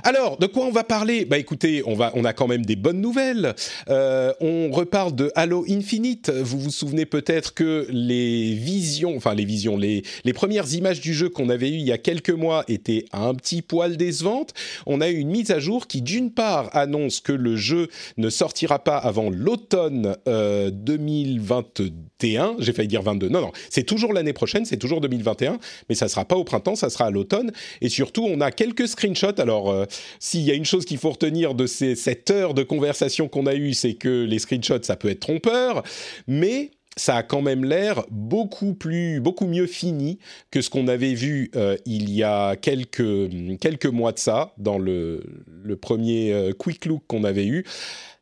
Alors, 0.03 0.37
de 0.37 0.45
quoi 0.45 0.65
on 0.65 0.71
va 0.71 0.83
parler? 0.83 1.25
Bah 1.25 1.37
écoutez, 1.37 1.83
on, 1.85 1.95
va, 1.95 2.11
on 2.15 2.23
a 2.23 2.33
quand 2.33 2.47
même 2.47 2.65
des 2.65 2.75
bonnes 2.75 3.01
nouvelles. 3.01 3.53
Euh, 3.89 4.33
on 4.39 4.71
reparle 4.71 5.15
de 5.15 5.31
Halo 5.35 5.65
Infinite. 5.69 6.29
Vous 6.29 6.59
vous 6.59 6.71
souvenez 6.71 7.05
peut-être 7.05 7.53
que 7.53 7.87
les 7.89 8.53
visions, 8.53 9.15
enfin 9.17 9.33
les 9.33 9.45
visions, 9.45 9.77
les, 9.77 10.03
les 10.23 10.33
premières 10.33 10.73
images 10.73 11.01
du 11.01 11.13
jeu 11.13 11.29
qu'on 11.29 11.49
avait 11.49 11.69
eues 11.69 11.79
il 11.79 11.87
y 11.87 11.91
a 11.91 11.97
quelques 11.97 12.29
mois 12.29 12.63
étaient 12.67 13.05
un 13.11 13.33
petit 13.33 13.61
poil 13.61 13.97
décevantes. 13.97 14.53
On 14.85 15.01
a 15.01 15.09
eu 15.09 15.17
une 15.17 15.29
mise 15.29 15.51
à 15.51 15.59
jour 15.59 15.87
qui, 15.87 16.01
d'une 16.01 16.31
part, 16.31 16.69
annonce 16.75 17.19
que 17.19 17.33
le 17.33 17.55
jeu 17.55 17.89
ne 18.17 18.29
sortira 18.29 18.79
pas 18.79 18.97
avant 18.97 19.29
l'automne 19.29 20.15
euh, 20.27 20.69
2021. 20.71 22.55
J'ai 22.59 22.73
failli 22.73 22.87
dire 22.87 23.01
22. 23.01 23.29
Non, 23.29 23.41
non, 23.41 23.51
c'est 23.69 23.83
toujours 23.83 24.13
l'année 24.13 24.33
prochaine, 24.33 24.65
c'est 24.65 24.77
toujours 24.77 25.01
2021, 25.01 25.59
mais 25.89 25.95
ça 25.95 26.07
sera 26.07 26.25
pas 26.25 26.35
au 26.35 26.43
printemps, 26.43 26.75
ça 26.75 26.89
sera 26.89 27.05
à 27.05 27.11
l'automne. 27.11 27.51
Et 27.81 27.89
surtout, 27.89 28.25
on 28.25 28.41
a 28.41 28.51
quelques 28.51 28.87
screenshots. 28.87 29.39
Alors, 29.39 29.69
euh, 29.69 29.85
s'il 30.19 30.41
y 30.41 30.51
a 30.51 30.53
une 30.53 30.65
chose 30.65 30.85
qu'il 30.85 30.97
faut 30.97 31.11
retenir 31.11 31.53
de 31.55 31.67
ces, 31.67 31.95
cette 31.95 32.29
heure 32.31 32.53
de 32.53 32.63
conversation 32.63 33.27
qu'on 33.27 33.45
a 33.45 33.55
eue, 33.55 33.73
c'est 33.73 33.93
que 33.93 34.25
les 34.25 34.39
screenshots, 34.39 34.83
ça 34.83 34.95
peut 34.95 35.09
être 35.09 35.19
trompeur, 35.19 35.83
mais 36.27 36.71
ça 36.99 37.15
a 37.15 37.23
quand 37.23 37.41
même 37.41 37.63
l'air 37.63 38.03
beaucoup 38.11 38.73
plus, 38.73 39.21
beaucoup 39.21 39.47
mieux 39.47 39.67
fini 39.67 40.19
que 40.51 40.61
ce 40.61 40.69
qu'on 40.69 40.87
avait 40.87 41.13
vu 41.13 41.49
euh, 41.55 41.77
il 41.85 42.11
y 42.11 42.23
a 42.23 42.55
quelques, 42.55 43.29
quelques 43.59 43.85
mois 43.85 44.11
de 44.11 44.19
ça, 44.19 44.53
dans 44.57 44.77
le, 44.77 45.23
le 45.63 45.75
premier 45.77 46.33
euh, 46.33 46.51
quick 46.51 46.85
look 46.85 47.03
qu'on 47.07 47.23
avait 47.23 47.47
eu. 47.47 47.65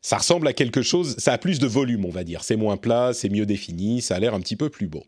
Ça 0.00 0.18
ressemble 0.18 0.46
à 0.46 0.52
quelque 0.52 0.82
chose, 0.82 1.16
ça 1.18 1.32
a 1.32 1.38
plus 1.38 1.58
de 1.58 1.66
volume, 1.66 2.04
on 2.04 2.10
va 2.10 2.24
dire. 2.24 2.44
C'est 2.44 2.56
moins 2.56 2.76
plat, 2.76 3.10
c'est 3.12 3.28
mieux 3.28 3.46
défini, 3.46 4.00
ça 4.00 4.16
a 4.16 4.20
l'air 4.20 4.34
un 4.34 4.40
petit 4.40 4.56
peu 4.56 4.70
plus 4.70 4.86
beau. 4.86 5.02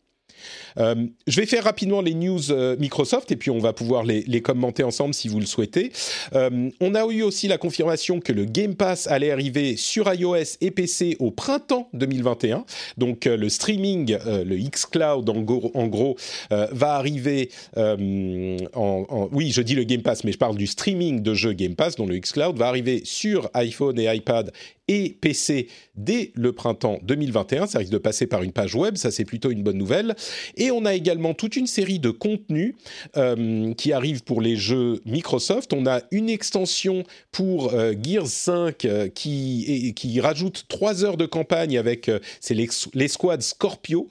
Euh, 0.79 0.95
je 1.27 1.41
vais 1.41 1.47
faire 1.47 1.65
rapidement 1.65 2.01
les 2.01 2.15
news 2.15 2.51
euh, 2.51 2.77
Microsoft 2.79 3.33
et 3.33 3.37
puis 3.37 3.51
on 3.51 3.59
va 3.59 3.73
pouvoir 3.73 4.05
les, 4.05 4.41
commenter 4.41 4.83
ensemble 4.83 5.15
si 5.15 5.29
vous 5.29 5.39
le 5.39 5.47
souhaitez. 5.47 5.93
Euh, 6.35 6.71
on 6.81 6.95
a 6.95 7.05
eu 7.07 7.23
aussi 7.23 7.49
la 7.49 7.59
confirmation 7.59 8.21
que 8.21 8.33
le 8.33 8.45
Game 8.45 8.75
Pass 8.75 9.07
allait 9.07 9.31
arriver 9.31 9.77
sur 9.77 10.13
iOS 10.13 10.57
et 10.61 10.71
PC 10.71 11.17
au 11.19 11.31
printemps 11.31 11.89
2021. 11.93 12.65
Donc 12.97 13.27
le 13.27 13.49
streaming, 13.49 14.17
le 14.27 14.57
xCloud 14.57 15.29
en 15.29 15.41
gros, 15.43 15.71
en 15.75 15.87
gros 15.89 16.17
va 16.51 16.95
arriver 16.95 17.51
en, 17.77 19.29
Oui, 19.33 19.51
je 19.53 19.61
dis 19.61 19.75
le 19.75 19.85
Game 19.85 20.03
Pass, 20.03 20.25
mais 20.25 20.33
je 20.33 20.39
parle 20.39 20.57
du 20.57 20.67
streaming 20.67 21.23
de 21.23 21.35
jeux 21.35 21.53
Game 21.53 21.75
Pass, 21.75 21.97
dont 21.97 22.07
le 22.07 22.19
xCloud 22.19 22.57
va 22.57 22.69
arriver 22.69 23.03
sur 23.05 23.51
iPhone 23.55 23.99
et 23.99 24.15
iPad 24.15 24.53
et 24.91 25.17
PC 25.21 25.69
dès 25.95 26.33
le 26.35 26.53
printemps 26.53 26.99
2021. 27.05 27.69
Ça 27.69 27.79
risque 27.79 27.93
de 27.93 27.99
passer 27.99 28.27
par 28.27 28.43
une 28.43 28.51
page 28.51 28.75
web, 28.75 28.97
ça 28.97 29.13
c'est 29.13 29.25
plutôt 29.25 29.53
une 29.53 29.63
bonne 29.63 29.79
nouvelle. 29.79 30.17
Et 30.61 30.71
on 30.71 30.85
a 30.85 30.95
également 30.95 31.33
toute 31.33 31.57
une 31.57 31.67
série 31.67 31.99
de 31.99 32.11
contenus 32.11 32.75
euh, 33.17 33.73
qui 33.75 33.95
arrivent 33.95 34.23
pour 34.23 34.43
les 34.43 34.57
jeux 34.57 35.01
Microsoft. 35.07 35.73
On 35.73 35.87
a 35.87 36.03
une 36.11 36.29
extension 36.29 37.03
pour 37.33 37.73
euh, 37.73 37.95
Gears 38.01 38.27
5 38.27 38.85
euh, 38.85 39.09
qui, 39.09 39.95
qui 39.97 40.21
rajoute 40.21 40.67
3 40.69 41.03
heures 41.05 41.17
de 41.17 41.25
campagne 41.25 41.79
avec 41.79 42.11
c'est 42.41 42.55
l'escouade 42.95 43.41
Scorpio. 43.41 44.09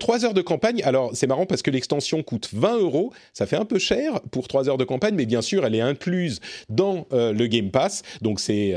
3 0.00 0.24
heures 0.24 0.34
de 0.34 0.42
campagne, 0.42 0.82
alors 0.82 1.10
c'est 1.14 1.28
marrant 1.28 1.46
parce 1.46 1.62
que 1.62 1.70
l'extension 1.70 2.24
coûte 2.24 2.48
20 2.52 2.78
euros, 2.78 3.12
ça 3.32 3.46
fait 3.46 3.56
un 3.56 3.64
peu 3.64 3.78
cher 3.78 4.20
pour 4.32 4.48
3 4.48 4.68
heures 4.68 4.78
de 4.78 4.84
campagne, 4.84 5.14
mais 5.14 5.26
bien 5.26 5.42
sûr 5.42 5.64
elle 5.64 5.76
est 5.76 5.80
incluse 5.80 6.40
dans 6.68 7.06
le 7.12 7.46
Game 7.46 7.70
Pass, 7.70 8.02
donc 8.22 8.40
c'est 8.40 8.74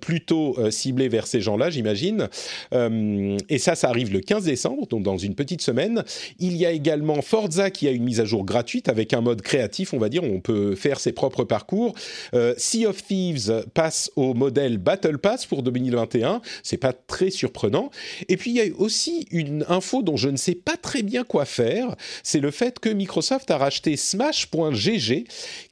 plutôt 0.00 0.56
ciblé 0.70 1.08
vers 1.08 1.26
ces 1.26 1.40
gens-là, 1.40 1.68
j'imagine. 1.68 2.28
Et 2.72 3.58
ça, 3.58 3.74
ça 3.74 3.88
arrive 3.88 4.12
le 4.12 4.20
15 4.20 4.44
décembre, 4.44 4.86
donc 4.86 5.02
dans 5.02 5.18
une 5.18 5.34
petite 5.34 5.60
semaine. 5.60 6.04
Il 6.38 6.56
y 6.56 6.66
a 6.66 6.70
également 6.70 7.22
Forza 7.22 7.70
qui 7.70 7.88
a 7.88 7.90
une 7.90 8.04
mise 8.04 8.20
à 8.20 8.24
jour 8.24 8.44
gratuite 8.44 8.88
avec 8.88 9.12
un 9.12 9.20
mode 9.20 9.42
créatif, 9.42 9.92
on 9.92 9.98
va 9.98 10.08
dire, 10.08 10.24
on 10.24 10.40
peut 10.40 10.74
faire 10.74 11.00
ses 11.00 11.12
propres 11.12 11.44
parcours. 11.44 11.94
Euh, 12.34 12.54
sea 12.56 12.86
of 12.86 13.02
Thieves 13.04 13.64
passe 13.74 14.10
au 14.16 14.34
modèle 14.34 14.78
Battle 14.78 15.18
Pass 15.18 15.46
pour 15.46 15.62
2021. 15.62 16.40
C'est 16.62 16.76
pas 16.76 16.92
très 16.92 17.30
surprenant. 17.30 17.90
Et 18.28 18.36
puis 18.36 18.50
il 18.50 18.56
y 18.56 18.60
a 18.60 18.64
aussi 18.78 19.26
une 19.30 19.64
info 19.68 20.02
dont 20.02 20.16
je 20.16 20.28
ne 20.28 20.36
sais 20.36 20.54
pas 20.54 20.76
très 20.76 21.02
bien 21.02 21.24
quoi 21.24 21.44
faire. 21.44 21.94
C'est 22.22 22.40
le 22.40 22.50
fait 22.50 22.78
que 22.78 22.88
Microsoft 22.88 23.50
a 23.50 23.58
racheté 23.58 23.96
Smash.gg, 23.96 25.24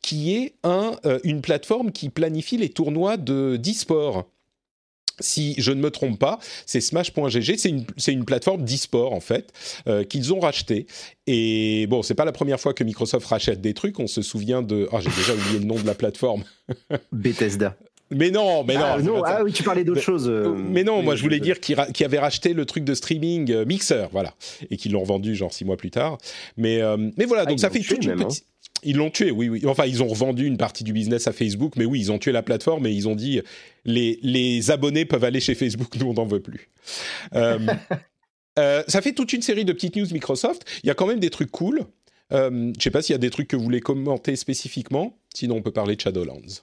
qui 0.03 0.35
est 0.35 0.55
un, 0.65 0.97
une 1.25 1.41
plateforme 1.41 1.93
qui 1.93 2.09
planifie 2.09 2.57
les 2.57 2.69
tournois 2.69 3.17
de 3.17 3.57
d'e-sport 3.57 4.25
si 5.21 5.55
je 5.59 5.73
ne 5.73 5.81
me 5.81 5.91
trompe 5.91 6.19
pas, 6.19 6.39
c'est 6.67 6.81
Smash.gg, 6.81 7.57
c'est 7.57 7.69
une, 7.69 7.85
une, 8.07 8.25
plateforme 8.25 8.65
d'e-sport 8.65 9.13
en 9.13 9.21
fait, 9.21 9.53
euh, 9.87 10.05
qu'ils 10.05 10.33
ont 10.33 10.41
racheté. 10.41 10.87
Et 11.27 11.87
bon, 11.89 12.03
c'est 12.03 12.15
pas 12.15 12.25
la 12.25 12.33
première 12.33 12.61
fois 12.61 12.75
que 12.75 12.85
Microsoft 12.85 13.27
rachète 13.27 13.61
des 13.61 13.75
trucs, 13.75 13.99
on 14.01 14.07
se 14.07 14.23
souvient 14.23 14.63
de... 14.63 14.89
Ah, 14.93 14.99
j'ai 15.01 15.11
déjà 15.11 15.35
oublié 15.35 15.59
le 15.59 15.65
nom 15.65 15.77
de 15.77 15.87
la 15.87 15.95
plateforme. 15.95 16.45
Bethesda. 17.13 17.77
Mais 18.11 18.31
non, 18.31 18.65
mais 18.65 18.77
ah, 18.77 18.97
non. 19.03 19.23
Ah 19.23 19.43
oui, 19.45 19.53
tu 19.53 19.63
parlais 19.63 19.85
d'autre 19.85 20.01
chose. 20.01 20.29
Euh, 20.31 20.55
mais 20.57 20.83
non, 20.83 21.03
moi 21.03 21.15
je 21.15 21.23
voulais 21.23 21.41
dire 21.41 21.61
qu'ils 21.61 21.77
avaient 21.77 22.19
racheté 22.19 22.55
le 22.55 22.65
truc 22.65 22.85
de 22.85 22.95
streaming 22.95 23.53
euh, 23.53 23.67
Mixer, 23.67 24.09
voilà, 24.13 24.33
et 24.71 24.79
qu'ils 24.79 24.93
l'ont 24.93 25.01
revendu 25.01 25.35
genre 25.35 25.53
six 25.53 25.67
mois 25.67 25.77
plus 25.77 25.91
tard. 25.91 26.17
Mais, 26.57 26.81
mais 27.19 27.27
voilà, 27.27 27.43
ah, 27.43 27.47
donc 27.47 27.61
ça 27.61 27.69
fait 27.69 27.81
toute 27.81 28.05
une 28.05 28.17
petite... 28.17 28.45
Ils 28.83 28.97
l'ont 28.97 29.11
tué, 29.11 29.31
oui, 29.31 29.49
oui. 29.49 29.63
Enfin, 29.67 29.87
ils 29.87 30.03
ont 30.03 30.09
revendu 30.09 30.47
une 30.47 30.57
partie 30.57 30.85
du 30.85 30.93
business 30.93 31.27
à 31.27 31.33
Facebook, 31.33 31.75
mais 31.77 31.85
oui, 31.85 32.01
ils 32.01 32.13
ont 32.13 32.19
tué 32.19 32.33
la 32.33 32.43
plateforme 32.43 32.87
et 32.87 32.93
ils 32.93 33.09
ont 33.09 33.17
dit 33.17 33.41
les, 33.85 34.19
les 34.23 34.71
abonnés 34.71 35.05
peuvent 35.05 35.25
aller 35.25 35.41
chez 35.41 35.55
Facebook, 35.55 35.95
nous 35.97 36.07
on 36.07 36.15
n'en 36.15 36.27
veut 36.27 36.41
plus. 36.41 36.69
Euh, 37.35 37.59
euh, 38.59 38.83
ça 38.87 39.01
fait 39.03 39.13
toute 39.13 39.33
une 39.33 39.43
série 39.43 39.65
de 39.65 39.73
petites 39.73 39.97
news 39.97 40.07
Microsoft. 40.13 40.65
Il 40.83 40.87
y 40.87 40.91
a 40.91 40.95
quand 40.95 41.07
même 41.07 41.21
des 41.21 41.31
trucs 41.31 41.51
cool. 41.51 41.85
Euh, 42.33 42.51
je 42.51 42.55
ne 42.55 42.81
sais 42.81 42.91
pas 42.91 43.03
s'il 43.03 43.15
y 43.15 43.17
a 43.17 43.19
des 43.19 43.31
trucs 43.31 43.49
que 43.49 43.57
vous 43.57 43.63
voulez 43.63 43.81
commenter 43.81 44.37
spécifiquement. 44.37 45.19
Sinon, 45.35 45.57
on 45.57 45.63
peut 45.63 45.73
parler 45.73 45.97
de 45.97 46.01
Shadowlands. 46.01 46.63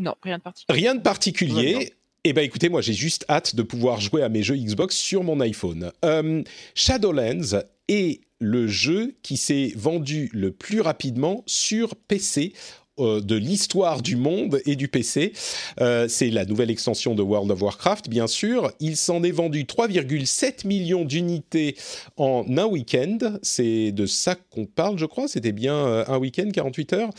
Non, 0.00 0.14
rien 0.22 0.38
de 0.38 0.42
particulier. 0.42 0.80
Rien 0.80 0.94
de 0.94 1.00
particulier. 1.00 1.92
Eh 2.24 2.32
bien, 2.34 2.42
écoutez, 2.42 2.68
moi, 2.68 2.82
j'ai 2.82 2.92
juste 2.92 3.24
hâte 3.30 3.54
de 3.54 3.62
pouvoir 3.62 4.00
jouer 4.00 4.22
à 4.22 4.28
mes 4.28 4.42
jeux 4.42 4.56
Xbox 4.56 4.94
sur 4.94 5.22
mon 5.24 5.40
iPhone. 5.40 5.90
Euh, 6.04 6.42
Shadowlands 6.74 7.62
est 7.88 8.20
le 8.40 8.66
jeu 8.66 9.14
qui 9.22 9.36
s'est 9.36 9.72
vendu 9.76 10.30
le 10.32 10.50
plus 10.50 10.80
rapidement 10.80 11.42
sur 11.46 11.96
PC 11.96 12.52
euh, 12.98 13.22
de 13.22 13.36
l'histoire 13.36 14.02
du 14.02 14.16
monde 14.16 14.60
et 14.66 14.76
du 14.76 14.88
PC. 14.88 15.32
Euh, 15.80 16.08
c'est 16.08 16.28
la 16.28 16.44
nouvelle 16.44 16.70
extension 16.70 17.14
de 17.14 17.22
World 17.22 17.50
of 17.50 17.62
Warcraft, 17.62 18.10
bien 18.10 18.26
sûr. 18.26 18.70
Il 18.80 18.98
s'en 18.98 19.22
est 19.22 19.30
vendu 19.30 19.64
3,7 19.64 20.66
millions 20.66 21.06
d'unités 21.06 21.76
en 22.18 22.44
un 22.54 22.66
week-end. 22.66 23.18
C'est 23.42 23.92
de 23.92 24.04
ça 24.04 24.34
qu'on 24.34 24.66
parle, 24.66 24.98
je 24.98 25.06
crois. 25.06 25.26
C'était 25.26 25.52
bien 25.52 26.04
un 26.06 26.18
week-end, 26.18 26.50
48 26.52 26.92
heures. 26.92 27.10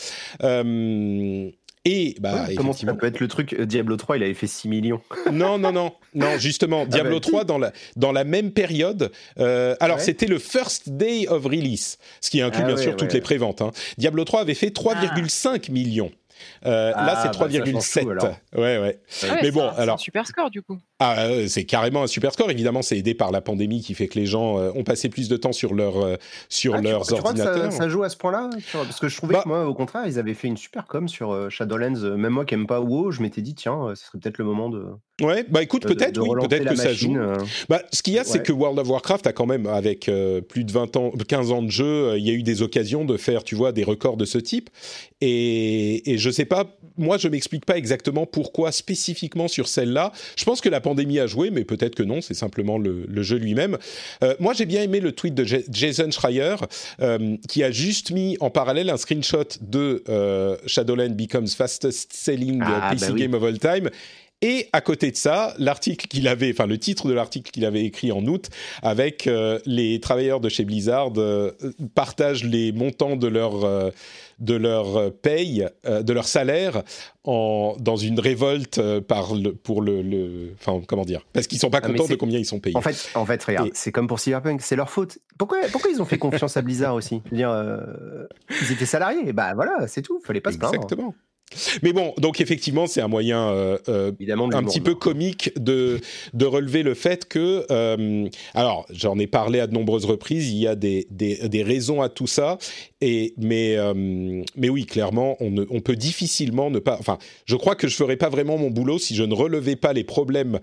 Et 1.83 2.15
bah, 2.19 2.45
comment 2.55 2.73
ça 2.73 2.93
peut 2.93 3.07
être 3.07 3.19
le 3.19 3.27
truc 3.27 3.53
euh, 3.53 3.65
Diablo 3.65 3.97
3, 3.97 4.17
il 4.17 4.23
avait 4.23 4.35
fait 4.35 4.45
6 4.45 4.67
millions. 4.67 5.01
non, 5.31 5.57
non, 5.57 5.71
non, 5.71 5.93
non, 6.13 6.37
justement, 6.37 6.83
ah 6.83 6.85
Diablo 6.85 7.19
3 7.19 7.39
bah, 7.39 7.43
dans 7.45 7.57
la 7.57 7.73
dans 7.95 8.11
la 8.11 8.23
même 8.23 8.51
période. 8.51 9.11
Euh, 9.39 9.75
alors 9.79 9.99
c'était 9.99 10.27
le 10.27 10.37
first 10.37 10.89
day 10.91 11.27
of 11.27 11.43
release, 11.43 11.97
ce 12.19 12.29
qui 12.29 12.41
inclut 12.41 12.63
ah 12.63 12.67
bien 12.67 12.77
sûr 12.77 12.95
toutes 12.95 13.13
les 13.13 13.21
préventes. 13.21 13.61
Hein. 13.61 13.71
Diablo 13.97 14.23
3 14.25 14.41
avait 14.41 14.53
fait 14.53 14.69
3,5 14.69 15.71
millions. 15.71 16.11
Euh, 16.65 16.91
là, 16.91 17.19
c'est 17.23 17.29
3,7. 17.29 18.15
Bah, 18.15 18.37
ouais, 18.55 18.77
ouais. 18.77 18.99
Ah 19.29 19.37
mais 19.41 19.51
bon, 19.51 19.67
alors. 19.69 19.99
C'est 19.99 20.03
un 20.03 20.05
super 20.05 20.27
score 20.27 20.49
du 20.49 20.61
coup. 20.61 20.79
Ah, 21.03 21.29
c'est 21.47 21.63
carrément 21.63 22.03
un 22.03 22.07
super 22.07 22.31
score. 22.31 22.51
Évidemment, 22.51 22.83
c'est 22.83 22.95
aidé 22.95 23.15
par 23.15 23.31
la 23.31 23.41
pandémie 23.41 23.81
qui 23.81 23.95
fait 23.95 24.07
que 24.07 24.19
les 24.19 24.27
gens 24.27 24.59
euh, 24.59 24.71
ont 24.75 24.83
passé 24.83 25.09
plus 25.09 25.29
de 25.29 25.35
temps 25.35 25.51
sur, 25.51 25.73
leur, 25.73 25.97
euh, 25.97 26.15
sur 26.47 26.75
ah, 26.75 26.81
leurs 26.81 27.07
tu, 27.07 27.13
ordinateurs. 27.13 27.55
Crois 27.55 27.67
que 27.69 27.73
ça, 27.73 27.89
joue 27.89 28.03
à 28.03 28.09
ce 28.09 28.17
point-là 28.17 28.51
Parce 28.71 28.99
que 28.99 29.07
je 29.07 29.17
trouvais 29.17 29.33
bah 29.33 29.41
que 29.43 29.47
moi, 29.47 29.65
au 29.65 29.73
contraire, 29.73 30.03
ils 30.05 30.19
avaient 30.19 30.35
fait 30.35 30.47
une 30.47 30.57
super 30.57 30.85
com 30.85 31.07
sur 31.07 31.49
Shadowlands. 31.49 32.15
Même 32.17 32.33
moi 32.33 32.45
qui 32.45 32.55
n'aime 32.55 32.67
pas 32.67 32.79
WoW, 32.79 33.09
je 33.09 33.23
m'étais 33.23 33.41
dit, 33.41 33.55
tiens, 33.55 33.93
ce 33.95 34.05
serait 34.05 34.19
peut-être 34.19 34.37
le 34.37 34.45
moment 34.45 34.69
de. 34.69 34.85
Ouais, 35.23 35.43
bah 35.49 35.63
écoute, 35.63 35.87
peut-être, 35.87 36.19
oui, 36.19 36.29
peut-être 36.47 36.69
que 36.69 36.75
ça 36.75 36.93
joue. 36.93 37.17
Bah, 37.67 37.81
ce 37.91 38.03
qu'il 38.03 38.13
y 38.13 38.19
a, 38.19 38.23
c'est 38.23 38.43
que 38.43 38.51
World 38.51 38.77
of 38.77 38.87
Warcraft 38.87 39.25
a 39.25 39.33
quand 39.33 39.47
même, 39.47 39.65
avec 39.65 40.11
plus 40.49 40.63
de 40.63 40.71
20 40.71 40.97
ans, 40.97 41.11
15 41.27 41.51
ans 41.51 41.63
de 41.63 41.71
jeu, 41.71 42.13
il 42.17 42.27
y 42.27 42.29
a 42.29 42.33
eu 42.33 42.43
des 42.43 42.61
occasions 42.61 43.05
de 43.05 43.17
faire, 43.17 43.43
tu 43.43 43.55
vois, 43.55 43.71
des 43.71 43.83
records 43.83 44.17
de 44.17 44.25
ce 44.25 44.37
type. 44.37 44.69
Et, 45.19 46.11
et 46.11 46.17
je 46.19 46.29
sais 46.29 46.45
pas, 46.45 46.65
moi, 46.97 47.17
je 47.17 47.27
m'explique 47.27 47.65
pas 47.65 47.77
exactement 47.77 48.25
pourquoi 48.25 48.71
spécifiquement 48.71 49.47
sur 49.47 49.67
celle-là. 49.67 50.11
Je 50.35 50.45
pense 50.45 50.61
que 50.61 50.69
la 50.69 50.81
pandémie 50.81 50.90
a 51.19 51.27
joué, 51.27 51.49
mais 51.51 51.63
peut-être 51.63 51.95
que 51.95 52.03
non, 52.03 52.21
c'est 52.21 52.33
simplement 52.33 52.77
le, 52.77 53.05
le 53.07 53.23
jeu 53.23 53.37
lui-même. 53.37 53.77
Euh, 54.23 54.35
moi, 54.39 54.53
j'ai 54.53 54.65
bien 54.65 54.81
aimé 54.83 54.99
le 54.99 55.11
tweet 55.11 55.33
de 55.35 55.43
Ja- 55.43 55.57
Jason 55.71 56.09
Schreier, 56.11 56.55
euh, 57.01 57.37
qui 57.47 57.63
a 57.63 57.71
juste 57.71 58.11
mis 58.11 58.37
en 58.39 58.49
parallèle 58.49 58.89
un 58.89 58.97
screenshot 58.97 59.43
de 59.61 60.03
euh, 60.09 60.57
Shadowlands 60.67 61.15
Becomes 61.15 61.47
Fastest 61.47 62.13
Selling 62.13 62.61
Ah, 62.63 62.89
PC 62.91 63.07
bah 63.07 63.11
oui. 63.13 63.19
Game 63.21 63.33
of 63.33 63.43
All 63.43 63.59
Time. 63.59 63.89
Et 64.41 64.67
à 64.73 64.81
côté 64.81 65.11
de 65.11 65.15
ça, 65.15 65.53
l'article 65.59 66.07
qu'il 66.07 66.27
avait, 66.27 66.51
enfin 66.51 66.65
le 66.65 66.77
titre 66.79 67.07
de 67.07 67.13
l'article 67.13 67.51
qu'il 67.51 67.63
avait 67.65 67.83
écrit 67.83 68.11
en 68.11 68.25
août, 68.25 68.49
avec 68.81 69.27
euh, 69.27 69.59
les 69.65 69.99
travailleurs 69.99 70.39
de 70.39 70.49
chez 70.49 70.65
Blizzard 70.65 71.11
euh, 71.17 71.51
partagent 71.93 72.43
les 72.43 72.71
montants 72.71 73.15
de 73.15 73.27
leur 73.27 73.63
euh, 73.63 73.91
de 74.39 74.55
leur 74.55 75.13
paye, 75.13 75.67
de 75.87 76.13
leur 76.13 76.27
salaire, 76.27 76.81
en, 77.25 77.75
dans 77.79 77.95
une 77.95 78.19
révolte 78.19 78.81
par 79.01 79.35
le, 79.35 79.53
pour 79.53 79.83
le, 79.83 80.01
le- 80.01 80.55
enfin 80.59 80.81
comment 80.87 81.05
dire, 81.05 81.23
parce 81.31 81.45
qu'ils 81.45 81.59
sont 81.59 81.69
pas 81.69 81.77
Ah, 81.83 81.87
contents 81.87 82.07
de 82.07 82.15
combien 82.15 82.39
ils 82.39 82.45
sont 82.45 82.59
payés. 82.59 82.75
En 82.75 82.81
fait, 82.81 83.11
en 83.13 83.25
fait, 83.27 83.43
regarde, 83.43 83.67
Et- 83.67 83.71
c'est 83.75 83.91
comme 83.91 84.07
pour 84.07 84.19
Cyberpunk, 84.19 84.63
c'est 84.63 84.75
leur 84.75 84.89
faute. 84.89 85.19
Pourquoi, 85.37 85.59
pourquoi 85.71 85.91
ils 85.91 86.01
ont 86.01 86.05
fait 86.05 86.17
confiance 86.17 86.57
à 86.57 86.63
Blizzard 86.63 86.95
aussi? 86.95 87.21
Dire, 87.31 87.51
ils 88.63 88.71
étaient 88.71 88.87
salariés. 88.87 89.31
Bah 89.31 89.53
voilà, 89.53 89.87
c'est 89.87 90.01
tout. 90.01 90.19
Fallait 90.25 90.41
pas 90.41 90.51
se 90.51 90.57
plaindre. 90.57 90.73
Exactement. 90.73 91.13
Mais 91.83 91.93
bon, 91.93 92.13
donc 92.17 92.39
effectivement, 92.41 92.87
c'est 92.87 93.01
un 93.01 93.07
moyen 93.07 93.49
euh, 93.49 93.77
euh, 93.89 94.11
un 94.53 94.63
petit 94.63 94.81
peu 94.81 94.95
comique 94.95 95.51
de, 95.59 95.99
de 96.33 96.45
relever 96.45 96.83
le 96.83 96.93
fait 96.93 97.27
que, 97.27 97.65
euh, 97.71 98.27
alors 98.53 98.85
j'en 98.91 99.19
ai 99.19 99.27
parlé 99.27 99.59
à 99.59 99.67
de 99.67 99.73
nombreuses 99.73 100.05
reprises, 100.05 100.49
il 100.51 100.57
y 100.57 100.67
a 100.67 100.75
des, 100.75 101.07
des, 101.09 101.47
des 101.49 101.63
raisons 101.63 102.01
à 102.01 102.09
tout 102.09 102.27
ça, 102.27 102.57
et, 103.01 103.33
mais, 103.37 103.75
euh, 103.77 103.93
mais 104.55 104.69
oui, 104.69 104.85
clairement, 104.85 105.35
on, 105.39 105.51
ne, 105.51 105.65
on 105.69 105.81
peut 105.81 105.95
difficilement 105.95 106.69
ne 106.69 106.79
pas, 106.79 106.97
enfin, 106.99 107.17
je 107.45 107.55
crois 107.55 107.75
que 107.75 107.87
je 107.87 107.95
ferais 107.95 108.17
pas 108.17 108.29
vraiment 108.29 108.57
mon 108.57 108.69
boulot 108.69 108.97
si 108.97 109.15
je 109.15 109.23
ne 109.23 109.33
relevais 109.33 109.75
pas 109.75 109.93
les 109.93 110.03
problèmes 110.03 110.59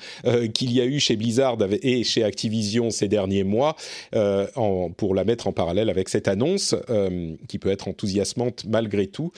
qu'il 0.54 0.72
y 0.72 0.80
a 0.80 0.84
eu 0.84 1.00
chez 1.00 1.16
Blizzard 1.16 1.58
et 1.82 2.04
chez 2.04 2.22
Activision 2.22 2.90
ces 2.90 3.08
derniers 3.08 3.44
mois, 3.44 3.76
en, 4.14 4.90
pour 4.90 5.14
la 5.14 5.24
mettre 5.24 5.46
en 5.46 5.52
parallèle 5.52 5.90
avec 5.90 6.08
cette 6.08 6.28
annonce, 6.28 6.74
qui 7.48 7.58
peut 7.58 7.70
être 7.70 7.88
enthousiasmante 7.88 8.64
malgré 8.68 9.06
tout. 9.06 9.32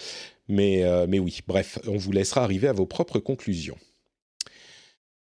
Mais, 0.51 0.85
euh, 0.85 1.06
mais 1.09 1.18
oui, 1.18 1.40
bref, 1.47 1.78
on 1.86 1.97
vous 1.97 2.12
laissera 2.12 2.43
arriver 2.43 2.68
à 2.68 2.72
vos 2.72 2.86
propres 2.86 3.20
conclusions. 3.20 3.78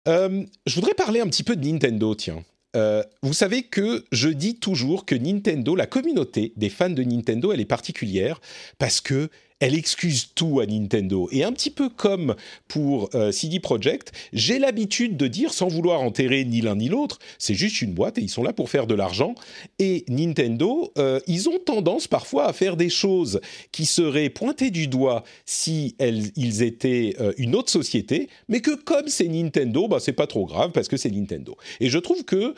Euh, 0.09 0.45
je 0.67 0.75
voudrais 0.75 0.95
parler 0.95 1.21
un 1.21 1.27
petit 1.27 1.45
peu 1.45 1.55
de 1.55 1.67
Nintendo, 1.67 2.15
tiens. 2.15 2.45
Euh, 2.77 3.03
vous 3.23 3.33
savez 3.33 3.63
que 3.63 4.05
je 4.11 4.29
dis 4.29 4.59
toujours 4.59 5.05
que 5.05 5.15
Nintendo, 5.15 5.75
la 5.75 5.87
communauté 5.87 6.53
des 6.57 6.71
fans 6.71 6.91
de 6.91 7.03
Nintendo, 7.03 7.53
elle 7.53 7.61
est 7.61 7.67
particulière 7.67 8.41
parce 8.79 9.01
que 9.01 9.31
elle 9.61 9.75
excuse 9.75 10.31
tout 10.35 10.61
à 10.61 10.67
Nintendo. 10.67 11.29
Et 11.33 11.45
un 11.45 11.53
petit 11.53 11.71
peu 11.71 11.89
comme 11.89 12.37
pour 12.69 13.11
euh, 13.15 13.33
CD 13.33 13.61
Projekt, 13.61 14.13
j'ai 14.33 14.59
l'habitude 14.59 15.17
de 15.17 15.27
dire, 15.27 15.53
sans 15.53 15.69
vouloir 15.69 16.01
enterrer 16.01 16.45
ni 16.45 16.61
l'un 16.61 16.77
ni 16.77 16.89
l'autre, 16.89 17.19
c'est 17.39 17.55
juste 17.55 17.83
une 17.83 17.93
boîte 17.93 18.19
et 18.19 18.23
ils 18.23 18.29
sont 18.29 18.43
là 18.43 18.53
pour 18.53 18.71
faire 18.71 18.87
de 18.87 18.95
l'argent. 18.95 19.35
Et 19.79 20.05
Nintendo, 20.09 20.93
euh, 20.99 21.21
ils 21.27 21.49
ont 21.49 21.59
tendance 21.59 22.07
parfois 22.07 22.47
à 22.47 22.53
faire 22.53 22.77
des 22.77 22.91
choses 22.91 23.41
qui 23.73 23.87
seraient 23.87 24.31
pointées 24.31 24.71
du 24.71 24.87
doigt 24.87 25.25
si 25.45 25.97
ils 25.99 26.63
étaient 26.63 27.15
euh, 27.21 27.33
une 27.39 27.55
autre 27.55 27.71
société, 27.71 28.29
mais 28.49 28.61
que 28.61 28.75
comme 28.75 29.09
c'est 29.09 29.29
Nintendo, 29.29 29.89
bah, 29.89 29.99
c'est 30.01 30.13
pas 30.13 30.27
trop 30.27 30.47
grave 30.47 30.71
parce 30.73 30.89
que 30.89 30.97
c'est 30.97 31.11
Nintendo. 31.11 31.57
Et 31.81 31.89
je 31.89 31.99
trouve 31.99 32.25
que 32.25 32.55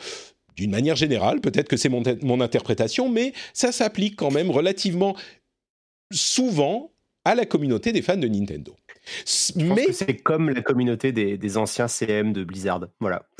d'une 0.55 0.71
manière 0.71 0.95
générale, 0.95 1.41
peut-être 1.41 1.67
que 1.67 1.77
c'est 1.77 1.89
mon, 1.89 2.03
mon 2.21 2.41
interprétation, 2.41 3.09
mais 3.09 3.33
ça 3.53 3.71
s'applique 3.71 4.15
quand 4.15 4.31
même 4.31 4.51
relativement 4.51 5.15
souvent 6.11 6.91
à 7.25 7.35
la 7.35 7.45
communauté 7.45 7.91
des 7.91 8.01
fans 8.01 8.17
de 8.17 8.27
Nintendo. 8.27 8.75
S- 9.25 9.53
Je 9.57 9.65
pense 9.65 9.75
Mais 9.77 9.91
c'est 9.91 10.15
comme 10.17 10.49
la 10.49 10.61
communauté 10.61 11.11
des, 11.11 11.37
des 11.37 11.57
anciens 11.57 11.87
CM 11.87 12.33
de 12.33 12.43
Blizzard. 12.43 12.81
Voilà. 12.99 13.23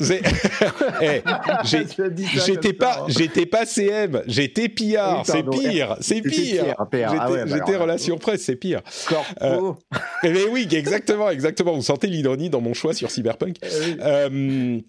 Eh, 1.00 1.22
j'étais 1.64 2.72
pas, 2.72 3.00
hein. 3.02 3.06
j'étais 3.08 3.46
pas 3.46 3.66
CM, 3.66 4.22
j'étais 4.26 4.68
PR, 4.68 4.80
Oui, 4.82 5.22
c'est 5.24 5.42
pire, 5.42 5.96
c'est 6.00 6.20
pire. 6.20 6.64
pire, 6.64 6.76
PR. 6.90 6.96
J'étais 7.10 7.16
Ah 7.18 7.30
ouais, 7.30 7.44
bah 7.46 7.78
relation 7.78 8.18
presse, 8.18 8.42
c'est 8.42 8.56
pire. 8.56 8.82
Corpo. 9.08 9.78
Eh 10.22 10.30
bien 10.30 10.42
oui, 10.50 10.68
exactement, 10.72 11.30
exactement. 11.30 11.72
Vous 11.74 11.82
sentez 11.82 12.06
l'ironie 12.08 12.50
dans 12.50 12.60
mon 12.60 12.74
choix 12.74 12.94
sur 12.94 13.10
Cyberpunk. 13.10 13.56
Euh, 13.64 13.96
Euh, 14.00 14.80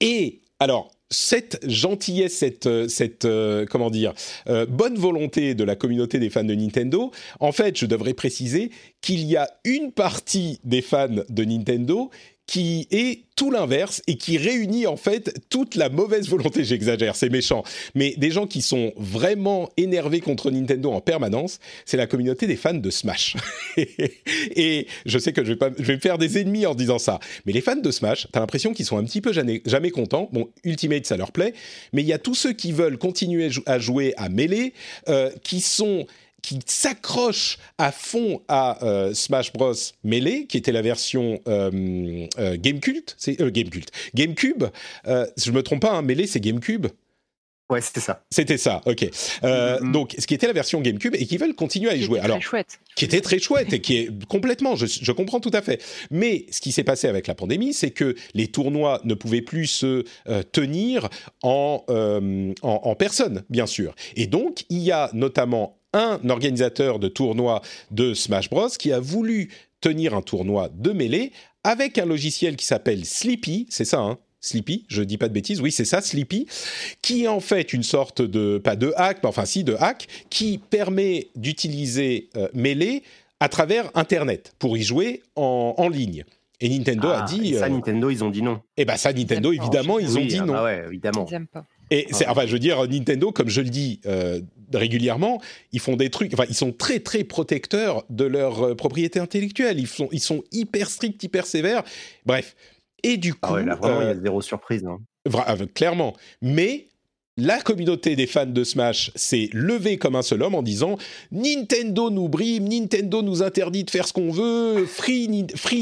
et 0.00 0.40
alors, 0.58 0.90
cette 1.12 1.60
gentillesse, 1.68 2.36
cette, 2.36 2.66
euh, 2.66 2.88
euh, 3.24 3.66
comment 3.70 3.90
dire, 3.90 4.14
euh, 4.48 4.66
bonne 4.66 4.96
volonté 4.96 5.54
de 5.54 5.62
la 5.62 5.76
communauté 5.76 6.18
des 6.18 6.30
fans 6.30 6.42
de 6.42 6.54
Nintendo, 6.54 7.12
en 7.38 7.52
fait, 7.52 7.78
je 7.78 7.86
devrais 7.86 8.14
préciser 8.14 8.70
qu'il 9.00 9.24
y 9.24 9.36
a 9.36 9.48
une 9.64 9.92
partie 9.92 10.58
des 10.64 10.82
fans 10.82 11.08
de 11.28 11.44
Nintendo 11.44 12.10
qui 12.52 12.86
est 12.90 13.22
tout 13.34 13.50
l'inverse 13.50 14.02
et 14.06 14.18
qui 14.18 14.36
réunit 14.36 14.86
en 14.86 14.98
fait 14.98 15.32
toute 15.48 15.74
la 15.74 15.88
mauvaise 15.88 16.28
volonté, 16.28 16.64
j'exagère, 16.64 17.16
c'est 17.16 17.30
méchant, 17.30 17.64
mais 17.94 18.14
des 18.18 18.30
gens 18.30 18.46
qui 18.46 18.60
sont 18.60 18.92
vraiment 18.98 19.70
énervés 19.78 20.20
contre 20.20 20.50
Nintendo 20.50 20.92
en 20.92 21.00
permanence, 21.00 21.60
c'est 21.86 21.96
la 21.96 22.06
communauté 22.06 22.46
des 22.46 22.56
fans 22.56 22.74
de 22.74 22.90
Smash. 22.90 23.38
et 23.78 24.86
je 25.06 25.18
sais 25.18 25.32
que 25.32 25.42
je 25.42 25.52
vais, 25.52 25.56
pas, 25.56 25.70
je 25.78 25.82
vais 25.82 25.94
me 25.94 26.00
faire 26.00 26.18
des 26.18 26.38
ennemis 26.38 26.66
en 26.66 26.74
disant 26.74 26.98
ça, 26.98 27.20
mais 27.46 27.52
les 27.52 27.62
fans 27.62 27.74
de 27.74 27.90
Smash, 27.90 28.28
t'as 28.30 28.40
l'impression 28.40 28.74
qu'ils 28.74 28.84
sont 28.84 28.98
un 28.98 29.04
petit 29.04 29.22
peu 29.22 29.32
jamais, 29.32 29.62
jamais 29.64 29.90
contents. 29.90 30.28
Bon, 30.30 30.50
Ultimate, 30.62 31.06
ça 31.06 31.16
leur 31.16 31.32
plaît, 31.32 31.54
mais 31.94 32.02
il 32.02 32.06
y 32.06 32.12
a 32.12 32.18
tous 32.18 32.34
ceux 32.34 32.52
qui 32.52 32.72
veulent 32.72 32.98
continuer 32.98 33.48
à 33.64 33.78
jouer 33.78 34.12
à 34.18 34.28
Melee, 34.28 34.74
euh, 35.08 35.30
qui 35.42 35.62
sont 35.62 36.06
qui 36.42 36.58
s'accrochent 36.66 37.58
à 37.78 37.92
fond 37.92 38.42
à 38.48 38.84
euh, 38.84 39.14
Smash 39.14 39.52
Bros 39.52 39.72
Melee, 40.04 40.46
qui 40.48 40.56
était 40.58 40.72
la 40.72 40.82
version 40.82 41.40
euh, 41.48 42.26
euh, 42.38 42.56
Gamecult, 42.58 43.14
c'est 43.18 43.40
euh, 43.40 43.50
Gamecult, 43.50 43.88
GameCube. 44.14 44.64
Euh, 45.06 45.26
je 45.36 45.50
me 45.52 45.62
trompe 45.62 45.82
pas, 45.82 45.92
hein, 45.92 46.02
Melee 46.02 46.26
c'est 46.26 46.40
GameCube. 46.40 46.88
Ouais, 47.70 47.80
c'était 47.80 48.00
ça. 48.00 48.22
C'était 48.30 48.58
ça, 48.58 48.82
ok. 48.84 49.08
Euh, 49.44 49.80
Mhm. 49.80 49.92
Donc, 49.92 50.14
ce 50.18 50.26
qui 50.26 50.34
était 50.34 50.46
la 50.46 50.52
version 50.52 50.82
GameCube 50.82 51.14
et 51.14 51.24
qui 51.24 51.38
veulent 51.38 51.54
continuer 51.54 51.88
à 51.88 51.94
y 51.94 52.00
Qui 52.00 52.04
jouer. 52.04 52.18
était 52.18 52.24
Alors, 52.26 52.36
très 52.38 52.44
chouette. 52.46 52.80
qui 52.96 53.04
était 53.06 53.20
très 53.22 53.38
chouette 53.38 53.72
et 53.72 53.80
qui 53.80 53.96
est 53.96 54.24
complètement, 54.26 54.76
je, 54.76 54.84
je 54.84 55.12
comprends 55.12 55.40
tout 55.40 55.52
à 55.54 55.62
fait. 55.62 55.82
Mais 56.10 56.44
ce 56.50 56.60
qui 56.60 56.70
s'est 56.70 56.84
passé 56.84 57.08
avec 57.08 57.26
la 57.28 57.34
pandémie, 57.34 57.72
c'est 57.72 57.90
que 57.92 58.14
les 58.34 58.48
tournois 58.48 59.00
ne 59.04 59.14
pouvaient 59.14 59.40
plus 59.40 59.68
se 59.68 60.04
euh, 60.28 60.42
tenir 60.42 61.08
en, 61.42 61.82
euh, 61.88 62.52
en, 62.60 62.80
en 62.84 62.94
personne, 62.94 63.42
bien 63.48 63.66
sûr. 63.66 63.94
Et 64.16 64.26
donc, 64.26 64.64
il 64.68 64.80
y 64.80 64.90
a 64.92 65.08
notamment 65.14 65.78
un 65.92 66.20
organisateur 66.28 66.98
de 66.98 67.08
tournoi 67.08 67.62
de 67.90 68.14
Smash 68.14 68.48
Bros 68.50 68.68
qui 68.78 68.92
a 68.92 69.00
voulu 69.00 69.50
tenir 69.80 70.14
un 70.14 70.22
tournoi 70.22 70.70
de 70.74 70.90
mêlée 70.92 71.32
avec 71.64 71.98
un 71.98 72.06
logiciel 72.06 72.56
qui 72.56 72.64
s'appelle 72.64 73.04
Sleepy, 73.04 73.66
c'est 73.70 73.84
ça, 73.84 74.00
hein? 74.00 74.18
Sleepy, 74.40 74.84
je 74.88 75.02
dis 75.04 75.18
pas 75.18 75.28
de 75.28 75.32
bêtises, 75.34 75.60
oui 75.60 75.70
c'est 75.70 75.84
ça, 75.84 76.00
Sleepy, 76.00 76.46
qui 77.00 77.24
est 77.24 77.28
en 77.28 77.38
fait 77.38 77.72
une 77.72 77.84
sorte 77.84 78.22
de, 78.22 78.58
pas 78.58 78.74
de 78.74 78.92
hack, 78.96 79.18
mais 79.22 79.28
enfin 79.28 79.44
si 79.44 79.62
de 79.62 79.76
hack, 79.78 80.08
qui 80.30 80.58
permet 80.58 81.28
d'utiliser 81.36 82.28
euh, 82.36 82.48
Melee 82.52 83.02
à 83.38 83.48
travers 83.48 83.90
Internet 83.94 84.54
pour 84.58 84.76
y 84.76 84.82
jouer 84.82 85.22
en, 85.36 85.74
en 85.78 85.88
ligne. 85.88 86.24
Et 86.60 86.68
Nintendo 86.68 87.08
Ah, 87.12 87.22
a 87.22 87.26
dit, 87.26 87.54
et 87.54 87.58
ça, 87.58 87.66
euh, 87.66 87.68
Nintendo, 87.68 88.08
ils 88.10 88.22
ont 88.24 88.30
dit 88.30 88.42
non. 88.42 88.60
eh 88.76 88.84
ben 88.84 88.96
ça 88.96 89.12
Nintendo 89.12 89.52
évidemment 89.52 89.98
ils 89.98 90.16
ont 90.16 90.20
Oui, 90.20 90.26
dit 90.28 90.38
ah 90.40 90.44
non. 90.44 90.52
bah 90.54 90.64
ouais, 90.64 90.84
évidemment. 90.88 91.26
Ils 91.28 91.34
aiment 91.34 91.46
pas. 91.48 91.64
Et 91.92 92.06
c'est, 92.10 92.24
Ah. 92.26 92.32
enfin, 92.32 92.46
je 92.46 92.52
veux 92.52 92.58
dire, 92.58 92.82
Nintendo, 92.88 93.32
comme 93.32 93.48
je 93.48 93.60
le 93.60 93.68
dis 93.68 94.00
euh, 94.06 94.40
régulièrement, 94.72 95.40
ils 95.72 95.80
font 95.80 95.96
des 95.96 96.08
trucs. 96.10 96.32
Enfin, 96.32 96.46
ils 96.48 96.54
sont 96.54 96.72
très 96.72 97.00
très 97.00 97.22
protecteurs 97.24 98.04
de 98.08 98.24
leur 98.24 98.62
euh, 98.62 98.74
propriété 98.74 99.18
intellectuelle. 99.20 99.78
Ils 99.78 99.86
sont, 99.86 100.08
ils 100.12 100.20
sont 100.20 100.42
hyper 100.52 100.88
stricts, 100.88 101.22
hyper 101.22 101.46
sévères. 101.46 101.82
Bref. 102.24 102.56
Et 103.02 103.16
du 103.16 103.34
coup, 103.34 103.40
Ah 103.42 103.52
ouais, 103.54 103.64
là, 103.64 103.74
vraiment, 103.74 104.00
il 104.00 104.04
y 104.04 104.08
euh, 104.08 104.12
a 104.12 104.16
zéro 104.22 104.40
surprise. 104.40 104.84
hein. 104.86 104.98
euh, 105.26 105.66
clairement. 105.74 106.14
Mais 106.40 106.86
la 107.36 107.60
communauté 107.60 108.14
des 108.14 108.26
fans 108.26 108.46
de 108.46 108.62
Smash 108.64 109.10
s'est 109.14 109.48
levée 109.52 109.96
comme 109.96 110.16
un 110.16 110.22
seul 110.22 110.42
homme 110.42 110.54
en 110.54 110.62
disant 110.62 110.96
Nintendo 111.30 112.10
nous 112.10 112.28
brime, 112.28 112.68
Nintendo 112.68 113.22
nous 113.22 113.42
interdit 113.42 113.84
de 113.84 113.90
faire 113.90 114.06
ce 114.06 114.12
qu'on 114.12 114.30
veut, 114.30 114.84
free, 114.86 115.28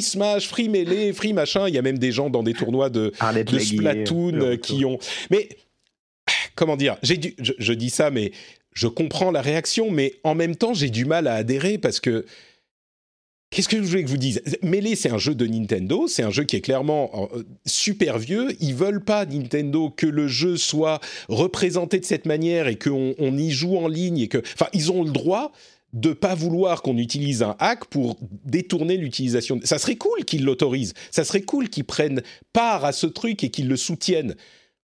Smash, 0.00 0.46
free 0.48 0.68
Melee, 0.68 1.12
free 1.12 1.32
machin. 1.32 1.68
Il 1.68 1.74
y 1.74 1.78
a 1.78 1.82
même 1.82 1.98
des 1.98 2.12
gens 2.12 2.30
dans 2.30 2.42
des 2.42 2.54
tournois 2.54 2.88
de, 2.88 3.12
de 3.44 3.58
Splatoon 3.58 4.34
euh, 4.40 4.56
qui 4.56 4.84
ont. 4.84 4.98
Mais 5.30 5.48
comment 6.54 6.76
dire? 6.76 6.96
Je, 7.02 7.72
dis 7.72 7.90
ça, 7.90 8.10
mais 8.10 8.32
je 8.72 8.86
comprends 8.86 9.30
la 9.30 9.42
réaction, 9.42 9.90
mais 9.90 10.14
en 10.24 10.34
même 10.34 10.56
temps, 10.56 10.74
j'ai 10.74 10.90
du 10.90 11.04
mal 11.04 11.26
à 11.26 11.34
adhérer 11.34 11.78
parce 11.78 12.00
que. 12.00 12.24
Qu'est-ce 13.50 13.68
que 13.68 13.78
je 13.78 13.82
voulais 13.82 14.04
que 14.04 14.08
vous 14.08 14.16
dise? 14.16 14.42
Melee, 14.62 14.94
c'est 14.94 15.10
un 15.10 15.18
jeu 15.18 15.34
de 15.34 15.44
Nintendo, 15.44 16.06
c'est 16.06 16.22
un 16.22 16.30
jeu 16.30 16.44
qui 16.44 16.54
est 16.54 16.60
clairement 16.60 17.28
euh, 17.34 17.42
super 17.66 18.16
vieux. 18.16 18.54
Ils 18.60 18.76
veulent 18.76 19.02
pas 19.02 19.26
Nintendo 19.26 19.90
que 19.90 20.06
le 20.06 20.28
jeu 20.28 20.56
soit 20.56 21.00
représenté 21.28 21.98
de 21.98 22.04
cette 22.04 22.26
manière 22.26 22.68
et 22.68 22.78
qu'on 22.78 23.12
on 23.18 23.36
y 23.36 23.50
joue 23.50 23.76
en 23.76 23.88
ligne 23.88 24.18
et 24.20 24.28
que, 24.28 24.38
enfin, 24.38 24.68
ils 24.72 24.92
ont 24.92 25.02
le 25.02 25.10
droit 25.10 25.50
de 25.92 26.12
pas 26.12 26.34
vouloir 26.34 26.82
qu'on 26.82 26.96
utilise 26.96 27.42
un 27.42 27.56
hack 27.58 27.86
pour 27.86 28.16
détourner 28.44 28.96
l'utilisation. 28.96 29.58
Ça 29.64 29.78
serait 29.78 29.96
cool 29.96 30.24
qu'ils 30.24 30.44
l'autorisent. 30.44 30.94
Ça 31.10 31.24
serait 31.24 31.42
cool 31.42 31.68
qu'ils 31.68 31.84
prennent 31.84 32.22
part 32.52 32.84
à 32.84 32.92
ce 32.92 33.06
truc 33.06 33.42
et 33.42 33.50
qu'ils 33.50 33.68
le 33.68 33.76
soutiennent. 33.76 34.36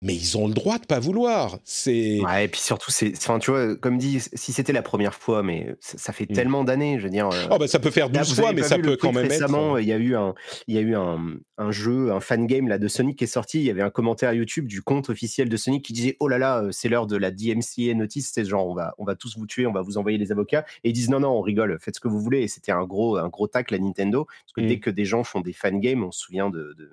Mais 0.04 0.16
ils 0.16 0.36
ont 0.38 0.48
le 0.48 0.54
droit 0.54 0.80
de 0.80 0.86
pas 0.86 1.00
vouloir. 1.00 1.60
C'est 1.64 2.20
Ouais, 2.22 2.46
et 2.46 2.48
puis 2.48 2.60
surtout, 2.60 2.90
c'est, 2.90 3.14
enfin, 3.16 3.38
tu 3.38 3.52
vois, 3.52 3.76
comme 3.76 3.98
dit, 4.00 4.20
si 4.34 4.52
c'était 4.52 4.74
la 4.74 4.82
première 4.82 5.14
fois, 5.14 5.44
mais 5.44 5.76
ça, 5.80 5.98
ça 5.98 6.14
fait 6.14 6.24
Mm. 6.30 6.34
tellement 6.34 6.64
d'années, 6.64 6.98
je 6.98 7.04
veux 7.04 7.10
dire. 7.12 7.30
euh, 7.30 7.48
oh 7.52 7.58
bah 7.60 7.68
ça 7.68 7.80
peut 7.80 7.92
faire 7.92 8.10
Là, 8.10 8.20
12 8.22 8.30
vous 8.30 8.42
fois, 8.42 8.54
mais 8.54 8.64
ça 8.64 8.78
peut 8.80 8.98
quand 8.98 9.12
même 9.12 9.26
être. 9.26 9.32
récemment, 9.32 9.78
il 9.78 9.88
y 9.88 9.94
a 9.94 9.98
eu 9.98 10.16
un, 10.16 10.34
il 10.68 10.76
y 10.76 10.78
a 10.80 10.82
eu 10.82 10.96
un, 10.96 11.38
un 11.58 11.72
jeu, 11.72 12.12
un 12.12 12.20
fan 12.20 12.48
game 12.48 12.68
là 12.68 12.80
de 12.80 12.88
Sonic 12.88 13.18
qui 13.20 13.26
est 13.26 13.28
sorti. 13.28 13.60
Il 13.60 13.66
y 13.66 13.70
avait 13.70 13.84
un 13.84 13.92
commentaire 13.92 14.34
YouTube 14.34 14.66
du 14.68 14.82
compte 14.82 15.10
officiel 15.12 15.50
de 15.50 15.58
Sonic 15.58 15.86
qui 15.86 15.94
disait 15.94 16.18
oh 16.20 16.28
là 16.28 16.38
là, 16.40 16.64
euh, 16.64 16.72
c'est 16.72 16.90
l'heure 16.90 17.06
de 17.06 17.16
la 17.18 17.30
DMCA 17.30 17.94
notice, 17.94 18.32
c'est 18.34 18.44
genre 18.46 18.68
on 18.68 18.74
va, 18.74 18.96
on 18.98 19.06
va 19.06 19.16
tous 19.16 19.38
vous 19.38 19.46
tuer, 19.46 19.68
on 19.68 19.72
va 19.74 19.82
vous 19.82 19.98
envoyer 20.00 20.18
les 20.18 20.32
avocats. 20.32 20.66
Et 20.84 20.90
ils 20.90 20.94
disent 20.94 21.10
non 21.10 21.20
non, 21.20 21.30
on 21.30 21.42
rigole, 21.42 21.78
faites 21.80 21.96
ce 21.96 22.00
que 22.00 22.08
vous 22.08 22.20
voulez. 22.20 22.42
Et 22.42 22.48
c'était 22.48 22.72
un 22.72 22.86
gros, 22.86 23.18
un 23.18 23.30
gros 23.30 23.48
tacle 23.48 23.76
à 23.76 23.78
Nintendo 23.78 24.26
parce 24.26 24.54
que 24.56 24.62
Mm. 24.62 24.68
dès 24.68 24.80
que 24.80 24.90
des 24.90 25.06
gens 25.06 25.24
font 25.24 25.42
des 25.42 25.54
fan 25.54 25.80
games, 25.80 26.04
on 26.04 26.12
se 26.12 26.22
souvient 26.22 26.50
de, 26.50 26.74
de 26.78 26.90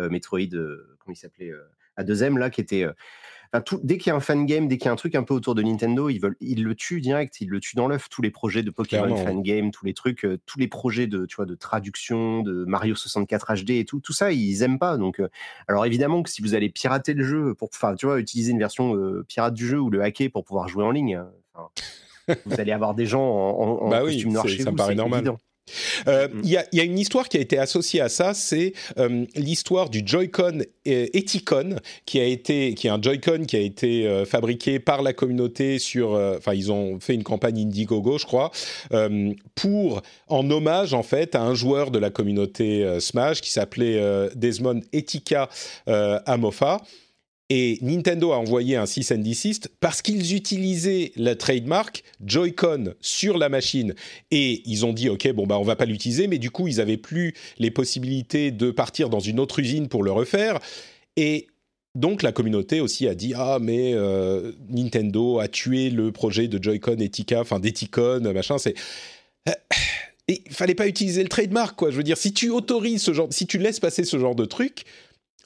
euh, 0.00 0.08
Metroid, 0.08 0.40
euh, 0.54 0.96
comment 1.00 1.12
il 1.12 1.16
s'appelait, 1.16 1.50
euh, 1.50 1.60
à 2.00 2.04
2M 2.04 2.36
là, 2.38 2.50
qui 2.50 2.60
était 2.60 2.82
euh, 2.84 2.92
Enfin, 3.52 3.62
tout- 3.62 3.80
dès 3.82 3.98
qu'il 3.98 4.10
y 4.10 4.12
a 4.12 4.16
un 4.16 4.20
fan 4.20 4.46
game, 4.46 4.68
dès 4.68 4.78
qu'il 4.78 4.84
y 4.86 4.88
a 4.90 4.92
un 4.92 4.96
truc 4.96 5.16
un 5.16 5.24
peu 5.24 5.34
autour 5.34 5.56
de 5.56 5.62
Nintendo, 5.62 6.08
ils, 6.08 6.20
veulent, 6.20 6.36
ils 6.40 6.62
le 6.62 6.76
tuent 6.76 7.00
direct, 7.00 7.40
ils 7.40 7.48
le 7.48 7.58
tuent 7.58 7.74
dans 7.74 7.88
l'œuf. 7.88 8.08
Tous 8.08 8.22
les 8.22 8.30
projets 8.30 8.62
de 8.62 8.70
Pokémon 8.70 9.06
Clairement, 9.06 9.24
fan 9.24 9.42
game, 9.42 9.72
tous 9.72 9.84
les 9.84 9.92
trucs, 9.92 10.24
euh, 10.24 10.38
tous 10.46 10.60
les 10.60 10.68
projets 10.68 11.08
de, 11.08 11.26
tu 11.26 11.34
vois, 11.34 11.46
de 11.46 11.56
traduction, 11.56 12.42
de 12.42 12.64
Mario 12.64 12.94
64 12.94 13.52
HD 13.64 13.70
et 13.70 13.84
tout, 13.84 13.98
tout 13.98 14.12
ça, 14.12 14.30
ils 14.30 14.62
aiment 14.62 14.78
pas. 14.78 14.96
Donc, 14.98 15.18
euh, 15.18 15.28
alors 15.66 15.84
évidemment 15.84 16.22
que 16.22 16.30
si 16.30 16.42
vous 16.42 16.54
allez 16.54 16.68
pirater 16.70 17.12
le 17.12 17.24
jeu 17.24 17.54
pour, 17.54 17.70
enfin, 17.74 17.96
tu 17.96 18.06
vois, 18.06 18.20
utiliser 18.20 18.52
une 18.52 18.60
version 18.60 18.94
euh, 18.94 19.24
pirate 19.26 19.54
du 19.54 19.66
jeu 19.66 19.80
ou 19.80 19.90
le 19.90 20.00
hacker 20.00 20.30
pour 20.30 20.44
pouvoir 20.44 20.68
jouer 20.68 20.84
en 20.84 20.92
ligne, 20.92 21.20
enfin, 21.52 21.70
vous 22.46 22.60
allez 22.60 22.70
avoir 22.70 22.94
des 22.94 23.06
gens 23.06 23.20
en, 23.24 23.62
en- 23.62 23.82
en 23.86 23.88
Bah 23.88 24.02
oui, 24.04 24.12
costume 24.12 24.32
noir 24.32 24.46
chez 24.46 24.58
ça 24.62 24.66
me 24.66 24.70
vous, 24.70 24.76
paraît 24.76 24.92
c'est 24.92 24.96
normal. 24.96 25.18
évident. 25.22 25.38
Euh, 26.08 26.28
Mm. 26.30 26.40
Il 26.44 26.50
y, 26.50 26.56
a, 26.56 26.66
il 26.72 26.78
y 26.78 26.80
a 26.80 26.84
une 26.84 26.98
histoire 26.98 27.28
qui 27.28 27.36
a 27.36 27.40
été 27.40 27.58
associée 27.58 28.00
à 28.00 28.08
ça, 28.08 28.34
c'est 28.34 28.72
euh, 28.98 29.24
l'histoire 29.34 29.90
du 29.90 30.02
Joy-Con 30.04 30.60
euh, 30.86 31.06
Eticon, 31.12 31.76
qui 32.06 32.20
a 32.20 32.24
été, 32.24 32.74
qui 32.74 32.86
est 32.86 32.90
un 32.90 33.00
Joy-Con 33.00 33.44
qui 33.46 33.56
a 33.56 33.60
été 33.60 34.06
euh, 34.06 34.24
fabriqué 34.24 34.78
par 34.78 35.02
la 35.02 35.12
communauté 35.12 35.78
sur, 35.78 36.12
enfin 36.12 36.54
ils 36.54 36.72
ont 36.72 36.98
fait 37.00 37.14
une 37.14 37.22
campagne 37.22 37.58
Indiegogo, 37.60 38.18
je 38.18 38.26
crois, 38.26 38.50
pour 39.54 40.02
en 40.28 40.50
hommage 40.50 40.94
en 40.94 41.02
fait 41.02 41.34
à 41.34 41.42
un 41.42 41.54
joueur 41.54 41.90
de 41.90 41.98
la 41.98 42.10
communauté 42.10 43.00
Smash 43.00 43.40
qui 43.40 43.50
s'appelait 43.50 44.00
Desmond 44.34 44.80
Etika 44.92 45.48
Amofa. 45.86 46.80
Et 47.52 47.78
Nintendo 47.82 48.30
a 48.30 48.38
envoyé 48.38 48.76
un 48.76 48.86
cease 48.86 49.10
and 49.10 49.18
desist 49.18 49.68
parce 49.80 50.02
qu'ils 50.02 50.36
utilisaient 50.36 51.10
la 51.16 51.34
trademark 51.34 52.04
Joy-Con 52.24 52.94
sur 53.00 53.36
la 53.38 53.48
machine. 53.48 53.94
Et 54.30 54.62
ils 54.66 54.86
ont 54.86 54.92
dit, 54.92 55.08
OK, 55.08 55.28
bon, 55.32 55.48
bah, 55.48 55.58
on 55.58 55.64
va 55.64 55.74
pas 55.74 55.84
l'utiliser, 55.84 56.28
mais 56.28 56.38
du 56.38 56.52
coup, 56.52 56.68
ils 56.68 56.80
avaient 56.80 56.96
plus 56.96 57.34
les 57.58 57.72
possibilités 57.72 58.52
de 58.52 58.70
partir 58.70 59.10
dans 59.10 59.18
une 59.18 59.40
autre 59.40 59.58
usine 59.58 59.88
pour 59.88 60.04
le 60.04 60.12
refaire. 60.12 60.60
Et 61.16 61.48
donc, 61.96 62.22
la 62.22 62.30
communauté 62.30 62.80
aussi 62.80 63.08
a 63.08 63.16
dit, 63.16 63.32
ah, 63.34 63.58
mais 63.60 63.94
euh, 63.94 64.52
Nintendo 64.68 65.40
a 65.40 65.48
tué 65.48 65.90
le 65.90 66.12
projet 66.12 66.46
de 66.46 66.62
Joy-Con 66.62 66.98
Etika, 67.00 67.40
enfin, 67.40 67.58
d'Eticon, 67.58 68.32
machin, 68.32 68.58
c'est. 68.58 68.74
Il 70.28 70.38
fallait 70.52 70.76
pas 70.76 70.86
utiliser 70.86 71.24
le 71.24 71.28
trademark, 71.28 71.76
quoi. 71.76 71.90
Je 71.90 71.96
veux 71.96 72.04
dire, 72.04 72.16
si 72.16 72.32
tu 72.32 72.50
autorises 72.50 73.02
ce 73.02 73.12
genre, 73.12 73.26
si 73.30 73.48
tu 73.48 73.58
laisses 73.58 73.80
passer 73.80 74.04
ce 74.04 74.16
genre 74.16 74.36
de 74.36 74.44
truc, 74.44 74.84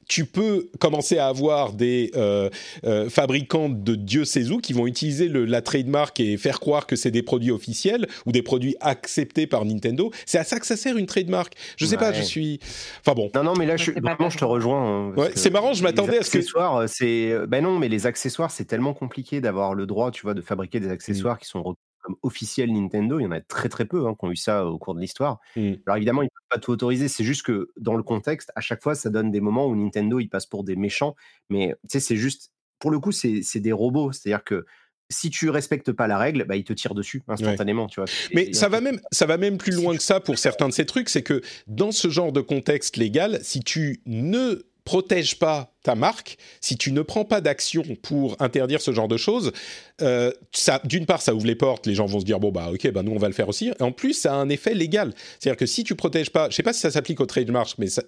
tu 0.09 0.25
peux 0.27 0.69
commencer 0.79 1.19
à 1.19 1.27
avoir 1.29 1.73
des 1.73 2.11
euh, 2.17 2.51
euh, 2.85 3.09
fabricants 3.09 3.69
de 3.69 3.95
Dieu 3.95 4.25
sait 4.25 4.51
où 4.51 4.59
qui 4.59 4.73
vont 4.73 4.87
utiliser 4.87 5.29
le, 5.29 5.45
la 5.45 5.63
trademark 5.63 6.19
et 6.21 6.37
faire 6.37 6.61
croire 6.61 6.87
que 6.87 6.97
c'est 6.97 7.11
des 7.11 7.23
produits 7.23 7.51
officiels 7.51 8.07
ou 8.27 8.33
des 8.33 8.43
produits 8.43 8.77
acceptés 8.81 9.47
par 9.47 9.65
Nintendo. 9.65 10.11
C'est 10.27 10.39
à 10.39 10.45
ça 10.45 10.59
que 10.61 10.67
ça 10.67 10.77
sert 10.77 10.97
une 10.97 11.07
trademark. 11.07 11.55
Je 11.77 11.87
sais 11.87 11.97
pas, 11.97 12.13
je 12.13 12.23
suis. 12.23 12.61
Enfin 13.01 13.15
bon. 13.15 13.31
Non, 13.35 13.43
non, 13.43 13.55
mais 13.59 13.67
là, 13.67 13.77
je, 13.77 13.91
vraiment, 13.93 14.31
je 14.31 14.39
te 14.39 14.45
rejoins. 14.45 15.09
hein, 15.11 15.13
Ouais, 15.17 15.31
c'est 15.35 15.51
marrant, 15.51 15.73
je 15.73 15.79
les 15.81 15.85
m'attendais 15.85 16.19
à 16.19 16.23
ce 16.23 16.31
que- 16.31 16.39
accessoires, 16.39 16.77
euh, 16.77 16.87
c'est. 16.89 17.35
Ben 17.49 17.63
non, 17.63 17.79
mais 17.79 17.89
les 17.89 18.07
accessoires, 18.07 18.51
c'est 18.51 18.65
tellement 18.65 18.95
compliqué 18.95 19.41
d'avoir 19.41 19.75
le 19.75 19.87
droit, 19.87 20.11
tu 20.11 20.23
vois, 20.23 20.35
de 20.35 20.41
fabriquer 20.43 20.81
des 20.81 20.89
accessoires 20.91 21.39
qui 21.39 21.47
sont 21.49 21.63
comme 22.05 22.17
officiels 22.23 22.73
Nintendo. 22.73 23.19
Il 23.19 23.25
y 23.25 23.27
en 23.27 23.33
a 23.33 23.41
très 23.41 23.69
très 23.69 23.87
peu 23.87 24.07
hein, 24.07 24.15
qui 24.19 24.27
ont 24.27 24.31
eu 24.31 24.37
ça 24.37 24.67
au 24.67 24.79
cours 24.79 24.95
de 24.95 25.01
l'histoire. 25.01 25.41
Mm. 25.57 25.73
Alors 25.87 25.97
évidemment, 25.97 26.23
ils 26.23 26.29
peuvent 26.29 26.49
pas 26.51 26.59
tout 26.59 26.71
autoriser. 26.71 27.09
C'est 27.09 27.25
juste 27.25 27.43
que 27.43 27.71
dans 27.81 27.95
le 27.95 28.03
contexte, 28.03 28.53
à 28.55 28.61
chaque 28.61 28.83
fois, 28.83 28.95
ça 28.95 29.11
donne 29.11 29.31
des 29.31 29.41
moments 29.41 29.67
où 29.67 29.75
Nintendo 29.75 30.21
il 30.21 30.29
passe 30.29 30.47
pour 30.47 30.63
des 30.63 30.77
méchants. 30.77 31.17
Mais 31.49 31.75
tu 31.83 31.99
sais, 31.99 32.01
c'est 32.01 32.17
juste. 32.17 32.53
Pour 32.79 32.91
le 32.91 32.99
coup, 32.99 33.13
c'est 33.13 33.61
des 33.61 33.73
robots. 33.73 34.13
C'est-à-dire 34.13 34.45
que 34.45 34.67
si 35.09 35.31
tu 35.31 35.49
respectes 35.49 35.93
pas 35.93 36.07
la 36.07 36.19
règle, 36.19 36.45
bah, 36.45 36.57
ils 36.57 36.65
te 36.65 36.75
tirent 36.75 36.95
dessus 36.95 37.23
instantanément. 37.29 37.87
Tu 37.87 38.01
vois. 38.01 38.09
Mais 38.35 38.53
ça 38.53 38.69
va 38.69 38.83
même, 38.83 39.01
ça 39.11 39.25
va 39.25 39.39
même 39.39 39.57
plus 39.57 39.73
loin 39.73 39.97
que 39.97 40.03
ça 40.03 40.21
pour 40.21 40.39
certains 40.39 40.69
de 40.69 40.75
ces 40.75 40.85
trucs, 40.85 41.09
c'est 41.09 41.23
que 41.23 41.41
dans 41.67 41.93
ce 41.93 42.09
genre 42.09 42.33
de 42.33 42.43
contexte 42.43 42.97
légal, 42.99 43.39
si 43.43 43.61
tu 43.61 44.03
ne 44.05 44.67
protèges 44.85 45.39
pas 45.39 45.73
ta 45.83 45.95
marque, 45.95 46.37
si 46.61 46.77
tu 46.77 46.93
ne 46.93 47.03
prends 47.03 47.25
pas 47.25 47.41
d'action 47.41 47.83
pour 48.03 48.37
interdire 48.41 48.81
ce 48.81 48.93
genre 48.93 49.09
de 49.09 49.17
choses, 49.17 49.53
euh, 50.03 50.31
ça, 50.53 50.81
d'une 50.85 51.07
part, 51.07 51.23
ça 51.23 51.35
ouvre 51.35 51.47
les 51.47 51.55
portes, 51.55 51.87
les 51.87 51.95
gens 51.95 52.07
vont 52.07 52.21
se 52.21 52.25
dire 52.25 52.41
bon 52.41 52.51
bah 52.51 52.71
ok, 52.73 52.91
bah 52.91 53.03
nous 53.03 53.13
on 53.13 53.19
va 53.19 53.29
le 53.29 53.35
faire 53.35 53.49
aussi. 53.49 53.69
Et 53.69 53.83
en 53.83 53.93
plus, 53.93 54.15
ça 54.15 54.35
a 54.35 54.37
un 54.37 54.49
effet 54.49 54.75
légal, 54.75 55.15
c'est-à-dire 55.39 55.59
que 55.59 55.67
si 55.67 55.85
tu 55.85 55.95
protèges 55.95 56.31
pas, 56.31 56.51
je 56.51 56.57
sais 56.57 56.63
pas 56.63 56.73
si 56.73 56.81
ça 56.81 56.91
s'applique 56.91 57.21
au 57.21 57.27
trademark, 57.27 57.75
mais 57.79 57.89
ça, 57.89 58.03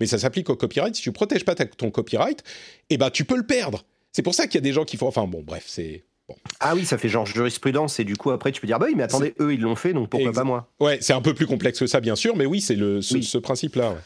mais 0.00 0.06
ça 0.06 0.18
s'applique 0.18 0.50
au 0.50 0.56
copyright. 0.56 0.94
Si 0.96 1.02
tu 1.02 1.12
protèges 1.12 1.44
pas 1.44 1.54
ton 1.54 1.90
copyright, 1.90 2.42
eh 2.90 2.96
ben 2.98 3.10
tu 3.10 3.24
peux 3.24 3.36
le 3.36 3.46
perdre. 3.46 3.84
C'est 4.12 4.22
pour 4.22 4.34
ça 4.34 4.46
qu'il 4.46 4.54
y 4.54 4.58
a 4.58 4.62
des 4.62 4.72
gens 4.72 4.84
qui 4.84 4.96
font, 4.96 5.08
enfin 5.08 5.26
bon, 5.26 5.42
bref, 5.42 5.64
c'est 5.66 6.04
bon. 6.28 6.34
Ah 6.60 6.74
oui, 6.74 6.84
ça 6.84 6.98
fait 6.98 7.08
genre 7.08 7.26
jurisprudence. 7.26 7.98
Et 8.00 8.04
du 8.04 8.16
coup, 8.16 8.30
après, 8.30 8.52
tu 8.52 8.60
peux 8.60 8.66
dire 8.66 8.78
bah 8.78 8.86
oui, 8.88 8.94
mais 8.96 9.02
attendez, 9.04 9.34
eux, 9.40 9.52
ils 9.54 9.60
l'ont 9.60 9.76
fait, 9.76 9.92
donc 9.92 10.08
pourquoi 10.10 10.32
pas 10.32 10.44
moi? 10.44 10.68
Ouais, 10.80 10.98
c'est 11.00 11.12
un 11.12 11.20
peu 11.20 11.34
plus 11.34 11.46
complexe 11.46 11.78
que 11.78 11.86
ça, 11.86 12.00
bien 12.00 12.16
sûr, 12.16 12.36
mais 12.36 12.46
oui, 12.46 12.60
c'est 12.60 12.74
le 12.74 13.00
ce, 13.02 13.14
Oui. 13.14 13.24
ce 13.24 13.38
principe-là. 13.38 13.90
ouais. 13.90 13.96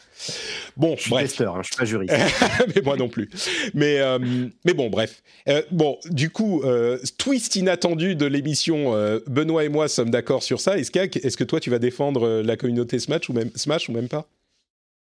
Bon, 0.77 0.95
Je 0.97 1.01
suis 1.01 1.09
bref. 1.11 1.23
testeur, 1.29 1.55
hein, 1.55 1.61
je 1.63 1.67
suis 1.67 1.75
pas 1.75 1.85
juriste. 1.85 2.13
mais 2.75 2.81
moi 2.83 2.95
non 2.97 3.09
plus. 3.09 3.29
Mais, 3.73 3.99
euh, 3.99 4.19
mais 4.65 4.73
bon, 4.73 4.89
bref. 4.89 5.23
Euh, 5.47 5.61
bon, 5.71 5.97
du 6.09 6.29
coup, 6.29 6.61
euh, 6.63 6.99
twist 7.17 7.55
inattendu 7.55 8.15
de 8.15 8.25
l'émission. 8.25 8.91
Benoît 9.27 9.63
et 9.63 9.69
moi 9.69 9.87
sommes 9.87 10.11
d'accord 10.11 10.43
sur 10.43 10.59
ça. 10.59 10.77
Est-ce 10.77 10.91
que, 10.91 10.99
est-ce 10.99 11.37
que 11.37 11.43
toi, 11.43 11.59
tu 11.59 11.69
vas 11.69 11.79
défendre 11.79 12.41
la 12.41 12.55
communauté 12.57 12.99
Smash 12.99 13.29
ou 13.29 13.33
même, 13.33 13.49
Smash 13.55 13.89
ou 13.89 13.93
même 13.93 14.07
pas? 14.07 14.27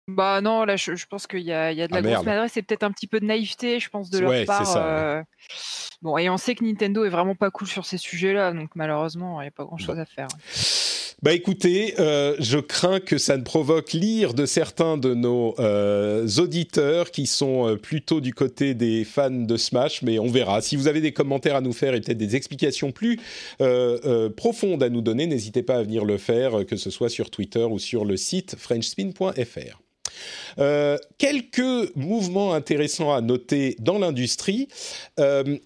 Bah 0.09 0.41
non, 0.41 0.65
là 0.65 0.77
je, 0.77 0.95
je 0.95 1.07
pense 1.07 1.27
qu'il 1.27 1.41
y 1.41 1.53
a, 1.53 1.73
il 1.73 1.79
y 1.79 1.83
a 1.83 1.89
de 1.89 1.93
la 1.93 1.99
Ah, 1.99 2.03
grosse 2.03 2.11
merde. 2.13 2.27
maladresse 2.27 2.57
et 2.57 2.63
peut-être 2.63 2.85
un 2.85 2.93
petit 2.93 3.09
peu 3.09 3.19
de 3.19 3.25
naïveté, 3.27 3.81
je 3.81 3.89
pense, 3.91 4.09
de 4.09 4.21
leur 4.21 4.31
Ouais, 4.31 4.45
part. 4.45 4.65
ça, 4.67 4.79
ouais. 4.79 4.93
euh, 5.19 5.23
Bon, 6.03 6.17
et 6.19 6.31
on 6.31 6.37
sait 6.37 6.55
que 6.55 6.65
Nintendo 6.65 7.05
est 7.05 7.09
vraiment 7.09 7.35
pas 7.35 7.51
cool 7.51 7.67
sur 7.67 7.85
ces 7.87 7.99
sujets-là, 7.99 8.53
donc 8.53 8.71
malheureusement, 8.77 9.41
il 9.41 9.45
n'y 9.45 9.49
a 9.49 9.53
pas 9.53 9.65
grand-chose 9.65 9.99
à 9.99 10.05
faire. 10.07 10.29
Bah 11.23 11.33
écoutez, 11.33 11.95
euh, 11.99 12.37
je 12.39 12.59
crains 12.59 13.01
que 13.01 13.17
ça 13.17 13.39
ne 13.39 13.43
provoque 13.43 13.95
l'ire 13.95 14.35
de 14.35 14.45
certains 14.45 14.99
de 14.99 15.15
nos 15.15 15.55
euh, 15.59 16.29
auditeurs 16.39 17.11
qui 17.11 17.27
sont 17.27 17.77
plutôt 17.83 18.21
du 18.21 18.35
côté 18.35 18.75
des 18.75 19.03
fans 19.05 19.31
de 19.31 19.57
Smash, 19.57 20.03
mais 20.03 20.19
on 20.19 20.29
verra. 20.29 20.61
Si 20.61 20.77
vous 20.77 20.87
avez 20.89 21.01
des 21.01 21.13
commentaires 21.13 21.57
à 21.57 21.63
nous 21.63 21.73
faire 21.73 21.95
et 21.95 22.01
peut-être 22.03 22.19
des 22.19 22.37
explications 22.37 22.93
plus 22.93 23.19
euh, 23.63 24.29
profondes 24.29 24.83
à 24.83 24.91
nous 24.91 25.01
donner, 25.01 25.27
n'hésitez 25.27 25.63
pas 25.63 25.77
à 25.77 25.83
venir 25.83 26.05
le 26.05 26.19
faire, 26.19 26.65
que 26.67 26.77
ce 26.77 26.91
soit 26.91 27.09
sur 27.09 27.31
Twitter 27.31 27.65
ou 27.65 27.79
sur 27.79 28.05
le 28.05 28.17
site 28.19 28.55
frenchspin.fr. 28.57 29.81
Euh, 30.59 30.97
quelques 31.19 31.95
mouvements 31.97 32.55
intéressants 32.55 33.13
à 33.13 33.21
noter 33.21 33.77
dans 33.81 33.99
l'industrie. 33.99 34.69
Euh, 35.21 35.57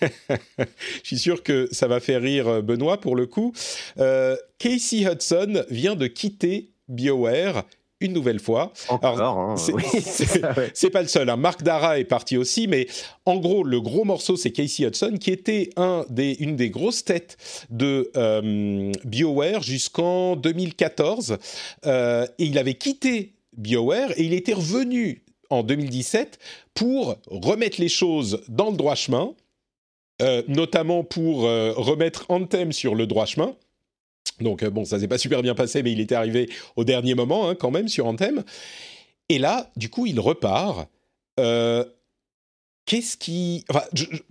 je 0.28 0.64
suis 1.02 1.18
sûr 1.18 1.42
que 1.42 1.68
ça 1.72 1.86
va 1.88 2.00
faire 2.00 2.22
rire 2.22 2.48
euh, 2.48 2.62
Benoît 2.62 3.00
pour 3.00 3.16
le 3.16 3.26
coup. 3.26 3.52
Euh, 3.98 4.36
Casey 4.58 5.04
Hudson 5.10 5.64
vient 5.70 5.96
de 5.96 6.06
quitter 6.06 6.70
BioWare 6.88 7.64
une 8.00 8.12
nouvelle 8.12 8.40
fois. 8.40 8.72
Hein, 8.90 9.56
c'est- 9.56 9.72
oui, 9.72 9.82
c'est 10.74 10.90
pas 10.90 11.00
le 11.00 11.08
seul. 11.08 11.30
Hein. 11.30 11.36
Mark 11.36 11.62
Dara 11.62 11.98
est 11.98 12.04
parti 12.04 12.36
aussi, 12.36 12.66
mais 12.68 12.86
en 13.24 13.36
gros, 13.36 13.64
le 13.64 13.80
gros 13.80 14.04
morceau, 14.04 14.36
c'est 14.36 14.50
Casey 14.50 14.84
Hudson, 14.84 15.16
qui 15.18 15.30
était 15.30 15.70
un 15.76 16.04
des, 16.10 16.32
une 16.40 16.56
des 16.56 16.68
grosses 16.70 17.04
têtes 17.04 17.38
de 17.70 18.10
euh, 18.16 18.92
BioWare 19.04 19.62
jusqu'en 19.62 20.36
2014. 20.36 21.38
Euh, 21.86 22.26
et 22.38 22.44
il 22.44 22.58
avait 22.58 22.74
quitté 22.74 23.33
BioWare 23.56 24.12
et 24.16 24.24
il 24.24 24.32
était 24.32 24.54
revenu 24.54 25.24
en 25.50 25.62
2017 25.62 26.38
pour 26.74 27.16
remettre 27.26 27.80
les 27.80 27.88
choses 27.88 28.42
dans 28.48 28.70
le 28.70 28.76
droit 28.76 28.94
chemin, 28.94 29.34
euh, 30.22 30.42
notamment 30.48 31.04
pour 31.04 31.46
euh, 31.46 31.72
remettre 31.72 32.26
Anthem 32.28 32.72
sur 32.72 32.94
le 32.94 33.06
droit 33.06 33.26
chemin. 33.26 33.54
Donc 34.40 34.62
euh, 34.62 34.70
bon, 34.70 34.84
ça 34.84 34.98
s'est 34.98 35.08
pas 35.08 35.18
super 35.18 35.42
bien 35.42 35.54
passé, 35.54 35.82
mais 35.82 35.92
il 35.92 36.00
était 36.00 36.14
arrivé 36.14 36.48
au 36.76 36.84
dernier 36.84 37.14
moment 37.14 37.48
hein, 37.48 37.54
quand 37.54 37.70
même 37.70 37.88
sur 37.88 38.06
Anthem. 38.06 38.42
Et 39.28 39.38
là, 39.38 39.70
du 39.76 39.90
coup, 39.90 40.06
il 40.06 40.20
repart. 40.20 40.88
Qu'est-ce 42.86 43.16
qui... 43.16 43.64
Enfin, 43.70 43.82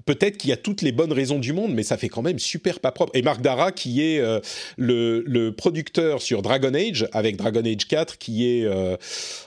peut-être 0.06 0.38
qu'il 0.38 0.52
y 0.52 0.54
a 0.54 0.58
toutes 0.58 0.84
les 0.84 0.92
bonnes 0.92 1.12
raisons 1.12 1.40
du 1.40 1.54
monde, 1.54 1.74
mais 1.74 1.82
ça 1.82 1.98
fait 1.98 2.10
quand 2.10 2.22
même 2.22 2.38
super 2.38 2.80
pas 2.80 2.92
propre. 2.92 3.12
Et 3.16 3.24
Marc 3.24 3.42
Dara, 3.42 3.72
qui 3.72 4.04
est 4.04 4.20
euh, 4.20 4.40
le, 4.78 5.50
producteur 5.50 6.22
sur 6.22 6.44
Dragon 6.44 6.74
Age, 6.76 7.08
avec 7.14 7.36
Dragon 7.36 7.64
Age 7.66 7.88
4, 7.88 8.20
qui 8.20 8.48
est... 8.48 8.66
euh, 8.66 8.96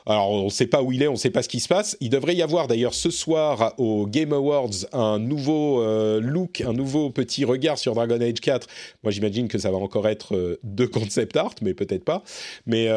alors, 0.07 0.31
on 0.31 0.45
ne 0.47 0.51
sait 0.51 0.67
pas 0.67 0.83
où 0.83 0.91
il 0.91 1.05
est, 1.05 1.07
on 1.07 1.13
ne 1.13 1.19
sait 1.19 1.31
pas 1.31 1.45
ce 1.45 1.49
qui 1.49 1.61
se 1.61 1.69
passe. 1.69 1.97
Il 2.01 2.11
devrait 2.11 2.35
y 2.35 2.43
avoir 2.43 2.67
d'ailleurs 2.67 2.95
ce 2.95 3.11
soir 3.11 3.75
au 3.79 4.09
Game 4.09 4.33
Awards 4.33 4.87
un 4.93 5.21
nouveau 5.21 5.83
euh, 5.83 6.21
look, 6.21 6.61
un 6.61 6.73
nouveau 6.73 7.11
petit 7.11 7.45
regard 7.45 7.79
sur 7.79 7.95
Dragon 7.95 8.21
Age 8.21 8.41
4. 8.41 8.67
Moi, 9.05 9.13
j'imagine 9.13 9.47
que 9.47 9.59
ça 9.59 9.71
va 9.71 9.77
encore 9.77 10.09
être 10.09 10.59
de 10.65 10.87
concept 10.87 11.37
art, 11.37 11.55
mais 11.63 11.75
peut-être 11.75 12.05
pas. 12.05 12.25
Mais 12.67 12.91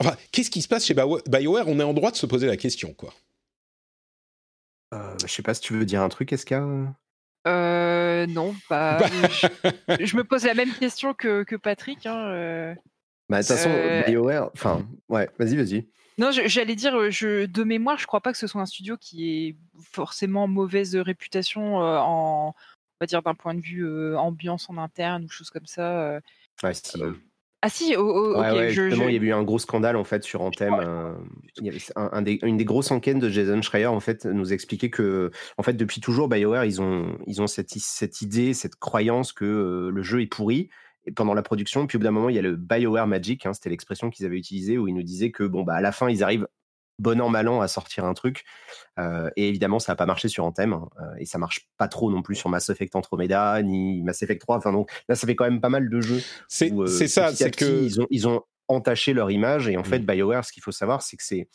enfin, 0.00 0.16
qu'est-ce 0.32 0.50
qui 0.50 0.62
se 0.62 0.68
passe 0.68 0.84
chez 0.84 0.94
Bio- 0.94 1.20
BioWare? 1.28 1.68
On 1.68 1.78
est 1.78 1.84
en 1.84 1.94
droit 1.94 2.10
de 2.10 2.16
se 2.16 2.26
poser 2.26 2.48
la 2.48 2.56
question, 2.56 2.92
quoi. 2.92 3.14
Euh, 4.92 5.16
je 5.22 5.26
sais 5.26 5.42
pas 5.42 5.54
si 5.54 5.60
tu 5.62 5.72
veux 5.72 5.84
dire 5.84 6.02
un 6.02 6.08
truc, 6.08 6.32
Eska 6.32 6.62
Euh, 7.46 8.26
non, 8.26 8.54
bah, 8.70 8.98
Bah, 9.00 9.06
je, 9.08 10.04
je 10.04 10.16
me 10.16 10.24
pose 10.24 10.44
la 10.44 10.54
même 10.54 10.72
question 10.72 11.14
que, 11.14 11.42
que 11.42 11.56
Patrick. 11.56 12.06
hein, 12.06 12.28
euh. 12.28 12.74
Bah, 13.28 13.42
de 13.42 13.46
toute 13.46 13.56
façon, 13.56 13.70
BioWare, 14.06 14.50
enfin, 14.52 14.86
ouais, 15.08 15.28
vas-y, 15.38 15.56
vas-y. 15.56 15.88
Non, 16.18 16.30
je- 16.30 16.46
j'allais 16.46 16.76
dire, 16.76 16.94
euh, 16.94 17.10
je, 17.10 17.46
de 17.46 17.64
mémoire, 17.64 17.98
je 17.98 18.06
crois 18.06 18.20
pas 18.20 18.30
que 18.32 18.38
ce 18.38 18.46
soit 18.46 18.60
un 18.60 18.66
studio 18.66 18.96
qui 18.96 19.48
ait 19.48 19.56
forcément 19.80 20.46
mauvaise 20.46 20.94
réputation 20.94 21.76
en, 21.78 22.48
on 22.50 22.54
va 23.00 23.06
dire, 23.06 23.22
d'un 23.22 23.34
point 23.34 23.54
de 23.54 23.60
vue 23.60 24.14
ambiance 24.16 24.70
en 24.70 24.76
interne 24.78 25.24
ou 25.24 25.28
choses 25.28 25.50
comme 25.50 25.66
ça. 25.66 26.20
Ouais, 26.62 26.74
si. 26.74 27.02
Euh, 27.02 27.14
Ah 27.66 27.70
si, 27.70 27.94
oh, 27.96 28.02
oh, 28.14 28.38
Ouais, 28.38 28.50
ok, 28.50 28.56
ouais, 28.56 28.68
je, 28.68 28.82
justement, 28.88 29.04
je- 29.04 29.10
il 29.10 29.14
y 29.14 29.18
a 29.18 29.22
eu 29.22 29.32
un 29.32 29.42
gros 29.42 29.58
scandale 29.58 29.96
en 29.96 30.04
fait 30.04 30.22
sur 30.22 30.42
Anthem. 30.42 30.74
euh, 30.80 31.14
il 31.60 31.64
y 31.64 31.68
avait- 31.70 31.78
un- 31.96 32.10
un 32.12 32.20
des- 32.20 32.38
une 32.42 32.58
des 32.58 32.66
grosses 32.66 32.90
enquêtes 32.90 33.18
de 33.18 33.30
Jason 33.30 33.62
Schreier 33.62 33.86
en 33.86 34.00
fait 34.00 34.26
nous 34.26 34.52
expliquait 34.52 34.90
que 34.90 35.30
en 35.56 35.62
fait 35.62 35.72
depuis 35.72 36.02
toujours 36.02 36.28
BioWare 36.28 36.66
ils 36.66 36.82
ont 36.82 37.16
ils 37.26 37.40
ont 37.40 37.46
cette, 37.46 37.70
cette 37.70 38.20
idée, 38.20 38.52
cette 38.52 38.74
croyance 38.76 39.32
que 39.32 39.46
euh, 39.46 39.90
le 39.90 40.02
jeu 40.02 40.20
est 40.20 40.26
pourri 40.26 40.68
et 41.06 41.12
pendant 41.12 41.32
la 41.32 41.42
production. 41.42 41.86
Puis 41.86 41.96
au 41.96 42.00
bout 42.00 42.04
d'un 42.04 42.10
moment 42.10 42.28
il 42.28 42.36
y 42.36 42.38
a 42.38 42.42
le 42.42 42.54
BioWare 42.56 43.06
Magic, 43.06 43.46
hein, 43.46 43.54
c'était 43.54 43.70
l'expression 43.70 44.10
qu'ils 44.10 44.26
avaient 44.26 44.36
utilisée 44.38 44.76
où 44.76 44.86
ils 44.86 44.94
nous 44.94 45.02
disaient 45.02 45.30
que 45.30 45.44
bon 45.44 45.62
bah 45.62 45.74
à 45.74 45.80
la 45.80 45.92
fin 45.92 46.10
ils 46.10 46.22
arrivent 46.22 46.46
bon 46.98 47.20
an 47.20 47.28
mal 47.28 47.48
an 47.48 47.60
à 47.60 47.68
sortir 47.68 48.04
un 48.04 48.14
truc 48.14 48.44
euh, 48.98 49.30
et 49.36 49.48
évidemment 49.48 49.78
ça 49.78 49.92
n'a 49.92 49.96
pas 49.96 50.06
marché 50.06 50.28
sur 50.28 50.44
Anthem 50.44 50.72
hein, 50.72 50.88
euh, 51.00 51.14
et 51.18 51.26
ça 51.26 51.38
marche 51.38 51.68
pas 51.76 51.88
trop 51.88 52.10
non 52.10 52.22
plus 52.22 52.36
sur 52.36 52.48
Mass 52.48 52.68
Effect 52.68 52.94
Andromeda 52.94 53.60
ni 53.62 54.02
Mass 54.02 54.22
Effect 54.22 54.40
3 54.40 54.58
enfin 54.58 54.72
donc 54.72 54.90
là 55.08 55.14
ça 55.14 55.26
fait 55.26 55.34
quand 55.34 55.44
même 55.44 55.60
pas 55.60 55.68
mal 55.68 55.88
de 55.88 56.00
jeux 56.00 56.22
c'est 56.48 56.72
euh, 56.72 56.86
ça, 56.86 57.34
c'est 57.34 57.54
que 57.54 57.84
ils 57.84 58.00
ont, 58.00 58.06
ils 58.10 58.28
ont 58.28 58.42
entaché 58.68 59.12
leur 59.12 59.30
image 59.30 59.68
et 59.68 59.76
en 59.76 59.84
fait 59.84 60.00
Mm. 60.00 60.06
BioWare 60.06 60.44
ce 60.44 60.52
qu'il 60.52 60.62
faut 60.62 60.72
savoir 60.72 61.02
c'est 61.02 61.16
que 61.16 61.24
c'est 61.24 61.48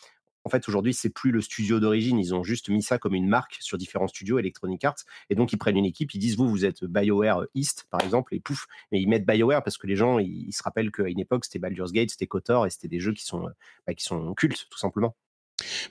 en 0.44 0.50
fait 0.50 0.68
aujourd'hui 0.68 0.94
c'est 0.94 1.10
plus 1.10 1.32
le 1.32 1.42
studio 1.42 1.80
d'origine 1.80 2.20
ils 2.20 2.36
ont 2.36 2.44
juste 2.44 2.70
mis 2.70 2.84
ça 2.84 2.98
comme 2.98 3.16
une 3.16 3.28
marque 3.28 3.58
sur 3.62 3.78
différents 3.78 4.08
studios 4.08 4.40
Electronic 4.40 4.84
Arts 4.84 5.04
et 5.30 5.36
donc 5.36 5.54
ils 5.54 5.58
prennent 5.58 5.78
une 5.78 5.86
équipe 5.86 6.14
ils 6.14 6.20
disent 6.20 6.38
vous 6.38 6.50
vous 6.50 6.66
êtes 6.66 6.84
BioWare 6.84 7.46
East 7.56 7.88
par 7.90 8.02
exemple 8.02 8.36
et 8.36 8.40
pouf 8.40 8.68
et 8.92 9.00
ils 9.00 9.08
mettent 9.08 9.26
BioWare 9.26 9.64
parce 9.64 9.78
que 9.78 9.88
les 9.88 9.96
gens 9.96 10.20
ils, 10.20 10.48
ils 10.48 10.54
se 10.54 10.64
rappellent 10.64 10.92
qu'à 10.92 11.08
une 11.08 11.20
époque 11.20 11.46
c'était 11.46 11.60
Baldur's 11.60 11.92
Gate 11.92 12.12
c'était 12.12 12.28
KOTOR 12.28 12.66
et 12.66 12.70
c'était 12.70 12.88
des 12.88 13.00
jeux 13.00 13.14
qui 13.14 13.26
sont 13.26 13.50
bah, 13.88 13.94
qui 13.94 14.04
sont 14.04 14.34
cultes 14.34 14.68
tout 14.70 14.80
simplement 14.80 15.16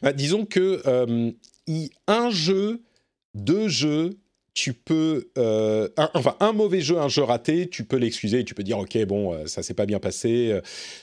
Bah, 0.03 0.13
disons 0.13 0.45
que 0.45 0.83
euh, 0.87 1.31
un 2.07 2.31
jeu, 2.31 2.83
deux 3.35 3.69
jeux, 3.69 4.19
tu 4.55 4.73
peux, 4.73 5.31
euh, 5.39 5.89
enfin 6.15 6.37
un 6.41 6.53
mauvais 6.53 6.81
jeu, 6.81 6.99
un 6.99 7.09
jeu 7.09 7.23
raté, 7.23 7.69
tu 7.69 7.85
peux 7.85 7.97
l'excuser, 7.97 8.45
tu 8.45 8.55
peux 8.55 8.65
dire 8.65 8.79
ok 8.79 9.05
bon 9.07 9.33
euh, 9.33 9.47
ça 9.47 9.63
s'est 9.63 9.75
pas 9.75 9.87
bien 9.87 10.01
passé, 10.01 10.59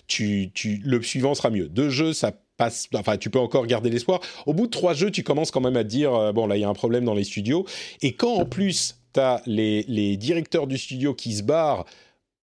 tu, 0.08 0.52
tu, 0.54 0.82
le 0.84 1.02
suivant 1.02 1.36
sera 1.36 1.50
mieux. 1.50 1.70
Deux 1.70 1.90
jeux 1.90 2.12
ça 2.12 2.34
passe, 2.58 2.90
enfin 2.94 3.18
tu 3.18 3.30
peux 3.30 3.40
encore 3.40 3.66
garder 3.66 3.90
l'espoir. 3.90 4.20
Au 4.46 4.54
bout 4.54 4.66
de 4.66 4.72
trois 4.72 4.94
jeux 4.94 5.10
tu 5.10 5.24
commences 5.24 5.52
quand 5.52 5.62
même 5.62 5.78
à 5.78 5.84
te 5.84 5.90
dire 5.90 6.34
bon 6.34 6.48
là 6.48 6.58
il 6.58 6.62
y 6.62 6.66
a 6.66 6.70
un 6.70 6.74
problème 6.74 7.06
dans 7.06 7.14
les 7.14 7.24
studios 7.24 7.66
et 8.02 8.14
quand 8.14 8.34
en 8.34 8.46
plus 8.46 8.98
tu 9.14 9.22
as 9.22 9.42
les, 9.46 9.86
les 9.88 10.18
directeurs 10.18 10.68
du 10.68 10.78
studio 10.78 11.14
qui 11.14 11.36
se 11.36 11.44
barrent 11.44 11.86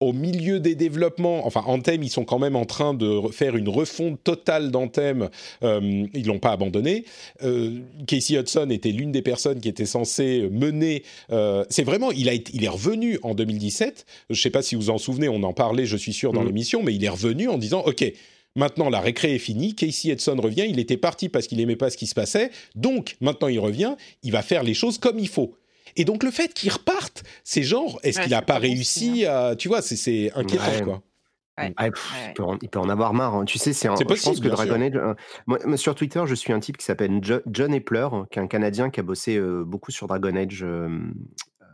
au 0.03 0.13
milieu 0.13 0.61
des 0.61 0.75
développements, 0.75 1.47
enfin 1.47 1.63
Anthem, 1.67 2.03
ils 2.03 2.11
sont 2.11 2.25
quand 2.25 2.39
même 2.39 2.57
en 2.57 2.65
train 2.65 2.93
de 2.95 3.07
re- 3.07 3.33
faire 3.33 3.57
une 3.57 3.69
refonte 3.69 4.23
totale 4.23 4.71
d'Anthem. 4.71 5.31
Euh, 5.63 6.05
ils 6.15 6.27
l'ont 6.27 6.39
pas 6.39 6.53
abandonné. 6.53 7.05
Euh, 7.43 7.79
Casey 8.07 8.35
Hudson 8.39 8.69
était 8.71 8.91
l'une 8.91 9.13
des 9.13 9.23
personnes 9.23 9.61
qui 9.61 9.69
était 9.69 9.87
censée 9.87 10.49
mener. 10.51 11.03
euh, 11.31 11.65
c'est 11.71 11.85
vraiment, 11.85 12.11
il 12.13 12.29
a 12.29 12.33
été, 12.35 12.53
il 12.55 12.65
est 12.65 12.69
revenu 12.69 13.19
en 13.23 13.35
2017. 13.35 14.05
Je 14.31 14.41
sais 14.41 14.51
pas 14.51 14.63
si 14.63 14.75
vous 14.75 14.91
en 14.91 14.99
souvenez, 14.99 15.29
on 15.29 15.43
en 15.43 15.53
parlait, 15.53 15.87
je 15.87 15.97
suis 15.97 16.13
sûr 16.13 16.33
dans 16.33 16.41
Mhm. 16.41 16.47
l'émission, 16.49 16.83
mais 16.83 16.95
il 16.95 17.05
est 17.05 17.09
revenu 17.09 17.49
en 17.49 17.59
disant, 17.59 17.83
ok. 17.87 18.05
Maintenant, 18.55 18.91
la 18.91 19.01
récré 19.01 19.35
est 19.35 19.39
finie. 19.39 19.75
Casey 19.75 20.11
Hudson 20.13 20.37
revient. 20.39 20.67
Il 20.69 20.79
était 20.79 20.99
parti 20.99 21.31
parce 21.31 21.47
qu'il 21.47 21.59
aimait 21.61 21.75
pas 21.77 21.89
ce 21.89 21.97
qui 21.97 22.07
se 22.07 22.15
passait. 22.15 22.51
Donc, 22.75 23.17
maintenant, 23.23 23.49
il 23.49 23.59
revient. 23.59 23.95
Il 24.23 24.31
va 24.33 24.43
faire 24.43 24.63
les 24.63 24.75
choses 24.75 24.99
comme 24.99 25.19
il 25.19 25.29
faut. 25.29 25.55
Et 25.97 26.05
donc, 26.05 26.23
le 26.23 26.31
fait 26.31 26.53
qu'il 26.55 26.71
reparte, 26.73 27.23
c'est 27.45 27.63
genre, 27.63 27.99
est-ce 28.03 28.19
Ouais, 28.19 28.25
qu'il 28.25 28.35
a 28.35 28.39
c'est 28.39 28.45
pas 28.47 28.59
réussi 28.59 29.27
à. 29.27 29.55
Tu 29.57 29.69
vois, 29.69 29.83
c'est- 29.83 29.97
c'est 29.97 30.33
inquiétant, 30.35 30.65
Ouais. 30.71 30.83
quoi. 30.83 31.03
Ouais. 31.59 31.73
Ah, 31.77 31.91
pff, 31.91 32.13
Ouais. 32.13 32.29
il, 32.31 32.33
peut 32.35 32.43
en, 32.45 32.59
il 32.63 32.69
peut 32.71 32.79
en 32.79 32.89
avoir 32.89 33.13
marre. 33.13 33.35
hein. 33.35 33.45
Tu 33.45 33.59
sais, 33.59 33.73
c'est 33.75 33.87
un- 33.89 33.97
C'est 33.97 34.05
je 34.05 34.09
pense 34.09 34.25
possible, 34.25 34.49
que 34.49 34.53
Dragon. 34.55 34.81
Age. 34.81 34.93
euh, 34.97 35.15
moi, 35.47 35.77
sur 35.77 35.95
Twitter, 35.95 36.23
je 36.27 36.35
suis 36.35 36.53
un 36.53 36.61
type 36.61 36.79
qui 36.79 36.85
s'appelle 36.87 37.21
Jo- 37.23 37.43
John 37.47 37.75
Epler, 37.75 38.09
hein, 38.11 38.27
qui 38.31 38.39
est 38.39 38.43
un 38.43 38.47
Canadien 38.47 38.89
qui 38.89 39.01
a 39.01 39.03
bossé 39.03 39.37
euh, 39.37 39.63
beaucoup 39.63 39.91
sur 39.91 40.07
Dragon 40.07 40.35
Age 40.35 40.63
euh, 40.63 40.89
euh, 41.61 41.65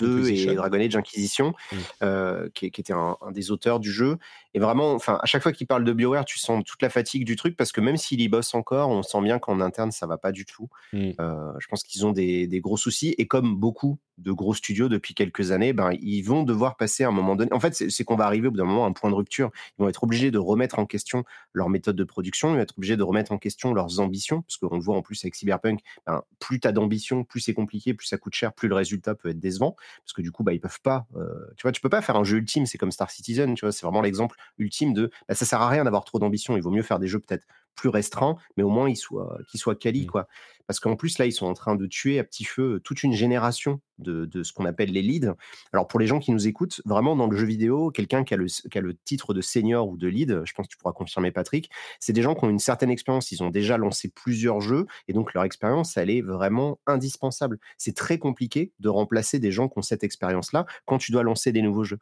2 0.00 0.18
et 0.18 0.22
Inquisition. 0.32 0.54
Dragon 0.54 0.80
Age 0.80 0.96
Inquisition, 0.96 1.54
Mm. 1.70 1.76
euh, 2.02 2.48
qui, 2.52 2.66
était 2.66 2.92
un, 2.92 3.16
un 3.24 3.30
des 3.30 3.52
auteurs 3.52 3.78
du 3.78 3.92
jeu. 3.92 4.16
Et 4.56 4.58
vraiment, 4.58 4.94
enfin, 4.94 5.18
à 5.22 5.26
chaque 5.26 5.42
fois 5.42 5.52
qu'il 5.52 5.66
parle 5.66 5.84
de 5.84 5.92
BioWare, 5.92 6.24
tu 6.24 6.38
sens 6.38 6.64
toute 6.64 6.80
la 6.80 6.88
fatigue 6.88 7.26
du 7.26 7.36
truc 7.36 7.58
parce 7.58 7.72
que 7.72 7.82
même 7.82 7.98
s'il 7.98 8.22
y 8.22 8.28
bosse 8.28 8.54
encore, 8.54 8.88
on 8.88 9.02
sent 9.02 9.20
bien 9.20 9.38
qu'en 9.38 9.60
interne, 9.60 9.92
ça 9.92 10.06
va 10.06 10.16
pas 10.16 10.32
du 10.32 10.46
tout. 10.46 10.70
Mm. 10.94 11.10
Euh, 11.20 11.52
je 11.58 11.66
pense 11.66 11.82
qu'ils 11.82 12.06
ont 12.06 12.12
des, 12.12 12.46
des 12.46 12.60
gros 12.60 12.78
soucis. 12.78 13.14
Et 13.18 13.26
comme 13.26 13.54
beaucoup 13.54 13.98
de 14.18 14.32
gros 14.32 14.54
studios 14.54 14.88
depuis 14.88 15.14
quelques 15.14 15.50
années, 15.50 15.74
ben, 15.74 15.90
ils 16.00 16.22
vont 16.22 16.42
devoir 16.42 16.76
passer 16.76 17.04
à 17.04 17.08
un 17.08 17.12
moment 17.12 17.36
donné. 17.36 17.52
En 17.52 17.60
fait, 17.60 17.74
c'est 17.74 18.04
qu'on 18.04 18.16
va 18.16 18.24
arriver 18.24 18.48
au 18.48 18.50
bout 18.50 18.56
d'un 18.56 18.64
moment 18.64 18.86
à 18.86 18.88
un 18.88 18.92
point 18.92 19.10
de 19.10 19.14
rupture. 19.14 19.50
Ils 19.78 19.82
vont 19.82 19.88
être 19.88 20.02
obligés 20.04 20.30
de 20.30 20.38
remettre 20.38 20.78
en 20.78 20.86
question 20.86 21.24
leur 21.52 21.68
méthode 21.68 21.96
de 21.96 22.04
production, 22.04 22.50
ils 22.50 22.56
vont 22.56 22.62
être 22.62 22.78
obligés 22.78 22.96
de 22.96 23.02
remettre 23.02 23.32
en 23.32 23.38
question 23.38 23.74
leurs 23.74 24.00
ambitions, 24.00 24.42
parce 24.42 24.56
qu'on 24.56 24.76
le 24.76 24.82
voit 24.82 24.96
en 24.96 25.02
plus 25.02 25.22
avec 25.24 25.34
Cyberpunk, 25.34 25.80
ben, 26.06 26.22
plus 26.38 26.60
tu 26.60 26.68
as 26.68 26.72
d'ambition, 26.72 27.24
plus 27.24 27.40
c'est 27.40 27.54
compliqué, 27.54 27.92
plus 27.92 28.06
ça 28.06 28.16
coûte 28.16 28.34
cher, 28.34 28.54
plus 28.54 28.68
le 28.68 28.74
résultat 28.74 29.14
peut 29.14 29.28
être 29.28 29.38
décevant, 29.38 29.76
parce 30.02 30.14
que 30.14 30.22
du 30.22 30.32
coup, 30.32 30.44
bah, 30.44 30.54
ils 30.54 30.60
peuvent 30.60 30.80
pas. 30.80 31.06
euh, 31.16 31.26
tu 31.56 31.62
vois, 31.62 31.72
tu 31.72 31.82
peux 31.82 31.90
pas 31.90 32.00
faire 32.00 32.16
un 32.16 32.24
jeu 32.24 32.38
ultime, 32.38 32.64
c'est 32.64 32.78
comme 32.78 32.92
Star 32.92 33.10
Citizen, 33.10 33.54
tu 33.54 33.66
vois, 33.66 33.72
c'est 33.72 33.84
vraiment 33.84 34.00
l'exemple 34.00 34.36
ultime 34.58 34.92
de 34.94 35.10
bah, 35.28 35.34
ça 35.34 35.44
sert 35.44 35.60
à 35.60 35.68
rien 35.68 35.84
d'avoir 35.84 36.04
trop 36.04 36.18
d'ambition, 36.18 36.56
il 36.56 36.62
vaut 36.62 36.70
mieux 36.70 36.82
faire 36.82 36.98
des 36.98 37.08
jeux 37.08 37.20
peut-être 37.20 37.46
plus 37.74 37.88
restreints, 37.90 38.36
mais 38.56 38.62
au 38.62 38.70
moins 38.70 38.88
ils 38.88 38.96
soient, 38.96 39.38
qu'ils 39.48 39.60
soient 39.60 39.76
quali, 39.76 40.04
Mm. 40.04 40.06
quoi. 40.06 40.28
Parce 40.66 40.80
qu'en 40.80 40.96
plus, 40.96 41.18
là, 41.18 41.26
ils 41.26 41.32
sont 41.32 41.46
en 41.46 41.54
train 41.54 41.76
de 41.76 41.86
tuer 41.86 42.18
à 42.18 42.24
petit 42.24 42.44
feu 42.44 42.80
toute 42.82 43.02
une 43.02 43.12
génération 43.12 43.80
de, 43.98 44.26
de 44.26 44.42
ce 44.42 44.52
qu'on 44.52 44.64
appelle 44.64 44.90
les 44.90 45.02
leads. 45.02 45.34
Alors, 45.72 45.86
pour 45.86 46.00
les 46.00 46.06
gens 46.06 46.18
qui 46.18 46.32
nous 46.32 46.46
écoutent, 46.46 46.80
vraiment, 46.84 47.16
dans 47.16 47.26
le 47.26 47.36
jeu 47.36 47.46
vidéo, 47.46 47.90
quelqu'un 47.90 48.24
qui, 48.24 48.34
qui 48.70 48.78
a 48.78 48.80
le 48.80 48.94
titre 48.94 49.34
de 49.34 49.40
senior 49.40 49.88
ou 49.88 49.96
de 49.96 50.08
lead, 50.08 50.42
je 50.44 50.52
pense 50.52 50.66
que 50.66 50.70
tu 50.70 50.76
pourras 50.76 50.92
confirmer, 50.92 51.30
Patrick, 51.30 51.70
c'est 52.00 52.12
des 52.12 52.22
gens 52.22 52.34
qui 52.34 52.44
ont 52.44 52.50
une 52.50 52.58
certaine 52.58 52.90
expérience. 52.90 53.32
Ils 53.32 53.42
ont 53.42 53.50
déjà 53.50 53.78
lancé 53.78 54.08
plusieurs 54.08 54.60
jeux 54.60 54.86
et 55.08 55.12
donc 55.12 55.34
leur 55.34 55.44
expérience, 55.44 55.96
elle 55.96 56.10
est 56.10 56.22
vraiment 56.22 56.78
indispensable. 56.86 57.58
C'est 57.78 57.96
très 57.96 58.18
compliqué 58.18 58.72
de 58.80 58.88
remplacer 58.88 59.38
des 59.38 59.52
gens 59.52 59.68
qui 59.68 59.78
ont 59.78 59.82
cette 59.82 60.04
expérience-là 60.04 60.66
quand 60.84 60.98
tu 60.98 61.12
dois 61.12 61.22
lancer 61.22 61.52
des 61.52 61.62
nouveaux 61.62 61.84
jeux. 61.84 61.98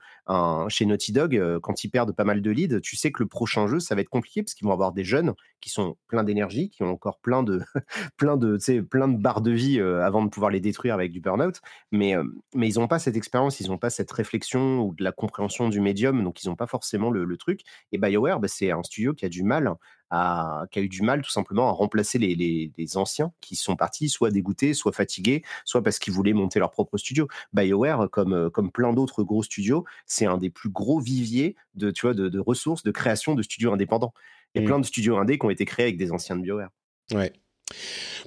Chez 0.69 0.87
Naughty 0.87 1.13
Dog, 1.13 1.37
euh, 1.37 1.61
quand 1.61 1.85
ils 1.85 1.89
perdent 1.89 2.13
pas 2.13 2.25
mal 2.25 2.43
de 2.43 2.51
leads, 2.51 2.81
tu 2.81 2.97
sais 2.97 3.13
que 3.13 3.23
le 3.23 3.29
prochain 3.29 3.67
jeu, 3.67 3.81
ça 3.81 3.95
va 3.95 4.01
être 4.01 4.09
compliqué 4.09 4.43
parce 4.43 4.55
qu'ils 4.55 4.67
vont 4.67 4.73
avoir 4.73 4.93
des 4.93 5.05
jeunes 5.05 5.35
qui 5.61 5.71
sont 5.71 5.97
pleins 6.09 6.25
d'énergie, 6.25 6.71
qui 6.71 6.83
ont 6.83 6.91
encore 6.91 7.21
plein 7.21 7.43
de, 7.43 7.61
plein 8.17 8.37
de, 8.37 8.54
sais, 8.61 8.83
plein 8.83 9.09
de 9.09 9.17
barres 9.17 9.41
de 9.43 9.51
vie 9.51 9.81
euh, 9.81 10.05
avant 10.05 10.23
de 10.25 10.29
pouvoir 10.29 10.51
les 10.51 10.61
détruire 10.61 10.95
avec 10.95 11.13
du 11.13 11.21
burn-out. 11.21 11.61
Mais, 11.93 12.17
euh, 12.17 12.25
mais 12.55 12.69
ils 12.69 12.79
n'ont 12.79 12.89
pas 12.89 12.99
cette 12.99 13.17
expérience, 13.17 13.61
ils 13.61 13.69
n'ont 13.69 13.79
pas 13.79 13.91
cette 13.91 14.11
réflexion 14.13 14.81
ou 14.83 14.95
de 14.95 15.03
la 15.05 15.13
compréhension 15.13 15.69
du 15.69 15.81
médium, 15.81 16.23
donc 16.25 16.43
ils 16.43 16.49
n'ont 16.49 16.57
pas 16.57 16.67
forcément 16.67 17.11
le, 17.11 17.25
le 17.25 17.37
truc. 17.37 17.61
Et 17.93 17.99
BioWare, 17.99 18.41
bah, 18.41 18.49
c'est 18.49 18.71
un 18.71 18.83
studio 18.83 19.15
qui 19.15 19.25
a 19.25 19.29
du 19.29 19.43
mal 19.43 19.73
à, 20.11 20.65
qui 20.71 20.79
a 20.79 20.83
eu 20.83 20.89
du 20.89 21.03
mal 21.03 21.23
tout 21.23 21.31
simplement 21.31 21.69
à 21.69 21.73
remplacer 21.73 22.19
les, 22.19 22.35
les- 22.35 22.71
les 22.77 22.97
anciens 22.97 23.33
qui 23.41 23.57
sont 23.57 23.75
partis, 23.75 24.09
soit 24.09 24.31
dégoûtés, 24.31 24.75
soit 24.75 24.93
fatigués, 24.93 25.43
soit 25.65 25.83
parce 25.83 25.99
qu'ils 25.99 26.13
voulaient 26.13 26.35
monter 26.35 26.59
leur 26.59 26.71
propre 26.71 26.99
studio. 26.99 27.27
BioWare, 27.53 28.09
comme, 28.11 28.33
euh, 28.35 28.51
comme 28.51 28.71
plein 28.71 28.93
d'autres 28.93 29.25
gros 29.25 29.43
studios, 29.43 29.85
c'est 30.07 30.27
un 30.27 30.39
des 30.39 30.51
plus 30.51 30.69
gros 30.71 31.01
viviers 31.01 31.57
de, 31.75 31.91
tu 31.91 32.03
vois, 32.07 32.15
de, 32.15 32.29
de 32.29 32.39
ressources, 32.39 32.83
de 32.85 32.91
création 32.91 33.35
de 33.35 33.43
studios 33.43 33.73
indépendants. 33.73 34.13
Il 34.55 34.59
y 34.59 34.61
a 34.61 34.63
Mm. 34.63 34.67
plein 34.67 34.79
de 34.79 34.85
studios 34.87 35.17
indés 35.17 35.39
qui 35.39 35.47
ont 35.47 35.51
été 35.51 35.65
créés 35.65 35.87
avec 35.87 35.97
des 35.97 36.13
anciens 36.13 36.37
de 36.37 36.43
BioWare. 36.43 36.71
Ouais. 37.13 37.33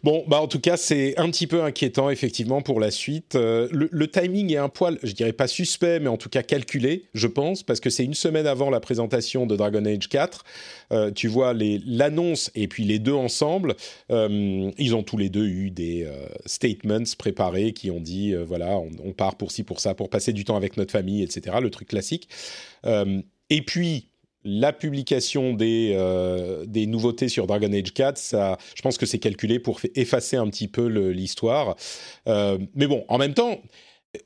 Bon, 0.03 0.23
bah 0.27 0.41
en 0.41 0.47
tout 0.47 0.59
cas, 0.59 0.77
c'est 0.77 1.17
un 1.17 1.29
petit 1.29 1.47
peu 1.47 1.63
inquiétant 1.63 2.09
effectivement 2.09 2.61
pour 2.61 2.79
la 2.79 2.91
suite. 2.91 3.35
Euh, 3.35 3.67
le, 3.71 4.07
timing 4.07 4.53
est 4.53 4.57
un 4.57 4.69
poil, 4.69 4.99
je 5.03 5.11
dirais 5.13 5.33
pas 5.33 5.47
suspect, 5.47 5.99
mais 5.99 6.07
en 6.07 6.17
tout 6.17 6.29
cas 6.29 6.43
calculé, 6.43 7.05
je 7.13 7.27
pense, 7.27 7.63
parce 7.63 7.79
que 7.79 7.89
c'est 7.89 8.03
une 8.03 8.13
semaine 8.13 8.47
avant 8.47 8.69
la 8.69 8.79
présentation 8.79 9.45
de 9.45 9.55
Dragon 9.55 9.83
Age 9.85 10.07
4. 10.09 10.43
Euh, 10.91 11.11
tu 11.11 11.27
vois 11.27 11.53
l'annonce 11.53 12.51
et 12.55 12.67
puis 12.67 12.83
les 12.83 12.99
deux 12.99 13.13
ensemble. 13.13 13.75
euh, 14.11 14.71
ils 14.77 14.95
ont 14.95 15.03
tous 15.03 15.17
les 15.17 15.29
deux 15.29 15.45
eu 15.45 15.71
des 15.71 16.07
statements 16.45 17.03
préparés 17.17 17.73
qui 17.73 17.91
ont 17.91 17.99
dit 17.99 18.33
voilà, 18.33 18.77
on, 18.77 19.13
part 19.13 19.35
pour 19.35 19.51
ci 19.51 19.63
pour 19.63 19.79
ça, 19.79 19.95
pour 19.95 20.09
passer 20.09 20.33
du 20.33 20.43
temps 20.45 20.55
avec 20.55 20.77
notre 20.77 20.91
famille, 20.91 21.23
etc. 21.23 21.57
Le 21.61 21.69
truc 21.69 21.89
classique. 21.89 22.29
Et 23.49 23.61
puis 23.61 24.09
la 24.49 24.71
publication 24.71 25.53
des, 25.53 25.91
euh, 25.95 26.65
des 26.65 26.85
nouveautés 26.87 27.27
sur 27.27 27.47
Dragon 27.47 27.71
Age 27.73 27.93
4, 27.93 28.17
ça, 28.17 28.57
je 28.75 28.81
pense 28.81 28.97
que 28.97 29.05
c'est 29.05 29.19
calculé 29.19 29.59
pour 29.59 29.81
fa- 29.81 29.89
effacer 29.93 30.37
un 30.37 30.47
petit 30.47 30.69
peu 30.69 30.87
l'histoire. 30.87 31.75
Euh, 32.27 32.57
mais 32.73 32.87
bon, 32.87 33.03
en 33.09 33.17
même 33.17 33.33
temps, 33.33 33.61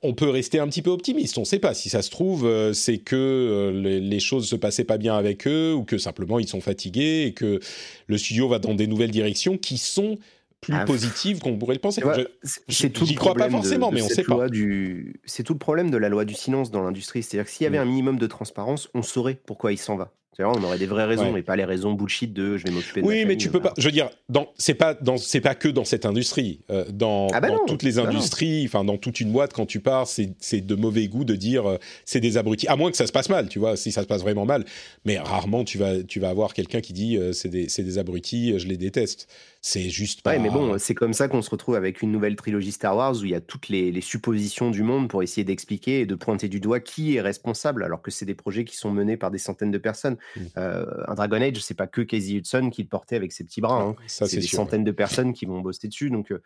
on 0.03 0.13
peut 0.13 0.29
rester 0.29 0.59
un 0.59 0.67
petit 0.67 0.83
peu 0.83 0.91
optimiste. 0.91 1.37
On 1.39 1.41
ne 1.41 1.45
sait 1.45 1.59
pas. 1.59 1.73
Si 1.73 1.89
ça 1.89 2.03
se 2.03 2.11
trouve, 2.11 2.45
euh, 2.45 2.71
c'est 2.71 2.99
que 2.99 3.71
les, 3.73 3.99
les 3.99 4.19
choses 4.19 4.47
se 4.47 4.55
passaient 4.55 4.83
pas 4.83 4.99
bien 4.99 5.17
avec 5.17 5.47
eux 5.47 5.73
ou 5.73 5.83
que 5.83 5.97
simplement 5.97 6.39
ils 6.39 6.47
sont 6.47 6.61
fatigués 6.61 7.23
et 7.25 7.33
que 7.33 7.59
le 8.05 8.17
studio 8.17 8.47
va 8.47 8.59
dans 8.59 8.75
des 8.75 8.87
nouvelles 8.87 9.11
directions 9.11 9.57
qui 9.57 9.77
sont 9.79 10.17
plus 10.61 10.73
Ah, 10.75 10.85
positives 10.85 11.39
qu'on 11.39 11.57
pourrait 11.57 11.73
le 11.75 11.81
penser. 11.81 12.01
C'est- 12.43 12.89
tout 12.91 13.05
le 13.05 13.15
crois 13.15 13.33
pas 13.33 13.47
de- 13.47 13.51
forcément, 13.51 13.89
de 13.89 13.95
mais 13.95 14.01
on 14.03 14.07
sait 14.07 14.23
pas. 14.23 14.47
du- 14.47 15.19
C'est 15.25 15.43
tout 15.43 15.53
le 15.53 15.59
problème 15.59 15.89
de 15.89 15.97
la 15.97 16.07
loi 16.07 16.23
du 16.23 16.35
silence 16.35 16.69
dans 16.71 16.83
l'industrie. 16.83 17.23
C'est-à-dire 17.23 17.45
que 17.45 17.51
s'il 17.51 17.63
y 17.63 17.67
avait 17.67 17.79
Mm. 17.79 17.81
un 17.81 17.85
minimum 17.85 18.17
de 18.19 18.27
transparence, 18.27 18.87
on 18.93 19.01
saurait 19.01 19.39
pourquoi 19.45 19.71
il 19.73 19.77
s'en 19.77 19.95
va. 19.97 20.13
Vois, 20.39 20.57
on 20.57 20.63
aurait 20.63 20.79
des 20.79 20.87
vraies 20.87 21.05
raisons 21.05 21.33
Ouais. 21.33 21.41
et 21.41 21.43
pas 21.43 21.55
les 21.55 21.65
raisons 21.65 21.93
bullshit 21.93 22.33
de 22.33 22.57
je 22.57 22.63
vais 22.63 22.71
m'occuper 22.71 23.01
de 23.01 23.05
Oui, 23.05 23.19
ma 23.21 23.25
mais 23.27 23.37
tu 23.37 23.51
peux 23.51 23.59
pas. 23.59 23.73
Je 23.77 23.85
veux 23.85 23.91
dire, 23.91 24.09
c'est 24.57 24.73
pas 24.73 24.95
dans, 24.95 25.17
c'est 25.17 25.41
pas 25.41 25.53
que 25.53 25.67
dans 25.67 25.83
cette 25.85 26.03
industrie. 26.03 26.61
Euh, 26.71 26.83
dans 26.91 27.27
Ah 27.31 27.41
bah 27.41 27.49
dans 27.49 27.57
non, 27.57 27.65
toutes 27.67 27.83
les 27.83 27.99
industries, 27.99 28.63
enfin 28.65 28.83
dans 28.83 28.97
toute 28.97 29.19
une 29.19 29.31
boîte, 29.31 29.53
quand 29.53 29.67
tu 29.67 29.81
pars, 29.81 30.07
c'est, 30.07 30.33
de 30.61 30.75
mauvais 30.75 31.07
goût 31.09 31.25
de 31.25 31.35
dire 31.35 31.69
euh, 31.69 31.77
c'est 32.05 32.21
des 32.21 32.37
abrutis. 32.37 32.67
À 32.69 32.75
moins 32.75 32.89
que 32.89 32.97
ça 32.97 33.05
se 33.05 33.11
passe 33.11 33.29
mal, 33.29 33.49
tu 33.49 33.59
vois. 33.59 33.75
Si 33.77 33.91
ça 33.91 34.01
se 34.01 34.07
passe 34.07 34.21
vraiment 34.21 34.45
mal, 34.47 34.65
mais 35.05 35.19
rarement 35.19 35.63
tu 35.63 35.77
vas, 35.77 36.01
tu 36.01 36.19
vas 36.19 36.29
avoir 36.29 36.55
quelqu'un 36.55 36.81
qui 36.81 36.93
dit 36.93 37.17
euh, 37.17 37.33
c'est 37.33 37.49
des, 37.49 37.67
des 37.67 37.97
abrutis, 37.99 38.57
je 38.57 38.67
les 38.67 38.77
déteste. 38.77 39.27
C'est 39.63 39.91
juste 39.91 40.23
pas. 40.23 40.31
Ouais, 40.31 40.39
mais 40.39 40.49
bon, 40.49 40.79
c'est 40.79 40.95
comme 40.95 41.13
ça 41.13 41.27
qu'on 41.27 41.43
se 41.43 41.49
retrouve 41.51 41.75
avec 41.75 42.01
une 42.01 42.11
nouvelle 42.11 42.35
trilogie 42.35 42.71
Star 42.71 42.97
Wars 42.97 43.15
où 43.21 43.25
il 43.25 43.29
y 43.29 43.35
a 43.35 43.41
toutes 43.41 43.69
les, 43.69 43.91
les 43.91 44.01
suppositions 44.01 44.71
du 44.71 44.81
monde 44.81 45.07
pour 45.07 45.21
essayer 45.21 45.43
d'expliquer 45.43 46.01
et 46.01 46.05
de 46.07 46.15
pointer 46.15 46.49
du 46.49 46.59
doigt 46.59 46.79
qui 46.79 47.15
est 47.15 47.21
responsable, 47.21 47.83
alors 47.83 48.01
que 48.01 48.09
c'est 48.09 48.25
des 48.25 48.33
projets 48.33 48.65
qui 48.65 48.75
sont 48.75 48.89
menés 48.89 49.17
par 49.17 49.29
des 49.29 49.37
centaines 49.37 49.69
de 49.69 49.77
personnes. 49.77 50.17
Mm. 50.35 50.39
Euh, 50.57 50.85
un 51.07 51.13
Dragon 51.13 51.39
Age, 51.41 51.57
c'est 51.61 51.75
pas 51.77 51.85
que 51.85 52.01
Casey 52.01 52.33
Hudson 52.33 52.71
qui 52.71 52.81
le 52.81 52.87
portait 52.87 53.15
avec 53.15 53.31
ses 53.31 53.43
petits 53.43 53.61
bras. 53.61 53.81
hein. 53.83 53.95
ça 54.07 54.25
c'est 54.25 54.31
c'est 54.31 54.41
des 54.41 54.47
sûr. 54.47 54.57
centaines 54.57 54.83
de 54.83 54.91
personnes 54.91 55.31
qui 55.31 55.45
vont 55.45 55.61
bosser 55.61 55.87
dessus. 55.87 56.09
Donc, 56.09 56.31
euh, 56.31 56.41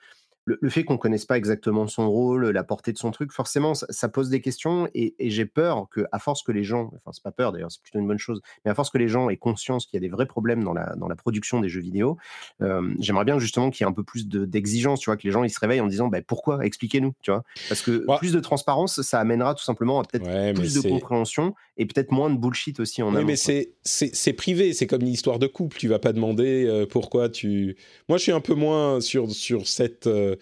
le, 0.46 0.58
le 0.62 0.70
fait 0.70 0.84
qu'on 0.84 0.98
connaisse 0.98 1.26
pas 1.26 1.38
exactement 1.38 1.88
son 1.88 2.10
rôle, 2.10 2.50
la 2.50 2.64
portée 2.64 2.94
de 2.94 2.98
son 2.98 3.12
truc, 3.12 3.32
forcément, 3.32 3.74
ça, 3.74 3.88
ça 3.90 4.10
pose 4.10 4.30
des 4.30 4.42
questions. 4.42 4.88
Et, 4.94 5.16
et 5.20 5.30
j'ai 5.30 5.46
peur 5.46 5.88
que, 5.90 6.06
à 6.12 6.20
force 6.20 6.44
que 6.44 6.52
les 6.52 6.64
gens, 6.64 6.92
enfin, 6.96 7.12
c'est 7.12 7.24
pas 7.24 7.32
peur 7.32 7.52
d'ailleurs, 7.52 7.72
c'est 7.72 7.82
plutôt 7.82 8.00
une 8.00 8.08
bonne 8.08 8.20
chose, 8.20 8.42
mais 8.64 8.72
à 8.72 8.76
force 8.76 8.90
que 8.92 8.98
les 8.98 9.08
gens 9.08 9.30
aient 9.30 9.38
conscience 9.38 9.86
qu'il 9.86 9.98
y 9.98 9.98
a 9.98 10.08
des 10.08 10.10
vrais 10.10 10.26
problèmes 10.28 10.64
dans 10.64 10.74
la, 10.74 10.96
dans 10.96 11.08
la 11.08 11.16
production 11.16 11.60
des 11.60 11.70
jeux 11.70 11.82
vidéo, 11.82 12.18
euh, 12.62 12.94
j'aimerais 13.00 13.26
bien 13.26 13.40
justement 13.40 13.70
qu'il 13.72 13.84
y 13.84 13.88
ait 13.88 13.92
un 13.92 13.94
peu 13.94 14.04
plus 14.04 14.28
de- 14.28 14.46
d'exigence, 14.46 15.00
tu 15.00 15.10
vois, 15.10 15.18
que 15.18 15.24
les 15.24 15.32
gens 15.32 15.44
ils 15.44 15.50
se 15.50 15.60
réveillent 15.60 15.82
en 15.82 15.88
disant, 15.88 16.08
bah, 16.08 16.22
pourquoi? 16.22 16.64
Expliquez-nous, 16.66 17.14
tu 17.22 17.32
vois? 17.32 17.44
Parce 17.68 17.82
que 17.82 18.06
Ouais. 18.08 18.18
plus 18.18 18.32
de 18.34 18.40
transparence, 18.40 19.02
ça 19.02 19.20
amènera 19.20 19.56
tout 19.56 19.64
simplement 19.64 20.00
à 20.00 20.04
peut-être 20.04 20.26
Ouais, 20.26 20.54
plus 20.54 20.74
de 20.74 20.82
compréhension 20.90 21.56
et 21.78 21.86
peut-être 21.86 22.12
moins 22.12 22.30
de 22.30 22.38
bullshit 22.38 22.80
aussi 22.80 23.02
en 23.02 23.10
Oui, 23.12 23.18
amont. 23.18 23.28
mais 23.28 23.36
c'est, 23.36 24.34
privé, 24.34 24.74
c'est 24.74 24.88
comme 24.88 25.02
une 25.02 25.10
histoire 25.10 25.40
de 25.40 25.48
couple. 25.48 25.78
Tu 25.78 25.88
vas 25.88 26.00
pas 26.00 26.14
demander 26.14 26.66
euh, 26.66 26.86
pourquoi 26.86 27.30
tu. 27.30 27.76
Moi, 28.08 28.18
je 28.18 28.24
suis 28.24 28.32
un 28.32 28.40
peu 28.42 28.54
moins 28.54 29.02
sur, 29.02 29.32
sur 29.32 29.68
cette 29.68 30.08
euh, 30.08 30.36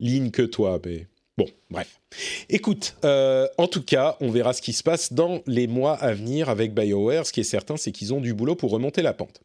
ligne 0.00 0.30
que 0.30 0.42
toi, 0.42 0.80
mais 0.84 1.06
bon, 1.38 1.46
bref. 1.70 2.00
Écoute, 2.48 2.96
euh, 3.04 3.46
en 3.56 3.68
tout 3.68 3.82
cas, 3.82 4.16
on 4.20 4.30
verra 4.30 4.52
ce 4.52 4.62
qui 4.62 4.72
se 4.72 4.82
passe 4.82 5.12
dans 5.12 5.42
les 5.46 5.68
mois 5.68 5.94
à 5.94 6.12
venir 6.12 6.48
avec 6.48 6.74
BioWare. 6.74 7.24
Ce 7.26 7.32
qui 7.32 7.40
est 7.40 7.44
certain, 7.44 7.76
c'est 7.76 7.92
qu'ils 7.92 8.12
ont 8.12 8.20
du 8.20 8.34
boulot 8.34 8.56
pour 8.56 8.70
remonter 8.72 9.02
la 9.02 9.12
pente. 9.12 9.40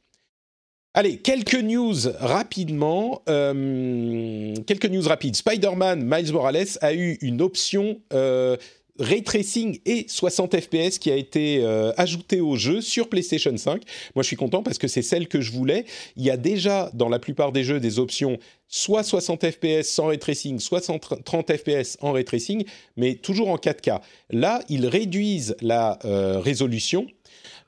Allez, 0.97 1.17
quelques 1.17 1.61
news 1.61 1.93
rapidement. 2.19 3.21
Euh, 3.27 4.55
quelques 4.65 4.85
news 4.85 5.01
rapides. 5.07 5.35
Spider-Man 5.35 6.01
Miles 6.03 6.31
Morales 6.31 6.77
a 6.81 6.93
eu 6.93 7.17
une 7.21 7.41
option 7.41 7.99
euh, 8.13 8.55
ray 8.99 9.23
tracing 9.23 9.79
et 9.85 10.05
60 10.07 10.59
FPS 10.59 10.99
qui 10.99 11.11
a 11.11 11.15
été 11.15 11.59
euh, 11.63 11.91
ajoutée 11.97 12.41
au 12.41 12.55
jeu 12.55 12.81
sur 12.81 13.09
PlayStation 13.09 13.55
5. 13.55 13.81
Moi, 14.15 14.23
je 14.23 14.27
suis 14.27 14.35
content 14.35 14.63
parce 14.63 14.77
que 14.77 14.87
c'est 14.87 15.01
celle 15.01 15.27
que 15.27 15.41
je 15.41 15.51
voulais. 15.51 15.85
Il 16.15 16.23
y 16.23 16.31
a 16.31 16.37
déjà 16.37 16.89
dans 16.93 17.09
la 17.09 17.19
plupart 17.19 17.51
des 17.51 17.63
jeux 17.63 17.79
des 17.79 17.99
options 17.99 18.37
soit 18.67 19.03
60 19.03 19.51
FPS 19.51 19.83
sans 19.83 20.07
ray 20.07 20.17
tracing, 20.17 20.59
soit 20.59 20.83
130 20.83 21.55
FPS 21.55 21.97
en 22.01 22.13
ray 22.13 22.25
tracing, 22.25 22.65
mais 22.97 23.15
toujours 23.15 23.49
en 23.49 23.57
4K. 23.57 24.01
Là, 24.31 24.61
ils 24.69 24.87
réduisent 24.87 25.55
la 25.61 25.99
euh, 26.05 26.39
résolution. 26.39 27.07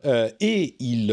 Euh, 0.05 0.29
et 0.39 0.75
ils 0.79 1.11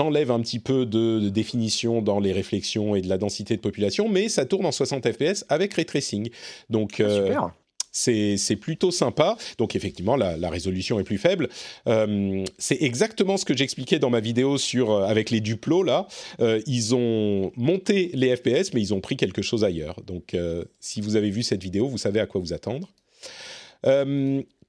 enlèvent 0.00 0.32
un 0.32 0.40
petit 0.40 0.58
peu 0.58 0.86
de, 0.86 1.20
de 1.20 1.28
définition 1.28 2.02
dans 2.02 2.18
les 2.18 2.32
réflexions 2.32 2.96
et 2.96 3.00
de 3.00 3.08
la 3.08 3.16
densité 3.16 3.54
de 3.54 3.60
population, 3.60 4.08
mais 4.08 4.28
ça 4.28 4.44
tourne 4.44 4.66
en 4.66 4.72
60 4.72 5.12
FPS 5.12 5.44
avec 5.48 5.72
ray 5.74 5.86
tracing. 5.86 6.30
Donc, 6.68 6.94
Super. 6.96 7.52
C'est 7.94 8.56
plutôt 8.56 8.90
sympa. 8.90 9.36
Donc 9.58 9.76
effectivement, 9.76 10.16
la, 10.16 10.50
résolution 10.50 11.00
est 11.00 11.04
plus 11.04 11.18
faible. 11.18 11.48
Euh, 11.86 12.44
c'est 12.58 12.82
exactement 12.82 13.36
ce 13.36 13.44
que 13.44 13.56
j'expliquais 13.56 13.98
dans 13.98 14.10
ma 14.10 14.20
vidéo 14.20 14.58
sur 14.58 14.90
euh, 14.90 15.06
avec 15.06 15.30
les 15.30 15.40
duplos 15.40 15.82
là. 15.82 16.06
Euh, 16.40 16.60
ils 16.66 16.94
ont 16.94 17.52
monté 17.56 18.10
les 18.14 18.36
FPS, 18.36 18.74
mais 18.74 18.80
ils 18.80 18.92
ont 18.94 19.00
pris 19.00 19.16
quelque 19.16 19.42
chose 19.42 19.64
ailleurs. 19.64 20.00
Donc 20.06 20.36
si 20.80 21.00
vous 21.00 21.16
avez 21.16 21.30
vu 21.30 21.42
cette 21.42 21.62
vidéo, 21.62 21.88
vous 21.88 21.98
savez 21.98 22.20
à 22.20 22.26
quoi 22.26 22.40
vous 22.40 22.52
attendre. 22.52 22.88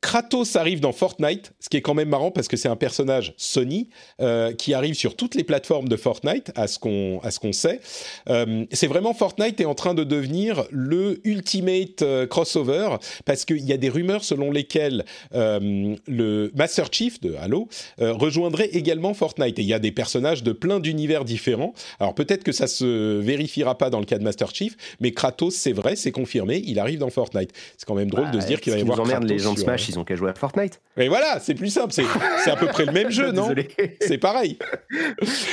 Kratos 0.06 0.56
arrive 0.56 0.82
dans 0.82 0.91
Fortnite, 0.91 1.52
ce 1.60 1.68
qui 1.68 1.77
est 1.77 1.82
quand 1.82 1.95
même 1.95 2.10
marrant 2.10 2.30
parce 2.30 2.48
que 2.48 2.57
c'est 2.57 2.68
un 2.68 2.76
personnage 2.76 3.34
Sony 3.38 3.90
euh, 4.22 4.53
qui 4.53 4.76
arrive 4.76 4.94
sur 4.94 5.15
toutes 5.15 5.34
les 5.34 5.44
plateformes 5.44 5.90
de 5.90 5.98
Fortnite, 5.98 6.52
à 6.56 6.68
ce 6.68 6.77
qu'on 6.77 7.19
à 7.23 7.32
ce 7.32 7.40
qu'on 7.40 7.53
sait. 7.53 7.82
Euh, 8.30 8.65
c'est 8.72 8.86
vraiment 8.86 9.15
Fortnite 9.15 9.60
est 9.60 9.65
en 9.65 9.73
train 9.73 9.95
de 9.95 10.03
devenir 10.03 10.65
le 10.69 11.19
ultimate 11.23 12.03
euh, 12.03 12.27
crossover 12.27 12.98
parce 13.26 13.45
qu'il 13.45 13.65
y 13.65 13.73
a 13.73 13.77
des 13.77 13.90
rumeurs 13.90 14.23
selon 14.23 14.52
lesquelles 14.52 15.06
euh, 15.34 15.95
le 16.06 16.52
Master 16.53 16.90
Chief 16.91 17.19
de 17.22 17.34
Halo 17.41 17.68
euh, 17.99 18.14
rejoindrait 18.14 18.68
également 18.68 19.15
Fortnite 19.15 19.57
et 19.57 19.64
il 19.64 19.68
y 19.68 19.73
a 19.73 19.80
des 19.80 19.91
personnages 19.91 20.44
de 20.44 20.52
plein 20.52 20.80
d'univers 20.80 21.26
différents. 21.26 21.73
Alors 21.99 22.14
peut-être 22.14 22.44
que 22.44 22.52
ça 22.52 22.68
se 22.68 23.18
vérifiera 23.18 23.76
pas 23.76 23.90
dans 23.90 23.99
le 23.99 24.06
cas 24.06 24.19
de 24.19 24.23
Master 24.23 24.53
Chief, 24.53 24.77
mais 24.99 25.14
Kratos 25.14 25.56
c'est 25.56 25.73
vrai, 25.73 25.95
c'est 25.95 26.11
confirmé, 26.11 26.61
il 26.64 26.77
arrive 26.77 26.99
dans 26.99 27.10
Fortnite. 27.10 27.49
C'est 27.76 27.88
quand 27.88 27.95
même 27.95 28.11
drôle 28.11 28.30
de 28.30 28.40
se 28.40 28.45
dire 28.45 28.61
qu'il 28.61 28.72
va 28.72 28.77
y 28.77 28.82
avoir 28.84 29.02
Kratos 29.02 29.27
les 29.27 29.40
gens 29.40 29.56
de 29.56 29.60
Smash, 29.60 29.94
ils 29.95 29.99
ont 29.99 30.03
qu'à 30.03 30.15
jouer 30.15 30.30
à 30.30 30.34
Fortnite. 30.34 30.81
Et 30.97 31.07
voilà, 31.07 31.39
c'est 31.39 31.55
plus 31.55 31.69
simple, 31.69 31.93
c'est 31.93 32.51
à 32.51 32.55
peu 32.55 32.67
près 32.67 32.85
le 32.85 32.91
même 32.91 33.09
jeu, 33.09 33.31
non? 33.31 33.53
C'est 34.01 34.17
pareil. 34.17 34.57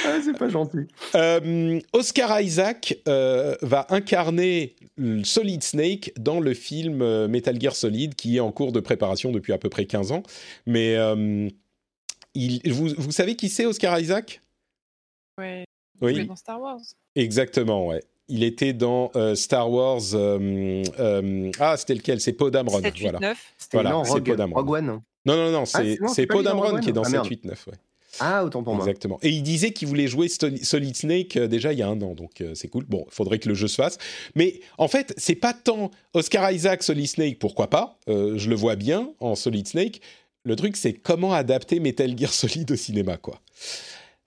Ah, 0.04 0.18
c'est 0.22 0.36
pas 0.36 0.48
gentil. 0.48 0.88
Euh, 1.14 1.80
Oscar 1.92 2.40
Isaac 2.40 2.98
euh, 3.08 3.56
va 3.62 3.86
incarner 3.90 4.76
le 4.96 5.24
Solid 5.24 5.62
Snake 5.62 6.12
dans 6.18 6.40
le 6.40 6.54
film 6.54 7.02
euh, 7.02 7.28
Metal 7.28 7.60
Gear 7.60 7.74
Solid 7.74 8.14
qui 8.14 8.36
est 8.36 8.40
en 8.40 8.52
cours 8.52 8.72
de 8.72 8.80
préparation 8.80 9.32
depuis 9.32 9.52
à 9.52 9.58
peu 9.58 9.68
près 9.68 9.86
15 9.86 10.12
ans. 10.12 10.22
Mais 10.66 10.96
euh, 10.96 11.48
il, 12.34 12.60
vous, 12.72 12.88
vous 12.96 13.12
savez 13.12 13.36
qui 13.36 13.48
c'est 13.48 13.66
Oscar 13.66 13.98
Isaac? 13.98 14.40
Ouais. 15.38 15.64
Oui. 16.00 16.26
dans 16.26 16.36
Star 16.36 16.60
Wars. 16.60 16.80
Exactement, 17.14 17.86
ouais. 17.86 18.02
Il 18.28 18.44
était 18.44 18.72
dans 18.72 19.10
euh, 19.16 19.34
Star 19.34 19.70
Wars. 19.70 20.00
euh, 20.14 20.82
euh, 20.98 21.50
ah, 21.58 21.76
c'était 21.76 21.94
lequel? 21.94 22.20
C'est 22.20 22.32
Poe 22.32 22.50
Dameron. 22.50 22.80
7, 22.80 22.94
8, 22.96 23.02
Voilà. 23.02 23.18
9. 23.20 23.38
C'était 23.58 23.76
Voilà, 23.76 23.90
non, 23.90 24.04
c'est 24.04 24.10
Rogue, 24.12 24.24
Poe 24.26 24.36
Dameron. 24.36 24.60
Rogue 24.60 24.70
One. 24.70 24.86
Non, 24.86 25.00
non, 25.36 25.50
non, 25.50 25.64
Ah, 25.74 25.82
c'est 26.14 26.26
pas 26.26 26.34
Poe 26.34 26.42
Dameron 26.42 26.80
qui 26.80 26.90
est 26.90 26.92
dans 26.92 27.02
Ah, 27.02 27.08
merde. 27.10 27.24
7, 27.24 27.30
8, 27.30 27.44
9. 27.44 27.66
Ouais. 27.66 27.74
Ah, 28.20 28.44
autant 28.44 28.62
pour 28.62 28.74
moi. 28.74 28.84
Exactement. 28.84 29.18
Et 29.22 29.30
il 29.30 29.42
disait 29.42 29.72
qu'il 29.72 29.88
voulait 29.88 30.06
jouer 30.06 30.28
Solid 30.28 30.94
Snake 30.96 31.38
déjà 31.38 31.72
il 31.72 31.78
y 31.78 31.82
a 31.82 31.88
un 31.88 32.00
an, 32.02 32.14
donc 32.14 32.42
c'est 32.54 32.68
cool. 32.68 32.84
Bon, 32.84 33.04
il 33.08 33.14
faudrait 33.14 33.38
que 33.38 33.48
le 33.48 33.54
jeu 33.54 33.68
se 33.68 33.76
fasse. 33.76 33.96
Mais 34.34 34.60
en 34.76 34.86
fait, 34.86 35.14
c'est 35.16 35.34
pas 35.34 35.54
tant 35.54 35.90
Oscar 36.12 36.52
Isaac, 36.52 36.82
Solid 36.82 37.06
Snake, 37.06 37.38
pourquoi 37.38 37.70
pas 37.70 37.98
Je 38.06 38.48
le 38.50 38.54
vois 38.54 38.76
bien 38.76 39.10
en 39.20 39.34
Solid 39.34 39.66
Snake. 39.66 40.02
Le 40.44 40.56
truc, 40.56 40.76
c'est 40.76 40.92
comment 40.92 41.32
adapter 41.32 41.80
Metal 41.80 42.16
Gear 42.18 42.32
Solid 42.32 42.70
au 42.70 42.76
cinéma, 42.76 43.16
quoi. 43.16 43.40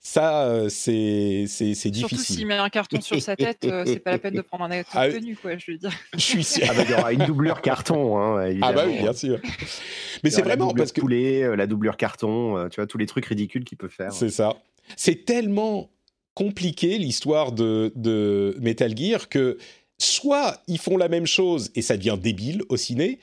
Ça, 0.08 0.46
euh, 0.46 0.68
c'est 0.68 1.46
c'est 1.48 1.74
c'est 1.74 1.92
Surtout 1.92 2.14
difficile. 2.14 2.36
s'il 2.36 2.46
met 2.46 2.54
un 2.54 2.68
carton 2.68 3.00
sur 3.00 3.20
sa 3.20 3.34
tête, 3.34 3.64
euh, 3.64 3.82
c'est 3.84 3.98
pas 3.98 4.12
la 4.12 4.18
peine 4.18 4.34
de 4.34 4.40
prendre 4.52 4.62
un 4.62 4.70
acteur 4.70 5.02
Ah 5.02 5.10
connu, 5.10 5.34
quoi, 5.34 5.58
je 5.58 5.72
veux 5.72 5.78
dire. 5.78 5.90
Je 6.14 6.20
suis 6.20 6.44
sûr. 6.44 6.64
Ah 6.70 6.74
bah, 6.74 6.84
il 6.84 6.90
y 6.92 6.94
aura 6.94 7.12
une 7.12 7.26
doublure 7.26 7.60
carton, 7.60 8.16
hein, 8.16 8.54
Ah 8.62 8.72
bah 8.72 8.84
oui, 8.86 8.98
bien 9.00 9.12
sûr. 9.12 9.40
Mais 10.22 10.30
c'est 10.30 10.42
vraiment 10.42 10.72
parce 10.72 10.92
que 10.92 11.00
poulet, 11.00 11.42
euh, 11.42 11.56
la 11.56 11.66
doublure 11.66 11.96
carton, 11.96 12.68
tu 12.70 12.76
vois 12.76 12.86
tous 12.86 12.98
les 12.98 13.06
trucs 13.06 13.26
ridicules 13.26 13.64
qu'il 13.64 13.78
peut 13.78 13.88
faire. 13.88 14.12
C'est 14.12 14.30
ça. 14.30 14.54
C'est 14.94 15.24
tellement 15.24 15.90
compliqué 16.34 16.98
l'histoire 16.98 17.50
de, 17.50 17.92
de 17.96 18.56
Metal 18.60 18.96
Gear 18.96 19.28
que 19.28 19.58
soit 19.98 20.62
ils 20.68 20.78
font 20.78 20.98
la 20.98 21.08
même 21.08 21.26
chose 21.26 21.72
et 21.74 21.82
ça 21.82 21.96
devient 21.96 22.16
débile 22.16 22.62
au 22.68 22.76
ciné, 22.76 23.18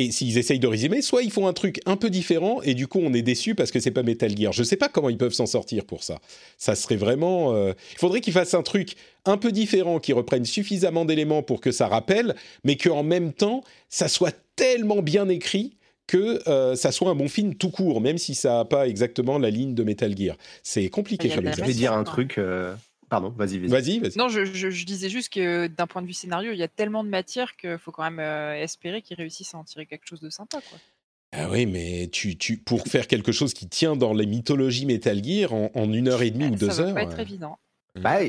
et 0.00 0.10
s'ils 0.12 0.38
essayent 0.38 0.58
de 0.58 0.66
résumer, 0.66 1.02
soit 1.02 1.22
ils 1.22 1.30
font 1.30 1.46
un 1.46 1.52
truc 1.52 1.80
un 1.86 1.96
peu 1.96 2.10
différent 2.10 2.60
et 2.62 2.74
du 2.74 2.86
coup 2.86 3.00
on 3.02 3.12
est 3.14 3.22
déçu 3.22 3.54
parce 3.54 3.70
que 3.70 3.80
c'est 3.80 3.90
pas 3.90 4.02
Metal 4.02 4.36
Gear. 4.36 4.52
Je 4.52 4.62
sais 4.62 4.76
pas 4.76 4.88
comment 4.88 5.08
ils 5.08 5.18
peuvent 5.18 5.32
s'en 5.32 5.46
sortir 5.46 5.84
pour 5.84 6.02
ça. 6.04 6.18
Ça 6.56 6.74
serait 6.74 6.96
vraiment. 6.96 7.52
euh, 7.54 7.72
Il 7.92 7.98
faudrait 7.98 8.20
qu'ils 8.20 8.32
fassent 8.32 8.54
un 8.54 8.62
truc 8.62 8.94
un 9.24 9.36
peu 9.36 9.52
différent, 9.52 9.98
qui 9.98 10.12
reprenne 10.12 10.44
suffisamment 10.44 11.04
d'éléments 11.04 11.42
pour 11.42 11.60
que 11.60 11.72
ça 11.72 11.88
rappelle, 11.88 12.34
mais 12.64 12.76
qu'en 12.76 13.02
même 13.02 13.32
temps 13.32 13.62
ça 13.88 14.08
soit 14.08 14.34
tellement 14.56 15.02
bien 15.02 15.28
écrit 15.28 15.74
que 16.06 16.40
euh, 16.48 16.74
ça 16.74 16.90
soit 16.90 17.10
un 17.10 17.14
bon 17.14 17.28
film 17.28 17.54
tout 17.54 17.70
court, 17.70 18.00
même 18.00 18.16
si 18.16 18.34
ça 18.34 18.54
n'a 18.58 18.64
pas 18.64 18.88
exactement 18.88 19.38
la 19.38 19.50
ligne 19.50 19.74
de 19.74 19.84
Metal 19.84 20.16
Gear. 20.16 20.36
C'est 20.62 20.88
compliqué 20.88 21.28
Il 21.28 21.30
y 21.30 21.32
a 21.34 21.36
comme 21.36 21.52
Je 21.54 21.62
vais 21.64 21.74
dire 21.74 21.92
un 21.92 22.04
truc. 22.04 22.38
euh, 22.38 22.74
Pardon, 23.08 23.30
vas-y, 23.30 23.58
vas-y. 23.58 24.00
Non, 24.16 24.28
je, 24.28 24.44
je- 24.44 24.70
je 24.70 24.84
disais 24.84 25.08
juste 25.08 25.32
que 25.32 25.66
d'un 25.66 25.86
point 25.86 26.02
de 26.02 26.06
vue 26.06 26.12
scénario, 26.12 26.52
il 26.52 26.58
y 26.58 26.62
a 26.62 26.68
tellement 26.68 27.02
de 27.04 27.08
matière 27.08 27.56
qu'il 27.56 27.78
faut 27.78 27.90
quand 27.92 28.02
même 28.04 28.20
euh, 28.20 28.54
espérer 28.62 29.00
qu'ils 29.02 29.16
réussissent 29.16 29.54
à 29.54 29.58
en 29.58 29.64
tirer 29.64 29.86
quelque 29.86 30.06
chose 30.06 30.20
de 30.20 30.30
sympa. 30.30 30.60
Quoi. 30.68 30.78
Ah 31.32 31.48
oui, 31.50 31.66
mais 31.66 32.08
tu, 32.12 32.36
tu, 32.36 32.56
pour 32.58 32.82
faire 32.86 33.06
quelque 33.06 33.32
chose 33.32 33.52
qui 33.54 33.68
tient 33.68 33.96
dans 33.96 34.12
les 34.14 34.26
mythologies 34.26 34.86
Metal 34.86 35.22
Gear 35.22 35.52
en, 35.52 35.70
en 35.74 35.92
une 35.92 36.08
heure 36.08 36.22
et 36.22 36.30
demie 36.30 36.46
ou 36.46 36.56
deux 36.56 36.70
ça 36.70 36.82
va 36.82 36.88
heures. 36.88 36.94
pas 36.94 37.02
être 37.02 37.18
euh, 37.18 37.22
évident. 37.22 37.58
Bah, 37.96 38.20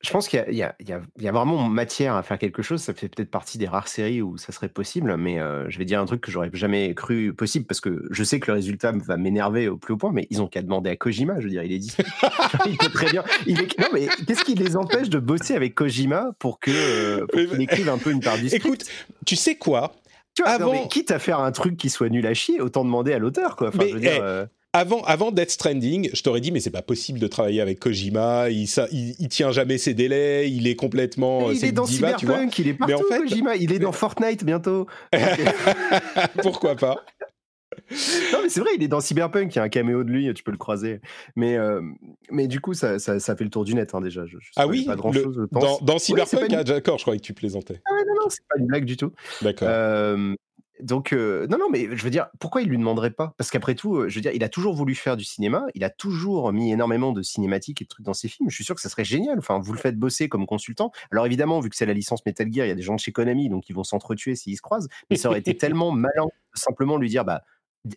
Je 0.00 0.10
pense 0.10 0.28
qu'il 0.28 0.38
y 0.54 0.62
a, 0.62 0.76
y 0.80 0.90
y 0.90 1.24
y 1.24 1.28
vraiment 1.28 1.68
matière 1.68 2.14
à 2.14 2.22
faire 2.22 2.38
quelque 2.38 2.62
chose. 2.62 2.80
Ça 2.80 2.94
fait 2.94 3.08
peut-être 3.08 3.30
partie 3.30 3.58
des 3.58 3.66
rares 3.66 3.88
séries 3.88 4.22
où 4.22 4.36
ça 4.36 4.52
serait 4.52 4.68
possible, 4.68 5.16
mais 5.16 5.40
euh, 5.40 5.68
je 5.68 5.78
vais 5.78 5.84
dire 5.84 6.00
un 6.00 6.06
truc 6.06 6.20
que 6.20 6.30
j'aurais 6.30 6.50
jamais 6.52 6.94
cru 6.94 7.34
possible 7.34 7.66
parce 7.66 7.80
que 7.80 8.04
je 8.10 8.22
sais 8.22 8.38
que 8.38 8.46
le 8.46 8.54
résultat 8.54 8.92
va 8.92 9.16
m'énerver 9.16 9.68
au 9.68 9.76
plus 9.76 9.94
haut 9.94 9.96
point, 9.96 10.12
mais 10.12 10.28
ils 10.30 10.40
ont 10.40 10.46
qu'à 10.46 10.62
demander 10.62 10.90
à 10.90 10.96
Kojima. 10.96 11.40
Je 11.40 11.44
veux 11.44 11.50
dire, 11.50 11.64
il 11.64 11.72
est 11.72 11.78
dit. 11.78 11.96
il 12.66 12.76
peut 12.76 12.90
très 12.90 13.10
bien. 13.10 13.24
Il 13.46 13.60
est... 13.60 13.78
Non, 13.78 13.88
mais 13.92 14.06
qu'est-ce 14.26 14.44
qui 14.44 14.54
les 14.54 14.76
empêche 14.76 15.08
de 15.08 15.18
bosser 15.18 15.56
avec 15.56 15.74
Kojima 15.74 16.30
pour 16.38 16.60
que 16.60 16.70
euh, 16.70 17.26
pour 17.26 17.40
qu'il 17.40 17.60
écrive 17.60 17.88
un 17.88 17.98
peu 17.98 18.12
une 18.12 18.20
part 18.20 18.38
du 18.38 18.48
script? 18.48 18.64
Écoute, 18.64 18.84
tu 19.26 19.34
sais 19.34 19.56
quoi? 19.56 19.92
Tu 20.34 20.42
vois, 20.42 20.58
non, 20.58 20.66
avant- 20.66 20.72
mais 20.72 20.88
quitte 20.88 21.10
à 21.10 21.18
faire 21.18 21.40
un 21.40 21.50
truc 21.50 21.76
qui 21.76 21.90
soit 21.90 22.08
nul 22.08 22.24
à 22.24 22.34
chier, 22.34 22.60
autant 22.60 22.84
demander 22.84 23.12
à 23.12 23.18
l'auteur, 23.18 23.56
quoi. 23.56 23.68
Enfin, 23.68 23.78
Mais, 23.80 23.88
je 23.88 23.94
veux 23.94 24.00
dire, 24.00 24.12
eh, 24.14 24.20
euh, 24.22 24.46
avant, 24.72 25.02
avant 25.04 25.30
Death 25.32 25.50
Stranding, 25.50 26.10
je 26.12 26.22
t'aurais 26.22 26.40
dit, 26.40 26.52
mais 26.52 26.60
c'est 26.60 26.70
pas 26.70 26.82
possible 26.82 27.18
de 27.18 27.26
travailler 27.26 27.60
avec 27.60 27.80
Kojima, 27.80 28.50
il, 28.50 28.66
ça, 28.68 28.86
il, 28.92 29.14
il 29.18 29.28
tient 29.28 29.50
jamais 29.50 29.78
ses 29.78 29.94
délais, 29.94 30.50
il 30.50 30.66
est 30.66 30.76
complètement. 30.76 31.48
Euh, 31.48 31.54
il 31.54 31.64
est 31.64 31.72
dans 31.72 31.84
diva. 31.84 32.16
Cyberpunk, 32.18 32.58
il 32.58 32.68
est 32.68 32.72
Mais 32.72 32.78
partout, 32.94 33.06
en 33.06 33.14
fait- 33.14 33.18
Kojima. 33.20 33.56
Il 33.56 33.72
est 33.72 33.78
dans 33.78 33.92
Fortnite 33.92 34.44
bientôt. 34.44 34.86
Pourquoi 36.42 36.76
pas? 36.76 36.96
Non, 38.32 38.40
mais 38.42 38.48
c'est 38.50 38.60
vrai, 38.60 38.70
il 38.76 38.82
est 38.82 38.88
dans 38.88 39.00
Cyberpunk, 39.00 39.54
il 39.54 39.56
y 39.56 39.60
a 39.60 39.62
un 39.62 39.68
caméo 39.68 40.02
de 40.04 40.10
lui, 40.10 40.32
tu 40.34 40.42
peux 40.42 40.50
le 40.50 40.58
croiser. 40.58 41.00
Mais, 41.36 41.56
euh, 41.56 41.80
mais 42.30 42.46
du 42.48 42.60
coup, 42.60 42.74
ça, 42.74 42.98
ça, 42.98 43.18
ça 43.20 43.36
fait 43.36 43.44
le 43.44 43.50
tour 43.50 43.64
du 43.64 43.74
net, 43.74 43.94
hein, 43.94 44.00
déjà. 44.00 44.26
Je, 44.26 44.36
je 44.40 44.50
Ah 44.56 44.66
oui, 44.66 44.84
pas 44.84 44.96
grand 44.96 45.10
le- 45.12 45.22
chose, 45.22 45.36
je 45.40 45.44
pense. 45.46 45.82
dans, 45.82 45.94
Oui, 45.94 46.00
Cyberpunk, 46.00 46.48
une- 46.50 46.54
ah, 46.56 46.64
d'accord, 46.64 46.98
je 46.98 47.04
croyais 47.04 47.20
que 47.20 47.24
tu 47.24 47.34
plaisantais. 47.34 47.80
Ah 47.86 47.92
non, 48.06 48.14
non, 48.24 48.28
c'est 48.30 48.42
pas 48.48 48.58
une 48.58 48.66
blague 48.66 48.84
du 48.84 48.96
tout. 48.96 49.12
D'accord. 49.42 49.68
Euh, 49.70 50.34
donc, 50.82 51.12
euh, 51.12 51.46
non, 51.48 51.58
non, 51.58 51.68
mais 51.70 51.96
je 51.96 52.02
veux 52.04 52.10
dire, 52.10 52.28
pourquoi 52.40 52.62
il 52.62 52.68
lui 52.68 52.78
demanderait 52.78 53.10
pas? 53.10 53.34
Parce 53.36 53.50
qu'après 53.50 53.74
tout, 53.74 53.96
euh, 53.96 54.08
je 54.08 54.14
veux 54.16 54.20
dire, 54.20 54.32
il 54.34 54.44
a 54.44 54.48
toujours 54.48 54.74
voulu 54.74 54.94
faire 54.94 55.16
du 55.16 55.24
cinéma, 55.24 55.66
il 55.74 55.84
a 55.84 55.90
toujours 55.90 56.52
mis 56.52 56.72
énormément 56.72 57.12
de 57.12 57.22
cinématiques 57.22 57.82
et 57.82 57.84
de 57.84 57.88
trucs 57.88 58.04
dans 58.04 58.14
ses 58.14 58.28
films. 58.28 58.48
Je 58.50 58.54
suis 58.54 58.64
sûr 58.64 58.74
que 58.74 58.80
ça 58.80 58.88
serait 58.88 59.04
génial. 59.04 59.38
Enfin, 59.38 59.58
vous 59.60 59.72
le 59.72 59.78
faites 59.78 59.98
bosser 59.98 60.28
comme 60.28 60.46
consultant. 60.46 60.90
Alors 61.10 61.26
évidemment, 61.26 61.60
vu 61.60 61.70
que 61.70 61.76
c'est 61.76 61.86
la 61.86 61.94
licence 61.94 62.24
Metal 62.26 62.46
Gear, 62.52 62.66
il 62.66 62.68
y 62.68 62.72
a 62.72 62.74
des 62.76 62.82
gens 62.82 62.94
de 62.94 63.00
chez 63.00 63.12
Konami, 63.12 63.48
donc 63.48 63.68
ils 63.68 63.74
vont 63.74 63.84
s'entretuer 63.84 64.34
s'ils 64.36 64.56
se 64.56 64.62
croisent. 64.62 64.88
Mais 65.10 65.16
ça 65.16 65.28
aurait 65.28 65.40
été 65.40 65.56
tellement 65.58 65.90
malin 65.90 66.24
de 66.26 66.58
simplement 66.58 66.96
lui 66.96 67.08
dire, 67.08 67.24
bah, 67.24 67.42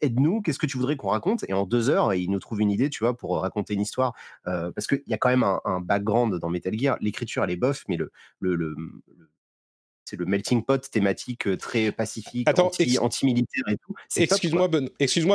aide-nous, 0.02 0.42
qu'est-ce 0.42 0.60
que 0.60 0.66
tu 0.68 0.78
voudrais 0.78 0.96
qu'on 0.96 1.10
raconte? 1.10 1.44
Et 1.50 1.54
en 1.54 1.66
deux 1.66 1.90
heures, 1.90 2.14
il 2.14 2.30
nous 2.30 2.40
trouve 2.40 2.62
une 2.62 2.72
idée, 2.72 2.90
tu 2.90 3.04
vois, 3.04 3.18
pour 3.18 3.40
raconter 3.42 3.74
une 3.74 3.82
histoire. 3.82 4.14
Euh, 4.48 4.72
parce 4.72 4.88
qu'il 4.88 5.04
y 5.08 5.14
a 5.14 5.18
quand 5.18 5.30
même 5.30 5.44
un, 5.44 5.60
un 5.66 5.82
background 5.82 6.36
dans 6.40 6.50
Metal 6.50 6.78
Gear. 6.78 6.98
L'écriture, 7.02 7.44
elle 7.44 7.52
est 7.52 7.56
bof, 7.58 7.84
mais 7.90 7.98
le, 7.98 8.12
le, 8.40 8.56
le- 8.56 8.76
le- 9.08 9.30
c'est 10.06 10.18
le 10.18 10.26
melting 10.26 10.64
pot 10.64 10.82
thématique 10.90 11.48
euh, 11.48 11.58
très 11.58 11.92
pacifique, 11.92 12.48
Attends, 12.50 12.68
anti, 12.68 12.84
ex- 12.84 12.98
anti-militaire 13.00 13.64
et 13.70 13.78
tout. 13.78 13.94
Excuse-moi, 14.18 14.68
ben- 14.68 14.90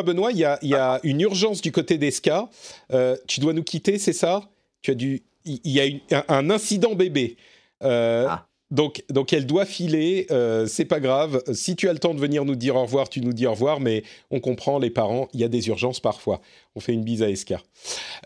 Benoît, 0.05 0.33
il 0.33 0.39
y 0.39 0.45
a, 0.45 0.59
il 0.63 0.69
y 0.71 0.75
a 0.75 1.01
une 1.03 1.21
urgence 1.21 1.61
du 1.63 1.73
côté 1.73 1.99
d'Esca. 1.99 2.49
Euh, 2.93 3.17
tu 3.27 3.41
dois 3.41 3.53
nous 3.53 3.63
quitter, 3.65 3.99
c'est 3.99 4.13
ça? 4.13 4.49
Tu 4.83 4.91
as 4.91 4.95
dû. 4.95 5.23
Il 5.45 5.61
y 5.65 5.81
a 5.81 5.87
une- 5.87 6.01
un, 6.11 6.25
un 6.29 6.51
incident 6.51 6.95
bébé. 6.95 7.37
Euh, 7.83 8.27
Ah. 8.29 8.47
Donc, 8.73 9.05
donc 9.11 9.33
elle 9.33 9.47
doit 9.47 9.65
filer, 9.65 10.27
euh, 10.33 10.67
c'est 10.67 10.87
pas 10.87 10.99
grave. 10.99 11.41
Si 11.55 11.77
tu 11.77 11.89
as 11.89 11.93
le 11.93 12.01
temps 12.01 12.15
de 12.15 12.19
venir 12.21 12.45
nous 12.45 12.57
dire 12.57 12.75
au 12.75 12.83
revoir, 12.83 13.09
tu 13.09 13.21
nous 13.21 13.33
dis 13.33 13.47
au 13.47 13.53
revoir, 13.53 13.79
mais 13.79 14.03
on 14.33 14.41
comprend 14.41 14.81
les 14.81 14.91
parents, 14.91 15.29
il 15.33 15.39
y 15.41 15.45
a 15.45 15.49
des 15.49 15.69
urgences 15.69 16.01
parfois. 16.01 16.41
On 16.75 16.81
fait 16.81 16.93
une 16.93 17.05
bise 17.05 17.23
à 17.23 17.31
Esca. 17.31 17.61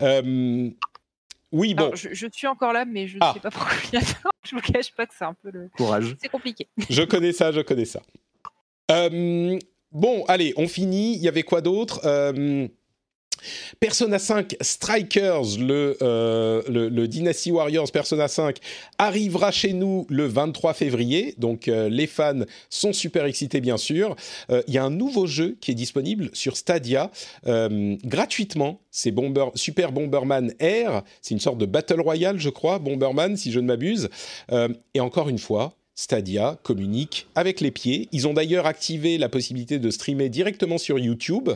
Euh, 0.01 0.71
oui, 1.53 1.75
bon, 1.75 1.85
Alors, 1.85 1.97
je, 1.97 2.15
je 2.15 2.27
suis 2.33 2.47
encore 2.47 2.73
là, 2.73 2.87
mais 2.87 3.07
je 3.07 3.17
ne 3.17 3.19
Ah. 3.21 3.33
sais 3.35 3.41
pas 3.41 3.51
pourquoi 3.51 3.73
il 3.93 3.97
y 3.97 3.99
a 3.99 4.01
ça. 4.01 4.17
Je 4.49 4.55
vous 4.55 4.63
cache 4.63 4.93
pas 4.95 5.07
que 5.07 5.15
c'est 5.17 5.25
un 5.25 5.35
peu 5.35 5.51
le. 5.51 5.69
Courage. 5.77 6.17
C'est 6.21 6.29
compliqué. 6.29 6.69
je 6.91 7.03
connais 7.03 7.33
ça, 7.33 7.53
je 7.53 7.61
connais 7.61 7.85
ça. 7.85 8.01
Euh, 8.91 9.59
bon, 9.93 10.25
allez, 10.27 10.55
on 10.57 10.67
finit. 10.67 11.15
Il 11.15 11.23
y 11.23 11.29
avait 11.29 11.43
quoi 11.43 11.61
d'autre? 11.61 12.01
Euh, 12.05 12.67
Persona 13.79 14.19
5 14.19 14.57
Strikers, 14.61 15.59
le, 15.59 15.97
euh, 16.03 16.63
le, 16.69 16.89
le 16.89 17.09
Dynasty 17.09 17.51
Warriors 17.51 17.91
Persona 17.91 18.29
5, 18.29 18.59
arrivera 18.99 19.51
chez 19.51 19.73
nous 19.73 20.07
le 20.09 20.27
23 20.27 20.75
février. 20.75 21.35
Donc 21.39 21.69
euh, 21.69 21.89
les 21.89 22.07
fans 22.07 22.41
sont 22.69 22.93
super 22.93 23.25
excités, 23.25 23.61
bien 23.61 23.77
sûr. 23.77 24.17
Euh, 24.51 24.63
Il 24.69 24.75
y 24.75 24.79
a 24.79 24.85
un 24.85 24.91
nouveau 24.91 25.27
jeu 25.27 25.57
qui 25.61 25.71
est 25.71 25.75
disponible 25.75 26.31
sur 26.33 26.57
Stadia 26.57 27.11
gratuitement. 28.05 28.81
C'est 28.91 29.11
Bomber, 29.11 29.47
Super 29.55 29.93
Bomberman 29.93 30.53
Air. 30.59 31.03
C'est 31.23 31.35
une 31.35 31.41
sorte 31.41 31.59
de 31.59 31.67
Battle 31.67 32.01
Royale, 32.01 32.39
je 32.39 32.49
crois, 32.49 32.79
Bomberman, 32.79 33.37
si 33.37 33.53
je 33.53 33.61
ne 33.61 33.67
m'abuse. 33.67 34.09
Et 34.95 35.01
encore 35.01 35.29
une 35.29 35.39
fois, 35.39 35.75
Stadia 36.05 36.59
communique 36.63 37.27
avec 37.35 37.61
les 37.61 37.71
pieds. 37.71 38.09
Ils 38.11 38.27
ont 38.27 38.33
d'ailleurs 38.33 38.65
activé 38.65 39.19
la 39.19 39.29
possibilité 39.29 39.79
de 39.79 39.91
streamer 39.91 40.31
directement 40.31 40.79
sur 40.79 40.99
YouTube, 40.99 41.51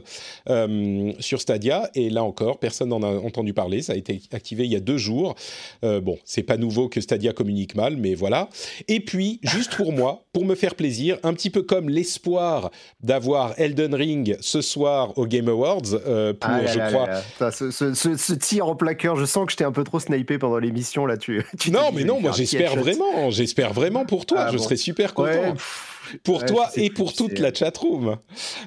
euh, 0.51 1.13
sur 1.19 1.41
Stadia. 1.41 1.89
Et 1.95 2.11
là 2.11 2.25
encore, 2.25 2.59
personne 2.59 2.91
n'en 2.91 3.03
a 3.03 3.07
entendu 3.09 3.55
parler. 3.55 3.81
Ça 3.81 3.95
a 3.95 3.97
été 3.97 4.21
activé 4.33 4.65
il 4.67 4.73
y 4.73 4.77
a 4.77 4.81
deux 4.81 4.99
jours. 4.99 5.35
Euh, 5.83 6.03
bon, 6.03 6.19
c'est 6.27 6.43
pas 6.43 6.59
nouveau 6.59 6.91
que 6.91 7.01
Stadia 7.01 7.33
communique 7.33 7.75
mal, 7.75 7.97
mais 7.97 8.15
voilà. 8.15 8.51
Et 8.87 9.01
puis, 9.01 9.41
juste 9.43 9.75
pour 9.77 9.93
moi, 9.93 10.25
pour 10.35 10.45
me 10.45 10.55
faire 10.55 10.75
plaisir, 10.75 11.17
un 11.23 11.33
petit 11.33 11.49
peu 11.49 11.63
comme 11.63 11.89
l'espoir 11.89 12.71
d'avoir 13.03 13.55
Elden 13.59 13.95
Ring 13.95 14.37
ce 14.41 14.61
soir 14.61 15.17
au 15.17 15.27
Game 15.27 15.49
Awards, 15.49 15.81
euh, 16.07 16.35
pour, 16.35 16.51
Ah 16.51 16.61
là 16.63 16.71
je 16.73 16.79
là 16.79 16.89
crois, 16.93 17.09
là 17.41 17.51
Ce, 17.51 17.71
ce- 17.71 17.95
ce- 17.95 18.17
ce 18.19 18.33
tir 18.35 18.69
en 18.69 18.77
plaqueur, 18.77 19.17
je 19.17 19.25
sens 19.25 19.47
que 19.47 19.53
je 19.53 19.57
t'ai 19.57 19.65
un 19.65 19.73
peu 19.73 19.85
trop 19.85 20.01
snipé 20.01 20.37
pendant 20.37 20.59
l'émission 20.59 21.07
là. 21.07 21.17
Tu, 21.17 21.43
Non, 21.73 21.91
mais 21.95 22.05
non, 22.05 22.21
moi 22.21 22.33
j'espère 22.33 22.77
vraiment, 22.77 23.31
j'espère 23.31 23.73
vraiment 23.73 24.05
pour 24.05 24.27
toi, 24.27 24.34
Ah, 24.37 24.49
je 24.53 24.57
bon. 24.59 24.63
serais 24.63 24.77
super 24.77 25.15
content. 25.15 25.29
Ouais, 25.29 25.53
pff, 25.53 26.19
pour 26.23 26.41
ouais, 26.41 26.47
toi 26.47 26.69
et 26.77 26.91
pour 26.91 27.13
toute 27.15 27.39
la 27.39 27.53
chatroom. 27.53 28.19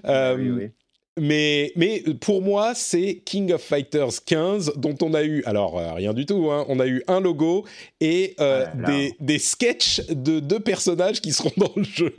Ah 0.04 0.12
Euh, 0.12 0.36
oui, 0.38 0.50
oui. 0.52 0.70
Mais, 1.20 1.72
mais 1.76 2.04
pour 2.22 2.44
moi, 2.44 2.76
c'est 2.76 3.24
King 3.26 3.52
of 3.52 3.62
Fighters 3.62 4.24
15 4.24 4.74
dont 4.76 4.96
on 5.02 5.16
a 5.16 5.24
eu, 5.24 5.44
alors 5.46 5.80
euh, 5.80 5.94
rien 5.94 6.14
du 6.14 6.28
tout, 6.28 6.52
hein, 6.52 6.64
on 6.68 6.80
a 6.80 6.86
eu 6.86 7.02
un 7.08 7.20
logo 7.20 7.66
et 8.00 8.36
euh, 8.40 8.66
Ah 8.72 8.76
des, 8.86 9.16
des 9.20 9.40
sketchs 9.40 10.06
de 10.10 10.40
deux 10.40 10.60
personnages 10.60 11.20
qui 11.20 11.34
seront 11.34 11.52
dans 11.58 11.72
le 11.76 11.84
jeu. 11.84 12.14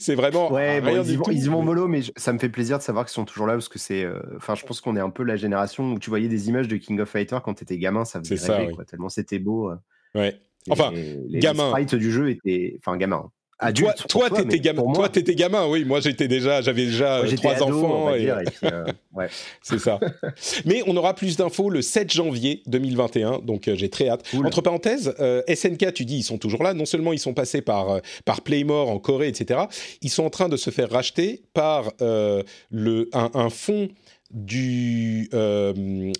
c'est 0.00 0.14
vraiment 0.16 0.52
Ouais, 0.52 0.82
bon, 0.82 0.88
ils, 1.02 1.16
vont, 1.16 1.24
ils 1.30 1.48
vont 1.50 1.62
mollo, 1.62 1.88
mais 1.88 2.02
je- 2.02 2.12
ça 2.16 2.34
me 2.34 2.38
fait 2.38 2.50
plaisir 2.50 2.76
de 2.76 2.82
savoir 2.82 3.06
qu'ils 3.06 3.14
sont 3.14 3.24
toujours 3.24 3.46
là 3.46 3.54
parce 3.54 3.70
que 3.70 3.78
c'est. 3.78 4.04
euh, 4.04 4.20
Enfin, 4.36 4.54
je 4.54 4.66
pense 4.66 4.82
qu'on 4.82 4.96
est 4.96 5.00
un 5.00 5.10
peu 5.10 5.22
la 5.22 5.36
génération 5.36 5.92
où 5.92 5.98
tu 5.98 6.10
voyais 6.10 6.28
des 6.28 6.48
images 6.50 6.68
de 6.68 6.76
King 6.76 7.00
of 7.00 7.08
Fighters 7.08 7.40
quand 7.40 7.54
t'étais 7.54 7.78
gamin, 7.78 8.04
ça 8.04 8.18
faisait 8.18 8.36
ça, 8.36 8.52
rêver, 8.58 8.66
oui. 8.68 8.74
quoi, 8.74 8.84
tellement 8.84 9.08
c'était 9.08 9.38
beau. 9.38 9.70
Ouais. 10.14 10.38
Enfin, 10.70 10.90
les, 10.92 11.16
les 11.28 11.38
gamin. 11.40 11.68
sprites 11.70 11.94
du 11.94 12.10
jeu 12.12 12.30
étaient. 12.30 12.76
Enfin, 12.78 12.96
gamin. 12.96 13.30
Adulte. 13.60 14.06
toi, 14.08 14.28
toi, 14.28 14.42
t'étais 14.42 14.58
gamin. 14.58 14.82
moi, 14.82 14.94
Toi, 14.94 15.08
t'étais 15.08 15.36
gamin. 15.36 15.66
Oui, 15.68 15.84
moi, 15.84 16.00
j'étais 16.00 16.26
déjà, 16.26 16.60
j'avais 16.60 16.86
déjà 16.86 17.22
moi, 17.22 17.32
euh, 17.32 17.36
trois 17.36 17.52
ado, 17.52 17.64
enfants. 17.84 18.14
et- 18.14 18.22
et 18.24 18.28
euh, 18.64 18.84
ouais. 19.14 19.28
C'est 19.62 19.78
ça. 19.78 20.00
Mais 20.64 20.82
on 20.88 20.96
aura 20.96 21.14
plus 21.14 21.36
d'infos 21.36 21.70
le 21.70 21.80
7 21.80 22.12
janvier 22.12 22.62
2021, 22.66 23.38
donc 23.38 23.68
euh, 23.68 23.76
j'ai 23.76 23.88
très 23.88 24.08
hâte. 24.08 24.28
Cool. 24.30 24.44
Entre 24.46 24.60
parenthèses, 24.60 25.14
euh, 25.20 25.40
SNK, 25.48 25.94
tu 25.94 26.04
dis, 26.04 26.16
ils 26.18 26.22
sont 26.24 26.36
toujours 26.36 26.64
là. 26.64 26.74
Non 26.74 26.84
seulement 26.84 27.12
ils 27.12 27.20
sont 27.20 27.32
passés 27.32 27.62
par, 27.62 28.00
par 28.24 28.40
Playmore 28.40 28.90
en 28.90 28.98
Corée, 28.98 29.28
etc., 29.28 29.60
ils 30.02 30.10
sont 30.10 30.24
en 30.24 30.30
train 30.30 30.48
de 30.48 30.56
se 30.56 30.70
faire 30.70 30.90
racheter 30.90 31.42
par 31.54 31.92
le, 32.00 33.08
un, 33.12 33.30
un 33.34 33.50
fonds 33.50 33.88
du, 34.32 35.30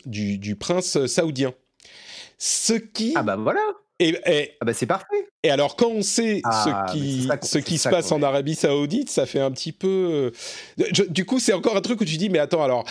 du, 0.07 0.39
du 0.39 0.57
prince 0.57 1.05
saoudien. 1.07 1.53
Ce 2.39 2.75
qui... 2.75 3.12
Ah 3.16 3.23
bah 3.25 3.37
voilà. 3.37 3.61
Et, 4.01 4.16
et- 4.27 4.53
Ah 4.61 4.65
bah 4.65 4.75
c'est 4.75 4.87
parfait. 4.87 5.29
et 5.43 5.51
alors, 5.51 5.77
quand 5.77 5.89
on 5.89 6.03
sait 6.03 6.41
Ah, 6.45 6.87
ce 6.89 6.93
qui, 6.93 7.29
ce 7.43 7.59
qui 7.59 7.79
se 7.79 7.89
passe 7.89 8.11
en. 8.12 8.23
Arabie 8.23 8.55
Saoudite, 8.55 9.11
ça 9.11 9.27
fait 9.27 9.41
un 9.41 9.51
petit 9.51 9.73
peu. 9.73 9.89
euh, 9.89 10.85
je- 10.93 11.05
du 11.05 11.25
coup, 11.25 11.39
c'est 11.39 11.53
encore 11.53 11.77
un 11.77 11.81
truc 11.81 12.01
où 12.01 12.05
tu 12.05 12.16
dis, 12.16 12.29
mais 12.31 12.39
attends, 12.39 12.62
alors. 12.62 12.85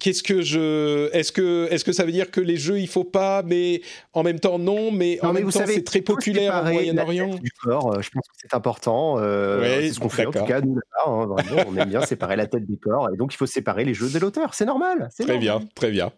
Qu'est-ce 0.00 0.22
que 0.22 0.42
je. 0.42 1.10
Est-ce 1.14 1.32
que, 1.32 1.68
est 1.70 1.82
que 1.82 1.92
ça 1.92 2.04
veut 2.04 2.12
dire 2.12 2.30
que 2.30 2.40
les 2.40 2.56
jeux, 2.56 2.78
il 2.78 2.86
faut 2.88 3.04
pas, 3.04 3.42
mais 3.42 3.80
en 4.12 4.22
même 4.22 4.38
temps, 4.40 4.58
non, 4.58 4.90
mais 4.90 5.18
en 5.22 5.28
Non, 5.28 5.32
mais 5.32 5.40
même 5.40 5.48
vous 5.48 5.58
temps, 5.58 5.64
c'est 5.66 5.84
très 5.84 6.02
populaire 6.02 6.54
en 6.54 6.62
la 6.64 6.72
Moyen-Orient 6.72 7.34
Du 7.36 7.50
corps, 7.50 7.94
euh, 7.94 8.02
je 8.02 8.10
pense 8.10 8.26
que 8.26 8.34
c'est 8.36 8.54
important. 8.54 9.16
euh, 9.18 9.60
Ouais, 9.60 9.86
c'est 9.88 9.94
ce 9.94 10.00
qu'on 10.00 10.08
fait 10.08 10.26
en 10.26 10.32
tout 10.32 10.44
cas, 10.44 10.60
nous, 10.60 10.76
là, 10.76 10.82
hein, 11.06 11.26
vraiment, 11.26 11.62
on 11.68 11.76
aime 11.76 11.88
bien 11.88 12.02
séparer 12.02 12.36
la 12.36 12.46
tête 12.46 12.66
des 12.66 12.76
corps, 12.76 13.08
et 13.12 13.16
donc 13.16 13.32
il 13.32 13.36
faut 13.36 13.46
séparer 13.46 13.84
les 13.84 13.94
jeux 13.94 14.10
de 14.10 14.18
l'auteur. 14.18 14.52
C'est 14.54 14.66
normal. 14.66 15.08
Très 15.14 15.24
normal. 15.24 15.38
bien, 15.40 15.60
très 15.74 15.90
bien. 15.90 16.12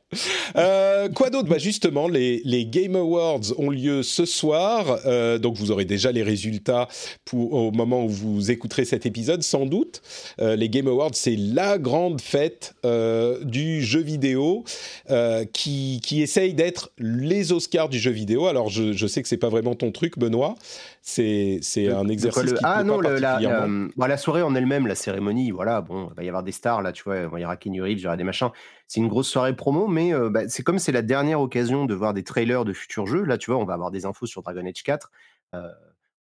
Euh, 0.56 1.09
quoi 1.09 1.30
d'autre? 1.30 1.48
Bah 1.48 1.59
Justement, 1.59 2.09
les, 2.09 2.40
les 2.44 2.66
Game 2.66 2.96
Awards 2.96 3.40
ont 3.59 3.70
lieu 3.70 4.02
ce 4.02 4.24
soir, 4.24 4.98
euh, 5.06 5.38
donc 5.38 5.56
vous 5.56 5.70
aurez 5.70 5.84
déjà 5.84 6.10
les 6.12 6.22
résultats 6.22 6.88
pour, 7.24 7.52
au 7.52 7.70
moment 7.70 8.05
où 8.05 8.09
vous 8.09 8.50
écouterez 8.50 8.84
cet 8.84 9.06
épisode, 9.06 9.42
sans 9.42 9.66
doute. 9.66 10.02
Les 10.38 10.68
Game 10.68 10.88
Awards, 10.88 11.14
c'est 11.14 11.36
la 11.36 11.78
grande 11.78 12.20
fête 12.20 12.74
euh, 12.84 13.38
du 13.68 13.82
jeu 13.82 14.00
vidéo 14.00 14.64
euh, 15.10 15.44
qui, 15.44 16.00
qui 16.02 16.22
essaye 16.22 16.54
d'être 16.54 16.90
les 16.98 17.52
Oscars 17.52 17.88
du 17.88 17.98
jeu 17.98 18.10
vidéo. 18.10 18.46
Alors, 18.46 18.68
je, 18.70 18.92
je 18.92 19.06
sais 19.06 19.22
que 19.22 19.28
c'est 19.28 19.36
pas 19.36 19.48
vraiment 19.50 19.74
ton 19.74 19.92
truc, 19.92 20.18
Benoît. 20.18 20.54
C'est 21.02 21.60
un 21.88 22.08
exercice 22.08 22.42
quoi 22.42 22.52
le- 22.52 22.58
qui 22.58 22.64
ah 22.64 22.82
non, 22.84 22.98
pas 23.00 23.10
le- 23.10 23.18
la, 23.18 23.30
particulièrement. 23.32 23.88
la, 24.06 24.16
soirée 24.16 24.42
en 24.42 24.54
elle-même, 24.54 24.86
la 24.86 24.94
cérémonie, 24.94 25.50
voilà, 25.50 25.80
bon, 25.80 26.08
il 26.12 26.16
va 26.16 26.22
y 26.24 26.28
avoir 26.28 26.42
des 26.42 26.52
stars 26.52 26.82
là, 26.82 26.92
tu 26.92 27.02
vois, 27.04 27.16
il 27.36 27.40
y 27.40 27.44
aura 27.44 27.56
Kenny 27.56 27.80
Reeves, 27.80 27.98
il 27.98 28.02
y 28.02 28.06
aura 28.06 28.16
des 28.16 28.24
machins. 28.24 28.50
C'est 28.86 29.00
une 29.00 29.08
grosse 29.08 29.28
soirée 29.28 29.54
promo, 29.54 29.86
mais 29.86 30.14
euh, 30.14 30.30
bah, 30.30 30.48
c'est 30.48 30.62
comme 30.62 30.78
c'est 30.78 30.92
la 30.92 31.02
dernière 31.02 31.40
occasion 31.40 31.84
de 31.84 31.94
voir 31.94 32.14
des 32.14 32.24
trailers 32.24 32.64
de 32.64 32.72
futurs 32.72 33.06
jeux. 33.06 33.22
Là, 33.24 33.36
tu 33.38 33.50
vois, 33.50 33.60
on 33.60 33.64
va 33.64 33.74
avoir 33.74 33.90
des 33.90 34.06
infos 34.06 34.26
sur 34.26 34.42
Dragon 34.42 34.64
Age 34.66 34.82
4. 34.82 35.10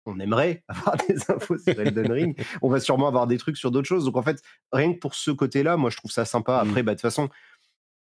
On 0.06 0.18
aimerait 0.18 0.62
avoir 0.68 0.96
des 1.08 1.30
infos 1.30 1.58
sur 1.58 1.78
Elden 1.78 2.10
Ring. 2.10 2.46
On 2.62 2.68
va 2.68 2.80
sûrement 2.80 3.08
avoir 3.08 3.26
des 3.26 3.38
trucs 3.38 3.56
sur 3.56 3.70
d'autres 3.70 3.88
choses. 3.88 4.04
Donc 4.04 4.16
en 4.16 4.22
fait, 4.22 4.42
rien 4.72 4.92
que 4.92 4.98
pour 4.98 5.14
ce 5.14 5.30
côté-là, 5.30 5.76
moi 5.76 5.90
je 5.90 5.96
trouve 5.96 6.10
ça 6.10 6.24
sympa. 6.24 6.62
Mm. 6.62 6.68
Après, 6.68 6.82
bah, 6.82 6.92
de 6.92 6.96
toute 6.96 7.02
façon, 7.02 7.28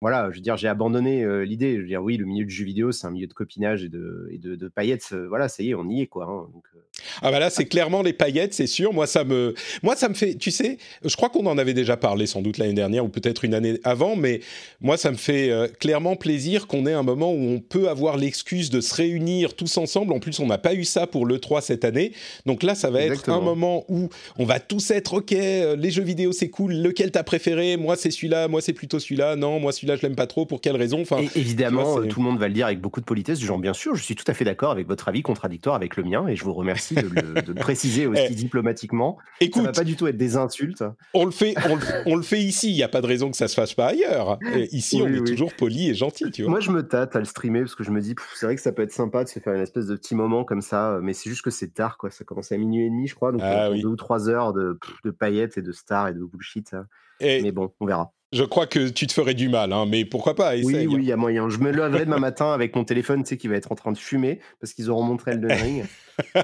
voilà, 0.01 0.29
je 0.31 0.35
veux 0.35 0.41
dire, 0.41 0.57
j'ai 0.57 0.67
abandonné 0.67 1.23
euh, 1.23 1.43
l'idée. 1.43 1.75
Je 1.77 1.81
veux 1.81 1.87
dire, 1.87 2.03
oui, 2.03 2.17
le 2.17 2.25
milieu 2.25 2.45
du 2.45 2.53
jeu 2.53 2.65
vidéo, 2.65 2.91
c'est 2.91 3.07
un 3.07 3.11
milieu 3.11 3.25
de 3.27 3.33
copinage 3.33 3.83
et 3.83 3.89
de, 3.89 4.29
et 4.31 4.37
de, 4.37 4.55
de 4.55 4.67
paillettes. 4.67 5.09
euh, 5.13 5.27
voilà, 5.27 5.49
ça 5.49 5.63
y 5.63 5.71
est, 5.71 5.73
on 5.75 5.89
y 5.89 6.01
est, 6.01 6.07
quoi. 6.07 6.25
hein. 6.25 6.47
Donc, 6.53 6.63
euh, 6.75 6.79
Ah 7.23 7.31
bah 7.31 7.39
là, 7.39 7.49
c'est 7.49 7.65
clairement 7.65 8.03
les 8.03 8.13
paillettes, 8.13 8.53
c'est 8.53 8.67
sûr. 8.67 8.93
Moi, 8.93 9.07
ça 9.07 9.23
me, 9.23 9.55
moi, 9.81 9.95
ça 9.95 10.07
me 10.07 10.13
fait, 10.13 10.35
tu 10.35 10.51
sais, 10.51 10.77
je 11.03 11.15
crois 11.15 11.29
qu'on 11.29 11.45
en 11.47 11.57
avait 11.57 11.73
déjà 11.73 11.97
parlé 11.97 12.27
sans 12.27 12.41
doute 12.43 12.59
l'année 12.59 12.73
dernière 12.73 13.05
ou 13.05 13.09
peut-être 13.09 13.43
une 13.43 13.55
année 13.55 13.79
avant, 13.83 14.15
mais 14.15 14.41
moi, 14.81 14.97
ça 14.97 15.09
me 15.11 15.17
fait 15.17 15.51
clairement 15.79 16.15
plaisir 16.15 16.67
qu'on 16.67 16.85
ait 16.85 16.93
un 16.93 17.03
moment 17.03 17.33
où 17.33 17.37
on 17.39 17.59
peut 17.59 17.89
avoir 17.89 18.17
l'excuse 18.17 18.69
de 18.69 18.81
se 18.81 18.93
réunir 18.93 19.55
tous 19.55 19.77
ensemble. 19.77 20.13
En 20.13 20.19
plus, 20.19 20.39
on 20.39 20.45
n'a 20.45 20.57
pas 20.59 20.73
eu 20.75 20.83
ça 20.83 21.07
pour 21.07 21.25
le 21.25 21.39
3 21.39 21.61
cette 21.61 21.85
année, 21.85 22.11
donc 22.45 22.61
là, 22.63 22.75
ça 22.75 22.89
va 22.91 23.01
être 23.01 23.29
un 23.29 23.41
moment 23.41 23.83
où 23.89 24.09
on 24.37 24.45
va 24.45 24.59
tous 24.59 24.91
être 24.91 25.15
ok. 25.15 25.31
Les 25.31 25.89
jeux 25.91 26.03
vidéo, 26.03 26.31
c'est 26.31 26.49
cool. 26.49 26.73
Lequel 26.73 27.11
t'as 27.11 27.23
préféré? 27.23 27.77
Moi, 27.77 27.95
c'est 27.95 28.11
celui-là. 28.11 28.47
Moi, 28.47 28.61
c'est 28.61 28.73
plutôt 28.73 28.99
celui-là. 28.99 29.35
Non, 29.35 29.59
moi, 29.59 29.71
celui-là, 29.87 29.95
je 29.95 30.01
l'aime 30.07 30.15
pas 30.15 30.27
trop. 30.27 30.45
Pour 30.45 30.61
quelle 30.61 30.75
raison? 30.75 31.01
Enfin, 31.01 31.17
Et 31.19 31.29
évidemment, 31.39 31.83
vois, 31.93 32.01
euh, 32.01 32.07
tout 32.07 32.19
le 32.19 32.25
monde 32.25 32.39
va 32.39 32.47
le 32.47 32.53
dire 32.53 32.65
avec 32.65 32.79
beaucoup 32.81 32.99
de 32.99 33.05
politesse, 33.05 33.39
du 33.39 33.45
genre 33.45 33.57
bien 33.59 33.73
sûr, 33.73 33.95
je 33.95 34.03
suis 34.03 34.15
tout 34.15 34.23
à 34.27 34.33
fait 34.33 34.45
d'accord 34.45 34.71
avec 34.71 34.87
votre 34.87 35.07
avis 35.07 35.21
contradictoire 35.21 35.75
avec 35.75 35.97
le 35.97 36.03
mien, 36.03 36.27
et 36.27 36.35
je 36.35 36.43
vous 36.43 36.53
remercie 36.53 36.95
de 36.95 37.07
le, 37.07 37.41
de 37.41 37.53
le 37.53 37.59
préciser 37.59 38.05
aussi 38.07 38.21
Eh, 38.29 38.33
diplomatiquement. 38.33 39.17
Ça 39.39 39.45
écoute, 39.45 39.63
va 39.63 39.71
pas 39.71 39.83
du 39.83 39.95
tout 39.95 40.07
être 40.07 40.17
des 40.17 40.35
insultes. 40.37 40.83
on 41.13 41.25
le 41.25 41.31
fait, 41.31 41.55
on 41.69 41.75
le, 41.75 41.81
on 42.05 42.15
le 42.15 42.21
fait 42.23 42.41
ici. 42.41 42.69
Il 42.71 42.75
n'y 42.75 42.83
a 42.83 42.87
pas 42.89 43.01
de 43.01 43.07
raison 43.07 43.31
que 43.31 43.37
ça 43.37 43.47
se 43.47 43.55
fasse 43.55 43.73
pas 43.73 43.87
ailleurs. 43.87 44.37
Et 44.53 44.67
ici, 44.75 45.01
Oui, 45.01 45.09
on 45.09 45.13
est 45.23 45.27
toujours 45.27 45.53
poli 45.53 45.89
et 45.89 45.93
gentil, 45.95 46.29
tu 46.31 46.43
vois. 46.43 46.51
Moi, 46.51 46.59
je 46.59 46.71
me 46.71 46.85
tâte 46.87 47.15
à 47.15 47.19
le 47.19 47.25
streamer 47.25 47.61
parce 47.61 47.75
que 47.75 47.83
je 47.83 47.91
me 47.91 48.01
dis, 48.01 48.15
c'est 48.35 48.45
vrai 48.45 48.55
que 48.55 48.61
ça 48.61 48.71
peut 48.71 48.81
être 48.81 48.91
sympa 48.91 49.23
de 49.23 49.29
se 49.29 49.39
faire 49.39 49.53
une 49.53 49.61
espèce 49.61 49.85
de 49.87 49.95
petit 49.95 50.15
moment 50.15 50.43
comme 50.43 50.61
ça, 50.61 50.91
euh, 50.93 50.99
mais 51.01 51.13
c'est 51.13 51.29
juste 51.29 51.41
que 51.43 51.51
c'est 51.51 51.73
tard, 51.73 51.97
quoi. 51.97 52.11
Ça 52.11 52.23
commence 52.23 52.51
à 52.51 52.57
minuit 52.57 52.85
et 52.85 52.89
demi, 52.89 53.07
je 53.07 53.15
crois, 53.15 53.31
donc 53.31 53.41
Ah 53.43 53.69
oui. 53.71 53.81
deux 53.81 53.87
ou 53.89 53.95
trois 53.95 54.29
heures 54.29 54.53
de, 54.53 54.77
paillettes 55.17 55.57
et 55.57 55.61
de 55.61 55.71
stars 55.71 56.09
et 56.09 56.13
de 56.13 56.23
bullshit. 56.23 56.73
hein. 56.73 56.85
Et 57.19 57.41
Mais 57.41 57.51
bon, 57.51 57.71
on 57.79 57.85
verra. 57.85 58.11
Je 58.33 58.43
crois 58.43 58.67
que 58.67 58.89
tu 58.89 59.07
te 59.07 59.13
ferais 59.13 59.33
du 59.33 59.47
mal, 59.49 59.71
hein, 59.73 59.85
mais 59.87 60.03
pourquoi 60.05 60.35
pas 60.35 60.51
Oui, 60.55 60.59
essaye. 60.73 60.87
oui, 60.87 60.95
il 60.99 61.05
y 61.05 61.11
a 61.11 61.17
moyen. 61.17 61.49
Je 61.49 61.57
me 61.59 61.71
lèverai 61.71 62.05
demain 62.05 62.19
matin 62.19 62.51
avec 62.53 62.75
mon 62.75 62.83
téléphone, 62.83 63.23
tu 63.23 63.29
sais, 63.29 63.37
qui 63.37 63.47
va 63.47 63.55
être 63.55 63.71
en 63.71 63.75
train 63.75 63.91
de 63.91 63.97
fumer 63.97 64.39
parce 64.59 64.73
qu'ils 64.73 64.89
auront 64.89 65.03
montré 65.03 65.31
Elden 65.31 65.51
Ring. 65.61 65.85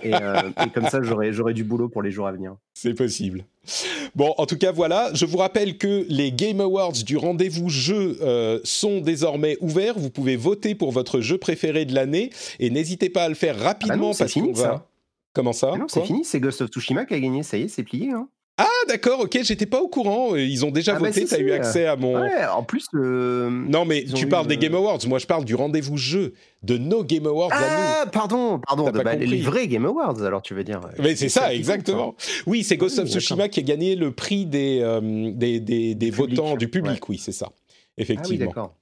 et, 0.03 0.13
euh, 0.13 0.41
et 0.65 0.69
comme 0.69 0.87
ça, 0.87 1.01
j'aurai 1.01 1.53
du 1.53 1.63
boulot 1.63 1.89
pour 1.89 2.01
les 2.01 2.11
jours 2.11 2.27
à 2.27 2.31
venir. 2.31 2.55
C'est 2.73 2.93
possible. 2.93 3.45
Bon, 4.15 4.33
en 4.37 4.45
tout 4.45 4.57
cas, 4.57 4.71
voilà. 4.71 5.09
Je 5.13 5.25
vous 5.25 5.37
rappelle 5.37 5.77
que 5.77 6.05
les 6.09 6.31
Game 6.31 6.61
Awards 6.61 6.91
du 7.05 7.17
rendez-vous 7.17 7.69
jeu 7.69 8.17
euh, 8.21 8.59
sont 8.63 9.01
désormais 9.01 9.57
ouverts. 9.61 9.97
Vous 9.97 10.09
pouvez 10.11 10.35
voter 10.35 10.75
pour 10.75 10.91
votre 10.91 11.19
jeu 11.21 11.37
préféré 11.37 11.85
de 11.85 11.93
l'année 11.95 12.29
et 12.59 12.69
n'hésitez 12.69 13.09
pas 13.09 13.23
à 13.23 13.29
le 13.29 13.35
faire 13.35 13.59
rapidement 13.59 13.93
Ah 13.93 13.97
non, 13.97 14.13
c'est 14.13 14.23
parce 14.25 14.33
fini, 14.33 14.53
qu'on 14.53 14.59
va. 14.59 14.63
ça. 14.63 14.87
Comment 15.33 15.53
ça? 15.53 15.71
Ah 15.73 15.77
non, 15.79 15.87
c'est 15.87 16.05
fini, 16.05 16.23
c'est 16.23 16.39
Ghost 16.39 16.61
of 16.61 16.69
Tsushima 16.69 17.05
qui 17.05 17.15
a 17.15 17.19
gagné, 17.19 17.41
ça 17.41 17.57
y 17.57 17.63
est, 17.63 17.67
c'est 17.67 17.81
plié. 17.83 18.11
Hein. 18.11 18.27
Ah, 18.59 18.67
d'accord, 18.87 19.21
ok, 19.21 19.39
j'étais 19.41 19.65
pas 19.65 19.81
au 19.81 19.87
courant. 19.87 20.35
Ils 20.35 20.63
ont 20.63 20.69
déjà 20.69 20.93
Ah 20.95 20.99
bah 20.99 21.07
voté, 21.07 21.21
si, 21.21 21.27
t'as 21.27 21.37
si, 21.37 21.41
eu 21.41 21.49
euh, 21.51 21.55
accès 21.55 21.87
à 21.87 21.95
mon. 21.95 22.21
Ouais, 22.21 22.45
en 22.45 22.61
plus, 22.61 22.85
le. 22.91 23.49
Non, 23.49 23.83
mais 23.83 24.03
tu 24.03 24.27
parles 24.27 24.43
le- 24.45 24.49
des 24.49 24.57
Game 24.57 24.75
Awards. 24.75 24.99
Moi, 25.07 25.17
je 25.17 25.25
parle 25.25 25.43
du 25.43 25.55
rendez-vous 25.55 25.97
jeu, 25.97 26.33
de 26.61 26.77
nos 26.77 27.03
Game 27.03 27.25
Awards 27.25 27.51
à 27.51 27.59
nous. 27.59 27.65
Ah, 27.87 28.05
pardon, 28.11 28.59
pardon, 28.59 28.91
de- 28.91 29.01
bah, 29.01 29.15
les 29.15 29.41
vrais 29.41 29.67
Game 29.67 29.85
Awards, 29.85 30.21
alors 30.21 30.43
tu 30.43 30.53
veux 30.53 30.63
dire. 30.63 30.81
Mais 30.99 31.15
c'est 31.15 31.29
ça 31.29 31.41
compte, 31.45 31.51
exactement. 31.53 32.15
Oui, 32.45 32.63
c'est 32.63 32.77
Ghost 32.77 32.97
Oui, 32.99 33.03
of 33.05 33.09
Tsushima 33.09 33.49
qui 33.49 33.59
a 33.59 33.63
gagné 33.63 33.95
le 33.95 34.11
prix 34.11 34.45
des, 34.45 34.81
euh, 34.83 35.31
des, 35.33 35.59
des, 35.59 35.95
des 35.95 36.11
votants 36.11 36.51
public, 36.51 36.59
du 36.59 36.67
public, 36.67 37.09
oui, 37.09 37.17
c'est 37.17 37.31
ça. 37.31 37.47
Ah 37.49 37.55
oui, 37.57 38.03
Effectivement, 38.03 38.45
d'accord. 38.45 38.75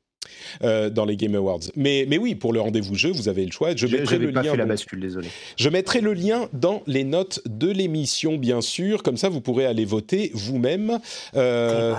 Euh, 0.63 0.89
dans 0.89 1.05
les 1.05 1.15
Game 1.15 1.35
Awards. 1.35 1.59
Mais, 1.75 2.05
mais 2.07 2.17
oui, 2.17 2.35
pour 2.35 2.53
le 2.53 2.61
rendez-vous 2.61 2.95
jeu, 2.95 3.11
vous 3.11 3.29
avez 3.29 3.45
le 3.45 3.51
choix. 3.51 3.75
Je 3.75 3.87
mettrai 3.87 4.17
le 4.17 4.31
pas 4.31 4.41
lien. 4.43 4.51
fait 4.51 4.57
la 4.57 4.65
bascule, 4.65 4.99
désolé. 4.99 5.27
je 5.57 5.69
mettrai 5.69 6.01
le 6.01 6.13
lien 6.13 6.49
dans 6.53 6.83
les 6.87 7.03
notes 7.03 7.41
de 7.45 7.69
l'émission, 7.69 8.37
bien 8.37 8.61
sûr. 8.61 9.03
Comme 9.03 9.17
ça, 9.17 9.29
vous 9.29 9.41
pourrez 9.41 9.65
aller 9.65 9.85
voter 9.85 10.31
vous-même. 10.33 10.99
Euh, 11.35 11.95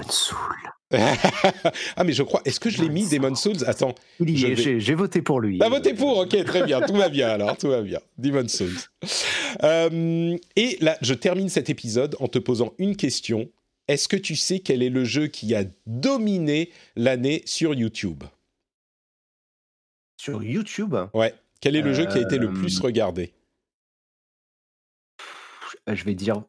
ah, 1.96 2.04
mais 2.04 2.12
je 2.12 2.22
crois. 2.22 2.42
Est-ce 2.44 2.60
que 2.60 2.70
je 2.70 2.82
l'ai 2.82 2.88
mis 2.88 3.09
Demon 3.09 3.34
Souls 3.34 3.64
Attends. 3.66 3.94
Vais- 4.20 4.80
j'ai 4.80 4.94
voté 4.94 5.22
pour 5.22 5.40
lui. 5.40 5.59
T'as 5.59 5.68
voté 5.68 5.94
pour, 5.94 6.18
ok, 6.18 6.44
très 6.44 6.64
bien, 6.64 6.80
tout 6.80 6.94
va 6.94 7.09
bien 7.09 7.28
alors, 7.28 7.56
tout 7.56 7.68
va 7.68 7.80
bien. 7.80 8.00
Demon 8.18 8.46
Souls. 8.48 8.76
Euh, 9.62 10.36
et 10.56 10.76
là, 10.80 10.96
je 11.00 11.14
termine 11.14 11.48
cet 11.48 11.70
épisode 11.70 12.16
en 12.20 12.28
te 12.28 12.38
posant 12.38 12.72
une 12.78 12.96
question. 12.96 13.48
Est-ce 13.88 14.09
que 14.09 14.16
tu 14.16 14.36
sais 14.36 14.60
quel 14.60 14.82
est 14.82 14.90
le 14.90 15.04
jeu 15.04 15.26
qui 15.26 15.54
a 15.54 15.64
dominé 15.86 16.70
l'année 16.96 17.42
sur 17.46 17.74
YouTube? 17.74 18.24
Sur 20.16 20.42
YouTube, 20.42 20.94
Ouais. 21.14 21.34
Quel 21.60 21.76
est 21.76 21.82
le 21.82 21.92
jeu 21.92 22.06
qui 22.06 22.18
a 22.18 22.20
été 22.20 22.38
le 22.38 22.52
plus 22.52 22.80
regardé? 22.80 23.32
euh, 25.88 25.94
je 25.94 26.04
vais 26.04 26.14
dire 26.14 26.42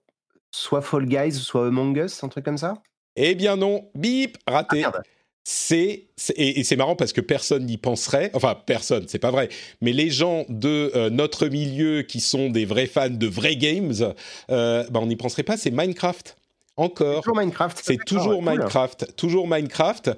soit 0.51 0.81
Fall 0.81 1.05
Guys, 1.07 1.33
soit 1.33 1.67
Among 1.67 1.97
Us, 1.97 2.23
un 2.23 2.29
truc 2.29 2.45
comme 2.45 2.57
ça? 2.57 2.81
Eh 3.15 3.35
bien 3.35 3.55
non, 3.55 3.89
bip, 3.95 4.37
Ah, 4.45 4.51
raté. 4.53 4.77
merde. 4.77 5.01
c'est 5.43 6.07
c'est- 6.15 6.33
et, 6.33 6.59
et 6.59 6.63
c'est 6.63 6.75
marrant 6.75 6.95
parce 6.95 7.13
que 7.13 7.21
personne 7.21 7.65
n'y 7.65 7.77
penserait. 7.77 8.31
Enfin, 8.33 8.55
personne, 8.55 9.07
c'est 9.07 9.19
pas 9.19 9.29
vrai. 9.31 9.49
Mais 9.81 9.91
les 9.93 10.09
gens 10.09 10.45
de 10.49 10.91
euh, 10.95 11.09
notre 11.09 11.47
milieu 11.47 12.01
qui 12.03 12.21
sont 12.21 12.49
des 12.49 12.65
vrais 12.65 12.87
fans 12.87 13.09
de 13.09 13.27
vrais 13.27 13.55
games, 13.55 14.13
euh, 14.49 14.83
bah, 14.89 14.99
on 15.01 15.07
n'y 15.07 15.15
penserait 15.15 15.43
pas. 15.43 15.57
C'est 15.57 15.71
Minecraft. 15.71 16.37
Encore. 16.75 17.21
Toujours 17.21 17.37
Minecraft. 17.37 17.79
C'est 17.83 17.97
toujours 18.05 18.39
cool. 18.39 18.49
Minecraft, 18.49 19.15
toujours 19.15 19.47
Minecraft. 19.47 20.11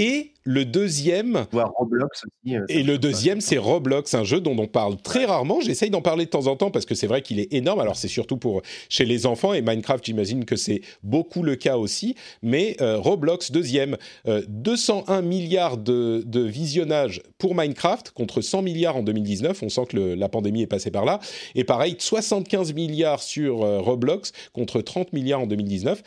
Et 0.00 0.32
le 0.44 0.64
deuxième, 0.64 1.46
Voir 1.52 1.70
Roblox 1.76 2.22
aussi. 2.24 2.56
euh, 2.56 2.64
et 2.70 2.82
le 2.82 2.96
deuxième, 2.96 3.42
c'est 3.42 3.58
Roblox, 3.58 4.14
un 4.14 4.24
jeu 4.24 4.40
dont 4.40 4.56
on 4.58 4.66
parle 4.66 4.96
très 4.96 5.26
rarement. 5.26 5.60
J'essaye 5.60 5.90
d'en 5.90 6.00
parler 6.00 6.24
de 6.24 6.30
temps 6.30 6.46
en 6.46 6.56
temps 6.56 6.70
parce 6.70 6.86
que 6.86 6.94
c'est 6.94 7.06
vrai 7.06 7.20
qu'il 7.20 7.38
est 7.38 7.52
énorme. 7.52 7.78
Alors 7.80 7.96
c'est 7.96 8.08
surtout 8.08 8.38
pour 8.38 8.62
chez 8.88 9.04
les 9.04 9.26
enfants 9.26 9.52
et 9.52 9.60
Minecraft, 9.60 10.02
j'imagine 10.04 10.46
que 10.46 10.56
c'est 10.56 10.80
beaucoup 11.02 11.42
le 11.42 11.56
cas 11.56 11.76
aussi. 11.76 12.14
Mais 12.42 12.76
euh, 12.80 12.96
Roblox 12.98 13.52
deuxième, 13.52 13.98
euh, 14.26 14.42
201 14.48 15.20
milliards 15.20 15.76
de, 15.76 16.22
de 16.26 16.40
visionnages 16.40 17.22
pour 17.36 17.54
Minecraft 17.54 18.10
contre 18.12 18.40
100 18.40 18.62
milliards 18.62 18.96
en 18.96 19.02
2019. 19.02 19.62
On 19.62 19.68
sent 19.68 19.82
que 19.90 19.96
le- 19.96 20.14
la 20.14 20.30
pandémie 20.30 20.62
est 20.62 20.66
passée 20.66 20.90
par 20.90 21.04
là. 21.04 21.20
Et 21.54 21.64
pareil, 21.64 21.96
75 21.98 22.72
milliards 22.72 23.22
sur 23.22 23.62
euh, 23.62 23.78
Roblox 23.80 24.32
contre 24.54 24.80
30 24.80 25.12
milliards 25.12 25.40
en 25.40 25.46
2019. 25.46 26.02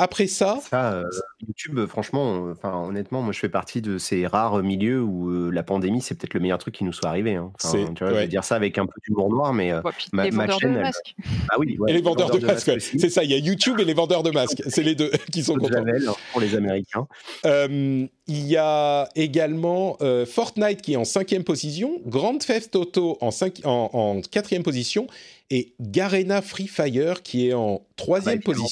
Après 0.00 0.28
ça, 0.28 0.60
Ça, 0.70 0.92
euh, 0.92 1.04
YouTube, 1.46 1.84
franchement, 1.86 2.48
enfin, 2.52 2.84
honnêtement, 2.86 3.20
moi, 3.20 3.32
je 3.32 3.38
fais 3.40 3.48
partie 3.48 3.80
de 3.82 3.98
ces 3.98 4.26
rares 4.28 4.62
milieux 4.62 5.02
où 5.02 5.30
euh, 5.30 5.50
la 5.50 5.64
pandémie, 5.64 6.00
c'est 6.00 6.14
peut-être 6.14 6.34
le 6.34 6.40
meilleur 6.40 6.58
truc 6.58 6.74
qui 6.76 6.84
nous 6.84 6.92
soit 6.92 7.08
arrivé. 7.08 7.34
hein. 7.34 7.50
Enfin, 7.62 7.72
tu 7.96 8.04
vois, 8.04 8.12
Je 8.14 8.18
vais 8.20 8.28
dire 8.28 8.44
ça 8.44 8.54
avec 8.54 8.78
un 8.78 8.86
peu 8.86 8.92
d'humour 9.06 9.28
noir, 9.28 9.52
mais 9.52 9.72
euh, 9.72 9.80
Ouais, 9.82 9.90
ma- 10.12 10.24
les 10.24 10.30
ma 10.30 10.44
vendeurs 10.44 10.60
chaîne, 10.60 10.72
de 10.74 10.76
elle- 10.76 10.82
masques. 10.84 11.14
ah 11.50 11.56
oui, 11.58 11.76
ouais, 11.80 11.90
et 11.90 11.94
les 11.94 12.00
vendeurs 12.02 12.30
de 12.30 12.38
masques, 12.46 12.80
c'est 12.80 13.08
ça. 13.08 13.24
Il 13.24 13.30
y 13.30 13.34
a 13.34 13.38
YouTube 13.38 13.80
et 13.80 13.84
les 13.84 13.94
vendeurs 13.94 14.22
de 14.22 14.30
masques. 14.30 14.62
C'est 14.68 14.84
les 14.84 14.94
deux 14.94 15.10
qui 15.32 15.42
sont 15.42 15.56
contents. 15.56 15.78
Javel, 15.78 16.06
hein, 16.08 16.14
pour 16.32 16.40
les 16.40 16.54
Américains. 16.54 17.08
Euh, 17.44 18.06
il 18.28 18.46
y 18.46 18.56
a 18.56 19.08
également 19.16 19.96
euh, 20.02 20.26
Fortnite 20.26 20.80
qui 20.82 20.92
est 20.92 20.96
en 20.96 21.04
cinquième 21.04 21.42
position, 21.44 22.00
Grand 22.06 22.38
Theft 22.38 22.76
Auto 22.76 23.18
en, 23.20 23.30
cinq- 23.30 23.62
en, 23.64 23.90
en 23.92 24.20
quatrième 24.20 24.62
position 24.62 25.06
et 25.50 25.72
Garena 25.80 26.42
Free 26.42 26.66
Fire 26.68 27.22
qui 27.22 27.48
est 27.48 27.54
en 27.54 27.80
troisième 27.96 28.34
évidemment. 28.36 28.66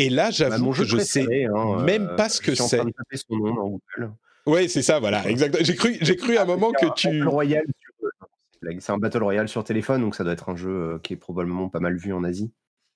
Et 0.00 0.10
là, 0.10 0.24
Bah, 0.24 0.30
j'avoue 0.30 0.64
mon 0.64 0.72
que 0.72 0.84
je 0.84 0.98
sais 0.98 1.44
hein, 1.44 1.82
même 1.84 2.08
euh, 2.10 2.16
pas 2.16 2.28
ce 2.28 2.40
que 2.40 2.54
c'est. 2.54 2.80
Ouais, 4.46 4.68
c'est 4.68 4.82
ça, 4.82 4.98
voilà, 4.98 5.28
exactement. 5.28 5.62
J'ai 5.64 5.76
cru, 5.76 5.96
j'ai 6.00 6.16
cru 6.16 6.36
à 6.36 6.42
un 6.42 6.46
moment 6.46 6.72
que 6.72 6.86
tu. 6.94 7.08
Euh, 7.22 7.60
c'est 8.78 8.92
un 8.92 8.98
Battle 8.98 9.22
Royale 9.22 9.48
sur 9.48 9.64
téléphone, 9.64 10.00
donc 10.00 10.14
ça 10.14 10.24
doit 10.24 10.32
être 10.32 10.48
un 10.48 10.56
jeu 10.56 10.70
euh, 10.70 10.98
qui 11.02 11.12
est 11.14 11.16
probablement 11.16 11.68
pas 11.68 11.80
mal 11.80 11.96
vu 11.96 12.12
en 12.12 12.24
Asie. 12.24 12.50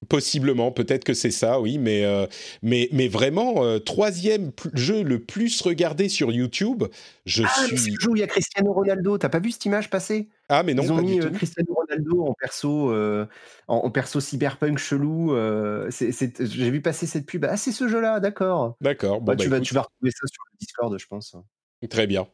Possiblement, 0.09 0.70
peut-être 0.70 1.05
que 1.05 1.14
c'est 1.14 1.31
ça, 1.31 1.60
oui, 1.60 1.78
mais, 1.78 2.05
euh, 2.05 2.26
mais, 2.62 2.89
mais 2.93 3.09
vraiment, 3.09 3.64
euh, 3.64 3.78
troisième 3.78 4.52
jeu 4.74 5.02
le 5.02 5.18
plus 5.18 5.60
regardé 5.62 6.09
sur 6.10 6.31
YouTube, 6.32 6.85
je 7.24 7.43
Ah, 7.44 7.66
mais 7.70 7.76
suis. 7.78 7.93
le 7.93 8.01
jeu 8.01 8.10
où 8.10 8.16
il 8.16 8.20
y 8.20 8.22
a 8.22 8.26
Cristiano 8.26 8.72
Ronaldo. 8.72 9.16
T'as 9.16 9.31
pas 9.31 9.39
vu 9.39 9.51
cette 9.51 9.64
image 9.64 9.89
passer? 9.89 10.28
Ah, 10.49 10.62
mais 10.62 10.75
non, 10.75 10.83
Ils 10.83 10.93
ont 10.93 10.97
pas 10.97 11.03
mis 11.03 11.15
du 11.15 11.23
euh, 11.23 11.29
tout. 11.31 11.35
Cristiano 11.37 11.73
Ronaldo 11.75 12.27
en 12.27 12.35
perso, 12.35 12.91
euh, 12.93 13.27
en, 13.66 13.77
en 13.77 13.91
perso 13.91 14.21
cyberpunk 14.21 14.79
chelou. 14.79 15.35
euh, 15.35 15.91
J'ai 15.91 16.71
vu 16.71 16.83
passer 16.83 17.07
cette 17.07 17.27
pub. 17.27 17.47
Ah, 17.49 17.57
c'est 17.57 17.73
ce 17.73 17.89
jeu-là, 17.89 18.21
d'accord. 18.21 18.77
D'accord, 18.81 19.21
bon, 19.21 19.33
Bah, 19.33 19.35
bah, 19.37 19.43
tu, 19.43 19.49
vas, 19.49 19.61
tu 19.61 19.75
vas 19.75 19.83
retrouver 19.83 20.11
ça 20.11 20.27
sur 20.27 20.43
le 20.53 20.59
Discord, 20.61 20.99
je 20.99 21.07
pense. 21.07 21.37
Très 21.89 22.07
bien. 22.07 22.27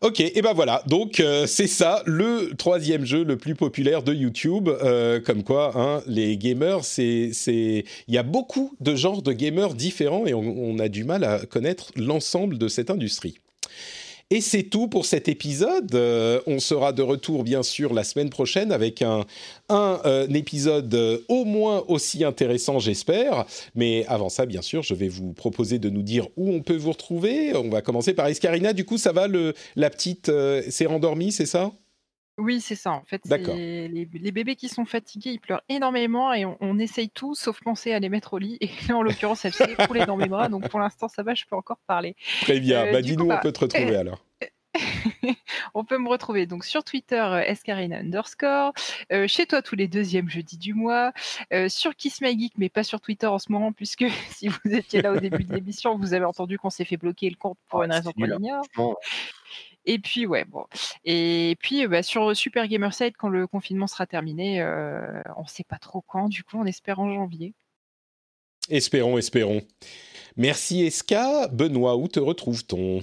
Ok, 0.00 0.18
et 0.18 0.42
ben 0.42 0.52
voilà, 0.52 0.82
donc 0.88 1.20
euh, 1.20 1.46
c'est 1.46 1.68
ça, 1.68 2.02
le 2.06 2.54
troisième 2.56 3.04
jeu 3.04 3.22
le 3.22 3.36
plus 3.36 3.54
populaire 3.54 4.02
de 4.02 4.12
YouTube. 4.12 4.68
Euh, 4.68 5.20
comme 5.20 5.44
quoi, 5.44 5.70
hein, 5.76 6.02
les 6.08 6.36
gamers, 6.36 6.84
c'est, 6.84 7.30
c'est, 7.32 7.84
il 8.08 8.14
y 8.14 8.18
a 8.18 8.24
beaucoup 8.24 8.74
de 8.80 8.96
genres 8.96 9.22
de 9.22 9.32
gamers 9.32 9.74
différents 9.74 10.26
et 10.26 10.34
on, 10.34 10.40
on 10.40 10.80
a 10.80 10.88
du 10.88 11.04
mal 11.04 11.22
à 11.22 11.46
connaître 11.46 11.92
l'ensemble 11.94 12.58
de 12.58 12.66
cette 12.66 12.90
industrie. 12.90 13.38
Et 14.34 14.40
c'est 14.40 14.62
tout 14.62 14.88
pour 14.88 15.04
cet 15.04 15.28
épisode. 15.28 15.94
Euh, 15.94 16.40
on 16.46 16.58
sera 16.58 16.94
de 16.94 17.02
retour, 17.02 17.44
bien 17.44 17.62
sûr, 17.62 17.92
la 17.92 18.02
semaine 18.02 18.30
prochaine 18.30 18.72
avec 18.72 19.02
un, 19.02 19.26
un 19.68 20.00
euh, 20.06 20.26
épisode 20.28 20.94
euh, 20.94 21.18
au 21.28 21.44
moins 21.44 21.84
aussi 21.88 22.24
intéressant, 22.24 22.78
j'espère. 22.78 23.44
Mais 23.74 24.06
avant 24.08 24.30
ça, 24.30 24.46
bien 24.46 24.62
sûr, 24.62 24.82
je 24.82 24.94
vais 24.94 25.08
vous 25.08 25.34
proposer 25.34 25.78
de 25.78 25.90
nous 25.90 26.00
dire 26.00 26.28
où 26.38 26.50
on 26.50 26.62
peut 26.62 26.76
vous 26.76 26.92
retrouver. 26.92 27.54
On 27.54 27.68
va 27.68 27.82
commencer 27.82 28.14
par 28.14 28.26
Escarina. 28.26 28.72
Du 28.72 28.86
coup, 28.86 28.96
ça 28.96 29.12
va, 29.12 29.28
le, 29.28 29.52
la 29.76 29.90
petite 29.90 30.32
s'est 30.70 30.86
rendormie, 30.86 31.30
c'est 31.30 31.44
ça? 31.44 31.70
Oui, 32.38 32.60
c'est 32.60 32.74
ça. 32.74 32.92
En 32.92 33.04
fait, 33.04 33.22
les, 33.26 33.88
les 33.88 34.32
bébés 34.32 34.56
qui 34.56 34.68
sont 34.68 34.84
fatigués, 34.84 35.32
ils 35.32 35.40
pleurent 35.40 35.62
énormément 35.68 36.32
et 36.32 36.44
on, 36.44 36.56
on 36.60 36.78
essaye 36.78 37.10
tout 37.10 37.34
sauf 37.34 37.60
penser 37.60 37.92
à 37.92 37.98
les 37.98 38.08
mettre 38.08 38.34
au 38.34 38.38
lit. 38.38 38.56
Et 38.60 38.70
là, 38.88 38.96
en 38.96 39.02
l'occurrence, 39.02 39.44
elle 39.44 39.52
s'est 39.52 39.72
écroulée 39.72 40.06
dans 40.06 40.16
mes 40.16 40.28
bras. 40.28 40.48
Donc 40.48 40.68
pour 40.68 40.80
l'instant, 40.80 41.08
ça 41.08 41.22
va, 41.22 41.34
je 41.34 41.44
peux 41.44 41.56
encore 41.56 41.78
parler. 41.86 42.16
Très 42.42 42.60
bien. 42.60 42.86
Euh, 42.86 42.92
bah, 42.92 43.02
du 43.02 43.12
dis-nous, 43.12 43.24
on 43.24 43.28
bah, 43.28 43.40
peut 43.42 43.52
te 43.52 43.60
retrouver 43.60 43.96
alors. 43.96 44.24
On 45.74 45.84
peut 45.84 45.98
me 45.98 46.08
retrouver 46.08 46.46
donc 46.46 46.64
sur 46.64 46.84
Twitter 46.84 47.20
euh, 47.20 47.40
escarina 47.40 47.98
underscore, 47.98 48.72
euh, 49.12 49.26
chez 49.28 49.46
toi 49.46 49.62
tous 49.62 49.76
les 49.76 49.88
deuxièmes 49.88 50.28
jeudis 50.28 50.58
du 50.58 50.74
mois, 50.74 51.12
euh, 51.52 51.68
sur 51.68 51.94
Kiss 51.94 52.20
My 52.20 52.38
Geek, 52.38 52.54
mais 52.56 52.68
pas 52.68 52.82
sur 52.82 53.00
Twitter 53.00 53.26
en 53.26 53.38
ce 53.38 53.52
moment, 53.52 53.72
puisque 53.72 54.04
si 54.30 54.48
vous 54.48 54.74
étiez 54.74 55.02
là 55.02 55.12
au 55.12 55.20
début 55.20 55.44
de 55.44 55.54
l'émission, 55.54 55.96
vous 55.98 56.14
avez 56.14 56.24
entendu 56.24 56.58
qu'on 56.58 56.70
s'est 56.70 56.84
fait 56.84 56.96
bloquer 56.96 57.28
le 57.28 57.36
compte 57.36 57.58
pour 57.68 57.82
Ah, 57.82 57.86
une 57.86 57.92
raison 57.92 58.12
qu'on 58.12 58.22
hein. 58.22 58.36
ignore. 58.38 58.64
Et 59.84 59.98
puis 59.98 60.26
ouais 60.26 60.44
bon. 60.44 60.64
Et 61.04 61.56
puis 61.60 61.84
euh, 61.84 61.88
bah, 61.88 62.02
sur 62.02 62.36
Super 62.36 62.68
Gamerside, 62.68 63.14
quand 63.16 63.28
le 63.28 63.46
confinement 63.46 63.86
sera 63.86 64.06
terminé, 64.06 64.60
euh, 64.60 65.22
on 65.36 65.46
sait 65.46 65.64
pas 65.64 65.78
trop 65.78 66.02
quand, 66.06 66.28
du 66.28 66.44
coup 66.44 66.58
on 66.58 66.66
espère 66.66 67.00
en 67.00 67.12
janvier. 67.12 67.54
Espérons, 68.68 69.18
espérons. 69.18 69.62
Merci 70.36 70.84
Eska. 70.84 71.48
Benoît, 71.48 71.96
où 71.96 72.08
te 72.08 72.20
retrouve-t-on? 72.20 73.02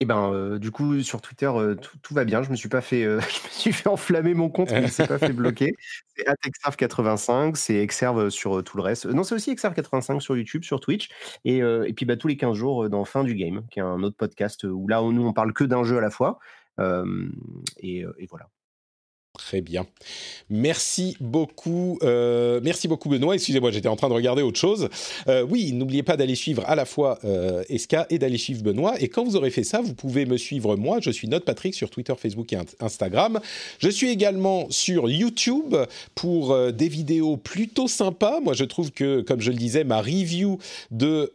Et 0.00 0.04
ben, 0.04 0.30
euh, 0.30 0.58
du 0.58 0.70
coup, 0.70 1.00
sur 1.00 1.22
Twitter, 1.22 1.46
euh, 1.46 1.74
tout, 1.74 1.96
tout 2.02 2.12
va 2.12 2.24
bien. 2.24 2.42
Je 2.42 2.50
me 2.50 2.56
suis 2.56 2.68
pas 2.68 2.82
fait, 2.82 3.04
euh, 3.04 3.18
je 3.20 3.44
me 3.44 3.50
suis 3.50 3.72
fait 3.72 3.88
enflammer 3.88 4.34
mon 4.34 4.50
compte, 4.50 4.70
mais 4.70 4.82
il 4.82 4.90
s'est 4.90 5.06
pas 5.06 5.18
fait 5.18 5.32
bloquer. 5.32 5.74
C'est 6.14 6.26
@exerve85, 6.26 7.54
c'est 7.56 7.76
Exerve 7.76 8.28
sur 8.28 8.62
tout 8.62 8.76
le 8.76 8.82
reste. 8.82 9.06
Non, 9.06 9.22
c'est 9.24 9.34
aussi 9.34 9.54
Exerve85 9.54 10.20
sur 10.20 10.36
YouTube, 10.36 10.64
sur 10.64 10.80
Twitch, 10.80 11.08
et, 11.44 11.58
et 11.58 11.92
puis 11.94 12.04
bah, 12.04 12.16
tous 12.16 12.28
les 12.28 12.36
15 12.36 12.54
jours 12.54 12.90
dans 12.90 13.04
Fin 13.04 13.24
du 13.24 13.34
Game, 13.34 13.66
qui 13.70 13.78
est 13.78 13.82
un 13.82 14.02
autre 14.02 14.16
podcast 14.16 14.64
où 14.64 14.86
là, 14.86 15.02
où 15.02 15.12
nous 15.12 15.26
on 15.26 15.32
parle 15.32 15.52
que 15.54 15.64
d'un 15.64 15.84
jeu 15.84 15.96
à 15.96 16.00
la 16.00 16.10
fois. 16.10 16.38
Et, 16.78 18.04
et 18.18 18.26
voilà. 18.28 18.48
Très 19.36 19.60
bien. 19.60 19.86
Merci 20.48 21.16
beaucoup. 21.20 21.98
euh, 22.02 22.60
merci 22.62 22.88
beaucoup, 22.88 23.10
Benoît. 23.10 23.34
Excusez-moi, 23.34 23.70
j'étais 23.70 23.88
en 23.88 23.96
train 23.96 24.08
de 24.08 24.14
regarder 24.14 24.42
autre 24.42 24.58
chose. 24.58 24.88
Euh, 25.28 25.46
oui, 25.48 25.72
n'oubliez 25.72 26.02
pas 26.02 26.16
d'aller 26.16 26.34
suivre 26.34 26.62
à 26.66 26.74
la 26.74 26.86
fois 26.86 27.18
euh, 27.24 27.62
Eska 27.68 28.06
et 28.08 28.18
d'aller 28.18 28.38
suivre 28.38 28.62
Benoît. 28.62 28.94
Et 28.98 29.08
quand 29.08 29.24
vous 29.24 29.36
aurez 29.36 29.50
fait 29.50 29.62
ça, 29.62 29.82
vous 29.82 29.92
pouvez 29.94 30.24
me 30.24 30.38
suivre 30.38 30.76
moi. 30.76 30.98
Je 31.02 31.10
suis 31.10 31.28
Note 31.28 31.44
Patrick 31.44 31.74
sur 31.74 31.90
Twitter, 31.90 32.14
Facebook 32.18 32.50
et 32.54 32.58
Instagram. 32.80 33.40
Je 33.78 33.90
suis 33.90 34.08
également 34.08 34.68
sur 34.70 35.10
YouTube 35.10 35.76
pour 36.14 36.52
euh, 36.52 36.70
des 36.70 36.88
vidéos 36.88 37.36
plutôt 37.36 37.88
sympas. 37.88 38.40
Moi, 38.40 38.54
je 38.54 38.64
trouve 38.64 38.90
que, 38.90 39.20
comme 39.20 39.42
je 39.42 39.50
le 39.50 39.58
disais, 39.58 39.84
ma 39.84 40.00
review 40.00 40.58
de 40.90 41.32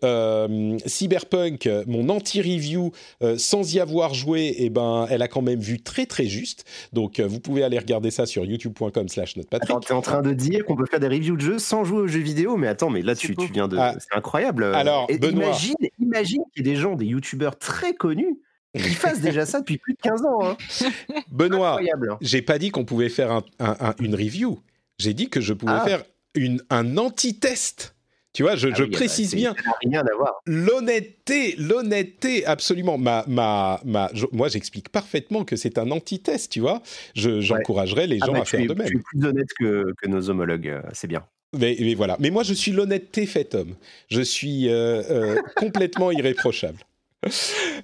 Cyberpunk, 0.86 1.70
mon 1.86 2.10
anti-review, 2.10 2.92
sans 3.38 3.74
y 3.74 3.80
avoir 3.80 4.14
joué, 4.14 4.56
eh 4.58 4.70
ben, 4.70 5.06
elle 5.10 5.22
a 5.22 5.28
quand 5.28 5.42
même 5.42 5.60
vu 5.60 5.80
très 5.80 6.06
très 6.06 6.26
juste. 6.26 6.66
Donc, 6.94 7.20
vous 7.20 7.40
pouvez 7.40 7.64
aller 7.64 7.78
regarder 7.78 7.91
ça 8.12 8.26
sur 8.26 8.46
youtube.com 8.46 9.08
slash 9.10 9.36
notepatrick. 9.36 9.70
Attends, 9.72 9.80
t'es 9.80 9.94
en 9.94 10.02
train 10.02 10.22
de 10.22 10.34
dire 10.34 10.66
qu'on 10.66 10.76
peut 10.76 10.86
faire 10.86 11.00
des 11.00 11.08
reviews 11.08 11.36
de 11.36 11.42
jeux 11.42 11.60
sans 11.60 11.84
jouer 11.84 12.00
aux 12.02 12.08
jeux 12.08 12.20
vidéo, 12.22 12.58
mais 12.58 12.68
attends, 12.68 12.90
mais 12.90 13.02
là 13.02 13.16
tu, 13.16 13.36
tu 13.36 13.48
viens 13.52 13.68
de, 13.68 13.78
Ah. 13.78 13.96
c'est 14.00 14.16
incroyable. 14.16 14.64
Alors, 14.64 15.06
Et 15.10 15.18
Benoît. 15.18 15.46
imagine, 15.46 15.76
imagine 16.00 16.44
qu'il 16.54 16.66
y 16.66 16.70
ait 16.70 16.74
des 16.74 16.80
gens, 16.80 16.96
des 16.96 17.06
youtubeurs 17.06 17.58
très 17.58 17.94
connus, 17.94 18.40
qui 18.76 18.94
fassent 18.94 19.20
déjà 19.22 19.46
ça 19.46 19.60
depuis 19.60 19.78
plus 19.78 19.94
de 19.94 20.00
15 20.02 20.22
ans. 20.26 20.40
Hein. 20.44 20.58
Benoît, 21.32 21.72
Incroyable. 21.72 22.18
j'ai 22.22 22.42
pas 22.42 22.58
dit 22.58 22.70
qu'on 22.72 22.86
pouvait 22.86 23.10
faire 23.10 23.32
un- 23.32 23.44
un- 23.60 23.76
un- 23.80 23.96
une 24.00 24.16
review. 24.16 24.60
J'ai 24.98 25.14
dit 25.14 25.30
que 25.30 25.42
je 25.42 25.54
pouvais 25.54 25.74
Ah. 25.76 25.84
faire 25.86 26.04
une, 26.36 26.62
un 26.70 26.98
anti-test. 26.98 27.96
Tu 28.34 28.44
vois, 28.44 28.56
je, 28.56 28.70
Ah 28.70 28.74
je 28.78 28.84
oui, 28.84 28.90
bah, 28.92 28.98
précise 28.98 29.36
bien 29.36 29.54
rien 29.84 30.02
à 30.06 30.16
voir. 30.16 30.36
l'honnêteté, 30.46 31.56
l'honnêteté, 31.58 32.46
absolument. 32.46 32.98
Ma, 32.98 33.26
ma, 33.28 33.82
ma, 33.84 34.10
je- 34.14 34.26
moi, 34.32 34.48
j'explique 34.48 34.90
parfaitement 34.90 35.44
que 35.44 35.56
c'est 35.56 35.78
un 35.78 35.92
anti-test, 35.92 36.52
tu 36.52 36.62
vois. 36.62 36.82
Je- 37.14 37.42
J'encouragerais 37.42 38.08
les 38.08 38.20
Ah 38.22 38.28
gens 38.28 38.34
bah, 38.34 38.42
à 38.42 38.46
faire 38.46 38.62
es, 38.62 38.68
de 38.68 38.74
tu 38.74 38.80
es 38.82 38.84
même. 38.92 39.02
plus 39.04 39.26
honnête 39.26 39.50
que, 39.60 39.94
que 40.02 40.08
nos 40.08 40.30
homologues, 40.30 40.70
euh, 40.70 40.82
c'est 40.94 41.08
bien. 41.08 41.26
Mais, 41.58 41.76
mais 41.82 41.94
voilà. 41.96 42.16
Mais 42.20 42.30
moi, 42.30 42.44
je 42.44 42.54
suis 42.54 42.72
l'honnêteté 42.72 43.26
fait 43.26 43.54
homme. 43.56 43.76
Je 44.10 44.22
suis 44.22 44.70
euh, 44.70 45.04
euh, 45.10 45.42
complètement 45.58 46.12
irréprochable. 46.12 46.78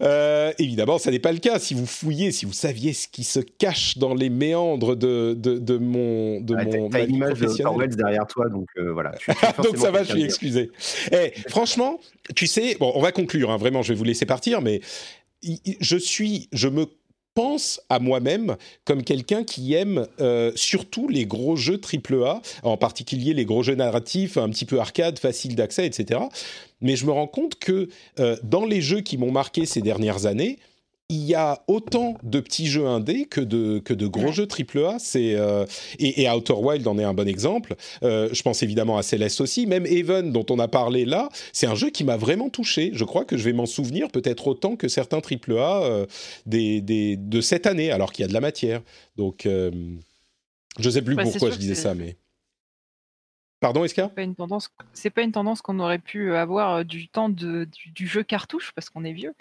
Euh, 0.01 0.51
évidemment, 0.59 0.99
ça 0.99 1.09
n'est 1.09 1.17
pas 1.19 1.31
le 1.31 1.39
cas. 1.39 1.57
Si 1.57 1.73
vous 1.73 1.87
fouillez, 1.87 2.31
si 2.31 2.45
vous 2.45 2.53
saviez 2.53 2.93
ce 2.93 3.07
qui 3.07 3.23
se 3.23 3.39
cache 3.39 3.97
dans 3.97 4.13
les 4.13 4.29
méandres 4.29 4.95
de, 4.95 5.33
de, 5.35 5.57
de 5.57 5.77
mon, 5.77 6.39
de 6.41 6.55
Ah, 6.55 6.65
t'as- 6.65 6.77
mon 6.77 6.89
T'as 6.89 6.97
ma 6.99 7.03
une 7.03 7.09
vie 7.09 7.15
image 7.15 7.39
de. 7.39 7.65
Orwell 7.65 7.95
derrière 7.95 8.27
toi, 8.27 8.47
donc 8.49 8.67
euh, 8.77 8.91
voilà. 8.93 9.11
tu- 9.17 9.31
tu 9.31 9.31
es 9.59 9.63
Donc 9.63 9.77
ça 9.77 9.89
va, 9.89 10.03
je 10.03 10.11
suis 10.11 10.23
excusé. 10.23 10.71
Eh, 11.11 11.31
franchement, 11.49 11.99
tu 12.35 12.45
sais, 12.45 12.77
bon, 12.79 12.91
on 12.93 13.01
va 13.01 13.11
conclure. 13.11 13.49
hein, 13.49 13.57
vraiment, 13.57 13.81
je 13.81 13.93
vais 13.93 13.97
vous 13.97 14.03
laisser 14.03 14.25
partir, 14.27 14.61
mais 14.61 14.81
je 15.43 15.97
suis, 15.97 16.47
je 16.51 16.67
me 16.67 16.85
pense 17.37 17.79
à 17.89 17.99
moi-même 17.99 18.57
comme 18.83 19.03
quelqu'un 19.03 19.43
qui 19.43 19.75
aime 19.75 20.07
euh, 20.19 20.51
surtout 20.55 21.07
les 21.07 21.27
gros 21.27 21.55
jeux 21.55 21.79
AAA, 21.79 22.41
en 22.63 22.77
particulier 22.77 23.35
les 23.35 23.45
gros 23.45 23.61
jeux 23.61 23.75
narratifs, 23.75 24.37
un 24.37 24.49
petit 24.49 24.65
peu 24.65 24.79
arcade, 24.79 25.19
facile 25.19 25.55
d'accès, 25.55 25.85
etc. 25.85 26.19
Mais 26.81 26.95
je 26.95 27.05
me 27.05 27.11
rends 27.11 27.27
compte 27.27 27.59
que 27.59 27.89
euh, 28.19 28.37
dans 28.41 28.65
les 28.65 28.81
jeux 28.81 29.01
qui 29.01 29.19
m'ont 29.19 29.31
marqué 29.31 29.67
ces 29.67 29.81
dernières 29.81 30.25
années, 30.25 30.57
il 31.09 31.23
y 31.23 31.35
a 31.35 31.63
autant 31.67 32.17
de 32.23 32.41
petits 32.41 32.67
jeux 32.67 32.85
indés 32.85 33.25
que 33.25 33.39
de, 33.39 33.79
que 33.79 33.93
de 33.93 34.07
gros 34.07 34.33
jeux 34.33 34.47
AAA. 34.47 34.99
C'est, 34.99 35.35
euh, 35.35 35.65
et, 35.99 36.23
et 36.23 36.29
Outer 36.29 36.53
Wild 36.53 36.85
en 36.85 36.99
est 36.99 37.03
un 37.03 37.13
bon 37.13 37.27
exemple. 37.29 37.75
Euh, 38.03 38.27
je 38.33 38.41
pense 38.41 38.61
évidemment 38.61 38.97
à 38.97 39.03
Celeste 39.03 39.39
aussi. 39.39 39.67
Même 39.67 39.85
Even, 39.85 40.33
dont 40.33 40.45
on 40.49 40.59
a 40.59 40.67
parlé 40.67 41.05
là, 41.05 41.29
c'est 41.53 41.67
un 41.67 41.75
jeu 41.75 41.91
qui 41.91 42.03
m'a 42.03 42.17
vraiment 42.17 42.49
touché. 42.49 42.91
Je 42.93 43.05
crois 43.05 43.23
que 43.23 43.37
je 43.37 43.43
vais 43.43 43.53
m'en 43.53 43.65
souvenir 43.65 44.09
peut-être 44.09 44.47
autant 44.47 44.75
que 44.75 44.89
certains 44.89 45.19
AAA 45.19 45.83
euh, 45.85 46.05
des, 46.45 46.81
des, 46.81 47.15
de 47.15 47.39
cette 47.39 47.67
année, 47.67 47.89
alors 47.89 48.11
qu'il 48.11 48.23
y 48.23 48.25
a 48.25 48.27
de 48.27 48.33
la 48.33 48.41
matière. 48.41 48.81
Donc, 49.15 49.47
je 49.47 50.89
sais 50.89 51.01
plus 51.01 51.15
Bah, 51.15 51.23
pourquoi 51.23 51.51
je 51.51 51.57
disais 51.57 51.75
ça, 51.75 51.93
mais... 51.93 52.17
Pardon, 53.59 53.83
Eska 53.83 54.03
C'est 54.09 54.15
pas 54.15 54.21
une 54.21 54.35
tendance, 54.35 54.69
c'est 54.93 55.09
pas 55.09 55.23
une 55.23 55.31
tendance 55.31 55.61
qu'on 55.63 55.79
aurait 55.79 55.97
pu 55.97 56.35
avoir 56.35 56.75
euh, 56.75 56.83
du 56.83 57.07
temps 57.07 57.27
de, 57.29 57.65
du, 57.65 57.89
du 57.91 58.07
jeu 58.07 58.21
cartouche 58.21 58.71
parce 58.75 58.89
qu'on 58.91 59.03
est 59.03 59.13
vieux. 59.13 59.33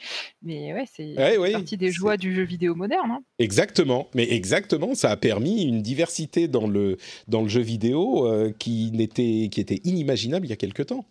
Mais 0.43 0.73
ouais, 0.73 0.87
c'est 0.91 1.15
Ouais, 1.19 1.53
partie 1.53 1.77
des 1.77 1.91
joies 1.91 2.17
du 2.17 2.35
jeu 2.35 2.43
vidéo 2.43 2.75
moderne. 2.75 3.11
hein. 3.11 3.23
Exactement, 3.39 4.09
mais 4.15 4.33
exactement, 4.33 4.95
ça 4.95 5.11
a 5.11 5.17
permis 5.19 5.65
une 5.65 5.83
diversité 5.83 6.49
dans 6.49 6.67
le, 6.67 6.97
dans 7.29 7.43
le 7.43 7.49
jeu 7.49 7.61
vidéo 7.61 8.27
euh, 8.27 8.53
qui, 8.59 8.91
n'était, 8.93 9.49
qui 9.53 9.61
était 9.61 9.81
inimaginable 9.85 10.47
il 10.47 10.51
y 10.51 10.55
a 10.55 10.57
quelque 10.57 10.83
temps. 10.83 11.05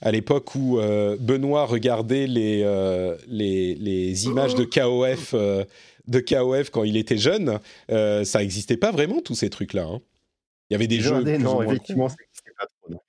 À 0.00 0.10
l'époque 0.10 0.54
où 0.54 0.78
euh, 0.78 1.16
Benoît 1.20 1.66
regardait 1.66 2.26
les, 2.26 2.62
euh, 2.64 3.16
les, 3.28 3.74
les 3.74 4.24
images 4.26 4.54
de 4.54 4.64
KOF, 4.64 5.34
de 5.34 6.18
KOF 6.20 6.70
quand 6.70 6.82
il 6.84 6.96
était 6.96 7.18
jeune, 7.18 7.60
ça 7.88 8.38
n'existait 8.40 8.78
pas 8.78 8.90
vraiment 8.90 9.20
tous 9.20 9.34
ces 9.34 9.50
trucs-là. 9.50 9.84
hein. 9.84 10.00
Il 10.72 10.74
y 10.74 10.76
avait 10.76 10.86
des 10.86 11.00
jeux. 11.00 11.22
non, 11.38 11.54
moins 11.56 11.64
effectivement, 11.66 12.08
cons. 12.08 12.14
c'est 12.18 12.26
c'est 12.46 12.56
pas 12.56 12.64
trop. 12.66 12.90
non. 12.92 13.00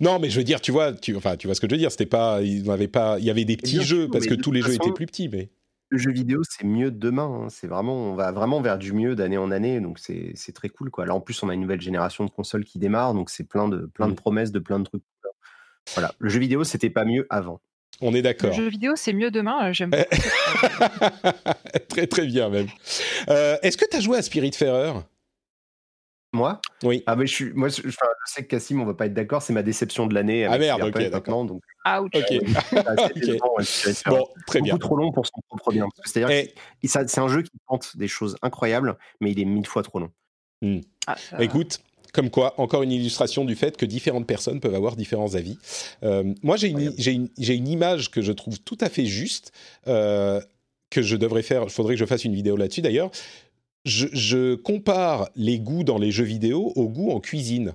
Non, 0.00 0.18
mais 0.18 0.30
je 0.30 0.38
veux 0.38 0.42
dire, 0.44 0.60
tu 0.60 0.72
vois, 0.72 0.92
tu, 0.92 1.14
enfin, 1.14 1.36
tu 1.36 1.46
vois 1.46 1.54
ce 1.54 1.60
que 1.60 1.68
je 1.68 1.72
veux 1.74 1.78
dire. 1.78 1.92
C'était 1.92 2.06
pas, 2.06 2.40
il 2.42 2.64
n'avait 2.64 2.88
pas, 2.88 3.18
il 3.20 3.24
y 3.24 3.30
avait 3.30 3.44
des 3.44 3.56
petits 3.56 3.76
bien 3.76 3.84
jeux 3.84 4.02
sûr, 4.04 4.10
parce 4.10 4.26
que 4.26 4.34
tous 4.34 4.50
les 4.50 4.60
jeux 4.62 4.74
étaient 4.74 4.90
plus 4.92 5.06
petits, 5.06 5.28
mais. 5.28 5.50
Le 5.90 5.98
jeu 5.98 6.10
vidéo, 6.10 6.40
c'est 6.48 6.64
mieux 6.66 6.90
demain. 6.90 7.42
hein. 7.44 7.48
C'est 7.50 7.66
vraiment, 7.68 7.94
on 7.94 8.14
va 8.14 8.32
vraiment 8.32 8.60
vers 8.62 8.78
du 8.78 8.92
mieux 8.94 9.14
d'année 9.14 9.36
en 9.38 9.50
année, 9.52 9.78
donc 9.80 9.98
c'est 10.00 10.32
c'est 10.34 10.52
très 10.52 10.70
cool. 10.70 10.90
Quoi. 10.90 11.06
Là, 11.06 11.14
en 11.14 11.20
plus, 11.20 11.40
on 11.42 11.48
a 11.50 11.54
une 11.54 11.60
nouvelle 11.60 11.80
génération 11.82 12.24
de 12.24 12.30
consoles 12.30 12.64
qui 12.64 12.78
démarre, 12.80 13.12
donc 13.14 13.30
c'est 13.30 13.44
plein 13.44 13.68
de, 13.68 13.86
plein 13.94 14.08
de 14.08 14.12
Mm. 14.12 14.16
promesses, 14.16 14.50
de 14.52 14.58
plein 14.58 14.78
de 14.80 14.84
trucs. 14.84 15.02
Voilà, 15.94 16.12
le 16.18 16.28
jeu 16.30 16.40
vidéo, 16.40 16.64
c'était 16.64 16.90
pas 16.90 17.04
mieux 17.04 17.26
avant. 17.30 17.60
On 18.00 18.12
est 18.14 18.16
Le 18.16 18.22
d'accord. 18.22 18.52
jeu 18.54 18.68
vidéo, 18.68 18.94
c'est 18.96 19.12
mieux 19.12 19.30
demain. 19.30 19.68
euh, 19.68 19.72
J'aime 19.74 19.90
beaucoup. 19.90 20.02
très 21.88 22.06
très 22.06 22.26
bien 22.26 22.48
même. 22.48 22.66
Euh, 23.28 23.56
Est-ce 23.62 23.76
que 23.76 23.84
tu 23.88 23.96
as 23.96 24.00
joué 24.00 24.16
à 24.18 24.22
Spiritfarer 24.22 24.92
Moi 26.32 26.60
Oui. 26.82 27.02
Ah, 27.06 27.14
mais 27.14 27.26
je 27.26 27.34
suis, 27.34 27.52
moi, 27.52 27.68
je, 27.68 27.82
sais 28.24 28.42
que 28.42 28.48
Cassim, 28.48 28.80
on 28.80 28.86
va 28.86 28.94
pas 28.94 29.06
être 29.06 29.14
d'accord, 29.14 29.42
c'est 29.42 29.52
ma 29.52 29.62
déception 29.62 30.06
de 30.06 30.14
l'année. 30.14 30.46
Ah 30.46 30.52
avec 30.52 30.60
merde, 30.62 30.82
ok, 30.82 30.92
d'accord. 30.94 31.12
maintenant, 31.12 31.44
donc 31.44 31.62
Ouch. 31.86 32.10
Ok. 32.14 32.24
c'est 32.70 32.86
assez 32.86 33.04
Ok. 33.04 33.14
décevant, 33.14 33.54
ouais, 33.56 33.64
Spiritfarer. 33.64 34.16
Bon, 34.16 34.28
très 34.46 34.58
beaucoup 34.60 34.64
bien. 34.64 34.78
trop 34.78 34.96
long 34.96 35.12
pour 35.12 35.26
son 35.26 35.40
propre 35.48 35.72
bien. 35.72 35.86
C'est-à-dire 36.04 36.28
que 36.28 36.88
c'est- 36.88 37.18
un 37.18 37.28
jeu 37.28 37.42
qui 37.42 37.50
tente 37.68 37.96
des 37.96 38.08
choses 38.08 38.36
incroyables, 38.42 38.96
mais 39.20 39.32
il 39.32 39.40
est 39.40 39.44
mille 39.44 39.66
fois 39.66 39.82
trop 39.82 39.98
long. 40.00 40.10
Ah, 41.06 41.16
ça- 41.16 41.42
écoute, 41.42 41.80
comme 42.12 42.30
quoi, 42.30 42.58
encore 42.60 42.82
une 42.82 42.92
illustration 42.92 43.44
du 43.44 43.54
fait 43.54 43.76
que 43.76 43.84
différentes 43.84 44.26
personnes 44.26 44.60
peuvent 44.60 44.74
avoir 44.74 44.96
différents 44.96 45.34
avis. 45.34 45.58
Euh, 46.02 46.34
moi, 46.42 46.56
j'ai 46.56 46.68
une, 46.68 46.92
j'ai 46.98 47.12
une, 47.12 47.28
j'ai 47.38 47.54
une 47.54 47.68
image 47.68 48.10
que 48.10 48.22
je 48.22 48.32
trouve 48.32 48.60
tout 48.60 48.78
à 48.80 48.88
fait 48.88 49.06
juste, 49.06 49.52
euh, 49.88 50.40
que 50.90 51.02
je 51.02 51.16
devrais 51.16 51.42
faire, 51.42 51.64
il 51.64 51.70
faudrait 51.70 51.94
que 51.94 52.00
je 52.00 52.04
fasse 52.04 52.24
une 52.24 52.34
vidéo 52.34 52.56
là-dessus 52.56 52.82
d'ailleurs. 52.82 53.10
Je, 53.84 54.06
je 54.12 54.54
compare 54.54 55.28
les 55.34 55.58
goûts 55.58 55.84
dans 55.84 55.98
les 55.98 56.12
jeux 56.12 56.24
vidéo 56.24 56.72
aux 56.76 56.88
goûts 56.88 57.10
en 57.10 57.20
cuisine. 57.20 57.74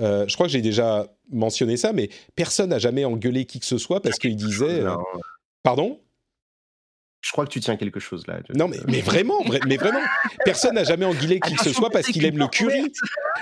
Euh, 0.00 0.26
je 0.28 0.34
crois 0.34 0.46
que 0.46 0.52
j'ai 0.52 0.60
déjà 0.62 1.06
mentionné 1.30 1.76
ça, 1.76 1.92
mais 1.92 2.08
personne 2.36 2.70
n'a 2.70 2.78
jamais 2.78 3.04
engueulé 3.04 3.44
qui 3.46 3.58
que 3.60 3.66
ce 3.66 3.78
soit 3.78 4.00
parce 4.00 4.18
qu'il 4.18 4.36
disait... 4.36 4.80
euh, 4.82 4.94
Pardon? 5.62 6.00
Je 7.28 7.32
crois 7.32 7.44
que 7.44 7.50
tu 7.50 7.60
tiens 7.60 7.76
quelque 7.76 8.00
chose 8.00 8.26
là. 8.26 8.38
Non, 8.54 8.68
mais, 8.68 8.78
mais 8.88 9.02
vraiment, 9.02 9.42
vra- 9.42 9.60
mais 9.68 9.76
vraiment, 9.76 10.00
personne 10.46 10.76
n'a 10.76 10.84
jamais 10.84 11.04
engueulé 11.04 11.40
qui 11.40 11.54
que 11.56 11.62
ce 11.62 11.74
soit 11.74 11.90
parce 11.90 12.06
qu'il 12.06 12.24
aime 12.24 12.38
le 12.38 12.46
curry. 12.48 12.90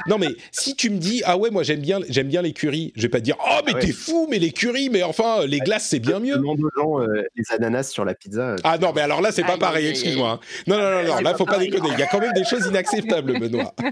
Non, 0.08 0.18
mais 0.18 0.26
si 0.50 0.74
tu 0.74 0.90
me 0.90 0.98
dis, 0.98 1.23
ah 1.24 1.36
ouais, 1.39 1.50
moi 1.50 1.62
j'aime 1.62 1.81
bien, 1.81 2.00
j'aime 2.08 2.26
bien 2.26 2.42
les 2.42 2.52
currys, 2.52 2.92
je 2.97 3.02
vais 3.02 3.08
pas 3.08 3.18
te 3.20 3.24
dire, 3.24 3.36
oh, 3.40 3.60
mais 3.65 3.70
Ah 3.73 3.74
ouais. 3.76 3.81
t'es 3.82 3.92
fou, 3.92 4.26
mais 4.28 4.40
les 4.40 4.50
currys, 4.50 4.90
mais 4.90 5.05
enfin, 5.05 5.47
les 5.47 5.60
glaces, 5.60 5.86
c'est 5.86 6.00
bien 6.00 6.18
mieux. 6.18 6.34
Demande 6.36 6.58
aux 6.65 6.70
gens 6.76 7.00
euh, 7.00 7.23
les 7.36 7.44
ananas 7.55 7.84
sur 7.84 8.05
la 8.05 8.15
pizza. 8.15 8.40
euh, 8.40 8.56
Ah 8.65 8.76
non, 8.76 8.92
mais 8.92 9.02
alors 9.02 9.20
là, 9.20 9.31
c'est 9.31 9.44
pas 9.44 9.56
pareil, 9.56 9.86
excuse-moi. 9.86 10.32
hein. 10.32 10.40
Non, 10.66 10.78
non, 10.78 10.90
non, 10.90 11.05
non, 11.15 11.20
là, 11.20 11.34
faut 11.36 11.47
pas 11.47 11.58
déconner. 11.58 11.89
Il 11.92 11.98
y 12.00 12.02
a 12.02 12.06
quand 12.06 12.18
même 12.20 12.32
des 12.32 12.44
choses 12.44 12.66
inacceptables, 12.66 13.39
Benoît. 13.39 13.73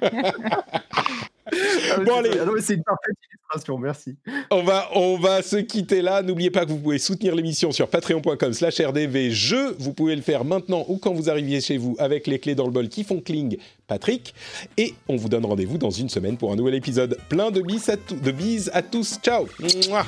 Ah, 1.46 1.98
Bon, 2.00 2.16
allez. 2.18 2.30
ah 2.40 2.46
c'est 2.60 2.74
une 2.74 2.82
parfaite 2.82 3.16
illustration, 3.30 3.78
merci. 3.78 4.16
On 4.50 4.62
va, 4.62 4.88
on 4.94 5.18
va 5.18 5.42
se 5.42 5.56
quitter 5.56 6.00
là. 6.02 6.22
N'oubliez 6.22 6.50
pas 6.50 6.64
que 6.64 6.70
vous 6.70 6.78
pouvez 6.78 6.98
soutenir 6.98 7.34
l'émission 7.34 7.70
sur 7.72 7.88
patreon.com 7.88 8.52
slash 8.52 8.80
rdv 8.80 9.30
jeux. 9.30 9.76
Vous 9.78 9.92
pouvez 9.92 10.16
le 10.16 10.22
faire 10.22 10.44
maintenant 10.44 10.84
ou 10.88 10.96
quand 10.96 11.12
vous 11.12 11.28
arriviez 11.30 11.60
chez 11.60 11.76
vous 11.76 11.96
avec 11.98 12.26
les 12.26 12.38
clés 12.38 12.54
dans 12.54 12.64
le 12.66 12.72
bol 12.72 12.88
qui 12.88 13.04
font 13.04 13.20
cling 13.20 13.58
Patrick. 13.86 14.34
Et 14.78 14.94
on 15.08 15.16
vous 15.16 15.28
donne 15.28 15.44
rendez-vous 15.44 15.76
dans 15.78 15.90
une 15.90 16.08
semaine 16.08 16.36
pour 16.38 16.50
un 16.52 16.56
nouvel 16.56 16.74
épisode. 16.74 17.18
Plein 17.28 17.50
de 17.50 17.60
bises 17.60 17.88
à, 17.90 17.96
tous- 17.98 18.14
de 18.16 18.30
bises 18.30 18.70
à 18.72 18.82
tous. 18.82 19.18
Ciao 19.22 19.46
Mouah 19.88 20.06